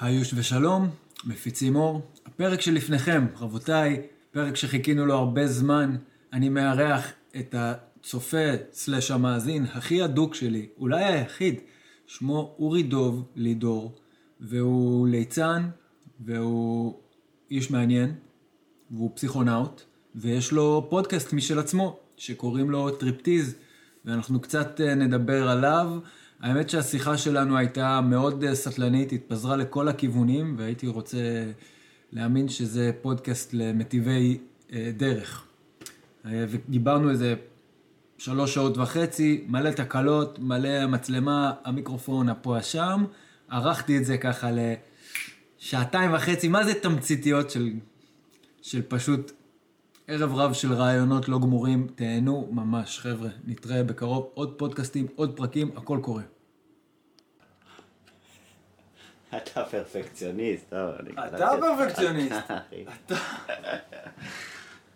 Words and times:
היוש 0.00 0.34
ושלום, 0.34 0.90
מפיצים 1.24 1.76
אור. 1.76 2.00
הפרק 2.26 2.60
שלפניכם, 2.60 3.26
רבותיי, 3.38 4.02
פרק 4.30 4.56
שחיכינו 4.56 5.06
לו 5.06 5.14
הרבה 5.14 5.46
זמן. 5.46 5.96
אני 6.32 6.48
מארח 6.48 7.12
את 7.36 7.54
הצופה 7.58 8.46
slash 8.72 9.10
המאזין 9.10 9.64
הכי 9.72 10.04
אדוק 10.04 10.34
שלי, 10.34 10.66
אולי 10.78 11.04
היחיד, 11.04 11.54
שמו 12.06 12.56
אורי 12.58 12.82
דוב 12.82 13.24
לידור, 13.36 13.94
והוא 14.40 15.08
ליצן, 15.08 15.68
והוא 16.20 16.94
איש 17.50 17.70
מעניין, 17.70 18.14
והוא 18.90 19.10
פסיכונאוט, 19.14 19.82
ויש 20.14 20.52
לו 20.52 20.86
פודקאסט 20.90 21.32
משל 21.32 21.58
עצמו, 21.58 21.98
שקוראים 22.16 22.70
לו 22.70 22.90
טריפטיז, 22.90 23.54
ואנחנו 24.04 24.40
קצת 24.40 24.80
אה, 24.80 24.94
נדבר 24.94 25.48
עליו. 25.48 25.98
האמת 26.40 26.70
שהשיחה 26.70 27.18
שלנו 27.18 27.56
הייתה 27.56 28.00
מאוד 28.00 28.44
אה, 28.44 28.54
סטלנית, 28.54 29.12
התפזרה 29.12 29.56
לכל 29.56 29.88
הכיוונים, 29.88 30.54
והייתי 30.58 30.86
רוצה 30.86 31.18
להאמין 32.12 32.48
שזה 32.48 32.90
פודקאסט 33.02 33.50
למטיבי 33.52 34.38
אה, 34.72 34.90
דרך. 34.96 35.44
אה, 36.26 36.44
ודיברנו 36.48 37.10
איזה 37.10 37.34
שלוש 38.18 38.54
שעות 38.54 38.78
וחצי, 38.78 39.44
מלא 39.48 39.70
תקלות, 39.70 40.38
מלא 40.38 40.86
מצלמה, 40.86 41.52
המיקרופון, 41.64 42.28
הפה 42.28 42.58
השם. 42.58 43.04
ערכתי 43.48 43.98
את 43.98 44.04
זה 44.04 44.18
ככה 44.18 44.50
לשעתיים 45.60 46.14
וחצי, 46.14 46.48
מה 46.48 46.64
זה 46.64 46.74
תמציתיות 46.74 47.50
של, 47.50 47.72
של 48.62 48.82
פשוט 48.88 49.32
ערב 50.08 50.34
רב 50.34 50.52
של 50.52 50.72
רעיונות 50.72 51.28
לא 51.28 51.38
גמורים, 51.38 51.86
תהנו 51.94 52.48
ממש, 52.50 52.98
חבר'ה. 52.98 53.28
נתראה 53.44 53.82
בקרוב, 53.82 54.30
עוד 54.34 54.54
פודקאסטים, 54.58 55.06
עוד 55.16 55.36
פרקים, 55.36 55.70
הכל 55.76 55.98
קורה. 56.02 56.22
אתה 59.36 59.64
פרפקציוניסט, 59.64 60.70
טוב, 60.70 60.90
אני 61.00 61.10
אתה. 61.28 61.48
פרפקציוניסט. 61.60 62.50
אתה. 63.06 63.14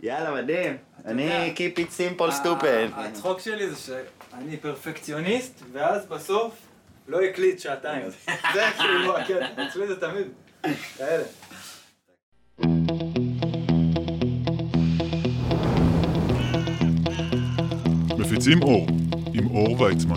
יאללה, 0.00 0.42
מדהים. 0.42 0.76
אני 1.04 1.54
keep 1.56 1.78
it 1.78 1.90
simple 1.98 2.32
stupid. 2.44 2.94
הצחוק 2.94 3.40
שלי 3.40 3.70
זה 3.70 3.76
שאני 3.76 4.56
פרפקציוניסט, 4.56 5.62
ואז 5.72 6.06
בסוף 6.06 6.66
לא 7.08 7.20
הקליט 7.22 7.58
שעתיים. 7.58 8.10
זה 8.54 8.62
כאילו 8.78 9.18
הקטע, 9.18 9.46
אצלי 9.68 9.86
זה 9.86 10.00
תמיד 10.00 10.26
כאלה. 10.96 11.24
מפיצים 18.40 18.62
אור, 18.62 18.86
עם 19.34 19.46
אור 19.46 19.80
ויצמן. 19.80 20.16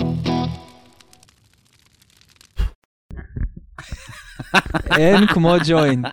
אין 4.97 5.27
כמו 5.27 5.53
ג'וינט. 5.67 6.07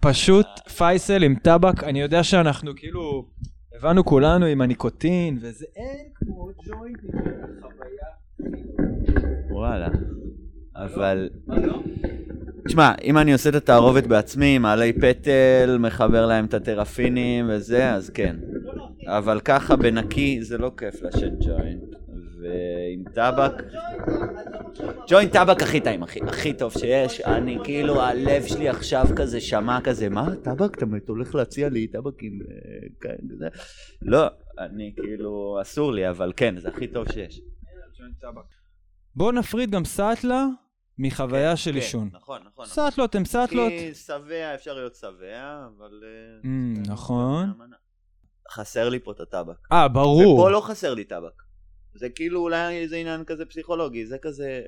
פשוט 0.00 0.46
פייסל 0.76 1.22
עם 1.22 1.34
טבק, 1.34 1.84
אני 1.84 2.00
יודע 2.00 2.22
שאנחנו 2.22 2.72
כאילו, 2.76 3.28
הבנו 3.76 4.04
כולנו 4.04 4.46
עם 4.46 4.60
הניקוטין, 4.60 5.38
וזה 5.40 5.66
אין 5.76 6.06
כמו 6.14 6.50
ג'וינט 6.66 6.98
עם 7.02 7.20
החוויה. 7.58 8.08
וואלה. 9.50 9.88
אבל... 10.76 11.30
מה 11.46 11.58
לא? 11.58 11.82
תשמע, 12.68 12.92
אם 13.04 13.18
אני 13.18 13.32
עושה 13.32 13.50
את 13.50 13.54
התערובת 13.54 14.06
בעצמי, 14.06 14.58
מעלי 14.58 14.92
פטל, 14.92 15.76
מחבר 15.80 16.26
להם 16.26 16.44
את 16.44 16.54
הטרפינים 16.54 17.46
וזה, 17.48 17.94
אז 17.94 18.10
כן. 18.10 18.36
אבל 19.06 19.40
ככה 19.40 19.76
בנקי 19.76 20.42
זה 20.42 20.58
לא 20.58 20.70
כיף 20.76 21.02
לשאת 21.02 21.32
ג'וינט. 21.40 21.82
ועם 22.40 23.04
טבק... 23.14 23.52
ג'וינט 25.08 25.32
טבק 25.32 25.62
הכי 25.62 25.80
טעים, 25.80 26.02
הכי, 26.02 26.20
הכי 26.22 26.52
טוב 26.52 26.72
שיש. 26.72 27.20
אני 27.20 27.58
כאילו, 27.64 28.02
הלב 28.02 28.46
שלי 28.46 28.68
עכשיו 28.68 29.06
כזה 29.16 29.40
שמע 29.40 29.80
כזה, 29.80 30.08
מה, 30.08 30.36
טבק? 30.42 30.76
אתה 30.76 30.86
הולך 31.06 31.34
להציע 31.34 31.68
לי 31.68 31.86
טבק 31.86 32.22
עם... 32.22 32.38
אה? 33.42 33.48
לא, 34.02 34.26
אני 34.58 34.92
כאילו, 34.96 35.58
אסור 35.62 35.92
לי, 35.92 36.10
אבל 36.10 36.32
כן, 36.36 36.54
זה 36.58 36.68
הכי 36.68 36.86
טוב 36.86 37.12
שיש. 37.12 37.40
בואו 39.14 39.32
נפריד 39.32 39.70
גם 39.70 39.84
סאטלה 39.84 40.46
מחוויה 40.98 41.56
של 41.56 41.70
כן, 41.70 41.76
עישון. 41.76 42.10
נכון, 42.12 42.38
נכון. 42.38 42.50
נכון. 42.50 42.66
סאטלות 42.66 43.14
הם 43.14 43.24
סאטלות. 43.24 43.68
כי 43.68 43.94
שבע, 43.94 44.54
אפשר 44.54 44.74
להיות 44.74 44.94
שבע, 44.94 45.66
אבל... 45.76 46.02
אה, 46.04 46.40
Mm, 46.42 46.86
זה 46.86 46.92
נכון. 46.92 47.52
חסר 48.50 48.88
לי 48.88 49.00
פה 49.00 49.12
את 49.12 49.20
הטבק. 49.20 49.56
אה, 49.72 49.88
ברור. 49.88 50.34
ופה 50.34 50.50
לא 50.50 50.60
חסר 50.60 50.94
לי 50.94 51.04
טבק. 51.04 51.42
זה 51.94 52.08
כאילו 52.08 52.40
אולי 52.40 52.76
איזה 52.78 52.96
עניין 52.96 53.24
כזה 53.24 53.46
פסיכולוגי, 53.46 54.06
זה 54.06 54.16
כזה... 54.22 54.62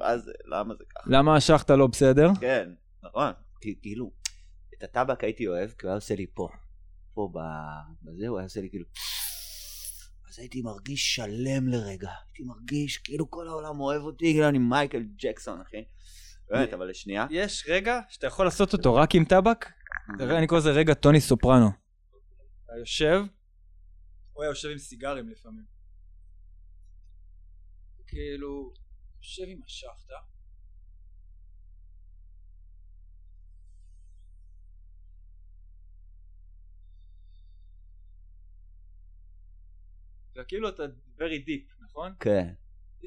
אז 0.00 0.30
למה 0.44 0.74
זה 0.74 0.84
ככה? 0.96 1.10
למה 1.10 1.36
השחת 1.36 1.70
לא 1.70 1.86
בסדר? 1.86 2.28
כן, 2.40 2.70
נכון. 3.02 3.32
כי 3.60 3.78
כאילו, 3.82 4.12
את 4.74 4.82
הטבק 4.82 5.24
הייתי 5.24 5.46
אוהב, 5.46 5.70
כי 5.70 5.86
הוא 5.86 5.88
היה 5.88 5.94
עושה 5.94 6.14
לי 6.14 6.26
פה. 6.34 6.48
פה 7.14 7.32
בזה, 8.02 8.28
הוא 8.28 8.38
היה 8.38 8.44
עושה 8.44 8.60
לי 8.60 8.70
כאילו... 8.70 8.84
אז 10.32 10.38
הייתי 10.38 10.62
מרגיש 10.62 11.14
שלם 11.14 11.68
לרגע. 11.68 12.10
הייתי 12.26 12.42
מרגיש 12.42 12.98
כאילו 12.98 13.30
כל 13.30 13.48
העולם 13.48 13.80
אוהב 13.80 14.02
אותי, 14.02 14.32
כאילו 14.32 14.48
אני 14.48 14.58
מייקל 14.58 15.02
ג'קסון, 15.16 15.60
אחי. 15.60 15.84
באמת, 16.48 16.72
אבל 16.72 16.90
לשנייה. 16.90 17.26
יש 17.30 17.66
רגע 17.68 18.00
שאתה 18.08 18.26
יכול 18.26 18.46
לעשות 18.46 18.72
אותו 18.72 18.94
רק 18.94 19.14
עם 19.14 19.24
טבק? 19.24 19.66
אני 20.20 20.46
קורא 20.46 20.60
לזה 20.60 20.70
רגע 20.70 20.94
טוני 20.94 21.20
סופרנו. 21.20 21.66
אתה 22.64 22.72
יושב, 22.78 23.22
הוא 24.32 24.42
היה 24.42 24.50
יושב 24.50 24.68
עם 24.68 24.78
סיגרים 24.78 25.28
לפעמים. 25.28 25.64
כאילו, 28.06 28.72
יושב 29.16 29.44
עם 29.46 29.60
השחטה. 29.66 30.31
וכאילו 40.36 40.68
אתה 40.68 40.82
very 41.18 41.48
deep, 41.48 41.84
נכון? 41.84 42.12
כן. 42.20 42.48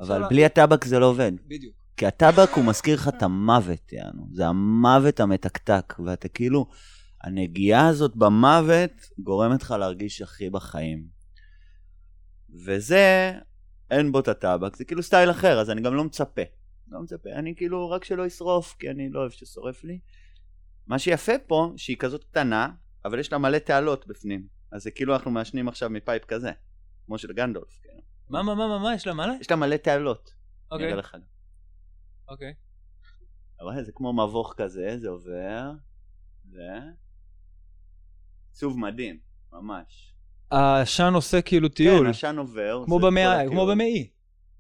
אבל 0.02 0.18
לה- 0.18 0.28
בלי 0.30 0.46
הטבק 0.46 0.86
זה 0.86 1.00
לא 1.00 1.06
עובד. 1.06 1.32
בדיוק. 1.48 1.76
כי 1.98 2.06
הטבק 2.06 2.50
הוא 2.56 2.66
מזכיר 2.66 2.96
לך 2.96 3.08
את 3.08 3.24
המוות, 3.24 3.94
יענו. 3.94 4.28
זה 4.34 4.48
המוות 4.48 5.20
המתקתק, 5.20 5.94
ואתה 6.06 6.28
כאילו, 6.28 6.66
הנגיעה 7.24 7.88
הזאת 7.88 8.16
במוות 8.16 8.92
גורמת 9.20 9.62
לך 9.62 9.72
להרגיש 9.72 10.22
הכי 10.22 10.50
בחיים. 10.50 11.06
וזה, 12.66 13.32
אין 13.92 14.12
בו 14.12 14.20
את 14.20 14.28
הטבק, 14.28 14.76
זה 14.76 14.86
כאילו 14.86 15.04
סטייל 15.04 15.32
אחר, 15.32 15.60
אז 15.60 15.70
אני 15.70 15.82
גם 15.82 15.96
לא 15.96 16.04
מצפה. 16.04 16.42
לא 16.88 17.02
מצפה, 17.02 17.30
אני 17.30 17.56
כאילו 17.56 17.90
רק 17.90 18.04
שלא 18.04 18.26
ישרוף, 18.26 18.76
כי 18.80 18.90
אני 18.90 19.10
לא 19.10 19.20
אוהב 19.20 19.32
ששורף 19.32 19.84
לי. 19.84 20.00
מה 20.88 21.00
שיפה 21.00 21.34
פה, 21.48 21.74
שהיא 21.78 21.98
כזאת 21.98 22.24
קטנה, 22.24 22.70
אבל 23.06 23.20
יש 23.20 23.32
לה 23.32 23.38
מלא 23.38 23.58
תעלות 23.58 24.08
בפנים. 24.08 24.48
אז 24.72 24.84
זה 24.84 24.92
כאילו 24.92 25.14
אנחנו 25.14 25.32
מעשנים 25.32 25.68
עכשיו 25.68 25.90
מפייפ 25.90 26.26
כזה, 26.26 26.52
כמו 27.06 27.18
של 27.18 27.34
גנדולף. 27.34 27.80
כן. 27.84 28.00
מה, 28.30 28.44
מה, 28.44 28.56
מה, 28.56 28.68
מה, 28.68 28.80
מה, 28.80 28.96
יש 28.96 29.08
לה 29.08 29.14
מלא? 29.14 29.34
יש 29.42 29.52
לה 29.52 29.58
מלא 29.58 29.78
תעלות. 29.78 30.34
אני 30.34 30.68
אוקיי, 30.72 30.88
אראה 30.88 30.96
לך. 30.96 31.18
אוקיי. 32.30 32.54
אתה 33.56 33.64
רואה? 33.64 33.84
זה 33.84 33.92
כמו 33.92 34.14
מבוך 34.14 34.54
כזה, 34.58 34.98
זה 35.00 35.10
עובר, 35.10 35.72
ו... 36.52 36.58
עיצוב 38.50 38.80
מדהים, 38.80 39.20
ממש. 39.52 40.14
העשן 40.52 41.12
עושה 41.14 41.42
כאילו 41.42 41.70
טיול, 41.70 42.06
כן, 42.06 42.10
עשן 42.10 42.38
עובר. 42.38 42.84
כמו 42.86 43.00
במאה, 43.00 43.50
כמו. 43.50 43.66
במעי. 43.66 44.10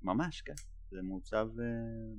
ממש, 0.01 0.41
כן. 0.41 0.53
זה 0.91 1.01
מעוצב 1.01 1.47
אה, 1.59 1.65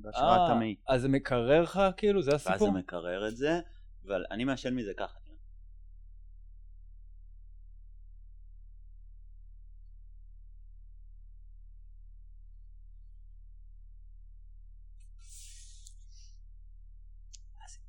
בהשראת 0.01 0.39
אה, 0.39 0.51
המעי. 0.51 0.75
אז 0.87 1.01
זה 1.01 1.09
מקרר 1.09 1.61
לך 1.61 1.81
כאילו? 1.97 2.21
זה 2.21 2.31
ואז 2.31 2.43
זה 2.43 2.49
הסיפור? 2.49 2.71
מקרר 2.71 3.27
את 3.27 3.37
זה, 3.37 3.59
אבל 4.05 4.25
אני 4.31 4.43
מעשן 4.43 4.75
מזה 4.75 4.91
ככה. 4.97 5.17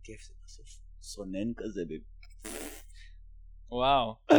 כיף 0.09 0.23
זה 0.27 0.33
בסוף. 0.45 0.67
סונן 1.03 1.55
כזה. 1.57 1.83
וואו. 3.71 4.15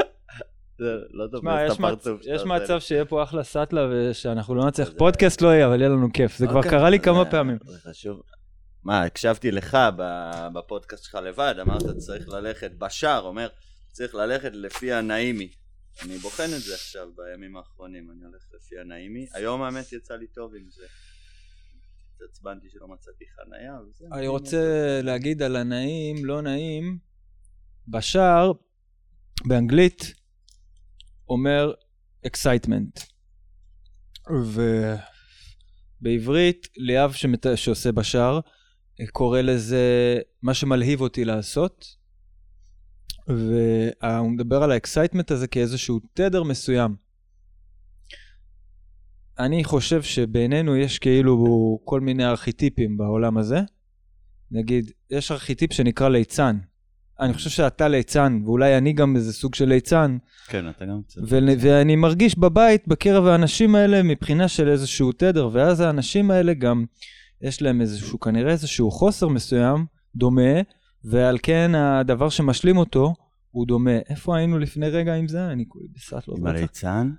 לא 1.12 1.28
תשמע, 1.38 1.68
את 1.68 1.72
הפרצוף 1.72 2.22
שאתה 2.22 2.36
יש. 2.36 2.42
מצב 2.42 2.80
שיהיה 2.80 3.06
פה 3.06 3.24
אחלה 3.24 3.44
סאטלה 3.44 3.82
ושאנחנו 3.92 4.56
לא 4.56 4.68
נצליח. 4.68 4.90
פודקאסט 4.98 5.42
לא 5.42 5.48
יהיה, 5.48 5.68
אבל 5.68 5.80
יהיה 5.80 5.90
לנו 5.90 6.08
כיף. 6.14 6.38
זה 6.38 6.48
כבר 6.48 6.58
אוקיי, 6.58 6.72
קרה 6.72 6.90
לי 6.90 7.00
כמה 7.00 7.32
פעמים. 7.32 7.58
זה 7.66 7.90
חשוב. 7.90 8.22
מה, 8.84 9.04
הקשבתי 9.04 9.52
לך 9.52 9.78
בפודקאסט 10.54 11.04
שלך 11.04 11.16
לבד, 11.16 11.56
אמרת 11.62 11.98
צריך 11.98 12.30
ללכת, 12.30 12.72
בשאר 12.72 13.22
אומר, 13.22 13.48
צריך 13.92 14.16
ללכת 14.16 14.52
לפי 14.54 14.94
הנעימי. 14.94 15.52
אני 16.06 16.18
בוחן 16.18 16.44
את 16.44 16.62
זה 16.62 16.74
עכשיו 16.74 17.08
בימים 17.16 17.58
האחרונים, 17.58 18.12
אני 18.12 18.26
הולך 18.26 18.44
לפי 18.54 18.80
הנעימי. 18.80 19.28
היום 19.34 19.62
האמת 19.62 19.94
יצא 19.94 20.14
לי 20.14 20.28
טוב 20.28 20.56
עם 20.56 20.70
זה. 20.70 20.86
התעצבנתי 22.24 22.70
שלא 22.70 22.88
מצאתי 22.88 23.26
חנייה, 23.36 23.74
וזה. 23.90 24.06
אני 24.14 24.28
רוצה 24.28 25.00
להגיד 25.04 25.42
על 25.42 25.56
הנעים, 25.56 26.26
לא 26.26 26.42
נעים. 26.42 26.98
בשער, 27.88 28.52
באנגלית, 29.48 30.14
אומר 31.30 31.74
excitement. 32.28 33.06
ובעברית, 36.02 36.68
ליאב 36.78 37.12
שמת... 37.12 37.46
שעושה 37.56 37.92
בשער, 37.92 38.40
קורא 39.12 39.42
לזה 39.42 40.18
מה 40.42 40.54
שמלהיב 40.54 41.02
אותי 41.02 41.26
לעשות, 41.26 41.86
והוא 43.28 44.32
מדבר 44.32 44.64
על 44.64 44.72
ה 44.72 44.77
excitement 44.77 45.32
הזה 45.32 45.48
כאיזשהו 45.48 46.00
תדר 46.14 46.44
מסוים. 46.44 47.09
אני 49.40 49.64
חושב 49.64 50.02
שבינינו 50.02 50.76
יש 50.76 51.00
כאילו 51.00 51.80
כל 51.86 52.02
מיני 52.02 52.26
ארכיטיפים 52.26 52.98
בעולם 52.98 53.38
הזה. 53.38 53.60
נגיד, 54.52 54.92
יש 55.12 55.32
ארכיטיפ 55.32 55.74
שנקרא 55.74 56.10
ליצן. 56.10 56.58
אני 57.20 57.34
חושב 57.34 57.50
שאתה 57.50 57.88
ליצן, 57.88 58.42
ואולי 58.46 58.78
אני 58.78 58.94
גם 58.94 59.16
איזה 59.16 59.34
סוג 59.34 59.56
של 59.56 59.66
ליצן, 59.70 60.18
כן, 60.48 60.70
אתה 60.70 60.86
גם 60.86 61.02
קצת. 61.08 61.22
ו- 61.30 61.40
ואני 61.60 61.96
מרגיש 61.96 62.38
בבית 62.38 62.88
בקרב 62.88 63.26
האנשים 63.26 63.76
האלה 63.76 64.04
מבחינה 64.04 64.48
של 64.48 64.70
איזשהו 64.70 65.12
תדר, 65.12 65.50
ואז 65.54 65.80
האנשים 65.80 66.32
האלה 66.32 66.54
גם, 66.54 66.86
יש 67.42 67.62
להם 67.62 67.82
איזשהו, 67.82 68.20
כנראה 68.20 68.52
איזשהו 68.52 68.92
חוסר 68.92 69.28
מסוים, 69.28 69.86
דומה, 70.16 70.62
ועל 71.04 71.38
כן 71.44 71.76
הדבר 71.76 72.30
שמשלים 72.30 72.78
אותו, 72.78 73.14
הוא 73.52 73.68
דומה. 73.68 73.98
איפה 74.10 74.38
היינו 74.38 74.60
לפני 74.60 74.90
רגע 74.90 75.16
עם 75.16 75.28
זה? 75.28 75.48
אני 75.48 75.66
כולי 75.68 75.88
בסטלו. 75.96 76.36
עם 76.38 76.48
הליצן? 76.48 77.10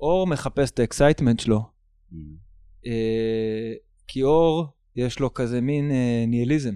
אור 0.00 0.26
מחפש 0.26 0.70
את 0.70 0.78
ה 0.78 0.84
excitement 0.84 1.40
שלו, 1.40 1.78
Mm. 2.12 2.16
אה, 2.86 3.72
כי 4.06 4.22
אור, 4.22 4.66
יש 4.96 5.20
לו 5.20 5.34
כזה 5.34 5.60
מין 5.60 5.90
אה, 5.90 6.24
ניהיליזם. 6.26 6.74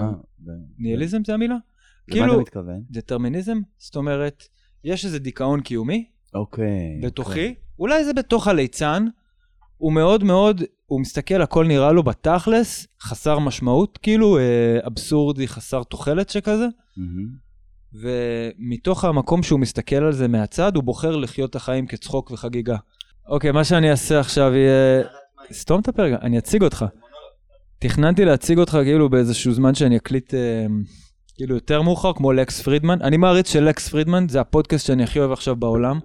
אה, 0.00 0.10
ניהיליזם 0.78 1.24
זה 1.24 1.34
המילה? 1.34 1.54
למה 1.54 1.62
אתה 2.04 2.26
כאילו, 2.26 2.40
מתכוון? 2.40 2.82
דטרמיניזם? 2.90 3.58
זאת 3.78 3.96
אומרת, 3.96 4.42
יש 4.84 5.04
איזה 5.04 5.18
דיכאון 5.18 5.60
קיומי 5.60 6.10
אוקיי. 6.34 7.00
בתוכי, 7.02 7.54
אולי 7.78 8.04
זה 8.04 8.12
בתוך 8.12 8.48
הליצן, 8.48 9.04
הוא 9.76 9.92
מאוד 9.92 10.24
מאוד, 10.24 10.62
הוא 10.86 11.00
מסתכל, 11.00 11.42
הכל 11.42 11.66
נראה 11.66 11.92
לו 11.92 12.02
בתכלס, 12.02 12.86
חסר 13.02 13.38
משמעות, 13.38 13.98
כאילו 13.98 14.38
אה, 14.38 14.78
אבסורדי, 14.86 15.48
חסר 15.48 15.82
תוחלת 15.82 16.30
שכזה, 16.30 16.66
מהמם. 16.96 17.45
ומתוך 17.92 19.04
המקום 19.04 19.42
שהוא 19.42 19.60
מסתכל 19.60 19.96
על 19.96 20.12
זה 20.12 20.28
מהצד, 20.28 20.76
הוא 20.76 20.84
בוחר 20.84 21.16
לחיות 21.16 21.50
את 21.50 21.56
החיים 21.56 21.86
כצחוק 21.86 22.30
וחגיגה. 22.30 22.76
אוקיי, 23.28 23.52
מה 23.52 23.64
שאני 23.64 23.90
אעשה 23.90 24.20
עכשיו 24.20 24.54
יהיה... 24.54 25.02
סתום 25.52 25.80
את 25.80 25.88
הפרק, 25.88 26.20
אני 26.22 26.38
אציג 26.38 26.62
אותך. 26.62 26.84
תכננתי 27.78 28.24
להציג 28.24 28.58
אותך 28.58 28.78
כאילו 28.84 29.08
באיזשהו 29.08 29.52
זמן 29.52 29.74
שאני 29.74 29.96
אקליט 29.96 30.34
אה, 30.34 30.66
כאילו 31.34 31.54
יותר 31.54 31.82
מאוחר, 31.82 32.12
כמו 32.12 32.32
לקס 32.32 32.62
פרידמן. 32.62 33.02
אני 33.02 33.16
מעריץ 33.16 33.52
של 33.52 33.64
לקס 33.64 33.88
פרידמן, 33.88 34.28
זה 34.28 34.40
הפודקאסט 34.40 34.86
שאני 34.86 35.02
הכי 35.02 35.18
אוהב 35.18 35.32
עכשיו 35.32 35.56
בעולם. 35.56 36.00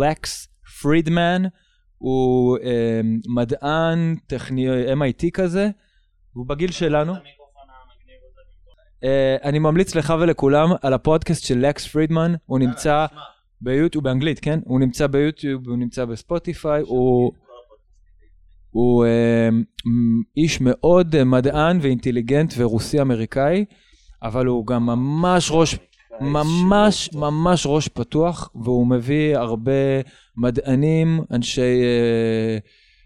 לקס 0.00 0.48
פרידמן 0.82 1.42
הוא 1.98 2.58
אה, 2.58 3.00
מדען 3.34 4.16
טכני 4.26 4.66
MIT 4.92 5.30
כזה, 5.32 5.70
הוא 6.32 6.46
בגיל 6.46 6.70
שלנו. 6.70 7.14
אה, 9.04 9.36
אני 9.44 9.58
ממליץ 9.58 9.94
לך 9.94 10.14
ולכולם 10.20 10.68
על 10.82 10.92
הפודקאסט 10.92 11.44
של 11.46 11.58
לקס 11.58 11.86
פרידמן, 11.86 12.34
הוא 12.46 12.58
נמצא 12.58 13.06
ביוטיוב, 13.60 14.04
באנגלית, 14.04 14.40
כן? 14.40 14.60
הוא 14.64 14.80
נמצא 14.80 15.06
ביוטיוב, 15.06 15.68
הוא 15.68 15.76
נמצא 15.76 16.04
בספוטיפיי, 16.04 16.82
הוא... 16.86 17.32
הוא 18.70 19.04
מ- 19.86 20.22
איש 20.36 20.60
מאוד 20.60 21.14
אה, 21.14 21.24
מדען 21.24 21.78
ואינטליגנט 21.82 22.54
ורוסי 22.56 23.00
אמריקאי, 23.00 23.64
אבל 24.22 24.46
הוא 24.46 24.66
גם 24.66 24.86
ממש 24.86 25.50
ראש, 25.52 25.78
ממש 26.20 27.10
ממש 27.14 27.66
ראש 27.66 27.88
פתוח, 27.88 28.50
והוא 28.54 28.86
מביא 28.86 29.36
הרבה 29.36 29.72
מדענים, 30.36 31.20
אנשי, 31.30 31.60
אה, 31.82 32.58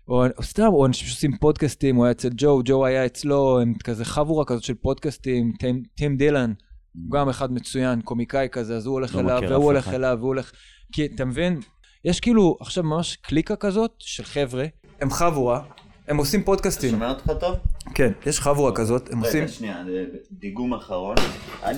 או 0.09 0.25
או 0.39 0.43
סתם, 0.43 0.67
או 0.67 0.87
אנשים 0.87 1.09
שעושים 1.09 1.37
פודקאסטים, 1.39 1.97
הוא 1.97 2.05
היה 2.05 2.13
אצל 2.13 2.29
ג'ו, 2.37 2.61
ג'ו 2.65 2.87
היה 2.87 3.07
אצלו, 3.07 3.61
הם 3.61 3.75
כזה 3.85 4.05
חבורה 4.05 4.45
כזאת 4.45 4.63
של 4.63 4.75
פודקאסטים, 4.75 5.53
טים, 5.59 5.83
טים 5.95 6.17
דילן, 6.17 6.53
הוא 6.93 7.11
גם 7.11 7.29
אחד 7.29 7.53
מצוין, 7.53 8.01
קומיקאי 8.01 8.49
כזה, 8.53 8.77
אז 8.77 8.87
הוא 8.87 8.93
הולך 8.93 9.15
לא 9.15 9.21
אליו, 9.21 9.43
והוא 9.51 9.65
הולך 9.65 9.87
אחד. 9.87 9.95
אליו, 9.95 10.17
והוא 10.19 10.29
הולך... 10.29 10.53
כי 10.93 11.07
אתה 11.15 11.25
מבין, 11.25 11.61
יש 12.05 12.21
כאילו 12.21 12.57
עכשיו 12.61 12.85
ממש 12.85 13.17
קליקה 13.17 13.57
כזאת 13.57 13.93
של 13.99 14.25
חבר'ה, 14.25 14.65
הם 15.01 15.11
חבורה, 15.11 15.63
הם 16.09 16.17
עושים 16.17 16.43
פודקאסטים. 16.45 16.91
שומע 16.91 17.11
אותך 17.11 17.31
טוב? 17.41 17.57
כן, 17.95 18.13
יש 18.27 18.41
חבורה 18.41 18.73
כזאת, 18.75 19.13
הם 19.13 19.19
עושים... 19.19 19.43
רגע, 19.43 19.53
שנייה, 19.53 19.85
דיגום 20.31 20.75
אחרון. 20.75 21.17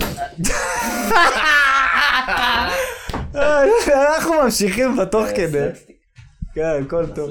אנחנו 4.14 4.32
ממשיכים 4.44 4.96
בתוך 4.96 5.26
כדי. 5.36 5.50
סלפסטיק. 5.50 5.96
כן, 6.54 6.82
הכל 6.86 7.06
טוב. 7.06 7.30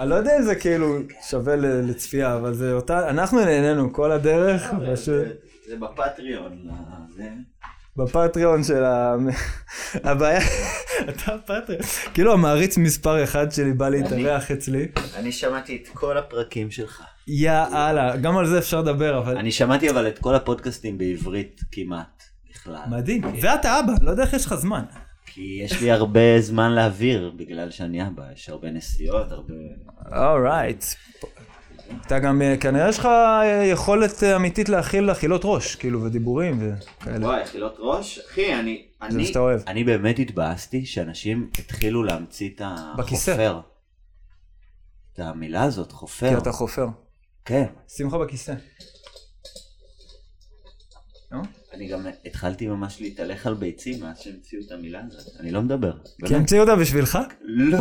אני 0.00 0.10
לא 0.10 0.14
יודע 0.14 0.36
אם 0.38 0.42
זה 0.42 0.54
כאילו 0.54 0.98
שווה 1.28 1.56
ל- 1.56 1.90
לצפייה, 1.90 2.36
אבל 2.36 2.54
זה 2.54 2.72
אותה... 2.72 3.08
אנחנו 3.10 3.40
נהנינו 3.44 3.92
כל 3.92 4.12
הדרך, 4.12 4.62
פשוט 4.92 5.06
זה- 5.68 5.76
בפטריון. 5.80 6.58
זה- 7.16 7.28
בפטריון 7.96 8.64
של 8.64 8.84
ה... 8.84 9.14
הבעיה... 10.10 10.40
אתה 11.08 11.32
פטריון. 11.46 11.82
כאילו 12.14 12.32
המעריץ 12.32 12.76
מספר 12.78 13.24
אחד 13.24 13.52
שלי 13.52 13.72
בא 13.72 13.88
להתארח 13.88 14.50
אצלי. 14.50 14.88
אני 15.16 15.32
שמעתי 15.32 15.82
את 15.82 15.88
כל 15.88 16.18
הפרקים 16.18 16.70
שלך. 16.70 17.02
יאללה, 17.28 18.16
גם 18.16 18.36
על 18.36 18.46
זה 18.46 18.58
אפשר 18.58 18.80
לדבר, 18.80 19.18
אבל... 19.18 19.36
אני 19.38 19.52
שמעתי 19.52 19.90
אבל 19.90 20.08
את 20.08 20.18
כל 20.18 20.34
הפודקאסטים 20.34 20.98
בעברית 20.98 21.60
כמעט 21.72 22.22
בכלל. 22.50 22.76
מדהים. 22.90 23.22
ואתה 23.42 23.80
אבא, 23.80 23.92
לא 24.02 24.10
יודע 24.10 24.22
איך 24.22 24.32
יש 24.32 24.46
לך 24.46 24.54
זמן. 24.54 24.82
כי 25.34 25.60
יש 25.62 25.80
לי 25.82 25.90
הרבה 25.90 26.40
זמן 26.40 26.70
להעביר 26.70 27.32
בגלל 27.36 27.70
שאני 27.70 28.06
אבא, 28.06 28.32
יש 28.32 28.48
הרבה 28.48 28.70
נסיעות, 28.70 29.32
הרבה... 29.32 29.54
אורייט. 30.16 30.84
אתה 32.06 32.18
גם, 32.18 32.42
אה, 32.42 32.56
כנראה 32.60 32.88
יש 32.88 32.98
לך 32.98 33.06
אה, 33.06 33.64
יכולת 33.72 34.22
אה, 34.22 34.36
אמיתית 34.36 34.68
להכיל 34.68 35.10
אכילות 35.12 35.40
ראש, 35.44 35.74
כאילו, 35.74 36.02
ודיבורים 36.02 36.58
וכאלה. 37.00 37.26
וואי, 37.26 37.42
אכילות 37.42 37.76
ראש? 37.78 38.18
אחי, 38.18 38.54
אני... 38.54 38.86
מה 39.00 39.06
אני- 39.06 39.26
שאתה 39.26 39.38
אוהב. 39.38 39.60
אני 39.66 39.84
באמת 39.84 40.18
התבאסתי 40.18 40.86
שאנשים 40.86 41.50
התחילו 41.58 42.02
להמציא 42.02 42.50
את 42.54 42.62
בכיסא. 42.98 43.30
החופר. 43.30 43.60
את 45.14 45.18
המילה 45.18 45.62
הזאת, 45.62 45.92
חופר. 45.92 46.28
כי 46.28 46.36
אתה 46.36 46.52
חופר. 46.52 46.86
כן. 47.44 47.66
שים 47.88 48.06
לך 48.06 48.14
בכיסא. 48.14 48.54
לא? 51.32 51.38
אני 51.74 51.88
גם 51.88 52.00
התחלתי 52.26 52.66
ממש 52.66 53.00
להתהלך 53.00 53.46
על 53.46 53.54
ביצים 53.54 54.00
מאז 54.04 54.18
שהמציאו 54.18 54.60
את 54.66 54.72
המילה 54.72 55.00
הזאת. 55.06 55.40
אני 55.40 55.50
לא 55.50 55.62
מדבר. 55.62 55.92
כי. 56.26 56.34
המציאו 56.34 56.60
אותה 56.60 56.76
בשבילך? 56.76 57.18
לא. 57.44 57.78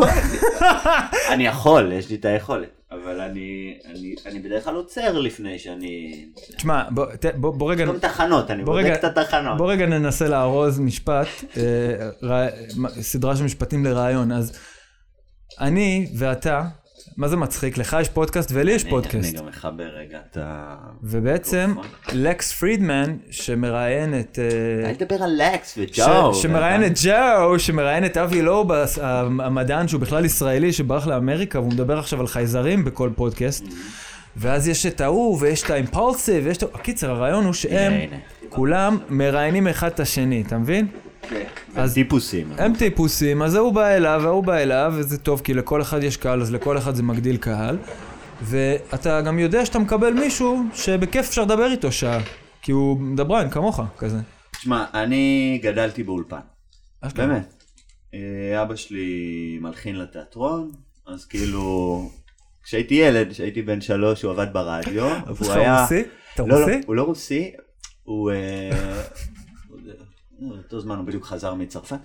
אני 1.33 1.45
יכול, 1.47 1.91
יש 1.91 2.09
לי 2.09 2.15
את 2.15 2.25
היכולת. 2.25 2.69
אבל 2.91 3.19
אני, 3.21 3.73
אני, 3.85 4.15
אני 4.25 4.39
בדרך 4.39 4.63
כלל 4.63 4.75
עוצר 4.75 5.19
לפני 5.19 5.59
שאני... 5.59 6.25
תשמע, 6.57 6.83
בוא, 6.89 7.05
ת- 7.05 7.35
בוא, 7.35 7.53
בוא 7.55 7.71
רגע... 7.71 7.85
גם 7.85 7.99
תחנות, 7.99 8.51
אני 8.51 8.63
בודק 8.63 8.83
רגע- 8.83 8.95
את 8.95 9.03
התחנות. 9.03 9.57
בוא 9.57 9.71
רגע 9.71 9.85
ננסה 9.85 10.27
לארוז 10.27 10.79
משפט, 10.79 11.27
אה, 11.57 12.49
סדרה 13.01 13.35
של 13.35 13.43
משפטים 13.43 13.85
לרעיון. 13.85 14.31
אז 14.31 14.59
אני 15.59 16.11
ואתה, 16.17 16.63
מה 17.17 17.27
זה 17.27 17.35
מצחיק? 17.35 17.77
לך 17.77 17.97
יש 18.01 18.09
פודקאסט 18.09 18.49
ולי 18.53 18.71
יש 18.71 18.83
פודקאסט. 18.83 19.29
אני 19.29 19.37
גם 19.37 19.45
מכבה 19.45 19.83
רגע 19.83 20.19
את 20.31 20.37
ה... 20.41 20.75
ובעצם. 21.03 21.75
לקס 22.13 22.51
פרידמן, 22.51 23.15
שמראיין 23.29 24.19
את... 24.19 24.39
אה, 24.39 24.89
אל 24.89 24.95
תדבר 24.95 25.23
על 25.23 25.41
לקס 25.41 25.77
וג'ו. 25.77 26.33
שמראיין 26.33 26.85
את 26.85 26.91
ג'ו, 27.03 27.59
שמראיין 27.59 28.05
את 28.05 28.17
אבי 28.17 28.41
לובס, 28.41 28.99
המדען 29.01 29.87
שהוא 29.87 30.01
בכלל 30.01 30.25
ישראלי 30.25 30.73
שברח 30.73 31.07
לאמריקה, 31.07 31.59
והוא 31.59 31.71
מדבר 31.71 31.99
עכשיו 31.99 32.19
על 32.19 32.27
חייזרים 32.27 32.85
בכל 32.85 33.09
פודקאסט. 33.15 33.65
ואז 34.37 34.67
יש 34.67 34.85
את 34.85 35.01
ההוא, 35.01 35.37
ויש 35.41 35.63
את 35.63 35.69
האימפולסיב, 35.69 36.45
ויש 36.45 36.57
את... 36.57 36.63
הקיצר, 36.63 37.11
הרעיון 37.11 37.45
הוא 37.45 37.53
שהם. 37.53 37.93
כולם 38.49 38.97
מראיינים 39.09 39.67
אחד 39.67 39.87
את 39.87 39.99
השני, 39.99 40.43
אתה 40.47 40.57
מבין? 40.57 40.87
כן. 41.29 41.43
אז- 41.75 41.89
אז 41.89 41.93
טיפוסים. 41.93 42.51
הם 42.57 42.73
טיפוסים, 42.75 43.41
אז 43.41 43.55
ההוא 43.55 43.73
בא 43.73 43.87
אליו, 43.87 44.19
וההוא 44.23 44.43
בא 44.43 44.57
אליו, 44.57 44.93
וזה 44.97 45.17
טוב, 45.17 45.41
כי 45.43 45.53
לכל 45.53 45.81
אחד 45.81 46.03
יש 46.03 46.17
קהל, 46.17 46.41
אז 46.41 46.51
לכל 46.53 46.77
אחד 46.77 46.95
זה 46.95 47.03
מגדיל 47.03 47.37
קהל. 47.37 47.77
ואתה 48.41 49.21
גם 49.21 49.39
יודע 49.39 49.65
שאתה 49.65 49.79
מקבל 49.79 50.13
מישהו 50.13 50.63
שבכיף 50.73 51.25
אפשר 51.27 51.41
לדבר 51.41 51.71
איתו 51.71 51.91
שעה. 51.91 52.19
כי 52.61 52.71
הוא 52.71 52.99
מדברן, 52.99 53.49
כמוך, 53.49 53.79
כזה. 53.97 54.17
תשמע, 54.51 54.85
אני 54.93 55.59
גדלתי 55.63 56.03
באולפן. 56.03 56.39
אשכרה. 57.01 57.27
באמת. 57.27 57.53
אה, 58.13 58.61
אבא 58.61 58.75
שלי 58.75 59.09
מלחין 59.61 59.95
לתיאטרון, 59.99 60.71
אז 61.07 61.25
כאילו... 61.25 62.09
כשהייתי 62.63 62.93
ילד, 62.93 63.31
כשהייתי 63.31 63.61
בן 63.61 63.81
שלוש, 63.81 64.21
הוא 64.21 64.31
עבד 64.31 64.47
ברדיו. 64.53 65.09
שלך 65.39 65.49
היה- 65.49 65.81
רוסי? 65.81 66.01
אתה 66.33 66.43
לא, 66.43 66.47
לא, 66.49 66.65
רוסי? 66.65 66.79
הוא 66.85 66.95
לא 66.95 67.03
רוסי, 67.03 67.51
הוא... 68.03 68.31
אה, 70.41 70.47
באותו 70.47 70.79
זמן 70.79 70.95
הוא 70.97 71.05
בדיוק 71.05 71.25
חזר 71.25 71.53
מצרפת. 71.53 71.97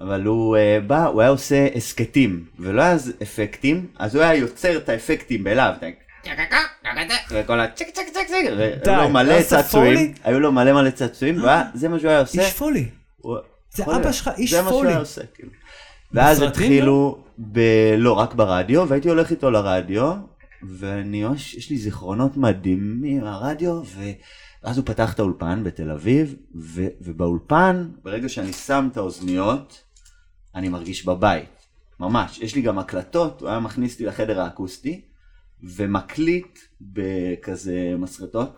אבל 0.00 0.24
הוא 0.24 0.56
אה, 0.56 0.78
בא, 0.86 1.06
הוא 1.06 1.20
היה 1.20 1.30
עושה 1.30 1.66
הסכתים, 1.74 2.44
ולא 2.58 2.82
היה 2.82 2.92
אז 2.92 3.12
אפקטים, 3.22 3.86
אז 3.98 4.14
הוא 4.14 4.22
היה 4.24 4.34
יוצר 4.34 4.76
את 4.76 4.88
האפקטים. 4.88 5.44
אתה- 5.46 6.56
וכל 7.30 7.60
ה... 7.60 7.68
צ'ק 7.68 7.86
צ'ק 7.92 8.02
צ'ק 8.12 8.26
והיו 8.56 9.02
לו 9.02 9.08
מלא 9.08 9.32
עשה 9.32 9.48
צעצועים, 9.62 9.94
פולי? 9.96 10.12
היו 10.24 10.40
לו 10.40 10.52
מלא 10.52 10.72
מלא 10.72 10.90
צעצועים, 10.90 11.36
וזה 11.74 11.88
מה 11.88 11.98
שהוא 11.98 12.10
היה 12.10 12.20
עושה. 12.20 12.42
איש 12.42 12.52
פולי. 12.52 12.88
זה 13.70 13.84
אבא. 13.84 14.12
שלך 14.12 14.30
איש 14.36 14.50
זה 14.54 14.62
מה 14.62 14.68
שהוא 14.68 14.80
פולי. 14.80 14.90
היה 14.90 14.98
עושה, 14.98 15.20
כאילו. 15.34 15.50
ואז 16.12 16.42
התחילו. 16.42 17.18
לא, 17.98 18.12
רק 18.12 18.34
ברדיו, 18.34 18.88
והייתי 18.88 19.08
הולך 19.08 19.30
איתו 19.30 19.50
לרדיו, 19.50 20.12
ואני 20.62 21.24
ממש, 21.24 21.54
יש 21.54 21.70
לי 21.70 21.76
זיכרונות 21.76 22.36
מדהימים 22.36 23.20
מהרדיו, 23.20 23.82
ואז 24.66 24.78
הוא 24.78 24.86
פתח 24.86 25.14
את 25.14 25.18
האולפן 25.18 25.64
בתל 25.64 25.90
אביב, 25.90 26.34
ו... 26.54 26.86
ובאולפן, 27.00 27.88
ברגע 28.02 28.28
שאני 28.28 28.52
שם 28.52 28.88
את 28.92 28.96
האוזניות, 28.96 29.82
אני 30.54 30.68
מרגיש 30.68 31.04
בבית. 31.06 31.48
ממש. 32.00 32.38
יש 32.38 32.54
לי 32.54 32.62
גם 32.62 32.78
הקלטות, 32.78 33.40
הוא 33.40 33.48
היה 33.48 33.60
מכניס 33.60 33.92
אותי 33.92 34.06
לחדר 34.06 34.40
האקוסטי, 34.40 35.00
ומקליט 35.62 36.58
בכזה 36.80 37.94
מסרטות. 37.98 38.56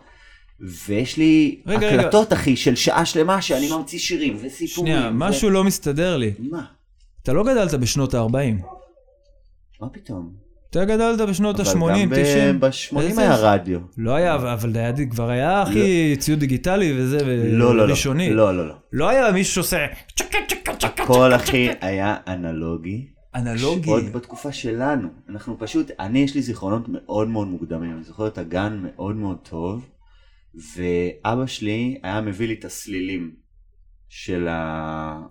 ויש 0.59 1.17
לי 1.17 1.61
רגע, 1.67 1.87
רגע. 1.87 1.99
הקלטות, 1.99 2.33
אחי, 2.33 2.55
של 2.55 2.75
שעה 2.75 3.05
שלמה 3.05 3.41
שאני 3.41 3.71
ממציא 3.71 3.99
שירים 3.99 4.37
וסיפורים. 4.41 4.93
שנייה, 4.93 5.09
ו- 5.09 5.13
משהו 5.13 5.49
לא 5.49 5.63
מסתדר 5.63 6.17
לי. 6.17 6.33
מה? 6.39 6.65
אתה 7.23 7.33
לא 7.33 7.43
גדלת 7.43 7.73
בשנות 7.73 8.13
ה-40. 8.13 8.63
מה 9.81 9.89
פתאום? 9.89 10.48
אתה 10.69 10.85
גדלת 10.85 11.29
בשנות 11.29 11.59
ה-80, 11.59 11.65
90. 11.65 11.81
אבל 11.83 12.09
גם 12.47 12.59
ב-80 12.59 12.99
איזה- 13.01 13.21
היה 13.21 13.35
רדיו. 13.53 13.79
לא 13.97 14.15
היה, 14.15 14.35
אבל- 14.35 14.73
כבר 15.11 15.29
היה, 15.29 15.63
אחי, 15.63 16.15
ציוד 16.19 16.39
דיגיטלי 16.39 16.93
וזה, 16.97 17.17
לא, 17.51 17.75
לא, 17.75 17.87
לא. 17.87 17.91
ראשוני. 17.91 18.29
לא, 18.33 18.57
לא, 18.57 18.67
לא. 18.67 18.75
לא 18.93 19.09
היה 19.09 19.31
מישהו 19.31 19.53
שעושה 19.53 19.85
צ'קה 20.15 20.37
צ'קה 20.49 20.75
צ'קה 20.75 21.03
הכל, 21.03 21.35
אחי, 21.35 21.69
היה 21.81 22.17
אנלוגי. 22.27 23.07
אנלוגי. 23.35 23.89
עוד 23.89 24.03
בתקופה 24.13 24.51
שלנו. 24.51 25.07
אנחנו 25.29 25.59
פשוט, 25.59 25.91
אני 25.99 26.19
יש 26.19 26.35
לי 26.35 26.41
זיכרונות 26.41 26.85
מאוד 26.87 27.27
מאוד 27.27 27.47
מוקדמים. 27.47 27.91
אני 27.95 28.03
זוכר 28.03 28.27
את 28.27 28.37
הגן 28.37 28.79
מאוד 28.83 29.15
מאוד 29.15 29.37
טוב, 29.49 29.89
ואבא 30.75 31.45
שלי 31.45 31.99
היה 32.03 32.21
מביא 32.21 32.47
לי 32.47 32.53
את 32.53 32.65
הסלילים 32.65 33.31
של 34.09 34.47
ה... 34.47 35.21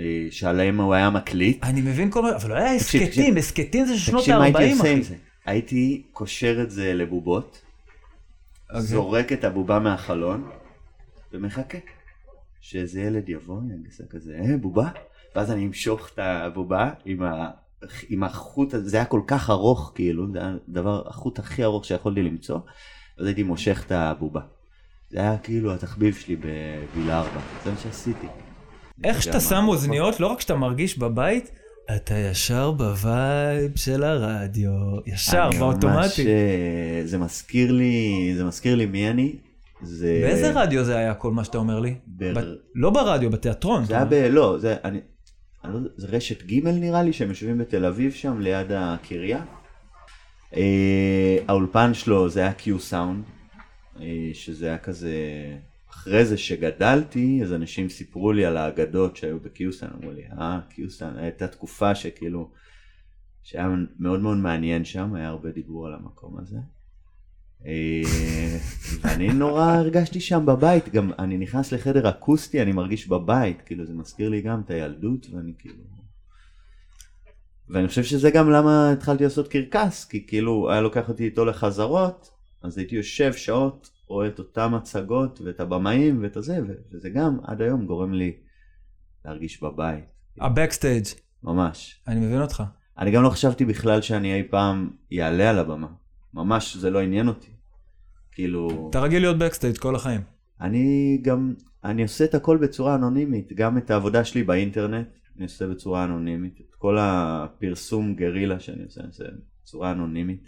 אה, 0.00 0.26
שעליהם 0.30 0.80
הוא 0.80 0.94
היה 0.94 1.10
מקליט. 1.10 1.64
אני 1.64 1.80
מבין 1.80 2.10
כל 2.10 2.22
מה, 2.22 2.36
אבל 2.36 2.50
לא 2.50 2.54
היה 2.54 2.74
הסכתים. 2.74 3.36
הסכתים 3.36 3.86
זה 3.86 3.98
שנות 3.98 4.20
תקשיב 4.20 4.36
מה 4.38 4.44
הייתי 4.44 4.58
ה-40, 4.58 4.72
עושה 4.72 4.90
עם 4.92 4.98
אחי. 4.98 5.02
זה. 5.02 5.14
הייתי 5.46 6.02
קושר 6.12 6.62
את 6.62 6.70
זה 6.70 6.94
לבובות, 6.94 7.62
אוקיי. 8.68 8.82
זורק 8.82 9.32
את 9.32 9.44
הבובה 9.44 9.78
מהחלון, 9.78 10.50
ומחכה. 11.32 11.78
שאיזה 12.60 13.00
ילד 13.00 13.28
יבוא, 13.28 13.60
יעשה 13.84 14.04
כזה, 14.10 14.40
אה, 14.44 14.56
בובה? 14.56 14.88
ואז 15.36 15.50
אני 15.50 15.66
אמשוך 15.66 16.10
את 16.14 16.18
הבובה 16.18 16.90
עם, 17.04 17.22
ה... 17.22 17.50
עם 18.08 18.24
החוט 18.24 18.74
הזה, 18.74 18.88
זה 18.88 18.96
היה 18.96 19.06
כל 19.06 19.20
כך 19.26 19.50
ארוך, 19.50 19.92
כאילו, 19.94 20.32
זה 20.32 20.38
היה 20.38 20.54
הדבר, 20.68 21.08
החוט 21.08 21.38
הכי 21.38 21.64
ארוך 21.64 21.84
שיכולתי 21.84 22.22
למצוא, 22.22 22.58
אז 23.18 23.26
הייתי 23.26 23.42
מושך 23.42 23.82
את 23.86 23.92
הבובה. 23.92 24.40
זה 25.10 25.18
היה 25.18 25.38
כאילו 25.38 25.74
התחביב 25.74 26.14
שלי 26.14 26.36
בגיל 26.36 27.10
ארבע, 27.10 27.40
זה 27.64 27.70
מה 27.70 27.76
שעשיתי. 27.76 28.26
איך 29.04 29.22
שאתה 29.22 29.40
שם 29.40 29.64
אוזניות, 29.68 30.20
לא 30.20 30.26
רק 30.26 30.40
שאתה 30.40 30.56
מרגיש 30.56 30.98
בבית, 30.98 31.50
אתה 31.96 32.14
ישר 32.14 32.70
בווייב 32.70 33.76
של 33.76 34.04
הרדיו, 34.04 34.70
ישר, 35.06 35.50
באוטומטי. 35.58 36.26
אה, 36.26 37.02
זה 37.04 37.18
מזכיר 37.18 37.72
לי, 37.72 38.32
זה 38.36 38.44
מזכיר 38.44 38.74
לי 38.74 38.86
מי 38.86 39.10
אני. 39.10 39.36
זה... 39.82 40.20
באיזה 40.22 40.50
רדיו 40.54 40.84
זה 40.84 40.96
היה 40.96 41.14
כל 41.14 41.30
מה 41.30 41.44
שאתה 41.44 41.58
אומר 41.58 41.80
לי? 41.80 41.94
בר- 42.06 42.34
ב- 42.34 42.54
לא 42.74 42.90
ברדיו, 42.90 43.30
בתיאטרון. 43.30 43.84
זה 43.84 43.94
היה 43.94 44.04
ב... 44.04 44.14
לא, 44.14 44.58
זה, 44.58 44.76
אני, 44.84 45.00
אני 45.64 45.72
לא, 45.72 45.78
יודע, 45.78 45.90
זה 45.96 46.06
רשת 46.10 46.42
ג' 46.42 46.68
נראה 46.68 47.02
לי, 47.02 47.12
שהם 47.12 47.28
יושבים 47.28 47.58
בתל 47.58 47.84
אביב 47.84 48.12
שם, 48.12 48.40
ליד 48.40 48.72
הקריה. 48.72 49.42
אה, 50.56 51.36
האולפן 51.48 51.94
שלו 51.94 52.28
זה 52.28 52.40
היה 52.40 52.52
קיו 52.52 52.78
סאונד, 52.80 53.24
אה, 54.00 54.30
שזה 54.32 54.66
היה 54.66 54.78
כזה... 54.78 55.14
אחרי 56.00 56.24
זה 56.24 56.38
שגדלתי, 56.38 57.40
אז 57.42 57.52
אנשים 57.52 57.88
סיפרו 57.88 58.32
לי 58.32 58.44
על 58.44 58.56
האגדות 58.56 59.16
שהיו 59.16 59.40
בקיוסן, 59.40 59.86
אמרו 59.86 60.12
לי, 60.12 60.22
אה, 60.38 60.60
קיוסן, 60.68 61.16
הייתה 61.16 61.48
תקופה 61.48 61.94
שכאילו, 61.94 62.50
שהיה 63.42 63.68
מאוד 63.98 64.20
מאוד 64.20 64.36
מעניין 64.36 64.84
שם, 64.84 65.14
היה 65.14 65.28
הרבה 65.28 65.50
דיבור 65.50 65.86
על 65.86 65.94
המקום 65.94 66.38
הזה. 66.38 66.56
אה, 67.66 68.02
ואני 69.00 69.28
נורא 69.28 69.64
הרגשתי 69.64 70.20
שם 70.20 70.46
בבית, 70.46 70.88
גם 70.88 71.10
אני 71.18 71.38
נכנס 71.38 71.72
לחדר 71.72 72.10
אקוסטי, 72.10 72.62
אני 72.62 72.72
מרגיש 72.72 73.08
בבית, 73.08 73.62
כאילו 73.62 73.86
זה 73.86 73.92
מזכיר 73.92 74.28
לי 74.28 74.42
גם 74.42 74.60
את 74.60 74.70
הילדות, 74.70 75.26
ואני 75.32 75.52
כאילו... 75.58 75.84
ואני 77.68 77.88
חושב 77.88 78.02
שזה 78.02 78.30
גם 78.30 78.50
למה 78.50 78.92
התחלתי 78.92 79.24
לעשות 79.24 79.48
קרקס, 79.48 80.04
כי 80.04 80.26
כאילו 80.26 80.70
היה 80.70 80.80
לוקח 80.80 81.08
אותי 81.08 81.24
איתו 81.24 81.44
לחזרות, 81.44 82.30
אז 82.62 82.78
הייתי 82.78 82.96
יושב 82.96 83.32
שעות, 83.32 83.99
רואה 84.10 84.28
את 84.28 84.38
אותם 84.38 84.74
הצגות 84.74 85.40
ואת 85.44 85.60
הבמאים 85.60 86.22
ואת 86.22 86.36
הזה, 86.36 86.58
וזה 86.92 87.10
גם 87.10 87.38
עד 87.44 87.62
היום 87.62 87.86
גורם 87.86 88.12
לי 88.12 88.36
להרגיש 89.24 89.62
בבית, 89.62 90.04
הבקסטייג', 90.40 91.04
ממש. 91.42 92.02
אני 92.08 92.20
מבין 92.20 92.40
אותך. 92.42 92.62
אני 92.98 93.10
גם 93.10 93.22
לא 93.22 93.30
חשבתי 93.30 93.64
בכלל 93.64 94.00
שאני 94.00 94.34
אי 94.34 94.42
פעם 94.50 94.90
יעלה 95.10 95.50
על 95.50 95.58
הבמה, 95.58 95.86
ממש 96.34 96.76
זה 96.76 96.90
לא 96.90 97.00
עניין 97.00 97.28
אותי. 97.28 97.50
כאילו, 98.32 98.88
אתה 98.90 99.00
רגיל 99.00 99.22
להיות 99.22 99.38
backstage 99.38 99.78
כל 99.78 99.94
החיים. 99.96 100.20
אני 100.60 101.18
גם, 101.22 101.54
אני 101.84 102.02
עושה 102.02 102.24
את 102.24 102.34
הכל 102.34 102.56
בצורה 102.56 102.94
אנונימית, 102.94 103.52
גם 103.52 103.78
את 103.78 103.90
העבודה 103.90 104.24
שלי 104.24 104.42
באינטרנט, 104.42 105.08
אני 105.36 105.44
עושה 105.44 105.66
בצורה 105.66 106.04
אנונימית, 106.04 106.60
את 106.60 106.74
כל 106.74 106.96
הפרסום 107.00 108.14
גרילה 108.14 108.60
שאני 108.60 108.84
עושה, 108.84 109.00
אני 109.00 109.08
עושה 109.08 109.24
בצורה 109.62 109.92
אנונימית. 109.92 110.40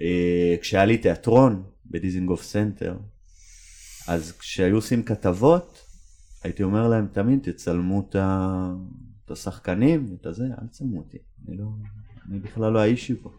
אה, 0.00 0.56
כשהיה 0.60 0.84
לי 0.84 0.98
תיאטרון 0.98 1.62
בדיזינגוף 1.90 2.42
סנטר, 2.42 2.96
אז 4.08 4.32
כשהיו 4.38 4.74
עושים 4.76 5.02
כתבות, 5.02 5.84
הייתי 6.42 6.62
אומר 6.62 6.88
להם 6.88 7.06
תמיד 7.12 7.38
תצלמו 7.42 8.06
את, 8.08 8.16
ה... 8.16 8.72
את 9.24 9.30
השחקנים, 9.30 10.16
את 10.20 10.26
הזה, 10.26 10.44
אל 10.44 10.66
תצלמו 10.66 10.98
אותי, 10.98 11.18
אני 11.48 11.56
לא, 11.56 11.64
אני 12.28 12.38
בכלל 12.38 12.72
לא 12.72 12.78
האישי 12.78 13.14
פה. 13.22 13.30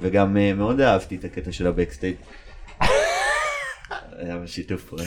וגם 0.00 0.36
אה, 0.36 0.54
מאוד 0.54 0.80
אהבתי 0.80 1.16
את 1.16 1.24
הקטע 1.24 1.52
של 1.52 1.66
הבקסטייט. 1.66 2.16
היה 4.18 4.38
בשיתוף 4.38 4.84
פעולה. 4.84 5.04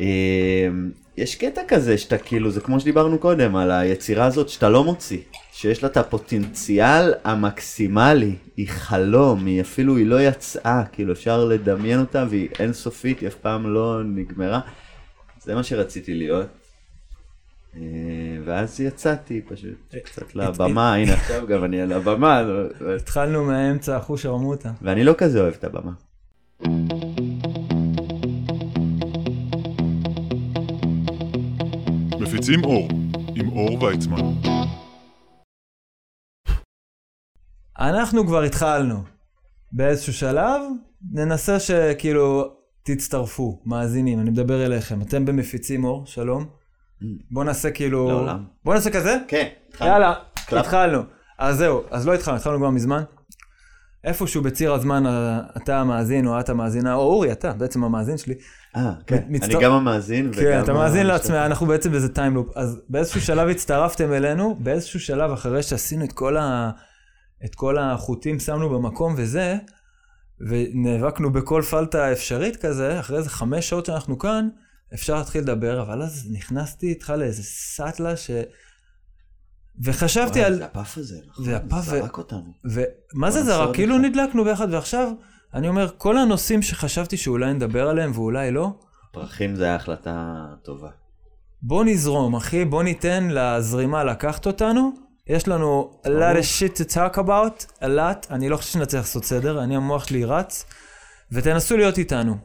אמ, 0.00 0.90
יש 1.16 1.34
קטע 1.34 1.60
כזה 1.68 1.98
שאתה 1.98 2.18
כאילו, 2.18 2.50
זה 2.50 2.60
כמו 2.60 2.80
שדיברנו 2.80 3.18
קודם, 3.18 3.56
על 3.56 3.70
היצירה 3.70 4.26
הזאת 4.26 4.48
שאתה 4.48 4.68
לא 4.68 4.84
מוציא, 4.84 5.20
שיש 5.58 5.82
לה 5.82 5.88
את 5.88 5.96
הפוטנציאל 5.96 7.14
המקסימלי, 7.24 8.34
היא 8.56 8.68
חלום, 8.68 9.46
היא 9.46 9.60
אפילו, 9.60 9.96
היא 9.96 10.06
לא 10.06 10.22
יצאה, 10.22 10.82
כאילו 10.92 11.12
אפשר 11.12 11.44
לדמיין 11.44 12.00
אותה 12.00 12.24
והיא 12.30 12.48
אינסופית, 12.58 13.20
היא 13.20 13.28
אף 13.28 13.34
פעם 13.34 13.74
לא 13.74 14.02
נגמרה. 14.04 14.60
זה 15.42 15.54
מה 15.54 15.62
שרציתי 15.62 16.14
להיות. 16.14 16.46
אה, 17.76 17.80
ואז 18.44 18.80
יצאתי 18.80 19.40
פשוט 19.48 19.94
קצת 20.04 20.34
לבמה, 20.34 20.94
הנה 20.94 21.14
עכשיו 21.14 21.46
גם 21.46 21.64
אני 21.64 21.80
על 21.80 21.92
הבמה, 21.92 22.42
ו- 22.46 22.96
התחלנו 22.96 23.44
מהאמצע, 23.44 23.96
אחוש 23.96 24.22
שרמוטה. 24.22 24.72
ואני 24.82 25.04
לא 25.04 25.14
כזה 25.18 25.40
אוהב 25.40 25.54
את 25.54 25.64
הבמה. 25.64 25.92
מפיצים 32.20 32.64
אור, 32.64 32.88
עם 33.34 33.48
אור 33.48 33.82
ויצמן. 33.82 34.57
אנחנו 37.78 38.26
כבר 38.26 38.42
התחלנו. 38.42 39.02
באיזשהו 39.72 40.12
שלב, 40.12 40.60
ננסה 41.12 41.60
שכאילו 41.60 42.50
תצטרפו, 42.82 43.60
מאזינים, 43.66 44.20
אני 44.20 44.30
מדבר 44.30 44.66
אליכם. 44.66 45.02
אתם 45.02 45.24
במפיצים 45.24 45.84
אור, 45.84 46.06
שלום. 46.06 46.46
בוא 47.30 47.44
נעשה 47.44 47.70
כאילו... 47.70 48.08
לעולם. 48.08 48.44
בוא 48.64 48.74
נעשה 48.74 48.90
כזה? 48.90 49.16
כן, 49.28 49.48
התחלנו. 49.68 49.90
יאללה, 49.90 50.14
קלאפ. 50.46 50.64
התחלנו. 50.64 51.02
אז 51.38 51.56
זהו, 51.56 51.82
אז 51.90 52.06
לא 52.06 52.14
התחלנו, 52.14 52.36
התחלנו 52.36 52.58
כבר 52.58 52.70
מזמן. 52.70 53.02
איפשהו 54.04 54.42
בציר 54.42 54.72
הזמן 54.72 55.06
אה, 55.06 55.40
אתה 55.56 55.80
המאזין 55.80 56.26
או 56.26 56.40
את 56.40 56.48
המאזינה, 56.48 56.94
או 56.94 57.00
אורי, 57.00 57.32
אתה 57.32 57.52
בעצם 57.52 57.84
המאזין 57.84 58.18
שלי. 58.18 58.34
אה, 58.76 58.92
כן, 59.06 59.22
מצטר- 59.28 59.54
אני 59.56 59.64
גם 59.64 59.72
המאזין 59.72 60.26
וגם... 60.26 60.40
כן, 60.40 60.60
אתה 60.62 60.72
מאזין 60.72 61.06
לעצמך, 61.06 61.34
אנחנו 61.34 61.66
בעצם 61.66 61.90
באיזה 61.90 62.08
time 62.14 62.33
loop. 62.33 62.56
אז 62.56 62.80
באיזשהו 62.88 63.20
שלב 63.20 63.48
הצטרפתם 63.48 64.12
אלינו, 64.12 64.56
באיזשהו 64.60 65.00
שלב 65.00 65.30
אחרי 65.30 65.62
שעשינו 65.62 66.04
את 66.04 66.12
כל, 66.12 66.36
ה... 66.36 66.70
את 67.44 67.54
כל 67.54 67.78
החוטים, 67.78 68.40
שמנו 68.40 68.68
במקום 68.70 69.14
וזה, 69.16 69.56
ונאבקנו 70.40 71.32
בכל 71.32 71.62
פלטה 71.62 72.12
אפשרית 72.12 72.56
כזה, 72.56 73.00
אחרי 73.00 73.18
איזה 73.18 73.30
חמש 73.30 73.68
שעות 73.68 73.86
שאנחנו 73.86 74.18
כאן, 74.18 74.48
אפשר 74.94 75.14
להתחיל 75.18 75.40
לדבר, 75.40 75.82
אבל 75.82 76.02
אז 76.02 76.28
נכנסתי 76.32 76.88
איתך 76.88 77.12
לאיזה 77.16 77.42
סאטלה 77.42 78.16
ש... 78.16 78.30
וחשבתי 79.84 80.38
וואי, 80.38 80.44
על... 80.44 80.54
זה 80.54 80.64
הפאף 80.64 80.98
הזה, 80.98 81.20
נכון? 81.26 81.44
זה 81.44 81.56
הפאף 81.56 81.84
ו- 81.86 81.90
זרק 81.90 82.18
אותנו. 82.18 82.52
ומה 82.64 83.30
זה 83.30 83.42
זרק? 83.42 83.74
כאילו 83.74 83.96
אחד. 83.96 84.04
נדלקנו 84.04 84.44
ביחד, 84.44 84.74
ועכשיו, 84.74 85.12
אני 85.54 85.68
אומר, 85.68 85.88
כל 85.98 86.18
הנושאים 86.18 86.62
שחשבתי 86.62 87.16
שאולי 87.16 87.54
נדבר 87.54 87.88
עליהם 87.88 88.12
ואולי 88.14 88.50
לא, 88.50 88.70
פרחים 89.12 89.56
זה 89.56 89.74
החלטה 89.74 90.46
טובה. 90.62 90.90
בוא 91.62 91.84
נזרום, 91.84 92.36
אחי, 92.36 92.64
בוא 92.64 92.82
ניתן 92.82 93.28
לזרימה 93.30 94.04
לקחת 94.04 94.46
אותנו. 94.46 95.07
יש 95.28 95.48
לנו 95.48 95.90
a 96.04 96.06
lot 96.06 96.36
of 96.36 96.42
shit 96.42 96.76
to 96.76 96.94
talk 96.94 97.18
about, 97.18 97.82
a 97.82 97.86
lot, 97.86 98.30
אני 98.30 98.48
לא 98.48 98.56
חושב 98.56 98.72
שנצליח 98.72 99.02
לעשות 99.02 99.24
סדר, 99.24 99.64
אני 99.64 99.76
המוח 99.76 100.08
שלי 100.08 100.24
רץ, 100.24 100.64
ותנסו 101.32 101.76
להיות 101.76 101.98
איתנו. 101.98 102.36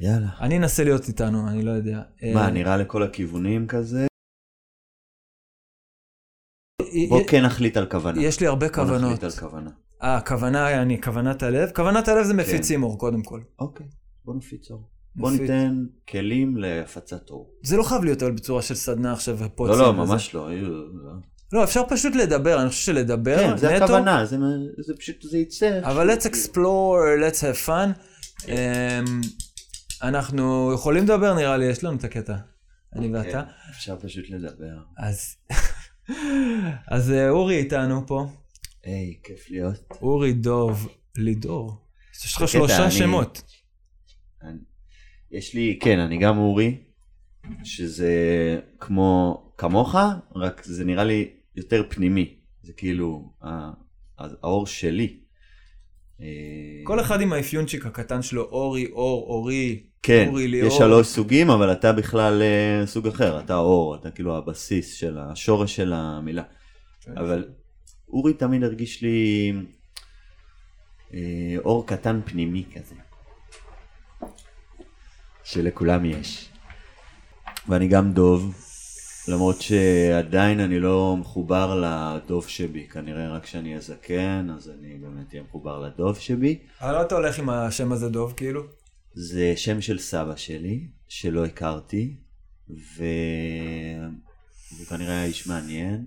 יאללה. 0.00 0.28
אני 0.40 0.58
אנסה 0.58 0.84
להיות 0.84 1.08
איתנו, 1.08 1.48
אני 1.48 1.62
לא 1.62 1.70
יודע. 1.70 2.02
מה, 2.34 2.44
אה, 2.44 2.50
נראה 2.50 2.76
לכל 2.76 3.02
הכיוונים 3.02 3.66
כזה? 3.66 4.06
בוא 7.08 7.20
כן 7.28 7.44
נחליט 7.44 7.76
על 7.76 7.86
כוונה. 7.86 8.22
יש 8.22 8.40
לי 8.40 8.46
הרבה 8.46 8.66
בוא 8.66 8.74
כוונות. 8.74 9.02
נחליט 9.02 9.24
על 9.24 9.30
כוונה. 9.30 9.70
אה, 10.02 10.16
הכוונה, 10.16 10.82
אני, 10.82 11.02
כוונת 11.02 11.42
הלב? 11.42 11.70
כוונת 11.74 12.08
הלב 12.08 12.24
זה 12.24 12.34
מפיצים 12.34 12.82
אור, 12.82 12.98
קודם 12.98 13.22
כל. 13.22 13.40
אוקיי, 13.58 13.86
בוא 14.24 14.34
נפיץ 14.34 14.70
אור. 14.70 14.88
בוא. 15.16 15.30
ניתן 15.30 15.84
כלים 16.08 16.56
להפצת 16.56 17.30
אור. 17.30 17.54
זה 17.62 17.76
לא 17.76 17.82
חייב 17.82 18.04
להיות 18.04 18.22
אבל 18.22 18.32
בצורה 18.32 18.62
של 18.62 18.74
סדנה 18.74 19.12
עכשיו. 19.12 19.38
לא, 19.58 19.78
לא. 19.78 19.92
ממש 19.92 20.34
לא. 20.34 20.48
לא. 21.52 21.64
אפשר 21.64 21.82
פשוט 21.88 22.14
לדבר, 22.14 22.60
אני 22.62 22.68
חושב 22.68 22.82
שלדבר, 22.86 23.36
כן, 23.38 23.56
זה 23.56 23.72
נטו, 23.74 23.84
הכוונה, 23.84 24.24
זה 24.26 24.36
זה 24.78 24.92
פשוט, 24.98 25.22
זה 25.22 25.38
יצא. 25.38 25.80
אבל 25.82 26.10
let's 26.10 26.22
explore, 26.22 26.56
let's 27.22 27.40
have 27.40 27.66
fun. 27.68 28.00
אמ, 28.48 29.20
אנחנו 30.02 30.72
יכולים 30.74 31.04
לדבר 31.04 31.34
נראה 31.34 31.56
לי, 31.56 31.64
יש 31.64 31.84
לנו 31.84 31.96
את 31.96 32.04
הקטע. 32.04 32.36
אני 32.96 33.08
כן, 33.08 33.14
ואתה. 33.14 33.42
אפשר 33.70 33.96
פשוט 34.00 34.24
לדבר. 34.30 34.74
אז, 34.98 35.36
אז 36.94 37.10
אה, 37.12 37.28
אורי 37.30 37.56
איתנו 37.58 38.06
פה. 38.06 38.26
היי, 38.84 39.14
כיף 39.24 39.50
להיות. 39.50 39.84
אורי 40.02 40.32
דוב 40.32 40.88
לידור. 41.16 41.76
יש 42.26 42.36
לך 42.36 42.48
שלושה 42.48 42.82
אני- 42.84 42.90
שמות. 42.90 43.42
אני- 44.42 44.58
יש 45.30 45.54
לי, 45.54 45.78
כן, 45.82 45.98
אני 45.98 46.18
גם 46.18 46.38
אורי, 46.38 46.76
שזה 47.64 48.10
כמו, 48.80 49.42
כמוך, 49.58 49.94
רק 50.36 50.62
זה 50.64 50.84
נראה 50.84 51.04
לי 51.04 51.30
יותר 51.56 51.82
פנימי. 51.88 52.34
זה 52.62 52.72
כאילו, 52.72 53.32
האור 54.18 54.66
שלי. 54.66 55.18
אה, 56.20 56.26
כל 56.84 57.00
אחד 57.00 57.20
עם 57.20 57.32
האפיונצ'יק 57.32 57.86
הקטן 57.86 58.22
שלו, 58.22 58.42
אורי, 58.42 58.86
אור, 58.92 59.26
אורי, 59.26 59.82
כן, 60.02 60.28
אורי 60.28 60.48
ליאור. 60.48 60.68
יש 60.68 60.78
שלוש 60.78 61.06
סוגים, 61.06 61.50
אבל 61.50 61.72
אתה 61.72 61.92
בכלל 61.92 62.42
אה, 62.42 62.86
סוג 62.86 63.06
אחר, 63.06 63.40
אתה 63.40 63.56
אור, 63.56 63.94
אתה 63.94 64.10
כאילו 64.10 64.36
הבסיס 64.36 64.94
של 64.94 65.18
השורש 65.18 65.76
של 65.76 65.92
המילה. 65.92 66.42
כן. 67.00 67.18
אבל 67.18 67.48
אורי 68.08 68.34
תמיד 68.34 68.64
הרגיש 68.64 69.02
לי 69.02 69.52
אה, 71.14 71.54
אור 71.58 71.86
קטן 71.86 72.20
פנימי 72.24 72.64
כזה, 72.74 72.94
שלכולם 75.44 76.04
יש. 76.04 76.48
ואני 77.68 77.88
גם 77.88 78.12
דוב, 78.12 78.54
למרות 79.28 79.62
שעדיין 79.62 80.60
אני 80.60 80.80
לא 80.80 81.16
מחובר 81.16 81.80
לדוב 81.84 82.48
שבי, 82.48 82.86
כנראה 82.88 83.28
רק 83.28 83.42
כשאני 83.42 83.68
אהיה 83.68 83.80
זקן, 83.80 84.48
אז 84.56 84.70
אני 84.70 84.94
באמת 84.94 85.32
אהיה 85.32 85.44
מחובר 85.48 85.80
לדוב 85.80 86.18
שבי. 86.18 86.58
אבל 86.80 86.92
לא 86.92 87.02
אתה 87.02 87.14
הולך 87.14 87.38
עם 87.38 87.50
השם 87.50 87.92
הזה 87.92 88.08
דוב, 88.08 88.32
כאילו? 88.36 88.62
זה 89.14 89.52
שם 89.56 89.80
של 89.80 89.98
סבא 89.98 90.36
שלי, 90.36 90.86
שלא 91.08 91.44
הכרתי, 91.44 92.16
ו... 92.70 93.04
והוא 94.72 94.86
כנראה 94.86 95.12
היה 95.12 95.24
איש 95.24 95.46
מעניין, 95.46 96.06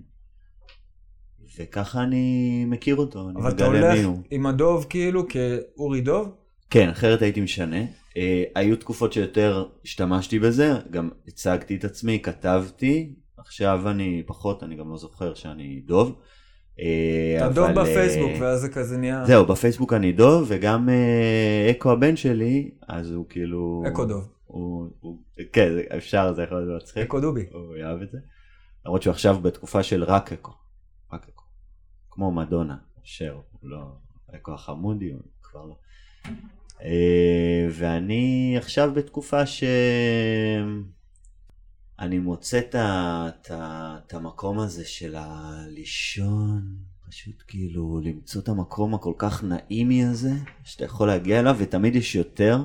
וככה 1.58 2.02
אני 2.02 2.64
מכיר 2.64 2.96
אותו, 2.96 3.30
אני 3.30 3.40
אבל 3.40 3.50
אתה 3.50 3.68
מגלה 3.68 3.80
מי 3.80 4.02
הולך 4.02 4.06
הוא. 4.06 4.22
עם 4.30 4.46
הדוב 4.46 4.86
כאילו 4.88 5.26
כאורי 5.28 6.00
דוב? 6.00 6.34
כן, 6.70 6.88
אחרת 6.88 7.22
הייתי 7.22 7.40
משנה. 7.40 7.80
אה, 8.16 8.44
היו 8.54 8.76
תקופות 8.76 9.12
שיותר 9.12 9.66
השתמשתי 9.84 10.38
בזה, 10.38 10.72
גם 10.90 11.10
הצגתי 11.28 11.76
את 11.76 11.84
עצמי, 11.84 12.22
כתבתי, 12.22 13.14
עכשיו 13.36 13.90
אני 13.90 14.22
פחות, 14.26 14.62
אני 14.62 14.76
גם 14.76 14.90
לא 14.90 14.96
זוכר 14.96 15.34
שאני 15.34 15.82
דוב. 15.86 16.18
אה, 16.80 17.36
אתה 17.38 17.48
דוב 17.48 17.64
אה, 17.64 17.72
בפייסבוק, 17.72 18.30
ואז 18.40 18.60
זה 18.60 18.68
כזה 18.68 18.98
נהיה... 18.98 19.24
זהו, 19.24 19.46
בפייסבוק 19.46 19.92
אני 19.92 20.12
דוב, 20.12 20.44
וגם 20.48 20.88
אקו 21.70 21.92
הבן 21.92 22.16
שלי, 22.16 22.70
אז 22.88 23.10
הוא 23.10 23.26
כאילו... 23.28 23.82
אקו 23.88 24.04
דוב. 24.04 24.28
הוא, 24.46 24.88
הוא, 25.00 25.18
כן, 25.52 25.72
אפשר, 25.96 26.32
זה 26.32 26.42
יכול 26.42 26.60
להיות 26.60 26.82
מצחיק. 26.82 27.02
אקו 27.02 27.20
דובי. 27.20 27.46
הוא 27.52 27.76
יאהב 27.76 28.02
את 28.02 28.10
זה. 28.10 28.18
למרות 28.86 29.02
שהוא 29.02 29.10
עכשיו 29.10 29.40
בתקופה 29.40 29.82
של 29.82 30.04
רק 30.04 30.32
אקו. 30.32 30.52
רק 31.12 31.26
אקו. 31.28 31.44
כמו 32.10 32.32
מדונה, 32.32 32.76
שר, 33.02 33.34
הוא 33.34 33.70
לא... 33.70 33.86
אקו 34.34 34.54
החמודי, 34.54 35.10
הוא 35.12 35.20
כבר 35.42 35.64
לא. 35.64 35.76
אה, 36.82 37.66
ואני 37.70 38.54
עכשיו 38.58 38.92
בתקופה 38.94 39.46
ש... 39.46 39.64
אני 41.98 42.18
מוצא 42.18 42.58
את, 42.58 44.12
המקום 44.12 44.58
הזה 44.58 44.84
של 44.84 45.14
הלישון, 45.18 46.76
פשוט 47.08 47.42
כאילו 47.48 48.00
למצוא 48.04 48.42
את 48.42 48.48
המקום 48.48 48.94
הכל 48.94 49.12
כך 49.18 49.44
נעימי 49.44 50.04
הזה, 50.04 50.32
שאתה 50.64 50.84
יכול 50.84 51.08
להגיע 51.08 51.40
אליו, 51.40 51.56
ותמיד 51.58 51.96
יש 51.96 52.14
יותר. 52.14 52.64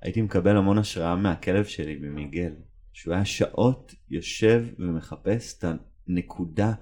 הייתי 0.00 0.22
מקבל 0.22 0.56
המון 0.56 0.78
השראה 0.78 1.16
מהכלב 1.16 1.64
שלי 1.64 1.96
במיגל, 1.96 2.52
שהוא 2.92 3.14
היה 3.14 3.24
שעות 3.24 3.94
יושב 4.10 4.64
ומחפש 4.78 5.58
את 5.58 5.64
הנקודה, 6.08 6.72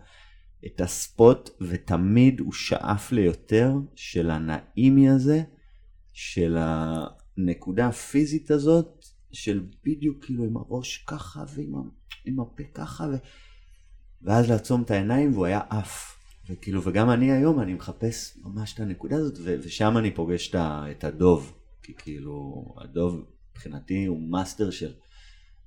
את 0.67 0.81
ה 0.81 0.92
spot, 0.92 1.51
ותמיד 1.61 2.41
הוא 2.41 2.53
שאף 2.53 3.13
ליותר 3.13 3.73
של 3.95 4.31
הנעימי 4.31 5.09
הזה, 5.09 5.43
של 6.13 6.57
הנקודה 6.59 7.87
הפיזית 7.87 8.51
הזאת, 8.51 9.05
של 9.33 9.67
בדיוק 9.85 10.25
כאילו 10.25 10.45
עם 10.45 10.57
הראש 10.57 11.05
ככה 11.07 11.45
ועם 11.55 11.73
עם 12.25 12.41
הפה 12.41 12.63
ככה, 12.75 13.05
ו... 13.05 13.17
ואז 14.23 14.51
לעצום 14.51 14.83
את 14.83 14.91
העיניים 14.91 15.33
והוא 15.33 15.47
היה 15.47 15.61
עף. 15.71 16.19
וכאילו, 16.49 16.85
וגם 16.85 17.11
אני 17.11 17.33
היום, 17.33 17.61
אני 17.61 17.75
מחפש 17.75 18.39
ממש 18.43 18.75
את 18.75 18.81
הנקודה 18.81 19.17
הזאת, 19.17 19.39
ו- 19.39 19.57
ושם 19.63 19.99
אני 19.99 20.15
פוגש 20.15 20.49
את, 20.49 20.55
את 20.91 21.05
הדוב. 21.05 21.59
כי 21.83 21.95
כאילו, 21.99 22.65
הדוב 22.77 23.25
מבחינתי 23.51 24.05
הוא 24.05 24.31
מאסטר 24.31 24.71
של 24.71 24.93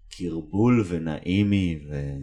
קרבול 0.10 0.86
ונעימי, 0.88 1.79
ו... 1.89 2.15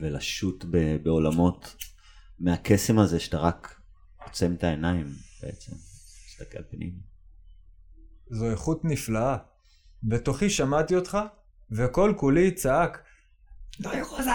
ולשוט 0.00 0.64
ב- 0.70 0.96
בעולמות 1.02 1.76
מהקסם 2.38 2.98
הזה 2.98 3.20
שאתה 3.20 3.38
רק 3.38 3.80
עוצם 4.26 4.54
את 4.54 4.64
העיניים 4.64 5.06
בעצם, 5.42 5.72
מסתכל 6.40 6.62
פנימה. 6.70 6.98
זו 8.30 8.50
איכות 8.50 8.84
נפלאה. 8.84 9.36
בתוכי 10.02 10.50
שמעתי 10.50 10.96
אותך, 10.96 11.18
וכל 11.70 12.14
כולי 12.16 12.50
צעק, 12.50 13.02
נוי 13.80 14.02
רוזה, 14.02 14.30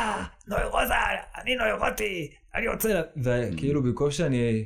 נוי 0.47 0.63
רוזה, 0.63 0.93
אני 1.41 1.55
נוירוטי, 1.55 2.31
אני 2.55 2.67
רוצה... 2.67 3.01
וכאילו 3.23 3.83
במקום 3.83 4.11
שאני... 4.11 4.65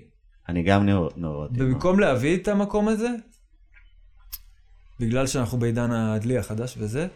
אני 0.50 0.63
גם 0.63 0.89
נורוטי. 1.15 1.54
במקום 1.60 2.00
להביא 2.00 2.38
את 2.38 2.47
המקום 2.47 2.88
הזה, 2.88 3.10
בגלל 5.00 5.28
שאנחנו 5.28 5.58
בעידן 5.58 5.91
הדלי 5.91 6.38
החדש 6.38 6.78
וזה, 6.78 7.08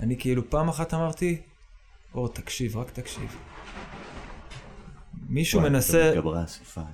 אני 0.00 0.18
כאילו 0.18 0.50
פעם 0.50 0.68
אחת 0.68 0.94
אמרתי, 0.94 1.42
אור, 2.14 2.28
תקשיב, 2.28 2.76
רק 2.76 2.90
תקשיב. 2.90 3.36
מישהו 5.28 5.60
מנסה. 5.60 6.12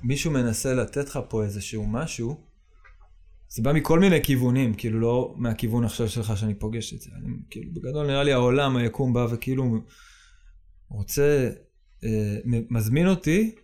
מישהו 0.03 0.31
מנסה 0.31 0.75
לתת 0.75 1.09
לך 1.09 1.19
פה 1.29 1.43
איזשהו 1.43 1.87
משהו, 1.87 2.50
זה 3.53 3.63
בא 3.63 3.73
מכל 3.73 3.99
מיני 4.01 4.23
כיוונים, 4.23 4.75
כאילו 4.75 5.01
לא 5.01 5.35
מהכיוון 5.37 5.85
עכשיו 5.85 6.09
שלך 6.09 6.37
שאני 6.37 6.55
פוגש 6.55 6.95
את 6.95 7.01
זה. 7.01 7.11
אני, 7.17 7.33
כאילו, 7.51 7.73
בגדול 7.73 8.07
נראה 8.07 8.23
לי 8.23 8.33
העולם, 8.33 8.77
היקום 8.77 9.13
בא 9.13 9.27
וכאילו 9.31 9.65
רוצה, 10.89 11.51
אה, 12.05 12.37
מזמין 12.71 13.07
אותי 13.07 13.55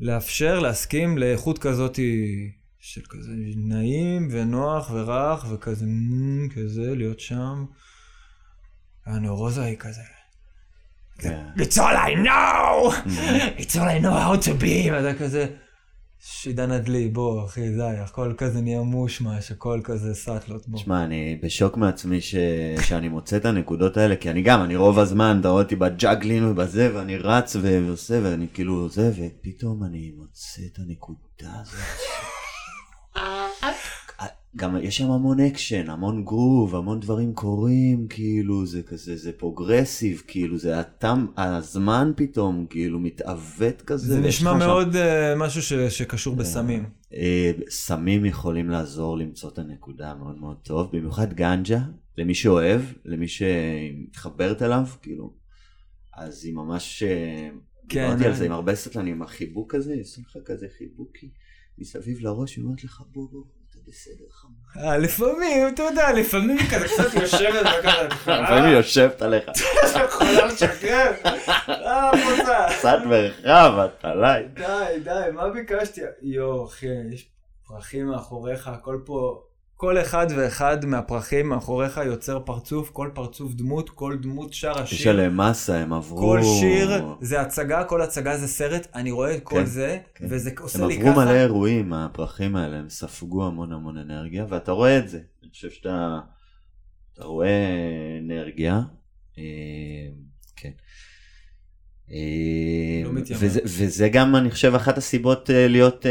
לאפשר, 0.00 0.58
להסכים 0.58 1.18
לאיכות 1.18 1.58
כזאת 1.58 1.98
של 2.78 3.02
כזה 3.08 3.32
נעים 3.56 4.28
ונוח 4.30 4.90
ורך 4.90 5.46
וכזה, 5.50 5.86
"מ, 5.86 6.48
כזה, 6.48 6.94
להיות 6.94 7.20
שם. 7.20 7.64
הנאורוזה 9.06 9.64
היא 9.64 9.76
כזה. 9.76 10.02
כן. 11.18 11.44
It's 11.56 11.76
all 11.76 11.96
I 11.96 12.14
know! 12.26 12.92
It's 13.58 13.76
all 13.76 13.88
I 13.88 14.02
know 14.02 14.12
how 14.12 14.46
to 14.46 14.62
be! 14.62 14.92
ואתה 14.92 15.18
כזה, 15.18 15.46
שידן 16.20 16.70
הדלי, 16.70 17.08
בוא 17.08 17.44
אחי, 17.44 17.68
די, 17.68 17.82
הכל 17.82 18.34
כזה 18.38 18.60
נהיה 18.60 18.82
מושמש, 18.82 19.50
הכל 19.50 19.80
כזה 19.84 20.14
סאטלות, 20.14 20.68
בוא. 20.68 20.78
תשמע, 20.78 21.04
אני 21.04 21.38
בשוק 21.42 21.76
מעצמי 21.76 22.20
ש... 22.20 22.34
שאני 22.80 23.08
מוצא 23.08 23.36
את 23.36 23.44
הנקודות 23.44 23.96
האלה, 23.96 24.16
כי 24.16 24.30
אני 24.30 24.42
גם, 24.42 24.62
אני 24.62 24.76
רוב 24.76 24.98
הזמן, 24.98 25.36
אתה 25.40 25.48
רואה 25.48 25.62
אותי 25.62 25.76
בג'אגלין 25.76 26.44
ובזה, 26.44 26.90
ואני 26.94 27.16
רץ 27.16 27.56
ו- 27.56 27.86
ועושה, 27.86 28.20
ואני 28.22 28.46
כאילו 28.54 28.88
זה, 28.88 29.10
ופתאום 29.16 29.84
אני 29.84 30.12
מוצא 30.16 30.62
את 30.72 30.78
הנקודה 30.78 31.52
הזאת. 31.60 31.80
גם 34.56 34.76
יש 34.82 34.96
שם 34.96 35.10
המון 35.10 35.40
אקשן, 35.40 35.90
המון 35.90 36.24
גרוב, 36.24 36.74
המון 36.76 37.00
דברים 37.00 37.34
קורים, 37.34 38.06
כאילו, 38.08 38.66
זה 38.66 38.82
כזה, 38.82 39.16
זה 39.16 39.32
פרוגרסיב, 39.32 40.22
כאילו, 40.26 40.58
זה 40.58 40.80
התם, 40.80 41.26
הזמן 41.36 42.12
פתאום, 42.16 42.66
כאילו, 42.70 42.98
מתעוות 43.00 43.82
כזה. 43.82 44.14
זה 44.14 44.20
נשמע 44.20 44.52
לך 44.52 44.60
שם- 44.60 44.66
מאוד 44.66 44.96
אה, 44.96 45.34
משהו 45.36 45.62
ש- 45.62 45.72
שקשור 45.98 46.36
בסמים. 46.36 46.84
אה, 47.14 47.52
סמים 47.70 48.24
יכולים 48.24 48.70
לעזור 48.70 49.18
למצוא 49.18 49.50
את 49.50 49.58
הנקודה 49.58 50.14
מאוד 50.14 50.38
מאוד 50.40 50.56
טוב, 50.62 50.88
במיוחד 50.96 51.32
גנג'ה, 51.32 51.78
למי 52.18 52.34
שאוהב, 52.34 52.80
למי 53.04 53.26
שמתחברת 53.28 54.62
אליו, 54.62 54.84
כאילו, 55.02 55.32
אז 56.16 56.44
היא 56.44 56.54
ממש, 56.54 57.02
אה, 57.02 57.48
כן, 57.88 58.04
דיברתי 58.06 58.24
על 58.24 58.30
אה. 58.30 58.36
זה 58.36 58.46
עם 58.46 58.52
הרבה 58.52 58.74
סטלנים, 58.74 59.22
החיבוק 59.22 59.74
הזה, 59.74 59.94
יש 59.94 60.18
לך 60.18 60.36
כזה 60.46 60.66
חיבוקי 60.78 61.30
מסביב 61.78 62.18
לראש, 62.20 62.56
היא 62.56 62.64
אומרת 62.64 62.84
לך 62.84 63.02
בוא 63.12 63.28
בוא, 63.30 63.42
בסדר 63.88 64.24
חמוד. 64.30 64.84
אה, 64.84 64.98
לפעמים, 64.98 65.68
אתה 65.68 65.82
יודע, 65.82 66.12
לפעמים 66.12 66.58
כזה 66.70 66.88
קצת 66.88 67.14
יושבת 67.14 67.66
וככה, 67.80 68.02
לפעמים 68.02 68.64
היא 68.64 68.76
יושבת 68.76 69.22
עליך. 69.22 69.44
אתה 69.90 70.04
יכולה 70.04 70.46
לשחרר? 70.46 71.12
אה, 71.68 72.10
מוצא. 72.12 72.68
קצת 72.78 72.98
מרחב, 73.06 73.78
את 73.84 74.04
עליי. 74.04 74.48
די, 74.54 75.00
די, 75.04 75.30
מה 75.32 75.48
ביקשתי? 75.48 76.00
יואו, 76.22 76.66
אחי, 76.66 76.86
יש 77.12 77.30
פרחים 77.66 78.06
מאחוריך, 78.06 78.68
הכל 78.68 79.00
פה... 79.04 79.42
כל 79.78 80.00
אחד 80.00 80.26
ואחד 80.36 80.84
מהפרחים 80.84 81.48
מאחוריך 81.48 82.00
יוצר 82.06 82.40
פרצוף, 82.40 82.90
כל 82.90 83.10
פרצוף 83.14 83.52
דמות, 83.54 83.90
כל 83.90 84.16
דמות 84.20 84.52
שרה 84.52 84.82
יש 84.82 84.94
שיר. 84.94 85.10
עליהם 85.10 85.40
מסה, 85.40 85.78
הם 85.78 85.92
עברו... 85.92 86.18
כל 86.18 86.40
שיר 86.60 86.90
זה 87.20 87.40
הצגה, 87.40 87.84
כל 87.84 88.02
הצגה 88.02 88.36
זה 88.36 88.48
סרט, 88.48 88.86
אני 88.94 89.10
רואה 89.10 89.34
את 89.34 89.42
כל 89.42 89.56
כן, 89.56 89.64
זה, 89.64 89.98
כן. 90.14 90.26
וזה 90.28 90.50
עושה 90.58 90.82
הם 90.82 90.88
לי 90.88 90.96
עברו 90.96 91.12
ככה. 91.12 91.24
מלא 91.24 91.30
אירועים, 91.30 91.92
הפרחים 91.92 92.56
האלה, 92.56 92.76
הם 92.76 92.88
ספגו 92.88 93.46
המון 93.46 93.72
המון 93.72 93.98
אנרגיה, 93.98 94.46
ואתה 94.48 94.72
רואה 94.72 94.98
את 94.98 95.08
זה. 95.08 95.20
אני 95.42 95.50
חושב 95.50 95.70
שאתה 95.70 96.18
אתה 97.14 97.24
רואה 97.24 97.66
אנרגיה. 98.24 98.80
אה, 99.38 99.44
כן. 100.56 100.70
אה, 102.10 103.02
לא. 103.04 103.10
וזה, 103.30 103.60
וזה 103.64 104.08
גם, 104.08 104.36
אני 104.36 104.50
חושב, 104.50 104.74
אחת 104.74 104.98
הסיבות 104.98 105.50
אה, 105.50 105.68
להיות... 105.68 106.06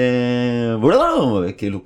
כאילו, 1.57 1.83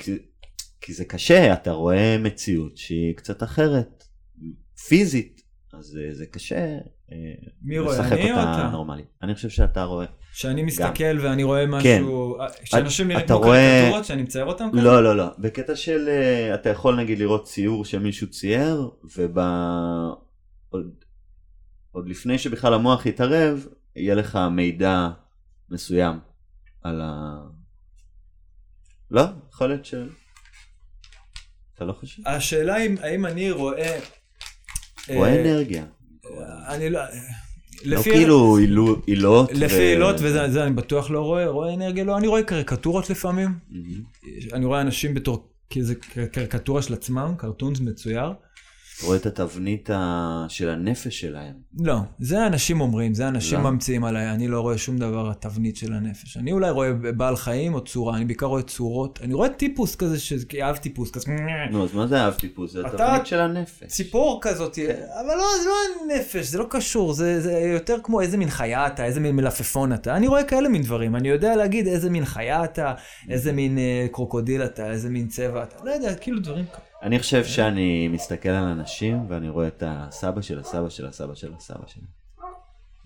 כי, 0.92 0.96
זה 0.96 1.06
קשה, 1.06 1.54
אתה 1.54 1.72
רואה 1.72 2.18
מציאות 2.20 2.78
שהיא 2.78 3.16
קצת 3.16 3.44
אחרת, 3.44 4.04
פיזית, 4.88 5.42
אז 5.74 5.98
אה, 5.98 6.14
זה 6.14 6.26
קשה. 6.26 6.78
אה, 7.12 7.18
מי 7.62 7.80
רואה, 7.80 7.94
לשחק 8.00 8.12
אני 8.12 8.32
או 8.32 8.38
אתה? 8.38 8.70
נורמלי. 8.72 9.04
אני 9.24 9.36
חושב 9.36 9.50
שאתה 9.50 9.84
רואה. 9.84 10.06
שאני 10.34 10.64
מסתכל 10.64 11.20
ואני 11.22 11.44
רואה 11.44 11.66
משהו, 11.68 12.40
אה, 12.40 12.48
שאנשים 12.64 13.08
נראים 13.08 13.28
כמו 13.28 13.38
רואה- 13.38 13.80
קריקטורות, 13.82 14.06
שאני 14.06 14.22
מצייר 14.22 14.46
אותם 14.46 14.70
ככה? 14.74 14.82
לא, 14.82 15.04
לא, 15.04 15.18
לא. 15.18 15.26
בקטע 15.40 15.76
של, 15.76 16.10
אתה 16.54 16.70
יכול 16.70 17.00
נגיד 17.00 17.20
לראות 17.20 17.46
ציור 17.46 17.86
שמישהו 17.86 18.30
צייר, 18.30 18.90
וב... 19.18 19.38
עוד, 20.70 20.92
עוד 21.92 22.10
לפני 22.10 22.38
שבכלל 22.38 22.74
המוח 22.74 23.06
יתערב, 23.06 23.68
יהיה 23.96 24.16
לך 24.16 24.40
מידע 24.52 25.10
מסוים 25.70 26.20
על 26.84 27.02
ה... 27.02 27.38
לא? 29.12 29.24
יכול 29.54 29.68
להיות 29.68 29.86
ש... 29.86 29.94
אתה 31.82 31.90
לא 31.90 31.94
חושב? 31.94 32.22
השאלה 32.26 32.74
היא 32.76 32.98
האם 33.02 33.26
אני 33.26 33.52
רואה... 33.52 34.00
רואה 35.10 35.30
אה, 35.30 35.42
אנרגיה. 35.42 35.86
אני 36.68 36.90
לא... 36.90 37.00
לא 37.84 38.02
כאילו 38.02 38.58
עילו- 38.58 39.02
עילות. 39.06 39.52
לפי 39.52 39.82
עילות 39.82 40.16
וזה 40.20 40.50
זה 40.52 40.64
אני 40.64 40.74
בטוח 40.74 41.12
לא 41.12 41.22
רואה, 41.22 41.48
רואה 41.48 41.74
אנרגיה, 41.74 42.04
לא, 42.04 42.18
אני 42.18 42.28
רואה 42.28 42.44
קריקטורות 42.44 43.10
לפעמים. 43.10 43.50
אני 44.54 44.66
רואה 44.66 44.82
אנשים 44.82 45.14
בתור, 45.14 45.50
כאיזה 45.70 45.96
קריקטורה 46.32 46.82
של 46.82 46.94
עצמם, 46.94 47.34
קרטונס 47.38 47.80
מצויר. 47.80 48.32
רואה 49.04 49.18
את 49.18 49.26
התבנית 49.26 49.90
של 50.48 50.70
הנפש 50.70 51.20
שלהם. 51.20 51.54
לא, 51.80 51.96
זה 52.20 52.48
אנשים 52.48 52.82
אומרים, 52.82 53.14
זה 53.14 53.28
אנשים 53.28 53.60
למה? 53.60 53.72
ממציאים 53.72 54.04
עליי, 54.04 54.32
אני 54.32 54.48
לא 54.48 54.62
רואה 54.62 54.78
שום 54.78 54.98
דבר 54.98 55.30
התבנית 55.30 55.78
של 55.78 55.94
הנפש. 55.94 56.38
אני 56.38 56.52
אולי 56.52 56.70
רואה 56.70 56.94
בעל 56.94 57.36
חיים 57.36 57.74
או 57.74 57.84
צורה, 57.84 58.18
אני 58.18 58.26
בעיקר 58.26 58.46
רואה 58.46 58.62
צורות, 58.62 59.20
אני 59.24 59.34
רואה 59.34 59.50
טיפוס 59.50 59.96
כזה, 59.96 60.18
כי 60.50 60.64
אהב 60.64 60.78
טיפוס 60.78 61.12
כזה, 61.12 61.32
נו, 61.72 61.84
אז 61.84 61.94
מה 61.94 62.08
זה 62.08 62.22
אהב 62.22 62.34
טיפוס? 62.34 62.72
זה 62.72 62.82
התבנית 62.86 63.26
של 63.26 63.40
הנפש. 63.40 63.84
ציפור 63.88 64.40
כזאת, 64.42 64.80
אבל 64.80 65.36
לא, 65.38 65.46
זה 65.64 65.70
לא 65.70 66.14
הנפש, 66.14 66.46
זה 66.46 66.58
לא 66.58 66.66
קשור, 66.70 67.14
זה, 67.14 67.42
זה 67.42 67.52
יותר 67.52 67.98
כמו 68.04 68.22
איזה 68.22 68.38
מין 68.38 68.50
חיה 68.50 68.88
אתה, 68.88 69.06
איזה 69.06 69.20
מין 69.20 69.36
מלפפון 69.36 69.94
אתה. 69.94 70.16
אני 70.16 70.28
רואה 70.28 70.44
כאלה 70.44 70.70
מין 70.70 70.82
דברים, 70.82 71.16
אני 71.16 71.30
יודע 71.30 71.56
להגיד 71.56 71.88
איזה 71.88 72.10
מין 72.10 72.26
חיה 72.26 72.64
אתה, 72.64 72.94
איזה 73.30 73.52
מין 73.52 73.78
אה, 73.78 74.08
קרוקודיל 74.12 74.64
אתה, 74.64 74.92
איזה 74.92 75.10
מין 75.10 75.28
צבע 75.28 75.64
אתה, 75.64 75.76
לא 75.84 75.92
יודע, 75.92 76.16
כאילו 76.16 76.40
דברים 76.40 76.66
כאלה. 76.66 76.91
אני 77.02 77.20
חושב 77.20 77.46
שאני 77.46 78.08
מסתכל 78.08 78.50
על 78.50 78.64
אנשים 78.64 79.26
ואני 79.30 79.50
רואה 79.50 79.68
את 79.68 79.84
הסבא 79.86 80.42
של 80.42 80.60
הסבא 80.60 80.90
של 80.90 81.06
הסבא 81.06 81.36
של 81.36 81.54
הסבא 81.54 81.88
שלי. 81.88 82.04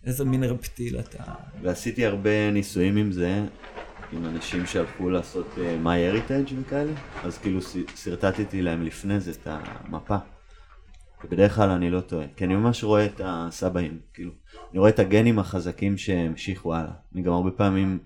איזה 0.04 0.26
מין 0.26 0.44
רפטיל 0.44 1.00
אתה. 1.00 1.24
ועשיתי 1.62 2.06
הרבה 2.06 2.52
ניסויים 2.52 2.98
עם 2.98 3.12
זה, 3.12 3.44
עם 4.12 4.26
אנשים 4.26 4.66
שהלכו 4.66 5.10
לעשות 5.10 5.48
אה, 5.58 5.78
my 5.84 5.88
heritage 5.88 6.54
וכאלה, 6.62 6.92
אז 7.24 7.38
כאילו 7.38 7.60
שרטטתי 7.96 8.62
להם 8.62 8.84
לפני 8.84 9.20
זה 9.20 9.32
את 9.32 9.48
המפה. 9.48 10.18
ובדרך 11.24 11.56
כלל 11.56 11.70
אני 11.70 11.90
לא 11.90 12.02
טועה, 12.02 12.26
כי 12.36 12.46
אני 12.46 12.56
ממש 12.56 12.84
רואה 12.84 13.06
את 13.06 13.22
הסבאים, 13.24 14.00
כאילו, 14.14 14.32
אני 14.72 14.80
רואה 14.80 14.90
את 14.90 15.00
הגנים 15.00 15.40
החזקים 15.40 15.98
שהמשיכו 15.98 16.76
הלאה. 16.76 16.94
אני 17.14 17.22
גם 17.22 17.34
הרבה 17.34 17.52
פעמים, 17.52 18.00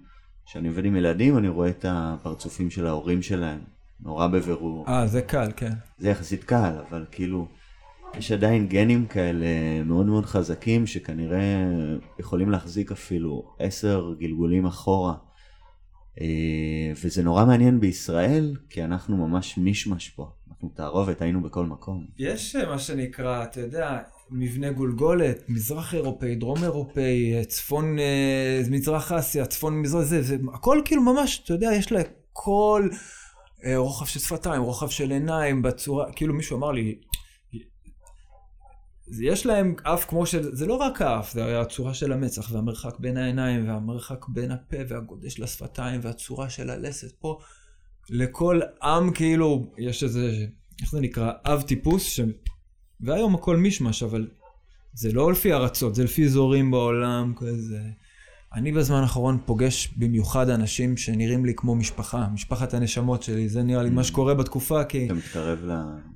כשאני 0.46 0.68
עובד 0.68 0.86
עם 0.86 0.96
ילדים, 0.96 1.38
אני 1.38 1.48
רואה 1.48 1.70
את 1.70 1.86
הפרצופים 1.88 2.70
של 2.70 2.88
ההורים 2.88 3.22
שלהם, 3.22 3.60
נורא 4.02 4.28
בבירור. 4.28 4.86
אה, 4.88 5.08
זה 5.08 5.22
קל, 5.22 5.52
כן. 5.56 5.72
זה 5.98 6.10
יחסית 6.10 6.44
קל, 6.44 6.74
אבל 6.90 7.06
כאילו, 7.12 7.48
יש 8.18 8.32
עדיין 8.32 8.68
גנים 8.68 9.06
כאלה 9.06 9.48
מאוד 9.86 10.06
מאוד 10.06 10.26
חזקים, 10.26 10.88
שכנראה 10.88 11.66
יכולים 12.20 12.50
להחזיק 12.50 12.92
אפילו 12.92 13.56
עשר 13.60 14.14
גלגולים 14.20 14.66
אחורה. 14.66 15.14
אה, 16.22 16.92
וזה 17.04 17.24
נורא 17.24 17.46
מעניין 17.46 17.80
בישראל, 17.80 18.56
כי 18.70 18.84
אנחנו 18.84 19.18
ממש 19.18 19.58
מישמש 19.58 20.10
פה. 20.10 20.30
אנחנו 20.50 20.70
תערובת, 20.70 21.22
היינו 21.22 21.42
בכל 21.42 21.66
מקום. 21.66 22.06
יש 22.18 22.56
אה, 22.56 22.70
מה 22.70 22.80
שנקרא, 22.80 23.44
אתה 23.44 23.62
יודע, 23.62 23.98
מבנה 24.32 24.72
גולגולת, 24.72 25.44
מזרח 25.50 25.94
אירופאי, 25.94 26.36
דרום 26.36 26.64
אירופאי, 26.64 27.34
אה, 27.36 27.46
צפון, 27.46 27.98
מזרח 28.70 29.12
אסיה, 29.12 29.46
צפון 29.46 29.82
מזרח, 29.82 30.04
זה, 30.04 30.22
זה, 30.22 30.38
הכל 30.54 30.82
כאילו 30.86 31.02
ממש, 31.02 31.42
אתה 31.44 31.54
יודע, 31.54 31.70
יש 31.74 31.92
לה 31.92 32.02
כל 32.34 32.90
רוחב 33.76 34.06
של 34.06 34.20
שפתיים, 34.20 34.62
רוחב 34.62 34.90
של 34.90 35.12
עיניים, 35.12 35.62
בצורה, 35.62 36.12
כאילו 36.12 36.34
מישהו 36.34 36.58
אמר 36.58 36.72
לי, 36.72 37.00
יש 39.22 39.46
להם 39.46 39.76
אף 39.84 40.06
כמו 40.06 40.26
של, 40.26 40.56
זה 40.56 40.66
לא 40.66 40.74
רק 40.74 41.02
האף, 41.02 41.34
זה 41.34 41.62
הצורה 41.62 41.94
של 41.94 42.14
המצח 42.14 42.52
והמרחק 42.52 43.00
בין 43.00 43.18
העיניים 43.18 43.68
והמרחק 43.68 44.26
בין 44.28 44.52
הפה 44.52 44.78
והגודל 44.88 45.30
של 45.30 45.44
השפתיים 45.44 46.02
והצורה 46.04 46.50
של 46.50 46.70
הלסת 46.70 47.12
פה. 47.20 47.40
לכל 48.10 48.60
עם 48.84 49.14
כאילו 49.14 49.72
יש 49.78 50.04
איזה, 50.04 50.46
איך 50.82 50.92
זה 50.92 51.00
נקרא, 51.00 51.32
אב 51.46 51.62
טיפוס, 51.62 52.04
ש... 52.04 52.20
והיום 53.02 53.36
הכל 53.36 53.58
מישמש, 53.58 54.04
אבל 54.04 54.28
זה 54.94 55.12
לא 55.14 55.32
לפי 55.32 55.54
ארצות, 55.54 55.96
זה 55.96 56.04
לפי 56.04 56.26
אזורים 56.26 56.72
בעולם 56.72 57.34
כזה. 57.38 57.82
אני 58.54 58.72
בזמן 58.72 59.02
האחרון 59.02 59.38
פוגש 59.46 59.90
במיוחד 59.98 60.50
אנשים 60.50 60.98
שנראים 60.98 61.46
לי 61.46 61.54
כמו 61.56 61.76
משפחה, 61.76 62.26
משפחת 62.34 62.74
הנשמות 62.74 63.24
שלי, 63.24 63.50
זה 63.50 63.64
נראה 63.64 63.84
לי 63.84 63.90
מה 63.90 64.04
שקורה 64.04 64.34
בתקופה, 64.34 64.84
כי... 64.84 65.06
אתה 65.06 65.14
מתקרב 65.14 65.60
ל... 65.66 65.74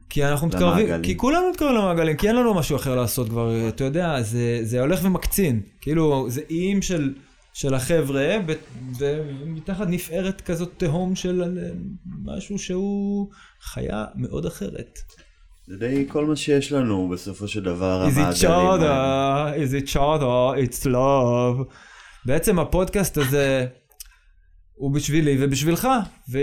כי 0.10 0.26
אנחנו 0.26 0.48
מתקרבים. 0.48 1.02
כי 1.04 1.17
כולנו 1.17 1.50
מתקרבים 1.50 1.76
למעגלים, 1.76 2.17
כי 2.17 2.28
אין 2.28 2.36
לנו 2.36 2.54
משהו 2.54 2.76
אחר 2.76 2.96
לעשות 2.96 3.30
כבר, 3.30 3.67
אתה 3.67 3.84
יודע, 3.84 4.22
זה, 4.22 4.60
זה 4.63 4.82
הולך 4.82 5.00
ומקצין. 5.04 5.62
כאילו, 5.82 6.26
זה 6.30 6.41
איים 6.50 6.82
של, 6.82 7.13
של 7.54 7.74
החבר'ה, 7.74 8.38
ומתחת 8.98 9.88
נפערת 9.88 10.41
כזאת 10.41 10.69
תהום 10.78 11.15
של 11.15 11.60
משהו 12.24 12.60
שהוא 12.60 13.30
חיה 13.62 14.06
מאוד 14.15 14.46
אחרת. 14.46 15.00
זה 15.67 15.78
די 15.78 16.06
כל 16.10 16.26
מה 16.26 16.36
שיש 16.36 16.72
לנו 16.72 17.10
בסופו 17.10 17.48
של 17.48 17.63
דבר, 17.63 18.08
Is 18.08 18.12
it 18.12 18.17
המעגלים 18.17 18.43
chada, 18.43 19.54
is 19.58 19.84
it 19.84 19.93
chada, 19.93 20.56
it's 20.58 20.86
love. 20.86 21.74
בעצם 22.25 22.59
הפודקאסט 22.59 23.17
הזה 23.17 23.65
הוא 24.73 24.93
בשבילי 24.93 25.38
ובשבילך, 25.39 25.88
ו- 26.31 26.39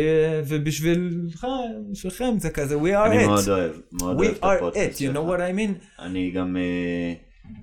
ובשבילך, 0.48 1.46
בשבילכם 1.92 2.34
זה 2.38 2.50
כזה, 2.50 2.74
we 2.76 3.04
are 3.04 3.06
אני 3.06 3.24
it. 3.24 3.26
מאוד 3.26 3.48
אוהב, 3.48 3.70
מאוד 3.92 4.16
אוהב 4.16 4.30
We 4.30 4.36
את 4.38 4.42
are 4.42 4.46
הפודקאסט 4.46 4.90
it, 4.90 5.02
you 5.02 5.06
שלך. 5.06 5.16
know 5.16 5.30
what 5.30 5.40
I 5.40 5.56
mean? 5.58 6.02
אני 6.04 6.30
גם, 6.30 6.56
אה, 6.56 7.12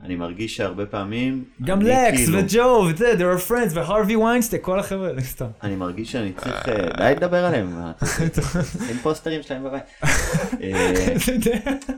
אני 0.05 0.15
מרגיש 0.15 0.55
שהרבה 0.57 0.85
פעמים, 0.85 1.43
גם 1.63 1.81
אני 1.81 1.89
לקס 1.89 2.17
כאילו- 2.25 2.39
וג'ו 2.39 2.61
וזה, 2.93 3.13
they 3.13 3.39
are 3.39 3.49
friends 3.49 3.73
והרווי 3.75 4.15
ויינסטי, 4.15 4.57
כל 4.61 4.79
החבר'ה, 4.79 5.11
לא, 5.13 5.21
סתם. 5.21 5.45
אני 5.63 5.75
מרגיש 5.75 6.11
שאני 6.11 6.31
צריך, 6.33 6.69
אה, 6.69 6.73
די 6.97 7.15
לדבר 7.15 7.45
עליהם, 7.45 7.67
רוצה? 7.77 8.05
שים 8.87 8.97
פוסטרים 9.03 9.43
שלהם 9.43 9.63
בבית. 9.63 9.83
אה, 10.63 11.05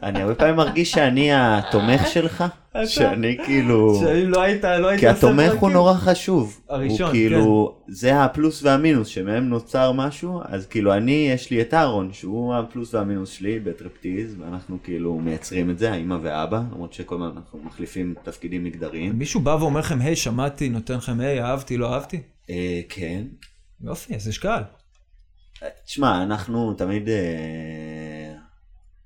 אני 0.03 0.21
הרבה 0.21 0.35
פעמים 0.35 0.55
מרגיש 0.55 0.91
שאני 0.91 1.29
התומך 1.33 2.07
שלך, 2.07 2.43
שאני 2.85 3.37
כאילו, 3.45 3.99
שאם 3.99 4.29
לא 4.29 4.41
היית, 4.41 4.63
לא 4.63 4.87
היית 4.87 4.99
כי 4.99 5.07
התומך 5.07 5.51
הוא 5.51 5.59
פרקים. 5.59 5.73
נורא 5.73 5.93
חשוב. 5.93 6.61
הראשון, 6.69 7.01
הוא 7.01 7.11
כאילו, 7.11 7.75
זה 7.87 8.23
הפלוס 8.23 8.63
והמינוס 8.63 9.07
שמהם 9.07 9.49
נוצר 9.49 9.91
משהו, 9.91 10.41
אז 10.45 10.65
כאילו 10.65 10.93
אני, 10.93 11.29
יש 11.33 11.51
לי 11.51 11.61
את 11.61 11.73
אהרון, 11.73 12.13
שהוא 12.13 12.55
הפלוס 12.55 12.93
והמינוס 12.93 13.29
שלי 13.29 13.59
בטרפטיז, 13.59 14.35
ואנחנו 14.39 14.77
כאילו 14.83 15.19
מייצרים 15.19 15.69
את 15.69 15.79
זה, 15.79 15.91
האמא 15.91 16.17
ואבא, 16.21 16.61
למרות 16.71 16.93
שכל 16.93 17.15
הזמן 17.15 17.31
אנחנו 17.35 17.59
מחליפים 17.63 18.13
תפקידים 18.23 18.63
מגדריים. 18.63 19.19
מישהו 19.19 19.39
בא 19.39 19.57
ואומר 19.59 19.79
לכם, 19.79 20.01
היי, 20.01 20.15
שמעתי, 20.15 20.69
נותן 20.69 20.93
לכם, 20.93 21.19
היי, 21.19 21.41
אהבתי, 21.41 21.77
לא 21.77 21.93
אהבתי? 21.93 22.21
אה, 22.49 22.81
כן. 22.89 23.23
יופי, 23.81 24.15
אז 24.15 24.27
יש 24.27 24.37
קהל. 24.37 24.63
תשמע, 25.85 26.23
אנחנו 26.23 26.73
תמיד 26.73 27.09
אה, 27.09 28.33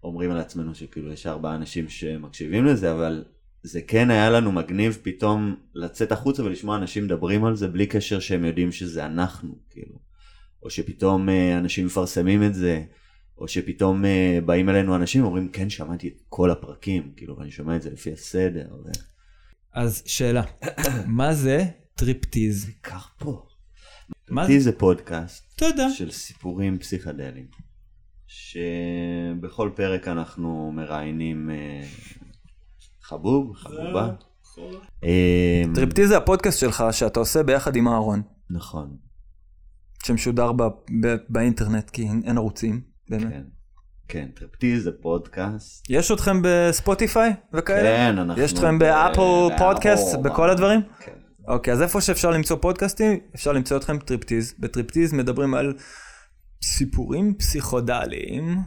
אומרים 0.04 0.32
על 0.32 0.38
עצמנו 0.38 0.76
שכאילו 0.76 1.12
יש 1.12 1.28
ארבעה 1.28 1.56
אנשים 1.56 1.90
שמקשיבים 1.90 2.66
לזה, 2.66 2.92
אבל 2.92 3.24
זה 3.63 3.82
כן 3.82 4.12
היה 4.12 4.30
לנו 4.30 4.52
מגניב 4.52 4.97
פתאום 5.02 5.56
לצאת 5.73 6.12
החוצה 6.12 6.43
ולשמוע 6.43 6.78
אנשים 6.78 7.06
מדברים 7.06 7.45
על 7.45 7.56
זה 7.56 7.67
בלי 7.67 7.88
קשר 7.88 8.19
שהם 8.19 8.45
יודעים 8.45 8.71
שזה 8.71 9.06
אנחנו, 9.06 9.56
כאילו. 9.69 9.99
או 10.63 10.69
שפתאום 10.69 11.30
אה, 11.30 11.58
אנשים 11.58 11.86
מפרסמים 11.86 12.43
את 12.43 12.56
זה, 12.56 12.84
או 13.38 13.47
שפתאום 13.47 14.06
אה, 14.06 14.39
באים 14.45 14.69
אלינו 14.69 14.95
אנשים 14.95 15.23
ואומרים, 15.23 15.49
כן, 15.49 15.69
שמעתי 15.69 16.08
את 16.08 16.21
כל 16.30 16.52
הפרקים, 16.52 17.13
כאילו, 17.17 17.38
ואני 17.38 17.52
שומע 17.52 17.76
את 17.76 17.82
זה 17.82 17.89
לפי 17.89 18.13
הסדר. 18.13 18.67
ו... 18.86 18.89
אז 19.73 20.04
שאלה, 20.06 20.43
מה 21.08 21.34
זה 21.34 21.65
טריפטיז? 21.95 22.69
כך 22.84 23.10
פה. 23.19 23.45
מה 24.30 24.41
אותי 24.41 24.60
זה 24.60 24.71
פודקאסט 24.71 25.58
תודה. 25.58 25.89
של 25.89 26.12
סיפורים 26.12 26.80
פסיכדליים, 26.80 27.47
שבכל 28.28 29.69
פרק 29.76 30.08
אנחנו 30.08 30.71
מראיינים 30.71 31.49
אה, 31.49 31.82
חבוב, 33.04 33.56
חבובה. 33.56 34.10
אה, 35.04 35.63
טריפטיז 35.76 36.10
זה 36.10 36.18
הפודקאסט 36.18 36.60
שלך 36.60 36.84
שאתה 36.92 37.20
עושה 37.20 37.44
ביחד 37.44 37.76
עם 37.76 37.88
אהרון, 37.88 38.22
נכון, 38.50 38.98
שמשודר 40.06 40.52
ב- 40.52 40.63
ב- 41.06 41.16
באינטרנט 41.30 41.89
כי 41.89 42.08
אין 42.24 42.38
ערוצים, 42.38 42.82
באמת. 43.10 43.32
כן. 43.34 43.44
כן, 44.08 44.28
טריפטיז 44.36 44.84
זה 44.84 44.92
פודקאסט. 45.02 45.89
יש 45.89 46.12
אתכם 46.12 46.42
בספוטיפיי 46.44 47.34
וכאלה? 47.54 47.82
כן, 47.82 48.18
אנחנו... 48.18 48.44
יש 48.44 48.54
אתכם 48.54 48.80
באפל, 48.80 49.58
פודקאסט, 49.58 50.18
בכל 50.24 50.50
הדברים? 50.50 50.82
כן. 51.00 51.12
אוקיי, 51.48 51.74
אז 51.74 51.82
איפה 51.82 52.02
שאפשר 52.02 52.32
למצוא 52.32 52.58
פודקאסטים, 52.62 53.20
אפשר 53.36 53.52
למצוא 53.52 53.78
אתכם 53.78 53.98
טריפטיז. 54.00 54.56
בטריפטיז 54.60 55.13
מדברים 55.13 55.54
על 55.54 55.74
סיפורים 56.63 57.34
פסיכודליים. 57.34 58.58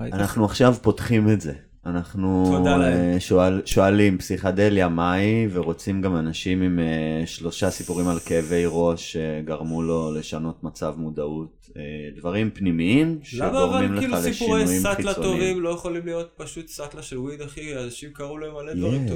אנחנו 0.00 0.44
עכשיו 0.44 0.74
פותחים 0.82 1.28
את 1.28 1.40
זה. 1.40 1.52
אנחנו. 1.86 2.52
אה, 2.82 3.20
שואל, 3.20 3.62
שואלים 3.64 4.18
פסיכדליה 4.18 4.88
מהי, 4.88 5.48
ורוצים 5.52 6.02
גם 6.02 6.16
אנשים 6.16 6.62
עם 6.62 6.78
אה, 6.78 7.26
שלושה 7.26 7.70
סיפורים 7.70 8.08
על 8.08 8.18
כאבי 8.18 8.62
ראש 8.68 9.12
שגרמו 9.16 9.82
לו 9.82 10.14
לשנות 10.14 10.64
מצב 10.64 10.94
מודעות. 10.98 11.56
אה, 11.76 11.82
דברים 12.16 12.50
פנימיים 12.50 13.18
שגורמים 13.22 13.92
לך 13.94 14.00
כאילו 14.00 14.16
לשינויים 14.16 14.68
חיצוניים. 14.94 15.60
לא 15.62 15.68
יכולים 15.68 16.06
להיות 16.06 16.30
פשוט 16.36 16.68
סאטלה 16.68 17.02
של 17.02 17.18
weed, 17.18 17.40
אחי? 17.42 17.78
אנשים 17.84 18.10
קראו 18.12 18.38
להם 18.38 18.52
מלא 18.54 18.72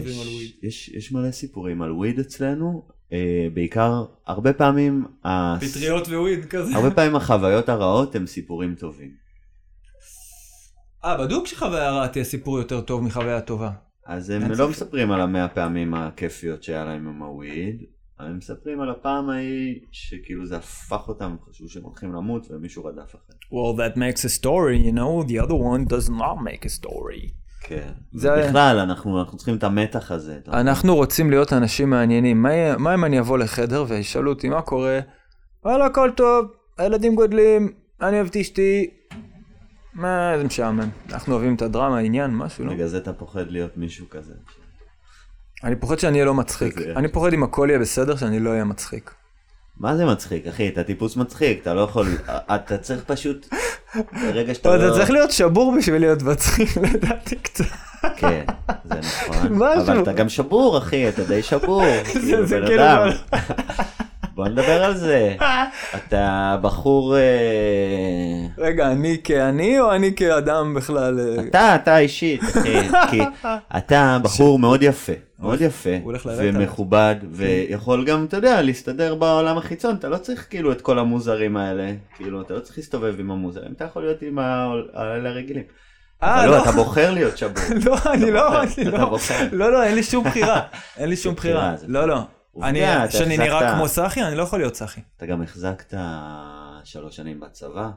יש, 0.09 0.54
יש, 0.62 0.88
יש 0.88 1.12
מלא 1.12 1.30
סיפורים 1.30 1.83
על 1.83 1.92
וויד 1.92 2.18
אצלנו, 2.18 2.83
אה, 3.12 3.18
בעיקר, 3.54 4.04
הרבה 4.26 4.52
פעמים, 4.52 5.04
הס- 5.24 5.76
פטריות 5.76 6.09
וויד 6.09 6.44
כזה. 6.44 6.76
הרבה 6.76 6.90
פעמים 6.90 7.16
החוויות 7.16 7.68
הרעות 7.68 8.14
הם 8.14 8.26
סיפורים 8.26 8.74
טובים. 8.74 9.19
אה, 11.05 11.17
בדוק 11.27 11.47
שחוויה 11.47 11.91
רעה 11.91 12.09
תהיה 12.09 12.25
סיפור 12.25 12.59
יותר 12.59 12.81
טוב 12.81 13.03
מחוויה 13.03 13.41
טובה. 13.41 13.71
אז 14.07 14.31
הם 14.31 14.43
לא. 14.59 14.69
מספרים 14.69 15.11
על 15.11 15.21
המאה 15.21 15.49
פעמים 15.49 15.95
הכיפיות 15.95 16.63
שהיה 16.63 16.85
להם 16.85 17.09
עם 17.09 17.23
הוויד, 17.23 17.77
הם 18.19 18.37
מספרים 18.37 18.81
על 18.81 18.91
הפעם 18.91 19.31
ההיא 19.31 19.81
שכאילו 19.93 20.47
זה 20.47 20.57
הפך 20.57 21.09
אותם, 21.09 21.37
חשבו 21.51 21.69
שהם 21.69 21.83
הולכים 21.83 22.13
למות 22.13 22.47
ומישהו 22.51 22.85
רדף 22.85 23.15
אחריהם. 23.15 23.41
Well, 23.53 23.79
that 23.79 23.97
makes 23.97 24.25
a 24.25 24.43
story, 24.43 24.87
you 24.89 24.93
know, 24.93 25.29
the 25.31 25.47
other 25.47 25.55
one 25.55 25.93
does 25.95 26.09
not 26.11 26.37
make 26.45 26.65
a 26.65 26.85
story. 26.85 27.31
כן. 27.63 27.93
זה- 28.13 28.47
בכלל, 28.49 28.79
אנחנו, 28.79 29.21
אנחנו 29.21 29.37
צריכים 29.39 29.57
את 29.57 29.65
המתח 29.65 30.11
הזה. 30.13 30.39
אנחנו 30.49 30.95
רוצים 30.97 31.31
להיות 31.31 31.53
אנשים 31.53 31.91
מעניינים. 31.91 32.43
מה, 32.43 32.77
מה 32.77 32.95
אם 32.95 33.05
אני 33.05 33.21
אבוא 33.21 33.39
לחדר 33.39 33.85
וישאלו 33.89 34.31
אותי 34.33 34.49
מה 34.49 34.63
קורה? 34.63 35.01
וואלה, 35.65 35.87
הכל 35.87 36.11
טוב, 36.17 36.47
הילדים 36.79 37.15
גודלים, 37.15 37.73
אני 38.01 38.17
אוהב 38.17 38.27
את 38.27 38.37
אשתי. 38.37 38.91
מה, 39.94 40.33
זה 40.38 40.44
משעמם. 40.44 40.88
אנחנו 41.12 41.35
אוהבים 41.35 41.55
את 41.55 41.62
הדרמה, 41.62 41.98
העניין, 41.98 42.31
משהו, 42.31 42.64
לא? 42.64 42.72
בגלל 42.72 42.87
זה 42.87 42.98
אתה 42.98 43.12
פוחד 43.12 43.50
להיות 43.50 43.76
מישהו 43.76 44.07
כזה. 44.11 44.33
אני 45.64 45.76
פוחד 45.76 45.98
שאני 45.98 46.14
אהיה 46.14 46.24
לא 46.24 46.35
מצחיק. 46.35 46.79
אני 46.96 47.09
פוחד 47.09 47.33
אם 47.33 47.42
הכל 47.42 47.66
יהיה 47.70 47.79
בסדר, 47.79 48.16
שאני 48.16 48.40
לא 48.40 48.50
אהיה 48.50 48.64
מצחיק. 48.64 49.14
מה 49.81 49.96
זה 49.96 50.07
מצחיק, 50.07 50.46
אחי? 50.46 50.68
אתה 50.68 50.85
טיפוס 50.85 51.16
מצחיק, 51.16 51.62
אתה 51.62 51.74
לא 51.74 51.81
יכול... 51.81 52.07
אתה 52.55 52.79
צריך 52.79 53.05
פשוט... 53.07 53.48
ברגע 54.12 54.55
שאתה 54.55 54.76
לא... 54.76 54.87
אתה 54.87 54.94
צריך 54.94 55.11
להיות 55.11 55.31
שבור 55.31 55.74
בשביל 55.79 56.00
להיות 56.00 56.22
מצחיק, 56.22 56.76
לדעתי 56.92 57.37
קצת. 57.37 57.64
כן, 58.16 58.44
זה 58.85 58.98
נכון. 58.98 59.48
משהו. 59.62 59.83
אבל 59.83 60.03
אתה 60.03 60.12
גם 60.12 60.29
שבור, 60.29 60.79
אחי, 60.79 61.09
אתה 61.09 61.24
די 61.24 61.42
שבור. 61.42 61.85
זה 62.44 62.61
כאילו. 62.66 62.83
בוא 64.35 64.49
נדבר 64.49 64.85
על 64.85 64.97
זה. 64.97 65.37
אתה 65.97 66.57
בחור... 66.62 67.16
אה, 67.16 68.47
רגע, 68.59 68.93
אני 68.93 69.16
כעני 69.25 69.81
או 69.81 69.93
אני 69.93 70.14
כאדם 70.14 70.75
בכלל? 70.75 71.21
אה? 71.21 71.45
אתה, 71.49 71.75
אתה 71.75 71.99
אישית, 71.99 72.43
אחי, 72.43 72.88
כי 73.11 73.21
אתה 73.79 74.19
בחור 74.23 74.59
מאוד 74.59 74.83
יפה, 74.83 75.12
מאוד 75.38 75.61
יפה. 75.61 75.90
ומכובד, 76.37 77.14
ויכול 77.31 78.05
גם, 78.05 78.25
אתה 78.25 78.37
יודע, 78.37 78.62
להסתדר 78.62 79.14
בעולם 79.14 79.59
החיצון, 79.59 79.95
אתה 79.95 80.09
לא 80.09 80.16
צריך 80.16 80.47
כאילו 80.51 80.73
את 80.73 80.81
כל 80.81 80.99
המוזרים 80.99 81.57
האלה, 81.57 81.93
כאילו, 82.16 82.40
אתה 82.43 82.55
לא 82.55 82.61
צריך 82.61 82.79
להסתובב 82.79 83.21
עם 83.21 83.31
המוזרים, 83.31 83.73
אתה 83.77 83.85
יכול 83.85 84.03
להיות 84.03 84.23
עם 84.23 84.38
האלה 84.38 85.29
הרגילים. 85.29 85.64
אה, 86.23 86.45
אבל 86.45 86.51
לא. 86.51 86.57
לא, 86.57 86.62
אתה 86.62 86.73
בוחר 86.73 87.11
להיות 87.11 87.38
שבור. 87.38 87.64
לא, 87.85 87.97
אני 88.12 88.31
לא, 88.31 88.62
אני 88.62 88.85
לא. 88.85 89.19
לא, 89.53 89.73
לא, 89.73 89.83
אין 89.83 89.95
לי 89.95 90.03
שום 90.03 90.25
בחירה, 90.25 90.61
אין 90.97 91.09
לי 91.09 91.16
שום 91.16 91.35
בחירה, 91.35 91.75
לא, 91.88 92.09
לא. 92.09 92.21
אני, 92.63 92.81
שאני 93.11 93.39
נראה 93.39 93.75
כמו 93.75 93.89
צחי, 93.89 94.23
אני 94.23 94.37
לא 94.37 94.43
יכול 94.43 94.59
להיות 94.59 94.73
צחי. 94.73 95.01
אתה 95.17 95.27
גם 95.27 95.43
החזקת 95.43 95.95
שלוש 96.85 97.17
שנים 97.17 97.41
בצבא. 97.41 97.91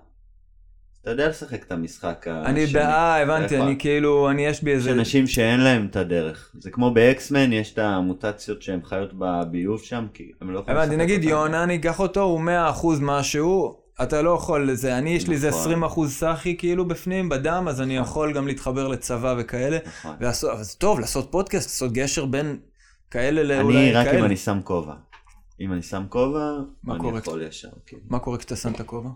אתה 1.03 1.11
יודע 1.11 1.29
לשחק 1.29 1.63
את 1.63 1.71
המשחק 1.71 2.27
השני. 2.31 2.49
אני, 2.49 2.65
ב- 2.65 2.77
אה, 2.77 3.21
הבנתי? 3.21 3.61
אני 3.61 3.75
כאילו, 3.79 4.29
אני, 4.29 4.45
יש 4.45 4.63
בי 4.63 4.71
יש 4.71 4.75
איזה, 4.75 4.91
אנשים 4.91 5.27
שאין 5.27 5.59
להם 5.59 5.87
את 5.91 5.95
הדרך. 5.95 6.51
זה 6.59 6.71
כמו 6.71 6.93
באקסמן, 6.93 7.53
יש 7.53 7.73
את 7.73 7.79
המוטציות 7.79 8.61
שהן 8.61 8.79
חיות 8.83 9.09
בביוב 9.13 9.81
שם, 9.81 10.05
כי 10.13 10.31
הם 10.41 10.51
לא 10.51 10.59
יכולים 10.59 10.77
הבנתי, 10.79 10.95
נגיד. 10.95 11.23
יונה, 11.23 11.63
אני 11.63 11.75
אקח 11.75 11.99
אותו, 11.99 12.21
הוא 12.21 12.41
100% 12.41 12.87
משהו, 13.01 13.77
אתה 14.03 14.21
לא 14.21 14.29
יכול, 14.29 14.73
זה, 14.73 14.97
אני, 14.97 15.09
יש 15.09 15.27
לי 15.27 15.35
איזה 15.35 15.49
נכון. 15.49 15.83
20% 15.83 16.07
סחי 16.07 16.57
כאילו 16.57 16.87
בפנים, 16.87 17.29
בדם, 17.29 17.65
אז 17.69 17.81
אני 17.81 17.97
יכול 17.97 18.33
גם 18.33 18.47
להתחבר 18.47 18.87
לצבא 18.87 19.35
וכאלה. 19.37 19.77
נכון. 19.87 20.15
זה 20.61 20.75
טוב, 20.77 20.99
לעשות 20.99 21.31
פודקאסט, 21.31 21.69
לעשות 21.69 21.91
גשר 21.91 22.25
בין 22.25 22.57
כאלה 23.13 23.43
לאולי 23.43 23.77
אני 23.77 23.93
כאלה. 23.93 24.01
רק 24.11 24.19
אם 24.19 24.25
אני 24.25 24.37
שם 24.37 24.59
כובע. 24.63 24.93
אם 25.59 25.73
אני 25.73 25.81
שם 25.81 26.03
כובע, 26.09 26.51
אני 26.89 26.99
קורה? 26.99 27.19
יכול 27.19 27.41
ישר. 27.41 27.69
כן. 27.85 27.97
מה 28.09 28.19
קורה 28.19 28.37
כשאתה 28.37 28.55
שם 28.55 28.71
את 28.71 28.79
הכובע? 28.79 29.09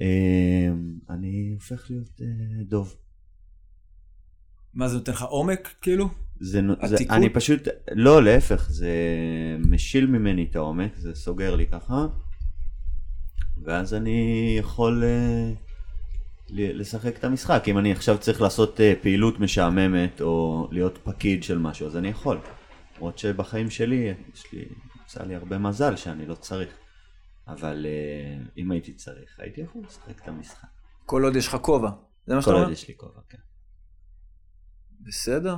אמ, 0.00 0.94
אני 1.10 1.50
הופך 1.54 1.86
להיות 1.90 2.20
אה, 2.20 2.26
דוב. 2.64 2.94
מה 4.74 4.88
זה 4.88 4.96
נותן 4.96 5.12
לך 5.12 5.22
עומק, 5.22 5.74
כאילו? 5.82 6.08
זה, 6.40 6.60
זה? 6.84 6.96
אני 7.10 7.30
פשוט, 7.30 7.60
לא 7.92 8.22
להפך, 8.22 8.66
זה 8.70 8.92
משיל 9.68 10.06
ממני 10.06 10.46
את 10.50 10.56
העומק, 10.56 10.96
זה 10.96 11.14
סוגר 11.14 11.56
לי 11.56 11.66
ככה, 11.66 12.06
ואז 13.64 13.94
אני 13.94 14.20
יכול 14.58 15.04
אה, 15.04 15.52
ל- 16.50 16.80
לשחק 16.80 17.18
את 17.18 17.24
המשחק. 17.24 17.64
אם 17.68 17.78
אני 17.78 17.92
עכשיו 17.92 18.18
צריך 18.18 18.40
לעשות 18.40 18.80
אה, 18.80 18.92
פעילות 19.02 19.40
משעממת 19.40 20.20
או 20.20 20.68
להיות 20.72 20.98
פקיד 21.04 21.42
של 21.42 21.58
משהו, 21.58 21.86
אז 21.86 21.96
אני 21.96 22.08
יכול. 22.08 22.38
למרות 23.04 23.18
שבחיים 23.18 23.70
שלי, 23.70 24.12
יש 24.34 24.52
לי, 24.52 24.64
יצא 25.04 25.22
לי 25.22 25.34
הרבה 25.34 25.58
מזל 25.58 25.96
שאני 25.96 26.26
לא 26.26 26.34
צריך. 26.34 26.68
אבל 27.48 27.86
אה, 27.88 28.42
אם 28.56 28.70
הייתי 28.70 28.92
צריך, 28.94 29.36
הייתי 29.38 29.60
יכול 29.60 29.82
לשחק 29.86 30.22
את 30.22 30.28
המשחק. 30.28 30.68
כל 31.06 31.24
עוד 31.24 31.36
יש 31.36 31.48
לך 31.48 31.56
כובע. 31.56 31.90
זה 32.26 32.34
מה 32.34 32.40
שאתה 32.42 32.50
כל 32.50 32.54
אומר? 32.56 32.64
עוד 32.66 32.72
יש 32.72 32.88
לי 32.88 32.94
כובע, 32.96 33.20
כן. 33.28 33.38
בסדר. 35.00 35.56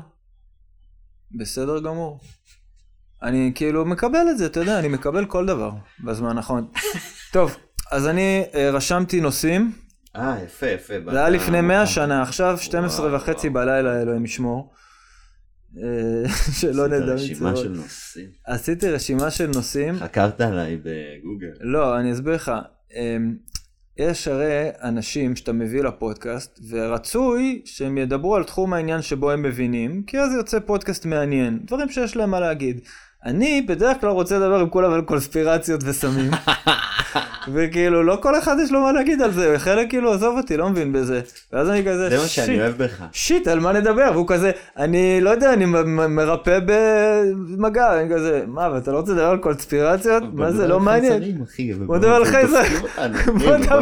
בסדר 1.32 1.80
גמור. 1.80 2.20
אני 3.22 3.52
כאילו 3.54 3.84
מקבל 3.84 4.26
את 4.30 4.38
זה, 4.38 4.46
אתה 4.46 4.60
יודע, 4.60 4.78
אני 4.78 4.88
מקבל 4.88 5.26
כל 5.26 5.46
דבר 5.46 5.70
בזמן 6.04 6.36
האחרון. 6.36 6.70
טוב, 7.32 7.56
אז 7.90 8.06
אני 8.06 8.44
אה, 8.54 8.70
רשמתי 8.70 9.20
נושאים, 9.20 9.72
אה, 10.16 10.42
יפה, 10.44 10.66
יפה. 10.66 10.94
זה 11.10 11.18
היה 11.18 11.28
לפני 11.28 11.60
100 11.60 11.80
באת- 11.84 11.88
שנה, 11.88 12.22
עכשיו 12.22 12.58
12 12.58 13.06
וואו, 13.06 13.20
וחצי. 13.20 13.50
בלילה, 13.50 14.02
אלוהים 14.02 14.24
ישמור. 14.24 14.72
אה, 15.82 16.28
שלא 16.60 16.84
עשית 16.84 17.02
נדע 17.02 17.12
רשימה 17.12 17.50
מצוות. 17.50 17.64
של 17.64 17.72
נושאים. 17.72 18.26
עשיתי 18.46 18.88
רשימה 18.88 19.30
של 19.30 19.46
נושאים. 19.46 19.94
חקרת 19.94 20.40
עליי 20.40 20.76
בגוגל. 20.76 21.52
לא, 21.60 21.98
אני 22.00 22.12
אסביר 22.12 22.34
לך. 22.34 22.52
אמ, 22.94 23.36
יש 23.98 24.28
הרי 24.28 24.68
אנשים 24.82 25.36
שאתה 25.36 25.52
מביא 25.52 25.82
לפודקאסט, 25.82 26.60
ורצוי 26.70 27.62
שהם 27.64 27.98
ידברו 27.98 28.36
על 28.36 28.44
תחום 28.44 28.72
העניין 28.72 29.02
שבו 29.02 29.30
הם 29.30 29.42
מבינים, 29.42 30.02
כי 30.02 30.18
אז 30.18 30.34
יוצא 30.34 30.58
פודקאסט 30.60 31.06
מעניין, 31.06 31.58
דברים 31.64 31.88
שיש 31.88 32.16
להם 32.16 32.30
מה 32.30 32.40
להגיד. 32.40 32.80
אני 33.26 33.62
בדרך 33.68 34.00
כלל 34.00 34.10
רוצה 34.10 34.38
לדבר 34.38 34.56
עם 34.60 34.68
כולם 34.68 34.92
על 34.92 35.00
קונספירציות 35.00 35.80
וסמים. 35.84 36.30
וכאילו, 37.54 38.02
לא 38.02 38.18
כל 38.22 38.38
אחד 38.38 38.56
יש 38.64 38.72
לו 38.72 38.80
מה 38.80 38.92
להגיד 38.92 39.22
על 39.22 39.32
זה, 39.32 39.54
חלק 39.58 39.88
כאילו, 39.88 40.12
עזוב 40.12 40.36
אותי, 40.36 40.56
לא 40.56 40.68
מבין 40.68 40.92
בזה. 40.92 41.20
ואז 41.52 41.68
אני 41.70 41.82
כזה, 41.86 42.10
זה 42.10 42.18
מה 42.18 42.26
שאני 42.26 42.46
"שיט, 42.46 42.60
אוהב 42.60 42.74
בך. 42.82 43.02
שיט, 43.12 43.48
על 43.48 43.60
מה 43.60 43.72
נדבר? 43.72 44.10
והוא 44.12 44.28
כזה, 44.28 44.50
אני 44.76 45.20
לא 45.20 45.30
יודע, 45.30 45.52
אני 45.52 45.64
מרפא 46.08 46.58
במגע, 46.66 48.00
אני 48.00 48.14
כזה, 48.14 48.42
מה, 48.46 48.68
ואתה 48.74 48.92
לא 48.92 48.96
רוצה 48.96 49.12
לדבר 49.12 49.24
על 49.26 49.38
קונספירציות? 49.38 50.22
מה 50.32 50.52
זה, 50.52 50.68
לא 50.68 50.80
מעניין. 50.80 51.22
בוא 51.86 51.96
נדבר 51.96 52.14
על 52.14 52.24
חייזרים. 52.24 52.72
בוא 53.26 53.56
נדבר- 53.56 53.78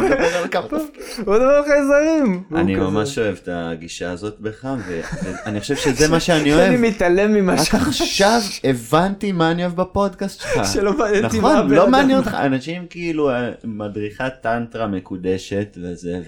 בוא 1.25 1.35
נדבר 1.35 1.49
על 1.49 1.63
חייזרים. 1.65 2.43
אני 2.55 2.75
ממש 2.75 3.19
אוהב 3.19 3.35
את 3.43 3.49
הגישה 3.51 4.11
הזאת 4.11 4.35
בך, 4.39 4.67
ואני 5.45 5.59
חושב 5.59 5.75
שזה 5.75 6.07
מה 6.07 6.19
שאני 6.19 6.51
אוהב. 6.53 6.67
אני 6.67 6.87
מתעלם 6.89 7.33
ממה 7.33 7.53
רק 7.53 7.59
ש... 7.91 8.01
עכשיו 8.01 8.39
הבנתי 8.63 9.31
מה 9.35 9.51
אני 9.51 9.65
אוהב 9.65 9.81
בפודקאסט 9.81 10.41
שלך. 10.41 10.65
שלא 10.73 10.97
מעניין 10.97 11.25
אותי 11.25 11.39
מה 11.39 11.53
נכון, 11.53 11.71
לא 11.71 11.89
מעניין 11.89 12.17
אותך, 12.19 12.33
אנשים 12.33 12.87
כאילו, 12.89 13.29
אה, 13.31 13.51
מדריכת 13.63 14.33
טנטרה 14.41 14.87
מקודשת 14.87 15.77
וזה, 15.81 16.21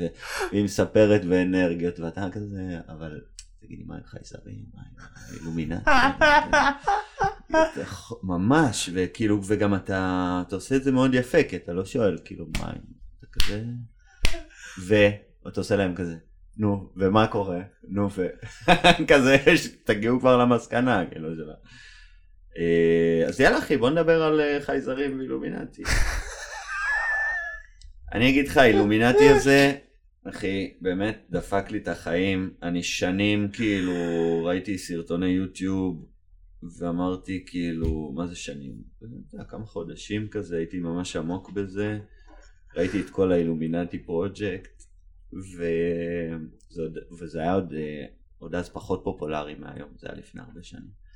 והיא 0.51 0.63
מספרת 0.63 1.25
באנרגיות, 1.25 1.99
ואתה 1.99 2.27
כזה, 2.31 2.61
אבל 2.89 3.21
תגידי, 3.61 3.83
מה 3.87 3.95
עם 3.95 4.01
חייזרים? 4.05 4.63
מה 4.73 4.81
עם 4.81 4.97
ח- 7.85 8.11
ממש, 8.23 8.89
וכאילו, 8.93 9.39
וגם 9.47 9.75
אתה, 9.75 9.97
אתה 10.47 10.55
עושה 10.55 10.75
את 10.75 10.83
זה 10.83 10.91
מאוד 10.91 11.13
יפה, 11.13 11.43
כי 11.49 11.55
אתה 11.55 11.73
לא 11.73 11.85
שואל, 11.85 12.17
כאילו, 12.25 12.45
מה 12.59 12.67
עם, 12.67 12.81
אתה 13.19 13.27
כזה, 13.31 13.63
ואתה 14.87 15.59
עושה 15.61 15.75
להם 15.75 15.95
כזה, 15.95 16.15
נו, 16.57 16.89
ומה 16.97 17.27
קורה? 17.27 17.59
נו, 17.89 18.09
ו... 18.11 18.27
כזה, 19.11 19.37
ש- 19.57 19.67
תגיעו 19.83 20.19
כבר 20.19 20.37
למסקנה, 20.37 21.03
כאילו, 21.11 21.29
שלה. 21.35 21.53
אה, 22.57 23.27
אז 23.27 23.39
יאללה 23.39 23.59
אחי, 23.59 23.77
בוא 23.77 23.89
נדבר 23.89 24.23
על 24.23 24.41
אה, 24.41 24.61
חייזרים 24.61 25.19
ואילומינטי. 25.19 25.83
אני 28.13 28.29
אגיד 28.29 28.47
לך, 28.47 28.57
אילומינטי 28.57 29.29
הזה, 29.29 29.73
אחי, 30.29 30.73
באמת 30.81 31.25
דפק 31.29 31.71
לי 31.71 31.77
את 31.77 31.87
החיים. 31.87 32.53
אני 32.63 32.83
שנים 32.83 33.49
כאילו 33.53 33.93
ראיתי 34.45 34.77
סרטוני 34.77 35.27
יוטיוב 35.27 36.05
ואמרתי 36.79 37.43
כאילו, 37.47 38.11
מה 38.15 38.27
זה 38.27 38.35
שנים? 38.35 38.75
לא 39.33 39.43
כמה 39.43 39.65
חודשים 39.65 40.27
כזה, 40.27 40.57
הייתי 40.57 40.79
ממש 40.79 41.15
עמוק 41.15 41.51
בזה. 41.51 41.99
ראיתי 42.75 43.01
את 43.01 43.09
כל 43.09 43.31
האילומינטי 43.31 43.99
פרויקט, 43.99 44.83
וזה, 45.33 46.89
וזה 47.19 47.39
היה 47.39 47.53
עוד, 47.53 47.73
אה, 47.73 48.05
עוד 48.37 48.55
אז 48.55 48.69
פחות 48.69 49.01
פופולרי 49.03 49.55
מהיום, 49.55 49.89
זה 49.97 50.07
היה 50.07 50.17
לפני 50.17 50.41
הרבה 50.41 50.63
שנים. 50.63 51.06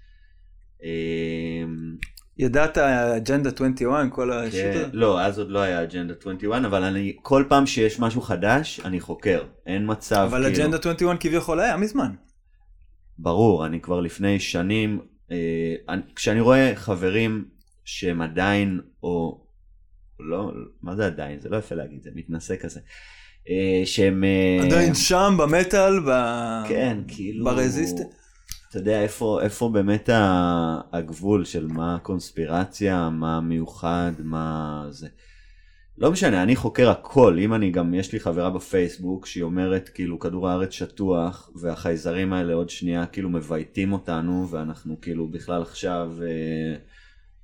אמ, 0.84 1.96
ידעת 2.38 2.78
אג'נדה 2.78 3.50
21, 3.50 4.06
כל 4.12 4.32
השיט 4.32 4.62
כן, 4.62 4.70
הזה? 4.70 4.90
לא, 4.94 5.22
אז 5.22 5.40
עוד 5.40 5.50
לא 5.50 5.60
היה 5.60 5.84
אג'נדה 5.84 6.14
21, 6.20 6.66
אבל 6.66 6.84
אני, 6.84 7.18
כל 7.22 7.44
פעם 7.50 7.66
שיש 7.66 8.00
משהו 8.00 8.22
חדש, 8.22 8.80
אני 8.86 9.00
חוקר. 9.00 9.44
אין 9.66 9.84
מצב, 9.92 10.28
אבל 10.30 10.44
כאילו... 10.44 10.64
אג'נדה 10.64 10.78
21 10.78 11.18
כביכול 11.20 11.60
היה 11.60 11.78
מזמן. 11.78 12.12
ברור, 13.18 13.66
אני 13.66 13.80
כבר 13.80 14.00
לפני 14.00 14.40
שנים, 14.40 15.00
אה, 15.32 15.76
אני, 15.90 16.02
כשאני 16.16 16.40
רואה 16.40 16.72
חברים 16.76 17.46
שהם 17.86 18.22
עדיין, 18.22 18.80
או 19.04 19.42
לא, 20.20 20.52
מה 20.82 20.96
זה 20.96 21.06
עדיין? 21.06 21.40
זה 21.40 21.50
לא 21.50 21.58
יפה 21.58 21.76
להגיד, 21.76 22.04
זה 22.04 22.10
מתנשא 22.16 22.56
כזה. 22.56 22.80
אה, 23.50 23.82
שהם... 23.86 24.24
אה, 24.24 24.66
עדיין 24.66 24.96
שם 24.96 25.36
במטאל, 25.40 26.00
ב... 26.00 26.12
כן, 26.68 26.98
כאילו... 27.08 27.46
ברזיסט? 27.46 27.98
אתה 28.72 28.80
יודע, 28.80 29.02
איפה, 29.02 29.40
איפה 29.42 29.70
באמת 29.70 30.10
הגבול 30.92 31.46
של 31.46 31.68
מה 31.68 31.96
הקונספירציה, 31.96 33.10
מה 33.10 33.42
מיוחד, 33.42 34.12
מה 34.20 34.86
זה. 34.90 35.08
לא 35.98 36.12
משנה, 36.12 36.44
אני 36.44 36.56
חוקר 36.56 36.90
הכל. 36.90 37.38
אם 37.40 37.54
אני 37.54 37.72
גם, 37.72 37.94
יש 37.94 38.14
לי 38.14 38.20
חברה 38.20 38.50
בפייסבוק 38.50 39.26
שהיא 39.26 39.44
אומרת, 39.44 39.90
כאילו, 39.90 40.20
כדור 40.20 40.50
הארץ 40.50 40.72
שטוח, 40.72 41.50
והחייזרים 41.56 42.34
האלה 42.34 42.54
עוד 42.54 42.70
שנייה 42.70 43.06
כאילו 43.06 43.30
מבייתים 43.30 43.94
אותנו, 43.94 44.48
ואנחנו 44.50 45.02
כאילו 45.02 45.28
בכלל 45.28 45.62
עכשיו 45.62 46.12
אה, 46.22 46.76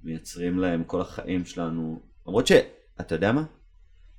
מייצרים 0.03 0.59
להם 0.59 0.83
כל 0.83 1.01
החיים 1.01 1.45
שלנו. 1.45 2.01
למרות 2.27 2.47
שאתה 2.47 3.15
יודע 3.15 3.31
מה? 3.31 3.43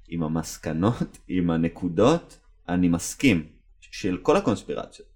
עם 0.08 0.22
המסקנות, 0.22 1.18
עם 1.28 1.50
הנקודות, 1.50 2.38
אני 2.68 2.88
מסכים. 2.88 3.46
של 3.80 4.16
כל 4.22 4.36
הקונספירציות. 4.36 5.08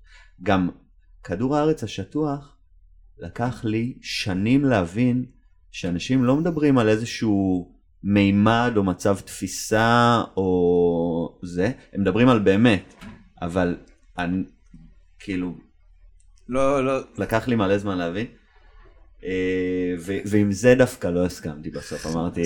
גם 0.42 0.70
כדור 1.24 1.56
הארץ 1.56 1.85
השטוח, 1.85 2.56
לקח 3.18 3.64
לי 3.64 3.98
שנים 4.00 4.64
להבין 4.64 5.24
שאנשים 5.70 6.24
לא 6.24 6.37
מדברים 6.37 6.78
על 6.78 6.88
איזשהו 6.88 7.72
מימד 8.04 8.72
או 8.76 8.85
מצב 8.85 9.18
תפיסה 9.18 10.22
או 10.37 11.38
זה, 11.42 11.72
הם 11.92 12.00
מדברים 12.00 12.28
על 12.28 12.38
באמת, 12.38 12.94
אבל 13.42 13.76
אני, 14.18 14.44
כאילו, 15.18 15.54
לא, 16.48 16.85
לא. 16.85 17.00
לקח 17.18 17.48
לי 17.48 17.56
מלא 17.56 17.78
זמן 17.78 17.98
להבין. 17.98 18.26
אה, 19.24 19.94
ו- 19.98 20.18
ועם 20.24 20.52
זה 20.52 20.74
דווקא 20.74 21.06
לא 21.08 21.24
הסכמתי 21.24 21.70
בסוף, 21.70 22.06
אמרתי. 22.06 22.42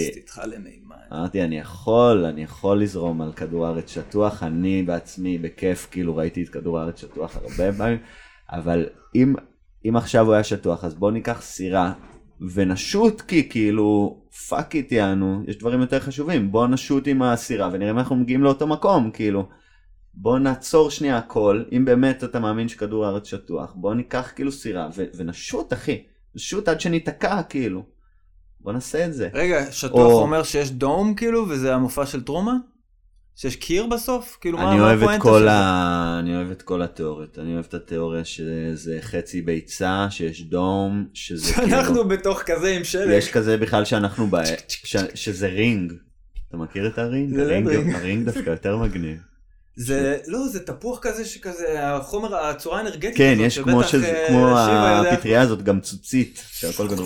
אמרתי 1.13 1.43
אני 1.43 1.59
יכול, 1.59 2.25
אני 2.25 2.43
יכול 2.43 2.83
לזרום 2.83 3.23
על 3.23 3.33
כדור 3.33 3.67
הארץ 3.67 3.95
שטוח, 3.95 4.43
אני 4.43 4.83
בעצמי 4.83 5.39
בכיף 5.39 5.89
כאילו 5.91 6.17
ראיתי 6.17 6.43
את 6.43 6.49
כדור 6.49 6.79
הארץ 6.79 7.01
שטוח 7.01 7.37
הרבה 7.37 7.73
פעמים, 7.79 7.99
אבל 8.51 8.87
אם, 9.15 9.35
אם 9.89 9.97
עכשיו 9.97 10.27
הוא 10.27 10.35
היה 10.35 10.45
שטוח 10.45 10.85
אז 10.85 10.95
בוא 10.95 11.11
ניקח 11.11 11.41
סירה 11.43 11.93
ונשוט 12.55 13.21
כי 13.21 13.49
כאילו 13.49 14.19
fuck 14.49 14.75
it 14.75 14.93
יענו, 14.93 15.43
יש 15.47 15.59
דברים 15.59 15.81
יותר 15.81 16.01
חשובים, 16.01 16.53
בוא 16.53 16.67
נשוט 16.67 17.07
עם 17.07 17.23
הסירה 17.23 17.71
ונראה 17.73 17.91
אם 17.91 17.99
אנחנו 17.99 18.17
מגיעים 18.17 18.43
לאותו 18.43 18.67
מקום 18.67 19.11
כאילו. 19.11 19.49
בוא 20.15 20.39
נעצור 20.39 20.91
שנייה 20.91 21.19
הכל, 21.19 21.63
אם 21.73 21.85
באמת 21.85 22.25
אתה 22.25 22.41
מאמין 22.41 22.69
שכדור 22.69 23.07
הארץ 23.07 23.27
שטוח, 23.27 23.73
בוא 23.75 23.95
ניקח 23.95 24.33
כאילו 24.35 24.53
סירה 24.53 24.89
ו- 24.97 25.05
ונשוט 25.17 25.73
אחי, 25.73 26.03
נשוט 26.35 26.69
עד 26.69 26.81
שניתקע 26.81 27.43
כאילו. 27.43 27.83
בוא 28.61 28.73
נעשה 28.73 29.07
את 29.07 29.15
זה. 29.15 29.29
רגע, 29.33 29.73
שטוח 29.73 30.13
או- 30.13 30.23
אומר 30.23 30.43
שיש 30.43 30.71
דום 30.71 31.15
כאילו, 31.15 31.49
וזה 31.49 31.75
המופע 31.75 32.07
של 32.07 32.23
טרומן? 32.23 32.57
שיש 33.37 33.57
קיר 33.57 33.87
בסוף? 33.87 34.39
כאילו, 34.41 34.59
מה 34.59 34.71
אני 34.73 34.81
מה 34.81 34.93
הפואנטה 34.93 35.23
כל 35.23 35.39
של 35.39 35.45
זה? 35.45 35.51
ה... 35.51 36.17
אני 36.21 36.37
אוהב 36.37 36.51
את 36.51 36.63
כל 36.63 36.83
התיאוריות. 36.83 37.39
אני 37.39 37.55
אוהב 37.55 37.65
את 37.69 37.75
התיאוריה 37.75 38.25
שזה 38.25 38.99
חצי 39.01 39.43
ביצה, 39.43 40.07
שיש 40.11 40.43
דום, 40.43 41.07
שזה 41.15 41.53
כאילו... 41.55 41.67
אנחנו 41.77 42.09
בתוך 42.09 42.43
כזה 42.43 42.69
עם 42.69 42.85
שלג. 42.85 43.11
יש 43.11 43.31
כזה 43.31 43.57
בכלל 43.57 43.85
שאנחנו 43.85 44.27
ב... 44.31 44.37
ש... 44.69 44.97
שזה 45.15 45.47
רינג. 45.47 45.93
אתה 46.49 46.57
מכיר 46.57 46.87
את 46.87 46.99
ה 46.99 47.04
ring? 47.04 47.31
זה 47.31 47.37
לא 47.37 47.43
ה 47.43 47.47
ring, 47.47 47.69
ring. 47.69 47.95
ה 47.95 48.01
ring 48.01 48.27
דווקא 48.27 48.51
יותר 48.51 48.77
מגניב. 48.77 49.19
זה, 49.77 50.19
לא, 50.27 50.49
זה 50.49 50.61
תפוח 50.67 50.99
כזה 51.03 51.25
שכזה, 51.25 51.89
החומר, 51.91 52.37
הצורה 52.37 52.79
האנרגטית 52.79 53.17
כן, 53.17 53.33
הזאת, 53.35 53.47
יש 53.47 53.59
כמו 53.59 53.85
שזה, 53.85 54.07
אה, 54.13 54.29
כמו 54.29 54.59
הפטריה 54.59 55.41
הזאת, 55.41 55.63
גם 55.63 55.81
צוצית, 55.81 56.43
שהכל 56.53 56.89
כזה... 56.89 57.03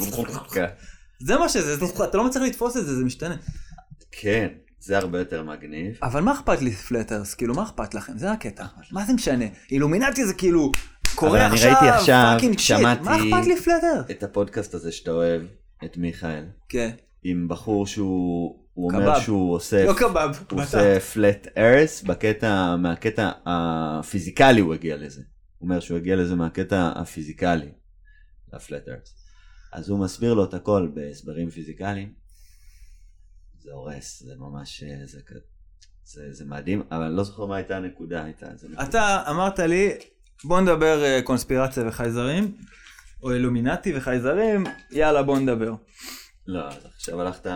זה 1.20 1.36
מה 1.36 1.48
שזה, 1.48 1.76
זה- 1.76 2.04
אתה 2.04 2.18
לא 2.18 2.24
מצליח 2.24 2.44
לתפוס 2.44 2.76
את 2.76 2.86
זה, 2.86 2.96
זה 2.96 3.04
משתנה. 3.04 3.36
כן, 4.12 4.48
זה 4.80 4.98
הרבה 4.98 5.18
יותר 5.18 5.42
מגניב. 5.42 5.98
אבל 6.02 6.20
מה 6.20 6.32
אכפת 6.32 6.62
לי 6.62 6.70
flat 6.70 6.96
earth? 6.96 7.35
כאילו, 7.34 7.54
מה 7.54 7.62
אכפת 7.62 7.94
לכם? 7.94 8.18
זה 8.18 8.32
הקטע. 8.32 8.64
מה 8.92 9.04
זה 9.04 9.12
משנה? 9.12 9.44
אילומינטי 9.70 10.26
זה 10.26 10.34
כאילו, 10.34 10.72
קורה 11.14 11.46
עכשיו, 11.46 12.32
fucking 12.35 12.59
shit. 12.59 12.78
מה 12.80 12.92
אכפת 13.16 13.46
לי 13.46 13.56
flat 13.56 13.75
earth? 13.75 14.02
את 14.10 14.22
הפודקאסט 14.22 14.74
הזה 14.74 14.92
שאתה 14.92 15.10
אוהב, 15.10 15.42
את 15.84 15.96
מיכאל, 15.96 16.44
כן, 16.68 16.90
עם 17.22 17.48
בחור 17.48 17.86
שהוא... 17.86 18.60
הוא 18.74 18.92
אומר. 18.92 19.20
שהוא 19.20 19.54
עושה 19.54 19.86
לא 19.86 19.92
קבב. 19.92 20.30
הוא. 20.50 20.62
עושה 20.62 21.00
flat 21.00 21.46
earth 21.56 22.02
בקטע, 22.02 22.76
מהקטע 22.76 23.30
הפיזיקלי 23.46 24.60
הוא 24.60 24.74
הגיע 24.74 24.96
לזה. 24.96 25.22
הוא 25.58 25.68
אומר 25.68 25.80
שהוא 25.80 25.96
הגיע 25.96 26.16
לזה 26.16 26.34
מהקטע 26.34 26.92
הפיזיקלי, 26.96 27.68
ל 28.52 28.60
flat 28.60 28.88
earth. 28.88 29.14
אז 29.72 29.88
הוא 29.88 29.98
מסביר 29.98 30.34
לו 30.34 30.44
את 30.44 30.54
הכל 30.54 30.88
בהסברים 30.94 31.50
פיזיקליים. 31.50 32.19
זה 33.70 33.74
הורס, 33.74 34.22
זה 34.22 34.33
ממש, 34.38 34.83
אה, 34.83 35.06
זה, 35.06 35.20
זה, 36.04 36.33
זה 36.33 36.44
מדהים, 36.44 36.83
אבל 36.90 37.02
אני 37.02 37.16
לא 37.16 37.24
זוכר 37.24 37.46
מה 37.46 37.56
הייתה 37.56 37.76
הנקודה, 37.76 38.24
הייתה 38.24 38.50
איזה 38.50 38.68
נקודה. 38.68 38.88
אתה 38.88 39.22
אמרת 39.30 39.59
לי, 39.59 39.92
בוא 40.44 40.61
נדבר 40.61 41.04
אה, 41.04 41.22
קונספירציה 41.24 41.88
וחייזרים, 41.88 42.56
או 43.22 43.33
אילומינטי 43.33 43.96
וחייזרים, 43.96 44.64
יאללה 44.90 45.22
בוא 45.22 45.38
נדבר. 45.38 45.74
לא, 46.46 46.68
אז 46.68 46.87
עכשיו 46.96 47.20
הלכת 47.20 47.46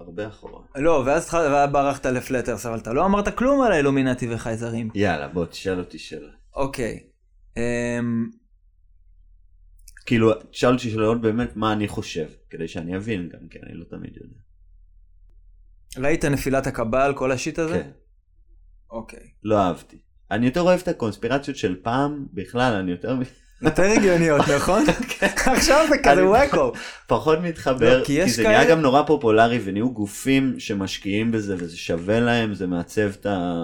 הרבה 0.00 0.28
אחורה. 0.28 0.62
לא, 0.76 1.02
ואז 1.06 1.34
ברחת 1.72 2.06
לפלטרס, 2.06 2.66
אבל 2.66 2.78
אתה 2.78 2.92
לא 2.92 3.06
אמרת 3.06 3.38
כלום 3.38 3.62
על 3.62 3.72
האילומינטי 3.72 4.34
וחייזרים. 4.34 4.90
יאללה, 4.94 5.28
בוא, 5.28 5.46
תשאל 5.46 5.78
אותי 5.78 5.98
שאלה. 5.98 6.32
אוקיי. 6.54 7.00
אמ, 7.56 8.30
כאילו, 10.06 10.34
תשאל 10.34 10.72
אותי 10.72 10.90
שאלות 10.90 11.20
באמת 11.20 11.56
מה 11.56 11.72
אני 11.72 11.88
חושב, 11.88 12.26
כדי 12.50 12.68
שאני 12.68 12.96
אבין 12.96 13.28
גם, 13.28 13.48
כן, 13.50 13.60
אני 13.66 13.74
לא 13.74 13.84
תמיד 13.84 14.16
יודע. 14.16 14.49
ראית 15.98 16.24
נפילת 16.24 16.66
הקבל, 16.66 17.12
כל 17.16 17.32
השיט 17.32 17.58
הזה? 17.58 17.82
כן. 17.82 17.90
אוקיי. 18.90 19.26
לא 19.42 19.58
אהבתי. 19.58 19.98
אני 20.30 20.46
יותר 20.46 20.60
אוהב 20.60 20.80
את 20.80 20.88
הקונספירציות 20.88 21.56
של 21.56 21.76
פעם, 21.82 22.26
בכלל, 22.32 22.72
אני 22.74 22.90
יותר... 22.90 23.16
יותר 23.62 23.82
הגיוניות, 23.82 24.40
נכון? 24.56 24.84
עכשיו 25.56 25.86
זה 25.88 25.98
כזה 25.98 26.28
וואקו. 26.28 26.72
פחות 27.06 27.38
מתחבר, 27.42 27.98
לא, 27.98 28.04
כי 28.04 28.30
זה 28.30 28.42
נהיה 28.42 28.70
גם 28.70 28.80
נורא 28.80 29.02
פופולרי 29.06 29.60
ונהיו 29.64 29.92
גופים 29.92 30.60
שמשקיעים 30.60 31.32
בזה 31.32 31.54
וזה 31.58 31.76
שווה 31.76 32.20
להם, 32.20 32.54
זה 32.54 32.66
מעצב 32.66 33.10
את 33.20 33.26
ה... 33.26 33.54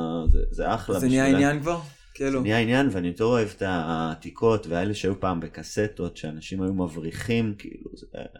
זה, 0.50 0.74
אחלה. 0.74 0.98
זה 0.98 1.08
נהיה. 1.08 1.26
עניין 1.26 1.60
כבר? 1.60 1.80
כאילו. 2.14 2.38
זה 2.38 2.42
נהיה 2.42 2.58
עניין 2.58 2.88
ואני 2.92 3.08
יותר 3.08 3.24
אוהב 3.24 3.48
את 3.56 3.62
העתיקות 3.66 4.66
והאלה 4.66 4.94
שהיו 4.94 5.20
פעם 5.20 5.40
בקסטות, 5.40 6.16
שאנשים 6.16 6.62
היו 6.62 6.74
מבריחים, 6.74 7.54
כאילו, 7.58 7.90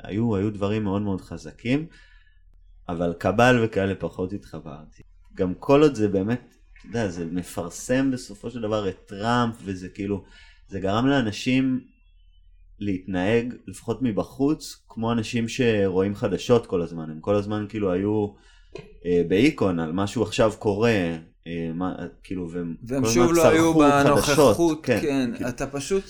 היו 0.05 0.51
דברים 0.51 0.85
מאוד 0.85 1.03
מאוד 1.03 1.21
חזקים, 1.21 1.87
אבל 2.89 3.14
קבל 3.18 3.61
וכאלה 3.64 3.95
פחות 3.95 4.32
התחברתי. 4.32 5.03
גם 5.34 5.55
כל 5.55 5.82
עוד 5.82 5.95
זה 5.95 6.09
באמת, 6.09 6.55
אתה 6.78 6.87
יודע, 6.89 7.09
זה 7.09 7.24
מפרסם 7.24 8.11
בסופו 8.11 8.51
של 8.51 8.61
דבר 8.61 8.89
את 8.89 8.97
טראמפ, 9.07 9.55
וזה 9.64 9.89
כאילו, 9.89 10.24
זה 10.68 10.80
גרם 10.80 11.07
לאנשים 11.07 11.80
להתנהג, 12.78 13.55
לפחות 13.66 14.03
מבחוץ, 14.03 14.84
כמו 14.89 15.12
אנשים 15.12 15.49
שרואים 15.49 16.14
חדשות 16.14 16.66
כל 16.66 16.82
הזמן. 16.82 17.11
הם 17.11 17.20
כל 17.20 17.34
הזמן 17.34 17.66
כאילו 17.68 17.93
היו 17.93 18.26
אה, 19.07 19.22
באיקון 19.28 19.80
על 19.80 19.93
משהו 19.93 20.22
עכשיו 20.22 20.53
קורה, 20.59 21.16
אה, 21.47 21.70
מה, 21.74 21.95
כאילו, 22.22 22.51
והם 22.51 22.76
והם 22.82 23.05
כל 23.05 23.11
שוב 23.11 23.30
הזמן 23.30 23.37
לא 23.37 23.49
היו 23.49 23.74
צרחו 23.74 24.22
חדשות. 24.22 24.37
בנוכחות, 24.37 24.87
כן, 24.87 25.30
כאילו, 25.34 25.49
אתה 25.49 25.66
פשוט 25.66 26.05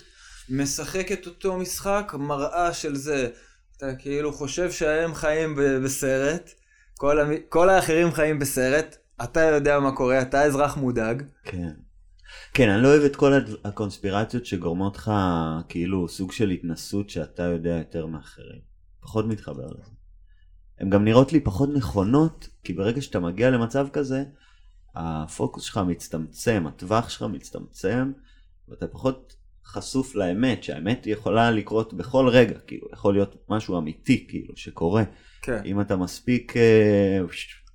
משחק 0.48 1.12
את 1.12 1.26
אותו 1.26 1.58
משחק, 1.58 2.12
מראה 2.18 2.72
של 2.72 2.94
זה. 2.94 3.28
אתה 3.76 3.94
כאילו 3.94 4.32
חושב 4.32 4.70
שהם 4.70 5.14
חיים 5.14 5.54
בסרט, 5.84 6.50
כל, 6.98 7.20
המ... 7.20 7.32
כל 7.48 7.68
האחרים 7.68 8.12
חיים 8.12 8.38
בסרט, 8.38 8.96
אתה 9.24 9.40
יודע 9.40 9.80
מה 9.80 9.92
קורה, 9.92 10.22
אתה 10.22 10.42
אזרח 10.42 10.76
מודאג. 10.76 11.22
כן. 11.44 11.72
כן, 12.54 12.68
אני 12.68 12.82
לא 12.82 12.88
אוהב 12.88 13.02
את 13.02 13.16
כל 13.16 13.32
הקונספירציות 13.64 14.46
שגורמות 14.46 14.96
לך 14.96 15.10
כאילו 15.68 16.08
סוג 16.08 16.32
של 16.32 16.50
התנסות 16.50 17.10
שאתה 17.10 17.42
יודע 17.42 17.70
יותר 17.70 18.06
מאחרים. 18.06 18.60
פחות 19.00 19.26
מתחבר 19.26 19.66
לזה. 19.66 19.90
הן 20.80 20.90
גם 20.90 21.04
נראות 21.04 21.32
לי 21.32 21.40
פחות 21.40 21.68
נכונות, 21.74 22.48
כי 22.64 22.72
ברגע 22.72 23.02
שאתה 23.02 23.20
מגיע 23.20 23.50
למצב 23.50 23.88
כזה, 23.92 24.24
הפוקוס 24.94 25.64
שלך 25.64 25.80
מצטמצם, 25.86 26.64
הטווח 26.66 27.08
שלך 27.08 27.22
מצטמצם, 27.22 28.12
ואתה 28.68 28.86
פחות 28.86 29.36
חשוף 29.66 30.14
לאמת, 30.14 30.62
שהאמת 30.62 31.06
יכולה 31.06 31.50
לקרות 31.50 31.94
בכל 31.94 32.28
רגע, 32.28 32.58
כאילו, 32.66 32.86
יכול 32.92 33.14
להיות 33.14 33.36
משהו 33.48 33.78
אמיתי, 33.78 34.26
כאילו, 34.28 34.56
שקורה. 34.56 35.02
כן. 35.42 35.60
אם 35.64 35.80
אתה 35.80 35.96
מספיק 35.96 36.56
אה, 36.56 37.20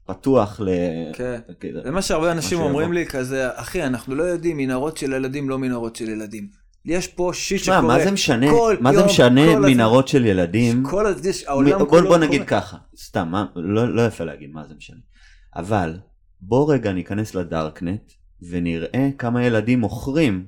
פתוח 0.05 0.59
ל... 0.63 0.69
כן. 1.13 1.39
כאילו, 1.59 1.83
זה 1.83 1.91
מה 1.91 2.01
שהרבה 2.01 2.31
אנשים 2.31 2.49
שיבוא. 2.49 2.65
אומרים 2.65 2.93
לי 2.93 3.05
כזה, 3.05 3.49
אחי, 3.59 3.83
אנחנו 3.83 4.15
לא 4.15 4.23
יודעים 4.23 4.57
מנהרות 4.57 4.97
של 4.97 5.13
ילדים, 5.13 5.49
לא 5.49 5.59
מנהרות 5.59 5.95
של 5.95 6.09
ילדים. 6.09 6.47
יש 6.85 7.07
פה 7.07 7.31
שיט 7.33 7.63
שקורה. 7.63 7.81
מה 7.81 7.99
זה 8.03 8.11
משנה, 8.11 8.49
כל 8.51 8.75
מה 8.79 8.93
זה 8.93 8.99
יום, 8.99 9.05
משנה 9.07 9.41
כל. 9.53 9.59
מנהרות 9.61 10.07
של 10.07 10.25
ילדים? 10.25 10.83
כל 10.89 11.05
הזמן, 11.05 11.29
יש- 11.29 11.43
העולם 11.47 11.79
בוא, 11.79 11.87
כולו 11.89 12.07
בוא 12.07 12.17
נגיד 12.17 12.47
קורה. 12.49 12.61
ככה, 12.61 12.77
סתם, 12.97 13.27
מה, 13.31 13.45
לא, 13.55 13.95
לא 13.95 14.01
יפה 14.01 14.23
להגיד 14.23 14.49
מה 14.51 14.67
זה 14.67 14.73
משנה. 14.77 14.97
אבל 15.55 15.97
בוא 16.41 16.73
רגע 16.73 16.93
ניכנס 16.93 17.35
לדארקנט 17.35 18.01
ונראה 18.49 19.09
כמה 19.17 19.45
ילדים 19.45 19.79
מוכרים 19.79 20.45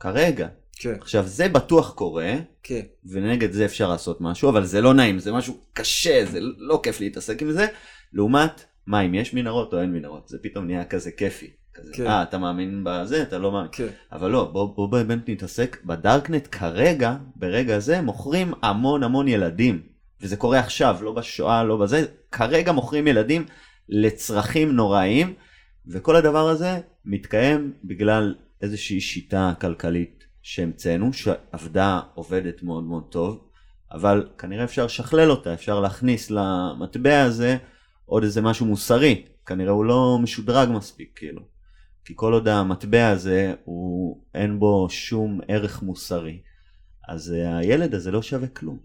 כרגע. 0.00 0.48
כן, 0.78 0.94
עכשיו 1.00 1.26
זה 1.26 1.48
בטוח 1.48 1.92
קורה, 1.94 2.34
כן. 2.62 2.80
ונגד 3.04 3.52
זה 3.52 3.64
אפשר 3.64 3.88
לעשות 3.88 4.20
משהו, 4.20 4.48
אבל 4.48 4.64
זה 4.64 4.80
לא 4.80 4.94
נעים, 4.94 5.18
זה 5.18 5.32
משהו 5.32 5.58
קשה, 5.72 6.24
זה 6.24 6.38
לא 6.58 6.80
כיף 6.82 7.00
להתעסק 7.00 7.42
עם 7.42 7.52
זה. 7.52 7.66
לעומת, 8.12 8.64
מה 8.86 9.00
אם 9.00 9.14
יש 9.14 9.34
מנהרות 9.34 9.72
או 9.72 9.80
אין 9.80 9.92
מנהרות, 9.92 10.28
זה 10.28 10.38
פתאום 10.42 10.66
נהיה 10.66 10.84
כזה 10.84 11.10
כיפי. 11.10 11.50
כזה, 11.74 11.92
כן. 11.92 12.06
אה, 12.06 12.22
אתה 12.22 12.38
מאמין 12.38 12.82
בזה, 12.84 13.22
אתה 13.22 13.38
לא 13.38 13.52
מאמין. 13.52 13.68
כן. 13.72 13.86
אבל 14.12 14.30
לא, 14.30 14.44
בוא, 14.52 14.76
בוא 14.76 14.88
באמת 14.88 15.28
נתעסק 15.28 15.78
בדארקנט 15.84 16.48
כרגע, 16.52 17.16
ברגע 17.36 17.78
זה, 17.78 18.00
מוכרים 18.00 18.52
המון 18.62 19.02
המון 19.02 19.28
ילדים. 19.28 19.82
וזה 20.20 20.36
קורה 20.36 20.58
עכשיו, 20.58 20.96
לא 21.02 21.12
בשואה, 21.12 21.64
לא 21.64 21.76
בזה, 21.76 22.04
כרגע 22.32 22.72
מוכרים 22.72 23.06
ילדים 23.06 23.44
לצרכים 23.88 24.72
נוראיים, 24.72 25.34
וכל 25.86 26.16
הדבר 26.16 26.48
הזה 26.48 26.80
מתקיים 27.04 27.72
בגלל 27.84 28.34
איזושהי 28.62 29.00
שיטה 29.00 29.52
כלכלית 29.60 30.24
שהמצאנו, 30.42 31.12
שעבדה, 31.12 32.00
עובדת 32.14 32.62
מאוד 32.62 32.84
מאוד 32.84 33.04
טוב, 33.10 33.48
אבל 33.92 34.28
כנראה 34.38 34.64
אפשר 34.64 34.84
לשכלל 34.84 35.30
אותה, 35.30 35.54
אפשר 35.54 35.80
להכניס 35.80 36.30
למטבע 36.30 37.22
הזה 37.22 37.56
עוד 38.04 38.22
איזה 38.22 38.42
משהו 38.42 38.66
מוסרי, 38.66 39.24
כנראה 39.46 39.72
הוא 39.72 39.84
לא 39.84 40.18
משודרג 40.22 40.68
מספיק, 40.68 41.12
כאילו. 41.16 41.42
כי 42.04 42.12
כל 42.16 42.32
עוד 42.32 42.48
המטבע 42.48 43.08
הזה, 43.08 43.54
הוא, 43.64 44.22
אין 44.34 44.58
בו 44.58 44.86
שום 44.90 45.40
ערך 45.48 45.82
מוסרי, 45.82 46.40
אז 47.08 47.32
אה, 47.32 47.58
הילד 47.58 47.94
הזה 47.94 48.10
לא 48.10 48.22
שווה 48.22 48.48
כלום. 48.48 48.78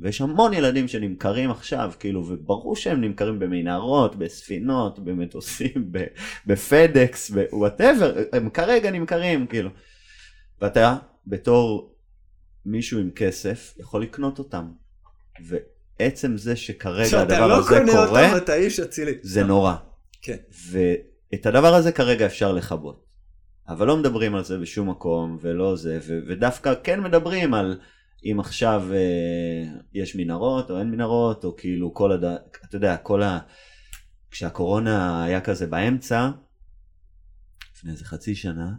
ויש 0.00 0.20
המון 0.20 0.54
ילדים 0.54 0.88
שנמכרים 0.88 1.50
עכשיו, 1.50 1.92
כאילו, 1.98 2.26
וברור 2.26 2.76
שהם 2.76 3.00
נמכרים 3.00 3.38
במנהרות, 3.38 4.16
בספינות, 4.16 4.98
במטוסים, 4.98 5.92
בפדקס, 6.46 7.30
בוואטאבר, 7.30 8.16
הם 8.32 8.50
כרגע 8.50 8.90
נמכרים, 8.90 9.46
כאילו. 9.46 9.70
ואתה, 10.60 10.96
בתור 11.26 11.94
מישהו 12.66 13.00
עם 13.00 13.10
כסף, 13.10 13.74
יכול 13.78 14.02
לקנות 14.02 14.38
אותם. 14.38 14.70
ועצם 15.46 16.36
זה 16.36 16.56
שכרגע 16.56 17.20
הדבר 17.20 17.46
לא 17.46 17.58
הזה 17.58 17.82
קורה, 17.90 18.26
אותם, 18.26 18.36
אתה 18.36 18.54
איש 18.54 18.80
אצילי. 18.80 19.14
זה 19.22 19.44
נורא. 19.44 19.74
כן. 20.22 20.36
ואת 20.70 21.46
הדבר 21.46 21.74
הזה 21.74 21.92
כרגע 21.92 22.26
אפשר 22.26 22.52
לכבות. 22.52 23.04
אבל 23.68 23.86
לא 23.86 23.96
מדברים 23.96 24.34
על 24.34 24.44
זה 24.44 24.58
בשום 24.58 24.90
מקום, 24.90 25.38
ולא 25.40 25.76
זה, 25.76 25.98
ו- 26.06 26.18
ודווקא 26.28 26.74
כן 26.82 27.00
מדברים 27.00 27.54
על 27.54 27.78
אם 28.24 28.40
עכשיו 28.40 28.84
אה, 28.92 29.64
יש 29.94 30.16
מנהרות 30.16 30.70
או 30.70 30.78
אין 30.78 30.90
מנהרות, 30.90 31.44
או 31.44 31.56
כאילו 31.56 31.94
כל 31.94 32.12
הד... 32.12 32.24
אתה 32.64 32.76
יודע, 32.76 32.96
כל 32.96 33.22
ה... 33.22 33.38
כשהקורונה 34.30 35.24
היה 35.24 35.40
כזה 35.40 35.66
באמצע, 35.66 36.30
לפני 37.74 37.92
איזה 37.92 38.04
חצי 38.04 38.34
שנה, 38.34 38.72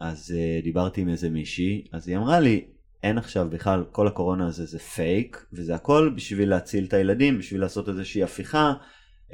אז 0.00 0.34
אה, 0.36 0.60
דיברתי 0.62 1.00
עם 1.00 1.08
איזה 1.08 1.30
מישהי, 1.30 1.84
אז 1.92 2.08
היא 2.08 2.16
אמרה 2.16 2.40
לי, 2.40 2.64
אין 3.02 3.18
עכשיו 3.18 3.50
בכלל, 3.50 3.84
כל 3.92 4.06
הקורונה 4.06 4.46
הזה 4.46 4.66
זה 4.66 4.78
פייק, 4.78 5.46
וזה 5.52 5.74
הכל 5.74 6.12
בשביל 6.16 6.48
להציל 6.48 6.84
את 6.84 6.92
הילדים, 6.92 7.38
בשביל 7.38 7.60
לעשות 7.60 7.88
איזושהי 7.88 8.22
הפיכה, 8.22 8.72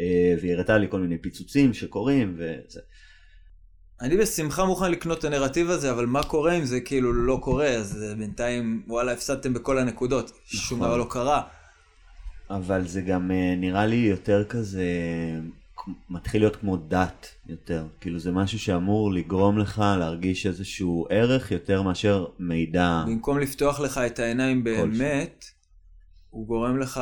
אה, 0.00 0.34
והיא 0.40 0.54
הראתה 0.54 0.78
לי 0.78 0.86
כל 0.90 1.00
מיני 1.00 1.18
פיצוצים 1.18 1.74
שקורים, 1.74 2.34
וזה. 2.38 2.80
אני 4.00 4.16
בשמחה 4.16 4.64
מוכן 4.64 4.90
לקנות 4.90 5.18
את 5.18 5.24
הנרטיב 5.24 5.70
הזה, 5.70 5.90
אבל 5.90 6.06
מה 6.06 6.22
קורה 6.22 6.52
אם 6.52 6.64
זה 6.64 6.80
כאילו 6.80 7.12
לא 7.12 7.38
קורה, 7.42 7.68
אז 7.68 8.02
אה, 8.02 8.14
בינתיים, 8.14 8.82
וואלה, 8.86 9.12
הפסדתם 9.12 9.54
בכל 9.54 9.78
הנקודות. 9.78 10.32
שום 10.44 10.78
נכון. 10.78 10.88
דבר 10.88 10.96
לא 10.96 11.06
קרה. 11.10 11.42
אבל 12.50 12.86
זה 12.86 13.00
גם 13.00 13.30
אה, 13.30 13.54
נראה 13.56 13.86
לי 13.86 13.96
יותר 13.96 14.44
כזה, 14.44 14.84
מתחיל 16.10 16.42
להיות 16.42 16.56
כמו 16.56 16.76
דת 16.76 17.26
יותר. 17.46 17.86
כאילו 18.00 18.18
זה 18.18 18.32
משהו 18.32 18.58
שאמור 18.58 19.12
לגרום 19.12 19.58
לך 19.58 19.78
להרגיש 19.98 20.46
איזשהו 20.46 21.06
ערך 21.10 21.50
יותר 21.50 21.82
מאשר 21.82 22.26
מידע. 22.38 23.04
במקום 23.06 23.38
לפתוח 23.38 23.80
לך 23.80 23.98
את 23.98 24.18
העיניים 24.18 24.64
באמת, 24.64 25.44
הוא 26.30 26.46
גורם 26.46 26.78
לך, 26.78 27.00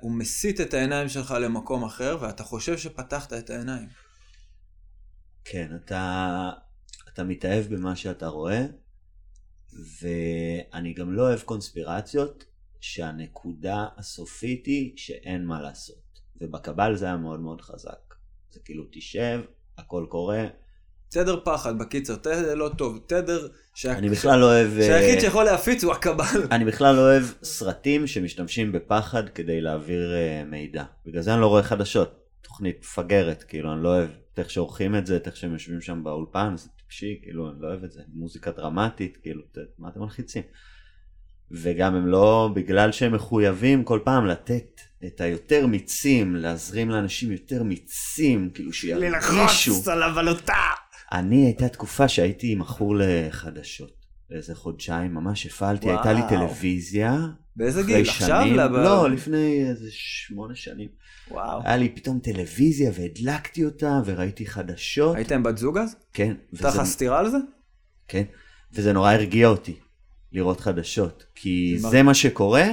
הוא 0.00 0.12
מסיט 0.12 0.60
את 0.60 0.74
העיניים 0.74 1.08
שלך 1.08 1.34
למקום 1.40 1.84
אחר, 1.84 2.18
ואתה 2.20 2.42
חושב 2.42 2.78
שפתחת 2.78 3.32
את 3.32 3.50
העיניים. 3.50 3.86
כן, 5.44 5.70
אתה, 5.76 6.50
אתה 7.08 7.24
מתאהב 7.24 7.74
במה 7.74 7.96
שאתה 7.96 8.28
רואה, 8.28 8.66
ואני 9.72 10.92
גם 10.92 11.12
לא 11.12 11.22
אוהב 11.22 11.40
קונספירציות 11.40 12.44
שהנקודה 12.80 13.86
הסופית 13.96 14.66
היא 14.66 14.92
שאין 14.96 15.44
מה 15.44 15.62
לעשות. 15.62 16.20
ובקבל 16.40 16.96
זה 16.96 17.06
היה 17.06 17.16
מאוד 17.16 17.40
מאוד 17.40 17.60
חזק. 17.60 18.14
זה 18.50 18.60
כאילו 18.64 18.84
תשב, 18.92 19.40
הכל 19.78 20.06
קורה. 20.08 20.46
תדר 21.08 21.40
פחד, 21.44 21.78
בקיצר, 21.78 22.16
תדר 22.16 22.54
לא 22.54 22.70
טוב, 22.78 22.98
תדר 23.06 23.48
שה... 23.74 23.92
אני 23.92 24.08
בכלל 24.08 24.40
לא 24.40 24.46
אוהב... 24.46 24.78
אה, 24.78 24.82
שהיחיד 24.82 25.20
שיכול 25.20 25.44
להפיץ 25.44 25.84
הוא 25.84 25.92
הקבל. 25.92 26.46
אני 26.50 26.64
בכלל 26.64 26.94
לא 26.94 27.00
אוהב 27.00 27.24
סרטים 27.42 28.06
שמשתמשים 28.06 28.72
בפחד 28.72 29.28
כדי 29.28 29.60
להעביר 29.60 30.12
uh, 30.12 30.50
מידע. 30.50 30.84
בגלל 31.06 31.22
זה 31.22 31.32
אני 31.32 31.40
לא 31.40 31.46
רואה 31.46 31.62
חדשות. 31.62 32.29
תוכנית 32.42 32.78
מפגרת, 32.80 33.42
כאילו, 33.42 33.72
אני 33.72 33.82
לא 33.82 33.88
אוהב 33.88 34.10
את 34.34 34.38
איך 34.38 34.50
שעורכים 34.50 34.96
את 34.96 35.06
זה, 35.06 35.16
את 35.16 35.26
איך 35.26 35.36
שהם 35.36 35.52
יושבים 35.52 35.80
שם 35.80 36.04
באולפן, 36.04 36.56
זה 36.56 36.68
טיפשי, 36.68 37.18
כאילו, 37.22 37.50
אני 37.50 37.56
לא 37.60 37.66
אוהב 37.66 37.84
את 37.84 37.92
זה. 37.92 38.02
מוזיקה 38.14 38.50
דרמטית, 38.50 39.16
כאילו, 39.16 39.42
ת, 39.42 39.58
מה 39.78 39.88
אתם 39.88 40.00
מלחיצים? 40.00 40.42
וגם 41.50 41.94
הם 41.94 42.06
לא, 42.06 42.50
בגלל 42.54 42.92
שהם 42.92 43.14
מחויבים 43.14 43.84
כל 43.84 44.00
פעם 44.04 44.26
לתת 44.26 44.80
את 45.06 45.20
היותר 45.20 45.66
מיצים, 45.66 46.36
להזרים 46.36 46.90
לאנשים 46.90 47.32
יותר 47.32 47.62
מיצים, 47.62 48.50
כאילו 48.54 48.72
שירגישו. 48.72 49.90
על 49.90 50.02
הבלוטה. 50.02 50.54
אני 51.12 51.44
הייתה 51.46 51.68
תקופה 51.68 52.08
שהייתי 52.08 52.54
מכור 52.54 52.94
לחדשות. 52.98 53.99
איזה 54.30 54.54
חודשיים 54.54 55.14
ממש 55.14 55.46
הפעלתי, 55.46 55.86
וואו. 55.86 55.96
הייתה 55.98 56.12
לי 56.12 56.20
טלוויזיה. 56.28 57.18
באיזה 57.56 57.82
גיל? 57.82 58.00
עכשיו? 58.00 58.42
שנים, 58.42 58.56
לב- 58.56 58.70
לא, 58.72 59.10
לפני 59.10 59.64
איזה 59.68 59.88
שמונה 59.90 60.54
שנים. 60.54 60.88
וואו. 61.30 61.60
היה 61.64 61.76
לי 61.76 61.88
פתאום 61.88 62.18
טלוויזיה 62.18 62.90
והדלקתי 62.94 63.64
אותה 63.64 64.00
וראיתי 64.04 64.46
חדשות. 64.46 65.16
היית 65.16 65.32
עם 65.32 65.42
בת 65.42 65.58
זוג 65.58 65.78
אז? 65.78 65.96
כן, 66.12 66.34
הייתה 66.52 66.68
לך 66.68 66.82
סטירה 66.82 67.18
על 67.18 67.30
זה? 67.30 67.36
כן, 68.08 68.22
וזה 68.72 68.92
נורא 68.92 69.12
הרגיע 69.12 69.48
אותי 69.48 69.74
לראות 70.32 70.60
חדשות, 70.60 71.24
כי 71.34 71.78
מה? 71.82 71.90
זה 71.90 72.02
מה 72.02 72.14
שקורה, 72.14 72.64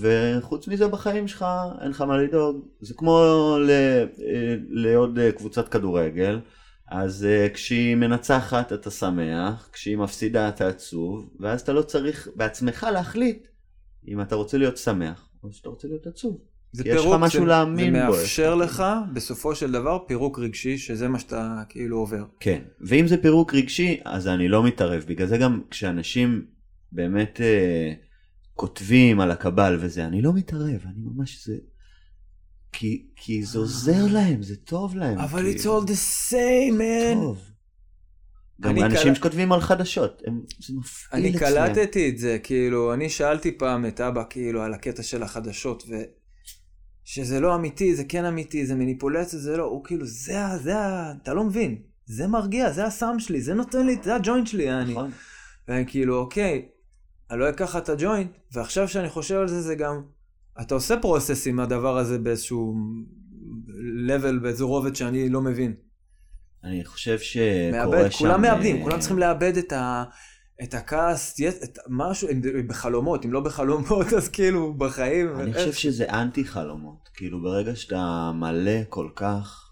וחוץ 0.00 0.68
מזה 0.68 0.88
בחיים 0.88 1.28
שלך 1.28 1.44
אין 1.82 1.90
לך 1.90 2.00
מה 2.00 2.16
לדאוג. 2.16 2.66
זה 2.80 2.94
כמו 2.94 3.22
ל, 3.60 3.70
אה, 3.70 4.04
לעוד 4.70 5.18
אה, 5.18 5.32
קבוצת 5.32 5.68
כדורגל, 5.68 6.40
אז 6.88 7.24
אה, 7.24 7.48
כשהיא 7.54 7.94
מנצחת 7.94 8.72
אתה 8.72 8.90
שמח, 8.90 9.68
כשהיא 9.72 9.96
מפסידה 9.96 10.48
אתה 10.48 10.68
עצוב, 10.68 11.30
ואז 11.40 11.60
אתה 11.60 11.72
לא 11.72 11.82
צריך 11.82 12.28
בעצמך 12.36 12.86
להחליט 12.92 13.46
אם 14.08 14.20
אתה 14.20 14.34
רוצה 14.34 14.58
להיות 14.58 14.76
שמח 14.76 15.28
או 15.42 15.52
שאתה 15.52 15.68
רוצה 15.68 15.88
להיות 15.88 16.06
עצוב. 16.06 16.38
זה 16.72 16.82
כי 16.82 16.88
יש 16.88 16.94
לך 16.96 17.00
פירוק, 17.02 17.20
משהו 17.20 17.40
זה- 17.40 17.46
להאמין 17.46 17.94
זה 17.94 18.06
בו, 18.06 18.12
מאפשר 18.12 18.56
יש 18.62 18.68
לך- 18.70 18.82
בסופו 19.12 19.54
של 19.54 19.72
דבר, 19.72 19.98
פירוק 20.08 20.38
רגשי, 20.38 20.78
שזה 20.78 21.08
מה 21.08 21.18
שאתה 21.18 21.62
כאילו 21.68 21.96
עובר. 21.98 22.24
כן, 22.40 22.62
ואם 22.80 23.06
זה 23.06 23.16
פירוק 23.22 23.54
רגשי, 23.54 24.00
אז 24.04 24.28
אני 24.28 24.48
לא 24.48 24.62
מתערב. 24.64 25.04
בגלל 25.08 25.26
זה 25.26 25.38
גם 25.38 25.62
כשאנשים 25.70 26.46
באמת 26.92 27.40
אה, 27.40 27.92
כותבים 28.54 29.20
על 29.20 29.30
הקבל 29.30 29.78
וזה, 29.80 30.04
אני 30.04 30.22
לא 30.22 30.32
מתערב, 30.32 30.80
אני 30.84 31.00
ממש 31.14 31.46
זה... 31.46 31.54
כי, 32.78 33.06
כי 33.16 33.42
זה 33.44 33.58
עוזר 33.58 34.06
להם, 34.12 34.42
זה 34.42 34.56
טוב 34.56 34.96
להם. 34.96 35.18
אבל 35.18 35.52
it's 35.52 35.60
all 35.60 35.86
the 35.86 35.96
same, 36.30 36.78
man. 36.78 37.14
טוב. 37.14 37.38
גם 38.60 38.70
אני 38.70 38.84
אנשים 38.84 39.08
קל- 39.08 39.14
שכותבים 39.14 39.52
על 39.52 39.60
חדשות, 39.60 40.22
הם, 40.26 40.40
זה 40.66 40.74
מפעיל 40.78 41.22
אני 41.26 41.36
אצלם. 41.36 41.40
קלטתי 41.40 42.08
את 42.10 42.18
זה, 42.18 42.38
כאילו, 42.42 42.94
אני 42.94 43.08
שאלתי 43.08 43.58
פעם 43.58 43.86
את 43.86 44.00
אבא, 44.00 44.22
כאילו, 44.30 44.62
על 44.62 44.74
הקטע 44.74 45.02
של 45.02 45.22
החדשות, 45.22 45.82
ו... 45.88 45.94
שזה 47.04 47.40
לא 47.40 47.54
אמיתי, 47.54 47.94
זה 47.94 48.04
כן 48.04 48.24
אמיתי, 48.24 48.66
זה 48.66 48.74
מניפולציה, 48.74 49.38
זה 49.38 49.56
לא, 49.56 49.64
הוא 49.64 49.84
כאילו, 49.84 50.06
זה 50.06 50.44
ה... 50.46 50.58
זה 50.58 50.78
ה... 50.78 51.12
אתה 51.22 51.34
לא 51.34 51.44
מבין. 51.44 51.78
זה 52.06 52.26
מרגיע, 52.26 52.70
זה 52.72 52.84
הסם 52.84 53.16
שלי, 53.18 53.40
זה 53.40 53.54
נותן 53.54 53.86
לי, 53.86 53.96
זה 54.04 54.14
הג'וינט 54.14 54.46
שלי, 54.46 54.72
אני. 54.72 54.92
נכון. 54.92 55.10
ואני 55.68 55.84
כאילו, 55.86 56.16
אוקיי, 56.18 56.68
אני 57.30 57.40
לא 57.40 57.48
אקח 57.48 57.76
את 57.76 57.88
הג'וינט, 57.88 58.30
ועכשיו 58.52 58.88
שאני 58.88 59.08
חושב 59.08 59.34
על 59.36 59.48
זה, 59.48 59.62
זה 59.62 59.74
גם... 59.74 60.02
אתה 60.60 60.74
עושה 60.74 60.96
process 60.96 61.46
עם 61.46 61.60
הדבר 61.60 61.98
הזה 61.98 62.18
באיזשהו 62.18 62.74
level, 64.08 64.42
באיזו 64.42 64.68
רובד 64.68 64.96
שאני 64.96 65.28
לא 65.28 65.40
מבין. 65.40 65.74
אני 66.64 66.84
חושב 66.84 67.18
שקורה 67.18 68.10
שם... 68.10 68.18
כולם 68.18 68.42
מאבדים, 68.42 68.76
אה, 68.76 68.82
כולם 68.82 68.98
צריכים 68.98 69.18
לאבד 69.18 69.56
את, 69.56 69.72
ה, 69.72 70.04
את 70.62 70.74
הכעס, 70.74 71.40
את 71.64 71.78
משהו, 71.88 72.28
בחלומות, 72.66 73.24
אם 73.24 73.32
לא 73.32 73.40
בחלומות, 73.40 74.12
אז 74.16 74.28
כאילו 74.28 74.74
בחיים. 74.74 75.40
אני 75.40 75.52
חושב 75.52 75.72
שזה 75.72 76.10
אנטי 76.10 76.44
חלומות. 76.44 77.08
כאילו 77.14 77.42
ברגע 77.42 77.76
שאתה 77.76 78.30
מלא 78.34 78.80
כל 78.88 79.08
כך 79.16 79.70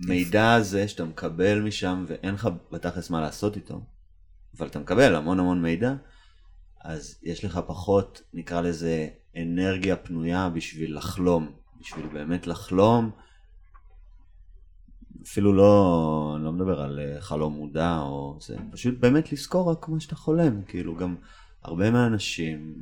במידע 0.00 0.52
הזה 0.52 0.88
שאתה 0.88 1.04
מקבל 1.04 1.60
משם 1.60 2.04
ואין 2.08 2.34
לך 2.34 2.48
בתכלס 2.72 3.10
מה 3.10 3.20
לעשות 3.20 3.56
איתו, 3.56 3.80
אבל 4.58 4.66
אתה 4.66 4.78
מקבל 4.78 5.14
המון 5.14 5.40
המון 5.40 5.62
מידע, 5.62 5.94
אז 6.84 7.18
יש 7.22 7.44
לך 7.44 7.60
פחות, 7.66 8.22
נקרא 8.34 8.60
לזה, 8.60 9.08
אנרגיה 9.36 9.96
פנויה 9.96 10.48
בשביל 10.48 10.96
לחלום. 10.96 11.52
בשביל 11.80 12.06
באמת 12.06 12.46
לחלום. 12.46 13.10
אפילו 15.22 15.52
לא, 15.52 16.36
לא 16.40 16.52
מדבר 16.52 16.80
על 16.80 17.00
אה, 17.00 17.20
חלום 17.20 17.52
מודע 17.52 17.98
או 17.98 18.38
זה, 18.40 18.56
פשוט 18.72 18.98
באמת 18.98 19.32
לזכור 19.32 19.70
רק 19.70 19.88
מה 19.88 20.00
שאתה 20.00 20.16
חולם. 20.16 20.62
כאילו 20.62 20.96
גם 20.96 21.16
הרבה 21.62 21.90
מהאנשים, 21.90 22.74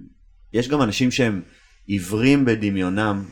יש 0.53 0.69
גם 0.69 0.83
אנשים 0.83 1.11
שהם 1.11 1.43
עיוורים 1.87 2.45
בדמיונם 2.45 3.25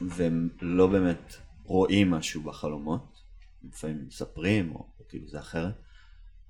והם 0.00 0.48
לא 0.62 0.86
באמת 0.86 1.34
רואים 1.64 2.10
משהו 2.10 2.42
בחלומות, 2.42 3.22
לפעמים 3.64 4.04
מספרים 4.06 4.74
או 4.74 4.86
כאילו 5.08 5.28
זה 5.28 5.38
אחרת, 5.38 5.74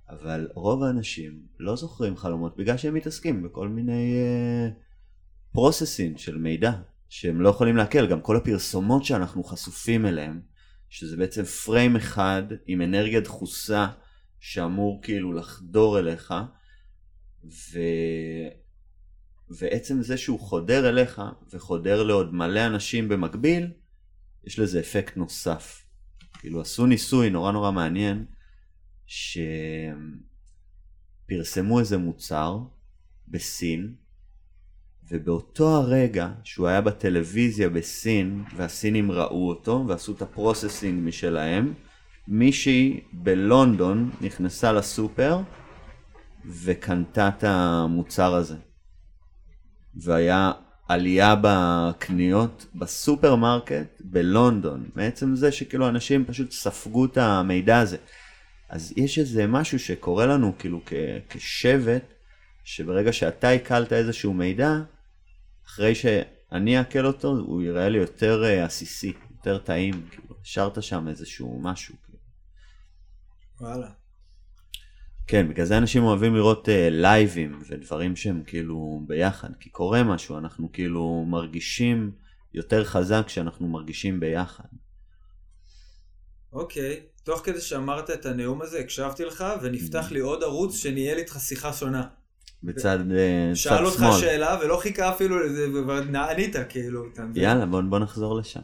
אבל 0.08 0.48
רוב 0.54 0.82
האנשים 0.82 1.42
לא 1.58 1.76
זוכרים 1.76 2.16
חלומות 2.16 2.56
בגלל 2.56 2.76
שהם 2.76 2.94
מתעסקים 2.94 3.42
בכל 3.42 3.68
מיני 3.68 4.14
פרוססים 5.52 6.18
של 6.18 6.38
מידע 6.38 6.72
שהם 7.08 7.40
לא 7.40 7.48
יכולים 7.48 7.76
לעכל, 7.76 8.06
גם 8.06 8.20
כל 8.20 8.36
הפרסומות 8.36 9.04
שאנחנו 9.04 9.44
חשופים 9.44 10.06
אליהם, 10.06 10.40
שזה 10.88 11.16
בעצם 11.16 11.44
פריים 11.44 11.96
אחד 11.96 12.42
עם 12.66 12.82
אנרגיה 12.82 13.20
דחוסה 13.20 13.86
שאמור 14.40 15.02
כאילו 15.02 15.32
לחדור 15.32 15.98
אליך, 15.98 16.34
ו... 17.44 17.78
ועצם 19.50 20.02
זה 20.02 20.16
שהוא 20.16 20.40
חודר 20.40 20.88
אליך 20.88 21.22
וחודר 21.52 22.02
לעוד 22.02 22.34
מלא 22.34 22.66
אנשים 22.66 23.08
במקביל, 23.08 23.72
יש 24.44 24.58
לזה 24.58 24.80
אפקט 24.80 25.16
נוסף. 25.16 25.84
כאילו 26.38 26.60
עשו 26.60 26.86
ניסוי 26.86 27.30
נורא 27.30 27.52
נורא 27.52 27.70
מעניין, 27.70 28.24
שפרסמו 31.26 31.80
איזה 31.80 31.98
מוצר 31.98 32.58
בסין, 33.28 33.94
ובאותו 35.10 35.68
הרגע 35.68 36.28
שהוא 36.44 36.66
היה 36.66 36.80
בטלוויזיה 36.80 37.68
בסין, 37.68 38.44
והסינים 38.56 39.12
ראו 39.12 39.48
אותו 39.48 39.84
ועשו 39.88 40.12
את 40.12 40.22
הפרוססינג 40.22 41.08
משלהם, 41.08 41.74
מישהי 42.28 43.00
בלונדון 43.12 44.10
נכנסה 44.20 44.72
לסופר 44.72 45.38
וקנתה 46.46 47.28
את 47.28 47.44
המוצר 47.44 48.34
הזה. 48.34 48.56
והיה 49.94 50.52
עלייה 50.88 51.34
בקניות 51.42 52.66
בסופרמרקט 52.74 54.00
בלונדון, 54.00 54.88
מעצם 54.94 55.36
זה 55.36 55.52
שכאילו 55.52 55.88
אנשים 55.88 56.24
פשוט 56.24 56.52
ספגו 56.52 57.04
את 57.04 57.16
המידע 57.16 57.78
הזה. 57.78 57.96
אז 58.68 58.92
יש 58.96 59.18
איזה 59.18 59.46
משהו 59.46 59.78
שקורה 59.78 60.26
לנו 60.26 60.52
כאילו 60.58 60.80
כשבט, 61.28 62.14
שברגע 62.64 63.12
שאתה 63.12 63.48
עיכלת 63.48 63.92
איזשהו 63.92 64.34
מידע, 64.34 64.78
אחרי 65.70 65.94
שאני 65.94 66.78
אעכל 66.78 67.06
אותו, 67.06 67.28
הוא 67.28 67.62
יראה 67.62 67.88
לי 67.88 67.98
יותר 67.98 68.44
אה, 68.44 68.64
עסיסי, 68.64 69.12
יותר 69.30 69.58
טעים, 69.58 70.06
כאילו, 70.10 70.34
השארת 70.42 70.82
שם 70.82 71.08
איזשהו 71.08 71.60
משהו. 71.62 71.94
כאילו. 72.04 72.18
וואלה. 73.60 73.90
כן, 75.26 75.48
בגלל 75.48 75.66
זה 75.66 75.78
אנשים 75.78 76.02
אוהבים 76.02 76.34
לראות 76.34 76.68
uh, 76.68 76.70
לייבים 76.90 77.62
ודברים 77.68 78.16
שהם 78.16 78.42
כאילו 78.46 79.02
ביחד, 79.06 79.48
כי 79.60 79.70
קורה 79.70 80.02
משהו, 80.02 80.38
אנחנו 80.38 80.72
כאילו 80.72 81.24
מרגישים 81.28 82.12
יותר 82.54 82.84
חזק 82.84 83.22
כשאנחנו 83.26 83.68
מרגישים 83.68 84.20
ביחד. 84.20 84.64
אוקיי, 86.52 87.00
תוך 87.24 87.40
כדי 87.44 87.60
שאמרת 87.60 88.10
את 88.10 88.26
הנאום 88.26 88.62
הזה, 88.62 88.78
הקשבתי 88.78 89.24
לך, 89.24 89.44
ונפתח 89.62 90.06
לי 90.10 90.20
עוד 90.20 90.42
ערוץ 90.42 90.76
שניהל 90.76 91.18
איתך 91.18 91.36
שיחה 91.40 91.72
שונה. 91.72 92.19
בצד, 92.62 92.98
uh, 92.98 93.54
שאל 93.54 93.76
צד 93.76 93.84
אותך 93.84 93.98
שמאל. 93.98 94.20
שאלה 94.20 94.58
ולא 94.62 94.76
חיכה 94.76 95.14
אפילו 95.14 95.38
לזה, 95.38 95.66
וענית 95.86 96.56
כאילו. 96.68 97.04
יאללה, 97.34 97.66
בוא, 97.66 97.80
בוא 97.80 97.98
נחזור 97.98 98.38
לשם. 98.38 98.60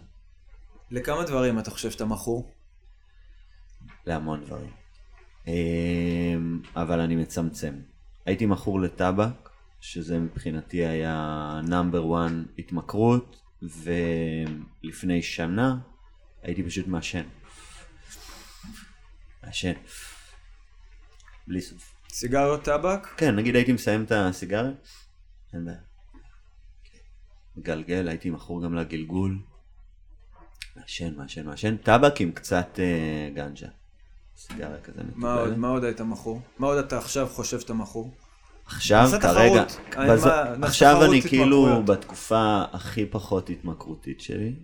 לכמה 0.90 1.24
דברים 1.24 1.58
אתה 1.58 1.70
חושב 1.70 1.90
שאתה 1.90 2.04
מכור? 2.04 2.52
להמון 4.06 4.44
דברים. 4.44 4.70
אמ, 5.46 6.60
אבל 6.76 7.00
אני 7.00 7.16
מצמצם. 7.16 7.74
הייתי 8.26 8.46
מכור 8.46 8.80
לטבק, 8.80 9.48
שזה 9.80 10.18
מבחינתי 10.18 10.86
היה 10.86 11.60
נאמבר 11.68 12.26
1 12.26 12.32
התמכרות, 12.58 13.36
ולפני 13.62 15.22
שנה 15.22 15.78
הייתי 16.42 16.62
פשוט 16.62 16.86
מעשן. 16.86 17.24
מעשן. 19.44 19.72
בלי 21.48 21.60
סוף. 21.60 21.95
סיגריות 22.12 22.62
טבק? 22.64 23.06
כן, 23.16 23.36
נגיד 23.36 23.54
הייתי 23.56 23.72
מסיים 23.72 24.04
את 24.04 24.12
הסיגריה, 24.14 24.70
אין 25.54 25.64
בעיה. 25.64 25.76
מגלגל, 27.56 28.08
הייתי 28.08 28.30
מכור 28.30 28.62
גם 28.64 28.74
לגלגול. 28.74 29.38
מעשן, 30.76 31.14
מעשן, 31.16 31.46
מעשן. 31.46 31.76
טבק 31.76 32.20
עם 32.20 32.32
קצת 32.32 32.78
אה, 32.78 33.30
גנג'ה. 33.34 33.66
סיגריה 34.36 34.80
כזה 34.84 35.00
מה 35.14 35.32
עוד, 35.32 35.40
מקובלת. 35.40 35.58
מה 35.58 35.68
עוד 35.68 35.84
היית 35.84 36.00
מכור? 36.00 36.40
מה 36.58 36.66
עוד 36.66 36.78
אתה 36.78 36.98
עכשיו 36.98 37.28
חושב 37.32 37.60
שאתה 37.60 37.74
מכור? 37.74 38.14
עכשיו, 38.66 39.08
כרגע, 39.22 39.64
בז- 39.92 40.26
מה- 40.58 40.66
עכשיו 40.66 41.04
אני 41.04 41.22
כאילו. 41.22 41.82
בתקופה 41.84 42.64
הכי 42.72 43.06
פחות 43.06 43.50
התמכרותית 43.50 44.20
שלי, 44.20 44.54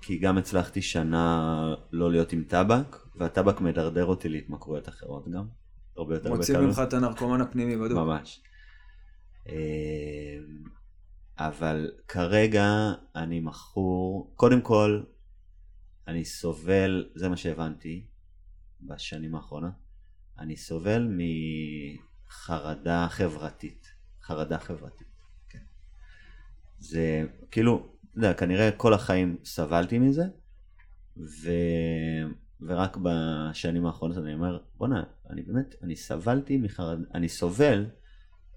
כי 0.00 0.18
גם 0.18 0.38
הצלחתי 0.38 0.82
שנה 0.82 1.54
לא 1.92 2.10
להיות 2.10 2.32
עם 2.32 2.44
טבק, 2.48 2.96
והטבק 3.16 3.60
מדרדר 3.60 4.04
אותי 4.04 4.28
להתמכרויות 4.28 4.88
אחרות 4.88 5.28
גם, 5.28 5.44
הרבה 5.98 6.14
יותר 6.14 6.34
בקלות. 6.34 6.60
ממך 6.60 6.82
את 6.88 6.92
הנרקומן 6.92 7.40
הפנימי 7.40 7.76
בדיוק. 7.76 7.98
ממש. 7.98 8.42
אמ, 9.48 9.54
אבל 11.38 11.90
כרגע 12.08 12.66
אני 13.16 13.40
מכור, 13.40 14.32
קודם 14.36 14.60
כל, 14.60 15.02
אני 16.08 16.24
סובל, 16.24 17.08
זה 17.14 17.28
מה 17.28 17.36
שהבנתי 17.36 18.06
בשנים 18.80 19.34
האחרונות, 19.34 19.72
אני 20.38 20.56
סובל 20.56 21.08
מחרדה 22.28 23.06
חברתית. 23.10 23.86
חרדה 24.22 24.58
חברתית. 24.58 25.08
כן. 25.48 25.62
זה 26.78 27.24
כאילו, 27.50 27.92
אתה 28.10 28.18
יודע, 28.18 28.34
כנראה 28.34 28.70
כל 28.70 28.94
החיים 28.94 29.36
סבלתי 29.44 29.98
מזה, 29.98 30.24
ו... 31.16 31.50
ורק 32.62 32.98
בשנים 33.02 33.86
האחרונות 33.86 34.18
אני 34.18 34.34
אומר, 34.34 34.58
בואנה, 34.78 35.02
אני 35.30 35.42
באמת, 35.42 35.74
אני 35.82 35.96
סבלתי 35.96 36.56
מחרדה, 36.56 37.02
אני 37.14 37.28
סובל 37.28 37.86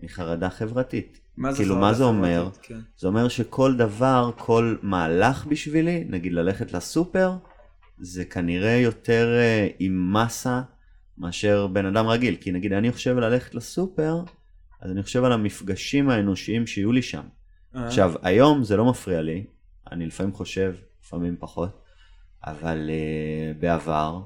מחרדה 0.03 0.49
חברתית. 0.49 1.19
מה 1.37 1.51
זה 1.51 1.57
כאילו, 1.57 1.75
מה 1.75 1.93
זה 1.93 2.03
אומר? 2.03 2.49
כן. 2.61 2.79
זה 2.97 3.07
אומר 3.07 3.27
שכל 3.27 3.77
דבר, 3.77 4.31
כל 4.37 4.75
מהלך 4.81 5.45
בשבילי, 5.45 6.03
נגיד 6.09 6.33
ללכת 6.33 6.73
לסופר, 6.73 7.33
זה 7.99 8.25
כנראה 8.25 8.75
יותר 8.75 9.27
אה, 9.37 9.67
עם 9.79 10.13
מסה 10.13 10.61
מאשר 11.17 11.67
בן 11.67 11.85
אדם 11.85 12.07
רגיל. 12.07 12.35
כי 12.41 12.51
נגיד 12.51 12.73
אני 12.73 12.91
חושב 12.91 13.17
ללכת 13.17 13.55
לסופר, 13.55 14.23
אז 14.81 14.91
אני 14.91 15.03
חושב 15.03 15.23
על 15.23 15.31
המפגשים 15.31 16.09
האנושיים 16.09 16.67
שיהיו 16.67 16.91
לי 16.91 17.01
שם. 17.01 17.23
אה, 17.75 17.85
עכשיו, 17.85 18.13
היום 18.21 18.63
זה 18.63 18.77
לא 18.77 18.85
מפריע 18.85 19.21
לי, 19.21 19.45
אני 19.91 20.05
לפעמים 20.05 20.33
חושב, 20.33 20.75
לפעמים 21.03 21.35
פחות, 21.39 21.80
אבל 22.43 22.89
uh, 22.89 23.61
בעבר, 23.61 24.21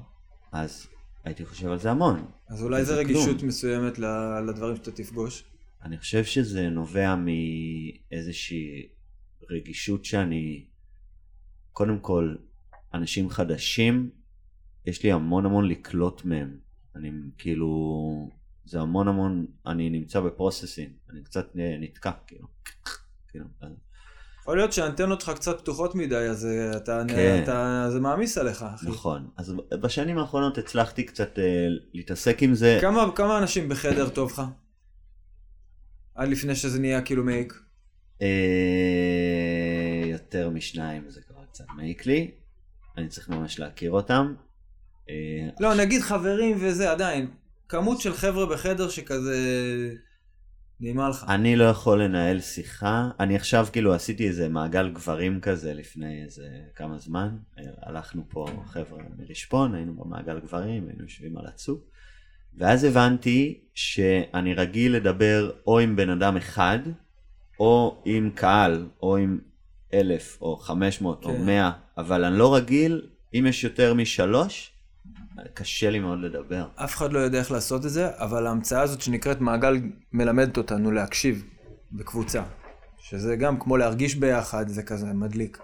אז 0.52 0.86
הייתי 1.24 1.46
חושב 1.46 1.68
על 1.68 1.78
זה 1.78 1.90
המון. 1.90 2.24
אז 2.48 2.62
אולי 2.62 2.84
זה 2.84 2.94
רגישות 2.94 3.36
כלום. 3.36 3.48
מסוימת 3.48 3.98
לדברים 4.48 4.76
שאתה 4.76 4.92
תפגוש. 4.92 5.44
אני 5.82 5.98
חושב 5.98 6.24
שזה 6.24 6.68
נובע 6.68 7.14
מאיזושהי 7.16 8.88
רגישות 9.50 10.04
שאני 10.04 10.66
קודם 11.72 11.98
כל, 11.98 12.34
אנשים 12.94 13.30
חדשים, 13.30 14.10
יש 14.86 15.02
לי 15.02 15.12
המון 15.12 15.46
המון 15.46 15.68
לקלוט 15.68 16.24
מהם. 16.24 16.58
אני 16.96 17.10
כאילו, 17.38 18.30
זה 18.64 18.80
המון 18.80 19.08
המון, 19.08 19.46
אני 19.66 19.90
נמצא 19.90 20.20
בפרוססים, 20.20 20.92
אני 21.10 21.22
קצת 21.24 21.56
אה, 21.58 21.76
נתקע, 21.80 22.12
כאילו. 22.26 22.48
כאילו, 23.28 23.44
יכול 24.46 24.56
להיות 24.56 24.72
שהאנטנות 24.72 25.20
שלך 25.20 25.30
קצת 25.30 25.60
פתוחות 25.60 25.94
מדי, 25.94 26.16
אז 26.16 26.46
אה, 26.46 26.76
אתה, 26.76 27.02
כן. 27.08 27.40
אתה, 27.42 27.86
זה 27.92 28.00
מעמיס 28.00 28.38
עליך, 28.38 28.62
אחי. 28.74 28.86
נכון. 28.86 29.28
אז 29.36 29.54
בשנים 29.80 30.18
האחרונות 30.18 30.58
הצלחתי 30.58 31.04
קצת 31.04 31.38
אה, 31.38 31.44
להתעסק 31.94 32.42
עם 32.42 32.54
זה. 32.54 32.78
כמה, 32.80 33.06
כמה 33.14 33.38
אנשים 33.38 33.68
בחדר 33.68 34.08
טוב 34.08 34.30
לך? 34.30 34.42
עד 36.14 36.28
לפני 36.28 36.54
שזה 36.54 36.80
נהיה 36.80 37.02
כאילו 37.02 37.24
מעיק. 37.24 37.60
אה, 38.22 38.28
יותר 40.06 40.50
משניים 40.50 41.04
זה 41.08 41.20
כבר 41.28 41.44
קצת 41.52 41.64
מעיק 41.76 42.06
לי. 42.06 42.30
אני 42.96 43.08
צריך 43.08 43.28
ממש 43.28 43.58
להכיר 43.58 43.90
אותם. 43.90 44.34
אה, 45.10 45.48
לא, 45.60 45.74
נגיד 45.74 46.02
חברים 46.02 46.56
וזה, 46.60 46.90
עדיין. 46.90 47.30
כמות 47.68 48.00
של 48.00 48.14
חבר'ה 48.14 48.46
בחדר 48.46 48.88
שכזה... 48.88 49.36
נעימה 50.80 51.08
לך. 51.08 51.24
אני 51.28 51.56
לא 51.56 51.64
יכול 51.64 52.02
לנהל 52.02 52.40
שיחה. 52.40 53.10
אני 53.20 53.36
עכשיו 53.36 53.66
כאילו 53.72 53.94
עשיתי 53.94 54.28
איזה 54.28 54.48
מעגל 54.48 54.88
גברים 54.88 55.40
כזה 55.40 55.74
לפני 55.74 56.24
איזה 56.24 56.48
כמה 56.74 56.98
זמן. 56.98 57.36
הלכנו 57.82 58.22
פה 58.28 58.46
חבר'ה 58.66 59.02
מרשפון, 59.18 59.74
היינו 59.74 59.94
במעגל 59.94 60.40
גברים, 60.40 60.88
היינו 60.88 61.02
יושבים 61.02 61.38
על 61.38 61.46
הצוק. 61.46 61.80
ואז 62.58 62.84
הבנתי 62.84 63.60
שאני 63.74 64.54
רגיל 64.54 64.96
לדבר 64.96 65.50
או 65.66 65.78
עם 65.78 65.96
בן 65.96 66.10
אדם 66.10 66.36
אחד, 66.36 66.78
או 67.60 68.02
עם 68.04 68.30
קהל, 68.34 68.86
או 69.02 69.16
עם 69.16 69.38
אלף, 69.94 70.38
או 70.40 70.56
חמש 70.56 71.00
מאות, 71.00 71.24
או 71.24 71.30
כן. 71.30 71.46
מאה, 71.46 71.70
אבל 71.98 72.24
אני 72.24 72.38
לא 72.38 72.54
רגיל, 72.54 73.06
אם 73.34 73.46
יש 73.48 73.64
יותר 73.64 73.94
משלוש, 73.94 74.72
קשה 75.54 75.90
לי 75.90 75.98
מאוד 75.98 76.20
לדבר. 76.20 76.68
אף 76.74 76.96
אחד 76.96 77.12
לא 77.12 77.18
יודע 77.18 77.38
איך 77.38 77.50
לעשות 77.50 77.86
את 77.86 77.90
זה, 77.90 78.08
אבל 78.18 78.46
ההמצאה 78.46 78.82
הזאת 78.82 79.00
שנקראת 79.00 79.40
מעגל 79.40 79.80
מלמדת 80.12 80.58
אותנו 80.58 80.90
להקשיב 80.90 81.44
בקבוצה. 81.92 82.42
שזה 82.98 83.36
גם 83.36 83.60
כמו 83.60 83.76
להרגיש 83.76 84.14
ביחד, 84.14 84.68
זה 84.68 84.82
כזה 84.82 85.06
מדליק. 85.06 85.58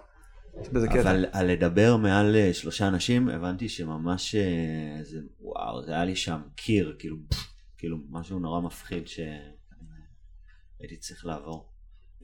יש 0.61 0.69
בזה 0.69 0.87
קטע. 0.87 1.01
אבל 1.01 1.25
על 1.31 1.51
לדבר 1.51 1.97
מעל 1.97 2.35
אה, 2.35 2.53
שלושה 2.53 2.87
אנשים, 2.87 3.29
הבנתי 3.29 3.69
שממש, 3.69 4.35
אה, 4.35 5.03
זה, 5.03 5.19
וואו, 5.39 5.85
זה 5.85 5.91
היה 5.91 6.05
לי 6.05 6.15
שם 6.15 6.41
קיר, 6.55 6.95
כאילו, 6.99 7.17
כאילו, 7.77 7.97
משהו 8.09 8.39
נורא 8.39 8.61
מפחיד 8.61 9.07
שהייתי 9.07 9.37
צריך 10.99 11.25
לעבור. 11.25 11.69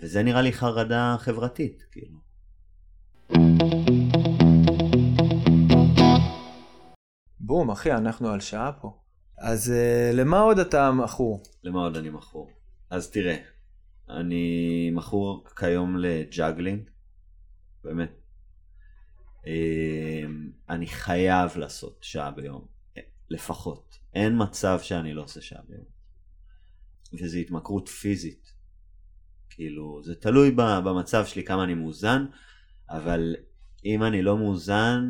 וזה 0.01 0.23
נראה 0.23 0.41
לי 0.41 0.53
חרדה 0.53 1.15
חברתית, 1.19 1.83
כאילו. 1.91 2.19
בום, 7.49 7.71
אחי, 7.71 7.91
אנחנו 7.91 8.29
על 8.29 8.39
שעה 8.39 8.71
פה. 8.81 8.99
אז 9.37 9.73
uh, 9.73 10.15
למה 10.15 10.39
עוד 10.39 10.59
אתה 10.59 10.91
מכור? 10.91 11.43
למה 11.63 11.79
עוד 11.79 11.97
אני 11.97 12.09
מכור? 12.09 12.51
אז 12.89 13.11
תראה, 13.11 13.37
אני 14.09 14.89
מכור 14.93 15.45
כיום 15.55 15.97
ל 15.97 16.06
juggling, 16.06 16.89
באמת. 17.83 18.11
אה, 19.47 20.23
אני 20.69 20.87
חייב 20.87 21.57
לעשות 21.57 21.97
שעה 22.01 22.31
ביום, 22.31 22.65
לפחות. 23.29 23.99
אין 24.13 24.33
מצב 24.37 24.79
שאני 24.81 25.13
לא 25.13 25.23
עושה 25.23 25.41
שעה 25.41 25.61
ביום. 25.67 25.85
וזו 27.13 27.37
התמכרות 27.37 27.87
פיזית. 27.87 28.53
כאילו, 29.49 30.01
זה 30.03 30.15
תלוי 30.15 30.51
ב- 30.51 30.79
במצב 30.85 31.25
שלי 31.25 31.43
כמה 31.43 31.63
אני 31.63 31.73
מאוזן, 31.73 32.25
אבל 32.89 33.35
אם 33.85 34.03
אני 34.03 34.21
לא 34.21 34.37
מאוזן, 34.37 35.09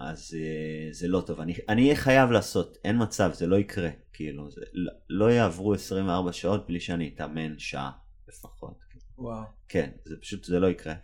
אז 0.00 0.34
uh, 0.34 0.94
זה 0.94 1.08
לא 1.08 1.22
טוב. 1.26 1.40
אני 1.40 1.54
אני 1.68 1.82
אהיה 1.82 1.96
חייב 1.96 2.30
לעשות, 2.30 2.76
אין 2.84 3.02
מצב, 3.02 3.30
זה 3.34 3.46
לא 3.46 3.56
יקרה. 3.56 3.90
כאילו, 4.12 4.50
זה, 4.50 4.60
לא, 4.72 4.92
לא 5.08 5.30
יעברו 5.30 5.74
24 5.74 6.32
שעות 6.32 6.66
בלי 6.66 6.80
שאני 6.80 7.12
אתאמן 7.14 7.58
שעה 7.58 7.90
לפחות. 8.28 8.78
וואו. 9.18 9.44
כן, 9.68 9.90
זה 10.04 10.16
פשוט, 10.20 10.44
זה 10.44 10.60
לא 10.60 10.66
יקרה. 10.66 10.94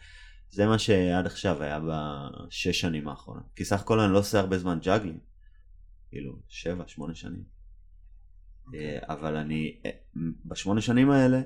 זה 0.50 0.66
מה 0.66 0.78
שעד 0.78 1.26
עכשיו 1.26 1.62
היה 1.62 1.80
בשש 1.80 2.80
שנים 2.80 3.08
האחרונות. 3.08 3.44
כי 3.56 3.64
סך 3.64 3.80
הכל 3.80 4.00
אני 4.00 4.12
לא 4.12 4.18
עושה 4.18 4.40
הרבה 4.40 4.58
זמן 4.58 4.78
juggling. 4.82 5.18
כאילו, 6.08 6.38
שבע, 6.48 6.84
שמונה 6.86 7.14
שנים. 7.14 7.44
אה, 8.74 8.98
אבל 9.02 9.36
אני, 9.36 9.80
אה, 9.86 9.90
בשמונה 10.44 10.80
שנים 10.80 11.10
האלה, 11.10 11.40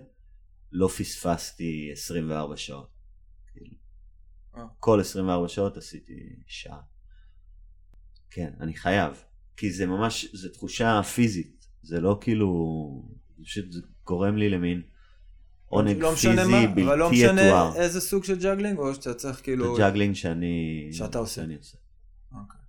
לא 0.73 0.89
פספסתי 0.89 1.91
24 1.93 2.57
שעות. 2.57 2.91
כאילו. 3.53 3.75
אה. 4.57 4.65
כל 4.79 5.01
24 5.01 5.49
שעות 5.49 5.77
עשיתי 5.77 6.37
שעה. 6.47 6.81
כן, 8.31 8.51
אני 8.61 8.75
חייב. 8.75 9.13
כי 9.57 9.73
זה 9.73 9.87
ממש, 9.87 10.35
זה 10.35 10.49
תחושה 10.53 11.03
פיזית. 11.03 11.67
זה 11.83 12.01
לא 12.01 12.19
כאילו, 12.21 12.49
פשוט 13.43 13.73
זה 13.73 13.81
גורם 14.07 14.37
לי 14.37 14.49
למין 14.49 14.83
עונג 15.67 15.97
לא 15.99 16.11
פיזי 16.15 16.29
מה, 16.29 16.67
בלתי 16.67 16.85
אבל 16.85 16.99
לא 16.99 17.05
יתואר. 17.05 17.11
משנה 17.13 17.77
איזה 17.77 18.01
סוג 18.01 18.25
של 18.25 18.39
juggling, 18.41 18.79
או 18.79 18.95
שאתה 18.95 19.15
צריך 19.15 19.43
כאילו... 19.43 19.77
זה 19.77 19.83
juggling 19.83 20.15
שאני... 20.15 20.89
שאתה 20.93 21.19
עושה. 21.19 21.35
שאני 21.35 21.57
עושה. 21.57 21.77
אוקיי. 22.33 22.61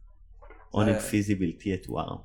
עונג 0.69 0.93
זה- 0.99 0.99
פיזי 1.09 1.35
בלתי 1.35 1.69
יתואר. 1.73 2.15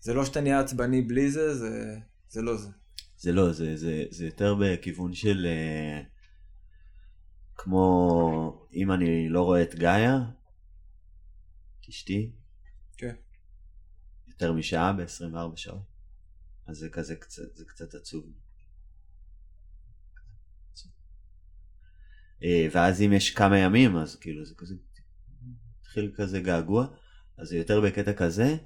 זה 0.00 0.14
לא 0.14 0.24
שאתה 0.24 0.40
נהיה 0.40 0.60
עצבני 0.60 1.02
בלי 1.02 1.30
זה, 1.30 1.54
זה, 1.54 1.96
זה 2.28 2.42
לא 2.42 2.56
זה. 2.56 2.68
זה 3.16 3.32
לא, 3.32 3.52
זה, 3.52 3.76
זה, 3.76 4.04
זה 4.10 4.24
יותר 4.26 4.54
בכיוון 4.60 5.14
של... 5.14 5.46
אה, 5.46 6.02
כמו 7.56 8.66
אם 8.74 8.92
אני 8.92 9.28
לא 9.28 9.42
רואה 9.42 9.62
את 9.62 9.74
גאיה, 9.74 10.16
את 11.80 11.88
אשתי. 11.88 12.32
יותר 14.32 14.52
משעה 14.52 14.92
ב-24 14.92 15.56
שעות. 15.56 15.82
אז 16.66 16.76
זה 16.76 16.88
כזה 16.88 17.16
קצת, 17.16 17.54
זה 17.54 17.64
קצת 17.64 17.94
עצוב. 17.94 18.24
אה, 22.42 22.66
ואז 22.72 23.02
אם 23.02 23.12
יש 23.12 23.30
כמה 23.30 23.58
ימים, 23.58 23.96
אז 23.96 24.16
כאילו 24.16 24.44
זה 24.44 24.54
כזה, 24.54 24.74
התחיל 25.80 26.12
כזה 26.16 26.40
געגוע, 26.40 26.86
אז 27.38 27.48
זה 27.48 27.56
יותר 27.56 27.80
בקטע 27.80 28.12
כזה, 28.12 28.56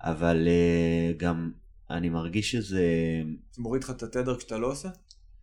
אבל 0.00 0.48
אה, 0.48 1.12
גם 1.16 1.52
אני 1.90 2.08
מרגיש 2.08 2.50
שזה, 2.52 2.86
זה 3.52 3.62
מוריד 3.62 3.84
לך 3.84 3.90
את 3.90 4.02
התדר 4.02 4.38
כשאתה 4.38 4.58
לא 4.58 4.66
עושה? 4.66 4.88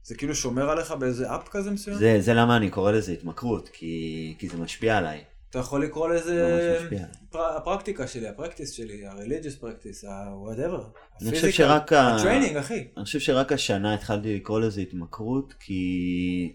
זה 0.04 0.16
כאילו 0.16 0.36
שומר 0.36 0.70
עליך 0.70 0.92
באיזה 0.92 1.36
up 1.36 1.50
כזה 1.50 1.72
מסוים? 1.72 1.98
זה, 1.98 2.18
זה 2.20 2.34
למה 2.34 2.58
אני 2.58 2.70
קורא 2.70 2.92
לזה 2.92 3.12
התמכרות, 3.12 3.70
כי, 3.70 4.36
כי 4.40 4.50
זה 4.50 4.58
משפיע 4.58 4.98
עליי. 4.98 5.24
אתה 5.50 5.60
יכול 5.60 5.84
לקרוא 5.84 6.10
לזה. 6.10 6.78
פר- 7.30 7.58
הפרקטיקה 7.58 8.08
שלי, 8.08 8.28
ה 8.28 8.33
practice 8.33 8.72
שלי, 8.72 9.06
ה-religious 9.06 9.62
practice, 9.64 10.08
ה-whatever. 10.10 10.84
אני 11.22 11.32
חושב 11.32 11.50
שרק 11.52 11.94
ה- 11.94 12.16
ה 12.16 12.20
training, 12.20 12.58
אחי. 12.58 12.88
אני 12.98 13.06
חושב 13.06 13.20
שרק 13.20 13.52
השנה 13.52 13.94
התחלתי 13.94 14.36
לקרוא 14.36 14.60
לזה 14.60 14.82
התמכרות, 14.82 15.54
כי 15.60 16.54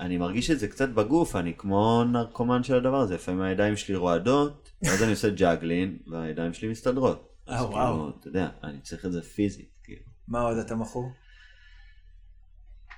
אני 0.00 0.16
מרגיש 0.18 0.50
את 0.50 0.58
זה 0.58 0.68
קצת 0.68 0.88
בגוף, 0.88 1.36
אני 1.36 1.52
כמו 1.58 2.04
נרקומן 2.04 2.62
של 2.62 2.74
הדבר 2.76 2.96
הזה, 3.00 3.14
לפעמים 3.14 3.40
הידיים 3.40 3.76
שלי 3.76 3.96
רועדות, 3.96 4.70
ואז 4.82 5.02
אני 5.02 5.10
עושה 5.10 5.30
juggling, 5.30 5.98
והידיים 6.06 6.52
שלי 6.54 6.68
מסתדרות. 6.68 7.28
אה, 7.48 7.54
וואו. 7.54 7.70
כאילו, 7.70 8.12
אתה 8.20 8.28
יודע, 8.28 8.48
אני 8.64 8.80
צריך 8.80 9.06
את 9.06 9.12
זה 9.12 9.22
פיזית, 9.22 9.68
כאילו. 9.84 10.02
מה 10.28 10.40
עוד 10.40 10.56
אתה 10.58 10.74
מכור? 10.74 11.10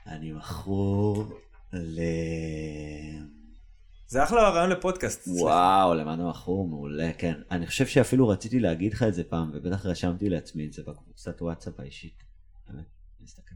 אני 0.06 0.32
מכור 0.32 1.24
ל... 1.72 2.00
זה 4.08 4.24
אחלה 4.24 4.48
רעיון 4.50 4.70
לפודקאסט. 4.70 5.28
וואו, 5.28 5.94
למה 5.94 6.14
אתה 6.14 6.22
מכור? 6.22 6.68
מעולה, 6.68 7.12
כן. 7.18 7.40
אני 7.50 7.66
חושב 7.66 7.86
שאפילו 7.86 8.28
רציתי 8.28 8.60
להגיד 8.60 8.92
לך 8.92 9.02
את 9.02 9.14
זה 9.14 9.24
פעם, 9.24 9.50
ובטח 9.54 9.86
רשמתי 9.86 10.28
לעצמי 10.28 10.66
את 10.66 10.72
זה 10.72 10.82
בקבוצת 10.86 11.42
וואטסאפ 11.42 11.80
האישית. 11.80 12.22
באמת, 12.68 12.84
נסתכל. 13.20 13.54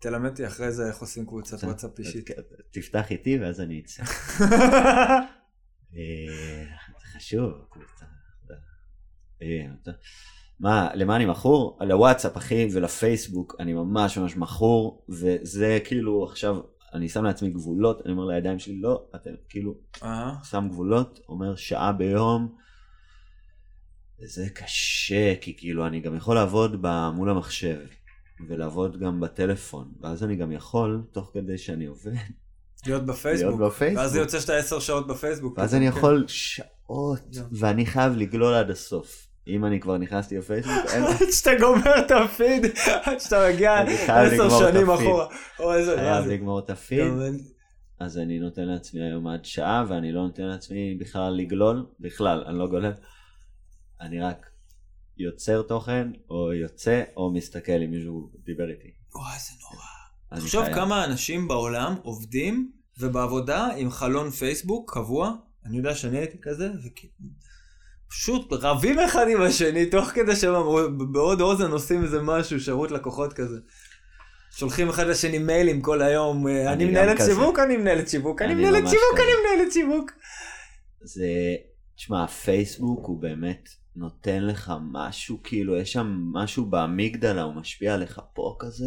תלמד 0.00 0.26
אותי- 0.30 0.46
אחרי 0.46 0.72
זה 0.72 0.88
איך 0.88 0.98
עושים 0.98 1.26
קבוצת. 1.26 1.64
וואטסאפ 1.64 1.98
אישית. 1.98 2.30
אז 2.30 2.44
תפתח 2.70 3.10
איתי 3.10 3.38
ואז 3.38 3.60
אני 3.60 3.82
אצא. 3.84 4.02
אה, 5.96 6.64
חשוב. 7.16 7.50
אה, 9.42 9.66
מה, 10.60 10.90
למה 10.94 11.16
אני 11.16 11.26
מכור? 11.26 11.78
לוואטסאפ 11.80 12.36
אחי 12.36 12.68
ולפייסבוק 12.72 13.56
אני 13.60 13.72
ממש 13.72 14.18
ממש 14.18 14.36
מכור 14.36 15.06
וזה 15.08 15.78
כאילו 15.84 16.24
עכשיו 16.24 16.56
אני 16.94 17.08
שם 17.08 17.24
לעצמי 17.24 17.50
גבולות 17.50 18.02
אני 18.04 18.12
אומר 18.12 18.24
לידיים 18.24 18.58
שלי 18.58 18.80
לא 18.80 19.08
אתם 19.14 19.30
כאילו 19.48 19.74
אה, 20.02 20.32
שם 20.44 20.68
גבולות 20.68 21.20
אומר 21.28 21.56
שעה 21.56 21.92
ביום. 21.92 22.56
וזה 24.22 24.50
קשה 24.50 25.36
כי 25.40 25.56
כאילו 25.56 25.86
אני 25.86 26.00
גם 26.00 26.16
יכול 26.16 26.34
לעבוד 26.34 26.86
מול 27.14 27.30
המחשב 27.30 27.78
ולעבוד 28.48 29.00
גם 29.00 29.20
בטלפון 29.20 29.92
ואז 30.00 30.24
אני 30.24 30.36
גם 30.36 30.52
יכול 30.52 31.02
תוך 31.12 31.30
כדי 31.34 31.58
שאני 31.58 31.86
עובד 31.86 32.12
להיות 32.86 33.06
בפייסבוק. 33.06 33.58
להיות 33.58 33.72
בפייסבוק. 33.72 33.98
ואז 33.98 34.12
זה 34.12 34.18
יוצא 34.18 34.40
שאתה 34.40 34.56
עשר 34.56 34.78
שעות 34.78 35.06
בפייסבוק. 35.06 35.58
ואז 35.58 35.74
אני 35.74 35.90
כן. 35.90 35.98
יכול 35.98 36.24
שעות 36.28 37.20
זהו. 37.30 37.46
ואני 37.52 37.86
חייב 37.86 38.16
לגלול 38.16 38.54
עד 38.54 38.70
הסוף. 38.70 39.29
אם 39.56 39.64
אני 39.64 39.80
כבר 39.80 39.98
נכנסתי 39.98 40.38
לפייסבוק, 40.38 40.74
אין... 40.94 41.04
עד 41.04 41.30
שאתה 41.30 41.50
גומר 41.60 41.98
את 41.98 42.10
הפיד, 42.10 42.66
עד 43.04 43.20
שאתה 43.20 43.48
מגיע 43.52 43.80
עשר 44.08 44.50
שנים. 44.50 44.90
אחורה. 44.90 45.26
חייב? 45.56 46.26
לגמור 46.26 46.58
את 46.58 46.70
הפיד. 46.70 47.12
אז 48.00 48.18
אני 48.18 48.38
נותן 48.38 48.64
לעצמי 48.64 49.02
היום 49.02 49.26
עד 49.26 49.44
שעה, 49.44 49.84
ואני 49.88 50.12
לא 50.12 50.22
נותן 50.22 50.42
לעצמי 50.42 50.94
בכלל 51.00 51.36
לגלול, 51.36 51.86
בכלל, 52.00 52.44
אני 52.46 52.58
לא 52.58 52.66
גולל. 52.66 52.92
אני 54.00 54.20
רק 54.20 54.46
יוצר 55.18 55.62
תוכן, 55.62 56.08
או 56.30 56.52
יוצא, 56.52 57.02
או 57.16 57.32
מסתכל 57.32 57.82
אם 57.84 57.90
מישהו 57.90 58.30
דיבר 58.44 58.70
איתי. 58.70 58.88
וואי, 59.14 59.38
זה 59.38 59.52
נורא. 59.62 60.42
תחשוב. 60.42 60.74
כמה 60.74 61.04
אנשים 61.04 61.48
בעולם 61.48 61.94
עובדים 62.02 62.72
ובעבודה 63.00 63.68
עם 63.76 63.90
חלון 63.90 64.30
פייסבוק 64.30 64.94
קבוע. 64.94 65.32
אני 65.64 65.76
יודע 65.76 65.94
שאני 65.94 66.18
הייתי 66.18 66.38
כזה, 66.42 66.68
ופשוט 68.10 68.52
רבים 68.52 68.98
אחד 68.98 69.26
עם 69.28 69.42
השני, 69.42 69.86
תוך 69.86 70.04
כדי 70.08 70.36
שהם 70.36 70.54
אמרו- 70.54 70.80
בעוד 71.12 71.40
אוזן 71.40 71.70
עושים 71.70 72.02
איזה 72.02 72.22
משהו, 72.22 72.60
שירות 72.60 72.90
לקוחות 72.90 73.32
כזה. 73.32 73.56
שולחים 74.56 74.88
אחד 74.88 75.06
לשני 75.06 75.38
מיילים 75.38 75.80
כל 75.82 76.02
היום, 76.02 76.48
אה, 76.48 76.72
אני 76.72 76.84
מנהלת. 76.84 77.18
שיווק, 77.26 77.58
אני 77.58 77.76
מנהלת 77.76 78.08
שיווק, 78.08 78.42
אני 78.42 78.54
מנהלת 78.54 78.88
שיווק. 78.88 79.18
אני 79.20 79.56
מנהלת 79.56 79.72
שיווק. 79.72 80.10
זה, 81.02 81.26
תשמע, 81.96 82.24
הפייסבוק 82.24 83.06
הוא 83.06 83.22
באמת 83.22 83.68
נותן 83.96 84.42
לך 84.46 84.72
משהו, 84.92 85.40
כאילו, 85.44 85.76
יש 85.76 85.92
שם 85.92 86.06
משהו 86.32 86.64
באמיגדלה, 86.66 87.42
הוא 87.42 87.54
משפיע 87.54 87.94
עליך 87.94 88.20
פה 88.34 88.56
כזה. 88.58 88.84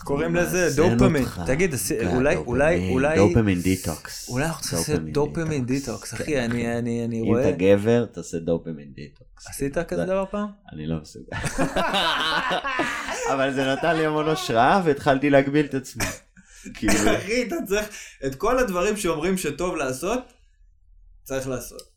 איך 0.00 0.06
קוראים 0.06 0.34
לזה? 0.36 0.70
דופמין. 0.76 1.24
תגיד, 1.46 1.74
אולי, 2.06 2.36
אולי, 2.36 2.90
אולי, 2.92 3.16
dopamine 3.16 3.60
detox. 3.60 4.28
אולי 4.28 4.44
אנחנו 4.44 4.62
צריכים 4.62 4.78
לעשות 4.94 5.12
dopamine 5.12 5.66
detox, 5.66 6.14
אחי, 6.14 6.24
כן, 6.24 6.50
אני, 6.50 6.78
אני, 6.78 7.04
אני 7.04 7.20
אם 7.20 7.26
רואה... 7.26 7.48
אתה 7.48 7.56
גבר, 7.58 8.04
תעשה 8.04 8.38
dopamine 8.38 8.92
detox. 8.94 9.46
עשית 9.46 9.78
כזה 9.78 9.96
זה- 10.00 10.06
דבר 10.06 10.24
פעם? 10.30 10.48
אני 10.72 10.86
לא 10.86 10.96
מסוגל. 11.02 11.26
אבל 13.32 13.52
זה 13.54 13.72
נתן 13.72 13.96
לי 13.96 14.06
המון 14.06 14.28
השראה 14.28 14.82
והתחלתי 14.84 15.30
להגביל 15.30 15.66
את 15.66 15.74
עצמי. 15.74 16.04
כאילו, 16.74 16.92
אחי, 17.16 17.42
אתה 17.46 17.56
צריך 17.68 17.88
את 18.26 18.34
כל 18.34 18.58
הדברים 18.58 18.96
שאומרים 18.96 19.38
שטוב 19.38 19.76
לעשות, 19.76 20.20
צריך 21.24 21.48
לעשות. 21.48 21.89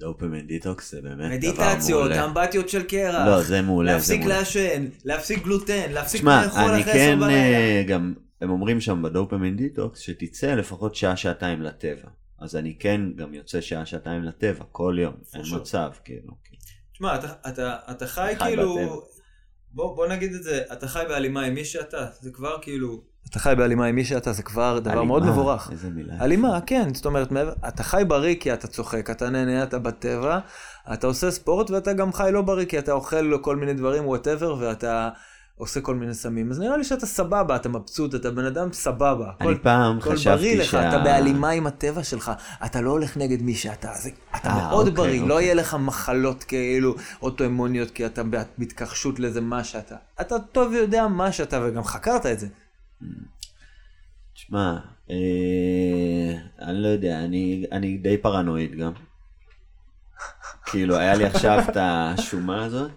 dopamine 0.00 0.46
detox 0.46 0.90
זה 0.90 1.02
באמת 1.02 1.16
דבר 1.16 1.36
מדיטציות, 1.36 2.00
מעולה. 2.00 2.24
אמבטיות 2.24 2.68
של 2.68 2.82
קרח, 2.82 3.26
לא, 3.26 3.42
זה 3.42 3.62
מעולה, 3.62 3.92
להפסיק. 3.92 4.24
לעשן, 4.24 4.86
להפסיק 5.04 5.44
גלוטן, 5.44 5.92
להפסיק 5.92 6.24
לאכול 6.24 6.60
אני 6.60 6.82
אחרי 6.82 6.92
כן, 6.92 7.12
עשר 7.12 7.20
בלילה. 7.20 7.32
אה, 7.32 7.84
גם, 7.88 8.14
הם 8.40 8.50
אומרים 8.50 8.80
שם 8.80 9.02
ב 9.02 9.08
dopamine 9.08 9.56
detox, 9.56 9.98
שתצא 9.98 10.54
לפחות 10.54 10.94
שעה-שעתיים 10.94 11.62
לטבע. 11.62 12.08
אז 12.40 12.56
אני 12.56 12.76
כן 12.78 13.00
גם 13.16 13.34
יוצא 13.34 13.60
שעה-שעתיים 13.60 14.22
לטבע, 14.22 14.64
כל 14.72 14.96
יום, 15.00 15.14
sure. 15.32 15.56
מצב, 15.56 15.90
כאילו. 16.04 16.32
תשמע, 16.92 17.14
אתה, 17.14 17.32
אתה, 17.48 17.76
אתה 17.90 18.06
חי 18.06 18.32
חי 18.38 18.44
כאילו... 18.44 19.02
בוא, 19.72 19.96
בוא 19.96 20.06
נגיד 20.06 20.34
את 20.34 20.42
זה, 20.42 20.62
אתה 20.72 20.88
חי 20.88 21.02
בהלימה 21.08 21.44
עם 21.44 21.54
מי 21.54 21.64
שאתה, 21.64 22.06
זה 22.20 22.30
כבר 22.30 22.58
כאילו... 22.62 23.09
אתה 23.30 23.38
חי 23.38 23.54
בהלימה 23.58 23.86
עם 23.86 23.94
מי 23.94 24.04
שאתה, 24.04 24.32
זה 24.32 24.42
כבר 24.42 24.78
דבר 24.78 25.02
מאוד 25.02 25.22
הלימה, 25.22 25.36
מבורך. 25.36 25.70
איזה 25.72 25.90
מילה. 25.90 26.14
הלימה, 26.18 26.58
כן, 26.66 26.94
זאת 26.94 27.06
אומרת, 27.06 27.28
אתה 27.68 27.82
חי 27.82 28.02
בריא 28.08 28.34
כי 28.40 28.52
אתה 28.52 28.66
צוחק, 28.66 29.10
אתה 29.10 29.30
נהנה, 29.30 29.62
אתה 29.62 29.78
בטבע, 29.78 30.38
אתה 30.92 31.06
עושה 31.06 31.30
ספורט 31.30 31.70
ואתה 31.70 31.92
גם 31.92 32.12
חי 32.12 32.30
לא 32.32 32.42
בריא 32.42 32.66
כי 32.66 32.78
אתה 32.78 32.92
אוכל 32.92 33.38
כל 33.40 33.56
מיני 33.56 33.74
דברים, 33.74 34.06
whatever, 34.06 34.56
ואתה 34.60 35.08
עושה 35.56 35.80
כל 35.80 35.94
מיני 35.94 36.14
סמים. 36.14 36.50
אז 36.50 36.60
נראה 36.60 36.76
לי 36.76 36.84
שאתה 36.84 37.06
סבבה, 37.06 37.56
אתה 37.56 37.68
מבסוט, 37.68 38.14
אתה 38.14 38.30
בן 38.30 38.44
אדם 38.44 38.72
סבבה. 38.72 39.30
אני 39.40 39.50
הכל- 39.50 39.58
פעם 39.62 39.98
בריא 39.98 40.12
חשבתי 40.16 40.56
לך, 40.56 40.70
שה... 40.70 40.88
אתה 40.88 40.98
בהלימה 40.98 41.50
עם 41.50 41.66
הטבע 41.66 42.02
שלך, 42.04 42.32
אתה 42.64 42.80
לא 42.80 42.90
הולך 42.90 43.16
נגד 43.16 43.42
מי 43.42 43.54
שאתה, 43.54 43.88
זה, 43.94 44.10
אתה 44.36 44.48
אה, 44.48 44.68
מאוד 44.68 44.86
אוקיי, 44.88 44.96
בריא, 44.96 45.20
לא 45.20 45.34
אוקיי. 45.34 45.44
יהיה 45.44 45.54
לך 45.54 45.74
מחלות 45.80 46.44
כאילו 46.44 46.94
אוטואימוניות 47.22 47.90
כי 47.90 48.06
אתה 48.06 48.22
בהתכחשות 48.58 49.20
לזה 49.20 49.40
מה 49.40 49.64
שאתה. 49.64 49.94
אתה 50.20 50.38
טוב 50.38 50.72
ויודע 50.72 51.06
מה 51.06 51.32
שאתה 51.32 51.60
וגם 51.64 51.84
חקרת 51.84 52.26
את 52.26 52.40
זה. 52.40 52.46
תשמע, 54.34 54.78
אה, 55.10 56.38
אני 56.60 56.82
לא 56.82 56.88
יודע, 56.88 57.24
אני, 57.24 57.64
אני 57.72 57.98
די 57.98 58.18
פרנואיד 58.18 58.74
גם. 58.74 58.92
כאילו, 60.66 60.96
היה 60.96 61.14
לי 61.14 61.24
עכשיו 61.24 61.58
את 61.68 61.76
השומה 61.76 62.64
הזאת, 62.64 62.90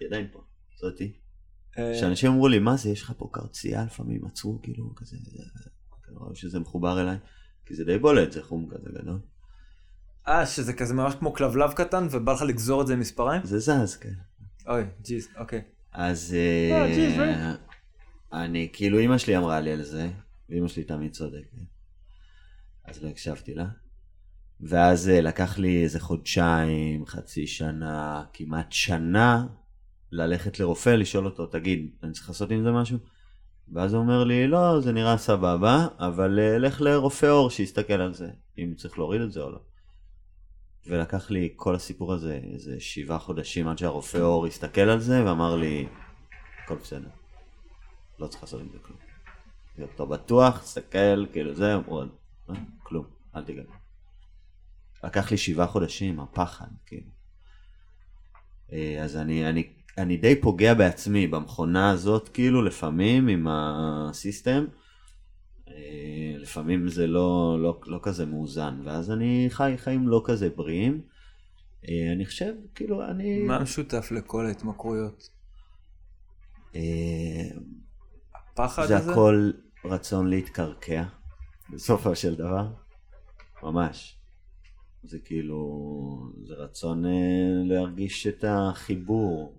היא 0.00 0.08
עדיין 0.08 0.26
פה, 0.32 0.42
זאתי. 0.80 1.12
אה, 1.78 1.94
שאנשים 1.94 2.30
אמרו 2.30 2.48
לי, 2.48 2.58
מה 2.58 2.76
זה, 2.76 2.90
יש 2.90 3.02
לך 3.02 3.12
פה 3.18 3.28
קרצייה 3.32 3.84
לפעמים, 3.84 4.24
עצרו, 4.26 4.58
כאילו, 4.62 4.94
כזה, 4.96 5.16
רואה 6.14 6.34
שזה 6.34 6.60
מחובר 6.60 7.00
אליי, 7.00 7.16
כי 7.66 7.74
זה 7.74 7.84
די 7.84 7.98
בולט, 7.98 8.32
זה 8.32 8.42
חום 8.42 8.68
כזה 8.70 8.88
גדול. 9.02 9.18
אה, 10.28 10.46
שזה 10.46 10.72
כזה 10.72 10.94
ממש 10.94 11.14
כמו 11.14 11.32
כלבלב 11.32 11.72
קטן 11.72 12.06
ובא 12.10 12.32
לך 12.32 12.42
לגזור 12.42 12.82
את 12.82 12.86
זה 12.86 12.92
עם 12.92 13.00
מספריים? 13.00 13.42
זה 13.44 13.58
זז, 13.58 13.96
כן. 13.96 14.14
אוי, 14.66 14.84
ג'יז, 15.02 15.28
אוקיי. 15.36 15.62
אז 15.92 16.36
אה, 16.38 16.86
ג'יז, 16.94 17.18
אה, 17.18 17.54
אני, 18.32 18.68
כאילו, 18.72 18.98
אימא 18.98 19.18
שלי 19.18 19.36
אמרה 19.36 19.60
לי 19.60 19.72
על 19.72 19.82
זה, 19.82 20.10
ואימא 20.48 20.68
שלי 20.68 20.84
תמיד 20.84 21.12
צודקת. 21.12 21.48
אז 22.84 23.04
לא 23.04 23.08
הקשבתי 23.08 23.54
לה. 23.54 23.66
ואז 24.60 25.08
אה, 25.08 25.20
לקח 25.20 25.58
לי 25.58 25.82
איזה 25.82 26.00
חודשיים, 26.00 27.06
חצי 27.06 27.46
שנה, 27.46 28.24
כמעט 28.32 28.72
שנה, 28.72 29.46
ללכת 30.12 30.60
לרופא, 30.60 30.90
לשאול 30.90 31.26
אותו, 31.26 31.46
תגיד, 31.46 31.90
אני 32.02 32.12
צריך 32.12 32.28
לעשות 32.28 32.50
עם 32.50 32.62
זה 32.62 32.70
משהו? 32.70 32.98
ואז 33.72 33.94
הוא 33.94 34.02
אומר 34.02 34.24
לי, 34.24 34.48
לא, 34.48 34.80
זה 34.80 34.92
נראה 34.92 35.18
סבבה, 35.18 35.86
אבל 35.98 36.38
אה, 36.38 36.58
לך 36.58 36.80
לרופא 36.80 37.26
עור 37.26 37.50
שיסתכל 37.50 37.92
על 37.92 38.14
זה, 38.14 38.28
אם 38.58 38.74
צריך 38.76 38.98
להוריד 38.98 39.20
את 39.20 39.32
זה 39.32 39.40
או 39.40 39.50
לא. 39.50 39.60
ולקח 40.86 41.30
לי 41.30 41.52
כל 41.56 41.74
הסיפור 41.74 42.12
הזה 42.12 42.40
איזה 42.52 42.80
שבעה 42.80 43.18
חודשים 43.18 43.68
עד 43.68 43.78
שהרופא 43.78 44.18
עור 44.18 44.46
הסתכל 44.46 44.80
על 44.80 45.00
זה 45.00 45.24
ואמר 45.24 45.56
לי, 45.56 45.86
הכל 46.64 46.74
בסדר, 46.74 47.08
לא 48.22 48.26
צריך 48.26 48.42
לעשות 48.42 48.60
עם 48.60 48.68
זה 48.72 48.78
כלום. 48.78 48.98
אתה 49.94 50.04
בטוח, 50.04 50.58
תסתכל, 50.58 51.26
כאילו 51.32 51.54
זה, 51.54 51.74
עוד, 51.74 52.08
אה, 52.50 52.54
כלום, 52.82 53.04
אל 53.36 53.44
תיגע. 53.44 53.62
לקח 55.04 55.30
לי 55.30 55.36
שבעה 55.36 55.66
חודשים, 55.66 56.20
הפחד, 56.20 56.66
כאילו. 56.86 57.10
אה, 58.72 59.02
אז 59.02 59.16
אני, 59.16 59.48
אני, 59.48 59.72
אני 59.98 60.16
די 60.16 60.40
פוגע 60.40 60.74
בעצמי 60.74 61.26
במכונה 61.26 61.90
הזאת, 61.90 62.28
כאילו, 62.28 62.62
לפעמים 62.62 63.28
עם 63.28 63.46
הסיסטם. 63.50 64.64
אה, 65.68 66.34
לפעמים 66.38 66.88
זה 66.88 67.06
לא, 67.06 67.58
לא, 67.60 67.80
לא 67.86 68.00
כזה 68.02 68.26
מאוזן, 68.26 68.80
ואז 68.84 69.10
אני 69.10 69.46
חי 69.50 69.72
חיים 69.76 70.08
לא 70.08 70.22
כזה 70.24 70.50
בריאים. 70.56 71.00
אני 72.14 72.26
חושב, 72.26 72.54
כאילו, 72.74 73.04
אני... 73.04 73.42
מה 73.42 73.58
משותף 73.58 74.08
לכל 74.10 74.46
ההתמכרויות? 74.46 75.28
הפחד 78.52 78.86
זה 78.86 78.96
הזה? 78.96 79.12
הכל 79.12 79.50
רצון 79.84 80.30
להתקרקע, 80.30 81.02
בסופו 81.70 82.16
של 82.16 82.34
דבר. 82.34 82.66
ממש. 83.62 84.18
זה 85.04 85.18
כאילו, 85.18 85.58
זה 86.46 86.54
רצון 86.54 87.06
אה, 87.06 87.10
להרגיש 87.64 88.26
את 88.26 88.44
החיבור, 88.48 89.58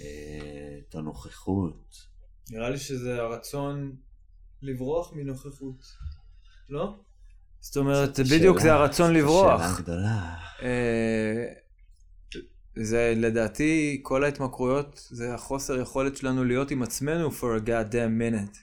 אה, 0.00 0.06
את 0.88 0.94
הנוכחות. 0.94 1.96
נראה 2.50 2.70
לי 2.70 2.78
שזה 2.78 3.22
הרצון 3.22 3.96
לברוח 4.62 5.12
מנוכחות. 5.12 5.84
לא? 6.68 6.96
זאת 7.60 7.76
אומרת, 7.76 8.14
זאת 8.16 8.26
בדיוק 8.26 8.58
שאלה- 8.58 8.62
זה 8.62 8.72
הרצון 8.72 9.14
לברוח. 9.14 9.60
שאלה 9.62 9.78
גדולה. 9.80 10.36
אה, 10.62 11.44
זה 12.76 13.14
לדעתי, 13.16 14.00
כל 14.02 14.24
ההתמכרויות, 14.24 15.08
זה 15.10 15.34
החוסר 15.34 15.80
יכולת 15.80 16.16
שלנו 16.16 16.44
להיות 16.44 16.70
עם 16.70 16.82
עצמנו 16.82 17.28
for 17.28 17.60
a 17.62 17.68
goddamn 17.68 18.20
minute. 18.20 18.58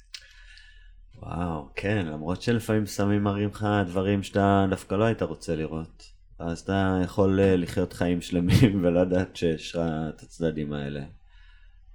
וואו, 1.15 1.69
כן, 1.75 2.05
למרות 2.05 2.41
שלפעמים 2.41 2.85
סמים 2.85 3.23
מראים 3.23 3.49
לך 3.49 3.67
דברים 3.87 4.23
שאתה 4.23 4.65
דווקא 4.69 4.95
לא 4.95 5.03
היית 5.03 5.21
רוצה 5.21 5.55
לראות. 5.55 6.03
אז 6.39 6.59
אתה 6.59 6.99
יכול 7.03 7.39
אה, 7.39 7.55
לחיות 7.55 7.93
חיים 7.93 8.21
שלמים 8.21 8.79
ולדעת 8.83 9.35
שיש 9.35 9.75
לך 9.75 9.81
את 10.09 10.21
הצדדים 10.21 10.73
האלה. 10.73 11.03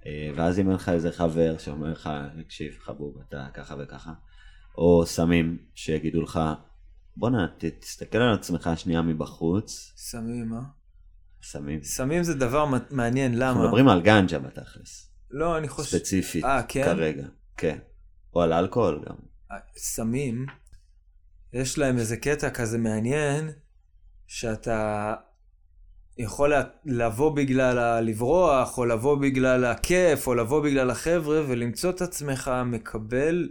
אה, 0.05 0.31
ואז 0.35 0.59
אם 0.59 0.67
אין 0.67 0.75
לך 0.75 0.89
איזה 0.89 1.11
חבר 1.11 1.57
שאומר 1.57 1.91
לך, 1.91 2.09
תקשיב, 2.43 2.77
חבוב, 2.79 3.17
אתה 3.27 3.47
ככה 3.53 3.75
וככה, 3.79 4.13
או 4.77 5.05
סמים 5.05 5.57
שיגידו 5.75 6.21
לך, 6.21 6.39
בואנה, 7.17 7.47
תסתכל 7.79 8.17
על 8.17 8.33
עצמך 8.33 8.69
שנייה 8.75 9.01
מבחוץ, 9.01 9.93
סמים, 9.97 10.53
אה? 10.53 10.84
סמים. 11.51 11.83
סמים 11.83 12.23
זה 12.23 12.33
דבר 12.33 12.65
מעניין, 12.91 13.33
אנחנו 13.41 13.59
למה? 13.59 13.67
מדברים 13.67 13.87
על 13.87 14.01
גנג'ה 14.01 14.39
בתכלס, 14.39 15.11
לא, 15.31 15.57
אני 15.57 15.67
חושב... 15.67 15.97
ספציפית, 15.97 16.43
אה, 16.43 16.63
כן? 16.63 16.83
כרגע, 16.83 17.27
כן. 17.57 17.77
או 18.35 18.41
על 18.41 18.53
אלכוהול 18.53 19.03
גם. 19.07 19.15
סמים, 19.77 20.45
יש 21.53 21.77
להם 21.77 21.97
איזה 21.97 22.17
קטע 22.17 22.49
כזה 22.49 22.77
מעניין, 22.77 23.49
שאתה 24.27 25.13
יכול 26.17 26.53
לבוא 26.85 27.35
בגלל 27.35 27.77
הלברוח, 27.77 28.77
או 28.77 28.85
לבוא 28.85 29.17
בגלל 29.21 29.65
הכיף, 29.65 30.27
או 30.27 30.35
לבוא 30.35 30.63
בגלל 30.63 30.89
החבר'ה, 30.89 31.41
ולמצוא 31.47 31.89
את 31.89 32.01
עצמך 32.01 32.51
מקבל 32.65 33.49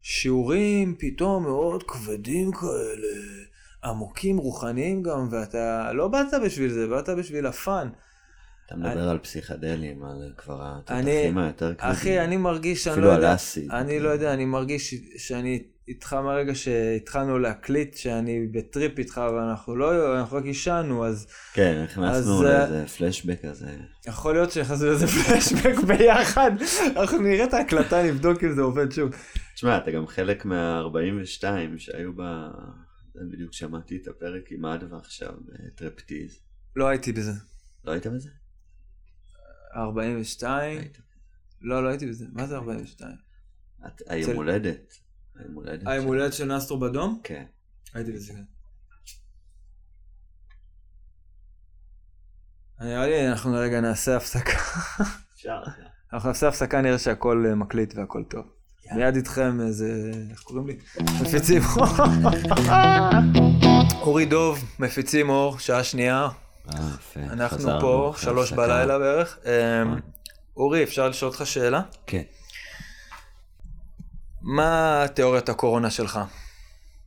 שיעורים 0.00 0.96
פתאום 0.98 1.42
מאוד 1.42 1.82
כבדים 1.82 2.52
כאלה, 2.52 3.47
עמוקים, 3.84 4.36
רוחניים 4.36 5.02
גם, 5.02 5.28
ואתה 5.30 5.92
לא 5.92 6.08
באת 6.08 6.34
בשביל 6.44 6.70
זה, 6.70 6.86
באת 6.86 7.08
בשביל 7.08 7.46
הפאן. 7.46 7.88
אתה 8.66 8.76
מדבר 8.76 9.08
על 9.08 9.18
פסיכדלים, 9.18 10.04
על 10.04 10.32
כבר 10.36 10.62
אני, 10.62 11.10
התותחים 11.10 11.38
היותר 11.38 11.74
כבדים. 11.74 11.90
אחי, 11.90 12.20
אני 12.20 12.36
מרגיש 12.36 12.84
שאני 12.84 12.92
אפילו 12.92 13.06
לא 13.06 13.12
על 13.12 13.18
יודע, 13.22 13.34
אסיד. 13.34 13.70
אני 13.70 14.00
לא 14.00 14.08
יודע, 14.08 14.34
אני 14.34 14.44
מרגיש 14.44 14.94
שאני 15.16 15.62
איתך 15.88 16.12
מהרגע 16.12 16.54
שהתחלנו 16.54 17.38
להקליט, 17.38 17.96
שאני 17.96 18.46
בטריפ 18.52 18.98
איתך 18.98 19.20
ואנחנו 19.34 19.76
לא, 19.76 20.18
אנחנו 20.18 20.36
רק 20.36 20.44
עישנו, 20.44 21.06
אז 21.06 21.26
כן, 21.52 21.82
נכנסנו 21.84 22.10
אז, 22.10 22.42
לאיזה 22.42 22.86
פלשבק 22.86 23.44
כזה. 23.44 23.66
יכול 24.06 24.34
להיות 24.34 24.50
שנכנסנו 24.50 24.86
לאיזה 24.86 25.06
פלשבק 25.06 25.78
ביחד, 25.88 26.50
אנחנו 26.96 27.18
נראה 27.18 27.44
את 27.44 27.54
ההקלטה, 27.54 28.02
נבדוק 28.02 28.44
אם 28.44 28.54
זה 28.54 28.62
עובד 28.62 28.92
שוב. 28.92 29.10
תשמע, 29.54 29.76
אתה 29.76 29.90
גם 29.90 30.06
חלק 30.06 30.44
מה-42 30.44 31.44
שהיו 31.78 32.12
ב... 32.16 32.22
בדיוק 33.32 33.52
שמעתי 33.52 33.96
את 34.02 34.08
הפרק 34.08 34.52
עם 34.52 34.64
אדווה 34.66 34.98
עכשיו, 34.98 35.32
בטרפטיז. 35.66 36.38
לא 36.76 36.88
הייתי 36.88 37.12
בזה. 37.12 37.32
לא 37.84 37.92
היית 37.92 38.06
בזה? 38.06 38.28
42? 39.76 40.78
היית. 40.78 40.98
לא, 41.60 41.82
לא 41.84 41.88
הייתי 41.88 42.06
בזה. 42.06 42.26
מה 42.32 42.46
זה 42.46 42.56
42? 42.56 43.16
את- 43.86 44.02
היום 44.06 44.36
הולדת. 44.36 44.92
היום 45.36 45.54
הולדת. 45.54 45.86
היום 45.86 46.06
הולדת 46.06 46.32
של 46.32 46.44
נסטרו 46.56 46.78
בדום? 46.80 47.20
כן. 47.24 47.44
הייתי 47.94 48.12
בזה. 48.12 48.32
כן. 48.32 48.42
נראה 52.80 53.06
לי 53.06 53.28
אנחנו 53.28 53.52
רגע 53.54 53.80
נעשה 53.80 54.16
הפסקה. 54.16 54.52
אפשר. 55.34 55.62
אנחנו 56.12 56.28
נעשה 56.28 56.48
הפסקה, 56.48 56.80
נראה 56.80 56.98
שהכל 56.98 57.44
אה, 57.48 57.54
מקליט 57.54 57.94
והכל 57.94 58.24
טוב. 58.30 58.46
מיד 58.92 59.16
איתכם 59.16 59.60
איזה, 59.60 60.10
איך 60.30 60.40
קוראים 60.40 60.66
לי? 60.66 60.76
מפיצים 61.22 61.62
אור. 61.76 61.86
אורי 64.06 64.24
דוב, 64.26 64.64
מפיצים 64.78 65.28
אור, 65.28 65.58
שעה 65.58 65.84
שנייה. 65.84 66.28
אה. 66.74 66.80
אנחנו 67.16 67.80
פה, 67.80 68.14
שלוש. 68.16 68.52
בלילה 68.52 68.98
בערך. 68.98 69.38
אמ, 69.44 69.98
אורי, 70.56 70.82
אפשר 70.82 71.08
לשאול 71.08 71.30
אותך 71.30 71.46
שאלה? 71.46 71.80
כן. 72.06 72.22
מה 74.42 75.04
תיאוריית 75.14 75.48
הקורונה 75.48 75.90
שלך? 75.90 76.20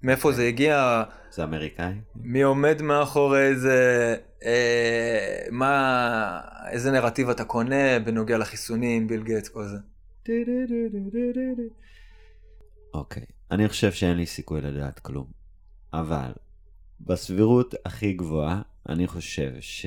מאיפה 0.04 0.32
זה 0.32 0.44
הגיע? 0.44 1.04
זה 1.32 1.44
אמריקאי? 1.44 1.94
מי 2.16 2.42
עומד 2.42 2.82
מאחורי 2.82 3.56
זה? 3.56 4.16
אה, 4.46 5.44
מה, 5.52 6.40
איזה 6.70 6.92
נרטיב 6.92 7.30
אתה 7.30 7.44
קונה 7.44 8.00
בנוגע 8.00 8.38
לחיסונים, 8.38 9.08
ביל 9.08 9.24
גייטס, 9.24 9.50
כל 9.50 9.66
זה? 9.68 9.78
אוקיי. 12.94 13.24
אני 13.52 13.70
חושב 13.70 13.92
שאין 13.92 14.18
לי 14.18 14.26
סיכוי 14.26 14.62
לדעת 14.62 15.00
כלום. 15.00 15.26
אבל, 15.94 16.32
בסבירות 17.02 17.76
הכי 17.86 18.14
גבוהה, 18.14 18.62
אני 18.90 19.08
חושב 19.08 19.52
ש... 19.60 19.86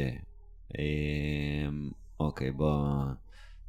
אמ, 0.78 1.91
אוקיי, 2.20 2.51
בוא 2.51 2.87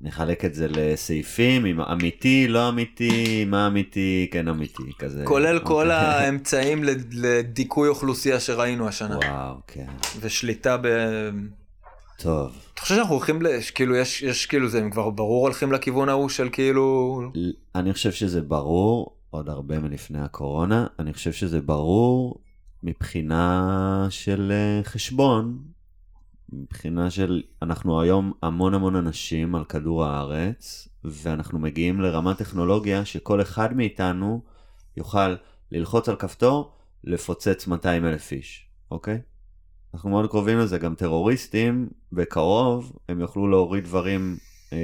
נחלק 0.02 0.46
את 0.46 0.54
זה 0.54 0.68
לסעיפים, 0.68 1.66
עם 1.66 1.82
אמיתי, 1.82 2.48
לא 2.48 2.70
אמיתי, 2.70 3.46
מה 3.46 3.68
אמיתי, 3.68 4.28
כן 4.32 4.48
אמיתי, 4.48 4.84
כזה. 5.00 5.24
כולל 5.26 5.60
כל 5.60 5.92
אוקיי. 5.92 5.96
האמצעים 6.26 6.84
לד- 6.84 7.14
לדיכוי 7.14 7.90
אוכלוסייה 7.90 8.40
שראינו 8.40 8.88
השנה. 8.88 9.18
וואו, 9.18 9.56
כן. 9.68 9.88
ושליטה 10.20 10.78
ב... 10.78 10.88
טוב. 12.18 12.52
אתה 12.74 12.82
חושב 12.82 12.96
שאנחנו 12.96 13.14
הולכים 13.16 13.42
ל... 13.42 13.48
כאילו, 13.76 13.96
יש, 13.96 14.24
יש 14.24 14.46
כאילו, 14.46 14.70
זה 14.70 14.80
הם 14.80 14.90
כבר 14.90 15.10
ברור 15.10 15.46
הולכים 15.46 15.72
לכיוון 15.72 16.10
ההוא 16.10 16.30
של 16.30 16.50
כאילו... 16.52 17.22
אני 17.76 17.94
חושב 17.94 18.12
שזה 18.12 18.42
ברור, 18.42 19.18
עוד 19.30 19.50
הרבה 19.50 19.80
מלפני 19.80 20.22
הקורונה, 20.22 20.88
אני 21.00 21.14
חושב 21.14 21.32
שזה 21.32 21.62
ברור 21.62 22.42
מבחינה 22.84 24.08
של 24.10 24.52
אה, 24.52 24.84
חשבון, 24.84 25.58
מבחינה 26.54 27.10
של, 27.10 27.44
אנחנו 27.62 28.02
היום 28.02 28.34
המון 28.42 28.74
המון 28.74 28.96
אנשים 28.96 29.56
על 29.56 29.64
כדור 29.64 30.06
הארץ, 30.06 30.88
ואנחנו 31.04 31.60
מגיעים 31.60 32.02
לרמת 32.02 32.38
טכנולוגיה 32.38 33.06
שכל 33.06 33.42
אחד 33.42 33.76
מאיתנו 33.76 34.42
יוכל 34.98 35.36
ללחוץ 35.72 36.10
על 36.10 36.16
כפתור, 36.16 36.72
לפוצץ 37.04 37.68
200 37.68 38.06
אלף 38.06 38.32
איש, 38.32 38.68
אוקיי? 38.92 39.22
אנחנו 39.96 40.10
מאוד 40.10 40.30
קרובים 40.30 40.58
לזה, 40.58 40.78
גם 40.78 40.96
טרוריסטים 40.96 41.90
בקרוב, 42.12 42.94
הם 43.10 43.20
יוכלו 43.20 43.48
להוריד 43.48 43.84
דברים, 43.84 44.38
אה, 44.74 44.78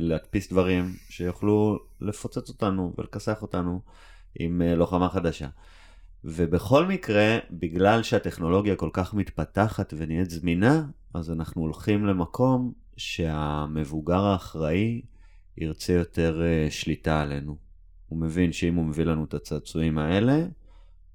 להדפיס 0.00 0.52
דברים, 0.52 0.92
שיוכלו 1.08 1.78
לפוצץ 2.00 2.48
אותנו 2.48 2.92
ולכסח 2.98 3.42
אותנו 3.42 3.80
עם 4.38 4.62
אה, 4.62 4.74
לוחמה 4.74 5.08
חדשה. 5.08 5.48
ובכל 6.24 6.86
מקרה, 6.86 7.38
בגלל 7.50 8.02
שהטכנולוגיה 8.02 8.76
כל 8.76 8.90
כך 8.92 9.14
מתפתחת 9.14 9.94
ונהיית 9.96 10.30
זמינה, 10.30 10.84
אז 11.14 11.30
אנחנו 11.30 11.62
הולכים 11.62 12.06
למקום 12.06 12.72
שהמבוגר 12.96 14.24
האחראי 14.24 15.02
ירצה 15.58 15.92
יותר 15.92 16.42
אה, 16.42 16.66
שליטה 16.70 17.20
עלינו. 17.20 17.56
הוא 18.08 18.18
מבין 18.18 18.52
שאם 18.52 18.74
הוא 18.74 18.84
מביא 18.84 19.04
לנו 19.04 19.24
את 19.24 19.34
הצעצועים 19.34 19.98
האלה, 19.98 20.46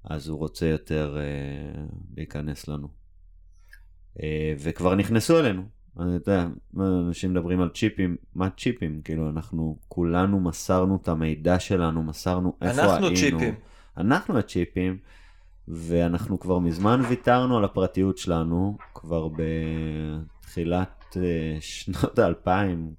אז 0.04 0.28
הוא 0.28 0.38
רוצה 0.38 0.66
יותר 0.66 1.16
אה, 1.18 1.84
להיכנס 2.16 2.68
לנו. 2.68 2.97
אה, 4.22 4.54
וכבר 4.58 4.94
נכנסו 4.94 5.38
אלינו. 5.38 5.62
אני 6.00 6.12
יודע, 6.12 6.46
אנשים 6.80 7.30
מדברים 7.30 7.60
על 7.60 7.68
צ'יפים, 7.68 8.16
מה 8.34 8.48
צ'יפים? 8.50 9.00
כאילו, 9.04 9.30
אנחנו 9.30 9.76
כולנו 9.88 10.40
מסרנו 10.40 10.98
את 11.02 11.08
המידע 11.08 11.58
שלנו, 11.58 12.02
מסרנו 12.02 12.56
איפה 12.62 12.82
אנחנו 12.82 13.06
היינו. 13.06 13.16
צ'יפים. 13.16 13.54
אנחנו 13.96 14.38
הצ'יפים, 14.38 14.98
ואנחנו 15.68 16.40
כבר 16.40 16.58
מזמן 16.58 17.02
ויתרנו 17.08 17.58
על 17.58 17.64
הפרטיות 17.64 18.18
שלנו, 18.18 18.76
כבר 18.94 19.28
בתחילת 19.28 21.16
אה, 21.16 21.56
שנות 21.60 22.18
האלפיים, 22.18 22.90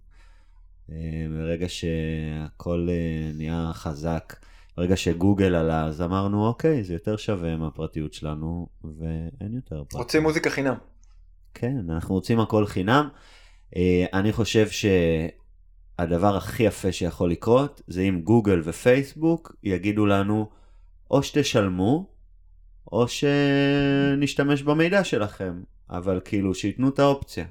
אה, 0.91 0.95
ברגע 1.29 1.65
שהכל 1.69 2.87
נהיה 3.33 3.71
חזק, 3.73 4.35
ברגע 4.77 4.95
שגוגל 4.95 5.55
עלה, 5.55 5.85
אז 5.85 6.01
אמרנו, 6.01 6.47
אוקיי, 6.47 6.83
זה 6.83 6.93
יותר 6.93 7.17
שווה 7.17 7.55
מהפרטיות 7.55 8.13
שלנו, 8.13 8.67
ואין 8.83 9.53
יותר 9.55 9.83
פרטיות. 9.83 9.93
רוצים 9.93 10.23
מוזיקה 10.23 10.49
חינם. 10.49 10.75
כן, 11.59 11.89
אנחנו 11.89 12.15
רוצים 12.15 12.39
הכל 12.39 12.65
חינם. 12.65 13.09
אה, 13.75 14.05
אני 14.13 14.31
חושב 14.33 14.67
שהדבר 14.69 16.37
הכי 16.37 16.63
יפה 16.63 16.91
שיכול 16.91 17.31
לקרות, 17.31 17.81
זה 17.87 18.01
אם 18.01 18.21
גוגל 18.21 18.61
ופייסבוק 18.63 19.55
יגידו 19.63 20.05
לנו, 20.05 20.49
או 21.11 21.23
שתשלמו, 21.23 22.09
או 22.91 23.05
שנשתמש 23.07 24.61
במידע 24.61 25.03
שלכם, 25.03 25.61
אבל 25.89 26.19
כאילו 26.25 26.55
שייתנו 26.55 26.89
את 26.89 26.99
האופציה. 26.99 27.45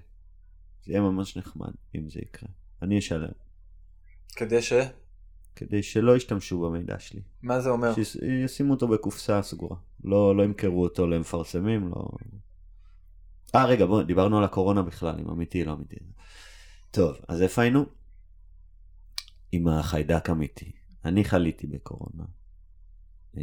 זה 0.84 0.92
יהיה 0.92 1.00
ממש 1.00 1.36
נחמד 1.36 1.70
אם 1.94 2.08
זה 2.08 2.20
יקרה. 2.22 2.48
אני 2.82 2.98
אשלם, 2.98 3.28
כדי 4.36 4.62
ש... 4.62 4.72
כדי 5.56 5.82
שלא 5.82 6.16
ישתמשו 6.16 6.60
במידע 6.60 6.98
שלי. 6.98 7.20
מה 7.42 7.60
זה 7.60 7.70
אומר? 7.70 7.92
שישימו 7.94 8.74
אותו 8.74 8.88
בקופסה 8.88 9.42
סגורה. 9.42 9.76
לא, 10.04 10.36
לא 10.36 10.42
ימכרו 10.42 10.82
אותו 10.82 11.06
למפרסמים, 11.06 11.88
לא... 11.88 12.08
אה, 13.54 13.66
רגע, 13.66 13.86
בוא, 13.86 14.02
דיברנו 14.02 14.38
על 14.38 14.44
הקורונה 14.44 14.82
בכלל, 14.82 15.14
אם 15.20 15.28
אמיתי, 15.28 15.64
לא 15.64 15.72
אמיתי. 15.72 15.96
טוב, 16.90 17.16
אז 17.28 17.42
איפה 17.42 17.62
היינו? 17.62 17.86
עם 19.52 19.68
החיידק 19.68 20.30
אמיתי. 20.30 20.72
אני 21.04 21.24
חליתי 21.24 21.66
בקורונה. 21.66 22.24
אה, 23.36 23.42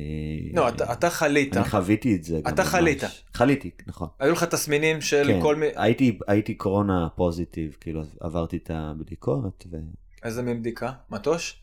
לא, 0.53 0.69
אתה, 0.69 0.93
אתה 0.93 1.09
חלית. 1.09 1.57
אני 1.57 1.65
חוויתי 1.65 2.15
את 2.15 2.23
זה. 2.23 2.39
אתה 2.39 2.61
ממש. 2.61 2.71
חלית. 2.71 3.01
חליתי, 3.33 3.71
נכון. 3.87 4.07
היו 4.19 4.33
לך 4.33 4.43
תסמינים 4.43 5.01
של 5.01 5.27
כן, 5.27 5.41
כל 5.41 5.55
מיני... 5.55 5.71
הייתי, 5.75 6.19
הייתי 6.27 6.55
קורונה 6.55 7.07
פוזיטיב, 7.15 7.77
כאילו 7.79 8.03
עברתי 8.19 8.57
את 8.57 8.71
הבדיקות, 8.73 9.65
וכן. 9.67 9.85
איזה 10.23 10.41
מין 10.41 10.59
בדיקה? 10.59 10.91
מטוש? 11.09 11.61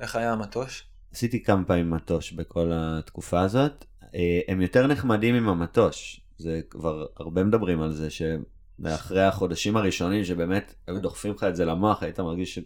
איך 0.00 0.16
היה 0.16 0.32
המטוש? 0.32 0.86
עשיתי 1.12 1.42
כמה 1.42 1.64
פעמים 1.64 1.90
מטוש 1.90 2.32
בכל 2.32 2.70
התקופה 2.74 3.40
הזאת. 3.40 3.84
אה, 4.14 4.40
הם 4.48 4.60
יותר 4.60 4.86
נחמדים 4.86 5.34
עם 5.34 5.48
המטוש. 5.48 6.20
זה 6.38 6.60
כבר 6.70 7.06
הרבה 7.16 7.44
מדברים 7.44 7.80
על 7.80 7.92
זה 7.92 8.08
שאחרי 8.10 9.22
החודשים 9.22 9.76
הראשונים 9.76 10.24
שבאמת 10.24 10.74
היו 10.86 11.00
דוחפים 11.00 11.32
לך 11.32 11.44
את 11.44 11.56
זה 11.56 11.64
למוח, 11.64 12.02
היית 12.02 12.20
מרגיש 12.20 12.58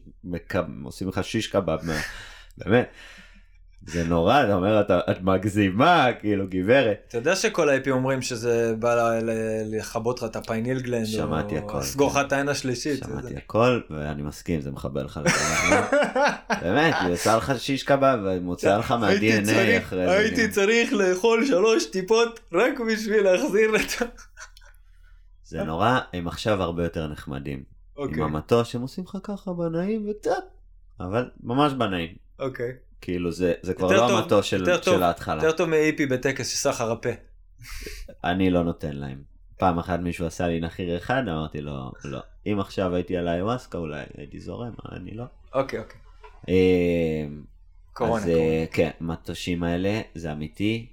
שעושים 0.53 1.09
לך 1.09 1.25
שיש. 1.25 1.55
מה... 1.55 2.01
באמת. 2.59 2.89
זה 3.87 4.05
נורא, 4.05 4.43
אתה 4.45 4.55
אומר, 4.55 4.81
אתה, 4.81 5.01
את 5.11 5.22
מגזימה, 5.22 6.07
כאילו, 6.20 6.45
גברת. 6.49 7.05
אתה 7.09 7.18
יודע 7.18 7.37
שכל 7.37 7.68
האפים 7.68 7.93
אומרים 7.93 8.22
שזה 8.22 8.74
בא 8.79 9.18
לכבות 9.66 10.22
לך 10.22 10.31
את 10.31 10.37
הפייניל 10.37 10.81
גלנד, 10.81 11.07
שמעתי 11.07 11.59
או 11.59 11.64
הכל, 11.64 11.79
לסגור 11.79 12.09
לך 12.11 12.14
כן. 12.14 12.26
את 12.26 12.33
העין 12.33 12.49
השלישית. 12.49 13.05
שמעתי 13.05 13.37
הכל, 13.37 13.81
ואני 13.91 14.22
מסכים, 14.22 14.61
זה 14.61 14.70
מחבל 14.70 15.05
לך 15.05 15.20
באמת, 16.62 16.95
היא 17.01 17.12
עושה 17.12 17.37
לך 17.37 17.53
שיש 17.59 17.83
קבב, 17.83 18.18
ומוציאה 18.24 18.79
לך 18.79 18.91
מה-DNA 18.91 19.79
אחרי 19.79 20.07
זה. 20.07 20.11
הייתי. 20.11 20.49
צריך 20.49 20.93
לאכול 20.93 21.47
שלוש 21.47 21.85
טיפות 21.85 22.41
רק 22.53 22.81
בשביל 22.93 23.24
להחזיר 23.24 23.76
את 23.76 24.03
ה... 24.03 24.05
זה 25.51 25.64
נורא, 25.64 25.99
הם 26.12 26.29
עכשיו 26.29 26.62
הרבה 26.62 26.83
יותר 26.83 27.07
נחמדים. 27.09 27.62
אוקיי, 27.97 28.16
עם 28.16 28.22
המטוש, 28.22 28.74
הם 28.74 28.83
עושים 28.83 29.05
לך 29.05 29.18
ככה 29.22 29.53
בנעים 29.53 30.07
וקצת, 30.11 30.33
אבל 31.01 31.31
ממש 31.43 31.72
בנעים. 31.72 32.14
אוקיי. 32.39 32.72
כאילו 33.01 33.32
זה, 33.32 33.53
זה 33.62 33.74
כבר 33.74 33.92
לא 33.92 33.99
טוב, 33.99 34.11
המטוש 34.11 34.51
של, 34.51 34.64
טוב, 34.64 34.94
של 34.94 35.03
ההתחלה. 35.03 35.44
יותר 35.44 35.57
טוב 35.57 35.68
מאיפי 35.68 36.07
בטקס 36.07 36.49
של 36.49 36.57
סחר 36.57 36.92
הפה. 36.92 37.09
אני 38.24 38.51
לא 38.51 38.64
נותן 38.64 38.96
להם. 38.96 39.22
פעם 39.59 39.78
אחת 39.78 40.01
מישהו 40.01 40.26
עשה 40.26 40.49
לי 40.49 40.61
נחיר 40.61 40.96
אחד, 40.96 41.22
אמרתי 41.28 41.61
לו, 41.61 41.92
לא. 42.05 42.20
אם 42.46 42.61
עכשיו 42.61 42.94
הייתי 42.94 43.16
על 43.16 43.28
האיווסקה, 43.28 43.78
אולי 43.78 44.03
הייתי 44.18 44.40
זורם, 44.40 44.72
אבל 44.84 44.96
אני 44.96 45.11
לא. 45.14 45.24
אוקיי, 45.55 45.78
אוקיי. 45.78 46.01
אה, 46.49 47.26
קורונה, 47.92 48.22
אז 48.22 48.28
אה, 48.28 48.64
כן, 48.72 48.90
מטושים 49.01 49.62
האלה, 49.62 50.01
זה 50.14 50.32
אמיתי. 50.32 50.86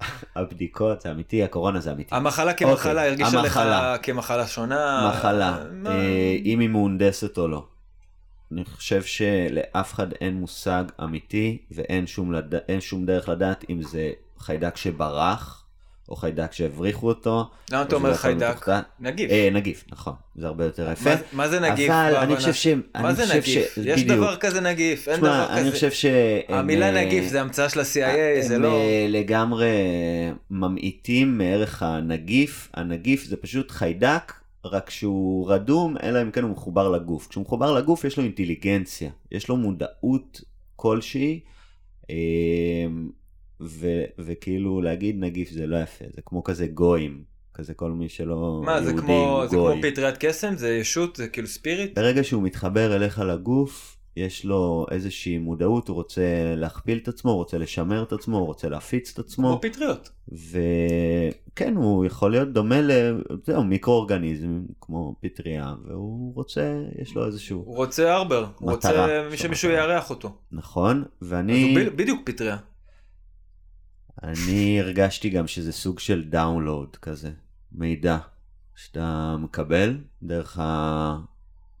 הבדיקות 0.36 1.00
זה 1.00 1.10
אמיתי, 1.10 1.42
הקורונה 1.42 1.80
זה 1.80 1.92
אמיתי. 1.92 2.14
המחלה 2.14 2.52
כמחלה, 2.54 2.92
אוקיי, 2.92 3.08
הרגישה 3.08 3.42
לך. 3.42 3.60
כמחלה 4.02 4.46
שונה? 4.46 5.12
מחלה, 5.14 5.58
אה, 5.86 6.36
אם 6.44 6.58
היא 6.58 6.68
מהונדסת 6.68 7.38
או 7.38 7.48
לא. 7.48 7.66
אני 8.52 8.64
חושב 8.64 9.02
שלאף 9.02 9.94
אחד 9.94 10.06
אין 10.20 10.34
מושג 10.34 10.84
אמיתי 11.04 11.58
ואין 11.70 12.06
שום, 12.06 12.32
לד... 12.32 12.54
שום 12.80 13.06
דרך 13.06 13.28
לדעת 13.28 13.64
אם 13.70 13.82
זה 13.82 14.10
חיידק 14.38 14.76
שברח 14.76 15.64
או 16.08 16.16
חיידק 16.16 16.52
שהבריחו 16.52 17.08
אותו. 17.08 17.50
למה 17.72 17.82
אתה 17.82 17.92
או 17.96 18.00
אומר 18.00 18.10
הכל 18.10 18.18
חיידק? 18.18 18.66
נגיף. 19.00 19.30
אה, 19.30 19.48
נגיף, 19.52 19.84
נכון, 19.92 20.12
זה 20.36 20.46
הרבה 20.46 20.64
יותר 20.64 20.90
יפה. 20.92 21.10
מה- 21.14 21.20
מה 21.32 21.48
זה 21.48 21.60
נגיף? 21.60 21.90
אבל? 21.90 22.16
אני 22.16 22.36
חושב 22.36 22.52
ש... 22.54 22.66
מה 22.66 23.08
אני 23.08 23.14
זה 23.14 23.34
נגיף? 23.34 23.44
ש... 23.74 23.78
יש 23.84 24.02
בדיוק. 24.02 24.16
דבר 24.18 24.36
כזה 24.36 24.60
נגיף, 24.60 25.08
אין 25.08 25.16
תשמע, 25.16 25.28
דבר 25.44 25.52
אני 25.52 25.60
כזה. 25.60 25.70
חושב 25.70 25.90
ש... 25.90 26.06
המילה 26.48 26.86
הם, 26.88 26.96
אה, 26.96 27.04
נגיף 27.04 27.24
זה 27.28 27.40
המצאה 27.40 27.68
של 27.68 27.80
ה-CIA, 27.80 28.42
זה 28.46 28.54
הם 28.56 28.62
לא... 28.62 28.72
אה, 28.80 29.06
לגמרי 29.08 29.68
ממעיטים 30.50 31.38
מערך 31.38 31.82
הנגיף. 31.82 32.68
הנגיף 32.74 33.24
זה 33.24 33.36
פשוט 33.36 33.70
חיידק, 33.70 34.32
רק 34.64 34.90
שהוא 34.90 35.50
רדום, 35.50 35.96
אלא 36.02 36.22
אם 36.22 36.30
כן 36.30 36.42
הוא 36.42 36.50
מחובר 36.50 36.90
לגוף. 36.90 37.26
כשהוא 37.28 37.42
מחובר 37.42 37.72
לגוף 37.72 38.04
יש 38.04 38.16
לו 38.16 38.24
אינטליגנציה, 38.24 39.10
יש 39.32 39.48
לו 39.48 39.56
מודעות 39.56 40.40
כלשהי, 40.76 41.40
אה, 42.10 42.86
ו- 43.60 44.04
וכאילו 44.18 44.80
להגיד 44.80 45.16
נגיף 45.18 45.50
זה 45.50 45.66
לא 45.66 45.76
יפה, 45.76 46.04
זה 46.14 46.22
כמו 46.26 46.44
כזה 46.44 46.66
גויים, 46.66 47.22
כזה 47.54 47.74
כל 47.74 47.90
מי 47.90 48.08
שלא 48.08 48.62
מה, 48.64 48.82
זה 48.82 48.90
יהודי 48.90 49.02
כמו 49.02 49.36
הוא 49.38 49.46
זה 49.46 49.56
כמו 49.56 49.64
גוי. 49.64 49.92
פטריית 49.92 50.16
קסם? 50.18 50.56
זה 50.56 50.68
ישות? 50.76 51.16
זה 51.16 51.28
כאילו 51.28 51.46
ספיריט? 51.48 51.98
ברגע 51.98 52.24
שהוא 52.24 52.42
מתחבר 52.42 52.96
אליך 52.96 53.18
לגוף, 53.18 53.97
יש 54.18 54.44
לו 54.44 54.86
איזושהי 54.90 55.38
מודעות, 55.38 55.88
הוא 55.88 55.94
רוצה 55.94 56.54
להכפיל 56.56 56.98
את 56.98 57.08
עצמו, 57.08 57.30
הוא 57.30 57.38
רוצה 57.38 57.58
לשמר 57.58 58.02
את 58.02 58.12
עצמו, 58.12 58.38
הוא 58.38 58.46
רוצה 58.46 58.68
להפיץ 58.68 59.12
את 59.12 59.18
עצמו. 59.18 59.48
כמו 59.48 59.70
פטריות. 59.70 60.10
וכן, 60.28 61.76
הוא 61.76 62.04
יכול 62.04 62.30
להיות 62.30 62.52
דומה 62.52 62.80
ל... 62.80 62.90
זהו, 63.46 63.64
מיקרואורגניזם, 63.64 64.62
כמו 64.80 65.14
פטריה, 65.20 65.74
והוא 65.86 66.34
רוצה, 66.34 66.82
יש 67.02 67.14
לו 67.14 67.26
איזשהו... 67.26 67.58
הוא 67.58 67.76
רוצה 67.76 68.14
ארבר, 68.14 68.46
הוא 68.58 68.70
רוצה. 68.70 69.06
שמישהו 69.36 69.70
יארח 69.70 70.10
אותו. 70.10 70.38
נכון, 70.52 71.04
אז 71.22 71.32
ואני 71.32 71.62
הוא 71.62 71.80
ב- 71.80 71.96
בדיוק 71.96 72.20
פטריה. 72.24 72.56
אני 74.22 74.80
הרגשתי 74.80 75.30
גם 75.30 75.46
שזה 75.46 75.72
סוג 75.72 75.98
של 75.98 76.24
דאונלואוד 76.24 76.96
כזה, 76.96 77.30
מידע 77.72 78.18
שאתה 78.76 79.36
מקבל 79.38 79.98
דרך 80.22 80.60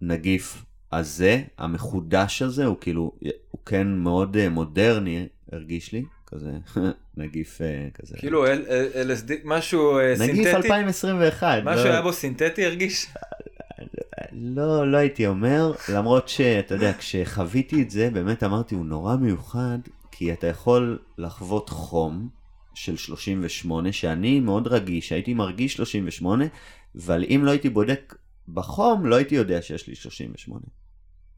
הנגיף 0.02 0.64
הזה, 0.92 1.42
המחודש 1.58 2.42
הזה, 2.42 2.64
הוא 2.64 2.76
כאילו, 2.80 3.12
הוא 3.50 3.60
כן 3.66 3.88
מאוד 3.88 4.36
אה, 4.36 4.48
מודרני, 4.48 5.26
הרגיש 5.52 5.92
לי, 5.92 6.04
כזה, 6.26 6.50
נגיף 7.16 7.60
אה, 7.60 7.88
כזה. 7.94 8.16
כאילו 8.18 8.46
LSD, 8.46 9.32
משהו 9.44 9.98
אה, 9.98 10.14
נגיף 10.18 10.34
סינתטי? 10.34 10.56
2021. 10.56 11.58
משהו 11.64 11.84
לא- 11.84 11.90
היה 11.90 12.02
בו 12.02 12.12
סינתטי 12.12 12.64
הרגיש? 12.64 13.06
לא, 14.32 14.92
לא 14.92 14.96
הייתי 14.96 15.26
אומר, 15.26 15.72
למרות 15.94 16.28
שאתה 16.28 16.74
יודע, 16.74 16.92
כשחוויתי 16.98 17.82
את 17.82 17.90
זה, 17.90 18.10
באמת 18.10 18.42
אמרתי, 18.42 18.74
הוא 18.74 18.84
נורא 18.84 19.16
מיוחד, 19.16 19.78
כי 20.10 20.32
אתה 20.32 20.46
יכול 20.46 20.98
לחוות 21.18 21.68
חום 21.68 22.28
של 22.74 22.96
38, 22.96 23.92
שאני 23.92 24.40
מאוד 24.40 24.66
רגיש, 24.66 25.12
הייתי 25.12 25.34
מרגיש 25.34 25.74
38, 25.74 26.44
אבל 26.96 27.24
אם 27.28 27.40
לא 27.44 27.50
הייתי 27.50 27.68
בודק 27.68 28.14
בחום, 28.54 29.06
לא 29.06 29.16
הייתי 29.16 29.34
יודע 29.34 29.62
שיש 29.62 29.86
לי 29.86 29.94
38. 29.94 30.60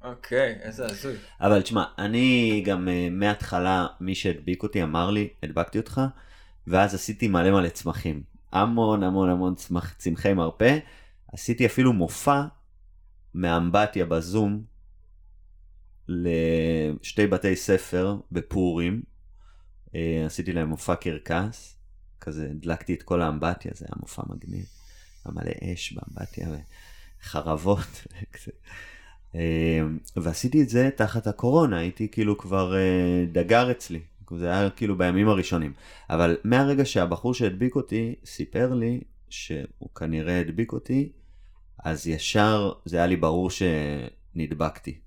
אוקיי, 0.03 0.59
איזה 0.63 0.87
הזוי. 0.87 1.17
אבל 1.41 1.63
תשמע, 1.63 1.85
אני 1.99 2.63
גם 2.67 2.89
uh, 2.89 2.91
מההתחלה, 3.11 3.87
מי 4.01 4.15
שהדביק 4.15 4.63
אותי 4.63 4.83
אמר 4.83 5.11
לי, 5.11 5.29
הדבקתי 5.43 5.79
אותך, 5.79 6.01
ואז 6.67 6.95
עשיתי 6.95 7.29
מלא 7.29 7.51
מלא 7.51 7.69
צמחים. 7.69 8.23
המון 8.53 9.03
המון 9.03 9.31
המון 9.31 9.55
צמח, 9.55 9.95
צמחי 9.99 10.35
מרפא. 10.35 10.79
עשיתי 11.33 11.67
אפילו 11.67 11.93
מופע 11.93 12.43
מאמבטיה 13.35 14.05
בזום 14.05 14.65
לשתי 16.09 17.27
בתי 17.27 17.57
ספר 17.57 18.17
בפורים. 18.33 19.03
Uh, 19.87 19.93
עשיתי 20.27 20.53
להם 20.53 20.69
מופע 20.69 20.95
קרקס, 20.95 21.77
כזה 22.21 22.49
הדלקתי 22.51 22.95
את 22.95 23.03
כל 23.03 23.23
האמבטיה, 23.23 23.73
זה 23.75 23.87
היה 23.89 23.97
מופע 24.01 24.23
מגניב. 24.29 24.65
היה 25.25 25.35
מלא 25.35 25.75
אש 25.75 25.93
באמבטיה 25.93 26.49
וחרבות. 26.49 26.90
וכזה. 28.23 28.53
אה, 29.35 29.81
ועשיתי 30.17 30.63
את 30.63 30.69
זה 30.69 30.91
תחת 30.97 31.27
הקורונה, 31.27 31.79
הייתי 31.79 32.09
כאילו 32.09 32.39
כבר 32.39 32.77
אה, 32.77 33.25
דגר 33.33 33.71
אצלי, 33.71 34.01
זה 34.39 34.51
היה 34.51 34.71
כאילו 34.71 34.99
בימים 34.99 35.29
הראשונים. 35.29 35.73
אבל 36.11 36.37
מהרגע 36.45 36.85
שהבחור 36.85 37.35
שהדביק 37.35 37.77
אותי 37.77 38.15
סיפר 38.25 38.75
לי 38.75 39.01
שהוא 39.29 39.95
כנראה 39.95 40.41
הדביק 40.41 40.73
אותי, 40.73 41.13
אז 41.85 42.07
ישר 42.07 42.73
זה 42.85 42.97
היה 42.97 43.07
לי 43.07 43.17
ברור 43.17 43.51
שנדבקתי. 43.51 45.01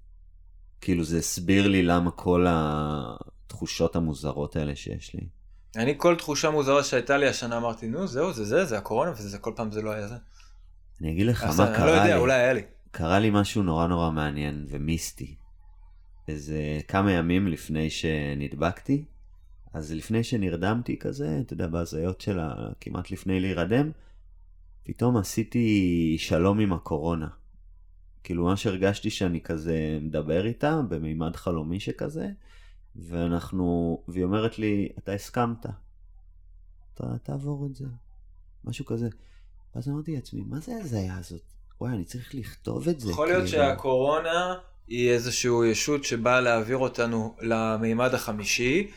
כאילו 0.81 1.03
זה 1.03 1.17
הסביר 1.17 1.67
לי 1.67 1.83
למה 1.83 2.11
כל 2.11 2.45
התחושות 2.49 3.95
המוזרות 3.95 4.55
האלה 4.55 4.75
שיש 4.75 5.13
לי. 5.13 5.21
אני 5.75 5.93
כל 5.97 6.15
תחושה 6.15 6.49
מוזרה 6.49 6.83
שהייתה 6.83 7.17
לי 7.17 7.27
השנה 7.27 7.57
אמרתי, 7.57 7.87
נו 7.87 8.07
זהו, 8.07 8.33
זה 8.33 8.45
זה, 8.45 8.65
זה 8.65 8.77
הקורונה, 8.77 9.11
וזה 9.11 9.37
כל 9.37 9.53
פעם 9.55 9.71
זה 9.71 9.81
לא 9.81 9.91
היה 9.91 10.07
זה. 10.07 10.15
אני 11.03 11.11
אגיד 11.11 11.25
לך 11.25 11.43
מה 11.43 11.67
אני 11.67 11.75
קרה 11.75 11.85
לא 11.85 11.91
יודע, 11.91 12.15
לי. 12.15 12.15
אולי 12.15 12.33
היה 12.33 12.53
לי. 12.53 12.61
קרה 12.91 13.19
לי 13.19 13.29
משהו 13.33 13.63
נורא 13.63 13.87
נורא 13.87 14.11
מעניין 14.11 14.65
ומיסטי. 14.69 15.35
איזה 16.27 16.79
כמה 16.87 17.11
ימים 17.11 17.47
לפני 17.47 17.89
שנדבקתי, 17.89 19.05
אז 19.73 19.91
לפני 19.93 20.23
שנרדמתי 20.23 20.99
כזה, 20.99 21.39
אתה 21.41 21.53
יודע, 21.53 21.67
בהזיות 21.67 22.21
של 22.21 22.39
ה... 22.39 22.55
כמעט 22.79 23.11
לפני 23.11 23.39
להירדם, 23.39 23.91
פתאום 24.83 25.17
עשיתי 25.17 26.15
שלום 26.19 26.59
עם 26.59 26.73
הקורונה. 26.73 27.27
כאילו 28.23 28.43
ממש 28.43 28.67
הרגשתי 28.67 29.09
שאני 29.09 29.41
כזה 29.41 29.99
מדבר 30.01 30.45
איתה 30.45 30.81
במימד 30.89 31.35
חלומי 31.35 31.79
שכזה, 31.79 32.29
ואנחנו, 32.95 33.97
והיא 34.07 34.23
אומרת 34.23 34.59
לי, 34.59 34.89
אתה 34.97 35.11
הסכמת, 35.11 35.65
אתה 36.93 37.17
תעבור 37.23 37.65
את 37.65 37.75
זה, 37.75 37.85
משהו 38.63 38.85
כזה. 38.85 39.09
ואז 39.75 39.87
אמרתי 39.89 40.15
לעצמי, 40.15 40.41
מה 40.49 40.59
זה 40.59 40.71
ההזיה 40.75 41.17
הזאת? 41.19 41.41
וואי, 41.81 41.93
אני 41.93 42.03
צריך 42.03 42.35
לכתוב 42.35 42.87
את 42.89 42.99
זה. 42.99 43.11
יכול 43.11 43.27
להיות 43.27 43.43
כאילו." 43.49 43.57
שהקורונה 43.63 44.55
היא 44.87 45.09
איזושהי 45.11 45.51
ישות 45.65 46.03
שבאה 46.03 46.41
להעביר 46.41 46.77
אותנו 46.77 47.35
למימד 47.41 48.13
החמישי, 48.13 48.87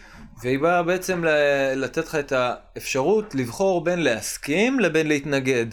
והיא 0.43 0.59
באה 0.59 0.83
בעצם 0.83 1.25
ל- 1.25 1.75
לתת 1.77 2.05
לך 2.07 2.15
את 2.15 2.33
האפשרות 2.33 3.35
לבחור 3.35 3.85
בין 3.85 3.99
להסכים 4.03 4.81
לבין 4.81 5.07
להתנגד. 5.09 5.67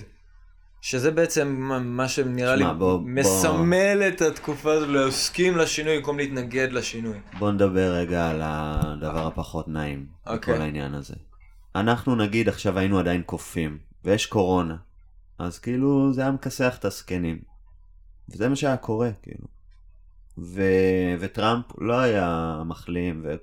שזה 0.81 1.11
בעצם 1.11 1.47
מה- 1.81 2.07
שנראה 2.07 2.55
לי 2.55 2.63
בוא- 2.65 2.73
בוא- 2.73 2.99
מסמל 3.05 4.01
את 4.07 4.21
התקופה 4.21 4.73
הזו 4.73 4.85
להסכים 4.85 5.57
לשינוי 5.57 5.97
במקום 5.97 6.17
להתנגד 6.17 6.67
לשינוי. 6.71 7.17
בוא 7.39 7.51
נדבר 7.51 7.93
רגע 7.93 8.29
על 8.29 8.41
הדבר 8.43 9.27
הפחות 9.27 9.67
נעים 9.67 10.05
אוקיי. 10.27 10.53
בכל 10.53 10.61
העניין 10.63 10.93
הזה. 10.93 11.13
אנחנו 11.75 12.15
נגיד 12.15 12.49
עכשיו 12.49 12.79
היינו 12.79 12.99
עדיין 12.99 13.21
קופים, 13.25 13.77
ויש 14.05 14.25
קורונה, 14.25 14.75
אז 15.39 15.59
כאילו 15.59 16.13
זה 16.13 16.21
היה 16.21 16.31
מכסח 16.31 16.75
את 16.79 16.85
הזקנים. 16.85 17.39
וזה 18.29 18.49
מה 18.49 18.55
שהיה 18.55 18.77
קורה, 18.77 19.09
כאילו. 19.21 19.47
ו... 20.37 20.61
וטראמפ 21.19 21.65
לא 21.77 21.99
היה 21.99 22.61
מחלים, 22.65 23.21
ו... 23.25 23.35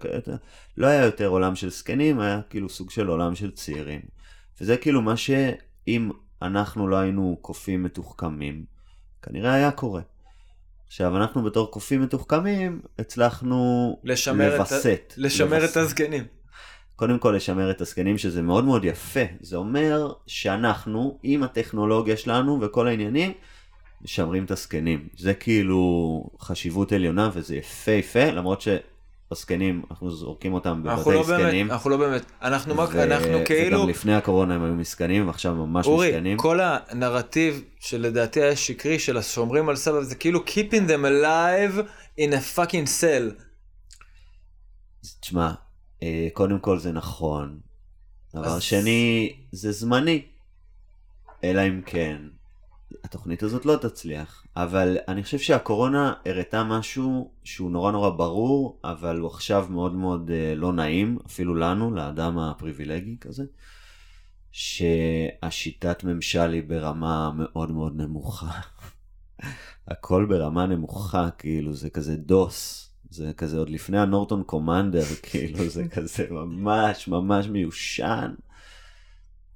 לא 0.77 0.87
היה 0.87 1.05
יותר 1.05 1.27
עולם 1.27 1.57
של 1.57 1.71
זקנים, 1.71 2.21
היה 2.21 2.41
כאילו 2.51 2.69
סוג 2.69 2.91
של 2.91 3.07
עולם 3.07 3.35
של 3.35 3.51
צעירים. 3.51 4.01
וזה 4.61 4.77
כאילו 4.77 5.03
מה 5.03 5.17
שאם 5.17 6.11
אנחנו 6.43 6.89
לא 6.89 6.97
היינו 6.97 7.39
קופים 7.41 7.83
מתוחכמים, 7.83 8.65
כנראה 9.23 9.55
היה 9.55 9.71
קורה. 9.71 10.03
עכשיו, 10.87 11.17
אנחנו 11.17 11.43
בתור 11.43 11.71
קופים 11.71 12.03
מתוחכמים, 12.03 12.81
הצלחנו 12.99 13.97
לשמר 14.05 14.49
את 14.49 14.53
ה- 14.53 14.57
לווסת. 14.57 15.15
לשמר 15.17 15.57
את 15.57 15.63
לווסת. 15.63 15.77
הזקנים. 15.77 16.25
קודם 17.01 17.19
כל 17.19 17.33
לשמר 17.37 17.71
את 17.71 17.81
הזקנים, 17.81 18.19
שזה 18.19 18.43
מאוד 18.43 18.65
מאוד 18.65 18.85
יפה. 18.85 19.21
זה 19.41 19.57
אומר 19.57 20.13
שאנחנו, 20.27 21.19
עם 21.23 21.43
הטכנולוגיה 21.43 22.17
שלנו 22.17 22.59
וכל 22.63 22.87
העניינים, 22.89 23.33
משמרים 24.03 24.45
את 24.45 24.51
הזקנים. 24.51 25.09
זה 25.17 25.35
כאילו 25.35 25.81
חשיבות 26.41 26.93
עליונה 26.93 27.31
וזה 27.33 27.57
יפהפה, 27.57 28.25
למרות 28.25 28.61
שבזקנים, 28.61 29.83
אנחנו 29.91 30.11
זורקים 30.11 30.55
אותם 30.55 30.83
אנחנו 30.87 31.03
בבתי 31.05 31.15
לא 31.15 31.23
באמת, 31.23 31.41
זקנים. 31.47 31.71
אנחנו 31.71 31.91
לא 31.91 31.97
באמת, 31.97 32.23
אנחנו 32.43 32.75
מה- 32.75 32.87
ו- 32.93 33.03
אנחנו 33.03 33.39
כאילו, 33.47 33.79
וגם 33.79 33.89
לפני 33.89 34.15
הקורונה 34.15 34.55
הם 34.55 34.65
היו 34.65 34.75
מסכנים, 34.75 35.27
ועכשיו 35.27 35.55
ממש 35.55 35.87
אורי, 35.87 36.09
מסכנים. 36.09 36.39
כל 36.39 36.59
הנרטיב 36.63 37.65
שלדעתי 37.81 38.43
היה 38.43 38.57
שקרי 38.57 38.99
של 38.99 39.17
השומרים 39.17 39.69
על 39.69 39.77
סבב 39.77 40.03
זה 40.03 40.15
כאילו 40.15 40.41
keeping 40.47 40.89
them 40.91 41.05
alive 41.05 41.79
in 42.21 42.33
a 42.33 42.57
fucking 42.59 42.87
cell. 43.01 43.43
תשמע, 45.21 45.53
קודם 46.33 46.59
כל 46.59 46.79
זה 46.79 46.93
נכון. 46.93 47.61
דבר 48.35 48.47
אז- 48.57 48.63
שני, 48.63 49.37
זה 49.53 49.73
זמני. 49.73 50.23
אלא 51.45 51.61
אם 51.69 51.83
כן, 51.87 52.23
התוכנית 53.05 53.43
הזאת 53.43 53.67
לא 53.67 53.77
תצליח. 53.77 54.47
אבל 54.57 54.97
אני 55.09 55.23
חושב 55.23 55.39
שהקורונה 55.39 56.13
הראתה 56.27 56.65
משהו 56.65 57.31
שהוא 57.45 57.71
נורא 57.71 57.93
נורא 57.93 58.11
ברור, 58.11 58.81
אבל 58.85 59.19
הוא 59.19 59.29
עכשיו 59.31 59.67
מאוד 59.71 59.95
מאוד 59.95 60.31
אה, 60.31 60.55
לא 60.55 60.73
נעים, 60.73 61.19
אפילו 61.27 61.55
לנו, 61.55 61.95
לאדם 61.95 62.39
הפריבילגי 62.39 63.17
כזה, 63.21 63.45
שהשיטת 64.53 66.05
ממשל 66.05 66.53
היא 66.53 66.63
ברמה 66.63 67.31
מאוד 67.35 67.71
מאוד 67.71 67.97
נמוכה. 67.97 68.61
הכל 69.89 70.27
ברמה 70.29 70.67
נמוכה, 70.67 71.29
כאילו, 71.39 71.75
זה 71.75 71.91
כזה 71.91 72.17
דוס. 72.17 72.90
זה 73.11 73.33
כזה 73.37 73.59
עוד 73.59 73.71
לפני 73.71 73.99
הנורטון 73.99 74.43
קומנדר, 74.43 75.05
כאילו, 75.23 75.69
זה 75.69 75.89
כזה 75.89 76.27
ממש 76.31 77.09
ממש 77.09 77.47
מיושן. 77.47 78.35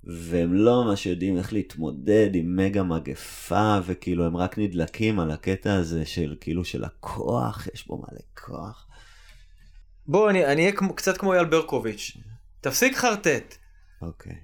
והם 0.05 0.55
לא 0.55 0.85
ממש 0.85 1.07
יודעים 1.07 1.37
איך 1.37 1.53
להתמודד 1.53 2.31
עם 2.35 2.57
מגה 2.57 2.83
מגפה, 2.83 3.79
וכאילו 3.85 4.27
הם 4.27 4.37
רק 4.37 4.59
נדלקים 4.59 5.21
על 5.21 5.31
הקטע 5.31 5.75
הזה 5.75 6.07
של 6.07 6.37
כאילו 6.41 6.65
של 6.65 6.85
הכוח, 6.85 7.69
יש 7.75 7.87
בו 7.87 7.97
מלא 7.97 8.21
כוח. 8.35 8.87
בוא, 10.07 10.31
אני 10.31 10.45
אהיה 10.45 10.73
קצת 10.97 11.17
כמו 11.17 11.33
אייל 11.33 11.45
ברקוביץ'. 11.45 12.17
תפסיק 12.61 12.97
חרטט. 12.97 13.57
אוקיי. 14.03 14.37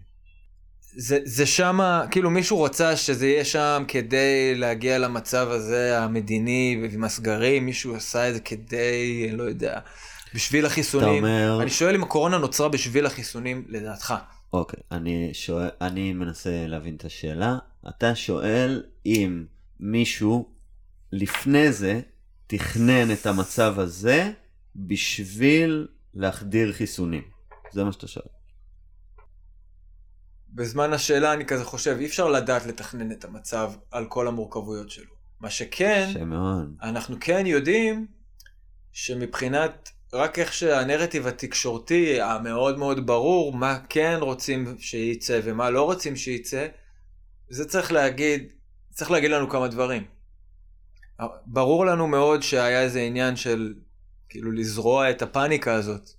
זה, 0.97 1.19
זה 1.25 1.47
שמה, 1.47 2.05
כאילו 2.11 2.31
מישהו 2.31 2.63
רצה 2.63 2.97
שזה 2.97 3.27
יהיה 3.27 3.45
שם 3.45 3.85
כדי 3.89 4.55
להגיע 4.55 4.99
למצב 4.99 5.49
הזה 5.51 5.99
המדיני 5.99 6.87
עם 6.93 7.05
הסגרים, 7.05 7.67
מישהו 7.67 7.97
עשה 7.97 8.29
את 8.29 8.35
זה 8.35 8.41
כדי, 8.41 9.31
לא 9.33 9.43
יודע, 9.43 9.81
בשביל 10.35 10.67
החיסונים. 10.67 11.25
אומר, 11.25 11.59
אני 11.63 11.71
שואל 11.71 11.95
אם 11.95 12.03
הקורונה 12.03 12.39
נוצרה 12.39 12.69
בשביל 12.69 13.07
החיסונים, 13.07 13.65
לדעתך. 13.69 14.15
אוקיי, 14.53 14.81
אני 14.93 15.31
שואל, 15.33 15.69
אני 15.81 16.13
מנסה 16.13 16.67
להבין 16.67 16.97
את 16.97 17.05
השאלה. 17.05 17.59
אתה 17.89 18.15
שואל 18.15 18.83
אם 19.07 19.45
מישהו 19.81 20.49
לפני 21.13 21.73
זה 21.73 22.01
תכנן 22.47 23.13
את 23.13 23.27
המצב 23.27 23.75
הזה 23.79 24.31
בשביל 24.77 25.87
להחדיר 26.15 26.73
חיסונים. 26.73 27.23
זה 27.73 27.85
מה 27.85 27.93
שאתה 27.93 28.09
שואל. 28.09 28.40
בזמן 30.55 30.93
השאלה 30.93 31.33
אני 31.33 31.45
כזה 31.45 31.65
חושב, 31.65 31.97
אי 32.01 32.07
אפשר 32.07 32.29
לדעת 32.29 32.67
לתכנן 32.67 33.13
את 33.13 33.25
המצב 33.25 33.73
על 33.91 34.07
כל 34.07 34.29
המורכבויות 34.29 34.91
שלו. 34.91 35.15
מה 35.41 35.51
שכן, 35.51 36.13
מאוד. 36.27 36.77
אנחנו 36.83 37.17
כן 37.21 37.47
יודעים 37.47 38.07
שמבחינת 38.93 39.91
רק 40.13 40.39
איך 40.39 40.53
שהנרטיב 40.53 41.27
התקשורתי 41.27 42.21
המאוד 42.21 42.79
מאוד 42.79 43.07
ברור, 43.07 43.53
מה 43.53 43.79
כן 43.89 44.19
רוצים 44.21 44.77
שייצא 44.79 45.41
ומה 45.45 45.71
לא 45.71 45.83
רוצים 45.83 46.17
שייצא, 46.17 46.67
זה 47.49 47.69
צריך 47.69 47.93
להגיד, 47.93 48.53
צריך 48.91 49.11
להגיד 49.11 49.31
לנו 49.31 49.49
כמה 49.49 49.69
דברים. 49.69 50.05
ברור 51.47 51.87
לנו 51.87 52.07
מאוד 52.07 52.43
שהיה 52.43 52.83
איזה 52.83 53.01
עניין 53.01 53.37
של 53.37 53.75
כאילו 54.29 54.53
לזרוע 54.53 55.11
את 55.11 55.23
הפאניקה 55.23 55.75
הזאת. 55.75 56.11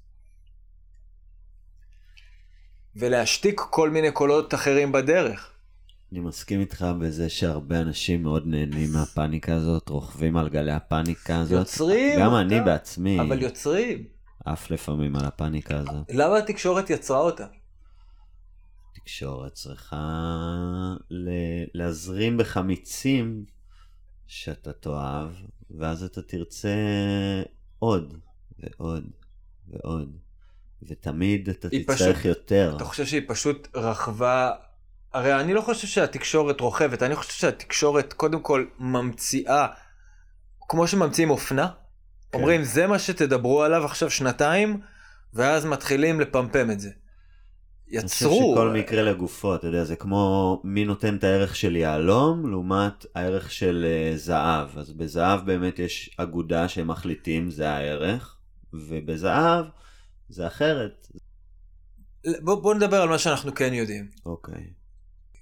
ולהשתיק 2.95 3.59
כל 3.69 3.89
מיני 3.89 4.11
קולות 4.11 4.53
אחרים 4.53 4.91
בדרך. 4.91 5.51
אני 6.11 6.19
מסכים 6.19 6.59
איתך 6.59 6.85
בזה 7.01 7.29
שהרבה 7.29 7.79
אנשים 7.81 8.23
מאוד 8.23 8.43
נהנים 8.47 8.89
מהפאניקה 8.93 9.53
הזאת, 9.55 9.89
רוכבים 9.89 10.37
על 10.37 10.49
גלי 10.49 10.71
הפאניקה 10.71 11.39
הזאת. 11.39 11.59
יוצרים 11.59 12.19
גם 12.19 12.31
אותה, 12.31 12.41
אני 12.41 12.61
בעצמי 12.61 13.19
אבל 13.21 13.41
יוצרים. 13.41 14.03
עף 14.45 14.71
לפעמים 14.71 15.15
על 15.15 15.25
הפאניקה 15.25 15.77
הזאת. 15.77 16.05
למה 16.13 16.37
התקשורת 16.37 16.89
יצרה 16.89 17.19
אותה? 17.19 17.45
תקשורת 18.95 19.53
צריכה 19.53 19.97
ל- 21.09 21.63
להזרים 21.73 22.37
בך 22.37 22.57
מיצים 22.57 23.45
שאתה 24.27 24.73
תאהב, 24.73 25.29
ואז 25.79 26.03
אתה 26.03 26.21
תרצה 26.21 26.75
עוד 27.79 28.17
ועוד 28.59 29.03
ועוד, 29.67 30.17
ותמיד 30.88 31.49
אתה 31.49 31.69
תצטרך 31.69 32.17
פשוט- 32.17 32.25
יותר. 32.25 32.73
אתה 32.75 32.86
חושב 32.86 33.05
שהיא 33.05 33.21
פשוט 33.27 33.67
רכבה... 33.75 34.51
הרי 35.13 35.39
אני 35.39 35.53
לא 35.53 35.61
חושב 35.61 35.88
שהתקשורת 35.88 36.61
רוכבת, 36.61 37.03
אני 37.03 37.15
חושב 37.15 37.32
שהתקשורת 37.34 38.13
קודם 38.13 38.41
כל 38.41 38.65
ממציאה, 38.79 39.67
כמו 40.69 40.88
שממציאים 40.88 41.29
אופנה, 41.29 41.67
כן. 42.32 42.38
אומרים 42.38 42.63
זה 42.63 42.88
מה 42.88 42.99
שתדברו 42.99 43.63
עליו 43.63 43.86
עכשיו 43.86 44.09
שנתיים, 44.09 44.79
ואז 45.34 45.65
מתחילים 45.65 46.19
לפמפם 46.19 46.71
את 46.71 46.79
זה. 46.79 46.89
אני 47.93 48.07
חושב 48.07 48.25
יצרו, 48.25 48.53
שכל 48.55 48.69
מקרה 48.69 49.01
לגופו, 49.03 49.55
אתה 49.55 49.67
יודע, 49.67 49.84
זה 49.84 49.95
כמו 49.95 50.61
מי 50.63 50.86
נותן 50.86 51.15
את 51.15 51.23
הערך 51.23 51.55
של 51.55 51.75
יהלום 51.75 52.49
לעומת 52.49 53.05
הערך 53.15 53.51
של 53.51 53.86
אה, 53.88 54.17
זהב. 54.17 54.77
אז 54.77 54.91
בזהב 54.93 55.45
באמת 55.45 55.79
יש 55.79 56.15
אגודה 56.17 56.67
שהם 56.67 56.88
מחליטים, 56.88 57.51
זה 57.51 57.69
הערך, 57.69 58.38
ובזהב 58.73 59.65
זה 60.32 60.47
אחרת. 60.47 61.07
בוא, 62.41 62.55
בוא 62.55 62.73
נדבר 62.73 63.01
על 63.01 63.09
מה 63.09 63.17
שאנחנו 63.17 63.55
כן 63.55 63.73
יודעים. 63.73 64.09
אוקיי. 64.25 64.73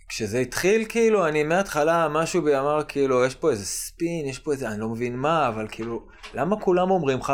כשזה 0.09 0.39
התחיל, 0.39 0.85
כאילו, 0.89 1.27
אני 1.27 1.43
מההתחלה, 1.43 2.07
משהו 2.09 2.41
בי 2.41 2.57
אמר, 2.57 2.83
כאילו, 2.87 3.25
יש 3.25 3.35
פה 3.35 3.51
איזה 3.51 3.65
ספין, 3.65 4.25
יש 4.25 4.39
פה 4.39 4.51
איזה, 4.51 4.69
אני 4.69 4.79
לא 4.79 4.89
מבין 4.89 5.15
מה, 5.15 5.47
אבל 5.47 5.67
כאילו, 5.71 6.07
למה 6.33 6.61
כולם 6.61 6.91
אומרים 6.91 7.19
לך, 7.19 7.33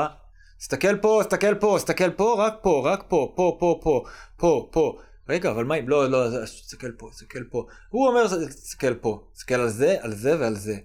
סתכל 0.62 0.98
פה, 0.98 1.22
סתכל 1.24 1.56
פה, 1.56 1.76
סתכל 1.80 2.12
פה, 2.12 2.46
רק 2.46 2.54
פה, 2.62 2.82
רק 2.86 3.04
פה, 3.10 3.34
פה, 3.36 3.58
פה, 3.60 3.80
פה, 3.84 4.04
פה, 4.38 4.70
פה. 4.72 5.00
רגע, 5.30 5.52
אבל 5.52 5.66
מה 5.66 5.76
אם, 5.76 5.90
לא, 5.90 6.10
לא, 6.10 6.44
תסתכל 6.44 6.92
פה, 6.92 7.10
תסתכל 7.12 7.44
פה. 7.52 7.66
הוא 7.90 8.08
אומר, 8.08 8.28
תסתכל 8.48 8.94
פה, 8.94 9.28
תסתכל 9.34 9.56
על 9.56 9.70
זה, 9.70 9.98
על 10.02 10.14
זה 10.14 10.40
ועל 10.40 10.56
זה. 10.56 10.78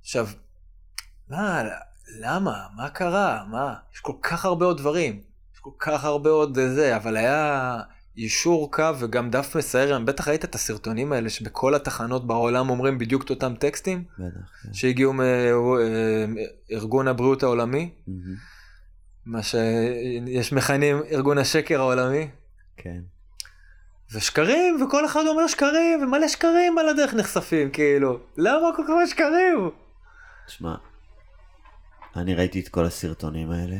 עכשיו, 0.00 0.26
מה, 1.28 1.62
למה? 2.20 2.66
מה 2.76 2.90
קרה? 2.90 3.44
מה? 3.50 3.74
יש 3.94 4.00
כל 4.00 4.14
כך 4.22 4.44
הרבה 4.44 4.66
עוד 4.66 4.78
דברים. 4.78 5.31
כל 5.62 5.70
כך 5.78 6.04
הרבה 6.04 6.30
עוד 6.30 6.58
זה, 6.68 6.96
אבל 6.96 7.16
היה 7.16 7.80
יישור 8.16 8.72
קו 8.72 8.90
וגם 8.98 9.30
דף 9.30 9.56
מסייר, 9.56 9.98
בטח 9.98 10.28
ראית 10.28 10.44
את 10.44 10.54
הסרטונים 10.54 11.12
האלה 11.12 11.30
שבכל 11.30 11.74
התחנות 11.74 12.26
בעולם 12.26 12.70
אומרים 12.70 12.98
בדיוק 12.98 13.24
את 13.24 13.30
אותם 13.30 13.54
טקסטים 13.54 14.04
בטח. 14.18 14.36
כן. 14.62 14.74
שהגיעו 14.74 15.12
מארגון 15.12 17.08
הבריאות 17.08 17.42
העולמי. 17.42 17.90
מה 19.26 19.42
שיש 19.42 20.52
מכנים 20.52 21.02
ארגון 21.12 21.38
השקר 21.38 21.80
העולמי. 21.80 22.28
כן. 22.76 23.00
ושקרים, 24.12 24.82
וכל 24.82 25.06
אחד 25.06 25.20
אומר 25.26 25.46
שקרים, 25.46 26.02
ומלא 26.02 26.28
שקרים 26.28 26.78
על 26.78 26.88
הדרך 26.88 27.14
נחשפים, 27.14 27.70
כאילו. 27.70 28.18
למה 28.36 28.68
כל 28.76 28.82
כך 28.82 28.90
הרבה 28.90 29.06
שקרים? 29.06 29.70
תשמע, 30.46 30.74
אני 32.16 32.34
ראיתי 32.34 32.60
את 32.60 32.68
כל 32.68 32.84
הסרטונים 32.84 33.50
האלה. 33.50 33.76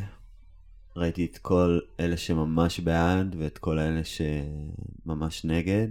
ראיתי 0.96 1.24
את 1.24 1.38
כל 1.38 1.78
אלה 2.00 2.16
שממש 2.16 2.80
בעד 2.80 3.36
ואת 3.38 3.58
כל 3.58 3.78
אלה 3.78 4.00
שממש 4.04 5.44
נגד. 5.44 5.88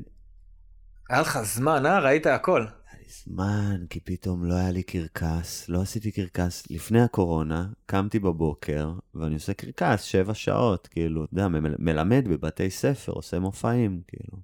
היה 1.10 1.22
לך 1.22 1.40
זמן, 1.44 1.86
אה? 1.86 2.00
ראית 2.00 2.26
הכל. 2.26 2.62
היה 2.62 3.00
לי 3.02 3.06
זמן, 3.10 3.86
כי 3.90 4.00
פתאום 4.00 4.46
לא 4.46 4.54
היה 4.54 4.72
לי 4.72 4.84
קרקס, 4.84 5.70
לא 5.70 5.82
עשיתי 5.82 6.12
קרקס. 6.12 6.72
לפני 6.72 7.02
הקורונה, 7.02 7.68
קמתי 7.86 8.20
בבוקר, 8.20 8.94
ואני 9.16 9.34
עושה 9.34 9.54
קרקס 9.54 10.02
שבע 10.02 10.34
שעות, 10.34 10.88
כאילו, 10.88 11.24
אתה 11.24 11.34
יודע, 11.34 11.48
מל- 11.48 11.76
מלמד 11.80 12.24
בבתי 12.30 12.70
ספר, 12.70 13.12
עושה 13.12 13.40
מופעים, 13.40 14.02
כאילו. 14.08 14.38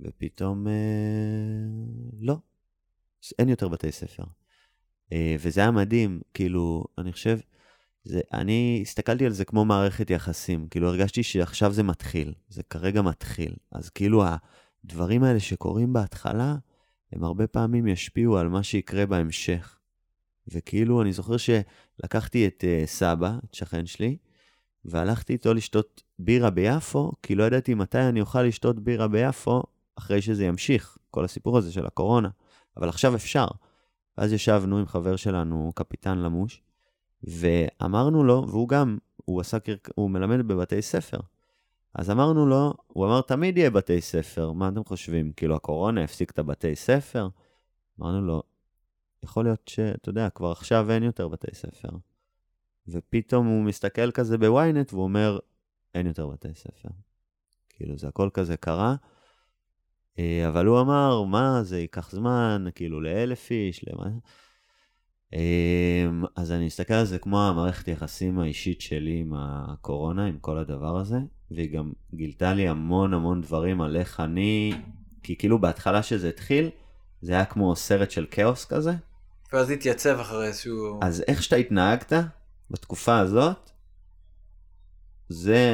ופתאום, 0.00 0.68
אה, 0.68 0.72
לא, 2.20 2.36
אין 3.38 3.48
יותר 3.48 3.68
בתי 3.68 3.92
ספר. 3.92 4.24
אה, 5.12 5.36
וזה 5.38 5.60
היה 5.60 5.70
מדהים, 5.70 6.20
כאילו, 6.34 6.84
אני 6.98 7.12
חושב, 7.12 7.38
זה, 8.04 8.20
אני 8.32 8.78
הסתכלתי 8.82 9.26
על 9.26 9.32
זה 9.32 9.44
כמו 9.44 9.64
מערכת 9.64 10.10
יחסים, 10.10 10.68
כאילו 10.68 10.88
הרגשתי 10.88 11.22
שעכשיו 11.22 11.72
זה 11.72 11.82
מתחיל, 11.82 12.34
זה 12.48 12.62
כרגע 12.62 13.02
מתחיל. 13.02 13.54
אז 13.72 13.90
כאילו 13.90 14.24
הדברים 14.84 15.24
האלה 15.24 15.40
שקורים 15.40 15.92
בהתחלה, 15.92 16.56
הם 17.12 17.24
הרבה 17.24 17.46
פעמים 17.46 17.86
ישפיעו 17.86 18.38
על 18.38 18.48
מה 18.48 18.62
שיקרה 18.62 19.06
בהמשך. 19.06 19.78
וכאילו, 20.48 21.02
אני 21.02 21.12
זוכר 21.12 21.36
שלקחתי 21.36 22.46
את 22.46 22.64
uh, 22.64 22.86
סבא, 22.86 23.38
את 23.44 23.54
שכן 23.54 23.86
שלי, 23.86 24.16
והלכתי 24.84 25.32
איתו 25.32 25.54
לשתות 25.54 26.02
בירה 26.18 26.50
ביפו, 26.50 27.12
כי 27.22 27.34
לא 27.34 27.44
ידעתי 27.44 27.74
מתי 27.74 27.98
אני 27.98 28.20
אוכל 28.20 28.42
לשתות 28.42 28.80
בירה 28.80 29.08
ביפו 29.08 29.62
אחרי 29.96 30.22
שזה 30.22 30.44
ימשיך, 30.44 30.98
כל 31.10 31.24
הסיפור 31.24 31.58
הזה 31.58 31.72
של 31.72 31.86
הקורונה. 31.86 32.28
אבל 32.76 32.88
עכשיו 32.88 33.14
אפשר. 33.14 33.46
ואז 34.18 34.32
ישבנו 34.32 34.78
עם 34.78 34.86
חבר 34.86 35.16
שלנו, 35.16 35.72
קפיטן 35.74 36.18
למוש, 36.18 36.62
ואמרנו 37.24 38.24
לו, 38.24 38.44
והוא 38.48 38.68
גם, 38.68 38.98
הוא 39.16 39.40
עשה. 39.40 39.58
הוא 39.94 40.10
מלמד 40.10 40.48
בבתי 40.48 40.82
ספר. 40.82 41.18
אז 41.94 42.10
אמרנו 42.10 42.46
לו, 42.46 42.74
הוא 42.86 43.06
אמר, 43.06 43.20
תמיד 43.20 43.58
יהיה 43.58 43.70
בתי 43.70 44.00
ספר, 44.00 44.52
מה 44.52 44.68
אתם 44.68 44.84
חושבים? 44.84 45.32
כאילו, 45.32 45.56
הקורונה 45.56 46.04
הפסיק 46.04 46.30
את 46.30 46.38
הבתי 46.38 46.76
ספר? 46.76 47.28
אמרנו 48.00 48.22
לו, 48.22 48.42
יכול 49.22 49.44
להיות 49.44 49.68
שאתה 49.68 50.08
יודע, 50.08 50.30
כבר 50.30 50.50
עכשיו 50.50 50.90
אין 50.90 51.02
יותר 51.02 51.28
בתי 51.28 51.54
ספר. 51.54 51.88
ופתאום 52.88 53.46
הוא 53.46 53.64
מסתכל 53.64 54.10
כזה 54.10 54.38
בוויינט 54.38 54.92
והוא 54.92 55.04
אומר, 55.04 55.38
אין 55.94 56.06
יותר 56.06 56.26
בתי 56.26 56.54
ספר. 56.54 56.88
כאילו, 57.68 57.98
זה 57.98 58.08
הכל 58.08 58.30
כזה 58.34 58.56
קרה, 58.56 58.94
אה, 60.18 60.48
אבל 60.48 60.66
הוא 60.66 60.80
אמר, 60.80 61.22
מה, 61.22 61.62
זה 61.62 61.78
ייקח 61.78 62.10
זמן, 62.10 62.64
כאילו 62.74 63.00
לאלף 63.00 63.50
איש, 63.50 63.84
למה... 63.88 64.04
אמ, 65.32 66.24
אז 66.36 66.52
אני 66.52 66.66
מסתכל 66.66 66.94
על 66.94 67.04
זה 67.04 67.18
כמו 67.18 67.42
המערכת 67.42 67.88
יחסים 67.88 68.38
האישית 68.38 68.80
שלי 68.80 69.18
עם 69.18 69.32
הקורונה, 69.36 70.26
עם 70.26 70.38
כל 70.38 70.58
הדבר 70.58 70.96
הזה, 70.96 71.18
והיא 71.50 71.70
גם 71.72 71.92
גילתה 72.14 72.54
לי 72.54 72.68
המון 72.68 73.14
המון 73.14 73.40
דברים 73.40 73.80
על 73.80 73.96
איך 73.96 74.20
אני, 74.20 74.72
כי 75.22 75.36
כאילו 75.36 75.58
בהתחלה 75.58 76.02
שזה 76.02 76.28
התחיל, 76.28 76.70
זה 77.22 77.32
היה 77.32 77.44
כמו 77.44 77.76
סרט 77.76 78.10
של 78.10 78.26
כאוס 78.30 78.64
כזה. 78.64 78.92
ואז 79.52 79.70
התייצב 79.70 80.18
אחרי 80.20 80.46
איזשהו... 80.46 81.00
אז 81.02 81.24
איך 81.28 81.42
שאתה 81.42 81.56
התנהגת 81.56 82.12
בתקופה 82.70 83.18
הזאת, 83.18 83.70
זה, 85.28 85.70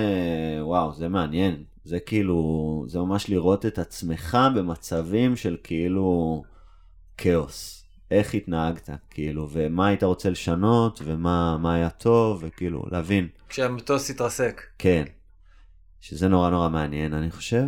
וואו, 0.60 0.94
זה 0.94 1.08
מעניין. 1.08 1.64
זה 1.84 2.00
כאילו, 2.00 2.84
זה 2.88 2.98
ממש 2.98 3.28
לראות 3.28 3.66
את 3.66 3.78
עצמך 3.78 4.38
במצבים 4.56 5.36
של 5.36 5.56
כאילו 5.62 6.42
כאוס. 7.16 7.77
איך 8.10 8.34
התנהגת, 8.34 8.90
כאילו, 9.10 9.48
ומה 9.52 9.86
היית 9.86 10.02
רוצה 10.02 10.30
לשנות, 10.30 11.00
ומה 11.04 11.56
מה 11.58 11.74
היה 11.74 11.90
טוב, 11.90 12.44
וכאילו, 12.46 12.82
להבין. 12.90 13.28
כשהמטוס 13.48 14.10
התרסק. 14.10 14.62
כן. 14.78 15.04
שזה 16.00 16.28
נורא 16.28 16.50
נורא 16.50 16.68
מעניין, 16.68 17.12
אני 17.14 17.30
חושב. 17.30 17.64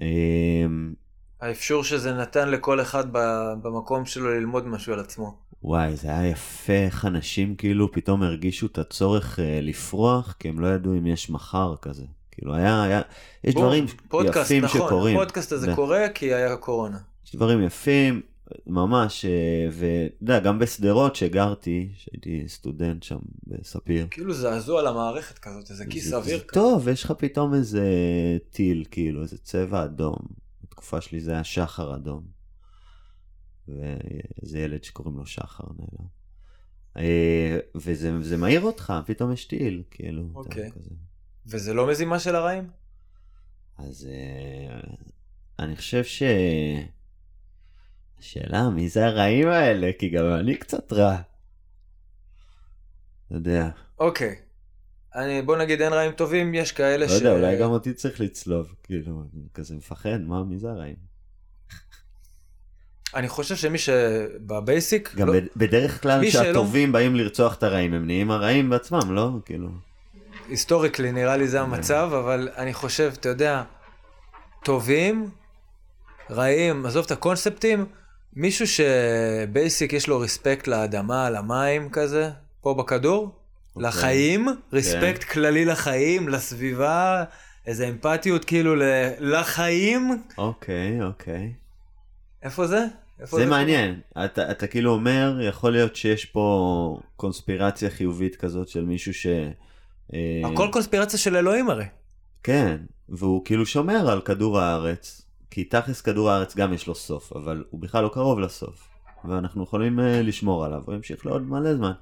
אמ, 0.00 0.94
האפשור 1.40 1.84
שזה 1.84 2.12
נתן 2.14 2.48
לכל 2.50 2.80
אחד 2.80 3.04
במקום 3.62 4.04
שלו 4.06 4.34
ללמוד 4.34 4.66
משהו 4.66 4.92
על 4.92 5.00
עצמו. 5.00 5.38
וואי, 5.62 5.96
זה 5.96 6.08
היה 6.08 6.30
יפה 6.30 6.72
איך 6.72 7.04
אנשים 7.04 7.54
כאילו 7.56 7.92
פתאום 7.92 8.22
הרגישו 8.22 8.66
את 8.66 8.78
הצורך 8.78 9.38
אה, 9.40 9.58
לפרוח, 9.62 10.34
כי 10.38 10.48
הם 10.48 10.60
לא 10.60 10.66
ידעו 10.66 10.92
אם 10.92 11.06
יש 11.06 11.30
מחר 11.30 11.74
כזה. 11.82 12.04
כאילו, 12.30 12.54
היה, 12.54 12.82
היה, 12.82 13.00
יש 13.44 13.54
בום, 13.54 13.64
דברים 13.64 13.86
פודקאסט, 14.08 14.50
יפים 14.50 14.64
נכון, 14.64 14.80
שקורים. 14.86 15.16
הפודקאסט 15.16 15.52
הזה 15.52 15.66
זה- 15.66 15.74
קורה 15.74 16.08
כי 16.14 16.34
היה 16.34 16.56
קורונה. 16.56 16.98
יש 17.26 17.36
דברים 17.36 17.62
יפים, 17.62 18.20
ממש, 18.66 19.24
אה, 19.24 19.68
ואתה 19.72 20.14
יודע, 20.22 20.38
גם 20.40 20.58
בשדרות 20.58 21.16
שגרתי, 21.16 21.88
שהייתי 21.94 22.44
סטודנט 22.48 23.02
שם 23.02 23.18
בספיר. 23.46 24.06
כאילו 24.10 24.34
זעזוע 24.34 24.82
למערכת 24.82 25.38
כזאת, 25.38 25.70
איזה 25.70 25.86
כיס 25.86 26.12
אוויר 26.12 26.38
זה 26.38 26.44
כזה. 26.44 26.60
טוב, 26.60 26.88
יש 26.88 27.04
לך 27.04 27.10
פתאום 27.10 27.54
איזה 27.54 27.88
טיל, 28.50 28.84
כאילו, 28.90 29.22
איזה 29.22 29.38
צבע 29.38 29.84
אדום. 29.84 30.16
בתקופה 30.62 31.00
שלי 31.00 31.20
זה 31.20 31.32
היה 31.32 31.44
שחר 31.44 31.94
אדום. 31.94 32.22
ואיזה 33.68 34.58
ילד 34.58 34.84
שקוראים 34.84 35.16
לו 35.16 35.26
שחר 35.26 35.64
נעלם. 35.78 36.08
אה, 36.96 37.58
וזה 37.74 38.22
זה 38.22 38.36
מעיר 38.36 38.60
אותך, 38.60 38.92
פתאום 39.06 39.32
יש 39.32 39.44
טיל, 39.44 39.82
כאילו. 39.90 40.28
אוקיי. 40.34 40.70
כזה. 40.70 40.90
וזה 41.46 41.74
לא 41.74 41.90
מזימה 41.90 42.18
של 42.18 42.34
הרעים? 42.34 42.70
אז 43.78 44.08
אה, 44.10 44.80
אני 45.58 45.76
חושב 45.76 46.04
ש... 46.04 46.22
השאלה, 48.20 48.68
מי 48.70 48.88
זה 48.88 49.06
הרעים 49.06 49.48
האלה? 49.48 49.90
כי 49.98 50.08
גם 50.08 50.24
אני 50.40 50.56
קצת 50.56 50.92
רע. 50.92 51.14
אתה 53.26 53.34
יודע, 53.36 53.68
אוקיי. 53.98 54.34
אני, 55.14 55.42
בוא 55.42 55.56
נגיד 55.56 55.82
אין 55.82 55.92
רעים 55.92 56.12
טובים, 56.12 56.54
יש 56.54 56.72
כאלה 56.72 57.06
לא 57.06 57.12
יודע, 57.12 57.32
אולי 57.32 57.56
גם 57.58 57.70
אותי 57.70 57.94
צריך 57.94 58.20
לצלוב. 58.20 58.74
כאילו, 58.82 59.22
אני 59.34 59.42
כזה 59.54 59.74
מפחד, 59.74 60.20
מה, 60.20 60.44
מי 60.44 60.58
זה 60.58 60.68
הרעים? 60.70 60.96
אני 63.14 63.28
חושב 63.28 63.56
שמי 63.56 63.78
שבבייסיק, 63.78 65.14
גם 65.16 65.26
לא... 65.26 65.32
בד- 65.32 65.46
בדרך 65.56 66.02
כלל 66.02 66.20
שלא- 66.30 66.30
כשהטובים 66.42 66.92
באים 66.92 67.16
לרצוח 67.16 67.54
את 67.54 67.62
הרעים, 67.62 67.94
הם 67.94 68.06
נהיים 68.06 68.30
הרעים 68.30 68.70
בעצמם, 68.70 69.14
לא? 69.14 69.30
כאילו... 69.44 69.68
היסטוריקלי 70.48 71.12
נראה 71.12 71.36
לי 71.36 71.48
זה 71.48 71.60
המצב, 71.60 72.10
אבל 72.24 72.48
אני 72.56 72.74
חושב, 72.74 73.12
אתה 73.20 73.28
יודע, 73.28 73.62
טובים, 74.64 75.30
רעים, 76.30 76.86
עזוב 76.86 77.04
את 77.04 77.10
הקונספטים, 77.10 77.86
מישהו 78.36 78.66
שבייסיק 78.66 79.92
יש 79.92 80.08
לו 80.08 80.20
רספקט 80.20 80.66
לאדמה, 80.66 81.30
למים 81.30 81.90
כזה, 81.90 82.30
פה 82.60 82.74
בכדור, 82.74 83.24
אוקיי. 83.76 83.88
לחיים, 83.88 84.48
רספקט 84.72 85.24
כללי 85.24 85.64
לחיים, 85.64 86.28
לסביבה, 86.28 87.24
איזה 87.66 87.88
אמפתיות 87.88 88.44
כאילו 88.44 88.76
ל- 88.76 89.10
לחיים. 89.20 90.22
אוקיי, 90.38 91.02
אוקיי. 91.02 91.52
איפה 92.42 92.66
זה? 92.66 92.84
איפה 93.20 93.36
זה 93.36 93.46
מעניין. 93.46 94.00
אתה, 94.24 94.50
אתה 94.50 94.66
כאילו 94.66 94.92
אומר, 94.92 95.38
יכול 95.40 95.72
להיות 95.72 95.96
שיש 95.96 96.24
פה 96.24 96.98
קונספירציה 97.16 97.90
חיובית 97.90 98.36
כזאת 98.36 98.68
של 98.68 98.84
מישהו 98.84 99.14
ש... 99.14 99.26
אה, 100.14 100.42
הכל 100.52 100.68
קונספירציה 100.72 101.18
של 101.18 101.36
אלוהים 101.36 101.70
הרי. 101.70 101.84
כן, 102.42 102.76
והוא 103.08 103.44
כאילו 103.44 103.66
שומר 103.66 104.10
על 104.10 104.20
כדור 104.20 104.60
הארץ, 104.60 105.22
כי 105.58 105.64
תכלס 105.64 106.00
כדור 106.00 106.30
הארץ 106.30 106.56
גם 106.56 106.72
יש 106.72 106.86
לו 106.86 106.94
סוף, 106.94 107.32
אבל 107.32 107.64
הוא 107.70 107.80
בכלל 107.80 108.04
לא 108.04 108.08
קרוב 108.08 108.40
לסוף. 108.40 108.88
ואנחנו 109.24 109.62
יכולים 109.62 109.98
uh, 109.98 110.02
לשמור 110.02 110.64
עליו, 110.64 110.82
הוא 110.86 110.94
ימשיך 110.94 111.26
לעוד 111.26 111.42
מלא 111.42 111.74
זמן. 111.74 111.92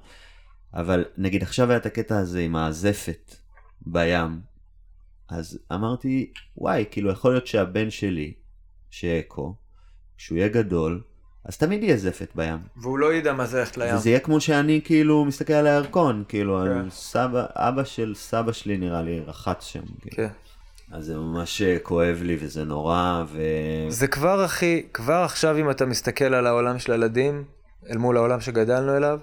אבל 0.73 1.05
נגיד 1.17 1.43
עכשיו 1.43 1.69
היה 1.69 1.77
את 1.77 1.85
הקטע 1.85 2.17
הזה 2.17 2.39
עם 2.39 2.55
הזפת 2.55 3.35
בים, 3.81 4.39
אז 5.29 5.59
אמרתי, 5.73 6.31
וואי, 6.57 6.85
כאילו 6.91 7.11
יכול 7.11 7.31
להיות 7.31 7.47
שהבן 7.47 7.89
שלי, 7.89 8.33
שאקו, 8.89 9.55
כשהוא 10.17 10.37
יהיה 10.37 10.47
גדול, 10.47 11.01
אז 11.45 11.57
תמיד 11.57 11.83
יהיה 11.83 11.97
זפת 11.97 12.31
בים. 12.35 12.59
והוא 12.75 12.97
לא 12.97 13.13
ידע 13.13 13.33
מה 13.33 13.45
זה 13.45 13.59
ללכת 13.59 13.77
לים. 13.77 13.95
וזה 13.95 14.09
יהיה 14.09 14.19
כמו 14.19 14.41
שאני 14.41 14.81
כאילו 14.83 15.25
מסתכל 15.25 15.53
על 15.53 15.67
הירקון, 15.67 16.23
כאילו 16.27 16.63
כן. 16.65 16.89
סבא, 16.89 17.45
אבא 17.55 17.83
של 17.83 18.15
סבא 18.15 18.51
שלי 18.51 18.77
נראה 18.77 19.01
לי 19.01 19.19
רחץ 19.19 19.65
שם. 19.65 19.83
כאילו. 20.01 20.27
אז 20.91 21.05
זה 21.05 21.15
ממש 21.15 21.61
אה, 21.61 21.77
כואב 21.83 22.19
לי 22.23 22.37
וזה 22.39 22.63
נורא, 22.63 23.23
ו... 23.27 23.41
זה 23.89 24.07
כבר 24.07 24.45
אחי, 24.45 24.83
כבר 24.93 25.21
עכשיו 25.25 25.57
אם 25.57 25.71
אתה 25.71 25.85
מסתכל 25.85 26.33
על 26.33 26.47
העולם 26.47 26.79
של 26.79 26.91
הילדים, 26.91 27.43
אל 27.89 27.97
מול 27.97 28.17
העולם 28.17 28.41
שגדלנו 28.41 28.97
אליו, 28.97 29.19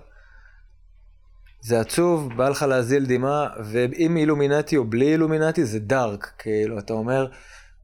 זה 1.61 1.81
עצוב, 1.81 2.37
בא 2.37 2.49
לך 2.49 2.63
להזיל 2.63 3.05
דמעה, 3.07 3.49
ואם 3.65 4.17
אילומינטי 4.17 4.77
או 4.77 4.85
בלי 4.85 5.13
אילומינטי 5.13 5.65
זה 5.65 5.79
דארק, 5.79 6.33
כאילו, 6.39 6.79
אתה 6.79 6.93
אומר, 6.93 7.27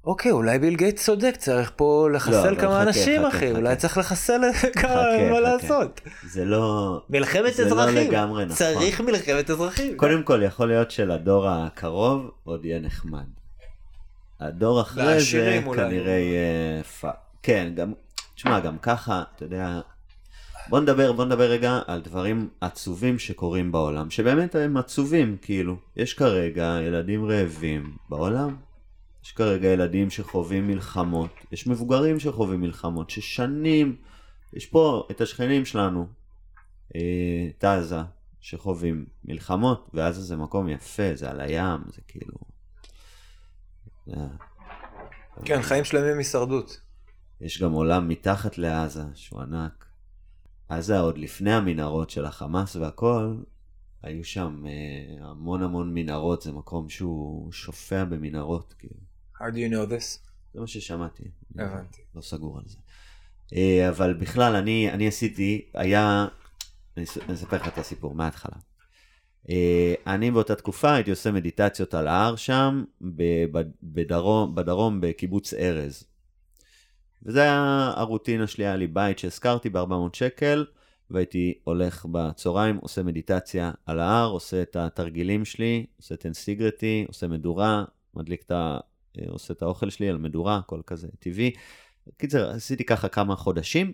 אוקיי, 0.05 0.33
אולי 0.33 0.59
ביל 0.59 0.77
גייט 0.77 0.97
צודק, 0.97 1.35
צריך 1.39 1.73
פה 1.77 2.09
לחסל 2.13 2.35
אבל 2.35 2.61
כמה 2.61 2.71
חכה, 2.71 2.83
אנשים, 2.83 3.21
חכה, 3.21 3.29
אחי, 3.29 3.49
חכה. 3.49 3.59
אולי 3.59 3.77
צריך 3.77 3.99
לחסל 3.99 4.41
כמה, 4.73 4.91
חכה, 4.91 5.31
מה 5.31 5.37
חכה. 5.37 5.41
לעשות. 5.41 6.01
זה 6.31 6.45
לא... 6.45 7.01
מלחמת 7.11 7.55
זה 7.55 7.65
לא 7.65 7.69
אזרחים, 7.69 8.11
לגמרי 8.11 8.45
נכון. 8.45 8.57
צריך 8.57 9.01
מלחמת 9.01 9.51
אזרחים. 9.51 9.97
קודם 9.97 10.23
כל, 10.23 10.43
יכול 10.43 10.69
להיות 10.69 10.91
שלדור 10.91 11.49
הקרוב 11.49 12.31
עוד 12.45 12.65
יהיה 12.65 12.81
נחמד. 12.81 13.40
הדור 14.41 14.81
אחרי 14.81 15.21
זה 15.21 15.61
אולי. 15.67 15.83
כנראה 15.83 16.13
יהיה 16.13 16.83
fuck. 16.83 17.17
כן, 17.43 17.73
גם... 17.77 17.93
תשמע, 18.35 18.61
גם 18.61 18.79
ככה, 18.79 19.23
אתה 19.37 19.45
יודע... 19.45 19.81
בוא 20.69 20.81
נדבר, 20.81 21.13
בוא 21.13 21.25
נדבר 21.25 21.51
רגע 21.51 21.81
על 21.87 22.01
דברים 22.01 22.49
עצובים 22.61 23.19
שקורים 23.19 23.73
בעולם, 23.73 24.11
שבאמת 24.11 24.55
הם 24.55 24.77
עצובים, 24.77 25.37
כאילו. 25.43 25.77
יש 25.97 26.15
כרגע 26.15 26.79
ילדים 26.83 27.25
רעבים 27.25 27.97
בעולם. 28.09 28.57
יש 29.25 29.33
כרגע 29.33 29.69
ילדים 29.69 30.11
שחווים 30.11 30.67
מלחמות. 30.67 31.31
יש 31.53 31.67
מבוגרים 31.67 32.21
שחווים 32.21 32.61
מלחמות, 32.61 33.11
ששנים... 33.11 33.97
יש 34.53 34.67
פה 34.67 35.07
את 35.11 35.21
השכנים 35.21 35.65
שלנו, 35.65 36.07
אה, 36.97 37.01
את 37.59 37.65
עזה, 37.65 38.01
שחווים 38.41 39.05
מלחמות, 39.25 39.91
ועזה 39.95 40.23
זה 40.23 40.37
מקום 40.37 40.69
יפה, 40.69 41.15
זה 41.15 41.31
על 41.31 41.41
הים, 41.41 41.81
זה 41.87 42.01
כאילו... 42.09 42.35
זה... 44.11 44.17
כן, 45.45 45.63
חיים 45.63 45.85
שלמים 45.85 46.19
הישרדות. 46.19 46.81
יש 47.41 47.63
גם 47.63 47.73
עולם 47.73 48.09
מתחת 48.09 48.59
לעזה, 48.59 49.03
שהוא 49.15 49.41
ענק. 49.41 49.87
עזה 50.69 50.99
עוד 50.99 51.19
לפני 51.19 51.53
המנהרות 51.53 52.11
של 52.11 52.25
החמאס 52.25 52.77
והכל, 52.77 53.37
היו 54.03 54.25
שם 54.25 54.65
אה, 54.67 55.27
המון 55.27 55.63
המון 55.63 55.95
מנהרות, 55.95 56.43
זה 56.43 56.53
מקום 56.53 56.89
שהוא 56.89 57.53
שופע 57.53 58.05
במנהרות, 58.05 58.75
כאילו. 58.79 59.01
How 59.37 59.41
do 59.41 59.57
you 59.57 59.73
know 59.73 59.91
this? 59.91 60.29
זה 60.55 60.61
מה 60.61 60.67
ששמעתי. 60.67 61.25
הבנתי. 61.55 62.03
לא 62.15 62.21
סגור 62.21 62.59
על 62.59 62.65
זה. 62.67 62.79
אה, 63.57 63.89
אבל 63.89 64.15
בכלל, 64.15 64.57
אני, 64.57 64.91
אני 64.91 65.09
עשיתי, 65.09 65.71
היה... 65.75 66.27
אני 66.97 67.05
אספר 67.35 67.57
לך 67.57 67.69
את 67.69 67.79
הסיפור 67.79 68.15
מההתחלה. 68.15 68.57
אה, 69.49 69.95
אני 70.07 70.31
באותה 70.31 70.55
תקופה 70.55 70.95
הייתי 70.95 71.11
עושה 71.11 71.31
מדיטציות 71.31 71.95
על 71.95 72.09
ההר 72.09 72.37
שם, 72.37 72.85
בדרום, 73.83 74.55
בדרום 74.55 75.01
בקיבוץ 75.01 75.55
ארז. 75.55 76.05
וזה 77.23 77.43
היה 77.43 77.93
הרוטינה 77.97 78.47
שלי, 78.47 78.67
היה 78.67 78.77
לי 78.77 78.87
בית 78.87 79.19
שהשכרתי 79.19 79.71
ב-400 79.71 79.93
שקל, 80.13 80.67
והייתי 81.11 81.55
הולך 81.65 82.07
בצהריים, 82.11 82.77
עושה 82.77 83.03
מדיטציה 83.03 83.71
על 83.87 84.01
ההר, 84.01 84.31
עושה 84.31 84.63
את 84.63 84.77
התרגילים 84.77 85.45
שלי, 85.45 85.87
עושה 85.97 86.17
טנסיגרטי, 86.17 87.05
עושה 87.09 87.29
מדורה, 87.29 87.85
מדליק 88.15 88.43
את 88.43 88.51
ה... 88.51 88.79
אה, 89.19 89.25
עושה 89.29 89.55
את 89.55 89.63
האוכל 89.63 89.91
שלי 89.91 90.09
על 90.09 90.19
מדורה, 90.19 90.57
הכל 90.57 90.81
כזה 90.87 91.09
טבעי. 91.19 91.51
קיצר, 92.17 92.51
עשיתי 92.51 92.85
ככה 92.85 93.09
כמה 93.09 93.37
חודשים, 93.37 93.93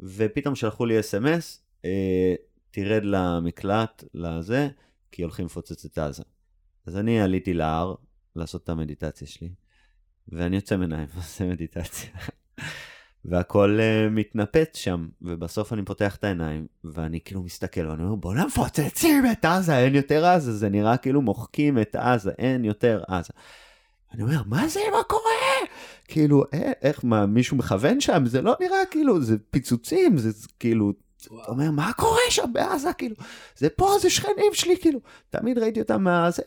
ופתאום 0.00 0.54
שלחו 0.54 0.86
לי 0.86 1.00
אס.אם.אס, 1.00 1.62
אה, 1.84 2.34
תרד 2.72 3.04
למקלט, 3.04 4.04
לזה, 4.14 4.68
כי 5.12 5.22
הולכים 5.22 5.46
לפוצץ 5.46 5.84
את 5.84 5.98
עזה. 5.98 6.22
אז 6.86 6.96
אני 6.96 7.20
עליתי 7.20 7.54
להר 7.54 7.94
לעשות 8.36 8.64
את 8.64 8.68
המדיטציה 8.68 9.26
שלי, 9.26 9.48
ואני 10.28 10.56
יוצא 10.56 10.76
מעיניים 10.76 11.08
ועושה 11.14 11.44
מדיטציה. 11.52 12.10
והכל 13.24 13.78
uh, 13.78 14.10
מתנפץ 14.10 14.76
שם, 14.76 15.08
ובסוף 15.22 15.72
אני 15.72 15.84
פותח 15.84 16.16
את 16.16 16.24
העיניים, 16.24 16.66
ואני 16.84 17.20
כאילו 17.20 17.42
מסתכל, 17.42 17.86
ואני 17.88 18.02
אומר, 18.02 18.14
בוא'נה 18.14 18.46
מפוצצים 18.46 19.24
את 19.32 19.44
עזה, 19.44 19.78
אין 19.78 19.94
יותר 19.94 20.26
עזה, 20.26 20.52
זה 20.52 20.68
נראה 20.68 20.96
כאילו 20.96 21.22
מוחקים 21.22 21.78
את 21.78 21.96
עזה, 21.96 22.30
אין 22.38 22.64
יותר 22.64 23.02
עזה. 23.08 23.32
אני 24.14 24.22
אומר, 24.22 24.42
מה 24.46 24.68
זה, 24.68 24.80
מה 24.92 25.02
קורה? 25.02 25.22
כאילו, 26.08 26.44
אה, 26.54 26.72
איך, 26.82 27.04
מה, 27.04 27.26
מישהו 27.26 27.56
מכוון 27.56 28.00
שם? 28.00 28.26
זה 28.26 28.42
לא 28.42 28.54
נראה 28.60 28.86
כאילו, 28.90 29.22
זה 29.22 29.36
פיצוצים, 29.50 30.18
זה 30.18 30.48
כאילו, 30.58 30.92
אתה 31.26 31.50
אומר, 31.50 31.70
מה 31.70 31.92
קורה 31.92 32.20
שם 32.30 32.52
בעזה? 32.52 32.92
כאילו, 32.92 33.16
זה 33.56 33.68
פה, 33.70 33.94
זה 34.00 34.10
שכנים 34.10 34.52
שלי, 34.52 34.76
כאילו. 34.80 35.00
תמיד 35.30 35.58
ראיתי 35.58 35.80
אותם 35.80 36.04
מהזה, 36.04 36.42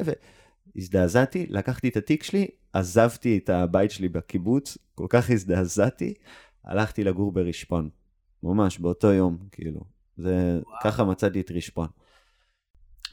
והזדעזעתי, 0.75 1.45
לקחתי 1.49 1.89
את 1.89 1.97
התיק 1.97 2.23
שלי, 2.23 2.47
עזבתי 2.73 3.39
את 3.43 3.49
הבית 3.49 3.91
שלי 3.91 4.09
בקיבוץ, 4.09 4.77
כל 4.95 5.07
כך 5.09 5.29
הזדעזעתי, 5.29 6.13
הלכתי 6.63 7.03
לגור 7.03 7.31
ברשפון. 7.31 7.89
ממש, 8.43 8.79
באותו 8.79 9.11
יום, 9.11 9.37
כאילו. 9.51 9.81
זה, 10.17 10.59
וואו. 10.65 10.79
ככה 10.83 11.03
מצאתי 11.03 11.41
את 11.41 11.51
רשפון. 11.51 11.87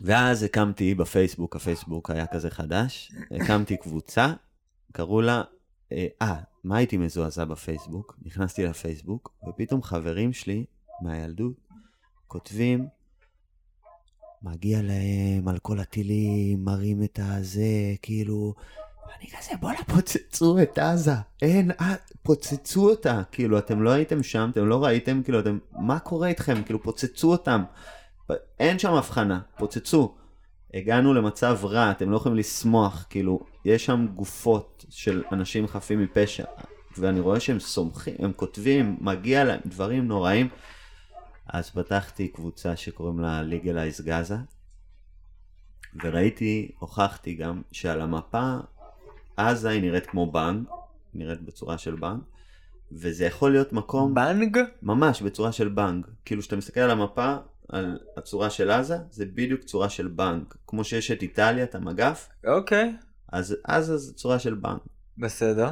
ואז 0.00 0.42
הקמתי 0.42 0.94
בפייסבוק, 0.94 1.56
הפייסבוק 1.56 2.10
היה 2.10 2.26
כזה 2.26 2.50
חדש, 2.50 3.12
הקמתי 3.30 3.76
קבוצה, 3.76 4.32
קראו 4.92 5.20
לה, 5.20 5.42
אה, 5.92 6.34
מה 6.64 6.76
הייתי 6.76 6.96
מזועזע 6.96 7.44
בפייסבוק? 7.44 8.18
נכנסתי 8.22 8.64
לפייסבוק, 8.64 9.34
ופתאום 9.48 9.82
חברים 9.82 10.32
שלי 10.32 10.64
מהילדות 11.02 11.52
כותבים, 12.26 12.86
מגיע 14.42 14.82
להם 14.82 15.48
על 15.48 15.58
כל 15.58 15.78
הטילים, 15.78 16.64
מראים 16.64 17.02
את 17.02 17.18
הזה, 17.22 17.94
כאילו, 18.02 18.54
אני 19.20 19.30
כזה, 19.30 19.50
בואנה, 19.60 19.84
פוצצו 19.84 20.62
את 20.62 20.78
עזה, 20.78 21.14
אין, 21.42 21.70
אה, 21.70 21.94
פוצצו 22.22 22.90
אותה, 22.90 23.22
כאילו, 23.32 23.58
אתם 23.58 23.82
לא 23.82 23.90
הייתם 23.90 24.22
שם, 24.22 24.50
אתם 24.52 24.66
לא 24.66 24.84
ראיתם, 24.84 25.22
כאילו, 25.22 25.40
אתם, 25.40 25.58
מה 25.72 25.98
קורה 25.98 26.28
איתכם? 26.28 26.62
כאילו, 26.62 26.82
פוצצו 26.82 27.30
אותם. 27.30 27.64
אין 28.60 28.78
שם 28.78 28.94
הבחנה, 28.94 29.40
פוצצו. 29.58 30.14
הגענו 30.74 31.14
למצב 31.14 31.58
רע, 31.62 31.90
אתם 31.90 32.10
לא 32.10 32.16
יכולים 32.16 32.38
לשמוח, 32.38 33.06
כאילו, 33.10 33.40
יש 33.64 33.86
שם 33.86 34.06
גופות 34.14 34.84
של 34.90 35.22
אנשים 35.32 35.66
חפים 35.66 36.02
מפשע, 36.02 36.44
ואני 36.98 37.20
רואה 37.20 37.40
שהם 37.40 37.60
סומכים, 37.60 38.14
הם 38.18 38.32
כותבים, 38.32 38.96
מגיע 39.00 39.44
להם 39.44 39.60
דברים 39.66 40.08
נוראים. 40.08 40.48
אז 41.52 41.70
פתחתי 41.70 42.28
קבוצה 42.28 42.76
שקוראים 42.76 43.20
לה 43.20 43.42
Legalize 43.42 44.04
Gaza, 44.06 44.34
וראיתי, 46.02 46.70
הוכחתי 46.78 47.34
גם 47.34 47.62
שעל 47.72 48.00
המפה, 48.00 48.56
עזה 49.36 49.68
היא 49.68 49.82
נראית 49.82 50.06
כמו 50.06 50.32
בנק, 50.32 50.68
נראית 51.14 51.42
בצורה 51.42 51.78
של 51.78 51.94
בנק, 51.94 52.22
וזה 52.92 53.24
יכול 53.24 53.52
להיות 53.52 53.72
מקום... 53.72 54.14
בנג? 54.14 54.58
ממש, 54.82 55.22
בצורה 55.22 55.52
של 55.52 55.68
בנק. 55.68 56.06
כאילו, 56.24 56.40
כשאתה 56.40 56.56
מסתכל 56.56 56.80
על 56.80 56.90
המפה, 56.90 57.36
על 57.68 57.98
הצורה 58.16 58.50
של 58.50 58.70
עזה, 58.70 58.96
זה 59.10 59.26
בדיוק 59.26 59.62
צורה 59.62 59.88
של 59.88 60.08
בנק. 60.08 60.56
כמו 60.66 60.84
שיש 60.84 61.10
את 61.10 61.22
איטליה, 61.22 61.64
את 61.64 61.74
המגף. 61.74 62.28
אוקיי. 62.46 62.96
אז 63.32 63.56
עזה 63.64 63.96
זה 63.96 64.14
צורה 64.14 64.38
של 64.38 64.54
בנק. 64.54 64.80
בסדר. 65.18 65.70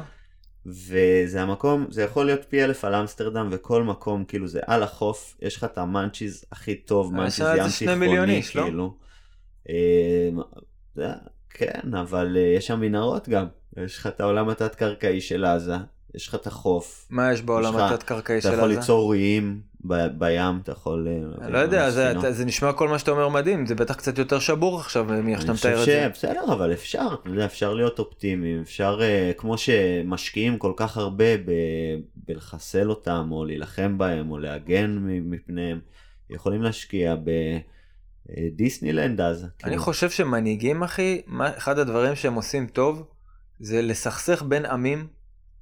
וזה 0.65 1.41
המקום, 1.41 1.85
זה 1.89 2.03
יכול 2.03 2.25
להיות 2.25 2.45
פי 2.49 2.63
אלף 2.63 2.85
על 2.85 2.95
אמסטרדם 2.95 3.47
וכל 3.51 3.83
מקום, 3.83 4.25
כאילו 4.25 4.47
זה 4.47 4.59
על 4.67 4.83
החוף, 4.83 5.37
יש 5.41 5.55
לך 5.55 5.63
את 5.63 5.77
המאנצ'יז 5.77 6.45
הכי 6.51 6.75
טוב, 6.75 7.13
מאנצ'יז 7.13 7.47
ים 7.57 7.97
תיכוני, 7.99 8.41
כאילו. 8.41 8.95
לא? 10.95 11.13
כן, 11.49 11.95
אבל 11.95 12.37
אה, 12.37 12.53
יש 12.57 12.67
שם 12.67 12.79
מנהרות 12.79 13.29
גם, 13.29 13.45
יש 13.77 13.97
לך 13.97 14.07
את 14.07 14.21
העולם 14.21 14.49
התת-קרקעי 14.49 15.21
של 15.21 15.45
עזה, 15.45 15.75
יש 16.15 16.27
לך 16.27 16.35
את 16.35 16.47
החוף. 16.47 17.07
מה 17.09 17.33
יש 17.33 17.41
בעולם 17.41 17.77
התת-קרקעי 17.77 18.41
של 18.41 18.47
עזה? 18.47 18.57
אתה 18.57 18.57
יכול 18.57 18.69
ליצור 18.69 19.13
איים 19.13 19.61
בים, 20.17 20.59
אתה 20.63 20.71
יכול... 20.71 21.07
אה, 21.07 21.45
אני 21.45 21.53
לא 21.53 21.57
יודע, 21.57 21.89
זה, 21.89 22.31
זה 22.31 22.45
נשמע 22.45 22.73
כל 22.73 22.87
מה 22.87 22.99
שאתה 22.99 23.11
אומר 23.11 23.29
מדהים, 23.29 23.65
זה 23.65 23.75
בטח 23.75 23.95
קצת 23.95 24.17
יותר 24.17 24.39
שבור 24.39 24.79
עכשיו 24.79 25.05
מאיך 25.23 25.41
שאתה 25.41 25.53
מתאר 25.53 25.81
את 25.81 25.85
זה. 25.85 26.03
אני 26.03 26.09
חושב 26.13 26.27
שבסדר, 26.27 26.53
אבל 26.53 26.73
אפשר, 26.73 27.07
אתה 27.21 27.29
יודע, 27.29 27.45
אפשר 27.45 27.73
להיות 27.73 27.99
אופטימיים, 27.99 28.61
אפשר, 28.61 28.99
אה, 29.01 29.31
כמו 29.37 29.57
שמשקיעים 29.57 30.57
כל 30.57 30.73
כך 30.75 30.97
הרבה 30.97 31.37
ב, 31.37 31.51
בלחסל 32.15 32.89
אותם, 32.89 33.27
או 33.31 33.45
להילחם 33.45 33.97
בהם, 33.97 34.31
או 34.31 34.37
להגן 34.37 34.97
מפניהם, 35.01 35.79
יכולים 36.29 36.61
להשקיע 36.61 37.15
ב... 37.15 37.29
דיסנילנד 38.55 39.21
אז. 39.21 39.43
אני 39.43 39.49
כאילו. 39.57 39.81
חושב 39.81 40.09
שמנהיגים 40.09 40.83
אחי, 40.83 41.21
אחד 41.39 41.79
הדברים 41.79 42.15
שהם 42.15 42.33
עושים 42.33 42.67
טוב 42.67 43.03
זה 43.59 43.81
לסכסך 43.81 44.43
בין 44.47 44.65
עמים 44.65 45.07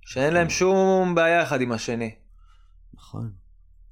שאין 0.10 0.34
להם. 0.34 0.50
שום 0.50 1.16
בעיה 1.16 1.44
אחד 1.44 1.62
עם 1.62 1.72
השני. 1.72 2.12
נכון. 2.94 3.30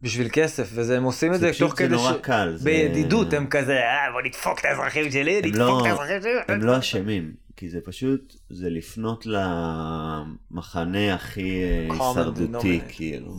בשביל 0.01 0.27
כסף, 0.31 0.69
והם 0.73 1.03
עושים 1.03 1.33
את 1.33 1.39
זה 1.39 1.51
תוך 1.59 1.73
כדי 1.73 1.87
ש... 1.87 1.89
זה 1.89 1.95
נורא 1.95 2.13
קל. 2.21 2.57
בידידות, 2.63 3.33
הם 3.33 3.47
כזה, 3.47 3.73
אה, 3.73 4.11
בוא 4.11 4.21
נדפוק 4.21 4.59
את 4.59 4.65
האזרחים 4.65 5.11
שלי, 5.11 5.41
נדפוק 5.41 5.57
לא- 5.57 5.81
את 5.81 5.85
האזרחים 5.85 6.21
שלי. 6.21 6.31
הם 6.47 6.61
לא 6.61 6.79
אשמים, 6.79 7.33
כי 7.55 7.69
זה 7.69 7.79
פשוט, 7.85 8.35
זה 8.49 8.69
לפנות 8.69 9.25
למחנה 9.25 11.13
הכי 11.15 11.63
אה, 11.63 11.87
הישרדותי, 11.91 12.81
כאילו. 12.87 13.37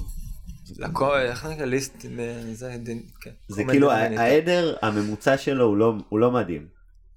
איך 1.23 1.47
נקרא 1.47 1.65
ליסט, 1.65 2.07
כן. 3.21 3.31
זה 3.49 3.65
כאילו 3.65 3.91
העדר 3.93 4.77
הממוצע 4.83 5.39
שלו 5.39 5.77
לא- 5.77 5.95
הוא 6.09 6.19
לא 6.19 6.31
מדהים. 6.31 6.67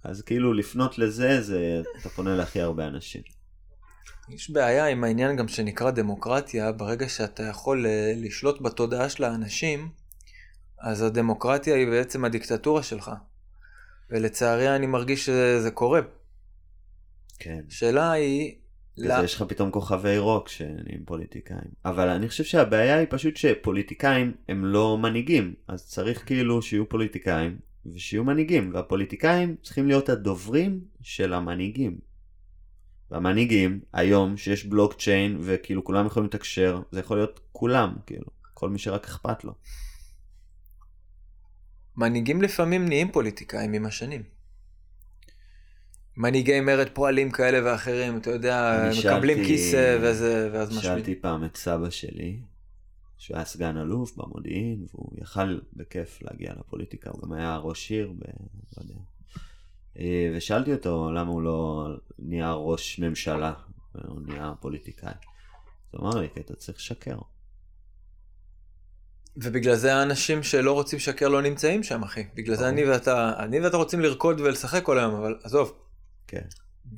אז 0.03 0.21
כאילו 0.21 0.53
לפנות 0.53 0.97
לזה, 0.97 1.41
זה, 1.41 1.81
אתה 2.01 2.09
פונה 2.09 2.35
להכי 2.35 2.61
הרבה 2.61 2.87
אנשים. 2.87 3.21
יש 4.29 4.49
בעיה 4.49 4.85
עם 4.85 5.03
העניין 5.03 5.35
גם 5.35 5.47
שנקרא 5.47 5.91
דמוקרטיה, 5.91 6.71
ברגע 6.71 7.09
שאתה 7.09 7.43
יכול 7.43 7.85
אה, 7.85 8.13
לשלוט 8.15 8.61
בתודעה 8.61 9.09
של 9.09 9.23
האנשים, 9.23 9.89
אז 10.79 11.01
הדמוקרטיה 11.01 11.75
היא 11.75 11.87
בעצם 11.87 12.25
הדיקטטורה 12.25 12.83
שלך. 12.83 13.11
ולצערי 14.09 14.75
אני 14.75 14.87
מרגיש 14.87 15.25
שזה 15.25 15.71
קורה. 15.73 16.01
כן. 17.39 17.59
השאלה 17.67 18.11
היא... 18.11 18.55
זה 18.95 19.13
יש 19.23 19.35
לך 19.35 19.43
פתאום 19.47 19.71
כוכבי 19.71 20.17
רוק 20.17 20.49
שנהיים 20.49 21.03
פוליטיקאים. 21.05 21.71
אבל 21.85 22.09
אני 22.09 22.29
חושב 22.29 22.43
שהבעיה 22.43 22.97
היא 22.97 23.07
פשוט 23.09 23.37
שפוליטיקאים 23.37 24.33
הם 24.49 24.65
לא 24.65 24.97
מנהיגים. 24.97 25.53
אז 25.67 25.87
צריך 25.87 26.25
כאילו 26.25 26.61
שיהיו 26.61 26.89
פוליטיקאים 26.89 27.59
ושיהיו 27.93 28.23
מנהיגים. 28.23 28.71
והפוליטיקאים 28.73 29.55
צריכים 29.63 29.87
להיות 29.87 30.09
הדוברים 30.09 30.79
של 31.01 31.33
המנהיגים. 31.33 32.10
והמנהיגים, 33.11 33.79
היום, 33.93 34.37
שיש 34.37 34.65
בלוקצ'יין, 34.65 35.37
וכאילו 35.41 35.83
כולם 35.83 36.05
יכולים 36.05 36.27
לתקשר, 36.27 36.81
זה 36.91 36.99
יכול 36.99 37.17
להיות 37.17 37.39
כולם, 37.51 37.95
כאילו, 38.05 38.25
כל 38.53 38.69
מי 38.69 38.79
שרק 38.79 39.05
אכפת 39.05 39.43
לו. 39.43 39.53
מנהיגים 41.97 42.41
לפעמים 42.41 42.87
נהיים 42.87 43.11
פוליטיקאים 43.11 43.73
עם 43.73 43.85
השנים. 43.85 44.23
מנהיגי 46.17 46.61
מרד 46.61 46.89
פועלים 46.93 47.31
כאלה 47.31 47.71
ואחרים, 47.71 48.17
אתה 48.17 48.29
יודע, 48.29 48.83
מקבלים 48.99 49.37
שאלתי, 49.37 49.49
כיסא 49.49 49.97
וזה, 50.01 50.49
ואז 50.53 50.69
משמיעים. 50.69 50.97
שאלתי 50.97 51.15
פעם 51.15 51.45
את 51.45 51.57
סבא 51.57 51.89
שלי, 51.89 52.39
שהוא 53.17 53.37
היה 53.37 53.45
סגן 53.45 53.77
אלוף 53.77 54.15
במודיעין, 54.17 54.85
והוא 54.93 55.11
יכל 55.21 55.59
בכיף 55.73 56.21
להגיע 56.21 56.53
לפוליטיקה, 56.59 57.09
הוא 57.09 57.21
גם 57.21 57.33
היה 57.33 57.57
ראש 57.57 57.91
עיר, 57.91 58.11
ב... 58.11 58.21
לא 58.77 58.83
יודע, 58.83 58.99
ושאלתי 60.35 60.73
אותו 60.73 61.11
למה 61.11 61.31
הוא 61.31 61.41
לא 61.41 61.87
נהיה 62.19 62.53
ראש 62.53 62.99
ממשלה, 62.99 63.53
הוא 64.07 64.21
נהיה 64.25 64.53
פוליטיקאי. 64.59 65.09
אז 65.09 65.99
הוא 65.99 66.09
אמר 66.09 66.21
לי, 66.21 66.27
כי 66.33 66.39
אתה 66.39 66.55
צריך 66.55 66.77
לשקר. 66.77 67.17
ובגלל 69.37 69.75
זה 69.75 69.95
האנשים 69.95 70.43
שלא 70.43 70.73
רוצים 70.73 70.97
לשקר 70.97 71.27
לא 71.27 71.41
נמצאים 71.41 71.83
שם, 71.83 72.03
אחי. 72.03 72.23
בגלל 72.35 72.55
זה 72.55 72.69
אני 72.69 72.85
ואתה, 72.85 73.33
אני 73.39 73.59
ואתה 73.59 73.77
רוצים 73.77 73.99
לרקוד 73.99 74.39
ולשחק 74.39 74.83
כל 74.83 74.99
היום, 74.99 75.15
אבל 75.15 75.35
עזוב. 75.43 75.73
כן. 76.27 76.41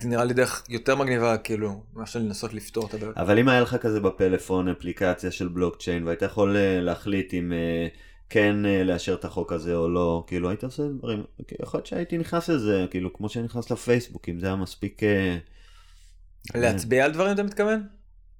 זה 0.01 0.07
נראה 0.07 0.23
לי 0.23 0.33
דרך 0.33 0.63
יותר 0.69 0.95
מגניבה, 0.95 1.37
כאילו, 1.37 1.83
מאשר 1.93 2.19
לנסות 2.19 2.53
לפתור 2.53 2.87
את 2.87 2.93
הבעיות. 2.93 3.17
אבל 3.17 3.39
אם 3.39 3.49
היה 3.49 3.61
לך 3.61 3.75
כזה 3.75 3.99
בפלאפון 3.99 4.69
אפליקציה 4.69 5.31
של 5.31 5.47
בלוקצ'יין, 5.47 6.03
והיית 6.03 6.21
יכול 6.21 6.57
אה, 6.57 6.81
להחליט 6.81 7.33
אם 7.33 7.51
uh, 7.51 7.97
כן 8.33 8.65
אה, 8.65 8.83
לאשר 8.83 9.13
את 9.13 9.25
החוק 9.25 9.51
הזה 9.51 9.75
או 9.75 9.89
לא, 9.89 10.23
כאילו 10.27 10.49
היית 10.49 10.63
עושה 10.63 10.83
דברים, 10.87 11.23
יכול 11.61 11.77
להיות 11.77 11.85
שהייתי 11.85 12.17
נכנס 12.17 12.49
לזה, 12.49 12.85
כאילו 12.91 13.13
כמו 13.13 13.29
שאני 13.29 13.45
נכנס 13.45 13.71
לפייסבוק, 13.71 14.29
אם 14.29 14.39
זה 14.39 14.45
היה 14.47 14.55
מספיק... 14.55 15.03
אה, 15.03 15.37
להצביע 16.55 17.05
על 17.05 17.11
דברים 17.11 17.33
אתה 17.33 17.43
מתכוון? 17.43 17.87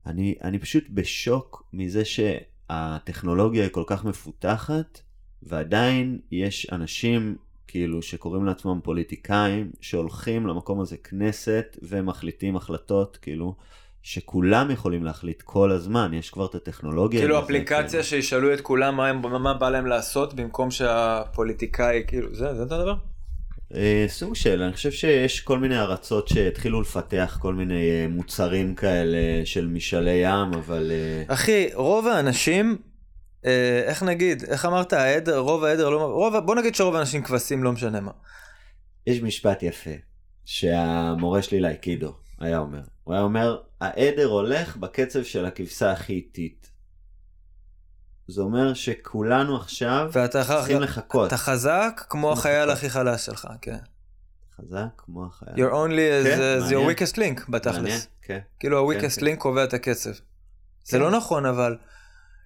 אני, 0.06 0.36
אני 0.44 0.60
פשוט 0.60 0.84
בשוק 0.90 1.70
מזה 1.74 2.04
שהטכנולוגיה 2.06 3.64
היא 3.64 3.72
כל 3.72 3.84
כך 3.88 4.06
מפותחת, 4.06 5.00
ועדיין 5.44 6.20
יש 6.32 6.68
אנשים 6.72 7.36
כאילו 7.68 8.02
שקוראים 8.02 8.46
לעצמם 8.46 8.80
פוליטיקאים, 8.84 9.72
שהולכים 9.82 10.48
למקום 10.48 10.82
הזה 10.82 10.98
כנסת 10.98 11.78
ומחליטים 11.82 12.56
החלטות, 12.56 13.18
כאילו, 13.18 13.56
שכולם 14.04 14.72
יכולים 14.72 15.04
להחליט 15.04 15.42
כל 15.42 15.72
הזמן, 15.72 16.14
יש 16.14 16.30
כבר 16.30 16.46
את 16.46 16.56
הטכנולוגיה. 16.56 17.20
כאילו 17.20 17.40
אפליקציה 17.40 17.90
כאילו. 17.90 18.04
שישאלו 18.04 18.54
את 18.54 18.62
כולם 18.62 18.96
מה, 18.98 19.08
הם, 19.08 19.22
מה 19.44 19.54
בא 19.54 19.70
להם 19.70 19.86
לעשות 19.86 20.34
במקום 20.34 20.72
שהפוליטיקאי, 20.72 22.04
כאילו, 22.08 22.36
זה, 22.36 22.56
זה 22.56 22.64
אתה 22.64 22.78
מדבר? 22.78 22.96
אה, 23.76 24.06
סוג 24.08 24.36
של, 24.36 24.62
אני 24.62 24.74
חושב 24.74 24.92
שיש 24.92 25.40
כל 25.40 25.60
מיני 25.60 25.80
ארצות 25.80 26.28
שהתחילו 26.28 26.82
לפתח 26.82 27.38
כל 27.42 27.54
מיני 27.54 27.90
אה, 27.90 28.08
מוצרים 28.10 28.76
כאלה 28.76 29.46
של 29.46 29.68
משאלי 29.68 30.22
ים, 30.24 30.54
אבל... 30.54 30.92
אה, 30.92 31.34
אחי, 31.34 31.70
רוב 31.74 32.08
האנשים, 32.08 32.78
איך 33.88 34.04
נגיד, 34.04 34.44
איך 34.44 34.66
אמרת, 34.66 34.94
העדר, 34.94 35.38
רוב 35.38 35.64
העדר 35.64 35.90
לא... 35.90 35.98
רוב, 35.98 36.38
בוא 36.38 36.56
נגיד 36.56 36.76
שרוב 36.76 36.96
האנשים 36.96 37.24
כבשים, 37.24 37.64
לא 37.64 37.72
משנה 37.72 38.02
מה. 38.02 38.12
יש 39.08 39.22
משפט 39.22 39.64
יפה, 39.64 39.92
שהמורה 40.46 41.42
שלי 41.42 41.60
לאייקידו 41.60 42.23
היה 42.40 42.58
אומר. 42.58 42.82
הוא 43.04 43.14
היה 43.14 43.24
אומר, 43.24 43.62
העדר 43.82 44.26
הולך 44.28 44.78
בקצב 44.78 45.24
של 45.24 45.46
הכבשה 45.46 45.92
הכי 45.92 46.14
איטית. 46.14 46.70
זה 48.28 48.42
אומר 48.42 48.74
שכולנו 48.74 49.56
עכשיו 49.58 50.12
צריכים 50.32 50.82
לחכות. 50.82 51.28
אתה 51.28 51.38
חזק 51.38 52.06
כמו. 52.10 52.32
החייל 52.32 52.70
הכי 52.70 52.90
חלש 52.90 53.26
שלך, 53.26 53.48
כן. 53.62 53.78
חזק 54.58 54.88
כמו 54.98 55.26
החייל. 55.26 55.56
You're 55.56 55.72
only 55.74 56.26
as 56.26 56.28
כן, 56.28 56.60
as 56.60 56.72
your 56.72 56.74
מעניין. 56.74 56.90
weakest 56.90 57.14
link 57.16 57.20
מעניין, 57.20 57.46
בתכלס. 57.50 58.08
כן. 58.22 58.40
כאילו 58.60 58.88
כן, 58.88 58.98
ה-weakest 59.00 59.20
כן. 59.20 59.26
link 59.28 59.36
קובע 59.38 59.64
את 59.64 59.74
הקצב. 59.74 60.10
זה 60.12 60.22
כן. 60.98 61.00
לא 61.00 61.12
נכון 61.12 61.46
אבל. 61.46 61.78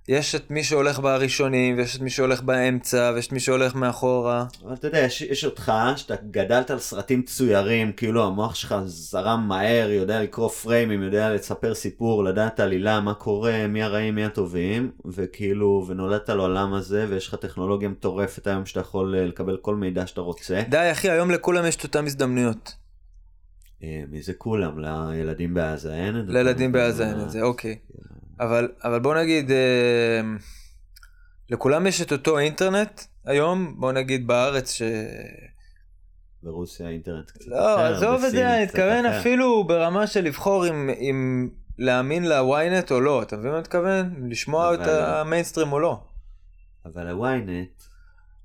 יש 0.08 0.36
את 0.36 0.52
מי 0.52 0.64
שהולך 0.64 1.00
בראשונים, 1.00 1.78
ויש 1.78 1.96
את 1.96 2.02
מי 2.02 2.10
שהולך 2.10 2.42
באמצע, 2.42 3.12
ויש 3.16 3.28
את 3.28 3.32
מי 3.32 3.40
שהולך 3.40 3.76
מאחורה. 3.76 4.46
אבל 4.64 4.74
אתה 4.74 4.88
יודע, 4.88 5.00
יש, 5.00 5.22
יש 5.22 5.46
אותך, 5.46 5.72
שאתה 5.96 6.16
גדלת 6.32 6.72
על 6.72 6.80
סרטים 6.80 7.22
צוירים, 7.22 7.92
כאילו 7.92 8.28
המוח 8.28 8.56
שלך 8.56 8.76
זרם 8.86 9.48
מהר, 9.48 9.90
יודע 9.92 10.22
לקרוא 10.22 10.50
פריימים, 10.50 11.04
יודע 11.04 11.34
לספר 11.34 11.74
סיפור, 11.74 12.24
לדעת 12.24 12.60
עלילה, 12.60 13.00
מה 13.00 13.14
קורה, 13.14 13.68
מי 13.68 13.84
הרעים, 13.84 14.16
מי 14.16 14.26
הטובים, 14.26 14.92
וכאילו, 15.06 15.86
ונולדת 15.88 16.30
לעולם 16.30 16.74
הזה, 16.74 17.06
ויש 17.10 17.28
לך 17.28 17.36
טכנולוגיה 17.36 17.90
מטורפת 17.90 18.48
היום 18.48 18.66
שאתה 18.66 18.80
יכול 18.80 19.16
אה, 19.16 19.26
לקבל 19.26 19.58
כל 19.58 19.76
מידע 19.76 20.08
שאתה 20.08 20.22
רוצה. 20.22 20.62
די 20.70 20.90
אחי, 20.92 21.10
היום 21.10 21.32
לכולם 21.32 21.66
יש 21.66 21.76
את 21.76 21.84
אותם 21.84 22.06
הזדמנויות. 22.06 22.76
אה, 23.84 24.04
מי 24.10 24.22
זה 24.22 24.34
כולם? 24.34 24.80
לילדים 24.80 25.54
בעזה 25.54 25.94
אין 25.96 26.20
את 26.20 26.28
זה? 26.28 26.34
לילדים 26.34 26.72
בעזה 26.72 27.10
אין 27.10 27.22
את 27.22 27.30
זה, 27.30 27.42
אוקיי. 27.42 27.78
אבל, 28.40 28.72
אבל 28.84 29.00
בוא 29.00 29.16
נגיד, 29.16 29.52
אה, 29.52 30.22
לכולם 31.50 31.88
יש 31.88 32.02
את 32.02 32.12
אותו 32.12 32.38
אינטרנט 32.40 33.02
היום, 33.26 33.76
בוא 33.80 33.92
נגיד 33.92 34.28
בארץ 34.28 34.72
ש... 34.72 34.82
ברוסיה 36.44 36.88
האינטרנט 36.88 37.32
קצת 37.32 37.48
לא, 37.48 37.76
אחר, 37.76 37.96
עזוב 37.96 38.24
את 38.24 38.32
זה, 38.32 38.56
אני 38.56 38.64
מתכוון. 38.64 39.06
אפילו 39.06 39.64
ברמה 39.64 40.08
של 40.08 40.22
לבחור 40.24 40.68
אם, 40.68 40.90
אם 41.00 41.50
להאמין 41.78 42.26
ל-ynet 42.26 42.92
או 42.92 43.02
לא, 43.02 43.22
אתה 43.22 43.38
מבין 43.38 43.50
מה 43.52 43.56
אני 43.58 43.62
מתכוון? 43.62 44.28
לשמוע 44.30 44.74
את 44.74 44.80
אבל- 44.80 45.04
המיינסטרים 45.06 45.72
או 45.72 45.80
לא. 45.80 46.00
אבל 46.86 47.08
הוויינט, 47.08 47.77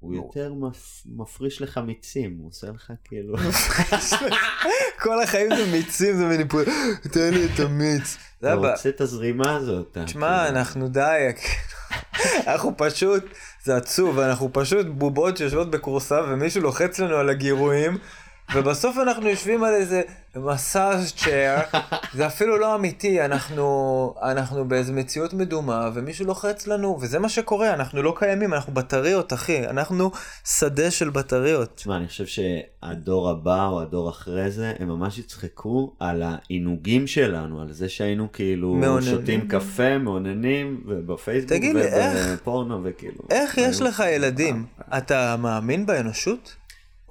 הוא 0.02 0.14
יותר 0.14 0.54
מפ... 0.54 1.02
מפריש 1.06 1.62
לך 1.62 1.78
מיצים, 1.78 2.36
הוא 2.38 2.48
עושה 2.48 2.66
לך 2.70 2.92
כאילו... 3.04 3.36
כל 5.02 5.22
החיים 5.22 5.56
זה 5.56 5.66
מיצים, 5.72 6.16
זה 6.16 6.24
מניפול, 6.24 6.64
תן 7.12 7.34
לי 7.34 7.46
את 7.54 7.60
המיץ. 7.60 8.16
אתה. 8.38 8.54
רוצה 8.54 8.88
את 8.88 9.00
הזרימה 9.00 9.56
הזאת. 9.56 9.98
תשמע, 10.04 10.44
כאילו- 10.44 10.58
אנחנו 10.58 10.88
די, 10.88 11.28
אנחנו 12.46 12.74
פשוט, 12.76 13.24
זה 13.64 13.76
עצוב, 13.76 14.18
אנחנו 14.18 14.50
פשוט 14.52 14.86
בובות 14.86 15.36
שיושבות 15.36 15.70
בכורסה 15.70 16.20
ומישהו 16.28 16.62
לוחץ 16.62 16.98
לנו 16.98 17.16
על 17.16 17.28
הגירויים, 17.28 17.98
ובסוף 18.54 18.96
אנחנו 18.98 19.28
יושבים 19.28 19.64
על 19.64 19.74
איזה 19.74 20.02
מסאז' 20.36 21.12
צ'ייר, 21.12 21.58
זה 22.16 22.26
אפילו 22.26 22.58
לא 22.58 22.74
אמיתי, 22.74 23.24
אנחנו, 23.24 23.66
אנחנו 24.22 24.68
באיזה 24.68 24.92
מציאות 24.92 25.32
מדומה, 25.34 25.90
ומישהו 25.94 26.26
לוחץ 26.26 26.66
לנו, 26.66 26.98
וזה 27.00 27.18
מה 27.18 27.28
שקורה, 27.28 27.74
אנחנו 27.74 28.02
לא 28.02 28.14
קיימים, 28.18 28.54
אנחנו 28.54 28.74
בטריות, 28.74 29.32
אחי, 29.32 29.66
אנחנו 29.68 30.10
שדה 30.44 30.90
של 30.90 31.10
בטריות. 31.10 31.72
תשמע, 31.74 31.96
אני 31.96 32.08
חושב 32.08 32.26
שהדור 32.26 33.30
הבא 33.30 33.66
או 33.66 33.80
הדור 33.80 34.10
אחרי 34.10 34.50
זה, 34.50 34.72
הם 34.78 34.88
ממש 34.88 35.18
יצחקו 35.18 35.92
על 36.00 36.22
העינוגים 36.26 37.06
שלנו, 37.06 37.60
על 37.60 37.72
זה 37.72 37.88
שהיינו 37.88 38.28
כאילו 38.32 38.74
מאוננים. 38.74 39.10
שותים 39.10 39.48
קפה, 39.48 39.98
מאוננים, 39.98 40.84
ובפייסבוק, 40.86 41.52
תגיד 41.52 41.74
לי, 41.76 41.82
איך- 41.82 42.28
ובפורנו, 42.30 42.80
וכאילו. 42.84 43.24
איך 43.30 43.58
יש 43.58 43.80
לך 43.82 44.02
ילדים? 44.14 44.64
אתה 44.96 45.36
מאמין 45.38 45.86
באנושות? 45.86 46.56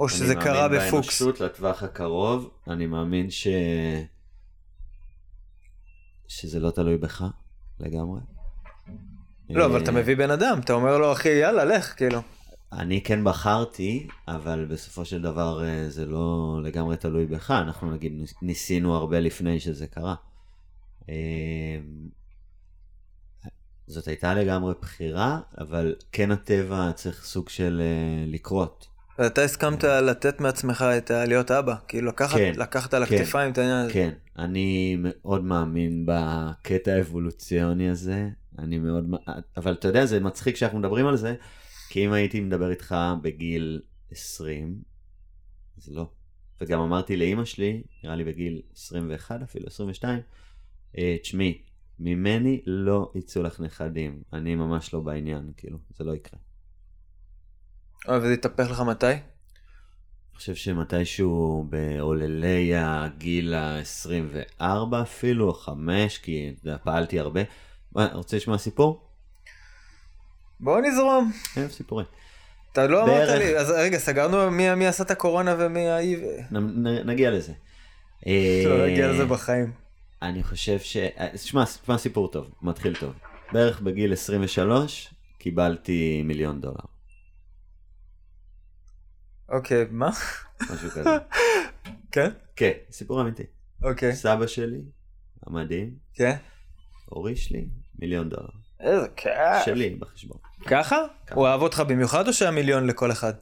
או 0.02 0.10
שזה 0.10 0.34
אני 0.34 0.44
קרה 0.44 0.68
מאמין 0.68 0.88
בפוקס? 0.88 0.94
באנושות 1.22 1.40
לטווח 1.42 1.84
הקרוב, 1.84 2.50
אני 2.68 2.86
מאמין 2.86 3.30
ש... 3.30 3.48
שזה 6.28 6.60
לא 6.60 6.72
תלוי 6.72 6.98
בך, 6.98 7.24
לגמרי. 7.80 8.20
לא, 9.50 9.66
אבל 9.66 9.84
אתה 9.84 9.92
אה, 9.92 9.96
מביא 9.96 10.16
בן 10.18 10.32
אדם, 10.32 10.60
אתה 10.64 10.74
אומר 10.74 10.98
לו, 10.98 11.12
אחי, 11.12 11.30
יאללה, 11.30 11.66
לך, 11.66 11.98
כאילו. 11.98 12.20
אני 12.74 13.04
כן 13.04 13.24
בחרתי, 13.24 14.08
אבל 14.28 14.66
בסופו 14.66 15.06
של 15.06 15.22
דבר 15.22 15.64
אה, 15.64 15.90
זה 15.90 16.06
לא 16.06 16.60
לגמרי 16.64 16.98
תלוי 16.98 17.26
בך, 17.26 17.52
אנחנו 17.52 17.92
נגיד 17.92 18.12
ניס- 18.16 18.36
ניסינו 18.42 18.96
הרבה 18.96 19.20
לפני 19.20 19.60
שזה 19.60 19.88
קרה. 19.88 20.16
אה, 21.10 21.16
זאת 23.88 24.08
הייתה 24.08 24.34
לגמרי 24.34 24.74
בחירה, 24.82 25.40
אבל 25.58 25.96
כן 26.12 26.32
הטבע 26.32 26.92
צריך 26.96 27.24
סוג 27.26 27.50
של 27.50 27.82
לקרות. 28.28 28.91
ואתה 29.20 29.42
הסכמת 29.42 29.84
לתת 29.84 30.40
מעצמך 30.42 30.86
את 30.98 31.12
ה- 31.12 31.26
להיות 31.26 31.52
אבא, 31.52 31.76
כאילו 31.88 32.08
לקחת, 32.08 32.38
כן, 32.38 32.54
לקחת 32.58 32.94
על 32.94 33.06
כן, 33.06 33.16
הכתפיים 33.16 33.52
את 33.52 33.58
העניין 33.58 33.78
הזה. 33.78 33.94
כן, 33.94 34.12
אני 34.40 34.96
מאוד 35.00 35.44
מאמין 35.44 36.06
בקטע 36.08 36.92
האבולוציוני 36.94 37.90
הזה, 37.90 38.30
אני 38.60 38.80
מאוד, 38.80 39.12
אבל 39.58 39.74
אתה 39.74 39.88
יודע, 39.88 40.06
זה 40.06 40.20
מצחיק 40.20 40.56
שאנחנו 40.56 40.80
מדברים 40.80 41.08
על 41.08 41.18
זה, 41.18 41.36
כי 41.90 42.06
אם 42.06 42.14
הייתי 42.14 42.40
מדבר 42.40 42.70
איתך 42.72 42.96
בגיל 43.22 43.82
20, 44.12 44.82
אז 45.78 45.90
לא. 45.92 46.10
וגם 46.62 46.80
אמרתי 46.82 47.18
לאימא 47.18 47.46
שלי, 47.46 47.84
נראה 48.04 48.16
לי 48.16 48.24
בגיל 48.24 48.62
21 48.76 49.42
אפילו, 49.44 49.68
22, 49.68 50.20
"אה, 50.98 51.16
תשמעי, 51.22 51.62
ממני 52.00 52.62
לא 52.66 53.12
יצאו 53.16 53.44
לך 53.44 53.60
נכדים, 53.60 54.22
אני 54.34 54.56
ממש 54.56 54.94
לא 54.94 55.00
בעניין, 55.00 55.52
כאילו, 55.58 55.78
זה 55.98 56.04
לא 56.04 56.16
יקרה. 56.16 56.40
אבל 58.08 58.18
וזה 58.18 58.34
התהפך 58.34 58.72
לך 58.72 58.80
מתי? 58.80 59.06
אני 59.08 59.20
חושב 60.36 60.56
שמתישהו 60.56 61.66
בעוללי 61.70 62.72
הגיל 62.76 63.54
ה-24 63.54 64.64
אפילו, 65.02 65.48
או 65.48 65.54
5, 65.54 66.18
כי 66.18 66.54
פעלתי 66.84 67.20
הרבה. 67.20 67.42
מה, 67.96 68.08
רוצה 68.14 68.38
לשמוע 68.38 68.58
סיפור? 68.58 69.08
בוא 70.60 70.82
נזרום. 70.82 71.32
אין 71.58 71.70
סיפורים. 71.70 72.06
אתה 72.72 72.88
לא 72.88 73.04
אמרת 73.04 73.10
בערך. 73.28 73.40
לי, 73.40 73.58
אז 73.58 73.72
רגע, 73.72 73.98
סגרנו 74.00 74.52
מי 74.52 74.76
מי 74.76 74.88
עשה 74.88 75.04
את 75.04 75.12
הקורונה 75.12 75.56
ומי 75.60 75.86
נ- 76.52 77.10
נגיע 77.10 77.32
לזה. 77.32 77.54
לא 78.66 78.88
נגיע 78.88 79.06
אה, 79.06 79.12
לזה 79.12 79.26
בחיים. 79.26 79.72
אני 80.22 80.44
חושב 80.44 80.80
ש... 80.80 80.98
אה, 80.98 81.38
שמע, 81.38 81.66
שמע 81.66 81.98
סיפור 81.98 82.32
טוב, 82.32 82.50
מתחיל 82.62 82.96
טוב. 83.00 83.14
בערך 83.52 83.82
בגיל 83.82 84.14
23 84.14 85.14
קיבלתי 85.38 86.22
מיליון 86.26 86.62
דולר, 86.62 86.76
אוקיי, 89.52 89.86
מה? 89.92 90.10
משהו 90.62 90.90
כזה. 90.90 91.10
כן? 92.12 92.30
כן, 92.56 92.72
סיפור 92.92 93.22
אמיתי. 93.22 93.44
אוקיי. 93.84 94.16
סבא 94.16 94.48
שלי, 94.48 94.82
המדהים, 95.48 95.94
כן? 96.14 96.36
הוריש 97.06 97.52
לי 97.52 97.68
מיליון 98.00 98.30
דולר. 98.30 98.50
איזה 98.80 99.08
כיף. 99.16 99.32
שלי 99.66 99.96
בחשבון. 99.96 100.38
ככה? 100.68 100.98
הוא 101.34 101.48
אהב 101.48 101.62
אותך 101.62 101.84
במיוחד 101.88 102.28
או 102.28 102.34
שהיה 102.34 102.52
מיליון 102.52 102.88
לכל 102.88 103.12
אחד? 103.12 103.34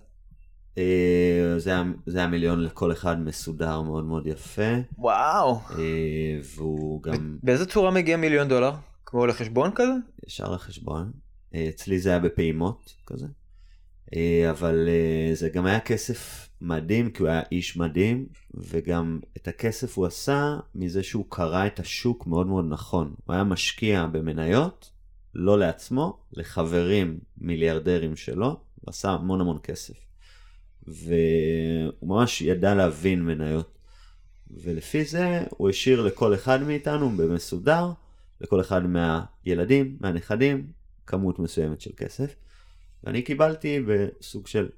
אה, 0.78 1.54
זה 1.58 1.70
היה- 1.70 1.84
זה 2.06 2.18
היה 2.20 2.28
מיליון 2.28 2.64
לכל 2.64 2.92
אחד 2.92 3.20
מסודר 3.22 3.82
מאוד 3.82 4.06
מאוד 4.06 4.28
יפה, 4.28 4.72
וואו. 4.98 5.60
אה, 5.72 5.76
והוא 6.56 7.04
גם 7.04 7.38
באיזה 7.44 7.66
צורה 7.66 7.92
מגיע 7.92 8.18
מיליון 8.18 8.48
דולר? 8.48 8.72
כמו 9.06 9.26
לחשבון 9.26 9.72
כזה? 9.76 9.92
ישר 10.28 10.52
לחשבון. 10.52 11.12
אה, 11.56 11.66
אצלי 11.70 12.00
זה 12.00 12.10
היה 12.10 12.20
בפעימות 12.20 12.94
כזה. 13.08 13.26
אה, 14.16 14.50
אבל 14.50 14.90
אה, 14.90 15.36
זה 15.36 15.50
גם 15.50 15.66
היה 15.66 15.80
כסף 15.80 16.50
מדהים, 16.62 17.12
כי 17.12 17.24
הוא 17.24 17.30
היה 17.30 17.42
איש 17.52 17.78
מדהים, 17.78 18.26
וגם 18.54 19.20
את 19.38 19.48
הכסף 19.48 19.98
הוא 19.98 20.06
עשה 20.06 20.58
מזה 20.76 21.04
שהוא 21.04 21.26
קרא 21.30 21.68
את 21.68 21.80
השוק 21.80 22.28
מאוד 22.28 22.48
מאוד 22.48 22.66
נכון. 22.70 23.14
הוא 23.26 23.34
היה 23.34 23.44
משקיע 23.44 24.06
במניות, 24.06 24.92
לא 25.36 25.60
לעצמו, 25.60 26.20
לחברים 26.34 27.20
מיליארדרים 27.38 28.16
שלו, 28.16 28.48
הוא 28.48 28.88
עשה 28.88 29.10
המון 29.10 29.42
המון 29.42 29.58
כסף. 29.64 29.94
והוא 30.88 32.10
ממש 32.10 32.42
ידע 32.42 32.76
להבין 32.76 33.26
מניות. 33.26 33.78
ולפי 34.52 35.06
זה 35.06 35.44
הוא 35.50 35.70
השאיר 35.70 36.02
לכל 36.02 36.34
אחד 36.34 36.64
מאיתנו 36.64 37.10
במסודר, 37.10 37.92
לכל 38.42 38.62
אחד 38.62 38.82
מהילדים, 38.86 39.98
מהנכדים, 40.02 40.68
כמות 41.08 41.40
מסוימת 41.40 41.82
של 41.82 41.92
כסף. 41.98 42.36
ואני 43.04 43.22
קיבלתי 43.22 43.86
בסוג 43.88 44.48
של 44.48 44.70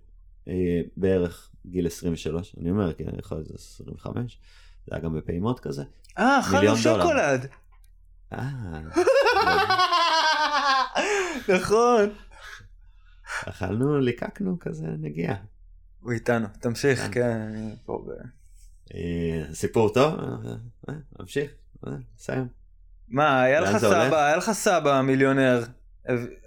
אה, 0.48 0.82
בערך 0.98 1.50
גיל 1.66 1.88
23, 1.88 2.56
אני 2.62 2.72
אומר, 2.72 2.94
כי 2.94 3.04
יכול 3.20 3.38
להיות 3.38 3.48
שזה 3.48 3.56
25, 3.58 4.40
זה 4.88 4.96
היה 4.96 5.04
גם 5.04 5.14
בפעימות 5.14 5.60
כזה. 5.60 5.84
אה, 6.18 6.40
אכלנו. 6.40 6.78
שוקולד. 6.78 7.48
אה, 8.34 8.80
נכון. 11.56 12.10
אכלנו, 13.46 14.00
ליקקנו 14.00 14.60
כזה 14.60 14.88
נגיעה. 15.00 15.36
הוא 16.02 16.12
איתנו, 16.12 16.48
תמשיך, 16.60 17.08
כן, 17.12 17.30
אני. 17.30 17.76
אה, 18.94 19.44
סיפור 19.54 19.94
טוב? 19.94 20.20
אה, 20.20 20.26
אה, 20.90 20.94
אה, 21.88 21.92
נסיים. 22.16 22.48
מה, 23.10 23.42
היה 23.42 23.62
לך? 23.62 23.78
סבא, 23.78 24.26
היה 24.26 24.38
לך 24.38 24.52
סבא 24.52 25.02
מיליונר, 25.02 25.64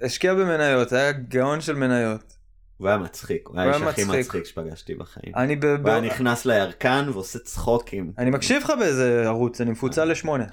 השקיע 0.00 0.34
במניות, 0.34 0.92
היה 0.92 1.12
גאון 1.12 1.60
של 1.60 1.74
מניות. 1.74 2.36
הוא 2.76 2.88
היה 2.88 2.96
מצחיק, 2.96 3.48
הוא 3.48 3.60
היה 3.60 3.70
האיש 3.70 3.82
הכי 3.82 4.04
מצחיק. 4.04 4.44
שפגשתי 4.44 4.94
בחיים. 4.94 5.34
אני 5.36 5.56
ב... 5.56 5.64
הוא 5.64 5.90
היה 5.90 6.00
נכנס 6.00 6.46
לירקן 6.46 7.08
ועושה 7.12 7.38
צחוקים. 7.38 8.12
אני 8.18 8.30
מקשיב 8.30 8.62
לך 8.62 8.72
באיזה 8.78 9.22
ערוץ, 9.26 9.60
אני 9.60 9.70
מפוצל 9.70 10.04
לשמונה. 10.04 10.44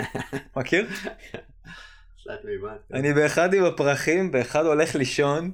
מכיר? 0.56 0.88
מימד. 2.44 2.76
אני 2.92 3.12
באחד 3.12 3.54
עם 3.54 3.64
הפרחים, 3.64 4.32
באחד 4.32 4.66
הולך 4.66 4.94
לישון, 4.94 5.50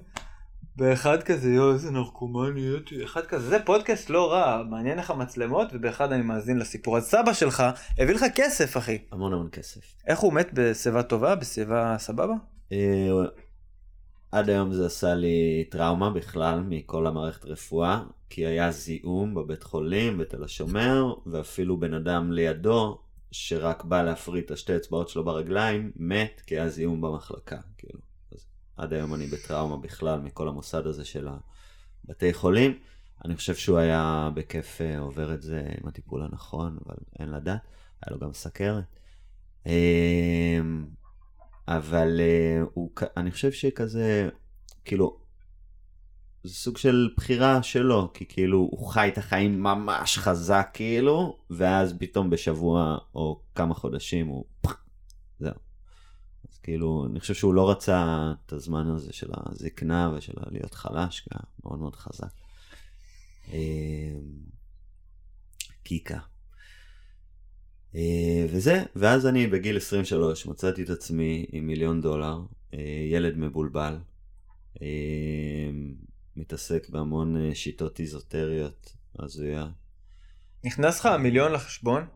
באחד 0.76 1.22
כזה, 1.22 1.50
יואו, 1.50 1.72
איזה 1.72 1.90
נרקומן 1.90 2.54
נהייתי, 2.54 3.04
אחד 3.04 3.26
כזה, 3.26 3.48
זה 3.48 3.58
פודקאסט 3.64 4.10
לא 4.10 4.32
רע, 4.32 4.62
מעניין 4.70 4.98
לך 4.98 5.10
מצלמות, 5.10 5.68
ובאחד 5.72 6.12
אני 6.12 6.22
מאזין 6.22 6.58
לסיפור. 6.58 6.96
אז 6.96 7.06
סבא 7.06 7.32
שלך 7.32 7.62
הביא 7.98 8.14
לך 8.14 8.24
כסף, 8.34 8.76
אחי. 8.76 8.98
המון 9.12 9.32
המון 9.32 9.48
כסף. 9.52 9.80
איך 10.06 10.18
הוא 10.18 10.32
מת 10.32 10.50
בשיבה 10.52 11.02
טובה, 11.02 11.34
בשיבה 11.34 11.96
סבבה? 11.98 12.34
אה, 12.72 13.08
עד 14.32 14.50
היום 14.50 14.72
זה 14.72 14.86
עשה 14.86 15.14
לי 15.14 15.64
טראומה 15.70 16.10
בכלל 16.10 16.60
מכל 16.60 17.06
המערכת 17.06 17.44
רפואה, 17.44 18.02
כי 18.30 18.46
היה 18.46 18.70
זיהום 18.70 19.34
בבית 19.34 19.62
חולים 19.62 20.18
בתל 20.18 20.44
השומר, 20.44 21.14
ואפילו 21.26 21.80
בן 21.80 21.94
אדם 21.94 22.32
לידו, 22.32 22.98
שרק 23.30 23.84
בא 23.84 24.02
להפריד 24.02 24.44
את 24.44 24.50
השתי 24.50 24.76
אצבעות 24.76 25.08
שלו 25.08 25.24
ברגליים, 25.24 25.92
מת 25.96 26.42
כי 26.46 26.54
היה 26.54 26.68
זיהום 26.68 27.00
במחלקה. 27.00 27.58
כאילו. 27.78 28.00
אז 28.32 28.46
עד 28.76 28.92
היום 28.92 29.14
אני 29.14 29.26
בטראומה 29.26 29.76
בכלל 29.76 30.20
מכל 30.20 30.48
המוסד 30.48 30.86
הזה 30.86 31.04
של 31.04 31.28
הבתי 32.04 32.32
חולים. 32.32 32.78
אני 33.24 33.36
חושב 33.36 33.54
שהוא 33.54 33.78
היה 33.78 34.30
בכיף 34.34 34.80
אה, 34.80 34.98
עובר 34.98 35.34
את 35.34 35.42
זה 35.42 35.62
עם 35.82 35.88
הטיפול 35.88 36.22
הנכון, 36.22 36.78
אבל 36.86 36.96
אין 37.18 37.28
לדעת. 37.28 37.60
היה 38.02 38.16
לו 38.16 38.18
גם 38.18 38.32
סכרת. 38.32 38.84
אבל 41.68 42.20
אה, 42.20 42.62
הוא, 42.74 42.90
אני 43.16 43.30
חושב 43.30 43.52
שכזה, 43.52 44.28
כאילו, 44.84 45.18
זה 46.44 46.54
סוג 46.54 46.76
של 46.76 47.10
בחירה 47.16 47.62
שלו, 47.62 48.10
כי 48.14 48.26
כאילו 48.28 48.58
הוא 48.58 48.88
חי 48.88 49.08
את 49.12 49.18
החיים 49.18 49.62
ממש 49.62 50.18
חזק 50.18 50.70
כאילו, 50.74 51.38
ואז 51.50 51.94
פתאום 51.98 52.30
בשבוע 52.30 52.98
או 53.14 53.42
כמה 53.54 53.74
חודשים 53.74 54.26
הוא 54.26 54.44
זהו. 55.40 55.54
אז 56.50 56.58
כאילו, 56.58 57.06
אני 57.10 57.20
חושב 57.20 57.34
שהוא 57.34 57.54
לא 57.54 57.70
רצה 57.70 58.32
את 58.46 58.52
הזמן 58.52 58.90
הזה 58.90 59.12
של 59.12 59.30
הזקנה 59.32 60.10
ושל 60.16 60.32
להיות 60.50 60.74
חלש, 60.74 61.28
היה 61.30 61.40
מאוד 61.64 61.78
מאוד 61.78 61.96
חזק. 61.96 62.32
אה, 63.52 64.18
קיקה. 65.82 66.18
אה, 67.94 68.46
וזה, 68.50 68.82
ואז 68.96 69.26
אני 69.26 69.46
בגיל 69.46 69.76
23 69.76 70.46
מצאתי 70.46 70.82
את 70.82 70.90
עצמי 70.90 71.46
עם 71.52 71.66
מיליון 71.66 72.00
דולר, 72.00 72.38
אה, 72.74 72.78
ילד 73.10 73.36
מבולבל, 73.36 73.98
אה, 74.82 74.86
מתעסק 76.36 76.88
בהמון 76.90 77.54
שיטות 77.54 78.00
איזוטריות 78.00 78.92
הזויה. 79.18 79.66
נכנס 80.64 81.00
לך 81.00 81.06
המיליון 81.06 81.52
לחשבון? 81.52 82.06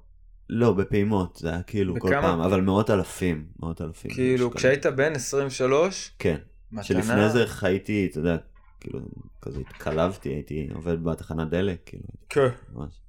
לא, 0.48 0.72
בפעימות, 0.72 1.36
זה 1.36 1.48
היה 1.48 1.62
כאילו 1.62 1.94
כל 2.00 2.08
בכמה? 2.08 2.22
פעם, 2.22 2.40
אבל 2.40 2.60
מאות 2.60 2.90
אלפים, 2.90 3.46
מאות 3.60 3.80
אלפים. 3.80 4.10
כאילו, 4.10 4.46
שקלים. 4.46 4.58
כשהיית 4.58 4.86
בן 4.86 5.12
23, 5.12 6.12
כן, 6.18 6.36
מתנה... 6.70 6.82
שלפני 6.84 7.30
זה 7.30 7.46
חייתי, 7.46 8.08
אתה 8.10 8.18
יודע, 8.18 8.36
כאילו, 8.80 9.00
כזה 9.42 9.60
התקלבתי, 9.60 10.28
הייתי 10.28 10.68
עובד 10.74 11.04
בתחנת 11.04 11.48
דלק, 11.48 11.80
כאילו, 11.86 12.04
כן. 12.28 12.48
ממש. 12.72 13.00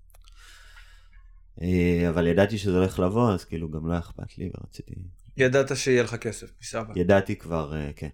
אה, 1.61 2.09
אבל 2.09 2.27
ידעתי 2.27 2.57
שזה 2.57 2.77
הולך 2.77 2.99
לבוא, 2.99 3.33
אז 3.33 3.45
כאילו 3.45 3.69
גם 3.69 3.87
לא 3.87 3.97
אכפת 3.97 4.37
לי 4.37 4.49
ורציתי... 4.57 4.93
ידעת 5.37 5.77
שיהיה 5.77 6.03
לך 6.03 6.15
כסף 6.15 6.47
מסבא. 6.61 6.93
ידעתי 6.95 7.35
כבר, 7.35 7.75
אה, 7.75 7.91
כן. 7.95 8.09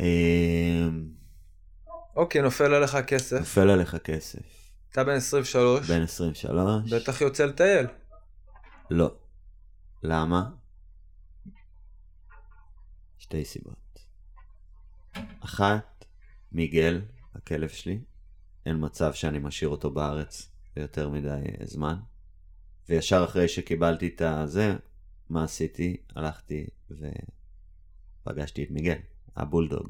אה, 0.00 0.88
אוקיי, 2.16 2.42
נופל 2.42 2.74
עליך 2.74 2.96
כסף. 3.06 3.38
נופל 3.38 3.70
עליך 3.70 3.96
כסף. 3.96 4.60
אתה 4.92 5.04
בן 5.04 5.12
23, 5.12 5.90
בן 5.90 6.02
23? 6.02 6.92
בטח 6.92 7.20
יוצא 7.20 7.44
לטייל. 7.44 7.86
לא. 8.90 9.14
למה? 10.02 10.50
שתי 13.18 13.44
סיבות. 13.44 13.98
אחת, 15.40 16.04
מיגל, 16.52 17.00
הכלב 17.34 17.68
שלי, 17.68 18.00
אין 18.66 18.76
מצב 18.80 19.12
שאני 19.12 19.38
משאיר 19.38 19.70
אותו 19.70 19.90
בארץ 19.90 20.50
ליותר 20.76 21.08
מדי 21.08 21.40
זמן. 21.64 21.96
וישר 22.90 23.24
אחרי 23.24 23.48
שקיבלתי 23.48 24.08
את 24.08 24.22
הזה, 24.22 24.74
מה 25.28 25.44
עשיתי? 25.44 25.96
הלכתי 26.16 26.66
ופגשתי 26.90 28.64
את 28.64 28.70
מיגל, 28.70 28.96
הבולדוג. 29.36 29.88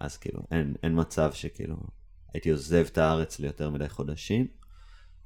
אז 0.00 0.16
כאילו, 0.16 0.40
אין, 0.50 0.74
אין 0.82 1.00
מצב 1.00 1.32
שכאילו 1.32 1.76
הייתי 2.34 2.50
עוזב 2.50 2.86
את 2.92 2.98
הארץ 2.98 3.38
ליותר 3.38 3.70
מדי 3.70 3.88
חודשים. 3.88 4.46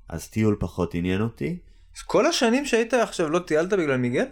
אז 0.09 0.29
טיול 0.29 0.57
פחות 0.61 0.95
עניין 0.95 1.21
אותי. 1.21 1.59
אז 1.97 2.03
כל 2.03 2.27
השנים 2.27 2.67
שהיית 2.67 2.95
עכשיו 2.95 3.29
לא 3.29 3.39
טיילת 3.39 3.73
בגלל 3.73 3.97
מיגל? 3.97 4.27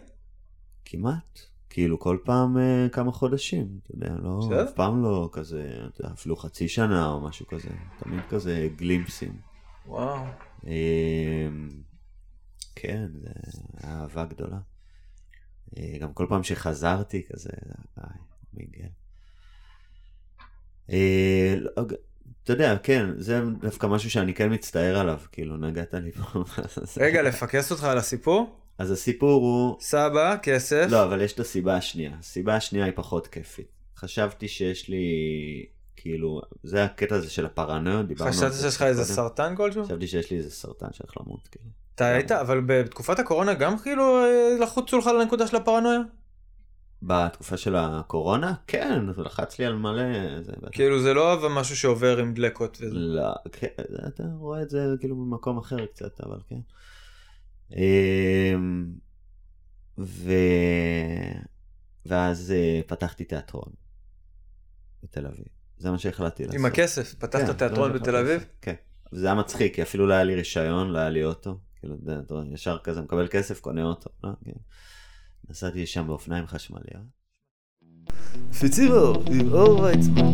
כמעט. 0.84 1.38
כאילו 1.70 1.98
כל 2.00 2.18
פעם 2.24 2.58
אה, 2.58 2.88
כמה 2.92 3.12
חודשים, 3.12 3.78
אתה 3.82 3.94
יודע, 3.94 4.14
לא, 4.22 4.38
בסדר. 4.42 4.64
אף 4.64 4.72
פעם 4.72 5.02
לא 5.02 5.28
כזה, 5.32 5.78
אתה 5.88 6.00
יודע, 6.00 6.14
אפילו 6.14 6.36
חצי 6.36 6.68
שנה 6.68 7.08
או 7.08 7.20
משהו 7.20 7.46
כזה, 7.46 7.68
תמיד 7.98 8.20
כזה 8.28 8.68
גלימפסים. 8.76 9.32
וואו. 9.86 10.24
אה, 10.66 11.48
כן, 12.74 13.08
זה 13.14 13.28
היה 13.82 14.00
אהבה 14.00 14.24
גדולה. 14.24 14.58
אה, 15.78 15.98
גם 16.00 16.12
כל 16.12 16.26
פעם 16.28 16.42
שחזרתי 16.42 17.22
כזה, 17.32 17.50
איי, 17.98 18.18
מיגל. 18.52 18.88
אה, 20.90 21.54
לא, 21.58 21.82
אתה 22.44 22.52
יודע, 22.52 22.76
כן, 22.82 23.06
זה 23.16 23.40
דווקא 23.60 23.86
משהו 23.86 24.10
שאני 24.10 24.34
כן 24.34 24.52
מצטער 24.52 24.98
עליו, 24.98 25.20
כאילו, 25.32 25.56
נגעת 25.56 25.94
לי 25.94 26.12
פה. 26.12 26.44
רגע, 26.96 27.22
לפקס 27.22 27.72
אותך 27.72 27.84
על 27.84 27.98
הסיפור? 27.98 28.58
אז 28.78 28.90
הסיפור 28.90 29.42
הוא... 29.42 29.80
סבא, 29.80 30.36
כסף. 30.42 30.86
לא, 30.90 31.04
אבל 31.04 31.20
יש 31.20 31.32
את 31.32 31.40
הסיבה 31.40 31.76
השנייה. 31.76 32.16
הסיבה 32.18 32.56
השנייה 32.56 32.84
היא 32.84 32.92
פחות 32.96 33.26
כיפית. 33.26 33.66
חשבתי 33.96 34.48
שיש 34.48 34.88
לי, 34.88 35.06
כאילו, 35.96 36.40
זה 36.62 36.84
הקטע 36.84 37.14
הזה 37.14 37.30
של 37.30 37.46
הפרנויות, 37.46 38.06
דיברנו 38.08 38.30
על 38.30 38.36
חשבת 38.36 38.52
זה 38.52 38.62
שיש 38.62 38.76
לך 38.76 38.82
איזה. 38.82 39.04
סרטן 39.04 39.56
כלשהו? 39.56 39.84
חשבתי 39.84 40.06
שיש 40.06 40.30
לי 40.30 40.36
איזה 40.36 40.50
סרטן 40.50 40.92
שהולך 40.92 41.16
למות, 41.20 41.48
כאילו. 41.48 41.81
אתה 41.94 42.06
היית, 42.06 42.32
אבל 42.32 42.60
בתקופת 42.66 43.18
הקורונה 43.18 43.54
גם 43.54 43.78
כאילו 43.78 44.24
אה, 44.24 44.56
לחוצו 44.60 44.98
לך 44.98 45.06
לנקודה 45.06 45.46
של 45.46 45.56
הפרנויה? 45.56 46.00
בתקופה 47.02 47.56
של 47.56 47.76
הקורונה? 47.76 48.54
כן, 48.66 49.12
זה 49.12 49.22
לחץ 49.22 49.58
לי 49.58 49.64
על 49.64 49.74
מלא... 49.74 50.42
זה. 50.42 50.52
כאילו 50.72 51.02
זה 51.02 51.14
לא 51.14 51.48
משהו 51.50 51.76
שעובר 51.76 52.18
עם 52.18 52.34
דלקות 52.34 52.78
וזה. 52.80 52.94
לא, 52.94 53.34
כן, 53.52 53.66
אתה 54.08 54.22
רואה 54.38 54.62
את 54.62 54.70
זה 54.70 54.86
כאילו 55.00 55.16
במקום 55.16 55.58
אחר 55.58 55.86
קצת, 55.86 56.20
אבל 56.20 56.38
כן. 56.48 56.60
אמ, 57.76 58.86
ו... 59.98 60.32
ואז 62.06 62.52
אה, 62.52 62.80
פתחתי 62.86 63.24
תיאטרון 63.24 63.72
בתל 65.02 65.26
אביב. 65.26 65.46
זה 65.78 65.90
מה 65.90 65.98
שהחלטתי 65.98 66.42
לעשות. 66.42 66.58
עם 66.58 66.64
הכסף, 66.64 67.14
פתחת 67.14 67.40
כן, 67.40 67.46
זה 67.46 67.54
תיאטרון 67.54 67.92
בתל 67.92 68.16
אביב? 68.16 68.44
כן. 68.60 68.74
וזה 69.12 69.26
היה 69.26 69.34
מצחיק, 69.34 69.74
כי 69.74 69.82
אפילו 69.82 70.06
לא 70.06 70.14
היה 70.14 70.24
לי 70.24 70.34
רישיון, 70.34 70.90
לא 70.90 70.98
היה 70.98 71.10
לי 71.10 71.24
אוטו. 71.24 71.58
כאילו, 71.82 71.96
אתה 72.24 72.34
יודע, 72.34 72.54
ישר 72.54 72.78
כזה 72.84 73.00
מקבל 73.00 73.28
כסף, 73.30 73.60
קונה 73.60 73.82
אוטו. 73.82 74.10
לא, 74.24 74.30
כן. 74.44 74.52
נסעתי 75.50 75.82
לשם 75.82 76.06
באופניים 76.06 76.46
חשמליות. 76.46 77.02
פיצים 78.58 78.92
אור, 78.92 79.24
עם 79.32 79.52
אור 79.52 79.80
ויצמן. 79.80 80.32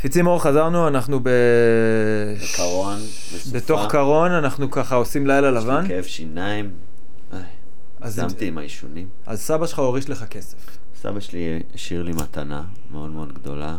פיצים 0.00 0.26
אור 0.26 0.42
חזרנו, 0.42 0.88
אנחנו 0.88 1.20
ב... 1.22 1.28
קרון, 2.56 2.96
בסופה. 2.96 3.58
בתוך 3.58 3.80
קרון, 3.88 4.30
אנחנו 4.30 4.70
ככה 4.70 4.94
עושים 4.94 5.26
לילה 5.26 5.48
יש 5.48 5.54
לי 5.54 5.60
לבן. 5.60 5.88
כאב 5.88 6.04
שיניים. 6.04 6.74
הגזמתי 8.00 8.48
עם 8.48 8.58
העישונים. 8.58 9.08
אז 9.26 9.40
סבא 9.40 9.66
שלך 9.66 9.78
הוריש 9.78 10.10
לך 10.10 10.24
כסף. 10.24 10.78
סבא 10.94 11.20
שלי 11.20 11.62
השאיר 11.74 12.02
לי 12.02 12.12
מתנה 12.12 12.64
מאוד 12.90 13.10
מאוד 13.10 13.32
גדולה, 13.32 13.76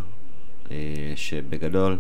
אה, 0.72 1.14
שבגדול, 1.16 2.00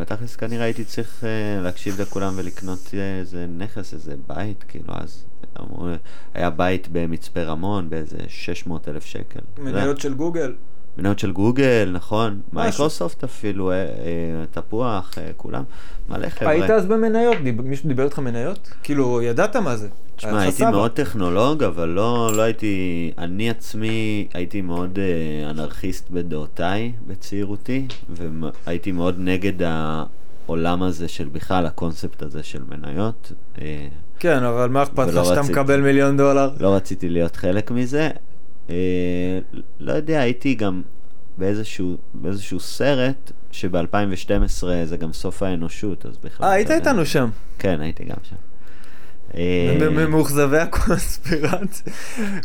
בתכלס 0.00 0.36
כנראה 0.36 0.64
הייתי 0.64 0.84
צריך 0.84 1.24
אה, 1.24 1.62
להקשיב 1.62 2.00
לכולם 2.00 2.32
ולקנות 2.36 2.90
אה, 2.94 3.18
איזה 3.18 3.46
נכס, 3.46 3.94
איזה 3.94 4.14
בית, 4.26 4.64
כאילו 4.68 4.94
אז 4.94 5.24
היה 6.34 6.50
בית 6.50 6.88
במצפה 6.92 7.42
רמון 7.42 7.90
באיזה 7.90 8.18
600 8.28 8.88
אלף 8.88 9.04
שקל. 9.04 9.40
מניות 9.58 10.00
של 10.00 10.14
גוגל. 10.14 10.54
מניות 11.00 11.18
של 11.18 11.32
גוגל, 11.32 11.90
נכון, 11.92 12.40
מייקרוסופט 12.52 13.24
אפילו, 13.24 13.70
אה, 13.70 13.76
אה, 13.76 13.84
תפוח, 14.50 15.18
אה, 15.18 15.30
כולם, 15.36 15.62
מלא 16.08 16.28
חבר'ה. 16.28 16.52
היית 16.52 16.70
אז 16.70 16.86
במניות? 16.86 17.36
מישהו 17.64 17.88
דיבר 17.88 18.04
איתך 18.04 18.18
מניות? 18.18 18.70
כאילו, 18.82 19.22
ידעת 19.22 19.56
מה 19.56 19.76
זה. 19.76 19.88
תשמע, 20.16 20.40
הייתי 20.40 20.56
סבא. 20.56 20.70
מאוד 20.70 20.90
טכנולוג, 20.90 21.62
אבל 21.64 21.88
לא, 21.88 22.30
לא 22.36 22.42
הייתי, 22.42 23.12
אני 23.18 23.50
עצמי 23.50 24.28
הייתי 24.34 24.60
מאוד 24.60 24.98
אה, 24.98 25.50
אנרכיסט 25.50 26.10
בדעותיי 26.10 26.92
בצעירותי, 27.06 27.86
והייתי 28.08 28.92
מאוד 28.92 29.14
נגד 29.18 29.52
העולם 29.62 30.82
הזה 30.82 31.08
של 31.08 31.28
בכלל, 31.28 31.66
הקונספט 31.66 32.22
הזה 32.22 32.42
של 32.42 32.62
מניות. 32.68 33.32
אה, 33.60 33.88
כן, 34.18 34.42
אבל 34.42 34.68
מה 34.68 34.82
אכפת 34.82 35.06
לך 35.06 35.24
שאתה 35.24 35.40
רציתי. 35.40 35.52
מקבל 35.52 35.80
מיליון 35.80 36.16
דולר? 36.16 36.50
לא 36.60 36.74
רציתי 36.74 37.08
להיות 37.08 37.36
חלק 37.36 37.70
מזה. 37.70 38.10
אה, 38.70 39.38
לא 39.80 39.92
יודע, 39.92 40.20
הייתי 40.20 40.54
גם 40.54 40.82
באיזשהו, 41.38 41.96
באיזשהו 42.14 42.60
סרט 42.60 43.32
שב-2012 43.50 44.64
זה 44.84 44.96
גם 44.96 45.12
סוף 45.12 45.42
האנושות, 45.42 46.06
אז 46.06 46.16
בכלל... 46.24 46.46
אה, 46.46 46.52
היית 46.52 46.66
אתה 46.66 46.74
יודע. 46.74 46.90
איתנו 46.90 47.06
שם. 47.06 47.28
כן, 47.58 47.80
הייתי 47.80 48.04
גם 48.04 48.16
שם. 48.22 48.36
אה, 49.36 50.06
מאוכזבי 50.08 50.58
הקונספירציה. 50.58 51.92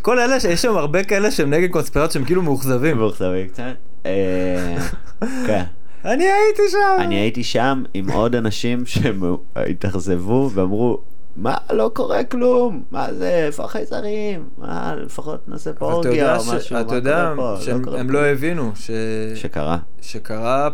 כל 0.01 0.19
אלה, 0.19 0.35
יש 0.49 0.61
שם 0.61 0.77
הרבה 0.77 1.03
כאלה 1.03 1.31
שהם 1.31 1.49
נגד 1.49 1.71
קונספירציה, 1.71 2.13
שהם 2.13 2.25
כאילו 2.25 2.41
מאוכזבים. 2.41 2.97
מאוכזבים 2.97 3.47
קצת. 3.47 3.63
אה, 4.05 4.77
כן. 5.47 5.63
אני 6.05 6.23
הייתי 6.23 6.61
שם. 6.71 6.97
אני 6.99 7.15
הייתי 7.15 7.43
שם 7.43 7.83
עם 7.93 8.11
עוד 8.11 8.35
אנשים 8.35 8.83
שהתאכזבו 8.85 10.49
ואמרו, 10.53 11.01
מה, 11.35 11.57
לא 11.73 11.91
קורה 11.93 12.23
כלום, 12.23 12.83
מה 12.91 13.13
זה, 13.13 13.29
איפה 13.45 13.63
החייזרים, 13.63 14.49
מה, 14.57 14.95
לפחות 14.95 15.49
נעשה 15.49 15.73
פה 15.73 15.93
אורגיה 15.93 16.35
או 16.37 16.43
ש- 16.43 16.49
משהו, 16.49 16.79
אתה 16.81 16.95
יודע 16.95 17.33
פה, 17.35 17.57
שהם 17.61 17.83
קורה 17.83 17.99
הם 17.99 18.07
כלום." 18.07 18.21
לא 18.21 18.25
הבינו 18.25 18.71
ש- 18.75 18.91
שקרה. 19.35 19.77
שקרה, 20.01 20.69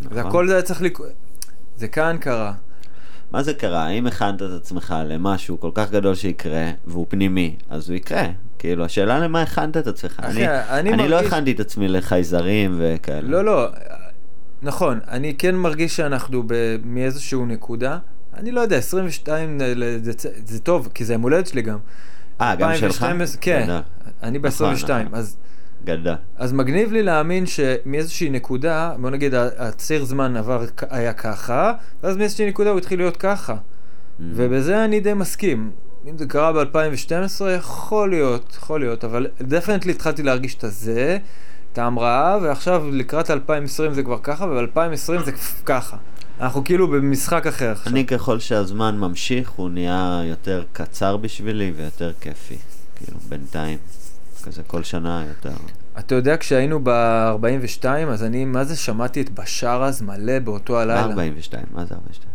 נכון. 0.00 0.16
והכל 0.16 0.48
זה 0.48 0.52
היה 0.52 0.62
צריך 0.62 0.82
לקרות, 0.82 1.08
זה 1.76 1.88
כאן 1.88 2.16
קרה. 2.20 2.52
מה 3.30 3.42
זה 3.42 3.54
קרה? 3.54 3.88
אם 3.88 4.06
הכנת 4.06 4.42
את 4.42 4.50
עצמך 4.56 4.94
למשהו 5.06 5.60
כל 5.60 5.70
כך 5.74 5.90
גדול 5.90 6.14
שיקרה, 6.14 6.70
והוא 6.86 7.06
פנימי, 7.08 7.56
אז 7.70 7.88
הוא 7.88 7.96
יקרה. 7.96 8.26
כאילו, 8.58 8.84
השאלה 8.84 9.18
למה 9.18 9.42
הכנת 9.42 9.76
את 9.76 9.86
עצמך. 9.86 10.20
אחי, 10.24 10.46
אני, 10.48 10.48
אני 10.70 10.92
אני 10.92 11.08
לא 11.08 11.16
מרגיש- 11.16 11.32
הכנתי 11.32 11.52
את 11.52 11.60
עצמי 11.60 11.88
לחייזרים 11.88 12.74
וכאלה. 12.78 13.28
לא, 13.28 13.44
לא, 13.44 13.66
נכון, 14.62 15.00
אני 15.08 15.34
כן 15.38 15.54
מרגיש 15.54 15.96
שאנחנו 15.96 16.42
ב- 16.46 16.52
מאיזשהו 16.84 17.46
נקודה, 17.46 17.98
אני 18.38 18.50
לא 18.50 18.60
יודע, 18.60 18.76
22 18.76 19.60
ל- 19.60 19.98
זה, 20.02 20.12
זה 20.46 20.60
טוב, 20.60 20.88
כי 20.94 21.04
זה 21.04 21.12
יום 21.12 21.22
הולדת 21.22 21.46
שלי 21.46 21.62
גם. 21.62 21.78
אה, 22.40 22.54
גם 22.54 22.74
שלך? 22.74 22.84
2012, 22.84 23.40
כן. 23.40 23.68
אני 24.22 24.38
נכון, 24.38 24.74
ב-22, 24.74 24.84
נכון. 24.84 25.06
אז... 25.12 25.36
גדל. 25.84 26.14
אז 26.36 26.52
מגניב 26.52 26.92
לי 26.92 27.02
להאמין 27.02 27.46
שמאיזושהי 27.46 28.30
נקודה, 28.30 28.92
בוא 29.00 29.10
נגיד 29.10 29.34
הציר 29.34 30.04
זמן 30.04 30.36
עבר, 30.36 30.64
היה 30.90 31.12
ככה, 31.12 31.72
ואז 32.02 32.16
מאיזושהי 32.16 32.48
נקודה 32.48 32.70
הוא 32.70 32.78
התחיל 32.78 32.98
להיות 32.98 33.16
ככה. 33.16 33.54
Mm. 33.54 34.22
ובזה 34.34 34.84
אני 34.84 35.00
די 35.00 35.14
מסכים. 35.14 35.70
אם 36.06 36.18
זה 36.18 36.26
קרה 36.26 36.52
ב-2012, 36.52 37.44
יכול 37.56 38.10
להיות, 38.10 38.56
יכול 38.58 38.80
להיות, 38.80 39.04
אבל 39.04 39.26
דפנטלי 39.40 39.92
התחלתי 39.92 40.22
להרגיש 40.22 40.54
את 40.54 40.64
הזה, 40.64 41.18
את 41.72 41.78
ההמראה, 41.78 42.38
ועכשיו 42.42 42.86
לקראת 42.92 43.30
2020 43.30 43.94
זה 43.94 44.02
כבר 44.02 44.18
ככה, 44.22 44.44
וב-2020 44.44 45.24
זה 45.24 45.32
ככה. 45.66 45.96
אנחנו 46.40 46.64
כאילו 46.64 46.88
במשחק 46.88 47.46
אחר 47.46 47.70
עכשיו. 47.70 47.92
אני 47.92 48.06
ככל 48.06 48.38
שהזמן 48.38 48.98
ממשיך, 48.98 49.50
הוא 49.50 49.70
נהיה 49.70 50.22
יותר 50.24 50.64
קצר 50.72 51.16
בשבילי 51.16 51.72
ויותר 51.76 52.12
כיפי. 52.20 52.56
כאילו, 52.96 53.18
בינתיים. 53.28 53.78
כזה 54.42 54.62
כל 54.62 54.82
שנה 54.82 55.24
יותר. 55.28 55.56
אתה 55.98 56.14
יודע, 56.14 56.36
כשהיינו 56.36 56.80
ב-42, 56.82 57.84
אז 58.08 58.24
אני, 58.24 58.44
מה 58.44 58.64
זה, 58.64 58.76
שמעתי 58.76 59.20
את 59.20 59.30
בשאר 59.30 59.84
אז 59.84 60.02
מלא 60.02 60.38
באותו 60.38 60.72
מה 60.72 60.80
הלילה. 60.80 61.02
42? 61.02 61.64
מה 61.72 61.84
זה 61.84 61.94
42? 61.94 62.28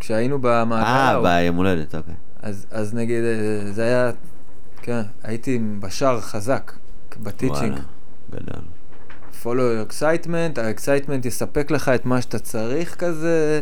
כשהיינו 0.00 0.38
במעגל 0.40 0.86
אה. 0.86 1.22
ביום 1.22 1.56
הולדת, 1.56 1.94
אוקיי. 1.94 2.14
אז, 2.42 2.66
אז 2.70 2.94
נגיד, 2.94 3.24
אה, 3.24 3.72
זה 3.72 3.82
היה, 3.82 4.10
כן, 4.82 5.02
הייתי 5.22 5.54
עם 5.54 5.80
בשאר 5.80 6.20
חזק, 6.20 6.72
בטיצ'ינג. 7.22 7.72
וואלה, 7.72 7.82
גדל. 8.30 8.60
Follow 9.44 9.46
your 9.46 9.92
excitement, 9.92 10.60
ה-excitement 10.60 11.26
יספק 11.28 11.70
לך 11.70 11.88
את 11.88 12.06
מה 12.06 12.22
שאתה 12.22 12.38
צריך 12.38 12.94
כזה. 12.96 13.60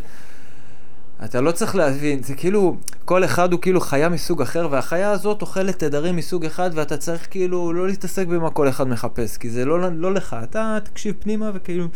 אתה 1.25 1.41
לא 1.41 1.51
צריך 1.53 1.77
להבין, 1.77 2.23
זה 2.23 2.35
כאילו, 2.35 2.77
כל 3.05 3.25
אחד 3.25 3.53
הוא 3.53 3.61
כאילו 3.61 3.81
חיה 3.81 4.09
מסוג 4.09 4.43
אחר, 4.43 4.69
והחיה 4.71 5.11
הזאת 5.11 5.43
אוכלת 5.43 5.79
תדרים 5.79 6.17
מסוג 6.17 6.45
אחד, 6.45 6.71
ואתה 6.75 6.97
צריך 6.97 7.27
כאילו 7.31 7.73
לא 7.73 7.87
להתעסק 7.87 8.27
במה 8.27 8.51
כל 8.51 8.69
אחד 8.69 8.89
מחפש, 8.89 9.37
כי 9.37 9.51
זה 9.51 9.65
לא, 9.65 9.91
לא 9.93 10.15
לך, 10.15 10.37
אתה 10.43 10.79
תקשיב 10.83 11.15
פנימה 11.21 11.51
וכאילו, 11.55 11.87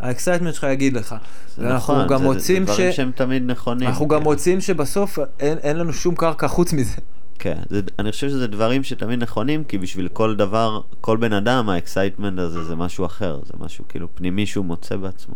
ה-excitement 0.00 0.52
שלך 0.52 0.66
יגיד 0.72 0.92
לך. 0.96 1.14
זה 1.56 1.62
ואנחנו 1.64 1.94
נכון, 1.94 2.08
גם 2.08 2.18
זה- 2.18 2.24
מוצאים 2.24 2.66
זה 2.66 2.72
ש... 2.72 2.76
דברים 2.76 2.92
שהם 2.92 3.10
תמיד 3.14 3.42
נכונים. 3.46 3.88
אנחנו 3.88 4.08
גם 4.08 4.18
כאילו. 4.18 4.30
מוצאים 4.30 4.60
שבסוף 4.60 5.18
אין, 5.40 5.58
אין 5.58 5.76
לנו 5.76 5.92
שום 5.92 6.14
קרקע 6.14 6.48
חוץ 6.48 6.72
מזה. 6.72 6.96
כן, 7.38 7.58
זה, 7.70 7.80
אני 7.98 8.12
חושב 8.12 8.28
שזה 8.28 8.46
דברים 8.46 8.84
שתמיד 8.84 9.22
נכונים, 9.22 9.64
כי 9.64 9.78
בשביל 9.78 10.08
כל 10.08 10.36
דבר, 10.36 10.80
כל 11.00 11.16
בן 11.16 11.32
אדם, 11.32 11.68
ה 11.68 11.74
excitement 11.74 12.38
הזה 12.38 12.64
זה 12.64 12.76
משהו 12.76 13.06
אחר, 13.06 13.40
זה 13.44 13.52
משהו 13.58 13.84
כאילו 13.88 14.08
פנימי 14.14 14.46
שהוא 14.46 14.64
מוצא 14.64 14.96
בעצמו. 14.96 15.34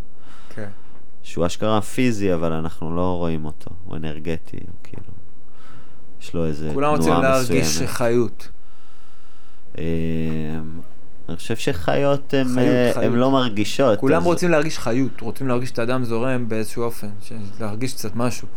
כן. 0.49 0.69
שהוא 1.23 1.45
אשכרה 1.45 1.81
פיזי, 1.81 2.33
אבל 2.33 2.51
אנחנו 2.51 2.95
לא 2.95 3.17
רואים 3.17 3.45
אותו, 3.45 3.71
הוא 3.85 3.95
אנרגטי, 3.95 4.57
הוא 4.57 4.75
כאילו, 4.83 5.07
יש 6.21 6.33
לו 6.33 6.45
איזה 6.45 6.69
כולם 6.73 6.89
רוצים 6.89 7.13
תנועה 7.13 7.21
להרגיש 7.21 7.67
מסוימת. 7.67 7.89
חיות. 7.89 8.49
אמ, 9.77 9.83
אני 11.29 11.37
חושב 11.37 11.55
שחיות 11.55 12.33
הן 12.33 12.59
אה. 12.59 13.05
הן 13.05 13.13
לא 13.13 13.31
מרגישות. 13.31 13.99
כולם 13.99 14.21
אז 14.21 14.25
רוצים 14.25 14.49
להרגיש 14.49 14.79
חיות, 14.79 15.21
רוצים 15.21 15.47
להרגיש 15.47 15.71
את 15.71 15.79
האדם 15.79 16.03
זורם 16.03 16.49
באיזשהו 16.49 16.83
אופן, 16.83 17.09
להרגיש 17.59 17.93
קצת 17.93 18.15
משהו. 18.15 18.47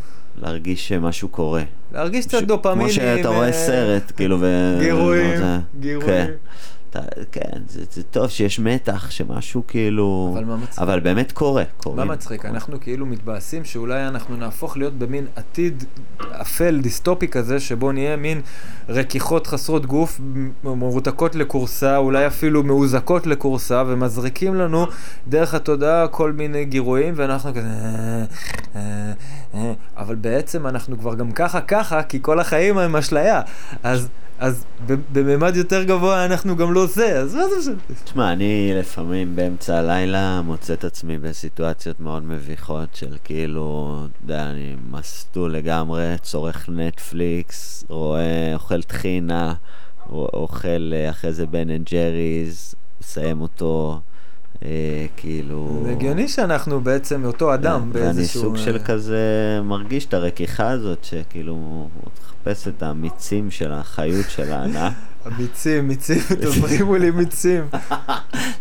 להרגיש 0.43 0.89
שמשהו 0.89 1.29
קורה. 1.29 1.63
להרגיש 1.93 2.27
קצת 2.27 2.43
דופמינים. 2.43 2.81
כמו 2.81 2.91
שאתה 2.93 3.29
רואה 3.29 3.47
אה, 3.47 3.53
סרט, 3.53 4.13
כאילו, 4.17 4.37
ו... 4.41 4.77
גירויים, 4.81 5.37
זה- 5.37 5.59
גירויים. 5.81 6.27
אתה, 6.91 7.01
כן, 7.33 7.61
זה, 7.69 7.85
זה 7.91 8.03
טוב 8.03 8.29
שיש 8.29 8.59
מתח, 8.59 9.11
שמשהו 9.11 9.63
כאילו... 9.69 10.31
אבל 10.35 10.45
מה 10.45 10.57
מצחיק? 10.57 10.79
אבל 10.79 11.01
באמת 11.01 11.33
קורה, 11.33 11.65
קורה. 11.77 12.05
מה 12.05 12.13
מצחיק? 12.13 12.45
אנחנו 12.45 12.81
כאילו 12.81 13.07
מתבאסים 13.07 13.65
שאולי 13.65 14.09
אנחנו 14.09 14.37
נהפוך 14.37 14.77
להיות 14.77 14.93
במין 14.93 15.27
עתיד 15.37 15.85
אפל, 16.21 16.81
דיסטופי 16.83 17.29
כזה, 17.29 17.61
שבו 17.61 17.93
נהיה 17.93 18.17
מין 18.17 18.41
רכיכות 18.89 19.47
חסרות 19.47 19.87
גוף, 19.87 20.21
מרותקות 20.65 21.35
לכורסה, 21.35 21.97
אולי 21.97 22.27
אפילו 22.27 22.63
מאוזקות 22.63 23.27
לכורסה, 23.27 23.83
ומזריקים 23.87 24.55
לנו 24.55 24.87
דרך 25.29 25.55
התודעה 25.55 26.09
כל 26.09 26.33
מיני 26.33 26.65
גירויים, 26.65 27.15
ואנחנו 27.17 27.51
כזה... 27.51 27.69
"אה, 27.69 28.25
אה, 28.77 29.13
אה", 29.55 29.73
אבל 29.97 30.15
בעצם 30.15 30.67
אנחנו 30.67 30.99
כבר 30.99 31.15
גם 31.15 31.33
ככה 31.33 31.61
ככה, 31.61 32.03
כי 32.03 32.19
כל 32.23 32.41
החיים 32.41 32.79
הם 32.79 32.97
אשליה. 32.97 33.41
אז... 33.83 34.09
אז 34.39 34.65
בממד 35.13 35.57
יותר 35.57 35.83
גבוה 35.83 36.25
אנחנו 36.25 36.57
גם 36.57 36.73
לא 36.73 36.87
זה, 36.87 37.19
אז 37.19 37.35
מה 37.35 37.43
זה 37.49 37.57
משנה? 37.59 37.97
תשמע, 38.05 38.33
אני 38.33 38.73
לפעמים 38.75 39.37
באמצע 39.37 39.79
הלילה 39.79 40.41
מוצא 40.43 40.73
את 40.73 40.85
עצמי 40.85 41.19
בסיטואציות 41.19 42.01
מאוד 42.01 42.23
מביכות 42.25 42.95
של 42.95 43.17
כאילו, 43.25 43.99
אתה 44.07 44.25
יודע, 44.25 44.51
אני 44.51 44.77
מסטול 44.91 45.53
לגמרי, 45.53 46.15
צורך 46.23 46.69
נטפליקס, 46.69 47.85
רואה, 47.89 48.55
אוכל 48.55 48.83
טחינה, 48.83 49.55
אוכל 50.11 50.93
אה, 50.93 51.11
אחרי 51.11 51.33
זה 51.33 51.47
בן 51.47 51.71
אנד 51.71 51.89
ג'ריז, 51.91 52.75
מסיים 53.01 53.41
אותו, 53.41 54.01
כאילו... 55.16 55.83
זה 55.85 55.91
הגיוני 55.91 56.28
שאנחנו 56.28 56.81
בעצם 56.81 57.24
אותו 57.24 57.55
אדם 57.55 57.91
ואני 57.93 58.05
באיזשהו... 58.05 58.43
סוג 58.43 58.57
של 58.57 58.74
אה, 58.74 58.78
כזה 58.85 59.20
מרגיש 59.65 60.07
את 60.07 60.15
הרכיכה 60.15 60.70
הזאת, 60.70 61.05
שכאילו, 61.05 61.53
הוא 61.53 61.89
מחפש 62.16 62.69
את 62.69 62.83
המיצים 62.83 63.51
של 63.51 63.73
החיות 63.73 64.27
של 64.28 64.53
הענק. 64.53 64.93
מיצים, 65.39 65.86
מיצים, 65.89 66.19
תברימו 66.40 66.97
לי 66.97 67.11
מיצים. 67.11 67.65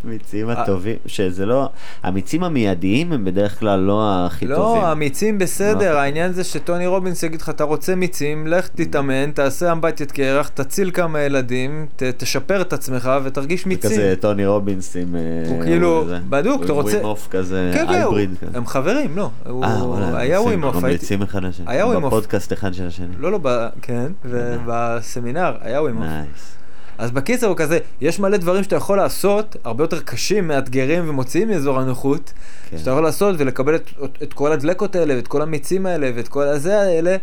המיצים 0.04 0.50
הטובים, 0.50 0.96
שזה 1.06 1.46
לא, 1.46 1.70
המיצים 2.04 2.44
המיידיים 2.44 3.14
הם 3.14 3.26
בדרך 3.26 3.60
כלל 3.60 3.80
לא 3.80 4.26
הכי 4.26 4.40
טובים. 4.48 4.62
לא, 4.82 4.88
המיצים 4.88 5.38
בסדר, 5.38 5.94
לא. 5.94 6.00
העניין 6.00 6.34
זה 6.34 6.44
שטוני 6.44 6.88
רובינס 6.88 7.24
יגיד 7.24 7.42
לך, 7.42 7.50
אתה 7.50 7.64
רוצה 7.64 7.96
מיצים, 7.96 8.48
לך 8.48 8.68
תתאמן, 8.68 9.32
תעשה 9.32 9.72
אמבטיית 9.72 10.12
קרח, 10.12 10.48
תציל 10.48 10.92
כמה 10.94 11.20
ילדים, 11.22 11.86
ת- 11.96 12.04
תשפר 12.04 12.62
את 12.62 12.74
עצמך 12.74 13.10
ותרגיש 13.24 13.64
זה 13.64 13.70
מיצים. 13.70 13.92
כזה 13.92 14.14
טוני 14.20 14.46
רובינס 14.46 14.96
עם... 14.96 15.16
הוא 15.48 15.60
אה, 15.62 15.66
כאילו, 15.66 16.06
זה. 16.08 16.18
בדוק, 16.30 16.64
אתה 16.64 16.72
עם 16.74 16.78
רוצה- 16.80 16.92
וים 16.98 17.13
הוף 17.13 17.28
כזה, 17.32 17.72
כן, 17.74 17.80
כן, 17.80 17.86
הוא- 17.88 17.96
hybrid 17.96 18.30
כזה. 18.42 18.58
הם 18.58 18.68
חברים, 18.68 19.18
לא. 19.18 19.30
הוא 19.50 19.66
אה, 19.66 20.18
היה 20.18 20.42
וים 20.42 20.56
הוף, 20.56 20.76
הייתי... 20.76 20.86
ממליצים 20.88 21.22
אחד 21.22 21.44
לשני. 21.44 21.66
היה 21.70 21.88
וים 21.88 21.99
הוף. 21.99 22.14
בפודקאסט 22.14 22.54
אחד 22.54 22.74
של 22.74 22.88
השני. 22.88 23.08
לא, 23.20 23.32
לא, 23.32 23.40
ב- 23.42 23.68
כן, 23.82 24.12
ובסמינר 24.26 25.54
היה 25.62 25.82
וים 25.82 25.92
הוף. 25.92 26.06
nice. 26.06 26.55
אז 26.98 27.12
בקיצר 27.12 27.48
הוא 27.48 27.58
כזה, 27.58 27.80
יש 28.02 28.20
מלא 28.20 28.38
דברים 28.38 28.64
שאתה 28.64 28.76
יכול 28.76 28.98
לעשות, 28.98 29.56
הרבה 29.64 29.84
יותר 29.84 30.00
קשים, 30.00 30.48
מאתגרים 30.48 31.10
ומוציאים 31.10 31.50
מאזור 31.50 31.80
הנוחות, 31.80 32.34
כן. 32.70 32.78
שאתה 32.78 32.92
יכול 32.92 33.04
לעשות 33.04 33.36
ולקבל 33.38 33.76
את, 33.76 33.90
את 34.24 34.34
כל 34.34 34.52
הדלקות 34.52 34.96
האלה, 34.96 35.16
ואת 35.16 35.28
כל 35.28 35.42
המיצים 35.42 35.86
האלה, 35.86 36.12
ואת 36.16 36.28
כל 36.28 36.44
הזה 36.44 36.82
האלה, 36.82 37.18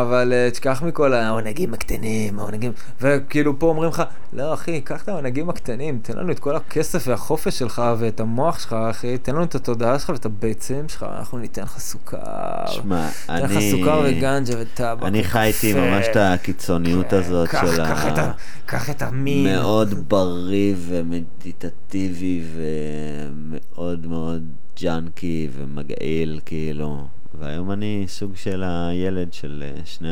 אבל 0.00 0.32
אה, 0.32 0.50
תשכח 0.50 0.82
מכל 0.82 1.12
העונגים 1.12 1.74
הקטנים, 1.74 2.38
העונגים, 2.38 2.72
וכאילו 3.00 3.58
פה 3.58 3.66
אומרים 3.66 3.90
לך, 3.90 4.02
לא 4.32 4.54
אחי, 4.54 4.80
קח 4.80 5.02
את 5.02 5.08
העונגים 5.08 5.50
הקטנים, 5.50 5.98
תן 6.02 6.16
לנו 6.16 6.32
את 6.32 6.38
כל 6.38 6.56
הכסף 6.56 7.04
והחופש 7.08 7.58
שלך 7.58 7.82
ואת 7.98 8.20
המוח 8.20 8.58
שלך, 8.58 8.76
אחי, 8.90 9.18
תן 9.18 9.34
לנו 9.34 9.44
את 9.44 9.54
התודעה 9.54 9.98
שלך 9.98 10.08
ואת 10.08 10.26
הביצים 10.26 10.88
שלך, 10.88 11.06
אנחנו 11.18 11.38
ניתן 11.38 11.62
לך 11.62 11.78
סוכר. 11.78 12.18
שמע, 12.66 13.08
ניתן 13.20 13.44
לך 13.44 13.50
אני... 13.50 13.70
סוכר 13.70 14.02
וגנג'ה 14.04 14.54
וטבק. 14.58 15.02
אני 15.02 15.24
חייתי. 15.24 15.72
ממש 15.72 16.06
את 16.10 16.16
הקיצוניות 16.16 17.06
כן, 17.10 17.16
הזאת 17.16 17.50
של 17.50 17.80
ה... 17.80 18.32
קח 18.66 18.90
את 18.90 19.02
המין. 19.02 19.44
מאוד 19.44 20.08
בריא 20.08 20.74
ומדיטטיבי 20.78 22.42
ומאוד 22.54 24.06
מאוד 24.06 24.42
ג'אנקי 24.80 25.48
ומגעיל, 25.56 26.40
כאילו. 26.46 27.06
והיום 27.38 27.70
אני 27.70 28.04
סוג 28.08 28.36
של 28.36 28.62
הילד 28.66 29.32
של 29.32 29.64
אה, 29.66 29.80
שני 29.84 30.08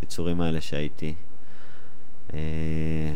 היצורים 0.00 0.40
האלה 0.40 0.60
שהייתי. 0.60 1.14
אה, 2.34 3.14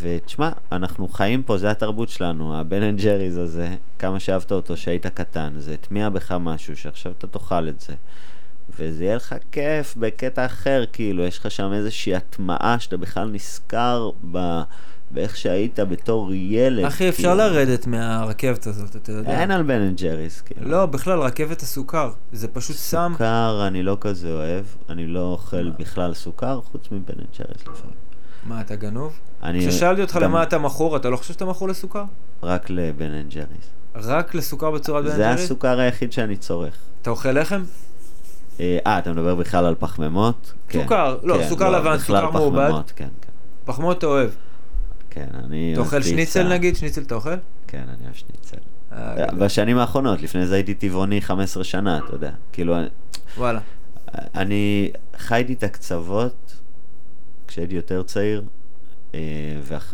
ותשמע, 0.00 0.50
אנחנו 0.72 1.08
חיים 1.08 1.42
פה, 1.42 1.58
זה 1.58 1.70
התרבות 1.70 2.08
שלנו, 2.08 2.60
הבן 2.60 2.82
אנד 2.82 3.00
ג'ריז 3.00 3.36
הזה, 3.36 3.76
כמה 3.98 4.20
שאהבת 4.20 4.52
אותו 4.52 4.76
שהיית 4.76 5.06
קטן, 5.06 5.52
זה 5.56 5.74
הטמיע 5.74 6.08
בך 6.08 6.32
משהו 6.32 6.76
שעכשיו 6.76 7.12
אתה 7.18 7.26
תאכל 7.26 7.68
את 7.68 7.80
זה. 7.80 7.94
וזה 8.78 9.04
יהיה 9.04 9.16
לך 9.16 9.34
כיף 9.52 9.94
בקטע 9.96 10.46
אחר, 10.46 10.84
כאילו, 10.92 11.24
יש 11.24 11.38
לך 11.38 11.50
שם 11.50 11.72
איזושהי 11.72 12.14
הטמעה 12.14 12.78
שאתה 12.78 12.96
בכלל 12.96 13.28
נזכר 13.28 14.10
ב... 14.30 14.62
באיך 15.12 15.36
שהיית 15.36 15.80
בתור 15.80 16.34
ילד. 16.34 16.84
אחי, 16.84 17.08
אפשר 17.08 17.22
כאילו. 17.22 17.34
לרדת 17.34 17.86
מהרכבת 17.86 18.66
הזאת, 18.66 18.96
אתה 18.96 19.12
יודע. 19.12 19.40
אין 19.40 19.50
על 19.50 19.62
בן 19.62 19.80
אנד 19.80 20.00
ג'ריס, 20.00 20.40
כאילו. 20.40 20.68
לא, 20.70 20.86
בכלל, 20.86 21.20
רכבת 21.20 21.62
הסוכר. 21.62 22.10
זה 22.32 22.48
פשוט 22.48 22.76
שם... 22.76 23.10
סוכר 23.12 23.64
אני 23.66 23.82
לא 23.82 23.96
כזה 24.00 24.32
אוהב, 24.32 24.64
אני 24.88 25.06
לא 25.06 25.20
אוכל 25.20 25.70
בכלל 25.70 26.14
סוכר, 26.14 26.60
חוץ 26.60 26.86
מבן 26.92 27.14
אנד 27.18 27.28
ג'ריס 27.38 27.60
לפעמים. 27.60 27.96
מה, 28.46 28.60
אתה 28.60 28.76
גנוב? 28.76 29.18
אני 29.42 29.68
כששאלתי 29.68 30.02
אותך 30.02 30.14
גם 30.14 30.22
למה 30.22 30.42
אתה 30.42 30.58
מכור, 30.58 30.96
אתה 30.96 31.08
לא 31.08 31.16
חושב 31.16 31.32
שאתה 31.32 31.44
מכור 31.44 31.68
לסוכר? 31.68 32.04
רק 32.42 32.70
לבן 32.70 33.10
אנד 33.10 33.30
ג'ריס. 33.30 33.70
רק 33.94 34.34
לסוכר 34.34 34.70
בצורת 34.70 35.04
בן 35.04 35.10
אנד 35.10 35.16
ג'ריס? 35.22 35.40
הסוכר 35.44 35.78
היחיד 35.80 36.12
שאני 36.12 36.36
צורך. 36.36 36.74
אתה 37.02 37.10
אוכל 37.10 37.32
לחם? 37.32 37.62
אה, 38.60 38.78
אה, 38.86 38.98
אתה 38.98 39.12
מדבר 39.12 39.34
בכלל 39.34 39.64
על 39.64 39.74
פחמימות? 39.78 40.52
כן, 40.68 40.82
סוכר, 40.82 41.18
לא, 41.22 41.38
כן, 41.38 41.48
סוכר 41.48 41.70
לבן, 41.70 41.96
בכלל 41.96 42.20
סוכר 42.20 42.30
מעובד. 42.30 42.58
פחמימות, 42.64 42.92
כן, 42.96 43.08
כן. 43.22 43.32
פחמימות 43.64 43.98
אתה 43.98 44.06
אוהב. 44.06 44.30
כן, 45.14 45.26
אני... 45.44 45.72
אתה 45.72 45.80
אוכל 45.80 46.02
שניצל. 46.02 46.48
נגיד? 46.48 46.76
שניצל 46.76 47.02
אתה 47.02 47.14
אוכל? 47.14 47.34
כן, 47.66 47.84
אני 47.88 48.04
אוהב 48.04 48.14
שניצל. 48.14 48.56
אה, 48.92 49.26
גדול. 49.26 49.38
בשנים 49.38 49.78
האחרונות, 49.78 50.22
לפני 50.22 50.46
זה 50.46 50.54
הייתי 50.54 50.74
טבעוני 50.74 51.20
15 51.20 51.64
שנה, 51.64 51.98
אתה 51.98 52.14
יודע. 52.14 52.30
כאילו, 52.52 52.74
וואלה. 53.36 53.60
אני 54.34 54.90
חייתי 55.16 55.52
את 55.52 55.62
הקצוות 55.62 56.56
כשהייתי 57.48 57.74
יותר 57.74 58.02
צעיר, 58.02 58.42
אה, 59.14 59.20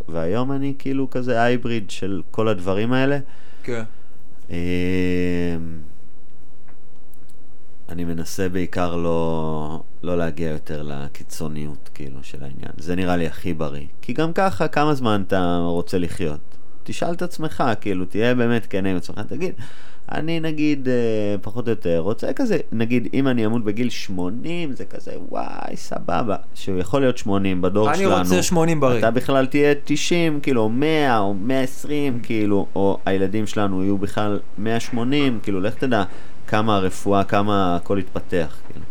והיום 0.08 0.52
אני 0.52 0.74
כאילו 0.78 1.10
כזה 1.10 1.42
הייבריד 1.42 1.90
של 1.90 2.22
כל 2.30 2.48
הדברים 2.48 2.92
האלה. 2.92 3.18
כן. 3.62 3.82
אני 7.88 8.04
מנסה 8.04 8.48
בעיקר 8.48 8.96
לא, 8.96 9.80
לא 10.02 10.18
להגיע 10.18 10.50
יותר 10.50 10.82
לקיצוניות, 10.82 11.90
כאילו, 11.94 12.18
של 12.22 12.38
העניין. 12.40 12.72
זה 12.76 12.96
נראה 12.96 13.16
לי 13.16 13.26
הכי 13.26 13.54
בריא. 13.54 13.86
כי 14.02 14.12
גם 14.12 14.32
ככה, 14.32 14.68
כמה 14.68 14.94
זמן 14.94 15.22
אתה 15.26 15.58
רוצה 15.62 15.98
לחיות? 15.98 16.40
תשאל 16.84 17.12
את 17.12 17.22
עצמך, 17.22 17.64
כאילו, 17.80 18.04
תהיה 18.04 18.34
באמת 18.34 18.66
כן 18.66 18.86
עם 18.86 18.96
עצמך, 18.96 19.18
תגיד, 19.28 19.52
אני 20.12 20.40
נגיד, 20.40 20.88
אה, 20.88 20.94
פחות 21.42 21.66
או 21.66 21.70
יותר, 21.70 21.98
רוצה 21.98 22.32
כזה, 22.32 22.58
נגיד, 22.72 23.08
אם 23.14 23.28
אני 23.28 23.46
אמות 23.46 23.64
בגיל 23.64 23.90
80, 23.90 24.72
זה 24.72 24.84
כזה, 24.84 25.12
וואי, 25.28 25.76
סבבה. 25.76 26.36
שהוא 26.54 26.78
יכול 26.78 27.00
להיות 27.00 27.18
80 27.18 27.62
בדור 27.62 27.90
אני 27.90 27.98
שלנו. 27.98 28.16
רוצה 28.18 28.42
80 28.42 28.80
בריא. 28.80 28.98
אתה 28.98 29.10
בכלל 29.10 29.46
תהיה 29.46 29.74
90, 29.84 30.40
כאילו, 30.40 30.62
או 30.62 30.68
100 30.68 31.18
או 31.18 31.34
120, 31.34 32.20
כאילו, 32.22 32.66
או 32.74 32.98
הילדים 33.06 33.46
שלנו 33.46 33.82
יהיו 33.82 33.98
בכלל 33.98 34.40
180, 34.58 35.38
כאילו, 35.42 35.60
לך 35.60 35.74
תדע 35.74 36.04
כמה 36.48 36.76
הרפואה, 36.76 37.24
כמה 37.24 37.76
הכל 37.76 37.98
יתפתח, 38.00 38.56
כאילו. 38.66 38.84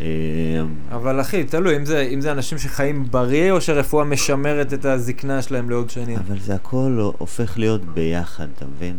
אה, 0.00 0.96
אבל 0.96 1.20
אחי, 1.20 1.44
תלוי, 1.44 1.76
אם 1.76 1.84
זה, 1.84 2.00
אם 2.00 2.20
זה 2.20 2.32
אנשים 2.32 2.58
שחיים 2.58 3.04
בריא, 3.10 3.52
או 3.52 3.60
שרפואה 3.60 4.04
משמרת 4.04 4.72
את 4.72 4.84
הזקנה 4.84 5.42
שלהם 5.42 5.70
לעוד 5.70 5.90
שנים. 5.90 6.18
אבל 6.26 6.38
זה 6.38 6.54
הכל 6.54 7.10
הופך 7.18 7.58
להיות 7.58 7.84
ביחד, 7.84 8.46
אתה 8.56 8.64
מבין? 8.76 8.96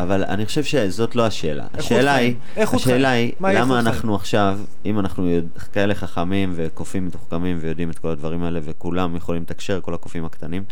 אבל 0.00 0.24
אני 0.24 0.46
חושב 0.46 0.64
שזאת 0.64 1.16
לא 1.16 1.26
השאלה. 1.26 1.66
השאלה 1.74 2.14
היא, 2.14 2.34
חיים. 2.54 2.68
השאלה 2.74 3.08
חיים. 3.08 3.30
היא, 3.44 3.58
למה 3.58 3.74
חיים? 3.74 3.86
אנחנו 3.86 4.14
עכשיו, 4.14 4.58
אם 4.84 4.98
אנחנו 4.98 5.38
כאלה 5.72 5.94
חכמים 5.94 6.52
וקופים 6.56 7.06
מתוחכמים 7.06 7.58
ויודעים 7.60 7.90
את 7.90 7.98
כל 7.98 8.08
הדברים 8.08 8.42
האלה 8.42 8.60
וכולם 8.64 9.16
יכולים 9.16 9.42
לתקשר, 9.42 9.80
כל 9.80 9.94
הקופים 9.94 10.24
הקטנים, 10.24 10.64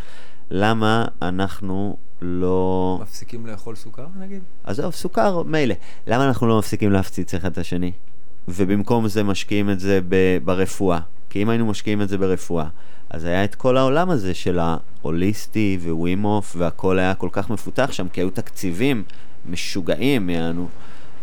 למה 0.51 1.05
אנחנו 1.23 1.97
לא... 2.23 2.99
מפסיקים 3.03 3.47
לאכול 3.47 3.77
סוכר, 3.77 4.07
נגיד? 4.21 4.43
עזוב, 4.65 4.93
סוכר, 4.93 5.43
מילא. 5.43 5.75
למה 6.07 6.29
אנחנו 6.29 6.47
לא 6.47 6.59
מפסיקים 6.59 6.93
להפציץ 6.93 7.35
אחד 7.35 7.51
את 7.53 7.59
השני? 7.59 7.93
ובמקום 8.49 9.09
זה 9.09 9.23
משקיעים 9.23 9.71
את 9.71 9.81
זה 9.81 10.01
ב- 10.09 10.39
ברפואה. 10.45 10.99
כי 11.31 11.43
אם 11.43 11.49
היינו 11.49 11.67
משקיעים 11.67 12.03
את 12.03 12.09
זה 12.09 12.19
ברפואה, 12.19 12.67
אז 13.11 13.25
היה 13.25 13.45
את 13.45 13.55
כל 13.55 13.77
העולם 13.77 14.11
הזה 14.11 14.35
של 14.35 14.59
ההוליסטי 14.59 15.79
ווימוף, 15.83 16.55
והכל 16.59 16.99
היה 16.99 17.15
כל 17.15 17.29
כך 17.33 17.51
מפותח 17.51 17.93
שם, 17.93 18.09
כי 18.09 18.21
היו 18.21 18.31
תקציבים 18.31 19.03
משוגעים, 19.51 20.31
יענו, 20.31 20.69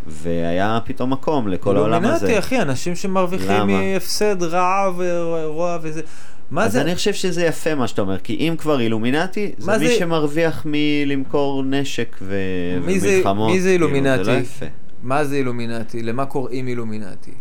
והיה 0.07 0.79
פתאום 0.85 1.13
מקום 1.13 1.47
לכל 1.47 1.77
העולם 1.77 2.05
הזה. 2.05 2.25
אילומינטי, 2.25 2.39
אחי, 2.39 2.61
אנשים 2.61 2.95
שמרוויחים? 2.95 3.67
מהפסד, 3.67 4.43
רעב, 4.43 5.01
רוע 5.45 5.77
וזה. 5.81 6.01
מה 6.51 6.63
אז 6.65 6.71
זה? 6.71 6.81
אני 6.81 6.95
חושב 6.95 7.13
שזה 7.13 7.45
יפה 7.45 7.75
מה 7.75 7.87
שאתה 7.87 8.01
אומר, 8.01 8.19
כי 8.19 8.33
אם 8.35 8.55
כבר 8.57 8.79
אילומינטי, 8.79 9.51
זה 9.57 9.77
מי 9.77 9.87
זה- 9.87 9.95
שמרוויח 9.99 10.65
מלמכור 10.69 11.63
נשק 11.63 12.15
ו... 12.21 12.35
מי 12.85 12.99
זה- 12.99 13.07
ומלחמות. 13.15 13.51
מי 13.51 13.61
זה 13.61 13.69
כאילו, 13.69 13.87
אילומינטי? 13.87 14.23
זה 14.23 14.31
לא 14.31 14.37
יפה. 14.37 14.65
מה 15.03 15.25
זה 15.25 15.35
אילומינטי? 15.35 16.03
למה 16.03 16.25
קוראים 16.25 16.67
אילומינטי? 16.67 17.31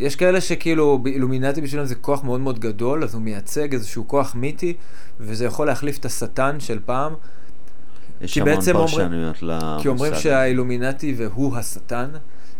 יש 0.00 0.16
כאלה 0.16 0.40
שכאילו 0.40 1.02
אילומינטי 1.06 1.60
בשבילם 1.60 1.84
זה 1.84 1.94
כוח 1.94 2.24
מאוד 2.24 2.40
מאוד 2.40 2.58
גדול, 2.58 3.04
אז 3.04 3.14
הוא 3.14 3.22
מייצג 3.22 3.72
איזשהו 3.72 4.08
כוח 4.08 4.34
מיתי, 4.34 4.74
וזה 5.20 5.44
יכול 5.44 5.66
להחליף 5.66 5.98
את 5.98 6.04
השטן 6.04 6.60
של 6.60 6.78
פעם, 6.84 7.12
יש 8.20 8.38
המון 8.38 8.54
פרשנויות 8.72 9.42
למושג. 9.42 9.82
כי 9.82 9.88
אומרים. 9.88 10.14
שהאילומינטי 10.14 11.14
והוא 11.16 11.56
השטן. 11.56 12.08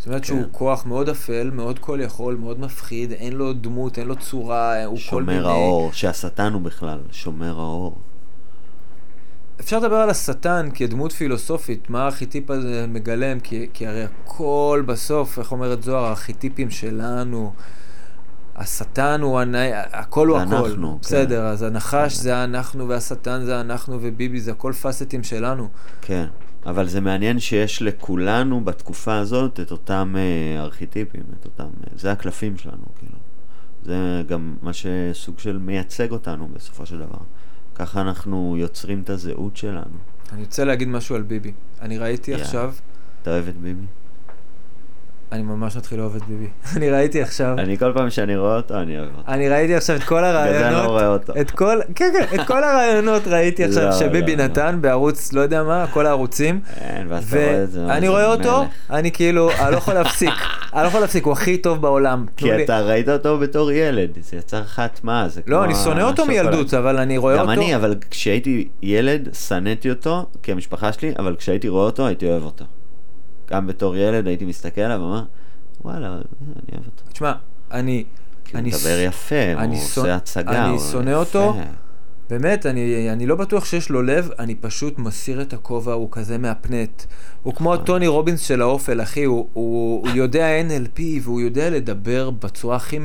זאת 0.07 0.09
אומרת 0.09 0.25
שהוא 0.25 0.43
כן. 0.43 0.49
כוח 0.53 0.87
מאוד 0.87 1.09
אפל, 1.09 1.51
מאוד 1.53 1.79
כל 1.79 1.99
יכול, 2.03 2.35
מאוד 2.35 2.61
מפחיד, 2.61 3.13
אין 3.13 3.33
לו 3.33 3.53
דמות, 3.53 3.99
אין 3.99 4.07
לו 4.07 4.17
צורה, 4.17 4.85
הוא 4.85 4.99
כל 5.11 5.23
מיני... 5.23 5.39
שומר 5.39 5.51
האור, 5.51 5.93
שהשטן 5.93 6.53
הוא 6.53 6.63
בכלל 6.63 6.99
שומר 7.11 7.61
האור. 7.61 7.99
אפשר 9.61 9.79
לדבר 9.79 9.97
על 9.97 10.11
השטן 10.11 10.69
כדמות 10.75 11.13
פילוסופית, 11.13 11.91
מה 11.91 12.03
הארכיטיפ 12.03 12.51
הזה 12.51 12.87
מגלם, 12.89 13.41
כי, 13.41 13.69
כי 13.73 13.87
הרי 13.87 14.05
הכל 14.05 14.83
בסוף, 14.87 15.39
איך 15.39 15.53
אומרת 15.53 15.83
זוהר, 15.83 16.05
הארכיטיפים 16.05 16.71
שלנו, 16.71 17.53
השטן 18.57 19.21
הוא, 19.21 19.41
הנ... 19.41 19.55
הכל 19.93 20.29
הוא 20.29 20.39
זה 20.39 20.45
הכל. 20.45 20.55
אנחנו, 20.55 20.93
כן. 20.93 20.99
בסדר, 21.01 21.47
אז 21.47 21.63
הנחש 21.63 22.15
זה 22.15 22.45
אנחנו, 22.45 22.89
והשטן 22.89 23.45
זה 23.45 23.61
אנחנו, 23.61 23.99
וביבי 24.01 24.41
זה 24.41 24.51
הכל 24.51 24.73
פאסטים 24.73 25.23
שלנו. 25.25 25.69
כן, 26.01 26.27
אבל 26.67 26.89
זה 26.89 27.01
מעניין 27.01 27.41
שיש 27.41 27.83
לכולנו 27.83 28.65
בתקופה 28.65 29.17
הזאת 29.17 29.61
את 29.61 29.71
אותם 29.71 30.15
אה, 30.19 30.63
ארכיטיפים, 30.63 31.23
את 31.41 31.45
אותם... 31.45 31.65
אה, 31.65 31.99
זה 31.99 32.13
הקלפים 32.13 32.59
שלנו, 32.59 32.85
כאילו. 32.99 33.17
זה 33.85 34.23
גם 34.29 34.57
מה 34.63 34.73
שסוג 34.73 35.39
של 35.39 35.59
מייצג 35.59 36.11
אותנו 36.11 36.49
בסופו 36.49 36.87
של 36.87 36.99
דבר. 36.99 37.19
ככה 37.75 38.01
אנחנו 38.01 38.57
יוצרים 38.59 39.01
את 39.01 39.11
הזהות 39.11 39.57
שלנו. 39.57 39.97
אני 40.33 40.43
רוצה 40.43 40.65
להגיד 40.65 40.89
משהו 40.89 41.17
על 41.17 41.23
ביבי. 41.23 41.53
אני 41.81 41.99
ראיתי 41.99 42.31
יאללה. 42.31 42.45
עכשיו, 42.45 42.75
אתה 43.23 43.31
אוהב 43.31 43.49
את 43.49 43.57
ביבי? 43.57 43.87
אני 45.33 45.43
ממש 45.43 45.77
מתחיל 45.77 45.99
לאהוב 45.99 46.17
את 46.17 46.23
ביבי. 46.23 46.47
אני 46.77 46.91
ראיתי 46.91 47.23
עכשיו, 47.23 47.55
אני 47.59 47.79
כל 47.79 47.93
פעם 47.95 48.11
שאני 48.11 48.37
רואה 48.37 48.57
אותו, 48.57 48.75
אני 48.75 48.99
אוהב 48.99 49.09
אותו. 49.19 49.33
אני 49.33 49.49
ראיתי 49.49 49.75
עכשיו 49.75 49.97
את 49.97 50.03
כל 50.03 50.17
בגלל 50.17 50.33
זה 50.33 50.43
אני 50.43 50.57
הרעיונות. 50.59 50.85
לא 50.85 50.91
רואה 50.91 51.09
אותו. 51.09 51.33
את 51.41 51.51
כל, 51.51 51.79
כן, 51.95 52.13
כן, 52.13 52.41
את 52.41 52.47
כל 52.47 52.65
הרעיונות 52.65 53.27
ראיתי 53.27 53.65
עכשיו 53.65 53.85
לא, 53.85 53.93
שביבי 53.93 54.37
לא, 54.37 54.43
לא. 54.43 54.49
נתן 54.49 54.79
בערוץ, 54.81 55.33
לא 55.33 55.41
יודע 55.41 55.63
מה, 55.63 55.87
כל 55.87 56.07
הערוצים. 56.07 56.61
אין, 56.81 57.07
ואז 57.09 57.29
אתה 57.29 57.37
רואה 57.37 57.63
את 57.63 57.71
זה. 57.71 57.87
ואני 57.87 58.09
רואה 58.09 58.27
אותו. 58.27 58.65
אני 58.91 59.13
כאילו, 59.13 59.51
אני 59.61 59.73
לא 59.73 59.77
יכול 59.77 59.95
להפסיק. 59.95 60.35
אני 60.75 60.83
לא 60.83 60.89
יכול 60.89 61.01
להפסיק, 61.01 61.25
הוא 61.25 61.33
הכי 61.33 61.59
טוב 61.59 61.83
בעולם. 61.83 62.27
כי 62.37 62.65
אתה 62.65 62.81
ראית 62.81 63.09
אותו 63.09 63.39
בתור 63.39 63.73
ילד, 63.73 64.11
זה 64.21 64.37
יצר 64.37 64.61
לך 64.61 64.79
הטמעה, 64.79 65.29
זה 65.29 65.41
לא, 65.47 65.57
כמו 65.57 65.65
אני 65.65 65.75
שונא 65.75 66.03
אותו. 66.03 66.27
מילדות, 66.27 66.75
אבל 66.75 66.99
אני 66.99 67.19
רואה 67.19 67.35
אותו. 67.35 67.45
גם 67.45 67.51
אני, 67.51 67.77
אבל 67.77 67.95
כשהייתי 68.11 68.69
ילד, 68.83 69.29
שנאתי 69.35 69.91
אותו, 69.91 70.27
כי 70.43 70.53
המשפחה 70.53 70.93
שלי, 70.93 71.13
אבל 71.19 71.37
כשהייתי 71.37 71.69
רואה 71.69 71.85
אותו, 71.85 72.07
הייתי 72.07 72.27
אוהב 72.27 72.43
אותו. 72.43 72.65
גם 73.51 73.67
בתור 73.67 73.97
ילד 73.97 74.27
הייתי 74.27 74.45
מסתכל 74.45 74.81
עליו 74.81 75.01
ואומר, 75.01 75.25
וואלה, 75.85 76.09
אני 76.09 76.73
אוהב 76.73 76.85
אותו. 76.87 77.03
תשמע, 77.13 77.33
אני... 77.71 78.05
כי 78.45 78.57
הוא 78.57 78.65
מדבר 78.65 78.99
יפה, 79.07 79.53
אני 79.57 79.77
הוא 79.77 79.85
עושה 79.85 80.15
הצגה, 80.15 80.67
אני 80.67 80.79
שונא. 80.79 81.11
אותו, 81.11 81.57
באמת, 82.31 82.67
אני, 82.67 83.13
אני 83.13 83.27
לא 83.27 83.37
בטוח 83.37 83.65
שיש 83.65 83.91
לו 83.91 84.03
לב, 84.03 84.31
אני 84.39 84.55
פשוט 84.55 84.99
מסיר 84.99 85.43
את 85.43 85.53
הכובע, 85.53 85.93
הוא 85.93 86.09
כזה 86.11 86.39
מהפנט. 86.39 87.03
הוא 87.43 87.55
כמו 87.55 87.75
נכון. 87.75 87.87
טוני 87.87 88.07
רובינס 88.07 88.41
של 88.41 88.63
האופל, 88.63 89.03
אחי, 89.03 89.25
הוא, 89.25 89.49
הוא, 89.53 90.01
הוא 90.01 90.17
יודע 90.17 90.47
NLP 90.69 91.01
והוא 91.23 91.41
יודע 91.41 91.71
לדבר 91.71 92.31
בצורה 92.31 92.77
הכי... 92.77 92.99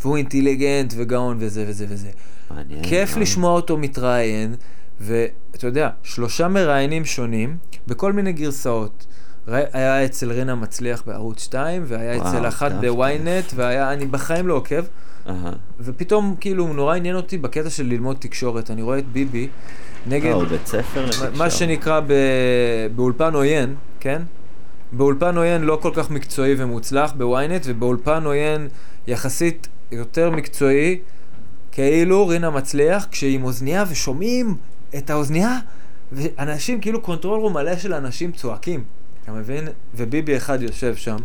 והוא 0.00 0.16
אינטליגנט 0.16 0.94
וגאון 0.96 1.36
וזה 1.40 1.64
וזה 1.68 1.86
וזה. 1.88 2.10
מעניין. 2.50 2.82
כיף 2.82 3.10
מאוד. 3.10 3.22
לשמוע 3.22 3.52
אותו 3.52 3.76
מתראיין, 3.76 4.54
ואתה 5.00 5.66
יודע, 5.66 5.90
שלושה 6.02 6.48
מראיינים 6.48 7.04
שונים, 7.04 7.56
בכל 7.86 8.12
מיני 8.12 8.32
גרסאות. 8.32 9.06
היה 9.46 10.04
אצל 10.04 10.32
רינה 10.32 10.54
מצליח 10.54 11.02
בערוץ 11.06 11.42
2, 11.42 11.82
והיה 11.86 12.18
וואו, 12.18 12.28
אצל 12.28 12.48
אחת 12.48 12.72
בוויינט, 12.72 13.44
והיה, 13.54 13.92
אני 13.92 14.06
בחיים 14.06 14.48
לא 14.48 14.54
עוקב, 14.54 14.84
אהה. 15.28 15.52
ופתאום 15.80 16.34
כאילו 16.40 16.72
נורא 16.72 16.94
עניין 16.94 17.16
אותי 17.16 17.38
בקטע 17.38 17.70
של 17.70 17.86
ללמוד 17.86 18.16
תקשורת. 18.20 18.70
אני 18.70 18.82
רואה 18.82 18.98
את 18.98 19.08
ביבי 19.08 19.48
נגד, 20.06 20.30
לא, 20.30 20.34
הוא 20.34 20.44
בית 20.44 20.66
ספר 20.66 21.04
לתקשורת. 21.04 21.36
מה 21.36 21.50
שנקרא 21.50 22.00
ב... 22.06 22.12
באולפן 22.96 23.34
עוין, 23.34 23.74
כן? 24.00 24.22
באולפן 24.92 25.36
עוין 25.36 25.62
לא 25.62 25.78
כל 25.82 25.90
כך 25.94 26.10
מקצועי 26.10 26.54
ומוצלח 26.58 27.12
בוויינט, 27.12 27.62
ובאולפן 27.64 28.24
עוין 28.24 28.68
יחסית 29.06 29.68
יותר 29.92 30.30
מקצועי, 30.30 30.98
כאילו 31.72 32.26
רינה 32.28 32.50
מצליח, 32.50 33.06
כשהיא 33.10 33.34
עם 33.34 33.44
אוזנייה 33.44 33.84
ושומעים 33.88 34.56
את 34.96 35.10
האוזנייה, 35.10 35.58
ואנשים, 36.12 36.80
כאילו 36.80 37.02
control 37.02 37.40
room 37.40 37.54
מלא 37.54 37.76
של 37.76 37.94
אנשים 37.94 38.32
צועקים, 38.32 38.84
אתה 39.24 39.32
מבין? 39.32 39.68
וביבי 39.94 40.36
אחד 40.36 40.62
יושב 40.62 40.96
שם. 40.96 41.16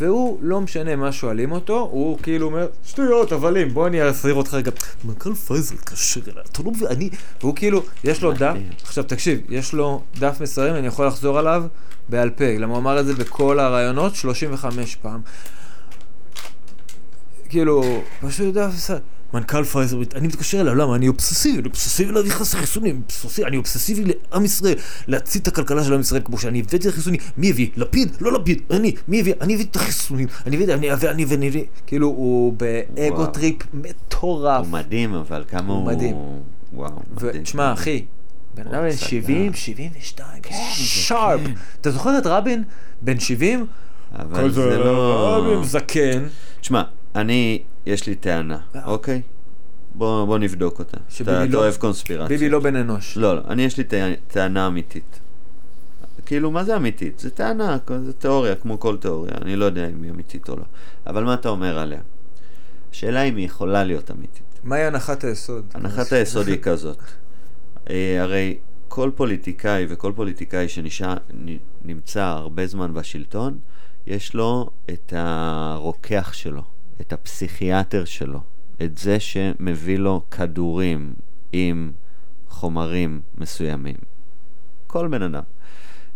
והוא, 0.00 0.38
לא 0.42 0.60
משנה 0.60 0.96
מה 0.96 1.12
שואלים 1.12 1.52
אותו, 1.52 1.88
הוא 1.92 2.18
כאילו 2.22 2.46
אומר, 2.46 2.66
שטויות, 2.84 3.32
הבלים, 3.32 3.68
בוא 3.74 3.86
אני 3.86 4.10
אעצור 4.10 4.34
אותך 4.34 4.54
רגע. 4.54 4.70
מנכ"ל 5.04 5.34
פייזר 5.34 5.74
התקשר 5.74 6.20
אליי, 6.30 6.44
אתה 6.52 6.62
לא 6.62 6.70
מבין, 6.70 6.88
אני... 6.88 7.10
והוא 7.40 7.56
כאילו, 7.56 7.82
יש 8.04 8.22
לו 8.22 8.32
דף. 8.32 8.56
עכשיו 8.82 9.04
תקשיב, 9.04 9.40
יש 9.48 9.72
לו 9.72 10.02
דף 10.18 10.40
מסרים, 10.40 10.74
אני 10.74 10.86
יכול 10.86 11.06
לחזור 11.06 11.38
עליו 11.38 11.64
בעל 12.08 12.30
פה, 12.30 12.44
למה 12.58 12.72
הוא 12.72 12.80
אמר 12.80 13.00
את 13.00 13.06
זה 13.06 13.14
בכל 13.14 13.58
הראיונות 13.58 14.14
35 14.14 14.96
פעם. 14.96 15.20
כאילו, 17.48 18.02
פשוט 18.20 18.54
דף 18.54 18.70
מסרים. 18.74 19.00
מנכ"ל 19.34 19.64
פייזר, 19.64 19.98
אני 20.14 20.28
מתקשר 20.28 20.60
אליו, 20.60 20.74
למה? 20.74 20.96
אני 20.96 21.08
אובססיבי, 21.08 21.58
אני 21.58 21.68
אובססיבי 21.68 22.12
להביא 22.12 22.30
חסר 22.30 22.58
חיסונים, 22.58 23.02
אובססיבי, 23.24 23.48
אני 23.48 23.56
אובססיבי 23.56 24.04
לעם 24.04 24.44
ישראל, 24.44 24.74
להצית 25.08 25.42
את 25.42 25.48
הכלכלה 25.48 25.84
של 25.84 25.94
עם 25.94 26.00
ישראל 26.00 26.22
כמו 26.24 26.38
שאני 26.38 26.60
הבאתי 26.60 26.76
את 26.76 26.86
החיסונים, 26.86 27.20
מי 27.36 27.50
הביא? 27.50 27.68
לפיד? 27.76 28.16
לא 28.20 28.32
לפיד, 28.32 28.62
אני, 28.70 28.94
מי 29.08 29.20
הביא? 29.20 29.34
אני 29.40 29.54
הביא 29.54 29.64
את 29.70 29.76
החיסונים, 29.76 30.28
אני 30.46 30.56
הביא, 30.56 30.74
אני 30.74 30.92
אביא, 30.92 31.10
אני 31.10 31.24
ואני 31.24 31.48
אביא, 31.48 31.64
כאילו, 31.86 32.06
הוא 32.06 32.52
באגו. 32.52 33.26
טריפ 33.26 33.56
מטורף. 33.74 34.64
הוא 34.64 34.72
מדהים, 34.72 35.14
אבל 35.14 35.44
כמה 35.48 35.72
הוא. 35.72 35.86
מדהים. 35.86 36.16
וואו, 36.72 36.90
מדהים. 37.12 37.40
ותשמע, 37.40 37.72
אחי, 37.72 38.04
בן 38.54 38.66
אדם 38.66 38.82
בן 38.82 38.90
סגר. 38.92 39.06
70, 39.06 39.54
72, 39.54 40.42
שרפ. 40.72 41.40
אתה 41.80 41.90
זוכר 41.90 42.18
את 42.18 42.26
רבין? 42.26 42.64
בן 43.02 43.20
70? 43.20 43.66
אבל 44.18 44.50
זה 44.50 44.78
לא... 44.78 45.36
רבין 45.36 45.64
זקן. 45.64 46.22
תשמע, 46.60 46.82
אני, 47.14 47.62
יש 47.86 48.06
לי 48.06 48.14
טענה, 48.14 48.58
אה. 48.76 48.84
אוקיי? 48.84 49.22
בוא, 49.94 50.24
בוא 50.24 50.38
נבדוק 50.38 50.78
אותה. 50.78 50.96
אתה, 51.22 51.44
לא- 51.44 51.58
אוהב 51.58 51.74
קונספירציה. 51.76 52.28
ביבי 52.28 52.48
לא 52.48 52.60
בן 52.60 52.76
אנוש. 52.76 53.16
לא, 53.16 53.36
לא, 53.36 53.40
אני 53.48 53.62
יש 53.62 53.76
לי 53.78 53.84
טע- 53.84 53.94
טענה 54.28 54.66
אמיתית. 54.66 55.20
כאילו, 56.26 56.50
מה 56.50 56.64
זה 56.64 56.76
אמיתית? 56.76 57.18
זה 57.18 57.30
טענה, 57.30 57.78
זה 58.04 58.12
תיאוריה, 58.12 58.54
כמו 58.54 58.80
כל 58.80 58.96
תיאוריה, 58.96 59.32
אני 59.42 59.56
לא 59.56 59.64
יודע 59.64 59.88
אם 59.88 60.02
היא 60.02 60.10
אמיתית 60.10 60.48
או 60.48 60.56
לא. 60.56 60.62
אבל 61.06 61.24
מה 61.24 61.34
אתה 61.34 61.48
אומר 61.48 61.78
עליה? 61.78 62.00
השאלה 62.92 63.22
אם 63.22 63.36
היא 63.36 63.46
יכולה 63.46 63.84
להיות 63.84 64.10
אמיתית. 64.10 64.42
מהי 64.64 64.84
הנחת 64.84 65.24
היסוד? 65.24 65.64
הנחת 65.74 66.12
היסוד 66.12 66.48
היא 66.48 66.56
כזאת. 66.66 66.98
אה, 67.90 68.22
הרי 68.22 68.56
כל 68.88 69.10
פוליטיקאי 69.16 69.86
וכל 69.88 70.12
פוליטיקאי 70.16 70.66
שנמצא 70.68 72.22
הרבה 72.22 72.66
זמן 72.66 72.94
בשלטון, 72.94 73.58
יש 74.06 74.34
לו 74.34 74.70
את 74.90 75.12
הרוקח 75.16 76.32
שלו, 76.32 76.62
את 77.00 77.12
הפסיכיאטר 77.12 78.04
שלו, 78.04 78.40
את 78.82 78.98
זה 78.98 79.20
שמביא 79.20 79.98
לו 79.98 80.22
כדורים 80.30 81.14
עם 81.52 81.92
חומרים 82.48 83.20
מסוימים. 83.38 83.96
כל 84.86 85.08
בן 85.08 85.22
אדם. 85.22 85.42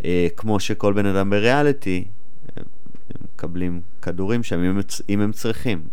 אה, 0.04 0.26
כמו 0.36 0.60
שכל 0.60 0.92
בן 0.92 1.06
אדם 1.06 1.30
בריאליטי, 1.30 2.04
אה, 2.04 2.62
הם 3.10 3.26
מקבלים 3.34 3.80
כדורים 4.02 4.42
שם 4.42 4.60
אם 4.64 4.80
אם 5.08 5.20
הם 5.20 5.32
צריכים. 5.32 5.88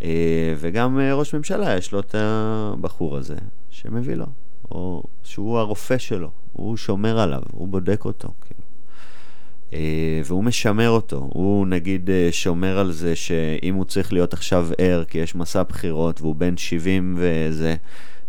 אה, 0.00 0.54
וגם 0.58 0.98
אה, 0.98 1.14
ראש 1.14 1.34
ממשלה, 1.34 1.76
יש 1.76 1.92
לו 1.92 2.00
את 2.00 2.14
הבחור 2.18 3.16
הזה 3.16 3.36
שמביא 3.70 4.14
לו, 4.14 4.26
או 4.70 5.02
שהוא 5.22 5.58
הרופא 5.58 5.98
שלו, 5.98 6.30
הוא 6.52 6.76
שומר 6.76 7.18
עליו, 7.18 7.42
הוא 7.52 7.68
בודק 7.68 8.04
אותו, 8.04 8.28
כאילו. 8.40 8.55
אה, 8.55 8.55
והוא 10.24 10.44
משמר 10.44 10.90
אותו, 10.90 11.28
הוא 11.32 11.66
נגיד 11.66 12.10
אה, 12.10 12.28
שומר 12.30 12.78
על 12.78 12.92
זה 12.92 13.16
שאם 13.16 13.74
הוא 13.74 13.84
צריך 13.84 14.12
להיות 14.12 14.32
עכשיו 14.32 14.68
ער, 14.78 15.04
כי 15.04 15.18
יש 15.18 15.34
מסע 15.34 15.62
בחירות 15.62 16.20
והוא 16.20 16.34
בן 16.34 16.56
70 16.56 17.14
וזה, 17.18 17.74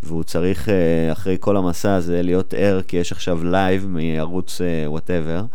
והוא 0.03 0.23
צריך 0.23 0.69
אה, 0.69 1.11
אחרי 1.11 1.37
כל 1.39 1.57
המסע 1.57 1.95
הזה 1.95 2.21
להיות 2.21 2.53
ער, 2.57 2.81
כי 2.81 2.97
יש 2.97 3.11
עכשיו 3.11 3.43
live 3.43 3.87
מערוץ 3.87 4.61
whatever, 4.85 5.45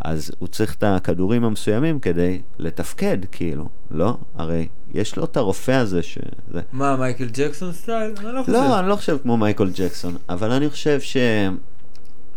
אז 0.00 0.30
הוא 0.38 0.48
צריך 0.48 0.74
את 0.74 0.82
הכדורים 0.82 1.44
המסוימים 1.44 1.98
כדי 1.98 2.40
לתפקד, 2.58 3.18
כאילו, 3.32 3.68
לא? 3.90 4.16
הרי 4.36 4.68
יש 4.94 5.16
לו 5.16 5.24
את 5.24 5.36
הרופא 5.36 5.72
הזה 5.72 6.02
ש... 6.02 6.18
זה. 6.52 6.60
מה, 6.72 6.96
מייקל 6.96 7.28
ג'קסון 7.32 7.72
סטייל? 7.72 8.12
אני 8.18 8.34
לא 8.34 8.40
חושב. 8.40 8.52
לא, 8.52 8.78
אני 8.78 8.88
לא 8.88 8.96
חושב 8.96 9.16
כמו 9.22 9.36
מייקל 9.36 9.70
ג'קסון, 9.74 10.16
אבל 10.28 10.50
אני 10.50 10.70
חושב 10.70 11.00
ש... 11.00 11.16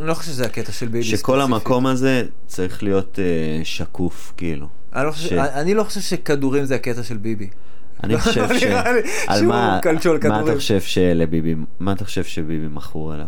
אני 0.01 0.09
לא 0.09 0.13
חושב 0.13 0.31
שזה 0.31 0.45
הקטע 0.45 0.71
של 0.71 0.87
ביבי 0.87 1.03
שכל. 1.03 1.41
המקום 1.41 1.87
הזה 1.87 2.23
צריך 2.47 2.83
להיות 2.83 3.19
אה, 3.19 3.61
שקוף, 3.65 4.33
כאילו. 4.37 4.67
אני 4.95 5.05
לא 5.05 5.11
חושב- 5.11 5.27
ש- 5.29 5.33
אני 5.33 5.73
לא 5.73 5.83
חושב 5.83 6.01
שכדורים 6.01 6.65
זה 6.65 6.75
הקטע 6.75 7.03
של 7.03 7.17
ביבי. 7.17 7.49
אני 8.03 8.17
חושב 8.19 8.47
ש... 8.59 8.63
לי 8.63 8.73
על 9.27 9.45
מה, 9.45 9.79
מה 10.29 10.41
אתה. 10.41 10.55
חושב 10.55 10.81
שלביבי, 10.81 11.55
מה 11.79 11.91
אתה 11.91 12.05
חושב 12.05 12.23
שביבי 12.23 12.67
מכור 12.67 13.13
עליו? 13.13 13.25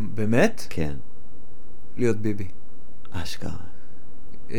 באמת? 0.00 0.66
כן, 0.70 0.92
להיות 1.96 2.16
ביבי. 2.16 2.48
אשכרה. 3.12 3.50
אה, 4.52 4.58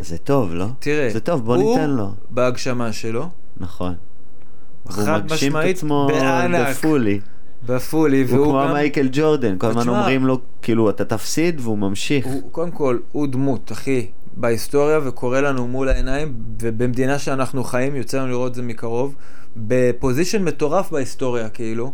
זה 0.00 0.18
טוב, 0.18 0.54
לא? 0.54 0.66
תראה, 0.78 1.10
זה 1.12 1.20
טוב, 1.20 1.44
בוא 1.44 1.56
הוא 1.56 1.76
ניתן 1.78 1.90
לו. 1.90 2.14
בהגשמה 2.30 2.92
שלו, 2.92 3.28
נכון. 3.56 3.94
חד 4.88 5.24
מגשים 5.24 5.26
את 5.26 5.32
משמעית, 5.32 5.76
עצמו 5.76 6.08
בענק. 6.12 6.76
בפולי. 7.66 7.76
בפולי, 7.76 8.22
הוא 8.22 8.30
והוא 8.30 8.52
כמו 8.60 8.68
גם... 8.68 8.72
מייקל 8.72 9.08
ג'ורדן, 9.12 9.58
כל 9.58 9.66
הזמן 9.66 9.88
אומרים 9.88 10.26
לו, 10.26 10.40
כאילו, 10.62 10.90
אתה 10.90 11.04
תפסיד, 11.04 11.60
והוא 11.60 11.78
ממשיך. 11.78 12.26
הוא, 12.26 12.42
קודם 12.52 12.70
כל, 12.70 12.98
הוא 13.12 13.26
דמות, 13.26 13.72
אחי, 13.72 14.06
בהיסטוריה, 14.36 15.00
וקורא 15.04 15.40
לנו 15.40 15.68
מול 15.68 15.88
העיניים, 15.88 16.34
ובמדינה 16.62 17.18
שאנחנו 17.18 17.64
חיים, 17.64 17.96
יוצא 17.96 18.18
לנו 18.18 18.28
לראות 18.28 18.50
את 18.50 18.54
זה 18.54 18.62
מקרוב, 18.62 19.14
בפוזיישן 19.56 20.44
מטורף 20.44 20.90
בהיסטוריה, 20.90 21.48
כאילו. 21.48 21.92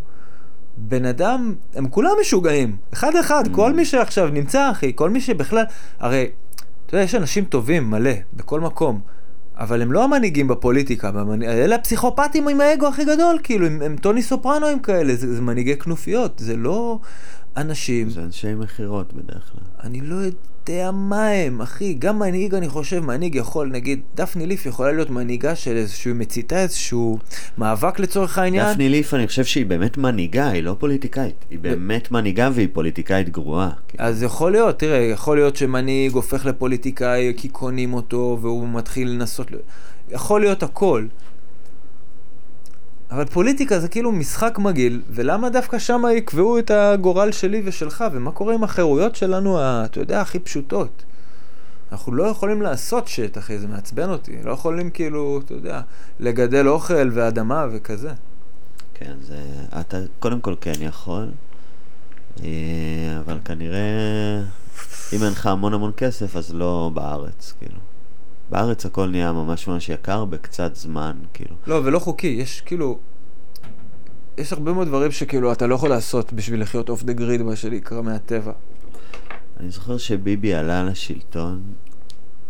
בן 0.76 1.04
אדם, 1.04 1.54
הם 1.74 1.88
כולם 1.88 2.10
משוגעים, 2.20 2.76
אחד 2.92 3.16
אחד, 3.20 3.42
Mm. 3.46 3.54
כל 3.54 3.72
מי 3.72 3.84
שעכשיו 3.84 4.28
נמצא, 4.28 4.70
אחי, 4.70 4.92
כל 4.94 5.10
מי 5.10 5.20
שבכלל, 5.20 5.64
הרי, 6.00 6.26
אתה 6.86 6.94
יודע, 6.94 7.04
יש 7.04 7.14
אנשים 7.14 7.44
טובים, 7.44 7.90
מלא, 7.90 8.10
בכל 8.34 8.60
מקום, 8.60 9.00
אבל 9.62 9.82
הם 9.82 9.92
לא 9.92 10.04
המנהיגים 10.04 10.48
בפוליטיקה, 10.48 11.10
במנ... 11.10 11.42
אלה 11.42 11.74
הפסיכופטים 11.74 12.48
עם 12.48 12.60
האגו 12.60 12.86
הכי 12.86 13.04
גדול, 13.04 13.38
כאילו, 13.42 13.66
הם, 13.66 13.82
הם 13.82 13.96
טוני 13.96 14.22
סופרנואים 14.22 14.78
כאלה, 14.78 15.14
זה, 15.14 15.34
זה 15.34 15.40
מנהיגי 15.40 15.76
כנופיות, 15.76 16.38
זה 16.38 16.56
לא 16.56 16.98
אנשים... 17.56 18.10
זה 18.10 18.22
אנשי 18.22 18.54
מכירות 18.54 19.12
בדרך 19.12 19.50
כלל. 19.52 19.88
אני 19.88 20.00
לא 20.00 20.14
יודע 20.14 20.90
מה 20.90 21.28
הם, 21.28 21.60
אחי. 21.60 21.94
גם 21.94 22.18
מנהיג, 22.18 22.54
אני 22.54 22.68
חושב, 22.68 23.00
מנהיג 23.00 23.34
יכול, 23.34 23.68
נגיד, 23.68 24.00
דפני 24.14 24.46
ליף 24.46 24.66
יכולה 24.66 24.92
להיות 24.92 25.10
מנהיגה 25.10 25.56
של 25.56 25.76
איזשהו 25.76 26.14
מציתה, 26.14 26.62
איזשהו 26.62 27.18
מאבק 27.58 27.98
לצורך 27.98 28.38
העניין. 28.38 28.72
דפני 28.72 28.88
ליף, 28.88 29.14
אני 29.14 29.26
חושב 29.26 29.44
שהיא 29.44 29.66
באמת 29.66 29.98
מנהיגה, 29.98 30.48
היא 30.48 30.62
לא 30.62 30.76
פוליטיקאית. 30.78 31.34
היא 31.50 31.58
באמת 31.58 32.10
מנהיגה 32.10 32.50
והיא 32.52 32.68
פוליטיקאית 32.72 33.28
גרועה. 33.28 33.70
כאילו. 33.88 34.04
אז 34.04 34.22
יכול 34.22 34.52
להיות, 34.52 34.78
תראה, 34.78 34.98
יכול 34.98 35.36
להיות 35.36 35.56
שמנהיג 35.56 36.12
הופך 36.12 36.46
לפוליטיקאי 36.46 37.32
כי 37.36 37.48
קונים 37.48 37.94
אותו 37.94 38.38
והוא 38.40 38.68
מתחיל 38.68 39.08
לנסות... 39.08 39.50
יכול 40.10 40.40
להיות 40.40 40.62
הכל. 40.62 41.06
אבל 43.12 43.24
פוליטיקה 43.24 43.80
זה 43.80 43.88
כאילו 43.88 44.12
משחק 44.12 44.58
מגעיל, 44.58 45.02
ולמה 45.10 45.50
דווקא 45.50 45.78
שם 45.78 46.02
יקבעו 46.16 46.58
את 46.58 46.70
הגורל 46.70 47.32
שלי 47.32 47.62
ושלך, 47.64 48.04
ומה 48.12 48.32
קורה 48.32 48.54
עם 48.54 48.64
החירויות 48.64 49.16
שלנו, 49.16 49.58
אתה 49.60 50.00
יודע, 50.00 50.20
הכי 50.20 50.38
פשוטות. 50.38 51.04
אנחנו 51.92 52.14
לא 52.14 52.24
יכולים 52.24 52.62
לעשות 52.62 53.08
שיט, 53.08 53.38
אחי, 53.38 53.58
זה 53.58 53.68
מעצבן 53.68 54.10
אותי. 54.10 54.36
לא 54.44 54.52
יכולים 54.52 54.90
כאילו, 54.90 55.40
אתה 55.44 55.54
יודע, 55.54 55.80
לגדל 56.20 56.68
אוכל 56.68 57.10
ואדמה 57.12 57.66
וכזה. 57.72 58.12
כן, 58.94 59.12
זה... 59.20 59.36
אתה 59.80 59.96
קודם 60.18 60.40
כל 60.40 60.54
כן 60.60 60.80
יכול, 60.80 61.30
אה, 62.42 62.48
אבל 63.26 63.38
כנראה 63.44 64.40
אם 65.12 65.22
אין 65.22 65.32
לך 65.32 65.46
המון 65.46 65.74
המון 65.74 65.92
כסף, 65.96 66.36
אז 66.36 66.54
לא 66.54 66.90
בארץ, 66.94 67.54
כאילו. 67.58 67.91
בארץ 68.52 68.86
הכל 68.86 69.08
נהיה 69.08 69.32
ממש 69.32 69.68
ממש 69.68 69.88
יקר 69.88 70.24
בקצת 70.24 70.76
זמן, 70.76 71.16
כאילו. 71.34 71.54
לא, 71.66 71.80
ולא 71.84 71.98
חוקי, 71.98 72.26
יש 72.26 72.60
כאילו... 72.60 72.98
יש 74.38 74.52
הרבה 74.52 74.72
מאוד 74.72 74.88
דברים 74.88 75.10
שכאילו 75.10 75.52
אתה 75.52 75.66
לא 75.66 75.74
יכול 75.74 75.90
לעשות 75.90 76.32
בשביל 76.32 76.62
לחיות 76.62 76.88
אוף 76.88 77.02
דה 77.02 77.12
גריד, 77.12 77.42
מה 77.42 77.56
שנקרא, 77.56 78.00
מהטבע. 78.00 78.52
אני 79.60 79.70
זוכר 79.70 79.98
שביבי 79.98 80.54
עלה 80.54 80.82
לשלטון, 80.82 81.62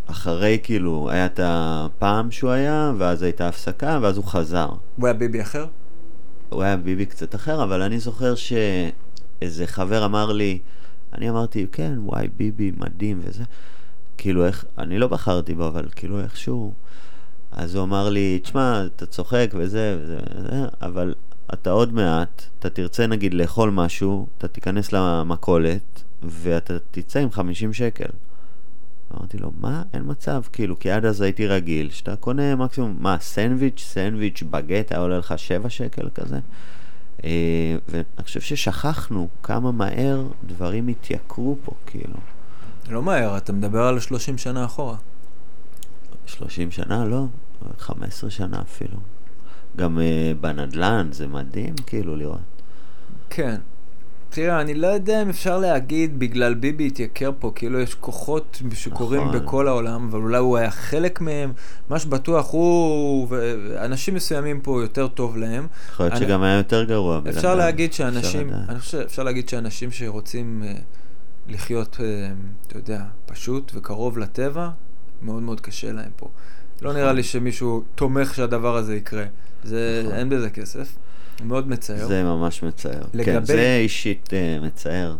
אחרי 0.06 0.58
כאילו, 0.62 1.10
היה 1.10 1.26
את 1.26 1.40
הפעם 1.42 2.30
שהוא 2.30 2.50
היה, 2.50 2.92
ואז 2.98 3.22
הייתה 3.22 3.48
הפסקה, 3.48 3.98
ואז 4.02 4.16
הוא 4.16 4.24
חזר. 4.24 4.68
הוא 4.96 5.06
היה 5.06 5.14
ביבי 5.14 5.42
אחר? 5.42 5.66
הוא 6.50 6.62
היה 6.62 6.76
ביבי 6.76 7.06
קצת 7.06 7.34
אחר, 7.34 7.62
אבל 7.62 7.82
אני 7.82 7.98
זוכר 7.98 8.34
שאיזה 8.34 9.66
חבר 9.66 10.04
אמר 10.04 10.32
לי, 10.32 10.58
אני 11.12 11.30
אמרתי, 11.30 11.66
כן, 11.72 11.92
וואי, 11.98 12.28
ביבי, 12.36 12.72
מדהים 12.76 13.20
וזה. 13.22 13.44
כאילו, 14.23 14.47
איך, 14.47 14.65
אני 14.78 14.99
לא 14.99 15.09
בחרתי 15.09 15.55
בו, 15.55 15.69
אבל 15.69 15.89
כאילו 15.97 16.20
איכשהו... 16.20 16.73
אז 17.53 17.74
הוא 17.74 17.85
אמר 17.85 18.09
לי, 18.09 18.39
תשמע, 18.43 18.86
אתה 18.86 19.07
צוחק 19.07 19.51
וזה 19.55 19.99
וזה 20.01 20.19
וזה, 20.36 20.66
אבל 20.82 21.15
אתה 21.55 21.70
עוד 21.70 21.93
מעט, 21.93 22.43
אתה 22.59 22.70
תרצה 22.70 23.07
נגיד 23.07 23.35
לאכול 23.35 23.70
משהו, 23.70 24.27
אתה 24.39 24.49
תיכנס 24.49 24.93
למכולת, 24.93 26.03
ואתה 26.23 26.74
תצא 26.90 27.20
עם 27.20 27.31
50 27.31 27.73
שקל. 27.73 28.09
אמרתי 29.16 29.39
לו, 29.39 29.53
מה? 29.61 29.82
אין 29.93 30.03
מצב, 30.07 30.43
כאילו, 30.53 30.78
כי 30.78 30.90
עד 30.90 31.05
אז 31.05 31.20
הייתי 31.20 31.47
רגיל, 31.47 31.90
שאתה 31.90 32.16
קונה 32.16 32.57
מקסימום, 32.57 32.97
מה, 33.01 33.16
סנדוויץ', 33.20 33.81
סנדוויץ', 33.81 34.43
בגט, 34.51 34.93
היה 34.93 35.01
עולה 35.01 35.19
לך 35.19 35.35
7 35.36 35.70
שקל 35.70 36.09
כזה. 36.15 36.39
אה, 37.24 37.77
ואני 37.89 38.05
חושב 38.24 38.40
ששכחנו 38.40 39.28
כמה 39.43 39.73
מהר 39.73 40.27
דברים 40.47 40.89
התייקרו 40.89 41.57
פה, 41.65 41.73
כאילו. 41.86 42.15
לא 42.90 43.02
מהר, 43.02 43.36
אתה 43.36 43.52
מדבר 43.52 43.82
על 43.82 44.00
30 44.00 44.38
שנה 44.38 44.64
אחורה. 44.64 44.96
30 46.26 46.70
שנה? 46.70 47.04
לא, 47.04 47.24
15 47.78 48.30
שנה 48.30 48.60
אפילו. 48.60 48.96
גם 49.76 49.98
uh, 49.98 50.02
בנדלן 50.40 51.09
זה 51.12 51.26
מדהים 51.26 51.74
כאילו 51.86 52.16
לראות. 52.16 52.38
כן. 53.30 53.56
תראה, 54.30 54.60
אני 54.60 54.74
לא 54.74 54.86
יודע 54.86 55.22
אם 55.22 55.28
אפשר 55.28 55.59
להגיד 55.59 56.18
בגלל 56.18 56.54
ביבי 56.54 56.86
התייקר 56.86 57.30
פה, 57.38 57.52
כאילו 57.54 57.80
יש 57.80 57.94
כוחות 57.94 58.62
שקורים 58.74 59.22
נכון. 59.28 59.40
בכל 59.40 59.68
העולם, 59.68 60.09
אבל 60.10 60.20
אולי 60.20 60.38
הוא 60.38 60.56
היה 60.56 60.70
חלק 60.70 61.20
מהם. 61.20 61.52
מה 61.90 61.98
שבטוח 61.98 62.52
הוא, 62.52 63.26
ואנשים 63.30 64.14
מסוימים 64.14 64.60
פה 64.60 64.82
יותר 64.82 65.09
טוב 65.09 65.36
להם. 65.36 65.66
יכול 65.92 66.06
להיות 66.06 66.12
אני- 66.16 66.26
שגם 66.26 66.42
היה 66.42 66.56
יותר 66.56 66.84
גרוע. 66.84 67.20
אפשר. 67.28 67.54
להגיד 67.54 67.90
אפשר 67.90 68.10
שאנשים, 68.10 68.48
לדעת. 68.48 68.68
אני 68.68 68.78
חושב, 68.78 68.98
אפשר 68.98 69.22
להגיד 69.22 69.48
שאנשים 69.48 69.90
שרוצים 69.90 70.62
אה, 70.66 70.74
לחיות, 71.48 71.97
אה, 72.01 72.31
אתה 72.66 72.77
יודע, 72.78 73.02
פשוט 73.27 73.73
וקרוב 73.74 74.19
לטבע, 74.19 74.70
מאוד 75.23 75.43
מאוד 75.43 75.60
קשה 75.60 75.93
להם 75.93 76.10
פה. 76.16 76.28
לא 76.82 76.90
נכון. 76.90 77.01
נראה 77.01 77.12
לי 77.12 77.23
שמישהו 77.23 77.82
תומך 77.94 78.35
שהדבר 78.35 78.77
הזה 78.77 78.97
יקרה. 78.97 79.24
זה, 79.64 80.01
נכון. 80.05 80.19
אין 80.19 80.28
בזה 80.28 80.51
כסף. 80.51 80.97
מאוד 81.44 81.69
מצער. 81.69 82.06
זה 82.06 82.23
ממש 82.23 82.62
מצער. 82.62 83.02
כן, 83.02 83.19
לגבי- 83.19 83.47
זה 83.47 83.77
אישית 83.82 84.28
uh, 84.28 84.64
מצער. 84.64 85.16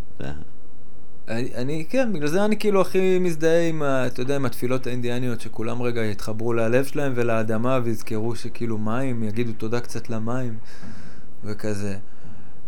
אני, 1.28 1.51
אני, 1.55 1.85
כן, 1.89 2.12
בגלל 2.12 2.28
זה 2.28 2.44
אני 2.44 2.57
כאילו 2.59 2.81
הכי 2.81 3.19
מזדהה 3.19 3.69
עם, 3.69 3.82
ה, 3.82 4.07
אתה 4.07 4.23
יודע, 4.23 4.36
עם 4.36 4.44
התפילות 4.47 4.86
האינדיאניות, 4.86 5.40
שכולם 5.40 5.82
רגע 5.82 6.05
יתחברו 6.05 6.53
ללב 6.53 6.85
שלהם 6.85 7.12
ולאדמה 7.16 7.81
ויזכרו 7.85 8.36
שכאילו 8.36 8.78
מים, 8.78 9.23
יגידו 9.23 9.53
תודה 9.53 9.81
קצת 9.81 10.11
למים 10.11 10.55
וכזה. 11.44 11.97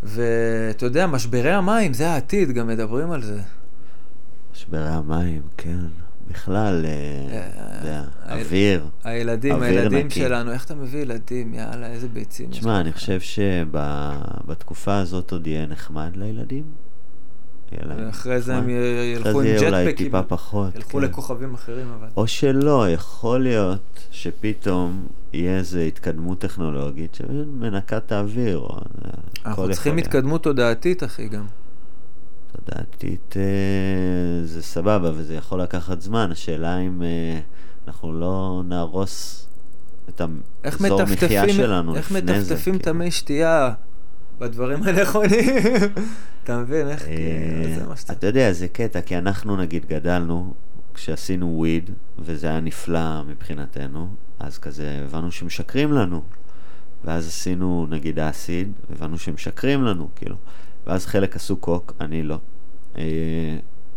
ואתה 0.04 0.86
יודע, 0.86 1.06
משברי 1.06 1.52
המים, 1.52 1.94
זה 1.94 2.10
העתיד, 2.10 2.50
גם 2.50 2.66
מדברים 2.66 3.10
על 3.10 3.22
זה. 3.22 3.40
משברי 4.52 4.88
המים, 4.88 5.42
כן. 5.56 5.86
בכלל, 6.30 6.84
אה, 6.84 6.90
אה, 7.32 8.04
אה, 8.28 8.40
אוויר. 8.40 8.86
הילדים, 9.04 9.62
הילדים. 9.62 10.10
שלנו, 10.10 10.52
איך 10.52 10.64
אתה 10.64 10.74
מביא 10.74 11.00
ילדים? 11.00 11.54
יאללה, 11.54 11.86
איזה 11.86 12.08
ביצים. 12.08 12.50
תשמע. 12.50 12.80
אני 12.80 12.92
חושב 12.92 13.20
שבתקופה 13.20 14.98
הזאת 14.98 15.32
עוד 15.32 15.46
יהיה 15.46 15.66
נחמד 15.66 16.16
לילדים. 16.16 16.64
ואחרי 17.88 18.40
זה. 18.40 18.56
הם 18.56 18.68
ילכו 19.14 19.30
אחרי 19.30 19.52
עם 19.52 19.58
זה 19.58 19.64
יהיה 19.64 19.68
אולי 19.68 19.84
ג'טפקים. 19.84 20.06
טיפה 20.06 20.22
פחות. 20.22 20.74
ילכו 20.74 20.98
כן. 20.98 21.04
לכוכבים 21.04 21.54
אחרים, 21.54 21.86
אבל... 21.98 22.08
או 22.16 22.26
שלא, 22.26 22.90
יכול 22.90 23.42
להיות 23.42 24.06
שפתאום 24.10 25.06
יהיה 25.34 25.58
איזו 25.58 25.78
התקדמות 25.78 26.38
טכנולוגית 26.38 27.14
שמנקה 27.14 27.96
את 27.96 28.12
האוויר. 28.12 28.58
או- 28.58 28.76
הכל 28.76 29.48
אנחנו 29.48 29.70
צריכים. 29.70 29.98
התקדמות 29.98 30.42
תודעתית, 30.42 31.04
אחי, 31.04 31.28
גם. 31.28 31.46
תודעתית 32.52 33.34
אה, 33.36 34.46
זה 34.46 34.62
סבבה 34.62 35.10
וזה 35.14 35.34
יכול 35.34 35.62
לקחת 35.62 36.00
זמן, 36.00 36.28
השאלה 36.32 36.78
אם 36.78 37.02
אה, 37.02 37.40
אנחנו 37.88 38.12
לא 38.20 38.62
נהרוס 38.68 39.48
את 40.08 40.20
האזור 40.64 41.02
מחיה 41.04 41.48
שלנו 41.48 41.96
איך. 41.96 42.12
מטפטפים 42.12 42.76
את 42.76 42.82
כאילו. 42.82 42.96
המי 42.96 43.10
שתייה 43.10 43.72
בדברים 44.38 44.82
הנכונים? 44.82 45.54
אתה 46.44 46.58
מבין? 46.58 46.88
איך? 46.88 47.02
אה, 47.02 47.06
כאילו, 47.62 47.74
זה 47.80 47.86
מה 47.86 47.96
שאתה... 47.96 48.12
אתה 48.12 48.26
יודע, 48.26 48.52
זה 48.52 48.68
קטע, 48.68 49.00
כי 49.00 49.18
אנחנו 49.18 49.56
נגיד 49.56 49.86
גדלנו 49.86 50.54
כשעשינו 50.94 51.46
וויד, 51.46 51.90
וזה 52.18 52.46
היה 52.46 52.60
נפלא 52.60 53.22
מבחינתנו, 53.22 54.08
אז 54.38 54.58
כזה 54.58 55.00
הבנו 55.04 55.32
שמשקרים 55.32 55.92
לנו. 55.92 56.22
ואז 57.04 57.28
עשינו 57.28 57.86
נגיד 57.90 58.18
אסיד, 58.18 58.72
הבנו 58.90 59.18
שמשקרים 59.18 59.82
לנו, 59.82 60.08
כאילו. 60.16 60.36
ואז 60.86 61.06
חלק 61.06 61.36
עשו 61.36 61.56
קוק, 61.56 61.92
אני 62.00 62.22
לא. 62.22 62.38
אה, 62.98 63.02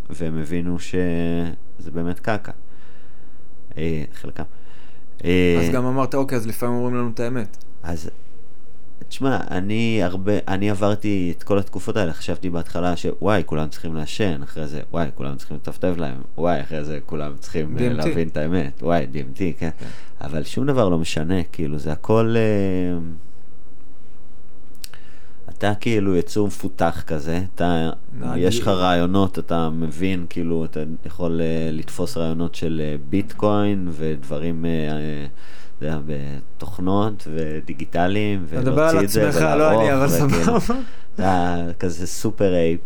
והם 0.10 0.38
הבינו 0.38 0.80
שזה 0.80 1.92
באמת 1.94 2.20
קקה. 2.20 2.52
אה, 3.78 4.04
חלקם. 4.14 4.44
אה, 5.26 5.60
אז 5.64 5.74
גם 5.74 5.86
אמרת, 5.86 6.16
אוקיי, 6.16 6.38
אז 6.38 6.48
לפעמים 6.48 6.76
אומרים 6.76 6.96
לנו 6.96 7.10
את 7.14 7.20
האמת. 7.20 7.58
אז 7.84 8.10
תשמע, 9.10 9.38
אני 9.52 10.00
הרבה, 10.04 10.32
אני 10.48 10.70
עברתי 10.70 11.34
את 11.38 11.44
כל 11.44 11.60
התקופות 11.60 11.98
האלה, 11.98 12.14
חשבתי 12.14 12.50
בהתחלה 12.50 12.96
שוואי, 12.98 13.44
כולם 13.46 13.70
צריכים 13.70 13.96
לעשן, 13.96 14.44
אחרי 14.44 14.68
זה, 14.68 14.82
וואי, 14.92 15.08
כולם 15.16 15.36
צריכים 15.36 15.58
לטפטף 15.58 15.94
להם, 15.98 16.16
וואי, 16.38 16.62
אחרי 16.62 16.84
זה 16.84 17.00
כולם 17.06 17.32
צריכים 17.40 17.78
אה, 17.78 17.88
DMT. 17.88 17.94
להבין 17.94 18.28
את 18.28 18.38
האמת, 18.38 18.84
וואי, 18.84 19.08
DMT, 19.14 19.40
כן. 19.60 19.70
אבל 20.22 20.44
שום 20.44 20.68
דבר 20.68 20.90
לא 20.90 20.98
משנה, 20.98 21.44
כאילו, 21.44 21.78
זה 21.80 21.92
הכל... 21.92 22.36
אה, 22.38 22.98
אתה 25.50 25.74
כאילו 25.80 26.16
יצור 26.16 26.48
מפותח 26.48 27.04
כזה, 27.08 27.42
אתה, 27.56 27.90
נהג- 28.20 28.38
יש 28.38 28.60
לך 28.60 28.68
רעיונות, 28.68 29.40
אתה 29.40 29.70
מבין, 29.70 30.26
כאילו, 30.30 30.66
אתה 30.66 30.80
יכול 31.06 31.42
אה, 31.42 31.70
לתפוס 31.72 32.18
רעיונות 32.18 32.56
של 32.56 32.82
אה, 32.84 32.96
ביטקוין 33.10 33.88
ודברים, 33.92 34.66
אה, 34.66 34.70
אה, 34.92 35.26
יודע, 35.82 36.00
בתוכנות 36.06 37.28
ודיגיטליים, 37.34 38.46
אתה 38.50 38.60
מדבר 38.60 38.82
על 38.84 38.96
ולהוציא 38.98 39.28
את 39.28 39.34
זה 39.34 39.40
עצמך, 39.48 39.58
לא 39.58 39.82
אני, 39.82 39.94
אבל 39.94 40.08
סבבה. 40.08 40.58
אתה 41.16 41.66
כזה 41.80 42.08
סופר 42.08 42.54
אייפ, 42.54 42.82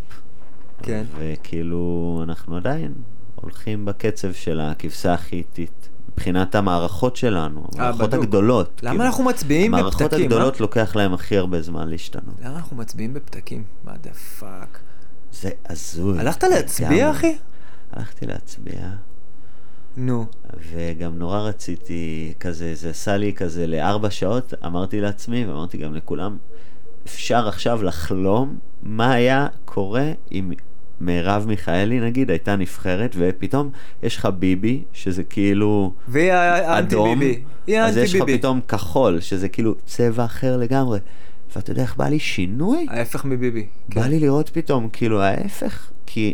כן. 0.84 1.04
וכאילו, 1.20 2.22
אנחנו 2.24 2.58
עדיין 2.58 2.94
הולכים 3.36 3.86
בקצב 3.86 4.34
של 4.34 4.60
הכבשה 4.60 5.14
האיטית. 5.14 5.90
מבחינת 6.14 6.56
המערכות 6.56 7.16
שלנו, 7.16 7.68
המערכות 7.74 8.10
בדוק. 8.10 8.24
הגדולות. 8.24 8.80
למה 8.84 8.92
כאילו, 8.92 9.06
אנחנו 9.06 9.24
מצביעים 9.24 9.74
המערכות 9.74 10.02
בפתקים, 10.02 10.26
הגדולות 10.26 10.54
אה? 10.54 10.60
לוקח 10.60 10.96
להם 10.96 11.14
הכי 11.14 11.38
הרבה 11.38 11.62
זמן 11.62 11.90
להשתנות. 11.90 12.36
למה 12.42 12.56
אנחנו 12.56 12.78
מצביעים 12.78 13.14
בפתקים? 13.14 13.64
מה 13.84 13.94
the 14.02 14.14
fuck? 14.14 14.80
זה 15.32 15.50
הזוי. 15.70 16.20
הלכת 16.20 16.44
להצביע. 16.44 17.12
אחי? 17.12 17.38
הלכתי 17.92 18.26
להצביע, 18.26 18.90
נו. 19.98 20.26
וגם 20.72 21.18
נורא 21.18 21.40
רציתי 21.40 22.34
כזה, 22.40 22.76
זה 22.76 22.90
עשה 22.90 23.18
לי 23.18 23.34
כזה 23.34 23.68
לארבע 23.68 24.10
שעות, 24.10 24.54
אמרתי 24.66 25.02
לעצמי, 25.02 25.46
ואמרתי 25.46 25.78
גם 25.78 25.96
לכולם, 25.96 26.38
אפשר 27.06 27.48
עכשיו 27.48 27.84
לחלום 27.84 28.58
מה 28.84 29.14
היה 29.14 29.48
קורה 29.66 30.12
אם 30.32 30.52
מרב 31.02 31.46
מיכאלי 31.48 32.00
נגיד 32.00 32.30
הייתה 32.30 32.56
נבחרת, 32.56 33.16
ופתאום 33.18 33.70
יש 34.04 34.18
לך 34.18 34.26
ביבי, 34.26 34.84
שזה 34.94 35.24
כאילו 35.24 35.94
והיא 36.08 36.32
אדום, 36.64 37.20
ביבי. 37.20 37.42
היא 37.68 37.80
אז 37.80 37.98
יש 37.98 38.16
לך. 38.16 38.24
פתאום 38.28 38.60
כחול, 38.68 39.20
שזה 39.20 39.50
כאילו 39.50 39.76
צבע 39.86 40.26
אחר 40.26 40.58
לגמרי. 40.58 41.00
ואתה 41.56 41.72
יודע 41.72 41.82
איך 41.82 41.98
בא 41.98 42.08
לי 42.08 42.20
שינוי? 42.20 42.86
ההפך 42.90 43.26
מביבי. 43.26 43.66
בא 43.90 44.02
כן. 44.04 44.10
לי 44.10 44.20
לראות 44.20 44.50
פתאום, 44.50 44.90
כאילו 44.94 45.22
ההפך, 45.22 45.92
כי 46.06 46.34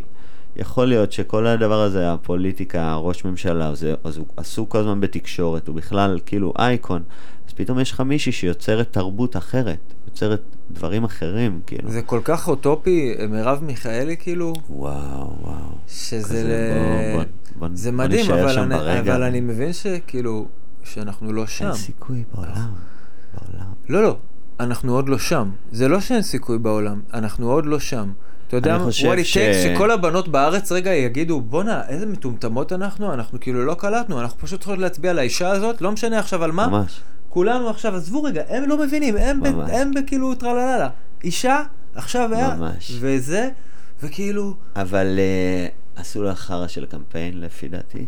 יכול 0.58 0.86
להיות 0.88 1.12
שכל 1.12 1.48
הדבר 1.48 1.82
הזה, 1.82 2.14
הפוליטיקה, 2.14 2.96
ראש 2.96 3.26
ממשלה, 3.26 3.76
זה, 3.76 3.94
אז 4.04 4.18
הוא 4.18 4.26
עסוק 4.38 4.72
כל 4.72 4.78
הזמן 4.78 5.00
בתקשורת, 5.02 5.68
הוא 5.68 5.76
בכלל 5.76 6.20
כאילו 6.26 6.54
אייקון, 6.60 7.04
אז 7.48 7.54
פתאום 7.54 7.80
יש 7.80 7.92
לך 7.92 8.02
מישהי 8.02 8.32
שיוצרת 8.32 8.88
תרבות 8.94 9.38
אחרת, 9.38 9.78
יוצרת 10.08 10.42
דברים 10.72 11.04
אחרים, 11.04 11.60
כאילו. 11.68 11.90
זה 11.92 12.02
כל 12.02 12.20
כך 12.24 12.48
אוטופי, 12.48 13.14
מרב 13.30 13.64
מיכאלי, 13.64 14.18
כאילו, 14.18 14.54
וואו, 14.70 15.36
וואו. 15.42 15.56
שזה 15.88 16.44
ל... 16.44 16.52
בוא- 17.16 17.24
בוא- 17.60 17.68
זה 17.74 17.92
בוא 17.92 17.98
מדהים, 17.98 18.32
אבל 18.32 18.60
אני, 18.60 18.76
ברגע. 18.76 19.14
אבל 19.16 19.24
אני 19.24 19.40
מבין 19.40 19.74
שכאילו, 19.74 20.46
שאנחנו 20.84 21.34
לא 21.34 21.48
שם. 21.48 21.66
אין 21.66 21.74
סיכוי 21.74 22.24
בעולם, 22.36 22.70
בעולם. 23.34 23.66
לא, 23.90 24.04
לא, 24.04 24.18
אנחנו 24.60 24.96
עוד 24.96 25.10
לא 25.10 25.18
שם. 25.18 25.50
זה 25.72 25.88
לא 25.88 26.00
שאין 26.00 26.22
סיכוי 26.22 26.58
בעולם, 26.58 27.02
אנחנו 27.14 27.52
עוד 27.52 27.66
לא 27.66 27.80
שם. 27.80 28.12
אתה 28.48 28.56
יודע, 28.56 28.78
it 28.88 28.92
ש- 28.92 29.38
takes 29.38 29.76
שכל 29.76 29.92
הבנות 29.92 30.28
בארץ 30.28 30.72
רגע 30.72 30.94
יגידו, 30.94 31.42
בואנה, 31.42 31.82
איזה 31.88 32.06
מטומטמות 32.06 32.74
אנחנו, 32.74 33.14
אנחנו 33.14 33.40
כאילו 33.40 33.66
לא 33.66 33.74
קלטנו, 33.74 34.22
אנחנו 34.22 34.40
פשוט 34.40 34.60
צריכות 34.60 34.80
להצביע 34.80 35.14
לאישה 35.14 35.50
הזאת, 35.50 35.82
לא 35.82 35.92
משנה 35.92 36.20
עכשיו 36.20 36.44
על 36.44 36.52
מה, 36.52 36.68
ממש. 36.68 37.02
כולנו 37.30 37.70
עכשיו, 37.70 37.96
עזבו 37.96 38.24
רגע, 38.24 38.44
הם 38.50 38.70
לא 38.70 38.78
מבינים, 38.78 39.18
הם, 39.18 39.42
ב. 39.44 39.46
הם 39.46 39.92
בכאילו 39.94 40.36
טרללה. 40.36 40.90
אישה, 41.24 41.64
עכשיו 41.96 42.34
היה, 42.34 42.56
ממש. 42.56 42.92
וזה, 43.00 43.50
וכאילו, 44.04 44.54
אבל 44.76 45.20
uh, 45.96 46.00
עשו 46.02 46.24
לה 46.24 46.36
חרא 46.36 46.68
של 46.68 46.86
קמפיין, 46.86 47.42
לפי 47.42 47.68
דעתי. 47.68 48.06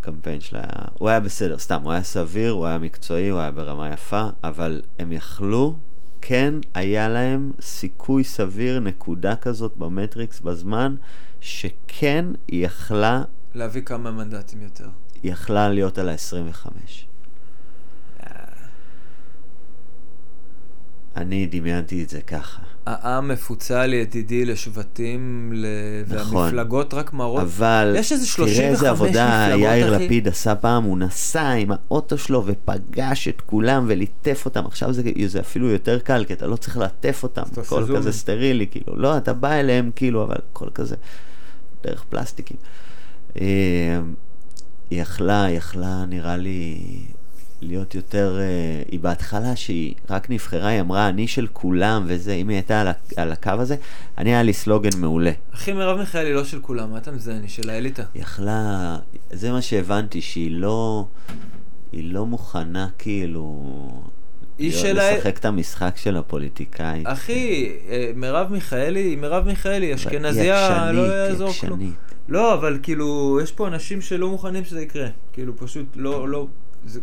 קמפיין 0.00 0.40
שלה 0.40 0.58
היה... 0.58 0.84
הוא 0.98 1.08
היה 1.08 1.20
בסדר, 1.20 1.58
סתם, 1.58 1.80
הוא 1.82 1.92
היה 1.92 2.02
סביר, 2.02 2.52
הוא 2.52 2.66
היה 2.66 2.78
מקצועי, 2.78 3.28
הוא 3.28 3.40
היה 3.40 3.50
ברמה 3.50 3.92
יפה, 3.92 4.22
אבל 4.44 4.82
הם 4.98 5.12
יכלו, 5.12 5.74
כן 6.22 6.54
היה 6.74 7.08
להם 7.08 7.52
סיכוי 7.60 8.24
סביר, 8.24 8.80
נקודה 8.80 9.36
כזאת 9.36 9.76
במטריקס 9.76 10.40
בזמן, 10.40 10.94
שכן 11.40 12.24
היא 12.48 12.66
יכלה, 12.66 13.22
להביא 13.54 13.82
כמה 13.82 14.10
מנדטים 14.10 14.62
יותר. 14.62 14.88
היא 15.22 15.32
יכלה 15.32 15.68
להיות 15.68 15.98
על 15.98 16.08
ה-25. 16.08 16.70
אני 21.16 21.46
דמיינתי 21.46 22.04
את 22.04 22.08
זה 22.08 22.22
ככה. 22.22 22.62
העם 22.90 23.28
מפוצל 23.28 23.92
ידידי 23.92 24.44
לשבטים, 24.44 25.52
ל... 25.54 25.66
נכון. 26.08 26.36
והמפלגות 26.36 26.94
רק 26.94 27.12
מראות. 27.12 27.42
אבל 27.42 27.94
יש 27.98 28.12
איזה 28.12 28.26
תראה 28.36 28.48
35 28.48 28.60
איזה 28.60 28.90
עבודה 28.90 29.46
מפלגות, 29.46 29.62
יאיר 29.62 29.96
אחי. 29.96 30.04
לפיד 30.04 30.28
עשה 30.28 30.54
פעם, 30.54 30.84
הוא 30.84 30.98
נסע 30.98 31.48
עם 31.48 31.70
האוטו 31.72 32.18
שלו 32.18 32.42
ופגש 32.46 33.28
את 33.28 33.40
כולם 33.40 33.84
וליטף 33.88 34.42
אותם. 34.44 34.66
עכשיו 34.66 34.92
זה, 34.92 35.02
זה 35.26 35.40
אפילו 35.40 35.68
יותר 35.68 35.98
קל, 35.98 36.24
כי 36.24 36.32
אתה 36.32 36.46
לא 36.46 36.56
צריך 36.56 36.78
לעטף 36.78 37.20
אותם, 37.22 37.42
הכל 37.56 37.84
זום. 37.84 37.96
כזה 37.96 38.12
סטרילי, 38.12 38.66
כאילו. 38.66 38.96
לא, 38.96 39.16
אתה 39.16 39.32
בא 39.32 39.52
אליהם, 39.52 39.90
כאילו, 39.96 40.22
אבל 40.22 40.36
הכל 40.52 40.68
כזה 40.74 40.96
דרך 41.82 42.04
פלסטיקים. 42.08 42.56
אה, 43.40 44.00
היא 44.90 45.02
יכלה, 45.02 45.46
יכלה, 45.50 46.04
נראה 46.08 46.36
לי, 46.36 46.78
להיות 47.62 47.94
יותר... 47.94 48.38
אה, 48.40 48.46
היא 48.90 49.00
בהתחלה, 49.00 49.56
שהיא 49.56 49.94
רק 50.10 50.30
נבחרה, 50.30 50.68
היא 50.68 50.80
אמרה, 50.80 51.08
אני 51.08 51.28
של 51.28 51.46
כולם 51.52 52.04
וזה, 52.06 52.32
אם 52.32 52.48
היא 52.48 52.56
הייתה 52.56 52.80
על, 52.80 52.88
על 53.16 53.32
הקו 53.32 53.50
הזה, 53.50 53.76
אני 54.18 54.30
היה 54.30 54.42
לי 54.42 54.52
סלוגן 54.52 54.90
מעולה. 54.98 55.30
אחי, 55.54 55.72
מרב 55.72 55.98
מיכאלי 55.98 56.32
לא 56.32 56.44
של 56.44 56.60
כולם, 56.60 56.90
מה 56.90 56.98
אתה 56.98 57.10
מזיין? 57.12 57.40
היא 57.42 57.48
של 57.48 57.70
האליטה. 57.70 58.02
היא 58.14 58.22
יכלה, 58.22 58.96
זה 59.32 59.52
מה 59.52 59.62
שהבנתי, 59.62 60.20
שהיא 60.20 60.50
לא, 60.50 61.06
היא 61.92 62.12
לא 62.12 62.26
מוכנה 62.26 62.88
כאילו, 62.98 63.72
היא 64.58 64.72
של 64.72 64.98
ה- 64.98 65.12
לשחק 65.16 65.38
את 65.38 65.44
המשחק 65.44 65.96
של 65.96 66.16
הפוליטיקאי. 66.16 67.02
אחי, 67.04 67.70
אה, 67.88 68.10
מרב 68.16 68.52
מיכאלי 68.52 69.00
היא 69.00 69.18
מרב 69.18 69.46
מיכאלי, 69.46 69.86
היא 69.86 69.94
אשכנזייה, 69.94 70.92
לא 70.92 71.00
יעזור 71.02 71.52
כלום. 71.52 71.92
לא, 72.28 72.54
אבל 72.54 72.78
כאילו, 72.82 73.38
יש 73.42 73.52
פה 73.52 73.68
אנשים 73.68 74.00
שלא 74.00 74.28
מוכנים 74.30 74.64
שזה 74.64 74.82
יקרה. 74.82 75.08
כאילו, 75.32 75.56
פשוט 75.56 75.86
לא, 75.96 76.28
לא, 76.28 76.46
זה, 76.86 77.00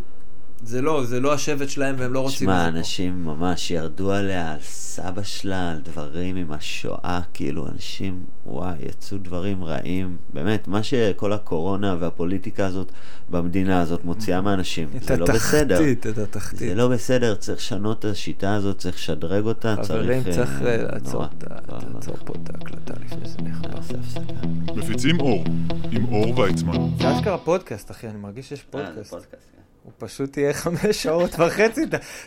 זה 0.62 0.82
לא, 0.82 1.04
זה 1.04 1.20
לא 1.20 1.32
השבט 1.32 1.68
שלהם 1.68 1.94
והם 1.98 2.12
לא 2.12 2.20
רוצים 2.20 2.38
שמע, 2.38 2.60
את 2.60 2.64
זה 2.64 2.72
פה. 2.72 2.78
אנשים 2.78 3.24
ממש 3.24 3.70
ירדו 3.70 4.12
עליה, 4.12 4.52
על 4.52 4.58
סבא 4.62 5.22
שלה, 5.22 5.70
על 5.70 5.80
דברים 5.80 6.36
עם 6.36 6.52
השואה, 6.52 7.20
כאילו, 7.34 7.68
אנשים, 7.68 8.24
וואי, 8.46 8.74
יצאו 8.88 9.18
דברים 9.18 9.64
רעים. 9.64 10.16
באמת, 10.32 10.68
מה 10.68 10.82
שכל 10.82 11.32
הקורונה 11.32 11.96
והפוליטיקה 12.00 12.66
הזאת 12.66 12.92
במדינה 13.30 13.80
הזאת 13.80 14.04
מוציאה 14.04 14.40
מאנשים, 14.40 14.88
את 14.96 15.02
זה 15.02 15.16
לא 15.16 15.26
בסדר. 15.26 15.74
התחתית, 15.74 16.06
את 16.06 16.18
התחתית. 16.18 16.58
זה 16.58 16.74
לא 16.74 16.88
בסדר, 16.88 17.34
צריך 17.34 17.58
לשנות 17.58 17.98
את 17.98 18.04
השיטה 18.04 18.54
הזאת, 18.54 18.78
צריך 18.78 18.96
לשדרג 18.96 19.44
אותה, 19.44 19.74
חברים, 19.82 20.22
צריך... 20.24 20.36
צריך 20.36 20.62
אה, 20.62 20.76
לעצור. 20.76 21.24
את 21.24 21.44
לא, 21.50 21.56
לא, 21.68 21.78
לעצור 21.94 22.14
לא. 22.20 22.24
פה 22.24 22.34
את 22.42 22.50
ההקלטה 22.50 22.94
לפני 23.04 23.28
זה 23.28 23.38
נחבר. 23.42 23.68
נעשה 23.68 23.94
הפסקה. 23.98 24.48
מפיצים 24.74 25.20
אור, 25.20 25.44
עם 25.90 26.04
אור 26.04 26.38
ויצמן. 26.38 26.76
זה 26.98 27.18
אשכרה 27.18 27.38
פודקאסט, 27.38 27.90
אחי, 27.90 28.08
אני 28.08 28.18
מרגיש 28.18 28.48
שיש 28.48 28.66
אה, 28.74 28.86
פודקאסט. 29.10 29.58
הוא 29.88 30.08
פשוט 30.08 30.36
יהיה 30.36 30.52
חמש 30.54 31.02
שעות 31.02 31.30
וחצי. 31.38 31.80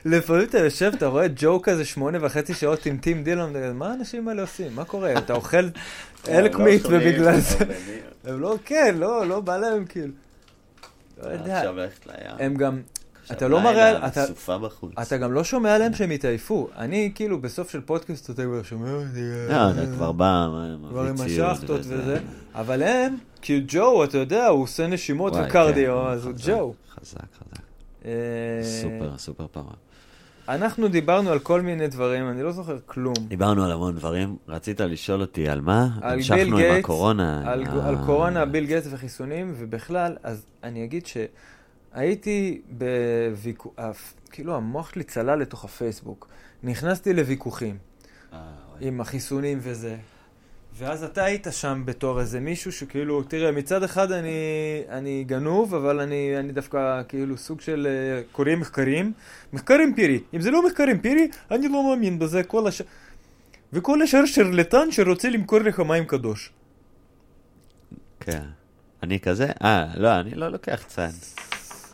לפעמים 0.05 0.43
אתה 0.43 0.57
יושב, 0.59 0.91
אתה 0.97 1.07
רואה 1.07 1.25
ג'ו 1.35 1.61
כזה 1.63 1.85
שמונה 1.85 2.17
וחצי 2.21 2.53
שעות 2.53 2.85
עם 2.85 2.97
טים 2.97 3.23
דילון, 3.23 3.53
מה 3.73 3.91
האנשים 3.91 4.27
האלה 4.27 4.41
עושים? 4.41 4.75
מה 4.75 4.85
קורה? 4.85 5.13
אתה 5.17 5.33
אוכל 5.33 5.57
אלק 6.27 6.53
לא 6.55 6.65
מיט 6.65 6.85
ובגלל 6.85 7.39
זה... 7.39 7.55
אבל 7.55 7.65
אני- 7.65 8.33
הם 8.33 8.39
לא, 8.41 8.55
כן, 8.65 8.95
לא, 8.99 9.27
לא 9.27 9.39
בא 9.39 9.57
להם 9.57 9.85
כאילו. 9.85 10.13
לא 11.23 11.29
יודע. 11.29 11.57
עכשיו 11.57 11.75
ללכת 11.75 12.07
לים. 12.07 12.17
הם 12.39 12.55
גם, 12.55 12.81
אתה 13.31 13.47
לא 13.47 13.61
מראה, 13.61 14.07
אתה-. 14.07 14.25
אתה 15.01 15.17
גם 15.17 15.33
לא 15.33 15.43
שומע 15.43 15.75
עליהם 15.75 15.93
שהם 15.93 16.09
התעייפו. 16.11 16.67
אני 16.77 17.11
כאילו 17.15 17.41
בסוף 17.41 17.69
של 17.71 17.81
פודקאסט, 17.81 18.29
אתה 18.29 18.43
כבר 18.43 18.63
שומע 18.63 18.91
אותי. 18.91 19.21
לא, 19.49 19.71
אתה 19.71 19.91
כבר 19.95 20.11
בא, 20.11 20.47
כבר 20.89 21.01
עם 21.07 21.15
השאכטות 21.21 21.81
וזה. 21.83 22.19
אבל 22.55 22.83
הם, 22.83 23.15
כי 23.41 23.63
ג'ו, 23.67 24.03
אתה 24.03 24.17
יודע, 24.17 24.47
הוא 24.47 24.63
עושה 24.63 24.87
נשימות 24.87 25.33
וקרדיו, 25.47 26.01
כן, 26.05 26.07
אז 26.11 26.25
הוא 26.25 26.33
חזק, 26.33 26.45
ג'ו. 26.49 26.73
חזק, 27.01 27.19
חזק. 27.19 27.61
אה, 28.05 28.11
super, 28.63 29.17
super 29.17 29.47
power. 29.47 29.73
אנחנו 30.49 30.87
דיברנו 30.87 31.29
על 31.29 31.39
כל 31.39 31.61
מיני 31.61 31.87
דברים, 31.87 32.29
אני 32.29 32.43
לא 32.43 32.51
זוכר 32.51 32.77
כלום. 32.85 33.13
דיברנו 33.27 33.65
על 33.65 33.71
המון 33.71 33.95
דברים, 33.95 34.37
רצית 34.47 34.81
לשאול 34.81 35.21
אותי 35.21 35.49
על 35.49 35.61
מה? 35.61 35.87
על 36.01 36.09
ביל 36.09 36.33
המשכנו 36.33 36.57
עם 36.57 36.79
הקורונה. 36.79 37.51
על, 37.51 37.65
אה, 37.67 37.87
על 37.87 37.95
קורונה, 38.05 38.45
ביל 38.45 38.65
גייטס 38.65 38.87
וחיסונים, 38.91 39.53
ובכלל, 39.57 40.17
אז 40.23 40.45
אני 40.63 40.83
אגיד 40.83 41.05
שהייתי 41.05 42.61
בוויכוח, 42.69 43.73
כאילו 44.31 44.55
המוח 44.55 44.89
שלי 44.93 45.03
צלל 45.03 45.39
לתוך 45.39 45.65
הפייסבוק. 45.65 46.27
נכנסתי 46.63 47.13
לוויכוחים 47.13 47.77
אה. 48.33 48.39
עם 48.79 49.01
החיסונים 49.01 49.59
וזה. 49.61 49.97
ואז 50.77 51.03
אתה 51.03 51.23
היית 51.23 51.47
שם 51.51 51.81
בתור 51.85 52.19
איזה 52.19 52.39
מישהו 52.39 52.71
שכאילו, 52.71 53.23
תראה, 53.23 53.51
מצד 53.51 53.83
אחד 53.83 54.11
אני, 54.11 54.29
אני 54.89 55.23
גנוב, 55.23 55.75
אבל 55.75 55.99
אני, 55.99 56.39
אני 56.39 56.51
דווקא 56.51 57.01
כאילו 57.07 57.37
סוג 57.37 57.61
של 57.61 57.87
אה, 57.89 58.21
קורא 58.31 58.55
מחקרים. 58.55 59.13
מחקר 59.53 59.77
אמפירי. 59.83 60.19
אם 60.33 60.41
זה 60.41 60.51
לא 60.51 60.65
מחקר 60.65 60.85
אמפירי, 60.91 61.27
אני 61.51 61.67
לא 61.67 61.89
מאמין 61.89 62.19
בזה. 62.19 62.43
כל 62.43 62.67
הש... 62.67 62.81
וכל 63.73 64.01
השאר 64.01 64.25
שרלטן 64.25 64.91
שרוצה 64.91 65.29
למכור 65.29 65.59
לך 65.59 65.79
מים 65.79 66.05
קדוש. 66.05 66.51
כן. 68.19 68.43
אני 69.03 69.19
כזה? 69.19 69.47
אה, 69.63 69.87
לא, 69.95 70.19
אני 70.19 70.35
לא 70.35 70.47
לוקח 70.47 70.83
צד. 70.87 71.09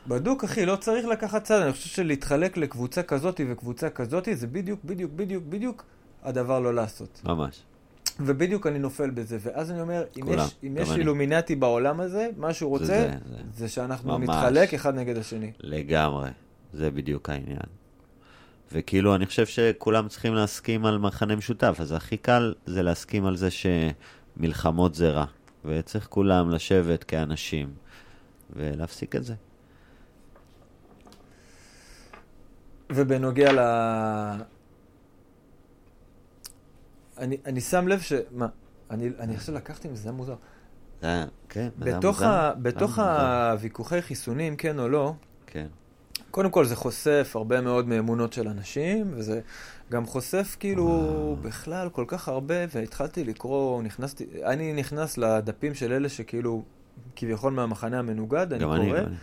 בדוק, 0.08 0.44
אחי, 0.44 0.66
לא 0.66 0.76
צריך 0.76 1.06
לקחת 1.06 1.44
צד. 1.44 1.62
אני 1.62 1.72
חושב 1.72 1.90
שלהתחלק 1.90 2.58
לקבוצה 2.58 3.04
כזאתי 3.04 3.46
וקבוצה 3.50 3.90
כזאתי, 3.90 4.36
זה 4.36 4.48
בדיוק, 4.48 4.80
בדיוק, 4.86 5.12
בדיוק, 5.12 5.44
בדיוק 5.50 5.84
הדבר 6.24 6.60
לא 6.60 6.74
לעשות. 6.74 7.22
ממש. 7.26 7.64
ובדיוק 8.20 8.68
אני 8.68 8.80
נופל 8.80 9.10
בזה. 9.10 9.38
ואז 9.42 9.72
אני 9.72 9.82
אומר, 9.82 10.04
אם 10.18 10.22
כולם, 10.26 10.46
יש, 10.46 10.56
אם 10.64 10.78
יש 10.78 10.90
אני. 10.90 11.00
אילומינטי 11.00 11.56
בעולם 11.56 12.00
הזה, 12.00 12.30
מה 12.38 12.54
שהוא 12.54 12.70
רוצה, 12.70 12.86
זה, 12.86 13.10
זה, 13.26 13.36
זה. 13.36 13.44
זה 13.58 13.70
שאנחנו 13.70 14.20
ממש. 14.20 14.30
נתחלק 14.30 14.74
אחד 14.74 14.96
נגד 14.96 15.18
השני. 15.18 15.52
לגמרי. 15.60 16.30
זה 16.74 16.92
בדיוק 16.92 17.30
העניין. 17.30 17.68
וכאילו, 18.72 19.16
אני 19.16 19.26
חושב 19.26 19.46
שכולם 19.46 20.08
צריכים 20.08 20.34
להסכים 20.34 20.86
על 20.86 20.98
מחנה 20.98 21.36
משותף, 21.36 21.78
אז 21.80 21.92
הכי 21.92 22.18
קל 22.18 22.54
זה 22.66 22.84
להסכים 22.84 23.26
על 23.26 23.38
זה 23.38 23.50
שמלחמות 23.52 24.96
זה 24.96 25.12
רע. 25.12 25.26
וצריך 25.66 26.08
כולם 26.10 26.50
לשבת 26.50 27.04
כאנשים 27.04 27.74
ולהפסיק 28.56 29.16
את 29.16 29.24
זה. 29.24 29.34
ובנוגע 32.90 33.52
ל... 33.54 33.60
אני, 37.18 37.38
אני 37.46 37.62
שם 37.62 37.88
לב 37.88 38.00
ש... 38.00 38.14
מה? 38.32 38.48
אני, 38.92 39.10
אני 39.20 39.36
עכשיו 39.36 39.56
לקחתי 39.56 39.88
מזה, 39.88 40.02
זה 40.02 40.12
מוזר. 40.12 40.36
זה 41.02 41.08
היה, 41.08 41.26
כן, 41.50 41.70
זה 41.80 41.90
היה 41.90 41.98
בתוך. 41.98 42.22
ה, 42.22 42.54
בתוך 42.62 43.00
מוזר. 43.00 43.52
הוויכוחי 43.52 44.02
חיסונים, 44.02 44.56
כן 44.56 44.80
או 44.80 44.90
לא, 44.90 45.14
כן. 45.48 45.68
קודם 46.32 46.50
כל 46.50 46.66
זה 46.66 46.76
חושף 46.76 47.32
הרבה 47.36 47.62
מאוד 47.62 47.88
מאמונות 47.88 48.34
של 48.34 48.48
אנשים, 48.48 49.12
וזה 49.14 49.42
גם 49.92 50.06
חושף 50.06 50.58
כאילו 50.60 51.38
בכלל 51.42 51.90
כל 51.90 52.06
כך 52.08 52.28
הרבה, 52.28 52.56
והתחלתי 52.76 53.24
לקרוא, 53.24 53.84
נכנסתי, 53.84 54.26
אני 54.46 54.74
נכנס 54.74 55.18
לדפים 55.18 55.74
של 55.74 55.92
אלה 55.92 56.10
שכאילו 56.10 56.64
כביכול 57.16 57.54
מהמחנה 57.54 58.00
המנוגד, 58.00 58.54
אני 58.54 58.64
קורא. 58.64 58.78
גם 58.78 58.96
אני. 58.96 59.16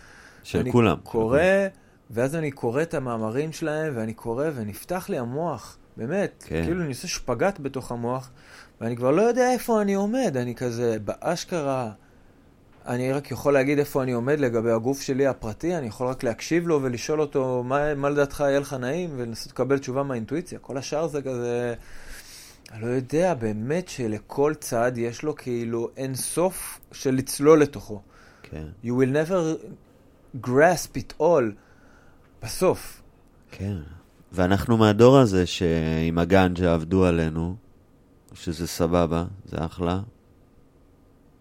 של 0.43 0.59
אני 0.59 0.73
כולם. 0.73 0.97
קורא, 1.03 1.39
ואז 2.11 2.35
אני 2.35 2.51
קורא 2.51 2.83
את 2.83 2.95
המאמרים 2.95 3.53
שלהם, 3.53 3.93
ואני 3.97 4.15
קורא, 4.15 4.47
ונפתח 4.55 5.09
לי 5.09 5.19
המוח, 5.19 5.79
באמת. 5.97 6.45
כן. 6.47 6.63
כאילו 6.65 6.81
אני 6.81 6.89
עושה 6.89 7.09
שפגאט 7.09 7.61
בתוך 7.61 7.93
המוח, 7.93 8.31
ואני 8.81 8.97
כבר 8.97 9.11
לא 9.11 9.23
יודע 9.23 9.53
איפה 9.53 9.83
אני 9.83 9.95
עומד, 9.95 10.37
אני 10.37 10.55
כזה, 10.55 10.97
באשכרה, 11.05 11.91
אני 12.87 13.13
רק 13.13 13.31
יכול 13.31 13.53
להגיד 13.53 13.79
איפה 13.79 14.03
אני 14.03 14.13
עומד 14.13 14.41
לגבי 14.41 14.71
הגוף 14.71 15.01
שלי 15.01 15.27
הפרטי, 15.27 15.77
אני 15.77 15.87
יכול 15.87 16.07
רק 16.07 16.23
להקשיב 16.23 16.69
לו 16.69 16.83
ולשאול 16.83 17.21
אותו, 17.21 17.63
מה, 17.67 17.95
מה 17.95 18.11
לדעתך 18.11 18.41
יהיה 18.41 18.61
לך 18.61 18.73
נעים, 18.73 19.11
ולנסות 19.17 19.53
לקבל 19.53 19.79
תשובה 19.79 20.03
מהאינטואיציה. 20.03 20.59
כל 20.59 20.79
השאר 20.79 21.07
זה 21.07 21.23
כזה... 21.23 21.75
אני 22.73 22.83
לא 22.83 22.87
יודע, 22.87 23.35
באמת 23.35 23.89
שלכל 23.89 24.53
צד 24.61 24.93
יש 24.97 25.23
לו 25.23 25.37
כאילו 25.37 25.91
אין 25.97 26.15
סוף 26.15 26.81
של 26.93 27.15
לצלול 27.15 27.61
לתוכו. 27.61 28.01
כן, 28.43 28.65
You 28.85 28.89
will 28.89 29.29
never 29.29 29.67
grasp 30.47 30.97
it 30.97 31.21
all 31.21 31.45
בסוף. 32.43 33.03
כן. 33.51 33.77
ואנחנו 34.35 34.77
מהדור 34.77 35.19
הזה 35.19 35.47
שעם 35.47 36.19
הגנג'ה 36.19 36.75
עבדו 36.75 37.05
עלינו, 37.05 37.57
שזה 38.35 38.67
סבבה, 38.67 39.25
זה 39.45 39.65
אחלה. 39.65 40.01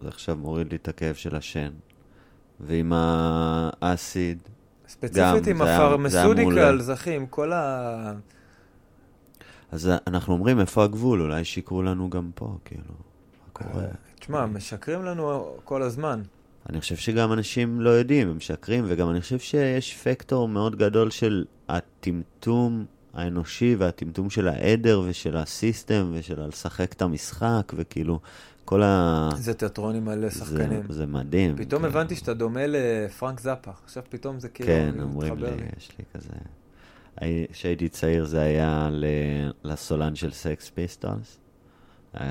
זה 0.00 0.08
עכשיו 0.08 0.36
מוריד 0.36 0.70
לי 0.70 0.76
את 0.76 0.88
הכאב 0.88 1.14
של 1.14 1.36
השן. 1.36 1.70
ועם 2.60 2.92
האסיד, 2.96 4.38
ספציפית 4.88 5.16
עם 5.46 5.56
זה 5.58 5.64
היה- 5.64 5.64
זה 5.64 5.64
היה 5.64 5.86
הפרמסודיקל, 5.86 6.44
מעולה. 6.44 6.92
אחי, 6.94 7.16
עם 7.16 7.26
כל 7.26 7.52
ה... 7.52 8.12
אז 9.72 9.90
אנחנו 10.06 10.32
אומרים, 10.34 10.60
איפה 10.60 10.84
הגבול? 10.84 11.20
אולי 11.22 11.44
שיקרו 11.44 11.82
לנו 11.82 12.10
גם 12.10 12.30
פה, 12.34 12.56
כאילו. 12.64 12.82
מה 12.84 12.92
קורה? 13.52 13.84
תשמע, 14.20 14.46
משקרים 14.46 15.04
לנו 15.04 15.54
כל 15.64 15.82
הזמן. 15.82 16.22
אני 16.70 16.80
חושב 16.80 16.96
שגם 16.96 17.32
אנשים 17.32 17.80
לא 17.80 17.90
יודעים, 17.90 18.28
הם 18.28 18.36
משקרים, 18.36 18.84
וגם 18.88 19.10
אני 19.10 19.20
חושב 19.20 19.38
שיש 19.38 19.96
פקטור 19.96 20.48
מאוד 20.48 20.76
גדול 20.76 21.10
של 21.10 21.44
הטמטום 21.68 22.84
האנושי 23.14 23.76
והטמטום 23.78 24.30
של 24.30 24.48
העדר 24.48 25.02
ושל 25.08 25.36
הסיסטם 25.36 26.10
ושל 26.14 26.46
לשחק 26.46 26.92
את 26.92 27.02
המשחק, 27.02 27.72
וכאילו, 27.76 28.20
כל 28.64 28.82
ה... 28.82 29.28
זה 29.36 29.54
תיאטרונים 29.54 30.04
מלא 30.04 30.28
זה, 30.28 30.38
שחקנים. 30.38 30.82
זה 30.88 31.06
מדהים. 31.06 31.56
פתאום 31.56 31.82
כאילו. 31.82 31.98
הבנתי 31.98 32.16
שאתה 32.16 32.34
דומה 32.34 32.66
לפרנק 32.66 33.40
זאפה. 33.40 33.70
עכשיו 33.84 34.02
פתאום 34.08 34.40
זה 34.40 34.48
כאילו... 34.48 34.68
כן, 34.68 35.00
אומרים 35.02 35.36
לי, 35.38 35.48
יש 35.78 35.90
לי 35.98 36.04
כזה... 36.14 36.30
הי- 37.16 37.46
כשהייתי 37.52 37.88
צעיר 37.88 38.24
זה 38.24 38.40
היה 38.40 38.90
לסולן 39.64 40.14
של 40.14 40.30
סקס 40.30 40.70
פיסטולס, 40.70 41.38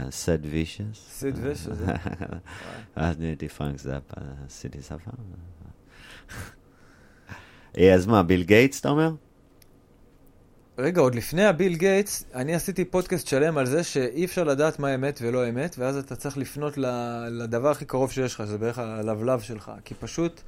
סיד 0.09 0.45
וישס. 0.45 0.81
סיד 1.09 1.39
וישס, 1.41 1.63
זה- 1.71 1.85
אז 2.95 3.19
נהייתי 3.19 3.49
פרנק 3.49 3.79
זאפה, 3.79 4.21
עשיתי 4.45 4.81
שפם. 4.81 5.11
אז 7.93 8.05
מה, 8.05 8.23
ביל 8.23 8.43
גייטס 8.43 8.79
אתה 8.79 8.89
אומר? 8.89 9.11
רגע, 10.77 11.01
עוד 11.01 11.15
לפני 11.15 11.45
הביל 11.45 11.75
גייטס, 11.75 12.25
אני 12.33 12.55
עשיתי 12.55 12.85
פודקאסט 12.85 13.27
שלם 13.27 13.57
על 13.57 13.65
זה 13.65 13.83
שאי 13.83 14.25
אפשר 14.25 14.43
לדעת 14.43 14.79
מה 14.79 14.95
אמת 14.95 15.19
ולא 15.23 15.49
אמת, 15.49 15.75
ואז 15.79 15.97
אתה 15.97 16.15
צריך 16.15 16.37
לפנות 16.37 16.73
לדבר 17.31 17.69
הכי 17.71 17.85
קרוב 17.85 18.11
שיש 18.11 18.35
לך, 18.35 18.43
שזה 18.45 18.57
בערך 18.57 18.79
הלבלב 18.79 19.39
שלך. 19.39 19.71
כי 19.85 19.93
פשוט 19.93 20.41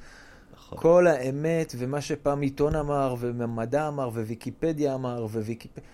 נכון. 0.56 0.78
כל 0.78 1.06
האמת 1.06 1.74
ומה 1.78 2.00
שפעם 2.00 2.40
עיתון 2.40 2.74
אמר, 2.76 3.14
ומדע 3.20 3.88
אמר, 3.88 4.08
וויקיפדיה 4.08 4.94
אמר, 4.94 5.24
וויקיפדיה... 5.24 5.84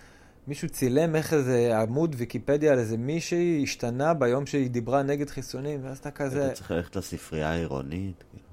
מישהו 0.47 0.69
צילם 0.69 1.15
איך 1.15 1.33
איזה 1.33 1.79
עמוד 1.79 2.15
ויקיפדיה 2.17 2.71
על 2.71 2.79
איזה 2.79 2.97
מישהי 2.97 3.63
השתנה 3.63 4.13
ביום 4.13 4.45
שהיא 4.45 4.69
דיברה 4.69 5.03
נגד 5.03 5.29
חיסונים, 5.29 5.79
ואז 5.83 5.97
אתה 5.97 6.11
כזה... 6.11 6.47
אתה 6.47 6.53
צריך 6.53 6.71
ללכת 6.71 6.95
לספרייה 6.95 7.51
העירונית. 7.51 8.23
כאילו. 8.31 8.43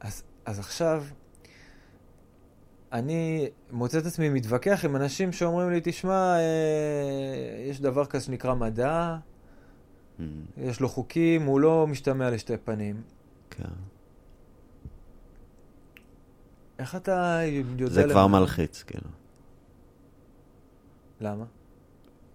אז, 0.00 0.22
אז 0.46 0.58
עכשיו, 0.58 1.04
אני 2.92 3.48
מוצא 3.70 3.98
את 3.98 4.06
עצמי 4.06 4.28
מתווכח 4.28 4.84
עם 4.84 4.96
אנשים 4.96 5.32
שאומרים 5.32 5.70
לי, 5.70 5.80
תשמע, 5.84 6.36
אה, 6.36 7.64
יש 7.70 7.80
דבר 7.80 8.06
כזה 8.06 8.24
שנקרא 8.24 8.54
מדע, 8.54 9.16
Mm, 10.18 10.22
יש 10.56 10.80
לו 10.80 10.88
חוקים, 10.88 11.42
הוא 11.42 11.60
לא 11.60 11.86
משתמע 11.86 12.30
לשתי 12.30 12.56
פנים. 12.56 13.02
כן. 13.50 13.64
איך 16.78 16.96
אתה 16.96 17.40
יודע... 17.78 17.94
זה 17.94 18.04
כבר? 18.10 18.26
מלחיץ, 18.26 18.82
כאילו. 18.82 19.08
למה? 21.20 21.44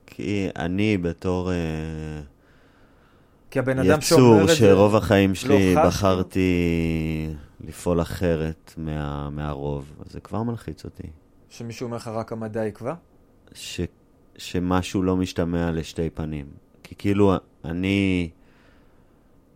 כי 0.06 0.50
אני 0.56 0.98
בתור... 0.98 1.52
אה, 1.52 1.56
כי 3.52 3.60
הבן 3.60 3.80
אדם 3.80 4.02
שאומר 4.02 4.24
יצור 4.24 4.42
את 4.42 4.48
זה... 4.48 4.56
שרוב 4.56 4.96
החיים 4.96 5.36
שלי 5.36 5.76
חש, 5.76 5.86
בחרתי 5.86 7.30
לפעול 7.62 8.02
אחרת 8.02 8.74
מה, 8.78 9.30
מהרוב, 9.30 9.94
אז 10.06 10.12
זה 10.12 10.20
כבר 10.20 10.44
מלחיץ 10.44 10.86
אותי. 10.86 11.08
שמישהו 11.50 11.86
אומר 11.86 11.98
לך 11.98 12.08
רק 12.08 12.32
המדע 12.32 12.66
יקבע? 12.66 12.94
ש, 13.54 13.82
שמשהו 14.38 15.04
לא 15.04 15.16
משתמע 15.16 15.72
לשתי 15.72 16.10
פנים. 16.10 16.46
כי 16.84 16.96
כאילו, 16.98 17.34
אני, 17.66 18.30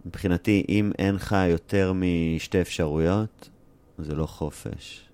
מבחינתי, 0.06 0.66
אם 0.70 0.92
אין 1.00 1.16
לך 1.16 1.36
יותר 1.50 1.94
משתי 1.96 2.62
אפשרויות, 2.62 3.50
זה 3.98 4.16
לא 4.16 4.26
חופש. 4.26 5.10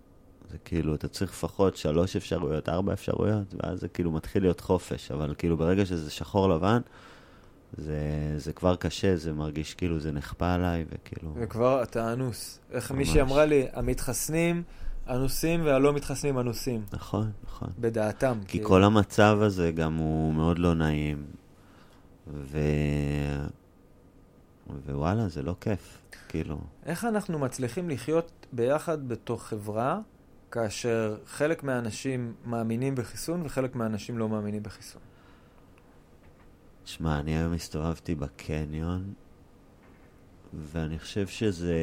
זה 0.51 0.57
כאילו, 0.65 0.95
אתה 0.95 1.07
צריך 1.07 1.31
לפחות 1.31 1.77
שלוש 1.77 2.15
אפשרויות, 2.15 2.69
ארבע 2.69 2.93
אפשרויות, 2.93 3.53
ואז 3.53 3.79
זה 3.79 3.87
כאילו 3.87 4.11
מתחיל 4.11 4.43
להיות 4.43 4.59
חופש. 4.59 5.11
אבל 5.11 5.35
כאילו, 5.37 5.57
ברגע 5.57 5.85
שזה 5.85 6.11
שחור 6.11 6.49
לבן, 6.49 6.79
זה, 7.77 7.99
זה 8.37 8.53
כבר 8.53 8.75
קשה, 8.75 9.17
זה 9.17 9.33
מרגיש 9.33 9.73
כאילו 9.73 9.99
זה 9.99 10.11
נכפה 10.11 10.53
עליי, 10.53 10.85
וכאילו... 10.89 11.33
וכבר 11.35 11.83
אתה 11.83 12.13
אנוס. 12.13 12.59
איך 12.71 12.91
ממש. 12.91 12.97
מישהי 12.97 13.21
אמרה 13.21 13.45
לי, 13.45 13.67
המתחסנים 13.73 14.63
אנוסים 15.09 15.65
והלא 15.65 15.93
מתחסנים 15.93 16.39
אנוסים. 16.39 16.85
נכון, 16.93 17.31
נכון. 17.43 17.69
בדעתם. 17.79 18.39
כי 18.41 18.47
כאילו. 18.47 18.69
כל 18.69 18.83
המצב 18.83 19.37
הזה 19.41 19.71
גם 19.71 19.95
הוא 19.95 20.33
מאוד 20.33 20.59
לא 20.59 20.73
נעים, 20.73 21.25
ו... 22.27 22.59
ווואלה, 24.85 25.27
זה 25.27 25.41
לא 25.41 25.55
כיף, 25.61 25.97
כאילו. 26.29 26.57
איך 26.85 27.05
אנחנו 27.05 27.39
מצליחים 27.39 27.89
לחיות 27.89 28.45
ביחד 28.51 29.07
בתוך 29.07 29.43
חברה, 29.43 29.99
כאשר 30.51 31.17
חלק 31.25 31.63
מהאנשים 31.63 32.33
מאמינים 32.45 32.95
בחיסון 32.95 33.41
וחלק 33.45 33.75
מהאנשים 33.75 34.17
לא 34.17 34.29
מאמינים 34.29 34.63
בחיסון? 34.63 35.01
שמע, 36.85 37.19
אני 37.19 37.37
היום 37.37 37.53
הסתובבתי 37.53 38.15
בקניון, 38.15 39.13
ואני 40.53 40.99
חושב 40.99 41.27
שזה 41.27 41.73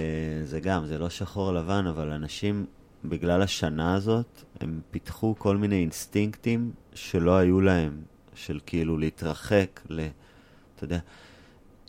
זה 0.45 0.61
גם, 0.61 0.87
זה 0.87 0.99
לא 0.99 1.09
שחור 1.09 1.53
לבן, 1.53 1.87
אבל 1.87 2.11
אנשים, 2.11 2.67
בגלל 3.05 3.43
השנה 3.43 3.95
הזאת, 3.95 4.43
הם 4.61 4.81
פיתחו 4.91 5.35
כל 5.39 5.57
מיני 5.57 5.81
אינסטינקטים 5.81 6.71
שלא 6.95 7.37
היו 7.37 7.61
להם, 7.61 8.03
של 8.35 8.61
כאילו 8.67 8.99
להתרחק, 8.99 9.81
ל... 9.89 10.07
אתה 10.77 10.85
יודע, 10.85 10.99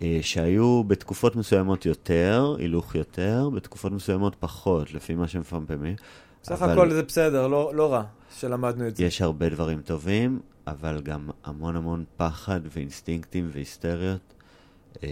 אה, 0.02 0.20
שהיו 0.22 0.84
בתקופות 0.84 1.36
מסוימות 1.36 1.86
יותר, 1.86 2.56
הילוך 2.60 2.96
יותר, 2.96 3.50
בתקופות 3.50 3.92
מסוימות 3.92 4.36
פחות, 4.40 4.94
לפי 4.94 5.16
מה 5.16 5.28
שמפמפמים. 5.28 5.96
סך 6.48 6.62
אבל- 6.62 6.72
הכל 6.72 6.90
זה 6.92 7.04
בסדר, 7.04 7.48
לא, 7.48 7.72
לא 7.76 7.94
רע 7.94 8.04
שלמדנו 8.40 8.88
את 8.88 8.96
זה. 8.96 9.04
יש 9.04 9.22
הרבה 9.22 9.50
דברים 9.50 9.82
טובים, 9.82 10.40
אבל 10.68 11.02
גם 11.04 11.30
המון 11.44 11.76
המון 11.76 12.04
פחד 12.18 12.60
ואינסטינקטים 12.76 13.50
והיסטריות. 13.54 14.34
אה, 15.04 15.10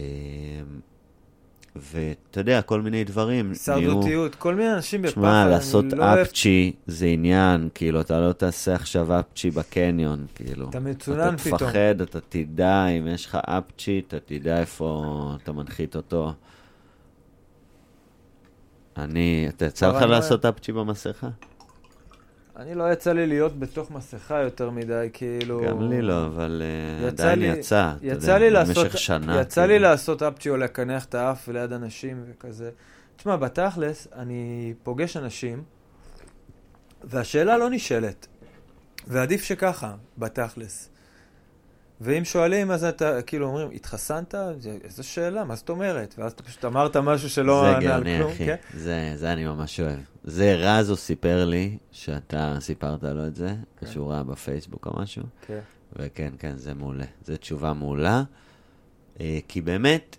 ואתה 1.76 2.40
יודע, 2.40 2.62
כל 2.62 2.82
מיני 2.82 3.04
דברים. 3.04 3.50
הישרדותיות, 3.50 4.36
כל 4.36 4.56
מיני 4.56 4.74
אנשים 4.74 5.02
בפחד, 5.02 5.14
שמע, 5.14 5.48
לעשות 5.50 5.86
לא 5.94 6.04
אוהב... 6.04 6.18
אפצ'י 6.18 6.74
זה 6.88 7.06
עניין, 7.06 7.70
כאילו, 7.74 8.02
אתה 8.02 8.20
לא 8.20 8.34
תעשה 8.34 8.76
עכשיו 8.76 9.20
אפצ'י 9.20 9.52
בקניון, 9.52 10.26
כאילו. 10.36 10.70
אתה 10.70 10.80
מצונן 10.80 11.34
אתה 11.34 11.38
פתאום. 11.38 11.58
תפחד, 11.58 12.02
אתה 12.02 12.20
תדע, 12.30 12.86
אם 12.88 13.08
יש 13.08 13.26
לך 13.26 13.38
אפצ'י, 13.46 14.02
אתה 14.08 14.18
תדע 14.20 14.60
איפה 14.60 15.04
אתה 15.44 15.52
מנחית 15.52 15.96
אותו. 15.96 16.34
אני, 18.98 19.46
אתה 19.50 19.66
יצא 19.66 19.88
לך 19.90 20.02
אני- 20.02 20.12
לעשות 20.12 20.46
אפצ'י 20.46 20.72
במסכה? 20.72 21.28
אני 22.58 22.76
לא 22.76 22.92
יצא 22.92 23.14
לי 23.14 23.28
להיות 23.28 23.60
בתוך 23.60 23.92
מסכה 23.92 24.42
יותר 24.42 24.70
מדי, 24.70 25.10
כאילו... 25.14 25.62
גם 25.68 25.90
לי 25.90 26.02
לא, 26.02 26.26
אבל 26.26 26.62
אה, 27.02 27.08
עדיין 27.08 27.42
יצא, 27.42 27.94
אתה 27.98 28.06
יודע, 28.42 28.64
במשך 28.64 28.98
שנה. 28.98 29.42
יצא 29.42 29.62
כאילו. 29.62 29.74
לי 29.74 29.80
לעשות 29.80 30.24
אפצ'י 30.24 30.50
או 30.50 30.58
לקנח 30.58 31.06
את 31.06 31.16
האף 31.16 31.48
ליד 31.48 31.74
אנשים 31.74 32.24
וכזה. 32.28 32.70
תשמע, 33.18 33.36
בתכלס, 33.36 34.08
אני 34.16 34.74
פוגש 34.84 35.18
אנשים, 35.18 35.64
והשאלה 37.04 37.58
לא 37.58 37.70
נשאלת. 37.70 38.28
ועדיף 39.08 39.44
שככה, 39.44 39.94
בתכלס. 40.18 40.90
ואם 42.02 42.26
שואלים, 42.26 42.72
אז 42.72 42.84
אתה, 42.84 43.22
כאילו, 43.22 43.48
אומרים, 43.48 43.70
התחסנת? 43.74 44.36
זה- 44.60 44.78
איזו 44.84 45.04
שאלה, 45.04 45.44
מה 45.44 45.56
זאת 45.56 45.70
אומרת? 45.70 46.16
ואז 46.18 46.32
אתה 46.32 46.44
פשוט 46.44 46.66
אמרת 46.66 46.98
משהו 46.98 47.30
שלא 47.30 47.62
זה 47.62 47.68
ענה 47.78 47.96
על 47.96 48.04
גאוני, 48.04 48.18
כלום, 48.18 48.32
אחי. 48.32 48.46
כן? 48.46 48.56
זה, 48.74 49.14
זה 49.16 49.34
אני 49.34 49.46
ממש 49.46 49.80
אוהב. 49.80 50.00
זה 50.24 50.56
רזו 50.56 50.96
סיפר 50.96 51.46
לי, 51.46 51.78
שאתה 51.92 52.58
סיפרת 52.60 53.04
לו 53.04 53.28
את 53.28 53.36
זה, 53.36 53.56
כן. 53.80 53.88
שהוא 53.88 54.12
ראה 54.12 54.24
בפייסבוק 54.24 54.86
או 54.88 55.00
משהו, 55.02 55.24
כן. 55.48 55.60
וכן, 55.96 56.34
כן, 56.40 56.58
זה 56.58 56.74
מעולה. 56.74 57.06
זו 57.26 57.38
תשובה 57.38 57.74
מעולה, 57.74 58.24
אה, 59.20 59.40
כי 59.48 59.62
באמת, 59.62 60.18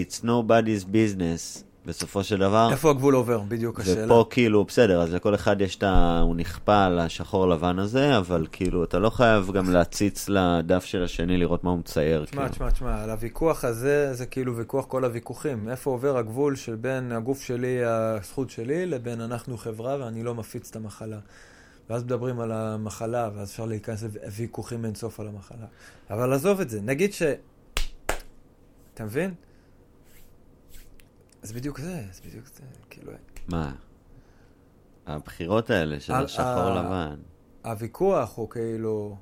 it's 0.00 0.24
nobody's 0.24 0.84
business, 0.84 1.62
בסופו 1.86 2.24
של 2.24 2.38
דבר. 2.38 2.68
איפה 2.72 2.90
הגבול 2.90 3.14
עובר? 3.14 3.40
בדיוק 3.48 3.80
השאלה. 3.80 4.04
ופה 4.04 4.26
כאילו, 4.30 4.64
בסדר, 4.64 5.00
אז 5.02 5.14
לכל 5.14 5.34
אחד 5.34 5.60
יש 5.60 5.76
את 5.76 5.82
ה... 5.82 6.20
הוא 6.20 6.36
נכפה 6.36 6.84
על 6.84 6.98
השחור 6.98 7.48
לבן 7.48 7.78
הזה, 7.78 8.18
אבל 8.18 8.46
כאילו, 8.52 8.84
אתה 8.84 8.98
לא 8.98 9.10
חייב 9.10 9.50
גם 9.52 9.72
להציץ 9.72 10.28
לדף 10.28 10.84
של 10.84 11.04
השני 11.04 11.36
לראות 11.36 11.64
מה 11.64 11.70
הוא 11.70 11.78
מצייר. 11.78 12.24
תשמע, 12.24 12.42
כאילו. 12.42 12.52
תשמע, 12.52 12.70
תשמע, 12.70 13.02
על 13.02 13.10
הוויכוח 13.10 13.64
הזה, 13.64 14.14
זה 14.14 14.26
כאילו 14.26 14.56
ויכוח 14.56 14.84
כל 14.84 15.04
הוויכוחים. 15.04 15.68
איפה 15.68 15.90
עובר 15.90 16.16
הגבול 16.16 16.56
של 16.56 16.74
בין 16.74 17.12
הגוף 17.12 17.42
שלי, 17.42 17.84
הזכות 17.84 18.50
שלי, 18.50 18.86
לבין 18.86 19.20
אנחנו 19.20 19.56
חברה 19.56 19.96
ואני 20.00 20.22
לא 20.22 20.34
מפיץ 20.34 20.70
את 20.70 20.76
המחלה. 20.76 21.18
ואז 21.90 22.04
מדברים 22.04 22.40
על 22.40 22.52
המחלה, 22.52 23.30
ואז 23.34 23.50
אפשר 23.50 23.64
להיכנס 23.64 24.02
לוויכוחים 24.02 24.84
אינסוף 24.84 25.20
על 25.20 25.28
המחלה. 25.28 25.66
אבל 26.10 26.32
עזוב 26.32 26.60
את 26.60 26.70
זה, 26.70 26.80
נגיד 26.80 27.12
ש... 27.12 27.22
אתה 28.94 29.04
מבין? 29.04 29.34
זה 31.44 31.54
בדיוק 31.54 31.78
זה, 31.78 32.04
זה 32.12 32.20
בדיוק 32.28 32.46
זה, 32.46 32.62
כאילו... 32.90 33.12
מה? 33.48 33.72
הבחירות 35.06 35.70
האלה 35.70 36.00
של 36.00 36.12
השחור 36.12 36.70
לבן. 36.70 37.16
הוויכוח 37.64 38.36
הוא 38.36 38.50
כאילו... 38.50 39.16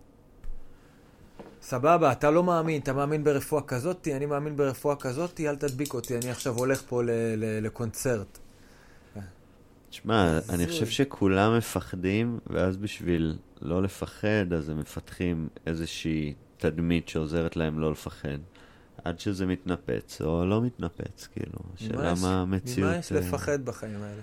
סבבה, 1.63 2.13
אתה 2.13 2.31
לא 2.31 2.45
מאמין, 2.45 2.81
אתה 2.83 2.93
מאמין 2.93 3.25
ברפואה 3.25 3.63
כזאתי, 3.63 4.17
אני 4.17 4.27
מאמין 4.27 4.57
ברפואה 4.57 4.97
כזאתי, 4.97 5.49
אל 5.49 5.57
תדביק 5.57 5.95
אותי, 5.95 6.17
אני 6.17 6.31
עכשיו 6.31 6.55
הולך 6.59 6.83
פה 6.89 7.03
ל- 7.03 7.11
ל- 7.37 7.67
לקונצרט. 7.67 8.39
תשמע, 9.91 10.39
אני. 10.49 10.67
חושב 10.67 10.87
שכולם 10.87 11.57
מפחדים, 11.57 12.39
ואז 12.47 12.77
בשביל 12.77 13.39
לא 13.63 13.83
לפחד, 13.83 14.53
אז 14.57 14.69
הם 14.69 14.79
מפתחים 14.79 15.49
איזושהי 15.67 16.35
תדמית 16.57 17.09
שעוזרת 17.09 17.57
להם 17.57 17.79
לא 17.81 17.93
לפחד. 17.93 18.39
עד 19.05 19.21
שזה 19.21 19.47
מתנפץ, 19.47 20.23
או 20.23 20.47
לא 20.47 20.63
מתנפץ, 20.63 21.29
כאילו. 21.33 21.59
השאלה 21.75 22.15
מה 22.23 22.43
המציאות... 22.43 22.91
ממה 22.91 22.99
יש 22.99 23.13
אה, 23.13 23.19
לפחד 23.19 23.65
בחיים 23.65 24.03
האלה? 24.03 24.23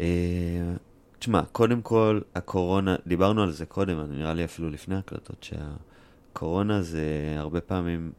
אה, 0.00 0.74
תשמע, 1.18 1.42
קודם 1.52 1.82
כל, 1.82 2.20
הקורונה, 2.34 2.96
דיברנו 3.06 3.42
על 3.42 3.52
זה 3.52 3.66
קודם, 3.66 4.12
נראה 4.12 4.34
לי 4.34 4.44
אפילו 4.44 4.70
לפני 4.70 4.96
הקלטות, 4.96 5.46
שהקורונה 6.32 6.82
זה 6.82 7.34
הרבה 7.36 7.60
פעמים, 7.60 8.12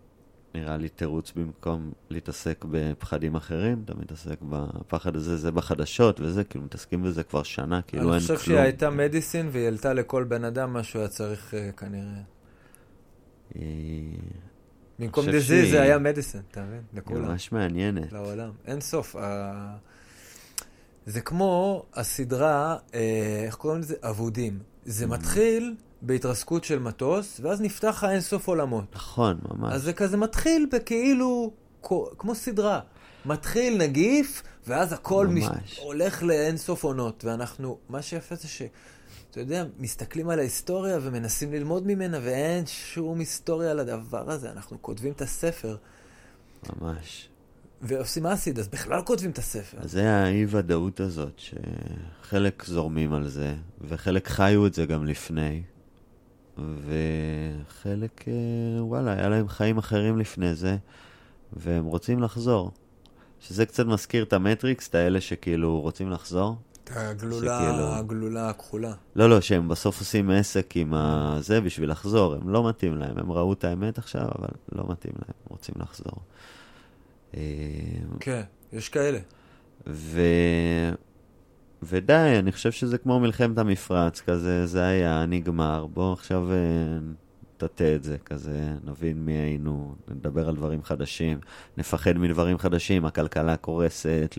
נראה 0.56 0.78
לי 0.78 0.90
תירוץ 0.90 1.32
במקום 1.36 1.92
להתעסק 2.10 2.66
בפחדים 2.72 3.36
אחרים, 3.36 3.82
אתה 3.86 3.94
מתעסק 3.96 4.38
בפחד 4.50 5.16
הזה, 5.16 5.38
זה 5.38 5.52
בחדשות 5.52 6.20
וזה, 6.20 6.44
כאילו 6.44 6.66
מתעסקים 6.66 7.04
בזה 7.04 7.24
כבר 7.24 7.44
שנה, 7.44 7.82
כאילו 7.82 8.04
אין 8.04 8.14
אני 8.14 8.22
כלום. 8.28 8.38
חושב 8.38 8.46
שהיא 8.52 8.58
הייתה 8.58 8.90
מדיסין 8.90 9.50
והיא 9.52 9.66
העלתה 9.66 9.94
לכל 9.94 10.24
בן 10.24 10.44
אדם 10.44 10.74
מה 10.74 10.84
שהוא 10.84 11.00
היה 11.00 11.10
צריך 11.10 11.54
אה, 11.54 11.72
כנראה. 11.72 12.22
במקום 15.00 15.26
דיזיז 15.26 15.48
שהיא- 15.48 15.72
זה 15.72 15.82
היה 15.82 15.98
מדיסין, 15.98 16.42
אתה 16.52 16.62
מבין? 16.64 16.82
לכולם. 16.94 17.22
ממש 17.22 17.52
מעניינת. 17.52 18.12
לעולם. 18.14 18.52
אין 18.68 18.82
סוף. 18.82 19.16
ה- 19.16 19.76
זה 21.06 21.22
כמו 21.22 21.84
הסדרה, 21.94 22.78
אה, 22.94 23.00
איך 23.46 23.56
קוראים 23.56 23.80
לזה? 23.82 23.96
אבודים. 24.02 24.60
זה 24.86 25.08
מתחיל 25.08 25.76
בהתרסקות 26.02 26.64
של 26.64 26.80
מטוס, 26.80 27.40
ואז 27.44 27.62
נפתח 27.62 27.88
לך 27.88 28.04
אין 28.12 28.22
סוף 28.22 28.48
עולמות. 28.48 28.96
נכון, 28.96 29.40
ממש. 29.50 29.74
אז 29.74 29.84
זה 29.84 29.94
כזה 29.94 30.18
מתחיל 30.18 30.68
בכאילו, 30.72 31.52
כמו 32.18 32.36
סדרה. 32.36 32.80
מתחיל 33.26 33.78
נגיף, 33.78 34.44
ואז 34.68 34.94
הכל 34.94 35.28
מש... 35.28 35.44
ממש. 35.44 35.80
הולך 35.84 36.24
לאין 36.24 36.58
סוף 36.58 36.84
עונות. 36.84 37.26
ואנחנו, 37.26 37.78
מה 37.90 38.02
שיפה 38.02 38.36
זה 38.36 38.48
ש... 38.48 38.62
אתה 39.32 39.40
יודע, 39.40 39.66
מסתכלים 39.80 40.30
על 40.30 40.40
ההיסטוריה 40.40 41.00
ומנסים 41.02 41.54
ללמוד 41.54 41.88
ממנה, 41.88 42.20
ואין 42.24 42.66
שום 42.66 43.20
היסטוריה 43.20 43.74
לדבר 43.74 44.32
הזה. 44.32 44.52
אנחנו 44.52 44.82
כותבים 44.82 45.12
את 45.14 45.22
הספר, 45.22 45.78
ממש. 46.82 47.30
ועושים 47.82 48.26
אסיד, 48.26 48.60
אז 48.60 48.68
בכלל 48.68 49.02
כותבים 49.02 49.32
את 49.32 49.38
הספר. 49.38 49.78
אז 49.82 49.92
זה 49.92 50.12
האי-ודאות 50.12 51.00
הזאת, 51.00 51.40
שחלק 51.40 52.64
זורמים 52.66 53.14
על 53.14 53.28
זה, 53.28 53.56
וחלק 53.82 54.28
חיו 54.28 54.68
את 54.68 54.74
זה 54.74 54.86
גם 54.86 55.06
לפני, 55.06 55.62
וחלק, 56.58 58.28
אה, 58.28 58.84
וואלה, 58.84 59.14
היה 59.14 59.30
להם 59.30 59.48
חיים 59.48 59.78
אחרים 59.78 60.18
לפני 60.18 60.56
זה, 60.56 60.78
והם 61.54 61.86
רוצים 61.86 62.20
לחזור. 62.20 62.72
שזה 63.40 63.66
קצת 63.66 63.86
מזכיר 63.86 64.24
את 64.24 64.34
המטריקס, 64.34 64.88
את 64.88 64.96
האלה 64.96 65.22
שכאילו 65.22 65.82
רוצים 65.82 66.10
לחזור. 66.12 66.56
הגלולה, 66.96 67.60
שכאילו- 67.62 67.94
הגלולה 67.94 68.50
הכחולה. 68.50 68.94
לא, 69.16 69.30
לא, 69.30 69.42
שהם 69.42 69.68
בסוף 69.68 70.00
עושים 70.00 70.30
עסק 70.30 70.74
עם 70.76 70.94
הזה 70.94 71.62
בשביל 71.62 71.92
לחזור, 71.92 72.34
הם 72.34 72.50
לא 72.50 72.70
מתאים 72.70 72.98
להם, 72.98 73.18
הם 73.18 73.32
ראו 73.32 73.54
את 73.54 73.64
האמת 73.64 73.98
עכשיו, 73.98 74.22
אבל 74.40 74.50
לא 74.72 74.86
מתאים 74.90 75.14
להם, 75.16 75.34
הם 75.44 75.48
רוצים 75.50 75.76
לחזור. 75.80 76.14
אה, 77.38 77.42
כן, 78.20 78.42
יש 78.74 78.90
כאלה. 78.90 79.20
ו... 79.88 80.22
ודי, 81.84 82.36
אני 82.40 82.52
חושב 82.52 82.72
שזה 82.72 82.98
כמו 82.98 83.20
מלחמת 83.20 83.58
המפרץ, 83.58 84.22
כזה, 84.22 84.66
זה 84.66 84.84
היה, 84.84 85.26
נגמר, 85.26 85.86
בואו 85.94 86.14
עכשיו 86.14 86.52
אה, 86.52 86.58
נטאטא 87.56 87.96
את 87.96 88.04
זה, 88.04 88.18
כזה, 88.26 88.74
נבין 88.84 89.26
מי 89.26 89.34
היינו, 89.34 89.96
נדבר 90.08 90.50
על 90.50 90.56
דברים 90.56 90.84
חדשים, 90.84 91.40
נפחד 91.78 92.18
מדברים 92.18 92.58
חדשים, 92.58 93.06
הכלכלה 93.06 93.58
קורסת, 93.58 94.36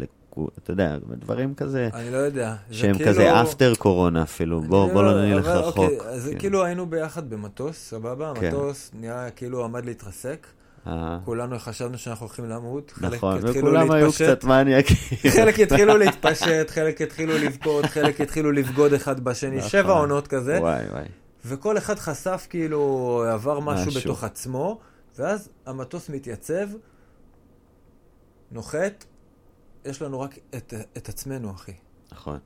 אתה 0.59 0.71
יודע, 0.71 0.99
דברים 1.13 1.55
כזה, 1.55 1.89
אני 1.95 2.11
לא 2.11 2.17
יודע. 2.17 2.55
שהם 2.71 2.95
כאילו- 2.97 3.11
כזה 3.11 3.43
אפטר 3.43 3.75
קורונה 3.75 4.23
אפילו, 4.23 4.61
בואו 4.61 4.91
בוא 4.93 5.03
לא 5.03 5.23
נלך 5.25 5.47
אבל 5.47 5.59
רחוק. 5.59 5.79
אוקיי, 5.79 5.99
אז 6.09 6.29
כן. 6.33 6.39
כאילו 6.39 6.65
היינו 6.65 6.87
ביחד 6.87 7.31
במטוס, 7.31 7.77
סבבה? 7.77 8.33
כן. 8.37 8.47
המטוס 8.47 8.91
נראה 8.95 9.31
כאילו 9.31 9.65
עמד 9.65 9.85
להתרסק. 9.85 10.47
אה, 10.87 11.19
כולנו 11.25 11.59
חשבנו 11.59 11.99
שאנחנו 11.99 12.27
הולכים 12.27 12.45
למות. 12.49 12.91
חלק 12.95 13.13
נכון, 13.15 13.39
וכולם 13.43 13.91
היו. 13.91 14.13
קצת 14.13 14.45
מניאקים. 14.45 14.97
חלק 15.37 15.61
התחילו 15.61 15.97
להתפשט, 15.97 16.71
חלק 16.71 17.01
התחילו 17.01 17.39
לבכות, 17.39 17.85
חלק 17.87 18.21
התחילו 18.21 18.53
לבגוד 18.53 18.93
אחד 18.93 19.21
בשני, 19.21 19.57
נכון. 19.57 19.69
שבע 19.69 19.93
עונות 19.93 20.29
כזה, 20.29 20.59
וואי 20.61 20.85
וואי. 20.91 21.05
וכל 21.45 21.79
אחד 21.79 21.99
חשף 21.99 22.47
כאילו 22.51 22.79
עבר 23.31 23.61
משהו 23.61 23.87
משהו. 23.87 24.01
בתוך 24.01 24.25
עצמו, 24.25 24.79
ואז 25.19 25.49
המטוס 25.67 26.09
מתייצב, 26.09 26.67
נוחת, 28.53 29.05
יש 29.85 30.03
לנו 30.03 30.21
רק 30.21 30.39
את, 30.57 30.75
את 30.97 31.09
עצמנו, 31.09 31.51
אחי. 31.51 31.73
נכון. 32.13 32.39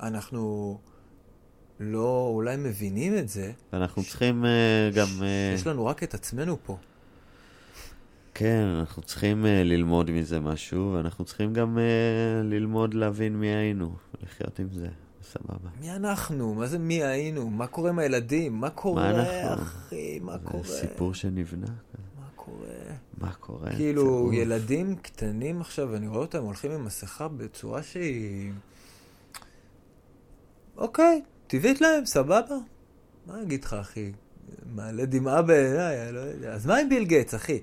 אנחנו 0.00 0.78
לא 1.80 2.30
אולי 2.34 2.56
מבינים 2.56 3.18
את 3.18 3.28
זה, 3.28 3.52
ואנחנו 3.72 4.02
צריכים 4.04 4.44
אה, 4.44 4.90
גם... 4.94 5.06
אה, 5.22 5.52
יש 5.54 5.66
לנו 5.66 5.86
רק 5.86 6.02
את 6.02 6.14
עצמנו 6.14 6.56
פה. 6.64 6.76
כן, 8.34 8.64
אנחנו 8.78 9.02
צריכים 9.02 9.44
uh, 9.44 9.48
ללמוד 9.48 10.10
מזה 10.10 10.40
משהו, 10.40 10.92
ואנחנו 10.92 11.24
צריכים 11.24 11.52
גם 11.52 11.78
uh, 11.78 11.80
ללמוד 12.44 12.94
להבין 12.94 13.36
מי 13.36 13.46
היינו, 13.46 13.96
לחיות 14.22 14.58
עם 14.58 14.68
זה, 14.72 14.88
סבבה. 15.22 15.70
מי 15.80 15.90
אנחנו? 15.90 16.54
מה 16.54 16.66
זה 16.66 16.78
מי 16.78 17.02
היינו? 17.02 17.50
מה 17.50 17.66
קורה 17.66 17.90
עם 17.90 17.98
הילדים? 17.98 18.60
מה 18.60 18.70
קורה, 18.70 19.10
אנחנו? 19.10 19.62
אחי? 19.62 20.18
מה 20.22 20.38
קורה? 20.38 20.62
זה 20.62 20.68
סיפור 20.68 21.14
שנבנה, 21.14 21.66
מה 21.66 21.93
קורה? 22.44 22.66
מה 23.18 23.32
קורה? 23.32 23.70
כאילו. 23.76 24.32
ילדים 24.32 24.96
קטנים 24.96 25.60
עכשיו, 25.60 25.96
אני 25.96 26.08
רואה 26.08 26.20
אותם 26.20 26.42
הולכים 26.42 26.70
עם 26.70 26.84
מסכה 26.84 27.28
בצורה 27.28 27.82
שהיא... 27.82 28.52
אוקיי, 30.76 31.22
טבעית 31.46 31.80
להם, 31.80 32.06
סבבה. 32.06 32.56
מה 33.26 33.42
אגיד 33.42 33.64
לך, 33.64 33.72
אחי? 33.72 34.12
מעלה 34.74 35.06
דמעה 35.06 35.42
בעיניי, 35.42 36.12
לא 36.12 36.20
יודע. 36.20 36.52
אז 36.52 36.66
מה 36.66 36.76
עם 36.76 36.88
ביל 36.88 37.04
גייטס, 37.04 37.34
אחי? 37.34 37.58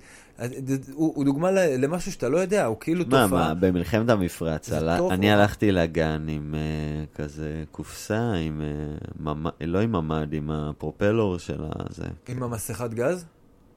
הוא, 0.93 1.13
הוא 1.15 1.25
דוגמה 1.25 1.51
למשהו 1.51 2.11
שאתה 2.11 2.29
לא 2.29 2.37
יודע, 2.37 2.65
הוא 2.65 2.77
כאילו 2.79 3.05
מה, 3.07 3.23
תופעה. 3.23 3.27
מה, 3.27 3.53
במלחמת 3.53 4.09
המפרץ, 4.09 4.69
טוב, 4.97 5.11
אני? 5.11 5.31
הלכתי 5.31 5.71
לגן 5.71 6.25
עם 6.29 6.55
uh, 6.55 7.17
כזה 7.17 7.63
קופסה, 7.71 8.31
עם... 8.31 8.61
Uh, 8.61 9.21
ממ... 9.23 9.45
לא 9.61 9.79
עם 9.79 9.91
ממ"ד, 9.91 10.33
עם 10.33 10.51
הפרופלור 10.51 11.39
של 11.39 11.61
הזה. 11.63 12.07
עם 12.27 12.43
המסכת 12.43 12.93
גז? 12.93 13.25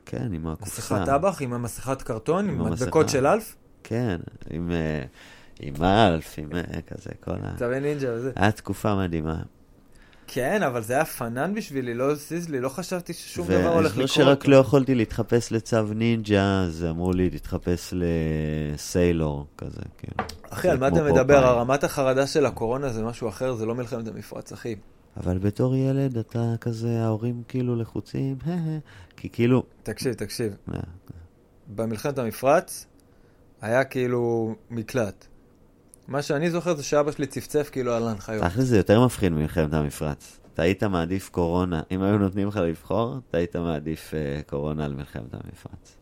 כן, 0.06 0.28
עם 0.32 0.46
הקופסה. 0.46 0.94
מסכת 0.94 1.06
טבח? 1.06 1.42
עם 1.42 1.52
המסכת 1.52 2.02
קרטון? 2.02 2.48
עם 2.48 2.60
עם 2.60 2.72
מדבקות. 2.72 3.08
של 3.08 3.26
אלף? 3.26 3.56
כן, 3.84 4.20
עם, 4.50 4.70
uh, 4.70 5.08
עם 5.60 5.84
אלף, 5.84 6.34
עם 6.38 6.50
uh, 6.52 6.80
כזה, 6.86 7.10
כל 7.20 7.30
ה... 7.42 7.56
צווי 7.58 7.80
נינג'ה 7.80 8.14
וזה. 8.14 8.32
היה 8.36 8.52
תקופה 8.52 8.94
מדהימה. 8.94 9.36
כן, 10.26 10.62
אבל 10.62 10.82
זה 10.82 10.94
היה 10.94 11.04
פנן 11.04 11.54
בשבילי, 11.54 11.94
לא 11.94 12.10
הזיז 12.10 12.48
לי, 12.48 12.60
לא 12.60 12.68
חשבתי 12.68 13.12
ששום 13.12 13.46
דבר 13.46 13.74
הולך 13.74 13.92
לקרות. 13.92 14.08
שרק 14.08 14.46
לא 14.46 14.56
יכולתי 14.56 14.94
להתחפש 14.94 15.52
לצו 15.52 15.82
נינג'ה, 15.82 16.62
אז 16.62 16.84
אמרו 16.90 17.12
לי, 17.12 17.30
תתחפש 17.30 17.94
לסיילור, 17.96 19.46
כזה, 19.58 19.80
כאילו. 19.98 20.16
אחי, 20.50 20.68
על 20.68 20.78
מה 20.78 20.88
אתה 20.88 21.02
מדבר? 21.02 21.46
הרמת 21.46 21.84
החרדה 21.84 22.26
של 22.26 22.46
הקורונה 22.46 22.88
זה 22.88 23.02
משהו 23.02 23.28
אחר, 23.28 23.54
זה 23.54 23.66
לא 23.66 23.74
מלחמת 23.74 24.08
המפרץ, 24.08 24.52
אחי. 24.52 24.74
אבל 25.16 25.38
בתור 25.38 25.76
ילד 25.76 26.18
אתה 26.18 26.54
כזה, 26.60 27.02
ההורים 27.02 27.42
כאילו 27.48 27.76
לחוצים, 27.76 28.36
כי 29.16 29.28
כאילו... 29.28 29.62
תקשיב, 29.82 30.14
תקשיב. 30.14 30.56
במלחמת 31.74 32.18
המפרץ 32.18 32.86
היה 33.60 33.84
כאילו 33.84 34.54
מקלט. 34.70 35.26
מה 36.08 36.22
שאני 36.22 36.50
זוכר 36.50 36.76
זה 36.76 36.82
שאבא 36.82 37.12
שלי 37.12 37.26
צפצף 37.26 37.68
כאילו 37.72 37.94
על 37.94 38.08
ההנחיות. 38.08 38.44
תכל'ס 38.44 38.64
זה 38.64 38.76
יותר 38.76 39.04
מפחיד 39.04 39.32
ממלחמת 39.32 39.74
המפרץ. 39.74 40.40
אתה 40.54 40.62
היית 40.62 40.82
מעדיף 40.82 41.28
קורונה, 41.28 41.82
אם 41.90 42.02
היו 42.02 42.18
נותנים 42.18 42.48
לך 42.48 42.56
לבחור, 42.56 43.16
אתה 43.30 43.38
היית 43.38 43.56
מעדיף 43.56 44.14
אה, 44.14 44.40
קורונה 44.46 44.84
על 44.84 44.94
מלחמת 44.94 45.34
המפרץ. 45.34 45.96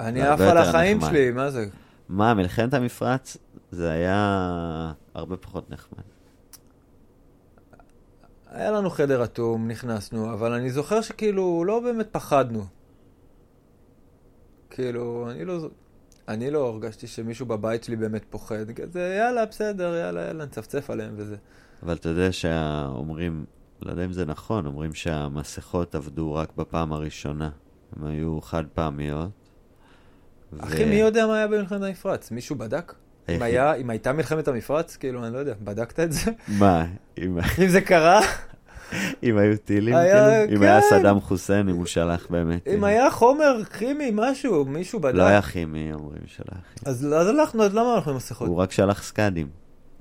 אני 0.00 0.22
עף 0.22 0.40
על 0.40 0.58
החיים 0.58 0.98
נחמד. 0.98 1.10
שלי, 1.10 1.30
מה 1.30 1.50
זה? 1.50 1.66
מה, 2.08 2.34
מלחמת 2.34 2.74
המפרץ 2.74 3.36
זה 3.70 3.90
היה 3.90 4.92
הרבה 5.14 5.36
פחות 5.36 5.70
נחמד. 5.70 6.15
היה 8.56 8.70
לנו 8.70 8.90
חדר 8.90 9.24
אטום, 9.24 9.68
נכנסנו, 9.68 10.32
אבל 10.32 10.52
אני 10.52 10.70
זוכר 10.70 11.00
שכאילו 11.00 11.64
לא 11.66 11.80
באמת 11.80 12.06
פחדנו. 12.12 12.64
כאילו, 14.70 15.30
אני 15.30 15.44
לא... 15.44 15.68
אני 16.28 16.50
לא 16.50 16.66
הרגשתי 16.68 17.06
שמישהו 17.06 17.46
בבית 17.46 17.84
שלי 17.84 17.96
באמת 17.96 18.24
פוחד. 18.30 18.70
כזה, 18.70 19.16
יאללה, 19.18 19.46
בסדר, 19.46 19.96
יאללה, 19.96 20.22
יאללה, 20.26 20.44
נצפצף 20.44 20.90
עליהם 20.90 21.14
וזה. 21.16 21.36
אבל 21.82 21.94
אתה 21.94 22.08
יודע 22.08 22.32
שאומרים, 22.32 23.44
לא 23.82 23.90
יודע 23.90 24.04
אם 24.04 24.12
זה 24.12 24.24
נכון, 24.24 24.66
אומרים 24.66 24.94
שהמסכות 24.94 25.94
עבדו 25.94 26.34
רק 26.34 26.56
בפעם 26.56 26.92
הראשונה. 26.92 27.50
הן 27.96 28.06
היו 28.06 28.40
חד 28.40 28.64
פעמיות. 28.74 29.30
אחי, 30.58 30.84
מי 30.84 30.94
יודע 30.94 31.26
מה 31.26 31.36
היה 31.36 31.46
במלחמת 31.46 31.82
המפרץ? 31.82 32.30
מישהו 32.30 32.56
בדק? 32.56 32.94
אם, 33.28 33.42
היה, 33.42 33.74
אם 33.74 33.90
הייתה 33.90 34.12
מלחמת 34.12 34.48
המפרץ, 34.48 34.96
כאילו, 34.96 35.24
אני 35.26 35.34
לא 35.34 35.38
יודע, 35.38 35.54
בדקת 35.64 36.00
את 36.00 36.12
זה? 36.12 36.30
מה, 36.48 36.84
אם, 37.18 37.38
אם 37.62 37.68
זה 37.68 37.80
קרה? 37.80 38.20
אם 39.22 39.38
היו 39.38 39.56
טילים, 39.64 39.96
היה- 39.96 40.44
כאילו? 40.46 40.56
אם 40.58 40.62
היה 40.62 40.80
כן. 40.80 40.86
סדאם 40.90 41.20
חוסיין, 41.20 41.68
אם 41.68 41.76
הוא 41.76 41.86
שלח 41.86 42.26
באמת... 42.30 42.68
אם 42.68 42.84
אה, 42.84 42.88
היה 42.88 43.10
חומר 43.10 43.64
כימי, 43.78 44.10
משהו, 44.14 44.64
מישהו 44.64 45.00
בדק. 45.00 45.14
לא 45.14 45.22
היה 45.22 45.42
כימי, 45.42 45.92
אומרים 45.92 46.22
שלא 46.26 46.44
היה 46.52 46.60
כימי. 46.74 46.90
אז, 46.90 47.06
אז 47.20 47.28
הלכנו, 47.28 47.64
אז 47.64 47.74
למה 47.74 47.94
הלכנו 47.94 48.10
עם 48.10 48.16
מסכות? 48.16 48.48
הוא 48.48 48.56
רק 48.56 48.72
שלח 48.72 49.02
סקאדים. 49.02 49.46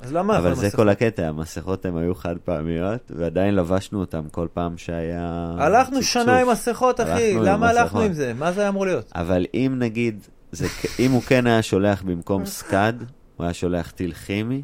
אז 0.01 0.13
למה 0.13 0.37
אבל 0.37 0.47
אנחנו 0.47 0.61
זה 0.61 0.67
מסכות? 0.67 0.79
כל 0.79 0.89
הקטע, 0.89 1.27
המסכות 1.27 1.85
הן 1.85 1.97
היו 1.97 2.15
חד 2.15 2.35
פעמיות, 2.45 3.11
ועדיין 3.15 3.55
לבשנו 3.55 3.99
אותן 3.99 4.21
כל 4.31 4.47
פעם 4.53 4.77
שהיה... 4.77 5.55
הלכנו. 5.57 6.03
שנה 6.03 6.39
עם 6.39 6.49
מסכות, 6.49 7.01
אחי, 7.01 7.11
הלכנו 7.11 7.39
עם 7.39 7.45
למה 7.45 7.69
הלכנו. 7.69 8.01
עם 8.01 8.13
זה? 8.13 8.33
מה 8.33 8.51
זה 8.51 8.61
היה 8.61 8.69
אמור 8.69 8.85
להיות? 8.85 9.11
אבל 9.15 9.45
אם 9.53 9.75
נגיד, 9.79 10.19
זה, 10.51 10.67
אם 10.99 11.11
הוא 11.11 11.21
כן 11.21 11.47
היה 11.47 11.61
שולח 11.61 12.01
במקום 12.01 12.45
סקאד, 12.45 13.03
הוא 13.37 13.43
היה 13.43 13.53
שולח 13.53 13.91
טיל 13.91 14.13
כימי, 14.13 14.61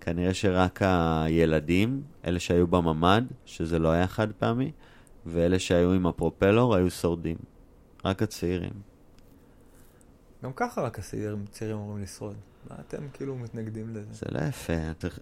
כנראה 0.00 0.34
שרק 0.34 0.80
הילדים, 0.82 2.02
אלה 2.24 2.40
שהיו 2.40 2.66
בממ"ד, 2.66 3.22
שזה 3.44 3.78
לא 3.78 3.88
היה 3.88 4.06
חד 4.06 4.32
פעמי, 4.32 4.72
ואלה 5.26 5.58
שהיו 5.58 5.92
עם 5.92 6.06
הפרופלור 6.06 6.74
היו 6.76 6.90
שורדים. 6.90 7.36
רק 8.04 8.22
הצעירים. 8.22 8.72
גם 10.44 10.52
ככה 10.56 10.80
רק 10.80 10.98
הצעירים 10.98 11.44
צעירים 11.50 11.76
אמורים 11.76 12.02
לשרוד. 12.02 12.34
מה 12.70 12.76
אתם 12.88 13.02
כאילו 13.12 13.36
מתנגדים 13.36 13.90
לזה? 13.90 14.12
זה 14.12 14.26
לא 14.30 14.40
יפה. 14.40 14.72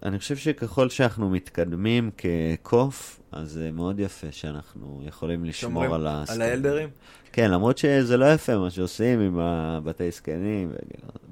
אני 0.03 0.19
חושב 0.19 0.37
שככל 0.37 0.89
שאנחנו 0.89 1.29
מתקדמים 1.29 2.11
כקוף, 2.17 3.19
אז 3.31 3.51
זה 3.51 3.71
מאוד 3.71 3.99
יפה 3.99 4.27
שאנחנו 4.31 5.01
יכולים 5.05 5.45
לשמור 5.45 5.83
על 5.83 5.93
על 5.93 6.07
הסטנדרט. 6.07 6.49
האלדרים? 6.49 6.89
כן, 7.33 7.51
למרות 7.51 7.77
שזה 7.77 8.17
לא 8.17 8.33
יפה 8.33 8.57
מה 8.57 8.69
שעושים 8.69 9.19
עם 9.19 9.39
הבתי 9.39 10.11
זקנים, 10.11 10.71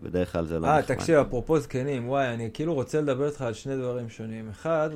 בדרך 0.03 0.31
כלל 0.31 0.45
זה 0.45 0.59
לא 0.59 0.67
אה, 0.67 0.80
נחמד. 0.80 0.95
תקשיב, 0.95 1.15
אפרופו 1.15 1.59
זקנים, 1.59 2.09
וואי, 2.09 2.27
אני 2.27 2.49
כאילו 2.53 2.73
רוצה 2.73 3.01
לדבר 3.01 3.27
איתך 3.27 3.41
על 3.41 3.53
שני 3.53 3.77
דברים 3.77 4.09
שונים. 4.09 4.49
אחד, 4.49 4.89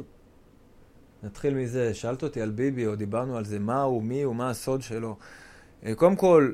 נתחיל 1.24 1.54
מזה, 1.54 1.94
שאלת 1.94 2.24
אותי 2.24 2.42
על 2.42 2.50
ביבי, 2.50 2.88
או 2.88 2.96
דיברנו 2.96 3.38
על 3.38 3.46
זה, 3.46 3.60
מה 3.60 3.82
הוא, 3.82 4.04
מי 4.04 4.22
הוא, 4.22 4.36
מה 4.36 4.50
הסוד 4.50 4.82
שלו. 4.82 5.16
אה, 5.86 5.96
קודם 5.96 6.16
כל, 6.16 6.52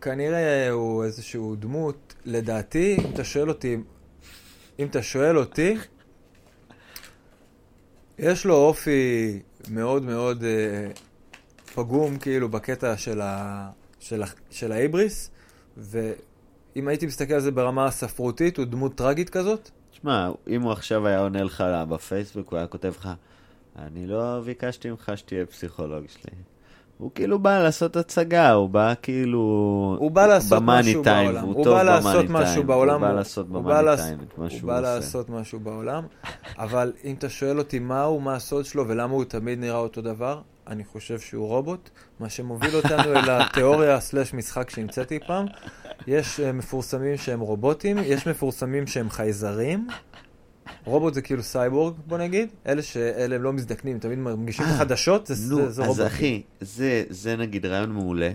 כנראה 0.00 0.70
הוא 0.70 1.04
איזשהו 1.04 1.56
דמות, 1.56 2.14
לדעתי, 2.24 2.96
אם 3.00 3.10
אתה 3.14 3.24
שואל 3.24 3.48
אותי, 3.48 3.76
אם 4.78 4.86
אתה 4.86 5.02
שואל 5.02 5.38
אותי, 5.38 5.76
יש 8.18 8.44
לו 8.44 8.54
אופי 8.54 9.40
מאוד 9.70 10.02
מאוד 10.02 10.44
אה, 10.44 10.90
פגום, 11.74 12.18
כאילו, 12.18 12.48
בקטע 12.48 12.96
של, 12.96 13.20
ה, 13.20 13.68
של, 14.00 14.22
ה, 14.22 14.26
של 14.50 14.72
ההיבריס, 14.72 15.30
ואם 15.76 16.88
הייתי 16.88 17.06
מסתכל 17.06 17.34
על 17.34 17.40
זה 17.40 17.50
ברמה 17.50 17.86
הספרותית, 17.86 18.56
הוא 18.56 18.64
דמות 18.64 18.94
טרגית 18.94 19.30
כזאת. 19.30 19.70
תשמע, 19.90 20.30
אם 20.48 20.62
הוא 20.62 20.72
עכשיו 20.72 21.06
היה 21.06 21.18
עונה 21.18 21.42
לך 21.42 21.64
בפייסבוק, 21.88 22.50
הוא 22.50 22.58
היה 22.58 22.66
כותב 22.66 22.92
לך, 22.98 23.08
אני 23.78 24.06
לא 24.06 24.40
ביקשתי 24.44 24.90
ממך 24.90 25.12
שתהיה 25.14 25.46
פסיכולוג 25.46 26.04
שלי. 26.08 26.32
הוא 26.98 27.10
כאילו 27.14 27.38
בא 27.38 27.62
לעשות 27.62 27.96
הצגה, 27.96 28.52
הוא 28.52 28.68
בא 28.68 28.94
כאילו... 29.02 29.38
הוא 29.98 30.10
בא 30.10 30.26
לעשות 30.26 30.62
משהו 30.62 31.02
טיים, 31.02 31.26
בעולם. 31.26 31.44
והוא 31.44 31.54
הוא 31.54 31.64
טוב 31.64 31.74
בא 31.74 31.82
לעשות 31.82 32.24
משהו 32.28 32.64
בעולם. 32.64 33.02
הוא 33.02 33.08
בא 33.08 33.12
לעשות 33.12 33.46
הוא 33.46 33.62
במאני 33.62 33.84
בא 33.84 33.96
טיים 33.96 34.18
את 34.20 34.38
מה 34.38 34.44
הוא 34.44 34.50
שהוא 34.50 34.68
בא 34.68 34.78
עושה. 34.78 34.94
לעשות 34.94 35.30
משהו 35.30 35.60
בעולם, 35.60 36.04
אבל 36.58 36.92
אם 37.04 37.14
אתה 37.18 37.28
שואל 37.28 37.58
אותי 37.58 37.78
מה 37.78 38.02
הוא, 38.02 38.22
מה 38.22 38.34
הסוד 38.34 38.64
שלו 38.64 38.88
ולמה 38.88 39.12
הוא 39.12 39.24
תמיד 39.24 39.58
נראה 39.58 39.78
אותו 39.78 40.02
דבר, 40.02 40.40
אני 40.66 40.84
חושב 40.84 41.20
שהוא 41.20 41.46
רובוט, 41.48 41.90
מה 42.20 42.28
שמוביל 42.28 42.76
אותנו 42.76 43.12
אל 43.12 43.30
התיאוריה 43.30 44.00
סלש 44.00 44.34
משחק 44.34 44.70
שהמצאתי 44.70 45.18
פעם. 45.26 45.46
יש 46.06 46.40
uh, 46.40 46.52
מפורסמים 46.52 47.16
שהם 47.16 47.40
רובוטים, 47.40 47.96
יש 48.04 48.28
מפורסמים 48.28 48.86
שהם 48.86 49.10
חייזרים. 49.10 49.86
רובוט 50.84 51.14
זה 51.14 51.22
כאילו 51.22 51.42
סייבורג, 51.42 51.94
בוא 52.06 52.18
נגיד. 52.18 52.48
אלה 52.66 52.82
שאלה 52.82 53.38
לא 53.38 53.52
מזדקנים, 53.52 53.98
תמיד 53.98 54.18
מרגישים 54.18 54.66
את 54.66 54.70
החדשות, 54.70 55.26
זה, 55.26 55.34
זה, 55.34 55.54
זה 55.54 55.64
אז 55.64 55.78
רובוטים. 55.80 56.06
אחי, 56.06 56.42
זה, 56.60 57.04
זה 57.08 57.36
נגיד 57.36 57.66
רעיון 57.66 57.92
מעולה. 57.92 58.32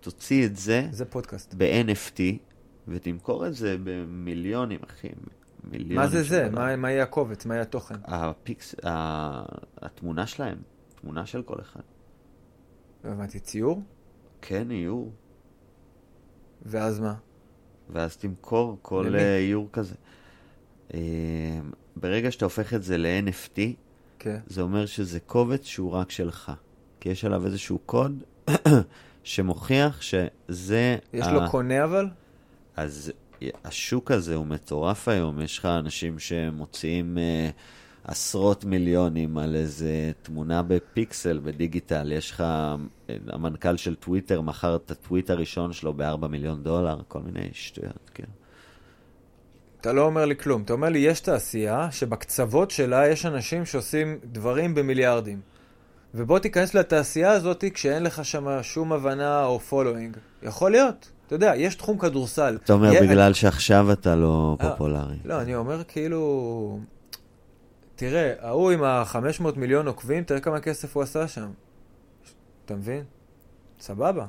תוציא 0.00 0.46
את 0.46 0.56
זה 0.56 0.86
זה 0.90 1.04
פודקאסט. 1.04 1.54
ב-NFT, 1.58 2.20
ותמכור 2.88 3.46
את 3.46 3.54
זה 3.54 3.76
במיליונים, 3.84 4.78
אחי. 4.90 5.08
מיליונים 5.64 5.96
מה 5.96 6.06
זה 6.06 6.22
זה? 6.22 6.48
מה, 6.50 6.76
מה 6.76 6.90
יהיה 6.90 7.02
הקובץ? 7.02 7.46
מה 7.46 7.54
יהיה 7.54 7.62
התוכן? 7.62 7.94
הפיקס, 8.04 8.74
התמונה 9.82 10.26
שלהם, 10.26 10.56
תמונה 11.00 11.26
של 11.26 11.42
כל 11.42 11.60
אחד. 11.60 11.80
לא 13.04 13.10
הבנתי, 13.10 13.40
ציור? 13.40 13.82
כן, 14.42 14.70
איור. 14.70 15.12
ואז 16.62 17.00
מה? 17.00 17.14
ואז 17.90 18.16
תמכור 18.16 18.78
כל 18.82 19.04
למי? 19.08 19.18
אה, 19.18 19.38
איור 19.38 19.68
כזה. 19.72 19.94
אה, 20.94 21.00
ברגע 21.96 22.30
שאתה 22.30 22.44
הופך 22.44 22.74
את 22.74 22.82
זה 22.82 22.96
ל-NFT, 22.98 23.58
כן. 24.18 24.38
זה 24.46 24.62
אומר 24.62 24.86
שזה 24.86 25.20
קובץ 25.20 25.64
שהוא 25.64 25.90
רק 25.92 26.10
שלך. 26.10 26.52
כי 27.00 27.08
יש 27.08 27.24
עליו 27.24 27.46
איזשהו 27.46 27.78
קוד 27.86 28.22
שמוכיח 29.24 30.02
שזה... 30.02 30.96
יש 31.12 31.26
ה- 31.26 31.32
לו 31.32 31.40
קונה 31.50 31.84
אבל? 31.84 32.08
אז 32.76 33.12
השוק 33.64 34.10
הזה 34.10 34.34
הוא 34.34 34.46
מטורף 34.46 35.08
היום, 35.08 35.40
יש 35.40 35.58
לך 35.58 35.64
אנשים 35.66 36.18
שמוציאים 36.18 37.18
אה, 37.18 37.50
עשרות 38.10 38.64
מיליונים 38.64 39.38
על 39.38 39.56
איזה 39.56 39.90
תמונה 40.22 40.62
בפיקסל, 40.62 41.40
בדיגיטל, 41.44 42.12
יש 42.12 42.30
לך, 42.30 42.40
אה, 42.40 42.74
המנכ"ל 43.28 43.76
של 43.76 43.94
טוויטר 43.94 44.40
מכר 44.40 44.76
את 44.76 44.90
הטוויט 44.90 45.30
הראשון 45.30 45.72
שלו 45.72 45.92
ב-4 45.94 46.26
מיליון 46.28 46.62
דולר, 46.62 47.00
כל 47.08 47.20
מיני 47.20 47.48
שטויות, 47.52 48.10
כאילו. 48.14 48.28
אתה 49.80 49.92
לא 49.92 50.02
אומר 50.02 50.24
לי 50.24 50.36
כלום. 50.36 50.62
אתה 50.62 50.72
אומר 50.72 50.88
לי, 50.88 50.98
יש 50.98 51.20
תעשייה 51.20 51.88
שבקצוות 51.90 52.70
שלה 52.70 53.08
יש 53.08 53.26
אנשים 53.26 53.64
שעושים 53.64 54.18
דברים 54.24 54.74
במיליארדים. 54.74 55.40
ובוא 56.14 56.38
תיכנס 56.38 56.74
לתעשייה 56.74 57.30
הזאת 57.30 57.64
כשאין 57.74 58.02
לך 58.02 58.24
שם 58.24 58.62
שום 58.62 58.92
הבנה 58.92 59.44
או 59.44 59.60
following. 59.60 60.16
יכול 60.42 60.70
להיות. 60.70 61.10
אתה 61.26 61.34
יודע, 61.34 61.52
יש 61.56 61.74
תחום 61.74 61.98
כדורסל. 61.98 62.58
אתה 62.64 62.72
אומר 62.72 62.92
יה- 62.92 63.02
בגלל 63.02 63.32
שעכשיו 63.32 63.92
אתה 63.92 64.16
לא 64.16 64.56
אה, 64.60 64.70
פופולרי. 64.70 65.16
לא, 65.24 65.40
אני 65.40 65.54
אומר 65.54 65.82
כאילו... 65.88 66.80
תראה, 68.00 68.32
ההוא 68.40 68.70
עם 68.70 68.82
ה-500 68.82 69.44
מיליון 69.56 69.86
עוקבים, 69.86 70.24
תראה 70.24 70.40
כמה 70.40 70.60
כסף 70.60 70.96
הוא 70.96 71.02
עשה 71.02 71.28
שם. 71.28 71.48
אתה 72.64 72.74
מבין? 72.74 73.04
סבבה. 73.80 74.26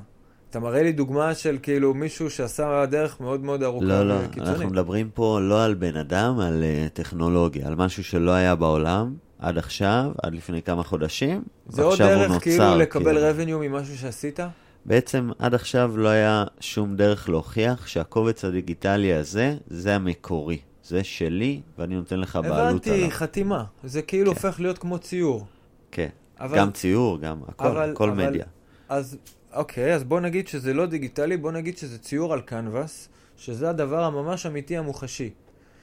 אתה 0.50 0.60
מראה 0.60 0.82
לי 0.82 0.92
דוגמה 0.92 1.34
של 1.34 1.58
כאילו 1.62 1.94
מישהו 1.94 2.30
שעשה 2.30 2.86
דרך 2.86 3.20
מאוד 3.20 3.40
מאוד 3.40 3.62
ארוכה 3.62 3.86
לא, 3.86 4.08
לא, 4.08 4.14
וקיצונית. 4.14 4.48
אנחנו 4.48 4.70
מדברים 4.70 5.10
פה 5.14 5.38
לא 5.42 5.64
על 5.64 5.74
בן 5.74 5.96
אדם, 5.96 6.40
על 6.40 6.62
אה, 6.62 6.86
טכנולוגיה, 6.92 7.66
על 7.66 7.74
משהו 7.74 8.04
שלא 8.04 8.30
היה 8.30 8.54
בעולם 8.54 9.14
עד 9.38 9.58
עכשיו, 9.58 10.12
עד 10.22 10.34
לפני 10.34 10.62
כמה 10.62 10.82
חודשים, 10.82 11.42
זה 11.68 11.82
עוד 11.82 11.90
ועכשיו 11.90 12.08
הוא 12.08 12.16
דרך 12.16 12.30
נוצר. 12.30 12.40
כאילו 12.40 12.76
לקבל 12.78 13.32
כאילו. 13.34 13.58
revenue 13.58 13.68
ממשהו 13.68 13.98
שעשית? 13.98 14.40
בעצם 14.84 15.30
עד 15.38 15.54
עכשיו 15.54 15.96
לא 15.96 16.08
היה 16.08 16.44
שום 16.60 16.96
דרך 16.96 17.28
להוכיח 17.28 17.86
שהקובץ 17.86 18.44
הדיגיטלי 18.44 19.12
הזה, 19.12 19.56
זה 19.66 19.94
המקורי. 19.94 20.58
זה 20.84 21.04
שלי, 21.04 21.60
ואני 21.78 21.94
נותן 21.94 22.20
לך 22.20 22.36
בעלות 22.36 22.86
עליו. 22.86 22.96
הבנתי, 22.98 23.10
חתימה. 23.10 23.64
זה 23.84 24.02
כאילו 24.02 24.30
כן. 24.30 24.36
הופך 24.36 24.60
להיות 24.60 24.78
כמו 24.78 24.98
ציור. 24.98 25.46
כן. 25.90 26.08
אבל- 26.40 26.58
גם 26.58 26.70
ציור, 26.72 27.18
גם 27.18 27.40
הכל, 27.48 27.66
אבל- 27.66 27.92
כל 27.94 28.10
אבל- 28.10 28.28
מדיה. 28.28 28.44
אז 28.88 29.18
אוקיי, 29.52 29.94
אז 29.94 30.04
בוא 30.04 30.20
נגיד 30.20 30.48
שזה 30.48 30.74
לא 30.74 30.86
דיגיטלי, 30.86 31.36
בוא 31.36 31.52
נגיד 31.52 31.78
שזה 31.78 31.98
ציור 31.98 32.32
על 32.32 32.40
קנבס, 32.40 33.08
שזה 33.36 33.70
הדבר 33.70 34.04
הממש 34.04 34.46
אמיתי 34.46 34.76
המוחשי. 34.76 35.30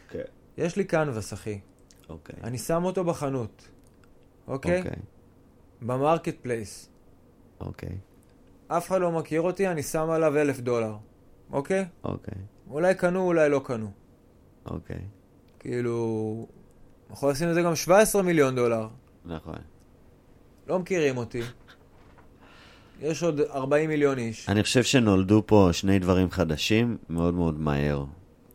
כן. 0.10 0.22
יש 0.58 0.76
לי 0.76 0.84
קנבס, 0.84 1.34
אחי. 1.34 1.60
אוקיי. 2.10 2.36
אני 2.44 2.58
שם 2.58 2.84
אותו 2.84 3.04
בחנות, 3.04 3.68
אוקיי? 4.48 4.78
אוקיי. 4.80 4.92
ב-marketplace. 5.82 6.90
אוקיי. 7.60 7.98
אף 8.68 8.88
אחד 8.88 9.02
לא 9.02 9.12
מכיר 9.12 9.42
אותי, 9.42 9.68
אני 9.68 9.84
שם 9.84 10.10
עליו 10.10 10.38
אלף 10.38 10.60
דולר, 10.60 10.96
אוקיי? 11.52 11.86
אוקיי. 12.04 12.34
אולי 12.70 12.96
קנו, 12.96 13.22
אולי 13.26 13.50
לא 13.50 13.62
קנו. 13.66 13.92
אוקיי. 14.65 15.02
כאילו... 15.60 16.48
יכול 17.11 17.31
לשים 17.31 17.48
לזה 17.48 17.61
גם 17.61 17.76
17 17.76 18.22
מיליון 18.22 18.56
דולר. 18.56 18.88
נכון. 19.26 19.56
לא 20.68 20.80
מכירים 20.80 21.18
אותי. 21.18 21.41
יש 23.02 23.23
עוד 23.23 23.41
40 23.41 23.90
מיליון 23.90 24.18
איש. 24.18 24.49
אני 24.49 24.64
חושב 24.64 24.84
שנולדו 24.84 25.44
פה 25.45 25.69
שני 25.72 25.99
דברים 25.99 26.31
חדשים 26.31 26.98
מאוד 27.10 27.34
מאוד 27.34 27.60
מהר. 27.60 28.06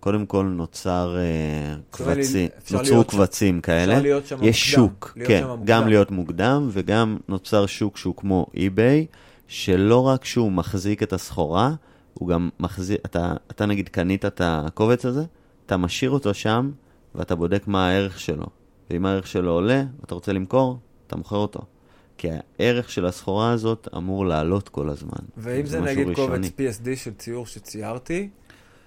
קודם 0.01 0.27
כל 0.27 0.43
נוצר 0.45 1.17
אה, 1.17 1.77
זאת 1.93 2.01
אומרת, 2.01 2.17
קבצים, 2.17 2.49
נוצרו 2.73 3.05
קבצים 3.05 3.61
כאלה. 3.61 3.93
אפשר 3.93 4.03
להיות 4.03 4.27
שם 4.27 4.37
יש 4.43 4.79
מוקדם. 4.79 4.95
שוק, 4.95 5.13
להיות 5.17 5.29
כן, 5.29 5.41
שם. 5.43 5.61
גם 5.65 5.89
להיות 5.89 6.11
מוקדם 6.11 6.69
וגם 6.73 7.17
נוצר 7.29 7.67
שוק 7.67 7.97
שהוא 7.97 8.15
כמו 8.17 8.47
אי-ביי, 8.55 9.07
שלא 9.49 10.07
רק 10.07 10.25
שהוא 10.25 10.53
מחזיק 10.53 11.03
את 11.03 11.13
הסחורה, 11.13 11.75
הוא 12.15 12.29
גם 12.29 12.49
מחזיק, 12.61 13.01
אתה, 13.07 13.35
אתה 13.51 13.67
נגיד 13.67 13.89
קנית 13.89 14.25
את 14.25 14.41
הקובץ 14.45 15.07
הזה, 15.07 15.25
אתה 15.67 15.77
משאיר 15.77 16.11
אותו 16.11 16.35
שם 16.35 16.71
ואתה 17.15 17.35
בודק 17.35 17.63
מה 17.67 17.89
הערך 17.89 18.21
שלו. 18.21 18.47
ואם 18.91 19.07
הערך 19.07 19.27
שלו 19.27 19.53
עולה 19.53 19.85
ואתה 20.01 20.15
רוצה 20.15 20.33
למכור, 20.33 20.79
אתה 21.07 21.17
מוכר 21.17 21.37
אותו. 21.37 21.61
כי 22.19 22.29
הערך 22.59 22.91
של 22.91 23.07
הסחורה 23.07 23.53
הזאת 23.53 23.89
אמור 23.97 24.27
לעלות 24.27 24.69
כל 24.69 24.89
הזמן. 24.89 25.19
ואם 25.37 25.67
זה 25.67 25.81
נגיד 25.81 26.09
ראשוני. 26.09 26.51
קובץ 26.51 26.73
PSD 26.85 26.97
של 26.97 27.15
ציור 27.15 27.47
שציירתי, 27.47 28.29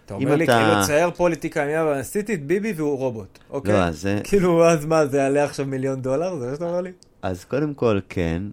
אתה 0.06 0.14
אומר 0.14 0.36
לי, 0.36 0.44
אתה- 0.44 0.54
כאילו 0.68 0.86
צייר 0.86 1.12
פוליטיקה, 1.12 1.82
אבל 1.82 1.94
עשיתי 1.94 2.34
את 2.34 2.45
ביבי 2.45 2.74
והוא 2.76 2.98
רובוט, 2.98 3.40
אוקיי? 3.49 3.74
לא, 3.74 3.78
אז 3.84 4.02
זה... 4.02 4.22
כאילו, 4.24 4.66
אז 4.70 4.86
מה, 4.86 5.06
זה 5.06 5.18
יעלה 5.18 5.44
עכשיו 5.44 5.66
מיליון 5.66 6.02
דולר? 6.02 6.40
זה 6.40 6.45
מה 6.48 6.54
שאתה 6.54 6.66
אומר 6.66 6.82
לי? 6.82 6.91
אז 7.22 7.45
קודם 7.45 7.74
כל 7.74 7.99
כן? 8.10 8.44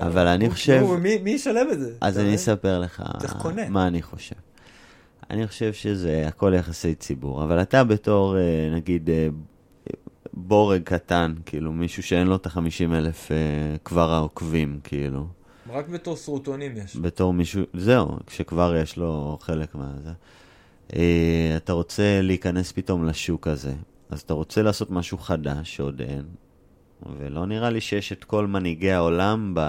אבל 0.00 0.26
אני 0.26 0.50
חושב- 0.50 0.82
מי 1.22 1.30
ישלם 1.30 1.66
את 1.72 1.80
זה? 1.80 1.92
אז 2.00 2.18
אני? 2.18 2.34
אספר 2.34 2.78
לך. 2.80 3.02
מה 3.68 3.86
אני 3.86 4.02
חושב. 4.02 4.34
אני 5.32 5.46
חושב 5.46 5.72
שזה 5.72 6.24
הכל 6.28 6.52
יחסי 6.56 6.94
ציבור, 6.94 7.44
אבל 7.44 7.62
אתה 7.62 7.84
בתור, 7.84 8.36
אה, 8.38 8.68
נגיד, 8.72 9.10
אה, 9.10 9.28
בורג 10.32 10.82
קטן, 10.82 11.34
כאילו, 11.46 11.72
מישהו 11.72 12.02
שאין 12.02 12.26
לו 12.26 12.36
את 12.36 12.46
ה-50 12.46 12.94
אלף 12.94 13.32
אה, 13.32 13.36
כבר 13.84 14.10
העוקבים, 14.10 14.80
כאילו. 14.84 15.26
רק 15.70 15.88
בתור 15.88 16.16
סרוטונים 16.16 16.76
יש. 16.76 16.96
בתור 16.96 17.32
מישהו, 17.32 17.62
זהו, 17.74 18.16
כשכבר 18.26 18.76
יש 18.76 18.96
לו 18.96 19.38
חלק 19.40 19.74
מהזה. 19.74 20.12
אה, 20.96 21.52
אתה 21.56 21.72
רוצה 21.72 22.20
להיכנס 22.22 22.72
פתאום 22.72 23.04
לשוק 23.04 23.46
הזה, 23.46 23.72
אז 24.10 24.20
אתה 24.20 24.34
רוצה 24.34 24.62
לעשות 24.62 24.90
משהו 24.90 25.18
חדש 25.18 25.76
שעוד 25.76 26.00
אין, 26.00 26.24
ולא 27.18 27.46
נראה 27.46 27.70
לי 27.70 27.80
שיש 27.80 28.12
את 28.12 28.24
כל 28.24 28.46
מנהיגי 28.46 28.92
העולם 28.92 29.52
ב... 29.54 29.60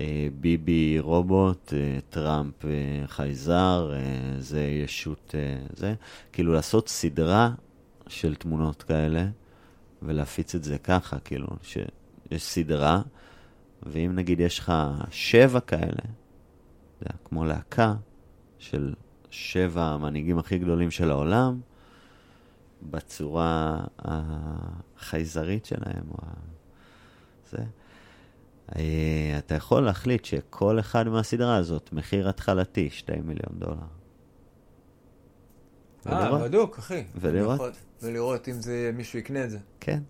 אה, 0.00 0.28
ביבי 0.40 0.98
רובוט, 1.00 1.72
אה, 1.76 1.98
טראמפ 2.10 2.64
אה, 2.64 2.70
חייזר, 3.06 3.92
זה 4.38 4.60
ישות 4.62 5.34
זה. 5.76 5.94
כאילו 6.32 6.52
לעשות 6.52 6.88
סדרה 6.88 7.50
של 8.08 8.34
תמונות 8.34 8.82
כאלה, 8.82 9.26
ולהפיץ 10.02 10.54
את 10.54 10.64
זה 10.64 10.78
ככה, 10.78 11.18
כאילו, 11.18 11.46
שיש 11.62 12.42
סדרה, 12.42 13.02
ואם 13.82 14.12
נגיד 14.14 14.40
יש 14.40 14.58
לך 14.58 14.72
שבע 15.10 15.60
כאלה, 15.60 16.02
זה 17.00 17.06
כמו 17.24 17.44
להקה 17.44 17.94
של 18.58 18.94
שבע 19.30 19.84
המנהיגים 19.84 20.38
הכי 20.38 20.58
גדולים 20.58 20.90
של 20.90 21.10
העולם, 21.10 21.60
בצורה 22.90 23.84
החייזרית 23.98 25.64
שלהם, 25.66 26.04
או 26.10 26.16
ה... 26.22 26.30
זה. 27.50 27.64
אה, 28.76 29.34
אתה 29.38 29.54
יכול 29.54 29.82
להחליט 29.82 30.24
שכל 30.24 30.80
אחד 30.80 31.08
מהסדרה 31.08 31.56
הזאת, 31.56 31.92
מחיר 31.92 32.28
התחלתי, 32.28 32.90
2 32.90 33.26
מיליון 33.26 33.58
דולר. 33.58 33.76
אה. 36.06 36.38
בדוק, 36.38 36.78
אחי. 36.78 37.04
ולראות. 37.14 37.60
ולראות 38.02 38.48
אם 38.48 38.60
זה, 38.60 38.90
מישהו 38.94 39.18
יקנה 39.18 39.44
את 39.44 39.50
זה. 39.50 39.58
כן, 39.80 40.02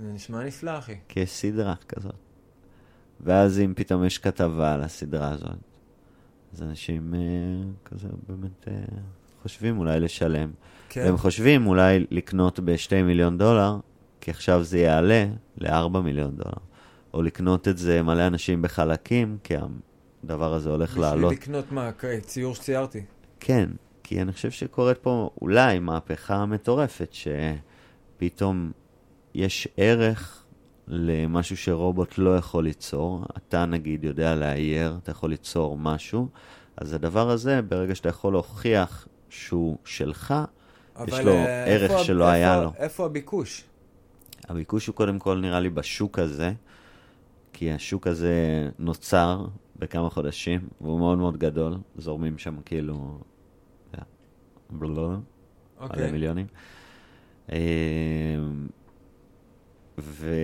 זה 0.00 0.12
נשמע 0.12 0.44
נפלא, 0.44 0.78
אחי. 0.78 0.94
כי 1.08 1.20
יש 1.20 1.30
סדרה 1.30 1.74
כזאת. 1.88 2.14
ואז 3.20 3.60
אם 3.60 3.72
פתאום 3.76 4.04
יש 4.04 4.18
כתבה 4.18 4.74
על 4.74 4.82
הסדרה 4.82 5.30
הזאת, 5.30 5.50
אז 6.52 6.62
אנשים 6.62 7.14
אה, 7.14 7.20
כזה 7.84 8.08
באמת 8.28 8.68
אה, 8.68 8.74
חושבים 9.42 9.78
אולי 9.78 10.00
לשלם. 10.00 10.50
כן. 10.88 11.00
והם 11.04 11.16
חושבים 11.16 11.66
אולי 11.66 12.06
לקנות 12.10 12.60
ב-2 12.60 13.02
מיליון 13.04 13.38
דולר, 13.38 13.76
כי 14.20 14.30
עכשיו 14.30 14.64
זה 14.64 14.78
יעלה 14.78 15.26
ל-4 15.56 16.00
מיליון 16.00 16.36
דולר. 16.36 16.58
או 17.16 17.22
לקנות 17.22 17.68
את 17.68 17.78
זה 17.78 18.02
מלא 18.02 18.26
אנשים 18.26 18.62
בחלקים, 18.62 19.38
כי 19.44 19.54
הדבר 20.24 20.54
הזה 20.54 20.70
הולך 20.70 20.98
לעלות. 20.98 21.32
בשביל 21.32 21.42
לקנות 21.42 21.72
מה, 21.72 21.90
ציור 22.20 22.54
שציירתי. 22.54 23.02
כן, 23.40 23.70
כי 24.02 24.22
אני 24.22 24.32
חושב 24.32 24.50
שקורית 24.50 24.98
פה 24.98 25.30
אולי 25.42 25.78
מהפכה 25.78 26.46
מטורפת, 26.46 27.08
שפתאום 27.12 28.72
יש 29.34 29.68
ערך 29.76 30.44
למשהו 30.88 31.56
שרובוט 31.56 32.18
לא 32.18 32.36
יכול 32.36 32.64
ליצור. 32.64 33.24
אתה 33.36 33.66
נגיד 33.66 34.04
יודע 34.04 34.34
לאייר, 34.34 34.98
אתה 35.02 35.10
יכול 35.10 35.30
ליצור 35.30 35.78
משהו, 35.78 36.28
אז 36.76 36.92
הדבר 36.92 37.30
הזה, 37.30 37.62
ברגע 37.62 37.94
שאתה 37.94 38.08
יכול 38.08 38.32
להוכיח 38.32 39.08
שהוא 39.28 39.76
שלך, 39.84 40.34
יש 41.06 41.14
אבל, 41.14 41.24
לו 41.24 41.32
אה, 41.32 41.64
ערך 41.64 41.90
איפה 41.90 42.04
שלא 42.04 42.24
היה 42.24 42.62
לו. 42.62 42.72
איפה 42.76 43.06
הביקוש? 43.06 43.64
הביקוש 44.48 44.86
הוא 44.86 44.94
קודם 44.94 45.18
כל 45.18 45.38
נראה 45.38 45.60
לי 45.60 45.70
בשוק 45.70 46.18
הזה, 46.18 46.52
כי 47.58 47.72
השוק 47.72 48.06
הזה 48.06 48.68
נוצר 48.78 49.46
בכמה 49.76 50.10
חודשים, 50.10 50.60
והוא 50.80 50.98
מאוד 50.98 51.18
מאוד 51.18 51.36
גדול, 51.36 51.74
זורמים 51.96 52.38
שם 52.38 52.56
כאילו... 52.64 53.18
יודע, 53.92 54.04
בלו, 54.70 54.88
מלא 55.08 55.16
אוקיי. 55.80 56.12
מיליונים. 56.12 56.46
אה, 57.52 57.58
ו... 59.98 60.34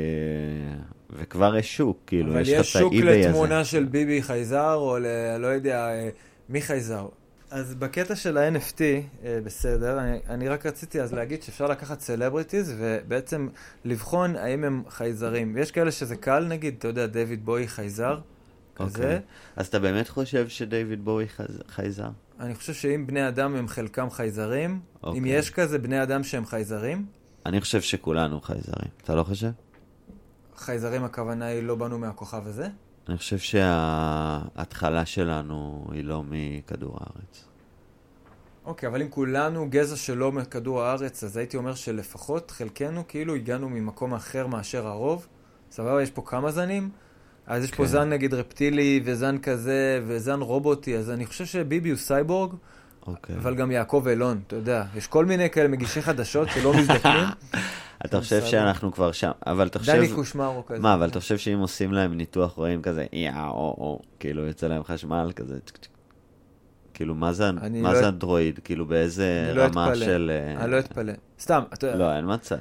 וכבר 1.11 1.57
יש 1.57 1.77
שוק, 1.77 1.99
כאילו, 2.07 2.33
אבל 2.33 2.41
יש 2.41 2.49
יש 2.49 2.55
לך 2.55 2.77
את 2.77 2.83
שוק 2.83 2.93
האי-ביי 2.93 3.21
הזה. 3.21 3.29
לתמונה 3.29 3.65
של 3.65 3.85
ביבי 3.85 4.23
חייזר, 4.23 4.75
או 4.75 4.99
ל... 4.99 5.07
לא 5.39 5.47
יודע, 5.47 5.89
אה, 5.89 6.09
מי 6.49 6.61
חייזר. 6.61 7.09
אז 7.53 7.75
בקטע 7.75 8.17
של 8.17 8.39
ה-NFT, 8.39 8.81
אה, 9.25 9.39
בסדר, 9.45 9.99
אני, 10.01 10.19
אני 10.29 10.49
רק 10.49 10.67
רציתי 10.67 11.01
אז 11.01 11.13
להגיד 11.15 11.43
שאפשר 11.43 11.67
לקחת 11.67 12.01
סלבריטיז 12.01 12.75
ובעצם 12.79 13.49
לבחון 13.85 14.37
האם 14.37 14.65
הם 14.65 14.83
חייזרים. 14.89 15.57
יש 15.57 15.71
כאלה 15.71 15.93
שזה 15.93 16.17
קל, 16.17 16.45
נגיד, 16.45 16.75
אתה 16.79 16.89
יודע, 16.89 17.07
דיוויד 17.07 17.45
בוי 17.45 17.69
חייזר, 17.69 18.21
כזה. 18.77 18.99
אוקיי. 19.05 19.21
אז 19.57 19.67
אתה 19.67 19.79
באמת 19.79 20.09
חושב 20.09 20.49
שדייוויד 20.49 21.05
בואי 21.05 21.29
חז- 21.29 21.63
חייזר? 21.69 22.09
אני 22.41 22.55
חושב 22.55 22.73
שאם 22.75 23.07
בני 23.07 23.29
אדם 23.29 23.55
הם 23.57 23.69
חלקם 23.69 24.11
חייזרים, 24.11 24.71
אם 24.71 24.81
אוקיי. 25.03 25.21
יש 25.31 25.51
כזה 25.51 25.79
בני 25.79 26.03
אדם 26.03 26.25
שהם 26.25 26.47
חייזרים, 26.47 27.07
אני 27.47 27.61
חושב 27.61 27.81
שכולנו 27.81 28.41
חייזרים. 28.41 28.89
אתה 29.05 29.15
לא 29.15 29.23
חושב? 29.23 29.51
חייזרים 30.57 31.05
הכוונה 31.05 31.45
היא 31.47 31.63
לא 31.63 31.75
באנו 31.75 31.99
מהכוכב 31.99 32.47
הזה? 32.47 32.69
אני 33.09 33.19
חושב 33.19 33.39
שההתחלה 33.39 35.07
שלנו 35.07 35.87
היא 35.93 36.05
לא 36.05 36.23
מכדור 36.31 36.97
הארץ. 37.01 37.45
אוקיי, 38.65 38.89
אבל 38.89 39.03
אם 39.03 39.09
כולנו 39.11 39.67
גזע 39.71 39.97
שלא 39.97 40.33
מכדור 40.33 40.83
הארץ, 40.83 41.25
אז 41.25 41.37
הייתי 41.37 41.57
אומר 41.57 41.75
שלפחות 41.75 42.51
חלקנו 42.51 43.03
כאילו 43.09 43.35
הגענו 43.35 43.69
ממקום 43.69 44.15
אחר 44.15 44.47
מאשר 44.47 44.87
הרוב. 44.87 45.27
סבבה, 45.71 46.03
יש 46.03 46.11
פה 46.11 46.23
כמה 46.27 46.51
זנים, 46.51 46.91
אז 47.47 47.65
יש 47.65 47.71
פה 47.71 47.83
כן. 47.83 47.87
זן 47.87 48.09
נגיד 48.09 48.35
רפטילי, 48.35 49.01
וזן 49.05 49.39
כזה, 49.39 50.01
וזן 50.07 50.41
רובוטי, 50.41 50.97
אז 50.97 51.11
אני 51.11 51.27
חושב 51.27 51.45
שביבי 51.45 51.91
הוא 51.91 51.99
סייבורג, 51.99 52.55
אוקיי. 53.07 53.37
אבל 53.37 53.55
גם 53.55 53.71
יעקב 53.71 54.05
אילון, 54.09 54.41
אתה 54.47 54.57
יודע. 54.57 54.85
יש 54.97 55.07
כל 55.07 55.25
מיני 55.25 55.51
כאלה 55.51 55.69
מגישי 55.69 56.03
חדשות 56.03 56.49
שלא 56.49 56.75
מזדקנים. 56.75 57.25
אתה 58.07 58.21
חושב. 58.21 58.45
שאנחנו 58.45 58.93
כבר 58.93 59.13
שם, 59.13 59.31
אבל 59.47 59.67
אתה 59.67 59.79
חושב... 59.79 59.93
דני 59.93 60.09
קושמרו 60.09 60.67
כזה. 60.67 60.81
מה, 60.81 60.95
אבל 60.95 61.09
אתה 61.09 61.21
חושב 61.21 61.39
שאם 61.39 61.59
עושים 61.59 61.93
להם 61.93 62.15
ניתוח 62.15 62.53
רואים 62.53 62.83
כזה, 62.83 63.07
יא, 63.13 63.33
או, 63.49 64.01
כאילו 64.21 64.47
יוצא 64.47 64.67
להם 64.67 64.85
חשמל 64.85 65.33
כזה. 65.37 65.59
כאילו, 66.95 67.15
מה 67.15 67.33
זה, 67.33 67.53
מה 67.53 67.93
לא 67.93 68.01
זה? 68.01 68.11
כאילו, 68.65 68.87
באיזה 68.87 69.53
לא 69.55 69.63
רמה 69.63 69.89
אתפלא. 69.89 70.05
של... 70.05 70.31
אה, 70.35 70.65
אני 70.65 70.71
לא 70.71 70.79
אתפלא. 70.79 71.13
סתם, 71.41 71.63
אתה 71.73 71.87
יודע. 71.87 71.99
לא, 71.99 72.17
אין 72.17 72.25
מצב. 72.29 72.57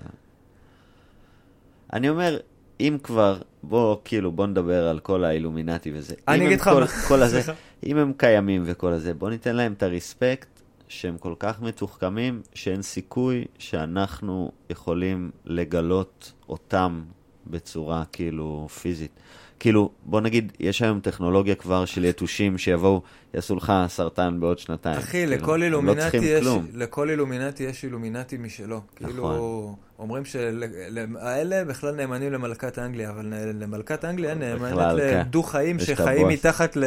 אני 1.93 2.09
אומר, 2.09 2.37
אם 2.79 2.97
כבר, 3.03 3.37
בוא, 3.63 3.97
כאילו, 4.05 4.31
בוא 4.31 4.47
נדבר 4.47 4.87
על 4.87 4.99
כל 4.99 5.23
האילומינטי 5.23 5.91
וזה. 5.95 6.15
אני 6.27 6.45
אגיד 6.45 6.59
לך 6.59 6.69
כל, 6.69 6.87
כל 7.07 7.23
הזה. 7.23 7.41
אם 7.85 7.97
הם 7.97 8.13
קיימים 8.17 8.63
וכל 8.65 8.91
הזה, 8.91 9.13
בוא 9.13 9.29
ניתן 9.29 9.55
להם 9.55 9.73
את 9.73 9.83
הרספקט 9.83 10.47
שהם 10.87 11.17
כל 11.17 11.33
כך 11.39 11.61
מתוחכמים, 11.61 12.41
שאין 12.53 12.81
סיכוי 12.81 13.45
שאנחנו 13.57 14.51
יכולים 14.69 15.31
לגלות 15.45 16.31
אותם 16.49 17.01
בצורה 17.47 18.03
כאילו 18.11 18.67
פיזית. 18.81 19.11
כאילו, 19.59 19.91
בוא 20.05 20.21
נגיד, 20.21 20.51
יש 20.59 20.81
היום 20.81 20.99
טכנולוגיה 20.99 21.55
כבר 21.55 21.85
של 21.85 22.05
יתושים 22.05 22.57
שיבואו, 22.57 23.01
יעשו 23.33 23.55
לך 23.55 23.73
סרטן 23.87 24.39
בעוד 24.39 24.59
שנתיים. 24.59 24.97
אחי, 24.97 25.11
כאילו, 25.11 25.31
לכל 25.31 25.57
לא 25.57 25.65
אילומינטי 25.65 26.01
צריכים 26.01 26.21
יש, 26.25 26.41
כלום. 26.41 26.67
לכל 26.73 27.09
אילומינטי 27.09 27.63
יש 27.63 27.83
אילומינטי 27.83 28.37
משלו. 28.37 28.81
כאילו, 28.95 29.75
אומרים 30.01 30.25
שהאלה 30.25 31.65
בכלל 31.65 31.95
נאמנים 31.95 32.31
למלכת 32.33 32.79
אנגליה, 32.79 33.09
אבל 33.09 33.33
למלכת 33.53 34.05
אנגליה 34.05 34.35
נאמנת 34.35 34.99
כן. 34.99 35.19
לדו 35.19 35.43
חיים 35.43 35.77
יש 35.77 35.89
את 35.89 35.97
שחיים. 35.97 36.27
מתחת 36.27 36.77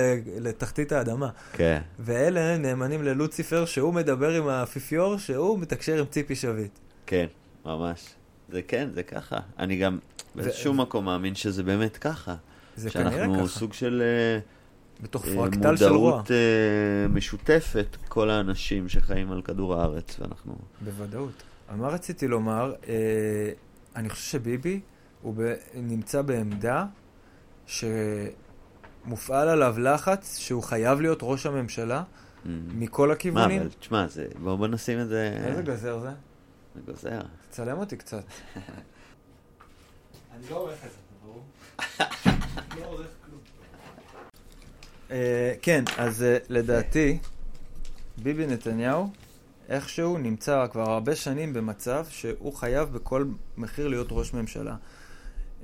לתחתית 0.40 0.92
האדמה. 0.92 1.28
כן. 1.52 1.80
ואלה 1.98 2.56
נאמנים 2.58 3.02
ללוציפר, 3.02 3.64
שהוא 3.64 3.94
מדבר 3.94 4.30
עם 4.30 4.48
האפיפיור, 4.48 5.18
שהוא 5.18 5.58
מתקשר 5.58 5.98
עם 5.98 6.04
ציפי 6.06 6.36
שביט. 6.36 6.78
כן, 7.06 7.26
ממש. 7.66 8.14
זה 8.48 8.62
כן, 8.62 8.88
זה 8.94 9.02
ככה. 9.02 9.36
אני 9.58 9.76
גם 9.76 9.98
באיזשהו 10.34 10.74
מקום 10.74 11.04
מאמין 11.04 11.34
שזה 11.34 11.62
באמת 11.62 11.96
ככה. 11.96 12.34
זה 12.76 12.90
כנראה 12.90 13.10
שאנחנו 13.10 13.34
ככה. 13.34 13.58
סוג 13.58 13.72
של 13.72 14.02
אה, 14.04 14.38
בתוך 15.02 15.28
אה, 15.28 15.34
פרקטל 15.34 15.76
של 15.76 15.84
רוע. 15.84 16.10
מודעות 16.10 16.30
אה, 16.30 17.08
משותפת, 17.08 17.96
כל 18.08 18.30
האנשים 18.30 18.88
שחיים 18.88 19.32
על 19.32 19.42
כדור 19.42 19.74
הארץ, 19.74 20.20
ואנחנו... 20.20 20.54
בוודאות. 20.80 21.42
אבל 21.74 21.82
מה 21.82 21.88
רציתי 21.88 22.28
לומר? 22.28 22.74
אה, 22.88 22.94
אני 23.96 24.08
חושב 24.08 24.30
שביבי 24.30 24.80
הוא 25.22 25.34
ב, 25.36 25.54
נמצא 25.74 26.22
בעמדה 26.22 26.86
שמופעל 27.66 29.48
עליו 29.48 29.74
לחץ 29.78 30.38
שהוא 30.38 30.62
חייב 30.62 31.00
להיות 31.00 31.18
ראש 31.22 31.46
הממשלה 31.46 32.02
Mm. 32.44 32.46
מכל 32.74 33.06
מה, 33.08 33.12
הכיוונים. 33.14 33.60
אבל 33.60 33.70
תשמע, 33.80 34.06
זה- 34.08 34.26
בוא 34.42 34.56
בוא 34.56 34.66
נשים 34.66 35.00
את 35.00 35.08
זה... 35.08 35.38
איזה 35.46 35.62
גזר 35.62 35.98
זה? 35.98 36.10
זה 36.74 36.80
גוזר. 36.86 37.20
תצלם 37.50 37.78
אותי 37.78 37.96
קצת. 37.96 38.24
אני 38.56 38.62
לא 40.50 40.56
עורך 40.56 40.78
את 40.84 40.90
זה, 40.90 40.96
ברור. 41.24 41.42
לא 42.80 42.86
עורך 42.86 43.06
כלום. 43.26 43.40
כן, 45.62 45.84
אז 45.98 46.22
אה, 46.22 46.38
לדעתי, 46.48 47.18
ביבי 48.22 48.46
נתניהו 48.46 49.10
איכשהו 49.68 50.18
נמצא 50.18 50.66
כבר 50.72 50.90
הרבה 50.90 51.16
שנים 51.16 51.52
במצב 51.52 52.06
שהוא 52.10 52.54
חייב 52.54 52.92
בכל 52.92 53.24
מחיר 53.56 53.88
להיות 53.88 54.06
ראש 54.10 54.34
ממשלה. 54.34 54.76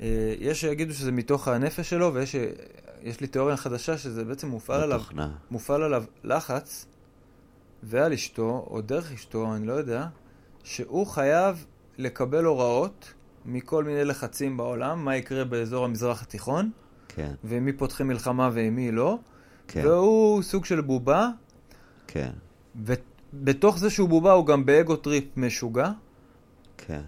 אה, 0.01 0.35
יש 0.39 0.61
שיגידו 0.61 0.95
שזה 0.95 1.13
מתוך 1.13 1.49
הנפש 1.49 1.91
שלו, 1.91 2.15
ויש 2.15 2.37
יש 3.03 3.21
לי 3.21 3.27
תיאוריה 3.27 3.57
חדשה 3.57 3.99
שזה 3.99 4.25
בעצם 4.25 4.49
מופעל 4.49 4.81
עליו. 4.83 5.03
מופעל 5.51 5.83
עליו 5.83 6.05
לחץ, 6.25 6.87
ועל 7.83 8.13
אשתו, 8.13 8.67
או 8.71 8.81
דרך 8.81 9.13
אשתו, 9.13 9.55
אני 9.55 9.67
לא 9.67 9.73
יודע, 9.73 10.07
שהוא 10.65 11.07
חייב 11.07 11.67
לקבל 11.99 12.45
הוראות 12.45 13.13
מכל 13.45 13.85
מיני 13.85 14.05
לחצים 14.05 14.57
בעולם, 14.57 15.05
מה 15.05 15.17
יקרה 15.17 15.45
באזור 15.45 15.85
המזרח 15.85 16.23
התיכון, 16.23 16.71
כן, 17.09 17.33
ועם 17.45 17.65
מי 17.65 17.73
פותחים 17.73 18.09
מלחמה 18.09 18.51
ועם 18.53 18.77
מי 18.77 18.93
לא, 18.93 19.19
כן, 19.69 19.87
והוא 19.87 20.43
סוג 20.43 20.65
של 20.65 20.81
בובה, 20.81 21.29
כן, 22.07 22.31
ובתוך 23.35 23.79
זה 23.79 23.91
שהוא 23.91 24.09
בובה 24.09 24.33
הוא 24.33 24.47
גם 24.47 24.67
ב-ego 24.67 24.97
trip 24.97 25.25
משוגע, 25.37 25.91
כן. 26.77 27.01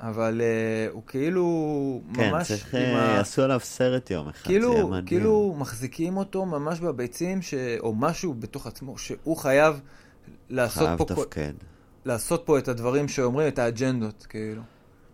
אבל 0.00 0.40
uh, 0.40 0.92
הוא 0.92 1.02
כאילו 1.06 2.00
כן, 2.14 2.30
ממש 2.30 2.48
צריך, 2.48 2.74
עם 2.74 2.80
אה, 2.80 3.20
ה... 3.20 3.44
עליו 3.44 3.60
סרט 3.60 4.10
יום 4.10 4.28
אחד, 4.28 4.46
זה 4.46 4.52
יהיה 4.52 4.60
כאילו, 4.60 4.88
מדהים. 4.88 5.06
כאילו 5.06 5.54
מחזיקים 5.58 6.16
אותו 6.16 6.46
ממש 6.46 6.80
בביצים, 6.80 7.42
ש... 7.42 7.54
או 7.80 7.94
משהו 7.94 8.34
בתוך 8.34 8.66
עצמו, 8.66 8.98
שהוא 8.98 9.36
חייב 9.36 9.80
לעשות 10.50 10.86
חייב 10.86 10.98
פה, 10.98 11.04
כל... 11.04 11.14
תפקד. 11.14 11.52
לעשות 12.04 12.42
פה 12.46 12.58
את 12.58 12.68
הדברים 12.68 13.08
שאומרים, 13.08 13.48
את 13.48 13.58
האג'נדות, 13.58 14.26
כאילו. 14.28 14.62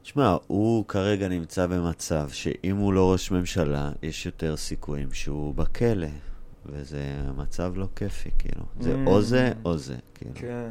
תשמע, 0.02 0.36
הוא 0.46 0.84
כרגע 0.88 1.28
נמצא 1.28 1.66
במצב 1.66 2.28
שאם 2.28 2.76
הוא 2.76 2.92
לא 2.92 3.12
ראש 3.12 3.30
ממשלה, 3.30 3.92
יש 4.02 4.26
יותר 4.26 4.56
סיכויים 4.56 5.12
שהוא 5.12 5.54
בכלא. 5.54 6.06
וזה 6.66 7.02
מצב 7.36 7.72
לא 7.76 7.86
כיפי, 7.96 8.30
כאילו. 8.38 8.64
זה 8.80 8.94
Mm. 8.94 9.06
או 9.06 9.22
זה 9.22 9.52
או 9.64 9.78
זה, 9.78 9.94
כאילו. 10.14 10.34
כן. 10.34 10.68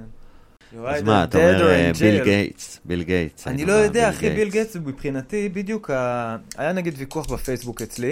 אז 0.88 1.04
מה, 1.04 1.24
אתה 1.24 1.38
אומר 1.38 1.70
אה, 1.70 1.92
ביל 2.00 2.24
גייטס, 2.24 2.80
ביל 2.86 3.04
גייטס. 3.04 3.48
אני 3.48 3.58
היינו 3.58 3.72
לא 3.72 3.78
יודע, 3.78 4.10
אחי, 4.10 4.30
ביל 4.30 4.50
גייטס 4.50 4.76
מבחינתי 4.76 5.50
בדיוק. 5.50 5.90
היה 6.58 6.74
נגיד 6.74 6.94
ויכוח 6.98 7.34
בפייסבוק 7.34 7.82
אצלי. 7.82 8.12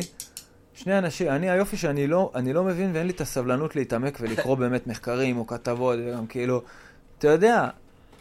שני 0.73 0.97
אנשים, 0.97 1.29
אני 1.29 1.49
היופי 1.49 1.77
שאני 1.77 2.07
לא, 2.07 2.31
אני 2.35 2.53
לא 2.53 2.63
מבין 2.63 2.91
ואין 2.93 3.07
לי 3.07 3.13
את 3.13 3.21
הסבלנות 3.21 3.75
להתעמק 3.75 4.17
ולקרוא 4.21 4.55
באמת 4.61 4.87
מחקרים 4.87 5.37
או 5.37 5.47
כתבות, 5.47 5.99
וגם 6.05 6.27
כאילו, 6.27 6.61
אתה 7.17 7.27
יודע, 7.27 7.69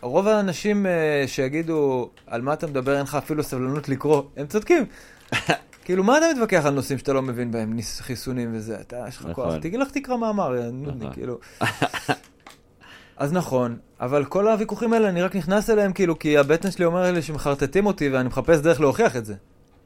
רוב 0.00 0.28
האנשים 0.28 0.86
uh, 0.86 1.28
שיגידו, 1.28 2.10
על 2.26 2.42
מה 2.42 2.52
אתה 2.52 2.66
מדבר, 2.66 2.96
אין 2.96 3.02
לך 3.02 3.14
אפילו 3.14 3.42
סבלנות 3.42 3.88
לקרוא, 3.88 4.22
הם 4.36 4.46
צודקים. 4.46 4.84
כאילו, 5.90 6.04
מה 6.04 6.18
אתה 6.18 6.26
מתווכח 6.34 6.66
על 6.66 6.74
נושאים 6.74 6.98
שאתה 6.98 7.12
לא 7.12 7.22
מבין 7.22 7.50
בהם, 7.50 7.78
חיסונים 7.98 8.50
וזה, 8.54 8.80
אתה, 8.80 9.04
יש 9.08 9.16
לך 9.16 9.22
כוח, 9.32 9.46
נכון. 9.46 9.60
תגיד 9.60 9.80
לך 9.80 9.90
תקרא 9.90 10.16
מאמר, 10.16 10.70
נודניק, 10.72 11.02
נכון. 11.02 11.12
כאילו. 11.12 11.38
אז 13.16 13.32
נכון, 13.32 13.76
אבל 14.00 14.24
כל 14.24 14.48
הוויכוחים 14.48 14.92
האלה, 14.92 15.08
אני 15.08 15.22
רק 15.22 15.36
נכנס 15.36 15.70
אליהם, 15.70 15.92
כאילו, 15.92 16.18
כי 16.18 16.38
הבטן 16.38 16.70
שלי 16.70 16.84
אומר 16.84 17.12
לי 17.12 17.22
שמחרטטים 17.22 17.86
אותי 17.86 18.08
ואני 18.08 18.28
מחפש 18.28 18.60
דרך 18.60 18.80
להוכיח 18.80 19.16
את 19.16 19.24
זה. 19.24 19.34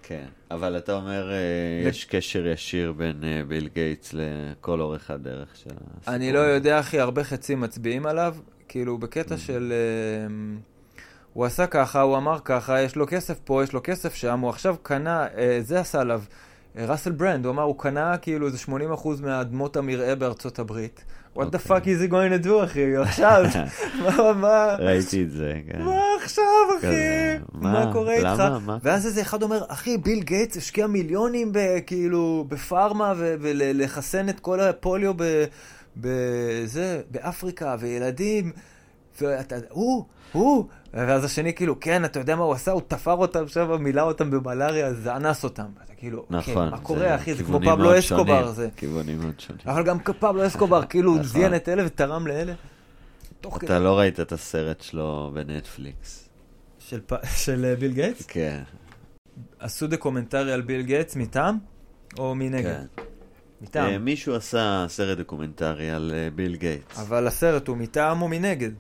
כן, 0.03 0.27
אבל 0.51 0.77
אתה 0.77 0.95
אומר, 0.95 1.33
אה, 1.33 1.89
יש 1.89 2.05
קשר 2.05 2.47
ישיר 2.47 2.93
בין 2.93 3.25
אה, 3.25 3.43
ביל 3.49 3.69
גייטס 3.75 4.15
לכל 4.15 4.81
אורך 4.81 5.11
הדרך 5.11 5.57
של 5.57 5.71
הסיפור. 5.71 6.15
אני 6.15 6.33
לא. 6.33 6.39
יודע, 6.39 6.81
אחי, 6.81 7.01
הרבה 7.01 7.25
חצים 7.25 7.61
מצביעים 7.61 8.07
עליו, 8.07 8.37
כאילו, 8.69 8.99
בקטע 8.99 9.39
של... 9.39 9.73
אמ, 10.27 10.59
הוא 11.35 11.45
עשה 11.45 11.67
ככה, 11.67 12.01
הוא 12.01 12.17
אמר 12.17 12.39
ככה, 12.45 12.81
יש 12.81 12.97
לו 12.97 13.07
כסף 13.07 13.39
פה, 13.45 13.63
יש 13.65 13.73
לו 13.73 13.81
כסף 13.85 14.15
שם, 14.15 14.41
הוא 14.41 14.51
עכשיו 14.51 14.77
קנה, 14.83 15.27
אה, 15.37 15.59
זה 15.61 15.81
עשה 15.81 16.01
עליו. 16.01 16.23
אה, 16.79 16.87
ראסל 16.87 17.13
ברנד, 17.13 17.45
הוא 17.45 17.53
אמר, 17.53 17.63
הוא 17.63 17.79
קנה 17.79 18.17
כאילו 18.17 18.47
איזה 18.47 18.59
80% 18.59 18.71
מאדמות 19.23 19.77
המרעה 19.77 20.15
בארצות 20.15 20.59
הברית. 20.59 21.05
What 21.37 21.41
the 21.41 21.71
אוקיי. 21.71 21.77
fuck 21.77 21.81
is 21.81 22.09
he 22.09 22.13
going 22.13 22.43
to 22.43 22.47
do, 22.47 22.65
אחי? 22.65 22.97
עכשיו, 22.97 23.45
מה, 24.03 24.33
מה, 24.33 24.77
ראיתי 24.79 25.23
את 25.23 25.31
זה, 25.31 25.53
כן. 25.71 25.83
מה 25.83 26.01
עכשיו, 26.23 26.45
אחי? 26.79 27.39
מה? 27.53 27.91
קורה 27.93 28.15
איתך? 28.15 28.43
ואז 28.83 29.07
איזה 29.07 29.23
אחד 29.23 29.43
אומר, 29.43 29.65
אחי, 29.69 29.99
ביל 29.99 30.23
גייטס 30.23 30.57
השקיע 30.57 30.87
מיליונים 30.87 31.53
כאילו 31.87 32.45
בפארמה 32.49 33.13
ולחסן 33.17 34.29
את 34.29 34.41
כל 34.41 34.61
הפוליו 34.61 35.15
בזה, 35.97 37.01
באפריקה, 37.11 37.77
וילדים, 37.79 38.53
ואתה, 39.21 39.57
הוא, 39.71 40.05
הוא, 40.33 40.67
ואז 40.95 41.25
השני 41.25 41.53
כאילו, 41.55 41.81
כן, 41.81 42.05
אתה 42.05 42.19
יודע 42.21 42.37
מה 42.37 42.45
הוא 42.45 42.53
עשה? 42.53 42.71
הוא 42.73 42.83
תפר 42.89 43.13
אותם 43.13 43.49
שם, 43.49 43.83
מילא 43.83 44.01
אותם 44.03 44.31
במלאריה, 44.31 44.95
זה 44.95 45.17
אנס 45.17 45.45
אותם. 45.45 45.67
אתה 45.85 45.95
כאילו, 45.95 46.19
אוקיי, 46.21 46.39
נכון. 46.55 46.71
מה 46.71 46.79
קורה, 46.79 47.15
אחי? 47.15 47.35
זה 47.35 47.45
כמו 47.45 47.61
פבלו 47.61 47.99
אסקובר, 47.99 48.51
זה. 48.53 48.69
כיוונים 48.77 49.21
מאוד 49.21 49.41
שונים. 49.41 49.63
אבל 49.67 49.83
גם 49.85 49.99
פבלו 49.99 50.47
אסקובר, 50.47 50.85
כאילו, 50.91 51.13
נכון. 51.13 51.25
זיין 51.27 51.55
את 51.55 51.69
אלה 51.69 51.83
ותרם 51.87 52.27
לאלה. 52.27 52.53
תוך 53.41 53.57
כדי. 53.59 53.67
אתה 53.67 53.79
לא 53.79 53.99
ראית 53.99 54.21
את 54.21 54.33
הסרט 54.33 54.81
שלו 54.81 55.31
בנטפליקס. 55.35 56.29
של 56.79 57.01
פ- 57.07 57.27
של 57.45 57.65
אה, 57.65 57.77
ביל 57.77 57.93
גייטס? 57.93 58.27
כן. 58.27 58.63
עשו 59.59 59.87
דוקומנטרי 59.87 60.53
על 60.53 60.61
ביל 60.63 60.83
גייטס 60.83 61.17
מטעם? 61.17 61.59
או 62.19 62.35
מנגד? 62.35 62.63
כן. 62.97 63.03
מטעם. 63.61 63.91
אה, 63.93 63.99
מישהו 63.99 64.35
עשה 64.35 64.85
סרט 64.89 65.19
דוקומנטרי 65.19 65.91
על 65.91 66.13
אה, 66.15 66.29
ביל 66.35 66.57
גייטס. 66.57 66.99
אבל 66.99 67.27
הסרט 67.27 67.69
הוא 67.69 67.77
מטעם 67.77 68.23
או 68.23 68.29
מנגד? 68.29 68.71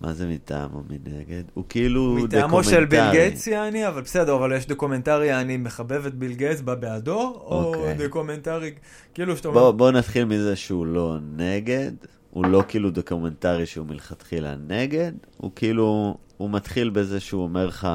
מה 0.00 0.12
זה 0.12 0.26
מטעם 0.26 0.70
או 0.74 0.82
מנגד? 0.90 1.42
הוא 1.54 1.64
כאילו 1.68 2.14
דוקומנטרי. 2.14 2.38
מטעמו 2.38 2.64
של 2.64 2.84
ביל 2.84 3.10
גייטס 3.10 3.46
יעני, 3.46 3.88
אבל 3.88 4.02
בסדר, 4.02 4.34
אבל 4.34 4.56
יש 4.56 4.66
דוקומנטרי, 4.66 5.40
אני 5.40 5.56
מחבב 5.56 6.06
את 6.06 6.14
ביל 6.14 6.32
גייטס, 6.32 6.60
בא 6.60 6.74
בעדו, 6.74 7.20
או 7.20 7.64
אוקיי. 7.64 7.94
דוקומנטרי, 7.94 8.70
כאילו 9.14 9.36
שאתה 9.36 9.50
בוא, 9.50 9.60
אומר, 9.60 9.72
בוא 9.72 9.90
נתחיל 9.90 10.24
מזה 10.24 10.56
שהוא 10.56 10.86
לא 10.86 11.16
נגד, 11.36 11.92
הוא 12.30 12.46
לא 12.46 12.62
כאילו 12.68 12.90
דוקומנטרי 12.90 13.66
שהוא 13.66 13.86
מלכתחילה 13.86 14.54
נגד, 14.68 15.12
הוא 15.36 15.50
כאילו, 15.56 16.16
הוא 16.36 16.50
מתחיל 16.50 16.90
בזה 16.90 17.20
שהוא 17.20 17.42
אומר 17.42 17.66
לך, 17.66 17.88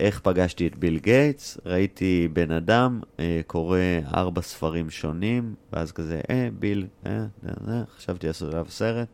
איך 0.00 0.20
פגשתי 0.20 0.66
את 0.66 0.78
ביל 0.78 0.98
גייטס, 0.98 1.58
ראיתי 1.66 2.28
בן 2.32 2.50
אדם 2.50 3.00
אה, 3.20 3.40
קורא 3.46 3.78
ארבע 4.14 4.42
ספרים 4.42 4.90
שונים, 4.90 5.54
ואז 5.72 5.92
כזה, 5.92 6.20
אה, 6.30 6.48
ביל, 6.58 6.86
אה, 7.06 7.24
זה, 7.42 7.50
זה, 7.66 7.82
חשבתי 7.96 8.26
לעשות 8.26 8.52
עליו 8.52 8.66
סרט, 8.68 9.08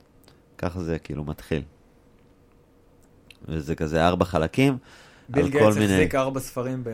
ככה 0.58 0.82
זה 0.82 0.98
כאילו 0.98 1.24
מתחיל. 1.24 1.62
וזה 3.48 3.74
כזה 3.74 4.06
ארבע 4.06 4.24
חלקים, 4.24 4.76
ביל 5.28 5.48
גייטס 5.48 5.76
מיני- 5.76 5.92
החזיק 5.92 6.14
ארבע 6.14 6.40
ספרים 6.40 6.84
ב... 6.84 6.90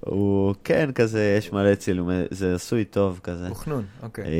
הוא 0.00 0.54
כן 0.64 0.90
כזה, 0.94 1.34
יש 1.38 1.52
מלא 1.52 1.74
צילומי, 1.74 2.14
זה 2.30 2.54
עשוי 2.54 2.84
טוב 2.84 3.20
כזה. 3.22 3.48
בוכנון, 3.48 3.84
אוקיי. 4.02 4.24
אה, 4.24 4.30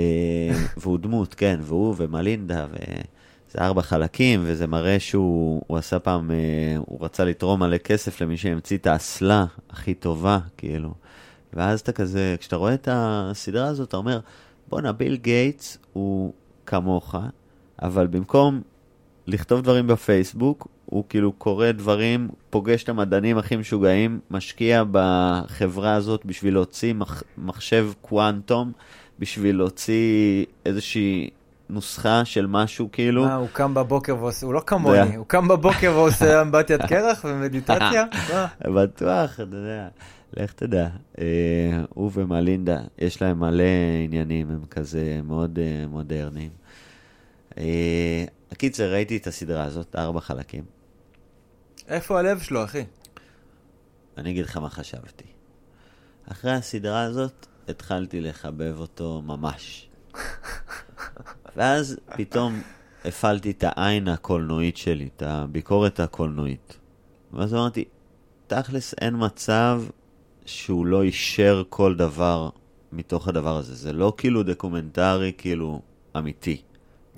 והוא 0.77 0.99
דמות, 0.99 1.35
כן, 1.35 1.61
והוא 1.63 1.95
ומלינדה, 1.99 2.67
וזה 2.71 3.59
ארבע 3.59 3.83
חלקים, 3.83 4.41
וזה 4.45 4.67
מראה 4.67 5.01
שהוא 5.01 5.63
הוא 5.67 5.79
עשה 5.79 5.99
פעם, 5.99 6.31
אה, 6.31 6.37
הוא 6.87 7.05
רצה 7.05 7.25
לתרום 7.25 7.61
מלא 7.61 7.79
כסף 7.79 8.21
למי 8.21 8.37
שהמציא 8.37 8.77
את 8.79 8.87
האסלה 8.87 9.45
הכי 9.71 9.95
טובה, 9.95 10.39
כאילו. 10.57 10.95
ואז 11.55 11.81
אתה 11.81 11.93
כזה, 11.93 12.37
כשאתה 12.41 12.57
רואה 12.57 12.75
את 12.75 12.89
הסדרה 12.93 13.67
הזאת, 13.67 13.89
אתה 13.89 13.97
אומר, 13.97 14.21
בואנה, 14.69 14.93
ביל 14.93 15.17
גייטס 15.17 15.79
הוא 15.93 16.33
כמוך, 16.67 17.15
אבל 17.83 18.07
במקום 18.07 18.61
לכתוב 19.27 19.61
דברים 19.61 19.87
בפייסבוק, 19.87 20.69
הוא 20.91 21.05
כאילו 21.09 21.33
קורא 21.33 21.71
דברים, 21.71 22.29
פוגש 22.51 22.85
את 22.85 22.89
המדענים 22.89 23.39
הכי 23.39 23.57
משוגעים, 23.57 24.21
משקיע 24.31 24.83
בחברה 24.91 25.95
הזאת 25.95 26.27
בשביל 26.27 26.55
להוציא 26.55 26.93
מח, 26.93 27.23
מחשב 27.39 27.91
קוואנטום, 28.01 28.73
בשביל 29.19 29.57
להוציא 29.57 30.45
איזושהי 30.67 31.31
נוסחה 31.71 32.25
של 32.25 32.47
משהו 32.47 32.89
כאילו. 32.93 33.25
מה, 33.25 33.35
הוא 33.35 33.49
קם 33.53 33.75
בבוקר 33.75 34.17
ועושה, 34.17 34.47
הוא 34.47 34.55
לא 34.55 34.61
כמוני, 34.67 35.17
הוא 35.17 35.27
קם 35.27 35.49
בבוקר 35.49 35.93
ועושה 35.95 36.43
אמבטיית 36.43 36.83
קרח 36.83 37.25
ומדיטציה? 37.25 38.05
בטוח, 38.75 39.35
אתה 39.35 39.57
יודע, 39.57 39.89
לך 40.37 40.53
תדע. 40.53 40.89
אה, 41.19 41.25
הוא 41.89 42.11
ומלינדה, 42.15 42.79
יש 42.99 43.23
להם 43.23 43.41
מלא 43.41 43.65
עניינים, 44.05 44.51
הם 44.51 44.61
כזה 44.71 45.21
מאוד 45.25 45.59
אה, 45.59 45.87
מודרניים. 45.89 46.51
אה, 47.59 48.25
הקיצר, 48.53 48.93
ראיתי 48.93 49.17
את 49.17 49.27
הסדרה 49.27 49.65
הזאת, 49.65 49.97
ארבע 49.97 50.21
חלקים. 50.21 50.78
איפה 51.89 52.19
הלב 52.19 52.41
שלו, 52.41 52.65
אחי? 52.65 52.85
אני 54.17 54.31
אגיד 54.31 54.45
לך 54.45 54.57
מה 54.57 54.71
חשבתי. 54.71 55.25
אחרי 56.33 56.53
הסדרה 56.53 57.03
הזאת, 57.03 57.47
התחלתי 57.69 58.21
לחבב 58.21 58.77
אותו 58.79 59.23
ממש. 59.27 59.89
ואז 61.57 61.99
פתאום 62.17 62.63
הפעלתי 63.05 63.51
את 63.51 63.65
העין 63.67 64.09
הקולנועית 64.09 64.77
שלי, 64.77 65.09
את 65.17 65.23
הביקורת 65.23 66.01
הקולנועית. 66.01 66.79
ואז 67.33 67.55
אמרתי, 67.55 67.85
תכלס 68.47 68.95
אין 69.01 69.15
מצב 69.19 69.83
שהוא 70.47 70.87
לא 70.87 71.03
אישר 71.03 71.63
כל 71.69 71.95
דבר 71.95 72.51
מתוך 72.93 73.29
הדבר 73.29 73.57
הזה. 73.57 73.75
זה 73.75 73.93
לא 73.93 74.13
כאילו 74.17 74.43
דוקומנטרי 74.43 75.33
כאילו 75.39 75.83
אמיתי. 76.17 76.63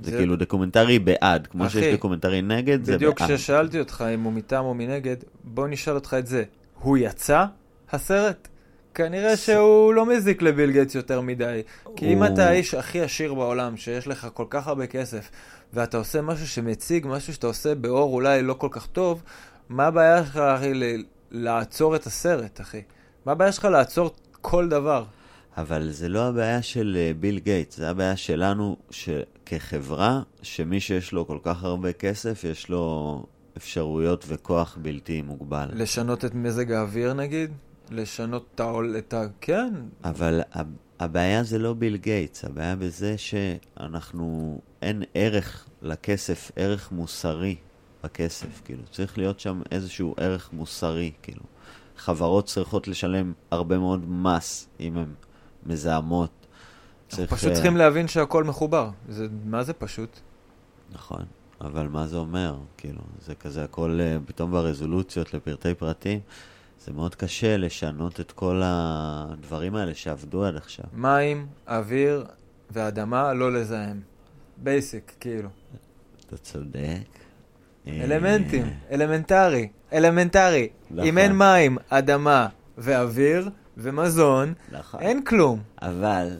זה, 0.05 0.11
זה- 0.11 0.17
כאילו 0.17 0.37
דוקומנטרי 0.37 0.99
בעד, 0.99 1.47
כמו 1.47 1.67
אחי, 1.67 1.81
שיש 1.81 1.95
דוקומנטרי 1.95 2.43
נגד, 2.43 2.85
זה 2.85 2.97
בדיוק 2.97 3.20
בעד. 3.23 3.31
כששאלתי 3.31 3.79
אותך 3.81 4.05
אם 4.15 4.23
הוא 4.23 4.33
מטעם 4.33 4.65
או 4.65 4.75
מנגד, 4.75 5.17
בוא 5.45 5.69
נשאל 5.69 5.95
אותך 5.95 6.17
את 6.19 6.27
זה. 6.27 6.45
הוא 6.81 6.99
יצא, 6.99 7.45
הסרט? 7.93 8.49
כנראה 8.95 9.37
שהוא 9.37 9.95
לא 9.95 10.07
מזיק 10.07 10.43
לביל 10.43 10.70
גייטס 10.70 10.95
יותר 10.95 11.20
מדי. 11.20 11.61
כי 11.97 12.12
אם 12.12 12.25
אתה 12.25 12.49
האיש 12.49 12.75
הכי 12.75 13.01
עשיר 13.01 13.35
בעולם, 13.35 13.77
שיש 13.77 14.09
לך 14.09 14.29
כל 14.35 14.45
כך 14.51 14.67
הרבה 14.69 14.87
כסף, 14.87 15.31
ואתה 15.73 15.97
עושה 15.97 16.23
משהו 16.23 16.49
שמציג, 16.49 17.07
משהו 17.09 17.35
שאתה 17.35 17.47
עושה 17.47 17.75
באור 17.75 18.15
אולי 18.15 18.43
לא 18.43 18.55
כל 18.55 18.69
כך 18.70 18.87
טוב, 18.87 19.23
מה 19.69 19.87
הבעיה 19.87 20.25
שלך, 20.25 20.37
אחי, 20.37 20.75
ל- 20.75 21.05
לעצור 21.31 21.97
את 21.97 22.07
הסרט, 22.07 22.61
אחי? 22.61 22.83
מה 23.27 23.33
הבעיה 23.33 23.53
שלך 23.53 23.65
לעצור 23.65 24.11
כל 24.41 24.69
דבר? 24.69 25.05
אבל 25.57 25.89
זה 25.91 26.09
לא 26.09 26.29
הבעיה 26.29 26.62
של 26.62 26.97
אה, 27.01 27.12
ביל 27.20 27.39
גייטס, 27.39 27.77
זה 27.77 27.91
הבעיה 27.91 28.17
שלנו 28.17 28.77
ש... 28.91 29.09
כחברה, 29.51 30.23
שמי 30.43 30.81
שיש 30.81 31.12
לו 31.12 31.27
כל 31.27 31.39
כך 31.43 31.65
הרבה 31.65 31.93
כסף, 31.93 32.45
יש 32.45 32.69
לו 32.69 33.27
אפשרויות 33.57 34.25
וכוח 34.29 34.79
בלתי 34.83 35.23
מוגבל. 35.23 35.69
לשנות 35.73 36.25
את 36.25 36.35
מזג 36.35 36.73
האוויר 36.73 37.12
נגיד? 37.12 37.51
לשנות 37.91 38.47
את 38.55 38.61
העול... 38.61 38.95
את 38.99 39.15
ה... 39.15 39.25
כן. 39.41 39.75
אבל 40.05 40.41
הב- 40.53 40.77
הבעיה 41.01 41.43
זה 41.43 41.59
לא 41.59 41.75
ביל 41.75 41.97
גייטס, 41.97 42.45
הבעיה 42.45 42.77
בזה 42.77 43.19
שאנחנו, 43.19 44.59
אין 44.83 45.03
ערך 45.15 45.69
לכסף, 45.83 46.51
ערך 46.57 46.93
מוסרי 46.93 47.57
בכסף, 48.05 48.61
כאילו. 48.65 48.83
צריך 48.91 49.19
להיות 49.19 49.41
שם 49.41 49.62
איזשהו 49.70 50.15
ערך 50.17 50.53
מוסרי, 50.53 51.12
כאילו. 51.23 51.43
חברות 51.97 52.47
צריכות 52.47 52.89
לשלם 52.89 53.33
הרבה 53.51 53.79
מאוד 53.79 54.11
מס 54.11 54.69
אם 54.81 54.97
הן 54.97 55.15
מזהמות. 55.67 56.40
צריך, 57.10 57.32
פשוט 57.32 57.48
אה, 57.48 57.55
צריכים 57.55 57.76
להבין 57.76 58.08
שהכל 58.08 58.44
מחובר. 58.44 58.90
זה... 59.08 59.26
מה 59.44 59.62
זה 59.62 59.72
פשוט? 59.72 60.20
נכון, 60.92 61.22
אבל 61.60 61.89
מה 61.89 62.06
זה 62.06 62.16
אומר? 62.16 62.56
כאילו, 62.76 63.00
זה 63.26 63.34
כזה 63.34 63.64
הכל 63.64 63.98
אה, 64.02 64.16
פתאום 64.26 64.50
ברזולוציות 64.50 65.34
לפרטי 65.34 65.74
פרטים. 65.74 66.20
זה 66.84 66.92
מאוד 66.92 67.14
קשה 67.14 67.56
לשנות 67.56 68.20
את 68.20 68.32
כל 68.32 68.60
הדברים 68.64 69.74
האלה 69.74 69.94
שעבדו 69.94 70.44
עד 70.44 70.56
עכשיו. 70.56 70.84
מים, 70.92 71.47
אוויר 71.68 72.24
ואדמה, 72.70 73.32
לא 73.32 73.52
לזהם. 73.52 74.00
basic, 74.57 75.12
כאילו. 75.20 75.48
אתה 76.26 76.36
צודק. 76.36 77.08
אה, 77.86 78.05
אלמנטים, 78.05 78.70
elementary, 78.91 79.68
elementary. 79.92 80.68
נכון. 80.90 81.05
אם 81.05 81.18
אין 81.18 81.39
מים, 81.39 81.78
אדמה 81.89 82.48
ואוויר 82.78 83.50
ומזון, 83.76 84.55
נכון. 84.72 85.00
אין 85.00 85.24
כלום. 85.24 85.62
אבל 85.82 86.39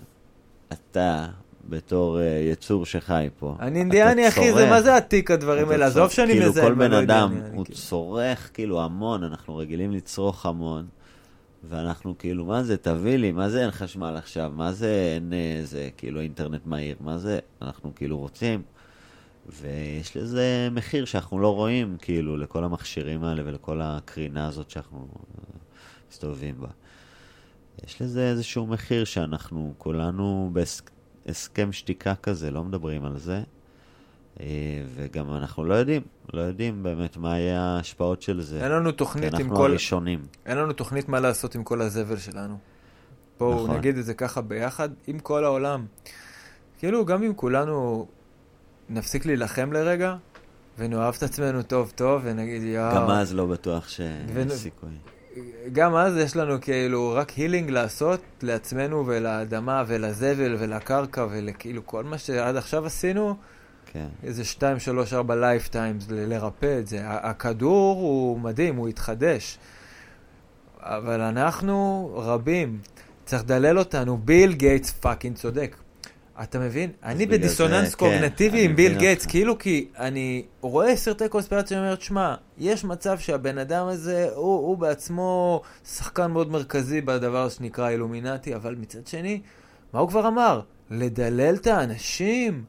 אתה, 0.73 1.27
בתור 1.69 2.19
uh, 2.19 2.23
יצור 2.53 2.87
שחי 2.87 3.29
פה, 3.39 3.57
אני 3.61 3.79
אינדיאני, 3.79 4.29
אחי, 4.29 4.53
זה. 4.53 4.71
מה 4.71 4.83
זה 4.83 4.97
עתיק 4.97 5.31
הדברים 5.31 5.69
האלה? 5.69 5.87
עזוב 5.87 6.11
שאני 6.11 6.33
כאילו 6.33 6.49
מזהם. 6.49 6.65
כל 6.65 6.75
בן 6.75 6.91
לא 6.91 6.97
יודע, 6.97 7.19
אדם, 7.19 7.35
הוא 7.53 7.65
כאילו. 7.65 7.79
צורך 7.79 8.51
כאילו 8.55 8.83
המון, 8.83 9.25
אנחנו 9.25 9.57
רגילים 9.57 9.93
לצרוך 9.93 10.47
המון, 10.47 10.87
ואנחנו 11.69 12.19
כאילו, 12.19 12.45
מה 12.45 12.63
זה, 12.63 12.77
תביא 12.77 13.17
לי, 13.17 13.33
מה 13.33 13.49
זה 13.49 13.63
אין 13.63 13.71
חשמל 13.71 14.15
עכשיו, 14.19 14.53
מה 14.55 14.73
זה 14.73 15.13
אין 15.15 15.33
אה, 15.33 15.61
זה, 15.65 15.89
כאילו 15.97 16.21
אינטרנט 16.21 16.67
מהיר, 16.67 16.97
מה 17.01 17.19
זה, 17.19 17.39
אנחנו 17.63 17.95
כאילו 17.95 18.19
רוצים, 18.19 18.63
ויש 19.61 20.17
לזה 20.17 20.69
מחיר 20.73 21.05
שאנחנו 21.05 21.39
לא 21.39 21.55
רואים, 21.55 21.97
כאילו, 22.01 22.37
לכל 22.37 22.65
המכשירים 22.65 23.25
האלה 23.25 23.43
ולכל 23.47 23.81
הקרינה 23.83 24.47
הזאת 24.47 24.71
שאנחנו 24.71 24.99
אה, 24.99 25.59
מסתובבים 26.11 26.55
בה. 26.61 26.69
יש 27.87 28.03
לזה 28.03 28.29
איזשהו 28.31 28.67
מחיר 28.67 29.05
שאנחנו 29.05 29.75
כולנו 29.79 30.51
בהסכם 31.27 31.73
שתיקה 31.73 32.15
כזה, 32.15 32.51
לא 32.51 32.65
מדברים 32.65 33.05
על 33.05 33.19
זה. 33.19 33.43
אה, 34.41 34.47
וגם 34.95 35.35
אנחנו 35.35 35.65
לא 35.65 35.75
יודעים, 35.75 36.03
לא 36.33 36.41
יודעים 36.41 36.83
באמת 36.83 37.17
מה 37.17 37.39
יהיה 37.39 37.61
ההשפעות 37.61 38.23
של 38.23 38.41
זה. 38.41 38.65
אין 38.65 38.73
לנו 38.73 38.91
כי 38.91 38.97
תוכנית 38.97 39.35
עם 39.35 39.41
אנחנו 39.41 39.57
כל... 39.57 39.71
הראשונים. 39.71 40.27
אין 40.47 40.59
לנו 40.59 40.73
תוכנית 40.73 41.09
מה 41.09 41.21
לעשות 41.21 41.55
עם 41.55 41.65
כל 41.65 41.81
הזבל 41.81 42.17
שלנו. 42.17 42.59
בואו 43.39 43.65
נכון. 43.65 43.77
נגיד 43.77 43.99
את 43.99 44.05
זה 44.05 44.15
ככה 44.15 44.41
ביחד, 44.41 44.89
עם 45.07 45.19
כל 45.19 45.45
העולם. 45.45 45.87
כאילו, 46.79 47.05
גם 47.05 47.23
אם 47.23 47.35
כולנו 47.35 48.07
נפסיק 48.89 49.27
להילחם 49.27 49.73
לרגע, 49.73 50.17
ונאהב 50.79 51.15
את 51.19 51.23
עצמנו 51.23 51.63
טוב 51.63 51.93
טוב, 51.95 52.23
ונגיד, 52.25 52.63
יואו... 52.63 52.95
גם 52.95 53.11
אז 53.11 53.35
לא 53.35 53.47
בטוח 53.47 53.89
שיש 53.89 54.31
ונ- 54.35 54.51
סיכוי. 54.51 54.91
גם 55.73 55.95
אז 55.95 56.17
יש 56.17 56.37
לנו 56.37 56.61
כאילו 56.61 57.13
רק 57.17 57.31
healing 57.31 57.71
לעשות 57.71 58.21
לעצמנו 58.43 59.07
ולאדמה 59.07 59.85
ולזבל 59.87 60.57
ולקרקע 60.59 61.27
ולכאילו 61.31 61.87
כל 61.87 62.05
מה 62.05 62.19
שעד 62.19 62.57
עכשיו 62.57 62.87
עשינו, 62.87 63.37
כן. 63.93 64.07
איזה 64.23 64.45
2, 64.45 64.79
3, 64.79 65.13
4 65.13 65.35
lifetimes 65.35 66.07
לרפא 66.11 66.79
את 66.79 66.87
זה. 66.87 66.99
הכדור 67.05 67.97
הוא 68.01 68.41
מדהים, 68.41 68.77
הוא 68.77 68.89
יתחדש. 68.89 69.59
אבל 70.79 71.21
אנחנו 71.21 72.11
רבים. 72.17 72.79
צריך 73.25 73.43
לדלל 73.43 73.79
אותנו, 73.79 74.19
ביל 74.19 74.53
גייטס 74.53 74.91
fucking 74.91 75.37
צודק. 75.37 75.77
אתה 76.43 76.59
מבין? 76.59 76.91
אני 77.03 77.27
בדיסוננס 77.27 77.95
כן, 77.95 78.07
קוגניטיבי 78.07 78.65
עם 78.65 78.77
ביל 78.77 78.99
גייטס. 78.99 79.27
כאילו 79.27 79.59
כי 79.59 79.89
אני 79.99 80.45
רואה 80.61 80.97
סרטי 80.97 81.29
קונספירציה 81.29 81.79
ואומר, 81.79 81.97
שמע, 82.01 82.35
יש 82.59 82.85
מצב 82.85 83.19
שהבן 83.19 83.59
אדם 83.59 83.87
הזה, 83.87 84.29
הוא, 84.35 84.79
בעצמו 84.79 85.63
שחקן 85.85 86.31
מאוד 86.31 86.51
מרכזי 86.51 87.01
בדבר 87.01 87.49
שנקרא 87.49 87.89
אילומינטי, 87.89 88.55
אבל 88.55 88.75
מצד 88.75 89.07
שני, 89.07 89.41
מה 89.93 90.01
הוא 90.01 90.09
כבר 90.09 90.29
אמר? 90.29 90.61
לדלל 90.91 91.55
את 91.55 91.67
האנשים? 91.67 92.65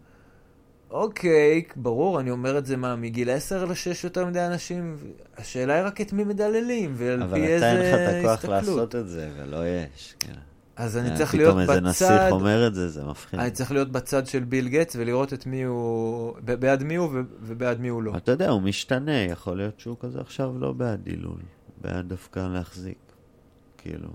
אוקיי, 0.89 1.63
ברור, 1.75 2.19
אני 2.19 2.31
אומר 2.31 2.57
את 2.57 2.65
זה 2.65 2.77
מה, 2.77 2.95
מגיל 2.95 3.29
10 3.29 3.65
ל-6 3.65 3.73
יותר 4.03 4.25
מדי 4.25 4.45
אנשים? 4.45 4.97
השאלה 5.37 5.73
היא 5.75 5.83
רק 5.83 6.01
את 6.01 6.13
מי 6.13 6.23
מדללים, 6.23 6.93
ועל 6.97 7.23
אבל 7.23 7.37
פי 7.37 7.45
אתה 7.45 7.53
איזה 7.53 7.71
אין 7.71 7.93
לך 7.93 8.09
את 8.09 8.15
הכוח 8.15 8.31
הסתכלות. 8.31 8.77
לעשות 8.77 8.95
את 8.95 9.07
זה, 9.07 9.29
ולא 9.37 9.57
יש. 9.67 10.15
כן. 10.19 10.50
אז 10.75 10.97
אני 10.97 11.09
אה, 11.09 11.17
צריך 11.17 11.35
להיות 11.35 11.49
פתאום 11.49 11.59
איזה 11.59 11.81
נסיך 11.81 12.07
בצד, 12.07 12.31
אומר 12.31 12.67
את 12.67 12.75
זה, 12.75 12.89
זה 12.89 13.03
מפחיד. 13.03 13.39
אני 13.39 13.51
צריך 13.51 13.71
להיות 13.71 13.91
בצד 13.91 14.27
של 14.27 14.43
ביל 14.43 14.67
גטס 14.67 14.95
ולראות 14.99 15.33
את 15.33 15.45
מי 15.45 15.63
הוא, 15.63 16.33
בעד 16.41 16.83
מי 16.83 16.95
הוא 16.95 17.09
ובעד 17.41 17.79
מי 17.79 17.87
הוא 17.87 18.03
לא. 18.03 18.13
אתה 18.17 18.31
יודע, 18.31 18.49
הוא 18.49 18.61
משתנה, 18.61 19.17
יכול 19.17 19.57
להיות 19.57 19.79
שהוא 19.79 19.97
כזה 19.99 20.21
עכשיו 20.21 20.59
לא 20.59 20.71
בעד 20.71 20.99
דילול, 21.03 21.39
בעד 21.81 22.09
דווקא 22.09 22.47
להחזיק. 22.53 22.97
כאילו, 23.77 24.09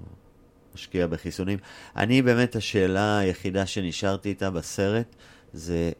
משקיע 0.74 1.06
בחיסונים. 1.06 1.58
אני 1.96 2.22
באמת, 2.22 2.56
השאלה 2.56 3.18
היחידה 3.18 3.66
שנשארתי 3.66 4.28
איתה 4.28 4.50
בסרט, 4.50 5.16
זה 5.52 5.90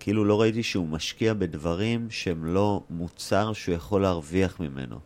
כאילו 0.00 0.24
לא 0.24 0.40
ראיתי 0.40 0.62
שהוא 0.62 0.88
משקיע 0.88 1.34
בדברים 1.34 2.06
שהם 2.10 2.44
לא 2.44 2.82
מוצר 2.90 3.52
שהוא 3.52 3.74
יכול 3.74 4.02
להרוויח 4.02 4.60
ממנו. 4.60 4.98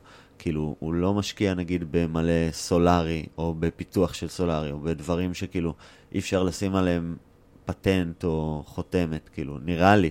כאילו, 0.43 0.77
הוא 0.79 0.95
לא 0.95 1.15
משקיע 1.15 1.55
נגיד 1.55 1.85
במלא 1.91 2.53
סולארי, 2.53 3.27
או 3.39 3.55
בפיתוח 3.59 4.15
של 4.15 4.29
סולארי, 4.29 4.73
או 4.73 4.81
בדברים 4.81 5.35
שכאילו 5.35 5.75
אי 6.13 6.19
אפשר 6.19 6.43
לשים 6.43 6.75
עליהם 6.75 7.17
פטנט 7.65 8.25
או 8.25 8.63
חותמת, 8.67 9.29
כאילו, 9.33 9.59
נראה 9.65 9.97
לי. 9.97 10.11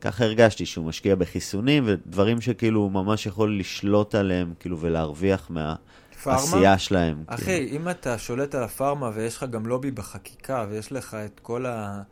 ככה 0.00 0.24
הרגשתי 0.24 0.66
שהוא 0.66 0.84
משקיע 0.84 1.14
בחיסונים 1.14 1.82
ודברים 1.86 2.40
שכאילו 2.40 2.80
הוא 2.80 2.92
ממש 2.92 3.26
יכול 3.26 3.58
לשלוט 3.58 4.14
עליהם, 4.14 4.54
כאילו, 4.60 4.78
ולהרוויח 4.80 5.50
מהעשייה 5.50 6.78
שלהם. 6.78 7.24
אחי, 7.26 7.44
כאילו. 7.44 7.76
אם 7.76 7.88
אתה 7.88 8.18
שולט 8.18 8.54
על 8.54 8.62
הפארמה 8.62 9.10
ויש 9.14 9.36
לך 9.36 9.44
גם 9.50 9.66
לובי 9.66 9.90
בחקיקה 9.90 10.66
ויש 10.70 10.92
לך 10.92 11.14
את 11.14 11.40
כל 11.40 11.66
ה... 11.66 12.02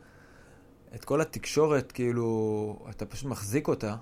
את 0.95 1.05
כל 1.05 1.21
התקשורת, 1.21 1.93
כאילו, 1.93 2.79
אתה 2.91 3.07
פשוט 3.07 3.29
מחזיק 3.29 3.69
אותה, 3.69 3.95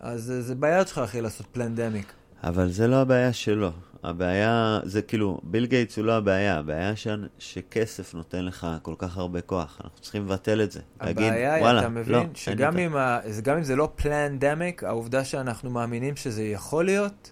אז 0.00 0.22
זה- 0.40 0.54
ביד 0.54 0.86
שלך, 0.88 0.98
אחי, 0.98 1.20
לעשות 1.20 1.46
פלנדמיק. 1.52 2.12
אבל 2.44 2.68
זה 2.70 2.86
לא 2.86 2.96
הבעיה 2.96 3.32
שלו. 3.32 3.70
הבעיה, 4.02 4.80
זה 4.84 5.02
כאילו, 5.02 5.40
ביל 5.42 5.66
גייטס 5.66 5.96
הוא 5.96 6.04
לא 6.04 6.12
הבעיה, 6.16 6.58
הבעיה 6.58 6.96
ש... 6.96 7.06
שכסף 7.38 8.14
נותן 8.14 8.44
לך 8.44 8.66
כל 8.82 8.94
כך 8.98 9.16
הרבה 9.18 9.40
כוח. 9.40 9.80
אנחנו 9.84 9.98
צריכים 10.00 10.24
לבטל 10.26 10.62
את 10.62 10.72
זה. 10.72 10.80
להגיד, 11.00 11.26
הבעיה 11.26 11.54
היא, 11.54 11.62
וואלה, 11.62 11.80
אתה 11.80 11.88
לא, 11.88 11.94
מבין, 11.94 12.14
אין 12.14 12.30
שגם 12.34 12.78
אם, 12.78 12.96
ה... 12.96 13.18
זה- 13.28 13.42
גם 13.42 13.56
אם 13.56 13.62
זה 13.62 13.76
לא 13.76 13.88
פלנדמיק, 13.96 14.84
העובדה 14.84 15.24
שאנחנו 15.24 15.70
מאמינים 15.70 16.16
שזה 16.16 16.42
יכול 16.42 16.84
להיות, 16.84 17.30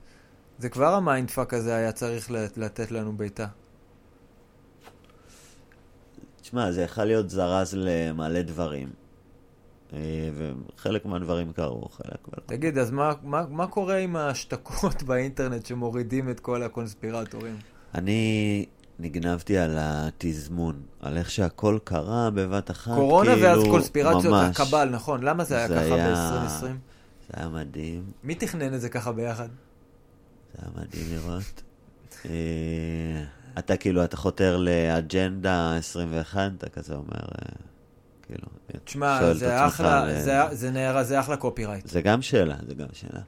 זה 0.58 0.68
כבר 0.68 0.94
ה 0.94 1.01
mindfuck 1.01 1.54
הזה 1.54 1.74
היה 1.76 1.92
צריך 1.92 2.30
לת- 2.30 2.58
לתת 2.58 2.90
לנו 2.90 3.12
בעיטה. 3.16 3.46
תשמע, 6.42 6.72
זה 6.72 6.82
יכול 6.82 7.04
להיות 7.04 7.30
זרז 7.30 7.74
למלא 7.76 8.42
דברים. 8.42 8.88
אה, 9.92 9.98
וחלק 10.76 11.06
מהדברים 11.06 11.52
קרו, 11.52 11.88
חלק 11.88 12.28
לא. 12.32 12.42
תגיד, 12.46 12.78
אז 12.78 12.90
מה, 12.90 13.12
מה, 13.22 13.44
מה 13.50 13.66
קורה 13.66 13.96
עם 13.96 14.16
ההשתקות 14.16 15.02
באינטרנט 15.06 15.66
שמורידים 15.66 16.30
את 16.30 16.40
כל 16.40 16.62
הקונספירטורים? 16.62 17.56
אני 17.94 18.66
נגנבתי 18.98 19.58
על 19.58 19.76
התזמון, 19.80 20.82
על 21.00 21.16
איך 21.16 21.30
שהכל 21.30 21.78
קרה 21.84 22.30
בבת 22.30 22.70
אחת, 22.70 22.94
קורונה 22.94 23.34
כאילו, 23.34 23.46
ואז 23.48 23.64
קונספירציות, 23.70 24.24
ממש. 24.34 24.60
הקביל, 24.60 24.88
נכון? 24.88 25.22
למה 25.22 25.44
זה 25.44 25.56
היה 25.56 25.68
זה 25.68 25.74
ככה 25.74 25.84
היה- 25.94 26.14
ב-2020? 26.14 26.62
זה 26.62 27.34
היה 27.34 27.48
מדהים, 27.48 28.04
מי 28.24 28.34
תכנן 28.34 28.74
את 28.74 28.80
זה 28.80 28.88
ככה 28.88 29.12
ביחד? 29.12 29.48
זה 30.54 30.62
היה 30.62 30.70
מדהים 30.76 31.06
לראות. 31.14 31.62
אה, 32.26 33.24
אתה 33.58 33.76
כאילו, 33.76 34.04
אתה 34.04 34.16
חותר 34.16 34.56
לאג'נדה 34.56 35.76
21, 35.76 36.50
אתה 36.58 36.68
כזה 36.68 36.94
אומר, 36.94 37.06
אה, 37.14 37.52
כאילו, 38.28 38.48
תשמע, 38.84 39.30
את 39.30 39.38
זה 39.38 39.66
אחלה, 39.66 40.04
ל- 40.06 40.20
זה, 40.20 40.36
זה 40.52 40.70
נערה, 40.70 41.04
זה 41.04 41.20
אחלה 41.20 41.36
קופירייט. 41.36 41.86
זה 41.86 42.00
גם 42.00 42.22
שאלה, 42.22 42.56
זה 42.68 42.74
גם 42.74 42.86
שאלה. 42.92 43.20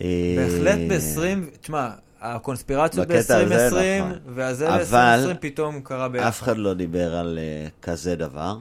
אה, 0.00 0.34
בהחלט 0.36 0.78
ב-20, 0.88 1.58
תשמע, 1.60 1.90
הקונספירציות 2.20 3.08
בקטע 3.08 3.36
הזה, 3.36 3.70
ב-2020, 3.70 4.04
נכון. 4.04 4.34
והזה 4.34 4.74
אבל 4.74 4.84
ב-2020 5.30 5.34
פתאום 5.40 5.80
קרה 5.80 6.08
ביחד. 6.08 6.26
אף 6.26 6.42
אחד 6.42 6.56
לא 6.56 6.74
דיבר 6.74 7.14
על 7.16 7.38
uh, 7.38 7.84
כזה 7.84 8.16
דבר, 8.16 8.58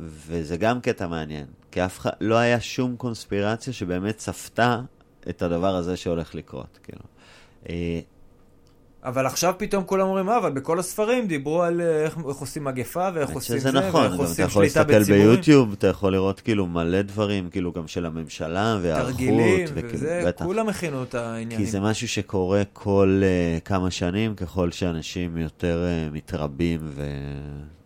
וזה 0.00 0.56
גם 0.56 0.80
קטע 0.80 1.06
מעניין, 1.06 1.46
כי 1.70 1.84
אף 1.84 1.98
אחד, 1.98 2.10
לא 2.20 2.34
היה 2.34 2.60
שום 2.60 2.96
קונספירציה 2.96 3.72
שבאמת 3.72 4.16
צפתה 4.16 4.80
את 5.28 5.42
הדבר 5.42 5.76
הזה 5.76 5.96
שהולך 5.96 6.34
לקרות, 6.34 6.78
כאילו. 6.82 7.02
Uh, 7.64 7.68
אבל 9.04 9.26
עכשיו 9.26 9.54
פתאום 9.58 9.84
כולם 9.84 10.06
אומרים, 10.06 10.26
מה, 10.26 10.38
אבל 10.38 10.52
בכל 10.52 10.78
הספרים 10.78 11.26
דיברו 11.26 11.62
על 11.62 11.80
אה, 11.80 12.04
איך, 12.04 12.18
איך 12.28 12.36
עושים 12.36 12.64
מגפה 12.64 13.08
ואיך 13.14 13.30
עושים 13.30 13.58
זה, 13.58 13.72
נכון, 13.72 14.00
ואיך 14.00 14.12
גם 14.12 14.14
אתה 14.14 14.22
עושים 14.22 14.44
יכול 14.44 14.64
שליטה 14.64 14.80
להסתכל 14.80 15.00
בציבורים. 15.00 15.28
ביוטיוב, 15.34 15.72
אתה 15.72 15.86
יכול 15.86 16.12
לראות 16.12 16.40
כאילו 16.40 16.66
מלא 16.66 17.02
דברים, 17.02 17.50
כאילו 17.50 17.72
גם 17.72 17.88
של 17.88 18.06
הממשלה 18.06 18.78
והיערכות. 18.82 19.10
תרגילים, 19.10 19.66
וכאילו, 19.74 19.94
וזה, 19.94 20.22
בטח. 20.26 20.44
כולם 20.44 20.68
הכינו 20.68 21.02
את 21.02 21.14
העניינים. 21.14 21.58
כי 21.58 21.66
זה 21.66 21.80
משהו 21.80 22.08
שקורה 22.08 22.62
כל 22.72 23.22
uh, 23.22 23.60
כמה 23.60 23.90
שנים, 23.90 24.34
ככל 24.34 24.70
שאנשים 24.70 25.36
יותר 25.36 25.84
uh, 25.84 26.14
מתרבים, 26.14 26.80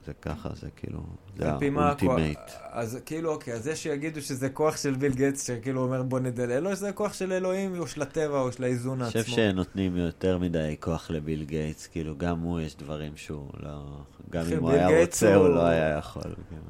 וזה 0.04 0.12
ככה, 0.22 0.48
זה 0.60 0.68
כאילו, 0.76 1.00
זה 1.38 1.52
ה 1.52 1.61
ultimate. 1.61 2.38
אז 2.70 2.98
כאילו, 3.06 3.30
אוקיי, 3.32 3.54
אז 3.54 3.66
יש 3.66 3.82
שיגידו 3.82 4.20
שזה 4.22 4.48
כוח 4.48 4.76
של 4.76 4.94
ביל 4.94 5.12
גייטס, 5.14 5.46
שכאילו 5.46 5.82
אומר 5.82 6.02
בוא 6.02 6.20
נדללו, 6.20 6.76
שזה 6.76 6.92
כוח 6.92 7.12
של 7.12 7.32
אלוהים, 7.32 7.78
או 7.78 7.86
של 7.86 8.02
הטבע, 8.02 8.40
או 8.40 8.52
של 8.52 8.64
האיזון 8.64 9.00
אני 9.00 9.08
עצמו. 9.08 9.22
חושב 9.22 9.32
שנותנים 9.36 9.96
יותר 9.96 10.38
מדי 10.38 10.76
כוח 10.80 11.10
לביל 11.10 11.44
גייטס, 11.44 11.86
כאילו 11.86 12.18
גם 12.18 12.38
הוא 12.40 12.60
יש 12.60 12.76
דברים 12.76 13.12
שהוא 13.16 13.50
לא, 13.62 13.98
גם 14.30 14.44
אם 14.52 14.58
הוא 14.58 14.70
היה 14.70 15.00
רוצה, 15.00 15.34
הוא 15.34 15.46
הוא- 15.46 15.54
לא 15.54 15.66
היה 15.66 15.98
יכול. 15.98 16.22
כאילו. 16.22 16.62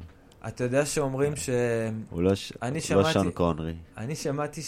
אתה 0.47 0.63
יודע 0.63 0.85
שאומרים 0.85 1.35
ש... 1.35 1.49
הוא 2.09 2.21
לא 2.21 2.35
ש- 2.35 2.53
אני 2.61 2.79
הוא 2.89 2.95
לא 2.97 3.03
שמעתי- 3.03 3.13
שון 3.13 3.31
קונרי. 3.31 3.73
אני 3.97 4.15
שמעתי 4.15 4.61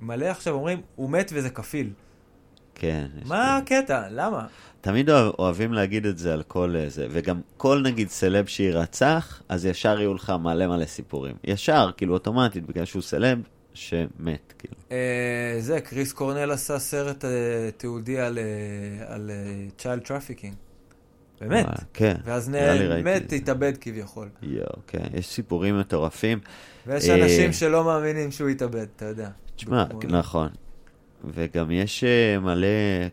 שמלא 0.00 0.24
עכשיו 0.26 0.54
אומרים, 0.54 0.80
הוא 0.96 1.10
מת 1.10 1.30
וזה 1.34 1.50
כפיל. 1.50 1.90
כן. 2.78 3.06
מה 3.24 3.60
כאילו- 3.66 3.80
הקטע? 3.80 4.02
למה? 4.10 4.46
תמיד 4.80 5.10
אוהב- 5.10 5.32
אוהבים 5.38 5.72
להגיד 5.72 6.06
את 6.06 6.18
זה 6.18 6.32
על 6.32 6.42
כל 6.42 6.74
אה, 6.76 6.88
זה, 6.88 7.06
וגם 7.10 7.40
כל 7.56 7.80
נגיד 7.84 8.08
סלב 8.08 8.46
שירצח, 8.46 9.42
אז 9.48 9.66
ישר 9.66 9.98
יהיו 10.00 10.14
לך 10.14 10.30
מלא 10.30 10.66
מלא 10.66 10.84
סיפורים. 10.86 11.34
ישר, 11.44 11.90
כאילו 11.96 12.14
אוטומטית, 12.14 12.66
בגלל 12.66 12.84
שהוא 12.84 13.02
סלב 13.02 13.38
שמת, 13.74 14.52
כאילו. 14.58 14.74
אה, 14.92 15.56
זה, 15.60 15.80
קריס 15.80 16.12
קורנל 16.12 16.50
עשה 16.50 16.78
סרט 16.78 17.24
אה, 17.24 17.30
תיעודי 17.76 18.18
על, 18.18 18.38
אה, 18.38 19.14
על 19.14 19.30
child 19.78 20.02
trafficking. 20.02 20.54
באמת. 21.40 21.64
וואי, 21.64 21.76
כן. 21.94 22.14
ואז 22.24 22.48
לי 22.48 23.02
מת. 23.02 23.32
התאבד 23.32 23.72
כביכול. 23.80 24.28
יואו, 24.42 24.66
כן, 24.86 25.04
יש 25.14 25.26
סיפורים 25.26 25.78
מטורפים. 25.80 26.38
ויש 26.86 27.08
אה, 27.08 27.14
אנשים 27.24 27.52
שלא 27.52 27.84
מאמינים 27.84 28.30
שהוא 28.30 28.48
התאבד, 28.48 28.86
אתה 28.96 29.04
יודע. 29.04 29.28
תשמע, 29.56 29.84
נכון. 30.08 30.48
וגם 31.24 31.70
יש 31.70 32.04
אה, 32.04 32.38
מלא 32.38 32.66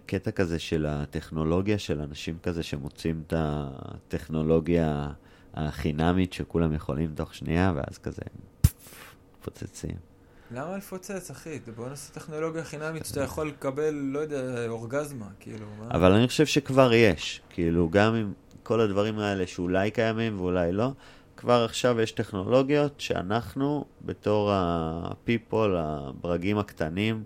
קטע 0.05 0.31
כזה 0.31 0.59
של 0.59 0.85
הטכנולוגיה, 0.85 1.79
של 1.79 2.01
אנשים 2.01 2.37
כזה 2.43 2.63
שמוצאים 2.63 3.23
את 3.27 3.33
הטכנולוגיה 3.37 5.11
החינמית 5.53 6.33
שכולם 6.33 6.73
יכולים 6.73 7.11
תוך 7.15 7.35
שנייה, 7.35 7.73
ואז 7.75 7.97
כזה 7.97 8.21
פוצצים. 9.41 9.95
למה 10.51 10.77
לפוצץ, 10.77 11.31
אחי? 11.31 11.59
בוא 11.75 11.89
נעשה 11.89 12.13
טכנולוגיה 12.13 12.63
חינמית 12.63 13.05
שאתה 13.05 13.21
יכול 13.21 13.47
לקבל, 13.47 13.93
לא 13.93 14.19
יודע, 14.19 14.67
אורגזמה, 14.67 15.25
כאילו, 15.39 15.65
מה? 15.79 15.87
אבל 15.91 16.11
אני 16.11 16.27
חושב 16.27 16.45
שכבר 16.45 16.93
יש, 16.93 17.41
כאילו, 17.49 17.89
גם 17.89 18.15
עם 18.15 18.33
כל 18.63 18.79
הדברים 18.81 19.19
האלה 19.19 19.47
שאולי 19.47 19.91
קיימים 19.91 20.39
ואולי 20.39 20.71
לא, 20.71 20.91
כבר 21.37 21.65
עכשיו 21.65 22.01
יש 22.01 22.11
טכנולוגיות 22.11 22.93
שאנחנו, 22.99 23.85
בתור 24.05 24.51
ה-people, 24.51 25.69
הברגים 25.75 26.57
הקטנים, 26.57 27.23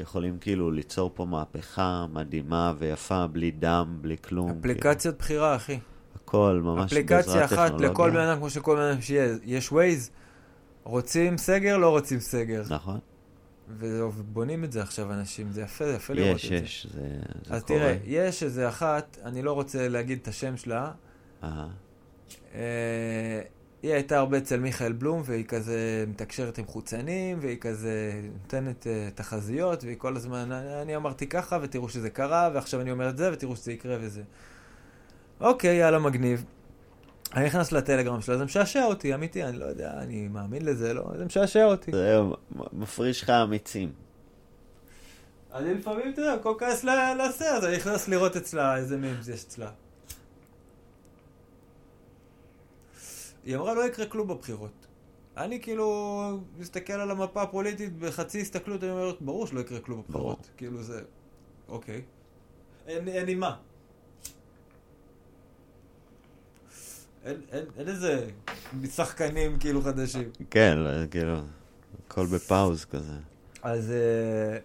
יכולים 0.00 0.38
כאילו 0.38 0.70
ליצור 0.70 1.10
פה 1.14 1.24
מהפכה 1.24 2.06
מדהימה 2.12 2.72
ויפה, 2.78 3.26
בלי 3.26 3.50
דם, 3.50 3.98
בלי 4.00 4.16
כלום. 4.22 4.58
אפליקציית 4.58 5.18
בחירה, 5.18 5.56
אחי. 5.56 5.72
כאילו, 5.72 5.80
הכל, 6.24 6.60
ממש 6.64 6.92
אפליקציה 6.92 7.16
בעזרת 7.18 7.44
אחת 7.44 7.64
טכנולוגיה. 7.64 7.90
לכל 7.90 8.10
בן 8.10 8.20
אדם, 8.20 8.38
כמו 8.38 8.50
שכל 8.50 8.76
בן 8.76 8.82
אדם 8.82 9.00
שיהיה. 9.00 9.36
יש 9.44 9.72
ווייז, 9.72 10.10
רוצים 10.82 11.38
סגר, 11.38 11.76
לא 11.76 11.90
רוצים 11.90 12.20
סגר. 12.20 12.62
נכון, 12.70 12.98
ובונים 13.78 14.64
את 14.64 14.72
זה 14.72 14.82
עכשיו 14.82 15.12
אנשים, 15.12 15.52
זה 15.52 15.62
יפה, 15.62 15.84
זה 15.84 15.92
יפה 15.92 16.14
לראות 16.14 16.36
את 16.36 16.44
יש, 16.44 16.48
זה. 16.48 16.54
יש, 16.54 16.86
זה, 16.94 17.00
זה 17.44 17.54
אז 17.54 17.62
קורה. 17.62 17.78
תראה, 17.78 17.96
יש 18.04 18.42
איזה 18.42 18.68
אחת, 18.68 19.18
אני 19.24 19.42
לא 19.42 19.52
רוצה 19.52 19.88
להגיד 19.88 20.18
את 20.22 20.28
השם 20.28 20.56
שלה. 20.56 20.90
אה, 22.54 23.40
היא 23.82 23.92
הייתה 23.92 24.18
הרבה 24.18 24.38
אצל 24.38 24.60
מיכאל 24.60 24.92
בלום, 24.92 25.22
והיא 25.24 25.44
כזה 25.44 26.04
מתקשרת 26.08 26.58
עם 26.58 26.66
חוצנים, 26.66 27.38
והיא 27.40 27.58
כזה 27.58 28.12
נותנת 28.32 28.86
אה, 28.86 29.08
תחזיות, 29.14 29.84
והיא 29.84 29.96
כל 29.98 30.16
הזמן, 30.16 30.52
אני, 30.52 30.96
אמרתי 30.96 31.26
ככה, 31.26 31.58
ותראו 31.62 31.88
שזה 31.88 32.10
קרה, 32.10 32.50
ועכשיו 32.54 32.80
אני 32.80 32.90
אומר 32.90 33.08
את 33.08 33.16
זה, 33.16 33.32
ותראו 33.32 33.56
שזה 33.56 33.72
יקרה 33.72 33.96
וזה. 34.00 34.22
אוקיי, 35.40 35.76
יאללה, 35.76 35.98
מגניב. 35.98 36.44
אני 37.34 37.46
נכנס 37.46 37.72
לטלגרם 37.72 38.20
שלה, 38.20 38.38
זה 38.38 38.44
משעשע 38.44 38.84
אותי, 38.84 39.14
אמיתי, 39.14 39.44
אני 39.44 39.58
לא 39.58 39.64
יודע, 39.64 39.92
אני 39.98 40.28
מאמין 40.28 40.64
לזה, 40.64 40.94
לא, 40.94 41.04
זה 41.18 41.24
משעשע 41.24 41.64
אותי. 41.64 41.90
זה 41.92 42.18
מפריש 42.72 43.22
לך 43.22 43.30
אמיצים. 43.30 43.92
אני 45.54 45.74
לפעמים, 45.74 46.12
אתה 46.12 46.20
יודע, 46.20 46.42
כל 46.42 46.54
כעס 46.58 46.84
ל- 46.84 47.14
לסרט, 47.28 47.64
אני 47.64 47.76
נכנס 47.76 48.08
לראות 48.08 48.36
אצלה 48.36 48.76
איזה 48.76 48.96
מימס 48.96 49.28
יש 49.28 49.44
אצלה. 49.44 49.70
היא 53.48 53.56
אמרה 53.56 53.74
לא 53.74 53.86
יקרה 53.86 54.06
כלום 54.06 54.28
בבחירות. 54.28 54.86
אני 55.36 55.60
כאילו 55.60 56.40
מסתכל 56.58 56.92
על 56.92 57.10
המפה 57.10 57.42
הפוליטית 57.42 57.98
בחצי 57.98 58.40
הסתכלות, 58.40 58.84
אני 58.84 58.90
אומר, 58.90 59.12
ברור 59.20 59.46
שלא 59.46 59.60
יקרה 59.60 59.80
כלום 59.80 59.98
בבחירות. 60.02 60.22
ברור. 60.22 60.38
כאילו 60.56 60.82
זה, 60.82 61.02
אוקיי. 61.68 62.02
אין, 62.86 63.08
אין 63.08 63.28
עם 63.28 63.40
מה. 63.40 63.56
אין, 67.24 67.40
אין, 67.52 67.64
אין 67.78 67.88
איזה 67.88 68.28
שחקנים 68.86 69.58
כאילו 69.58 69.82
חדשים. 69.82 70.30
כן, 70.50 70.78
לא, 70.78 71.06
כאילו, 71.06 71.40
הכל 72.06 72.26
בפאוז 72.26 72.84
כזה. 72.84 73.16
אז... 73.62 73.90
אה, 73.90 74.58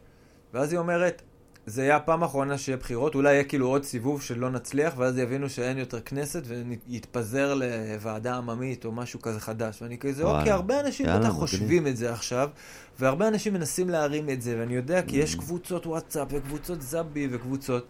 ואז 0.53 0.71
היא 0.71 0.79
אומרת, 0.79 1.21
זה 1.65 1.83
יהיה 1.83 1.95
הפעם 1.95 2.23
האחרונה 2.23 2.57
שיהיה 2.57 2.77
בחירות, 2.77 3.15
אולי 3.15 3.33
יהיה 3.33 3.43
כאילו 3.43 3.67
עוד 3.67 3.83
סיבוב 3.83 4.21
שלא 4.21 4.49
נצליח, 4.49 4.93
ואז 4.97 5.17
יבינו 5.17 5.49
שאין 5.49 5.77
יותר 5.77 6.01
כנסת 6.01 6.43
ויתפזר 6.87 7.53
לוועדה 7.53 8.35
עממית 8.35 8.85
או 8.85 8.91
משהו 8.91 9.21
כזה 9.21 9.39
חדש. 9.39 9.81
ואני 9.81 9.97
כזה, 9.97 10.23
וואלה. 10.25 10.39
אוקיי, 10.39 10.51
הרבה 10.53 10.79
אנשים 10.79 11.05
בטח. 11.05 11.29
חושבים 11.29 11.87
את 11.87 11.97
זה 11.97 12.13
עכשיו, 12.13 12.49
והרבה 12.99 13.27
אנשים 13.27 13.53
מנסים 13.53 13.89
להרים 13.89 14.29
את 14.29 14.41
זה, 14.41 14.55
ואני 14.59 14.75
יודע 14.75 15.01
כי 15.01 15.19
Mm. 15.19 15.23
יש 15.23 15.35
קבוצות 15.35 15.85
וואטסאפ 15.87 16.27
וקבוצות 16.31 16.81
זאבי 16.81 17.27
וקבוצות. 17.31 17.87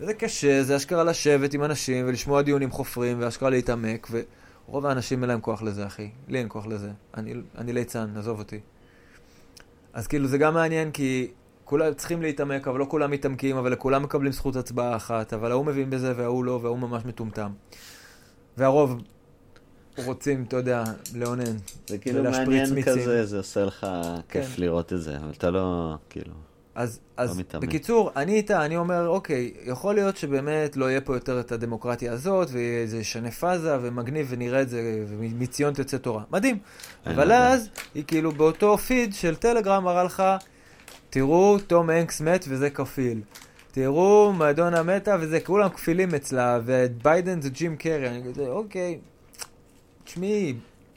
וזה 0.00 0.14
קשה, 0.14 0.62
זה 0.62 0.76
אשכרה 0.76 1.04
לשבת 1.04 1.54
עם 1.54 1.64
אנשים 1.64 2.06
ולשמוע 2.08 2.42
דיונים 2.42 2.70
חופרים 2.70 3.16
ואשכרה 3.20 3.50
להתעמק, 3.50 4.08
ורוב 4.10 4.86
האנשים 4.86 5.22
אין 5.22 5.28
להם 5.28 5.40
כוח 5.40 5.62
לזה, 5.62 5.86
אחי. 5.86 6.10
לי 6.28 6.38
אין 6.38 6.46
כוח 6.50 6.66
לזה. 6.66 6.90
אני, 7.16 7.34
אני 7.58 7.72
ליצן, 7.72 8.08
עזוב 8.16 8.38
אותי. 8.38 8.60
אז 9.92 10.06
כאילו 10.06 10.28
זה 10.28 10.38
גם 10.38 10.54
מעניין 10.54 10.90
כי 10.90 11.30
כולם 11.68 11.94
צריכים 11.94 12.22
להתעמק, 12.22 12.68
אבל 12.68 12.78
לא 12.78 12.86
כולם 12.88 13.10
מתעמקים, 13.10 13.56
אבל 13.56 13.72
לכולם 13.72 14.02
מקבלים 14.02 14.32
זכות 14.32 14.56
הצבעה 14.56 14.96
אחת, 14.96 15.32
אבל 15.32 15.50
ההוא 15.50 15.66
מבין 15.66 15.90
בזה 15.90 16.12
וההוא 16.16 16.44
לא, 16.44 16.58
וההוא 16.62 16.78
ממש 16.78 17.02
מטומטם. 17.04 17.50
והרוב 18.56 19.02
רוצים, 20.04 20.44
אתה 20.48 20.56
יודע, 20.56 20.84
לאונן. 21.14 21.56
זה 21.86 21.98
כאילו 21.98 22.20
ולהשפריץ 22.20 22.48
מעניין 22.48 22.74
מיצים. 22.74 22.92
כזה, 22.92 23.26
זה 23.26 23.36
עושה 23.38 23.64
לך 23.64 23.86
כיף 24.28 24.56
כן. 24.56 24.62
לראות 24.62 24.92
את 24.92 25.00
זה, 25.00 25.16
אבל 25.16 25.30
אתה 25.30 25.50
לא, 25.50 25.94
כאילו... 26.10 26.32
אז, 26.74 27.00
אז 27.16 27.38
מתעמק. 27.38 27.64
בקיצור, 27.64 28.10
אני 28.16 28.32
איתה, 28.32 28.64
אני 28.64 28.76
אומר, 28.76 29.08
אוקיי, 29.08 29.54
יכול 29.64 29.94
להיות 29.94 30.16
שבאמת 30.16 30.76
לא 30.76 30.90
יהיה 30.90 31.00
פה 31.00 31.16
יותר 31.16 31.40
את 31.40 31.52
הדמוקרטיה 31.52 32.12
הזאת, 32.12 32.48
וזה 32.52 32.98
ישנה 32.98 33.30
פאזה, 33.30 33.76
ומגניב, 33.82 34.26
ונראה 34.30 34.62
את 34.62 34.68
זה, 34.68 35.04
ומציון 35.08 35.74
תצא 35.74 35.96
תורה. 35.96 36.22
מדהים. 36.30 36.58
אבל 37.06 37.24
לדעת. 37.24 37.52
אז, 37.52 37.68
היא 37.94 38.04
כאילו 38.06 38.32
באותו 38.32 38.78
פיד 38.78 39.14
של 39.14 39.34
טלגרם 39.34 39.84
מראה 39.84 40.04
לך, 40.04 40.22
תראו, 41.10 41.58
תום 41.66 41.90
הנקס 41.90 42.20
מת 42.20 42.44
וזה 42.48 42.70
כפיל. 42.70 43.20
תראו, 43.72 44.32
מדונה 44.32 44.82
מתה 44.82 45.16
וזה, 45.20 45.40
כולם 45.40 45.68
כפילים 45.68 46.14
אצלה, 46.14 46.60
וביידן 46.64 47.40
זה 47.40 47.50
ג'ים 47.50 47.76
קרי. 47.76 48.08
אני 48.08 48.22
כזה, 48.32 48.46
אוקיי, 48.46 48.98
תשמעי, 50.04 50.54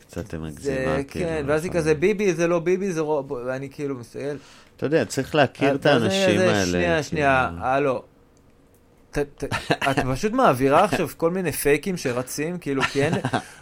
קצת 0.08 0.34
מגזימה, 0.34 1.04
כאילו. 1.08 1.26
כן, 1.30 1.44
ואז 1.48 1.64
היא 1.64 1.70
נכון. 1.70 1.82
כזה, 1.82 1.94
ביבי 1.94 2.34
זה 2.34 2.48
לא 2.48 2.60
ביבי, 2.60 2.92
זה 2.92 3.02
רוב, 3.02 3.32
ואני 3.32 3.70
כאילו 3.70 3.96
מסתכל. 3.96 4.36
אתה 4.78 4.86
יודע, 4.86 5.06
צריך 5.06 5.36
להכיר 5.36 5.76
את 5.76 5.86
האנשים 5.86 6.40
האלה. 6.40 6.66
שנייה, 6.66 7.04
שנייה, 7.04 7.48
כאילו. 7.52 7.66
הלו. 7.66 8.04
ת- 9.12 9.18
ת- 9.18 9.44
את 9.90 10.00
פשוט 10.14 10.32
מעבירה 10.32 10.84
עכשיו 10.84 11.10
כל 11.18 11.32
מיני 11.32 11.52
פייקים 11.52 11.98
שרצים, 11.98 12.58
כאילו, 12.58 12.82
כי 12.82 13.04
אין... 13.04 13.14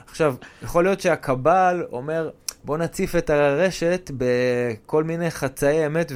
עכשיו, 0.09 0.35
יכול 0.63 0.83
להיות 0.83 0.99
שהקבל 1.01 1.83
אומר, 1.91 2.29
בוא 2.63 2.77
נציף 2.77 3.15
את 3.15 3.29
הרשת 3.29 4.11
בכל 4.17 5.03
מיני 5.03 5.31
חצאי 5.31 5.85
אמת. 5.85 6.11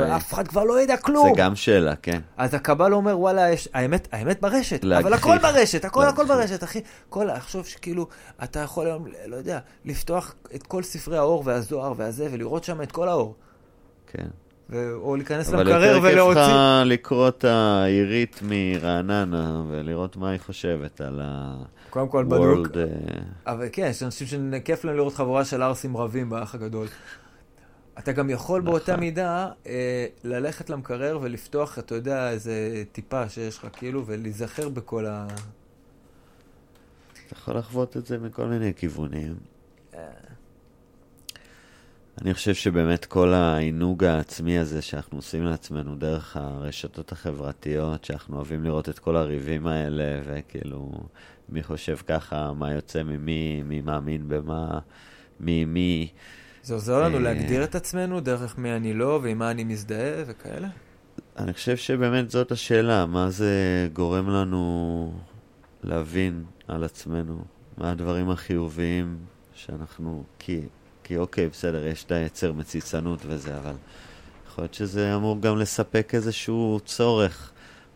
ואף 0.00 0.32
אחד 0.32 0.48
כבר 0.48 0.64
לא 0.64 0.80
ידע 0.80 0.96
כלום. 0.96 1.28
זה 1.28 1.34
גם 1.36 1.56
שאלה, 1.56 1.96
כן. 1.96 2.20
אז 2.36 2.54
הקבל 2.54 2.92
אומר, 2.92 3.18
וואלה, 3.18 3.50
יש, 3.50 3.68
האמת, 3.74 4.08
האמת 4.12 4.40
ברשת, 4.40 4.84
אבל 4.84 4.90
להגחיך. 4.90 5.24
הכל 5.26 5.38
ברשת, 5.38 5.84
הכל 5.84 6.04
הכל 6.04 6.22
להגחיך. 6.22 6.50
ברשת, 6.50 6.64
אחי. 6.64 6.80
כל, 7.08 7.28
לחשוב 7.36 7.66
שכאילו, 7.66 8.06
אתה 8.44 8.60
יכול 8.60 8.86
היום, 8.86 9.06
לא 9.26 9.36
יודע, 9.36 9.58
לפתוח 9.84 10.34
את 10.54 10.62
כל 10.62 10.82
ספרי 10.82 11.16
האור 11.18 11.42
והזוהר 11.46 11.92
והזה, 11.96 12.28
ולראות 12.32 12.64
שם 12.64 12.82
את 12.82 12.92
כל 12.92 13.08
האור. 13.08 13.34
כן. 14.06 14.26
ו- 14.70 14.92
או 14.94 15.16
להיכנס 15.16 15.48
אבל 15.48 15.60
למקרר 15.62 15.84
יותר 15.84 15.94
כיף 15.94 16.04
לך 16.04 16.12
ולהוציא. 16.12 16.42
לקרוא 16.84 17.28
את 17.28 17.44
העירית 17.44 18.40
מרעננה 18.42 19.62
ולראות 19.68 20.16
מה 20.16 20.30
היא 20.30 20.40
חושבת 20.40 21.00
על 21.00 21.20
קודם 21.90 22.08
כל 22.08 22.24
בדוק. 22.24 22.66
ה-World... 22.66 22.78
אה, 22.78 23.52
אבל 23.52 23.68
כן, 23.72 23.86
יש 23.90 24.02
אנשים 24.02 24.26
שכיף 24.26 24.84
להם 24.84 24.96
לראות 24.96 25.14
חבורה 25.14 25.44
של 25.44 25.62
ערסים 25.62 25.96
רבים 25.96 26.30
באח 26.30 26.54
הגדול. 26.54 26.86
אתה 27.98 28.12
גם 28.12 28.30
יכול 28.30 28.60
באותה 28.60 28.92
נכון. 28.92 29.04
מידה 29.04 29.48
אה, 29.66 30.06
ללכת 30.24 30.70
למקרר 30.70 31.18
ולפתוח, 31.22 31.78
אתה 31.78 31.94
יודע, 31.94 32.30
איזה 32.30 32.84
טיפה 32.92 33.28
שיש 33.28 33.58
לך, 33.58 33.68
כאילו, 33.72 34.06
ולהיזכר 34.06 34.68
בכל 34.68 35.06
ה... 35.06 35.26
אתה 37.26 37.36
יכול 37.36 37.56
לחוות 37.56 37.96
את 37.96 38.06
זה 38.06 38.18
מכל 38.18 38.46
מיני 38.46 38.74
כיוונים. 38.74 39.34
אני 42.22 42.34
חושב 42.34 42.54
שבאמת 42.54 43.04
כל 43.04 43.34
העינוג 43.34 44.04
העצמי 44.04 44.58
הזה 44.58 44.82
שאנחנו 44.82 45.18
עושים 45.18 45.44
לעצמנו 45.44 45.96
דרך 45.96 46.36
הרשתות 46.36 47.12
החברתיות, 47.12 48.04
שאנחנו 48.04 48.36
אוהבים 48.36 48.64
לראות 48.64 48.88
את 48.88 48.98
כל 48.98 49.16
הריבים 49.16 49.66
האלה, 49.66 50.20
וכאילו, 50.24 50.90
מי 51.48 51.62
חושב 51.62 51.96
ככה, 52.06 52.52
מה 52.52 52.72
יוצא 52.72 53.02
ממי, 53.02 53.62
מי 53.62 53.80
מאמין 53.80 54.28
במה, 54.28 54.78
מי 55.40 55.64
מי. 55.64 56.08
זה 56.62 56.74
עוזר 56.74 57.02
לנו 57.02 57.16
אה, 57.16 57.22
להגדיר 57.22 57.64
את 57.64 57.74
עצמנו 57.74 58.20
דרך 58.20 58.58
מי 58.58 58.72
אני 58.72 58.94
לא 58.94 59.20
ועם 59.22 59.38
מה 59.38 59.50
אני 59.50 59.64
מזדהה 59.64 60.22
וכאלה? 60.26 60.68
אני 61.38 61.52
חושב 61.52 61.76
שבאמת 61.76 62.30
זאת 62.30 62.52
השאלה, 62.52 63.06
מה 63.06 63.30
זה 63.30 63.88
גורם 63.92 64.30
לנו 64.30 65.12
להבין 65.82 66.44
על 66.68 66.84
עצמנו, 66.84 67.44
מה 67.78 67.90
הדברים 67.90 68.30
החיוביים 68.30 69.18
שאנחנו, 69.54 70.24
כי, 70.38 70.60
כי 71.04 71.16
אוקיי, 71.16 71.48
בסדר, 71.48 71.86
יש 71.86 72.04
את 72.04 72.12
היצר 72.12 72.52
מציצנות 72.52 73.20
וזה, 73.26 73.58
אבל 73.58 73.74
יכול 74.46 74.64
להיות 74.64 74.74
שזה 74.74 75.14
אמור 75.14 75.40
גם 75.40 75.58
לספק 75.58 76.10
איזשהו 76.14 76.80
צורך, 76.84 77.52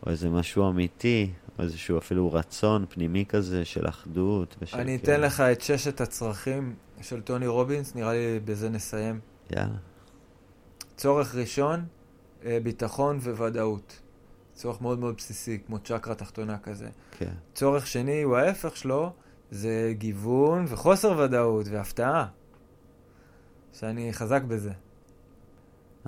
או 0.07 0.11
איזה 0.11 0.29
משהו 0.29 0.71
אמיתי, 0.71 1.31
איזשהו 1.59 1.99
אפילו 1.99 2.33
רצון 2.33 2.87
פנימי 2.89 3.25
כזה 3.29 3.65
של 3.65 3.89
אחדות. 3.89 4.57
ושל 4.63 4.77
אני 4.77 4.99
כאילו- 4.99 5.03
אתן 5.15 5.21
לך 5.21 5.41
את 5.41 5.61
ששת 5.61 6.01
הצרכים 6.01 6.75
של 7.03 7.21
טוני 7.23 7.47
רובינס, 7.47 7.95
נראה 7.95 8.13
לי 8.13 8.41
בזה 8.45 8.69
נסיים. 8.71 9.21
יאללה. 9.57 9.77
צורך 10.97 11.35
ראשון, 11.35 11.85
אה, 12.45 12.59
ביטחון 12.63 13.17
וודאות. 13.17 13.99
צורך 14.55 14.81
מאוד 14.81 14.99
מאוד 14.99 15.15
בסיסי, 15.17 15.59
כמו 15.67 15.79
צ'קרה 15.79 16.15
תחתונה 16.15 16.59
כזה. 16.59 16.89
כן. 17.19 17.33
צורך 17.55 17.87
שני 17.87 18.23
הוא 18.23 18.37
ההפך 18.37 18.77
שלו, 18.77 19.13
זה 19.51 19.93
גיוון 19.99 20.65
וחוסר 20.69 21.19
ודאות 21.19 21.67
והפתעה. 21.71 22.27
שאני 23.73 24.13
חזק 24.13 24.43
בזה. 24.43 24.73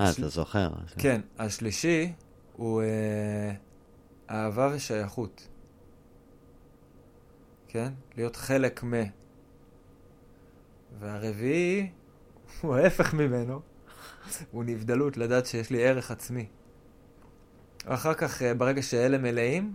אה, 0.00 0.12
של- 0.12 0.22
אתה 0.22 0.28
זוכר? 0.28 0.70
כן, 0.98 1.20
השלישי 1.38 2.12
הוא 2.56 2.82
אה, 2.82 2.86
אהבה 4.30 4.70
ושייכות. 4.74 5.48
כן? 7.68 7.92
להיות 8.16 8.36
חלק 8.36 8.84
מ... 8.84 8.92
והרביעי 10.98 11.90
הוא 12.60 12.74
ההפך 12.74 13.14
ממנו, 13.14 13.60
הוא 14.50 14.64
נבדלות, 14.64 15.16
לדעת 15.16 15.46
שיש 15.46 15.70
לי 15.70 15.84
ערך 15.84 16.10
עצמי. 16.10 16.46
אחר 17.86 18.14
כך, 18.14 18.42
אה, 18.42 18.54
ברגע 18.54 18.82
שאלה 18.82 19.18
מלאים, 19.18 19.74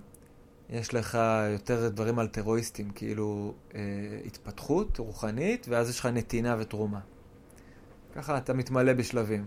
יש 0.69 0.94
לך 0.94 1.18
יותר 1.52 1.90
דברים 1.90 2.19
אלטרואיסטיים, 2.19 2.92
כאילו 2.92 3.53
אה, 3.76 3.80
התפתחות 4.26 4.98
רוחנית, 4.98 5.66
ואז 5.69 5.90
יש 5.90 6.00
לך 6.00 6.06
נתינה 6.06 6.56
ותרומה. 6.60 7.00
ככה 8.16 8.38
אתה 8.38 8.53
מתמלא 8.53 8.94
בשלבים. 8.94 9.45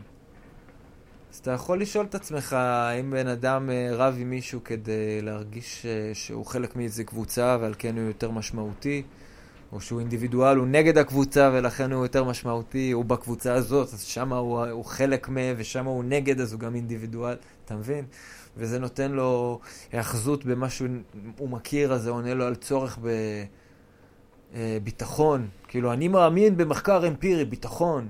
אז 1.33 1.39
אתה 1.39 1.51
יכול 1.51 1.81
לשאול 1.81 2.07
את 2.07 2.15
עצמך, 2.15 2.53
האם 2.53 3.11
בן 3.11 3.27
אדם 3.27 3.71
אה, 3.71 3.89
רב 3.93 4.17
עם 4.19 4.31
מישהו 4.31 4.65
כדי 4.65 5.23
להרגיש 5.23 5.87
אה, 5.87 6.11
שהוא 6.15 6.47
חלק 6.47 6.77
מאיזה 6.77 7.05
קבוצה 7.05 7.59
ועל 7.61 7.75
כן 7.79 7.97
הוא 7.97 8.05
יותר 8.05 8.31
משמעותי, 8.31 9.03
או 9.73 9.81
שהוא 9.81 10.01
אינדיבידואל, 10.01 10.57
הוא 10.57 10.67
נגד 10.67 10.99
הקבוצה 10.99 11.51
ולכן 11.53 11.93
הוא 11.93 12.05
יותר 12.05 12.25
משמעותי, 12.25 12.91
הוא 12.91 13.05
בקבוצה 13.05 13.55
הזאת, 13.55 13.95
אז 13.95 14.03
שם 14.03 14.33
הוא, 14.33 14.67
הוא 14.67 14.85
חלק 14.85 15.29
מ... 15.29 15.37
ושם 15.57 15.85
הוא 15.85 16.05
נגד, 16.05 16.41
אז 16.41 16.53
הוא 16.53 16.61
גם 16.61 16.75
אינדיבידואל, 16.75 17.37
אתה 17.65 17.77
מבין? 17.77 18.05
וזה 18.57 18.79
נותן 18.79 19.13
לו 19.13 19.61
היאחזות 19.93 20.45
במה 20.45 20.71
שהוא 20.71 20.89
הוא 21.39 21.49
מכיר, 21.49 21.93
אז 21.93 22.03
זה 22.03 22.11
עונה 22.11 22.35
לו 22.35 22.45
על 22.45 22.55
צורך 22.55 22.99
בביטחון. 24.55 25.49
כאילו, 25.69 25.93
אני 25.93 26.09
מאמין 26.09 26.57
במחקר 26.57 27.09
אמפירי, 27.09 27.45
ביטחון. 27.45 28.09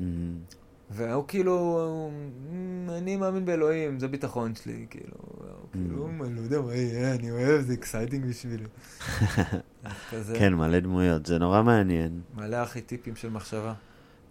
מהמם. 0.00 0.57
והוא 0.90 1.24
כאילו, 1.28 2.08
"אמ, 2.50 2.90
אני 2.90 3.16
מאמין 3.16 3.44
באלוהים, 3.44 3.98
זה 3.98 4.08
ביטחון 4.08 4.54
שלי, 4.54 4.86
כאילו, 4.90 5.14
הוא 5.18 5.66
כאילו, 5.72 6.08
אני 6.24 6.34
לא 6.36 6.40
יודע 6.40 6.60
מה 6.60 6.74
יהיה, 6.74 7.14
אני 7.14 7.30
אוהב, 7.30 7.60
זה 7.60 7.72
exciting 7.74 8.26
בשבילי. 8.26 8.64
כן, 10.38 10.54
מלא 10.54 10.80
דמויות, 10.80 11.26
זה 11.26 11.38
נורא 11.38 11.62
מעניין. 11.62 12.20
מלא 12.36 12.56
ארכיטיפים 12.56 13.16
של 13.16 13.30
מחשבה. 13.30 13.74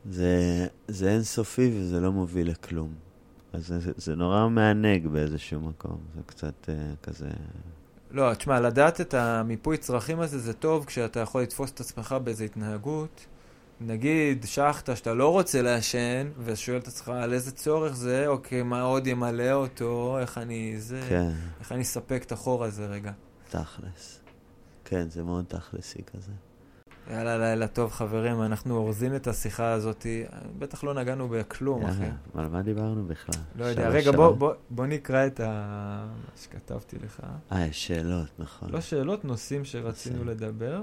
זה, 0.09 0.67
זה 0.87 1.09
אינסופי 1.09 1.71
וזה 1.75 1.99
לא 1.99 2.11
מוביל 2.11 2.49
לכלום. 2.49 2.93
אז 3.53 3.67
זה, 3.67 3.91
זה 3.97 4.15
נורא 4.15 4.49
מענג 4.49 5.07
באיזשהו 5.07 5.61
מקום, 5.61 5.97
זה 6.15 6.21
קצת 6.25 6.69
uh, 6.69 7.05
כזה... 7.05 7.27
לא, 8.11 8.33
תשמע, 8.33 8.59
לדעת 8.59 9.01
את 9.01 9.13
המיפוי 9.13 9.77
צרכים 9.77 10.19
הזה 10.19 10.39
זה 10.39 10.53
טוב 10.53 10.85
כשאתה 10.85 11.19
יכול 11.19 11.41
לתפוס 11.41 11.71
את 11.71 11.79
עצמך 11.79 12.15
באיזו 12.23 12.43
התנהגות. 12.43 13.25
נגיד, 13.81 14.45
שחטה 14.45 14.95
שאתה 14.95 15.14
לא 15.14 15.31
רוצה 15.31 15.61
לעשן, 15.61 16.27
ושואל 16.39 16.77
את 16.77 16.88
עצמך 16.88 17.09
על 17.09 17.33
איזה 17.33 17.51
צורך 17.51 17.95
זה, 17.95 18.27
אוקיי, 18.27 18.64
מה 18.64 18.81
עוד 18.81 19.07
ימלא 19.07 19.51
אותו, 19.51 20.17
איך 20.19 20.38
אני 20.38 20.75
זה, 20.77 21.01
כן, 21.09 21.31
איך 21.59 21.72
אני 21.72 21.81
אספק 21.81 22.23
את 22.25 22.31
החור 22.31 22.64
הזה 22.64 22.85
רגע. 22.85 23.11
תכלס. 23.49 24.19
כן, 24.85 25.09
זה 25.09 25.23
מאוד 25.23 25.45
תכלסי 25.47 25.99
כזה. 26.14 26.31
יאללה, 27.11 27.38
לילה 27.38 27.67
טוב, 27.67 27.91
חברים, 27.91 28.41
אנחנו 28.41 28.75
אורזים 28.75 29.15
את 29.15 29.27
השיחה 29.27 29.72
הזאת. 29.72 30.06
בטח 30.59 30.83
לא 30.83 30.93
נגענו 30.93 31.30
בכלום, 31.30 31.85
אחי. 31.85 32.03
יאללה, 32.03 32.15
על 32.35 32.47
מה 32.47 32.61
דיברנו 32.61 33.06
בכלל? 33.06 33.41
לא 33.56 33.65
יודע. 33.65 33.83
שלוש 33.83 33.95
רגע, 33.95 34.11
בוא? 34.11 34.31
בוא, 34.31 34.53
בוא 34.69 34.85
נקרא 34.85 35.27
את 35.27 35.39
ה... 35.39 35.45
מה 36.07 36.41
שכתבתי 36.41 36.95
לך. 37.06 37.19
אה, 37.51 37.67
שאלות, 37.72 38.27
נכון. 38.39 38.69
לא 38.72 38.81
שאלות, 38.81 39.25
נושאים 39.25 39.65
שרצינו 39.65 40.15
נושאים. 40.15 40.30
לדבר. 40.30 40.81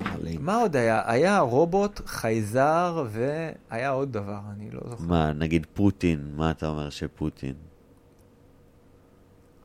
לך 0.00 0.14
לינק. 0.22 0.40
מה 0.40 0.56
עוד 0.56 0.76
היה? 0.76 1.02
היה 1.06 1.38
רובוט, 1.40 2.00
חייזר, 2.06 3.06
והיה 3.10 3.90
עוד 3.90 4.12
דבר, 4.12 4.38
אני 4.52 4.70
לא 4.70 4.80
זוכר. 4.90 5.04
מה, 5.04 5.32
נגיד 5.32 5.66
פוטין, 5.74 6.32
מה 6.36 6.50
אתה 6.50 6.68
אומר 6.68 6.90
שפוטין? 6.90 7.54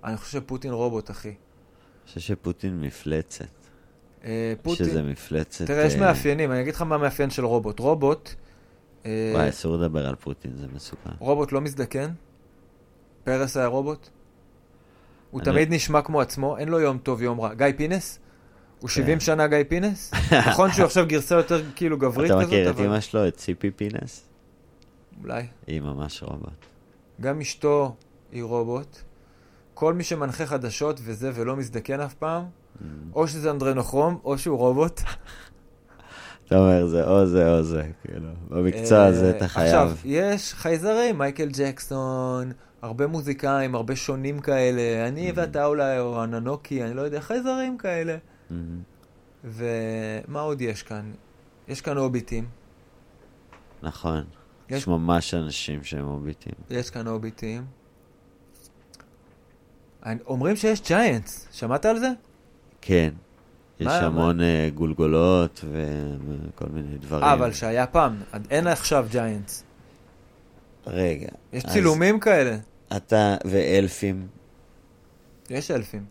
אני 0.04 0.18
חושב 0.18 0.40
שפוטין 0.42 0.72
רובוט, 0.74 1.12
אחי. 1.12 1.28
אני 1.30 1.36
חושב 2.08 2.20
שפוטין 2.20 2.82
מפלצת. 2.82 3.46
אה, 4.24 4.54
פוטין... 4.62 4.86
שזה 4.86 5.04
מפלצת... 5.04 5.66
תראה, 5.68 5.84
יש 5.86 5.96
אה, 5.96 6.00
מאפיינים, 6.00 6.52
אני 6.52 6.62
אגיד 6.62 6.74
לך 6.76 6.82
מה 6.82 6.96
המאפיין 6.96 7.30
של 7.30 7.46
רובוט. 7.46 7.80
רובוט, 7.80 8.30
אה, 9.06 9.32
וואי, 9.36 9.50
אסור 9.50 9.78
לדבר 9.78 10.08
על 10.08 10.16
פוטין, 10.16 10.52
זה 10.58 10.68
מסוכן. 10.76 11.10
רובוט 11.20 11.52
לא 11.52 11.62
מזדקן. 11.62 12.10
פרס 13.24 13.58
היה 13.58 13.68
רובוט. 13.68 14.10
הוא 15.32 15.42
אני- 15.42 15.46
תמיד 15.52 15.74
נשמע 15.74 16.02
כמו 16.02 16.22
עצמו, 16.22 16.58
אין 16.58 16.70
לו 16.70 16.80
יום 16.80 16.98
טוב, 16.98 17.22
יום 17.22 17.42
רע. 17.42 17.54
גיא 17.54 17.66
פינס? 17.78 18.20
הוא 18.80 18.90
כן. 18.90 18.96
70 18.96 19.20
שנה 19.20 19.48
גיא 19.48 19.58
פינס? 19.68 20.12
נכון 20.48 20.72
שהוא 20.72 20.86
עכשיו 20.86 21.06
גרסה 21.08 21.36
יותר 21.36 21.62
כאילו 21.76 21.98
גברית 21.98 22.32
אתה 22.32 22.40
כזאת, 22.40 22.48
מכיר 22.48 22.70
את. 22.70 22.80
אמא 22.80 23.00
שלו, 23.00 23.28
את 23.28 23.38
ציפי 23.38 23.72
פינס? 23.72 24.24
אולי. 25.24 25.44
היא 25.68 25.82
ממש 25.82 26.24
רובוט. 26.24 26.50
גם 27.22 27.42
אשתו 27.42 27.96
היא 28.32 28.44
רובוט. 28.44 28.98
כל 29.74 29.94
מי 29.94 30.04
שמנחה 30.04 30.46
חדשות 30.46 31.00
וזה 31.04 31.32
ולא 31.34 31.56
מזדקן 31.56 32.00
אף 32.00 32.14
פעם, 32.14 32.44
Mm. 32.76 32.78
או 33.14 33.28
שזה 33.28 33.52
אנדרנוכרום, 33.52 34.20
או 34.24 34.38
שהוא 34.38 34.58
רובוט. 34.58 35.02
אתה 36.48 36.58
אומר, 36.58 36.88
זה 36.88 37.04
או 37.08 37.26
זה 37.26 37.52
או 37.58 37.64
זה, 37.64 37.84
כאילו. 38.04 38.30
במקצוע 38.50 38.98
אה, 38.98 39.06
הזה 39.06 39.30
אתה 39.38 39.48
חייב. 39.48 39.66
עכשיו, 39.66 39.92
יש 40.06 40.54
חייזרים, 40.54 41.18
מייקל 41.18 41.50
ג'קסון, 41.58 42.52
הרבה 42.82 43.08
מוזיקאים, 43.08 43.76
הרבה 43.76 43.96
שונים 43.96 44.40
כאלה. 44.40 45.08
אני 45.08 45.30
Mhm. 45.30 45.34
ואתה 45.36 45.66
אולי, 45.66 46.00
או 46.00 46.24
אננוקי, 46.24 46.84
אני 46.84 46.94
לא 46.94 47.02
יודע, 47.02 47.22
חייזרים 47.22 47.78
כאלה. 47.78 48.18
מהמם. 48.50 48.80
ומה 49.44 50.40
עוד 50.42 50.62
יש 50.62 50.84
כאן? 50.84 51.12
יש 51.68 51.82
כאן 51.82 51.98
הוביטים. 51.98 52.46
נכון. 53.84 54.24
יש- 54.70 54.78
יש 54.82 54.88
ממש 54.88 55.34
אנשים 55.34 55.84
שהם 55.84 56.06
הוביטים. 56.06 56.54
יש 56.70 56.90
כאן 56.90 57.08
הוביטים. 57.08 57.66
אומרים 60.28 60.56
שיש 60.56 60.82
ג'יינטס, 60.88 61.48
שמעת 61.52 61.86
על 61.86 62.00
זה? 62.00 62.10
כן. 62.82 63.14
יש 63.80 63.88
מה- 63.88 63.98
המון 64.00 64.42
אה, 64.42 64.70
גולגולות 64.76 65.66
וכל 65.72 66.66
מיני 66.74 66.98
דברים. 66.98 67.24
אבל 67.24 67.52
שהיה 67.54 67.88
פעם, 67.88 68.22
אין 68.50 68.68
עכשיו 68.68 69.06
ג'יינטס. 69.12 69.64
רגע. 70.88 71.28
יש 71.54 71.66
צילומים 71.66 72.20
כאלה. 72.20 72.58
אתה 72.98 73.36
ואלפים, 73.46 74.28
יש 75.50 75.72
אלפים. 75.72 76.06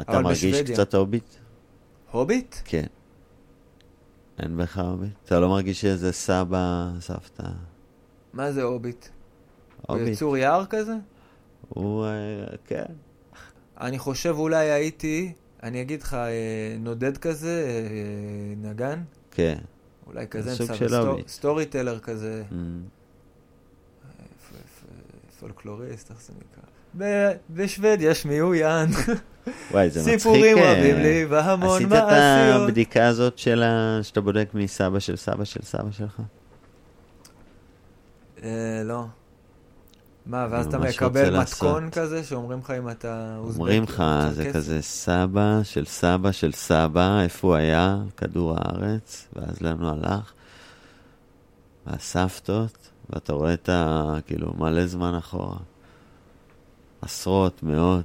אתה 0.00 0.20
מרגיש 0.20 0.44
בשוודיה. 0.44 0.74
קצת 0.74 0.94
הוביט? 0.94 1.24
הוביט? 2.14 2.56
כן. 2.64 2.86
אין 4.38 4.56
בך 4.56 4.78
הוביט? 4.78 5.10
אתה 5.24 5.40
לא 5.40 5.48
מרגיש 5.48 5.80
שזה 5.80 6.12
סבא, 6.12 6.90
סבתא? 7.00 7.48
מה 8.32 8.52
זה 8.52 8.62
הוביט? 8.62 9.06
הוא 9.86 9.96
הוביט. 9.98 10.12
יצור 10.12 10.36
יער 10.36 10.66
כזה? 10.66 10.92
הוא, 11.68 12.04
אה, 12.04 12.10
כן. 12.66 12.84
אני 13.80 13.98
חושב 13.98 14.34
אולי 14.38 14.70
הייתי, 14.70 15.32
אני 15.62 15.82
אגיד 15.82 16.02
לך, 16.02 16.14
אה, 16.14 16.28
נודד 16.78 17.16
כזה, 17.18 17.64
אה, 17.66 18.70
נגן, 18.70 19.02
כן. 19.30 19.58
אולי 20.06 20.26
כזה. 20.28 20.54
storyteller 21.26 21.98
כזה, 21.98 22.42
Mm. 22.50 22.54
פולקלוריסט, 25.40 26.10
איך 26.10 26.20
זה 26.22 26.32
נקרא? 26.32 26.62
בשוודיה 27.50 28.14
שמי 28.14 28.38
הוא 28.38 28.54
יאן, 28.54 28.86
וואי, 29.70 29.90
זה 29.90 30.00
מצחיק. 30.00 30.18
סיפורים 30.18 30.58
אה, 30.58 30.72
רבים 30.72 30.96
לי 30.96 31.24
והמון 31.24 31.76
עשית 31.76 31.86
את 31.86 31.92
מעשיות. 31.92 32.68
הבדיקה 32.68 33.06
הזאת 33.06 33.38
של 33.38 33.62
ה... 33.62 33.98
שאתה 34.02 34.20
בודק 34.20 34.48
מסבא 34.54 34.98
של 34.98 35.16
סבא 35.16 35.44
של 35.44 35.60
סבא 35.62 35.90
שלך? 35.90 36.20
אה, 38.42 38.82
לא. 38.84 39.04
מה, 40.26 40.46
ואז 40.50 40.66
אתה 40.66 40.78
מקבל. 40.78 41.40
מתכון 41.40 41.90
כזה, 41.90 42.24
שאומרים 42.24 42.58
לך 42.58 42.70
אם 42.70 42.90
אתה 42.90 43.36
אוזבק? 43.38 43.58
אומרים 43.60 43.82
לך, 43.82 44.04
זה? 44.30 44.52
כזה 44.52 44.82
סבא 44.82 45.60
של 45.62 45.84
סבא 45.84 46.32
של 46.32 46.52
סבא, 46.52 47.20
איפה 47.20 47.46
הוא 47.48 47.54
היה? 47.54 47.96
כדור 48.16 48.56
הארץ, 48.56 49.28
ואז 49.36 49.58
הוא 49.62 49.88
הלך? 49.88 50.32
והסבתות, 51.86 52.78
ואתה 53.10 53.32
רואה 53.32 53.54
את 53.54 53.68
ה... 53.68 54.14
כאילו, 54.26 54.52
מלא 54.58 54.86
זמן 54.86 55.14
אחורה. 55.14 55.56
עשרות, 57.02 57.62
מאות, 57.62 58.04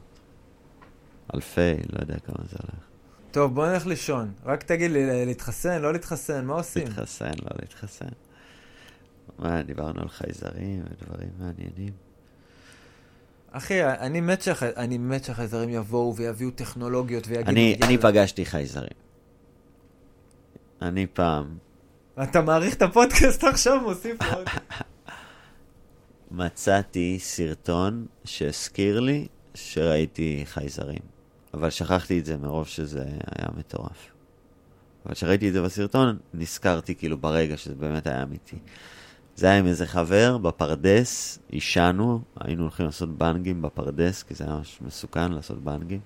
אלפי, 1.36 1.74
לא 1.94 2.02
יודע 2.02 2.20
כמה 2.20 2.46
זה 2.50 2.58
הולך. 2.62 2.84
טוב, 3.32 3.56
בוא 3.56 3.68
נלך 3.68 3.86
לישון. 3.86 4.32
רק 4.46 4.64
תגיד 4.64 4.92
לי, 4.92 5.26
להתחסן, 5.26 5.82
לא 5.82 5.94
להתחסן, 5.94 6.46
מה 6.46 6.54
עושים? 6.54 6.88
להתחסן, 6.88 7.26
לא 7.44 7.50
להתחסן. 7.62 8.06
מה, 9.40 9.62
דיברנו 9.62 10.02
על 10.02 10.10
חייזרים 10.10 10.84
ודברים 10.92 11.30
מעניינים. 11.40 11.94
אחי, 13.52 13.84
אני 13.84 14.22
מת 14.22 14.42
שהח- 14.42 14.64
אני 14.64 14.98
מת 14.98 15.24
שהחייזרים 15.24 15.70
יבואו 15.70 16.16
ויביאו 16.16 16.52
טכנולוגיות 16.52 17.28
ויגידו, 17.28 17.50
אני, 17.52 17.78
אני. 17.84 17.98
פגשתי 17.98 18.46
חייזרים. 18.46 18.98
אני 20.82 21.08
פעם 21.08 21.58
אתה 22.24 22.42
מעריך 22.42 22.76
את 22.76 22.82
הפודקאסט 22.82 23.44
עכשיו, 23.44 23.82
מוסיף 23.82 24.18
עוד. 24.36 24.48
מצאתי 26.32 27.18
סרטון 27.22 28.06
שהזכיר 28.26 29.00
לי 29.00 29.28
שראיתי 29.54 30.42
חייזרים. 30.46 31.00
אבל 31.54 31.70
שכחתי 31.70 32.20
את 32.20 32.26
זה 32.26 32.38
מרוב 32.38 32.68
שזה 32.68 33.04
היה 33.04 33.48
מטורף. 33.58 34.12
אבל 35.06 35.14
כשראיתי 35.14 35.48
את 35.48 35.54
זה 35.54 35.62
בסרטון, 35.62 36.18
נזכרתי 36.34 36.96
כאילו 36.96 37.18
ברגע 37.18 37.58
שזה 37.58 37.76
באמת 37.76 38.08
היה 38.08 38.24
אמיתי. 38.24 38.58
זה 39.36 39.48
היה 39.48 39.60
עם 39.60 39.66
איזה 39.66 39.88
חבר 39.88 40.38
בפרדס, 40.38 41.40
עישנו, 41.50 42.22
היינו 42.40 42.62
הולכים 42.62 42.86
לעשות 42.86 43.18
בנגים 43.18 43.62
בפרדס, 43.62 44.24
כי 44.24 44.34
זה 44.34 44.44
היה 44.44 44.56
ממש 44.56 44.80
מסוכן 44.82 45.32
לעשות 45.32 45.64
בנגים. 45.64 46.00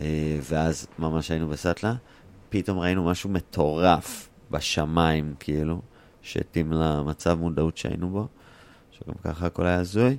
אה, 0.00 0.38
ואז 0.42 0.86
ממש 0.98 1.30
היינו 1.30 1.48
בסטלה, 1.48 1.94
פתאום 2.48 2.78
ראינו 2.78 3.04
משהו 3.04 3.30
מטורף 3.30 4.28
בשמיים, 4.50 5.34
כאילו, 5.40 5.80
שהתאים 6.22 6.72
למצב 6.72 7.38
מודעות 7.38 7.76
שהיינו 7.76 8.08
בו, 8.08 8.26
שגם 8.90 9.14
ככה 9.24 9.46
הכל 9.46 9.66
היה 9.66 9.78
הזוי, 9.78 10.16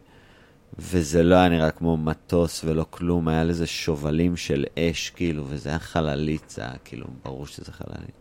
וזה 0.79 1.23
לא 1.23 1.35
היה 1.35 1.49
נראה 1.49 1.71
כמו 1.71 1.97
מטוס 1.97 2.63
ולא 2.63 2.85
כלום, 2.89 3.27
היה 3.27 3.43
לזה 3.43 3.67
שובלים 3.67 4.37
של 4.37 4.65
אש, 4.79 5.09
כאילו, 5.09 5.45
וזה 5.47 5.69
היה 5.69 5.79
חללית, 5.79 6.49
זה 6.49 6.61
היה 6.61 6.77
כאילו, 6.85 7.07
ברור 7.23 7.47
שזה 7.47 7.71
חללית. 7.71 8.15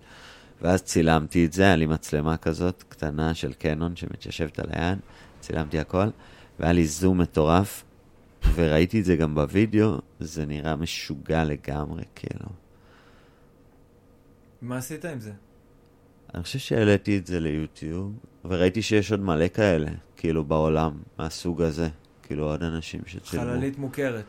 ואז 0.62 0.82
צילמתי 0.82 1.46
את 1.46 1.52
זה, 1.52 1.62
היה 1.62 1.76
לי 1.76 1.86
מצלמה 1.86 2.36
כזאת 2.36 2.84
קטנה 2.88 3.34
של 3.34 3.52
קנון 3.52 3.96
שמתיישבת 3.96 4.58
על 4.58 4.66
היד, 4.72 4.98
צילמתי 5.40 5.78
הכל, 5.78 6.06
והיה 6.58 6.72
לי 6.72 6.86
זום 6.86 7.20
מטורף, 7.20 7.84
וראיתי 8.54 9.00
את 9.00 9.04
זה 9.04 9.16
גם 9.16 9.34
בווידאו, 9.34 9.98
זה 10.20 10.46
נראה 10.46 10.76
משוגע 10.76 11.44
לגמרי, 11.44 12.02
כאילו. 12.14 12.46
מה 14.62 14.76
עשית 14.76 15.04
עם 15.04 15.20
זה? 15.20 15.32
אני 16.34 16.42
חושב 16.42 16.58
שהעליתי 16.58 17.18
את 17.18 17.26
זה 17.26 17.40
ליוטיוב, 17.40 18.12
וראיתי 18.44 18.82
שיש 18.82 19.10
עוד 19.10 19.20
מלא 19.20 19.48
כאלה, 19.48 19.90
כאילו 20.16 20.44
בעולם, 20.44 20.92
מהסוג 21.18 21.62
הזה. 21.62 21.88
כאילו 22.30 22.44
עוד 22.44 22.62
אנשים 22.62 23.00
שצילמו. 23.06 23.46
חללית 23.46 23.78
מוכרת. 23.78 24.24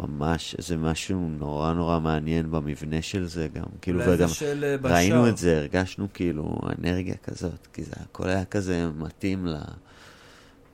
ממש, 0.00 0.54
זה 0.58 0.76
משהו 0.76 1.28
נורא 1.28 1.72
נורא 1.72 2.00
מעניין 2.00 2.50
במבנה 2.50 3.02
של 3.02 3.26
זה 3.26 3.48
גם. 3.48 3.64
כאילו, 3.80 4.00
וגם 4.06 4.28
של 4.28 4.64
אה, 4.64 4.78
בשאר. 4.78 4.94
ראינו 4.94 5.28
את 5.28 5.36
זה, 5.36 5.56
הרגשנו 5.56 6.08
כאילו 6.14 6.58
אנרגיה 6.78 7.16
כזאת, 7.16 7.66
כי 7.72 7.84
זה 7.84 7.92
הכל 8.00 8.28
היה 8.28 8.44
כזה 8.44 8.90
מתאים 8.96 9.46
ל... 9.46 9.54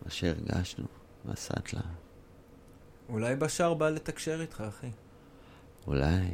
מה 0.04 0.10
שהרגשנו, 0.10 0.84
בסטלה. 1.24 1.80
אולי 3.08 3.36
בשאר 3.36 3.74
בא 3.74 3.90
לתקשר 3.90 4.40
איתך, 4.40 4.64
אחי. 4.68 4.90
אולי. 5.86 6.28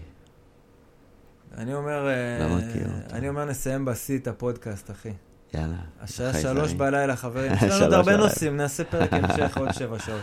אני 1.54 1.74
אומר... 1.74 2.08
לא 2.40 2.56
מכיר 2.56 2.86
אותו. 2.86 3.14
אני 3.14 3.28
אומר 3.28 3.44
נסיים 3.44 3.84
בשיא 3.84 4.18
את 4.18 4.26
הפודקאסט, 4.26 4.90
אחי. 4.90 5.12
יאללה. 5.54 5.74
השעה. 6.02 6.32
שלוש 6.32 6.72
בלילה, 6.72 7.16
חברים. 7.16 7.52
יש 7.54 7.62
לנו 7.62 7.84
עוד 7.84 7.92
הרבה. 7.92 8.16
נושאים, 8.16 8.56
נעשה 8.56 8.84
פרק 8.84 9.12
המשך 9.12 9.56
עוד 9.58 9.72
שבע 9.72 9.98
שעות. 10.06 10.20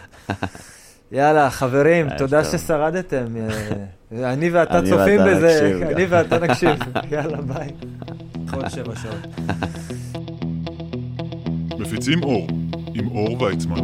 יאללה, 1.11 1.49
חברים, 1.49 2.09
ערב 2.09 2.17
תודה. 2.17 2.43
ששרדתם. 2.43 3.25
אה, 3.37 4.33
אני 4.33 4.49
ואתה 4.49 4.81
צופים 4.89 5.19
בזה. 5.27 5.79
אני 5.91 6.05
ואתה 6.05 6.39
נקשיב. 6.39 6.69
יאללה, 7.11 7.41
ביי. 7.41 7.69
עוד 8.53 8.69
שבע 8.69 8.95
שעות. 8.95 9.27
מפיצים 11.79 12.23
אור, 12.23 12.47
עם 12.93 13.07
אור 13.07 13.41
ויצמן. 13.41 13.79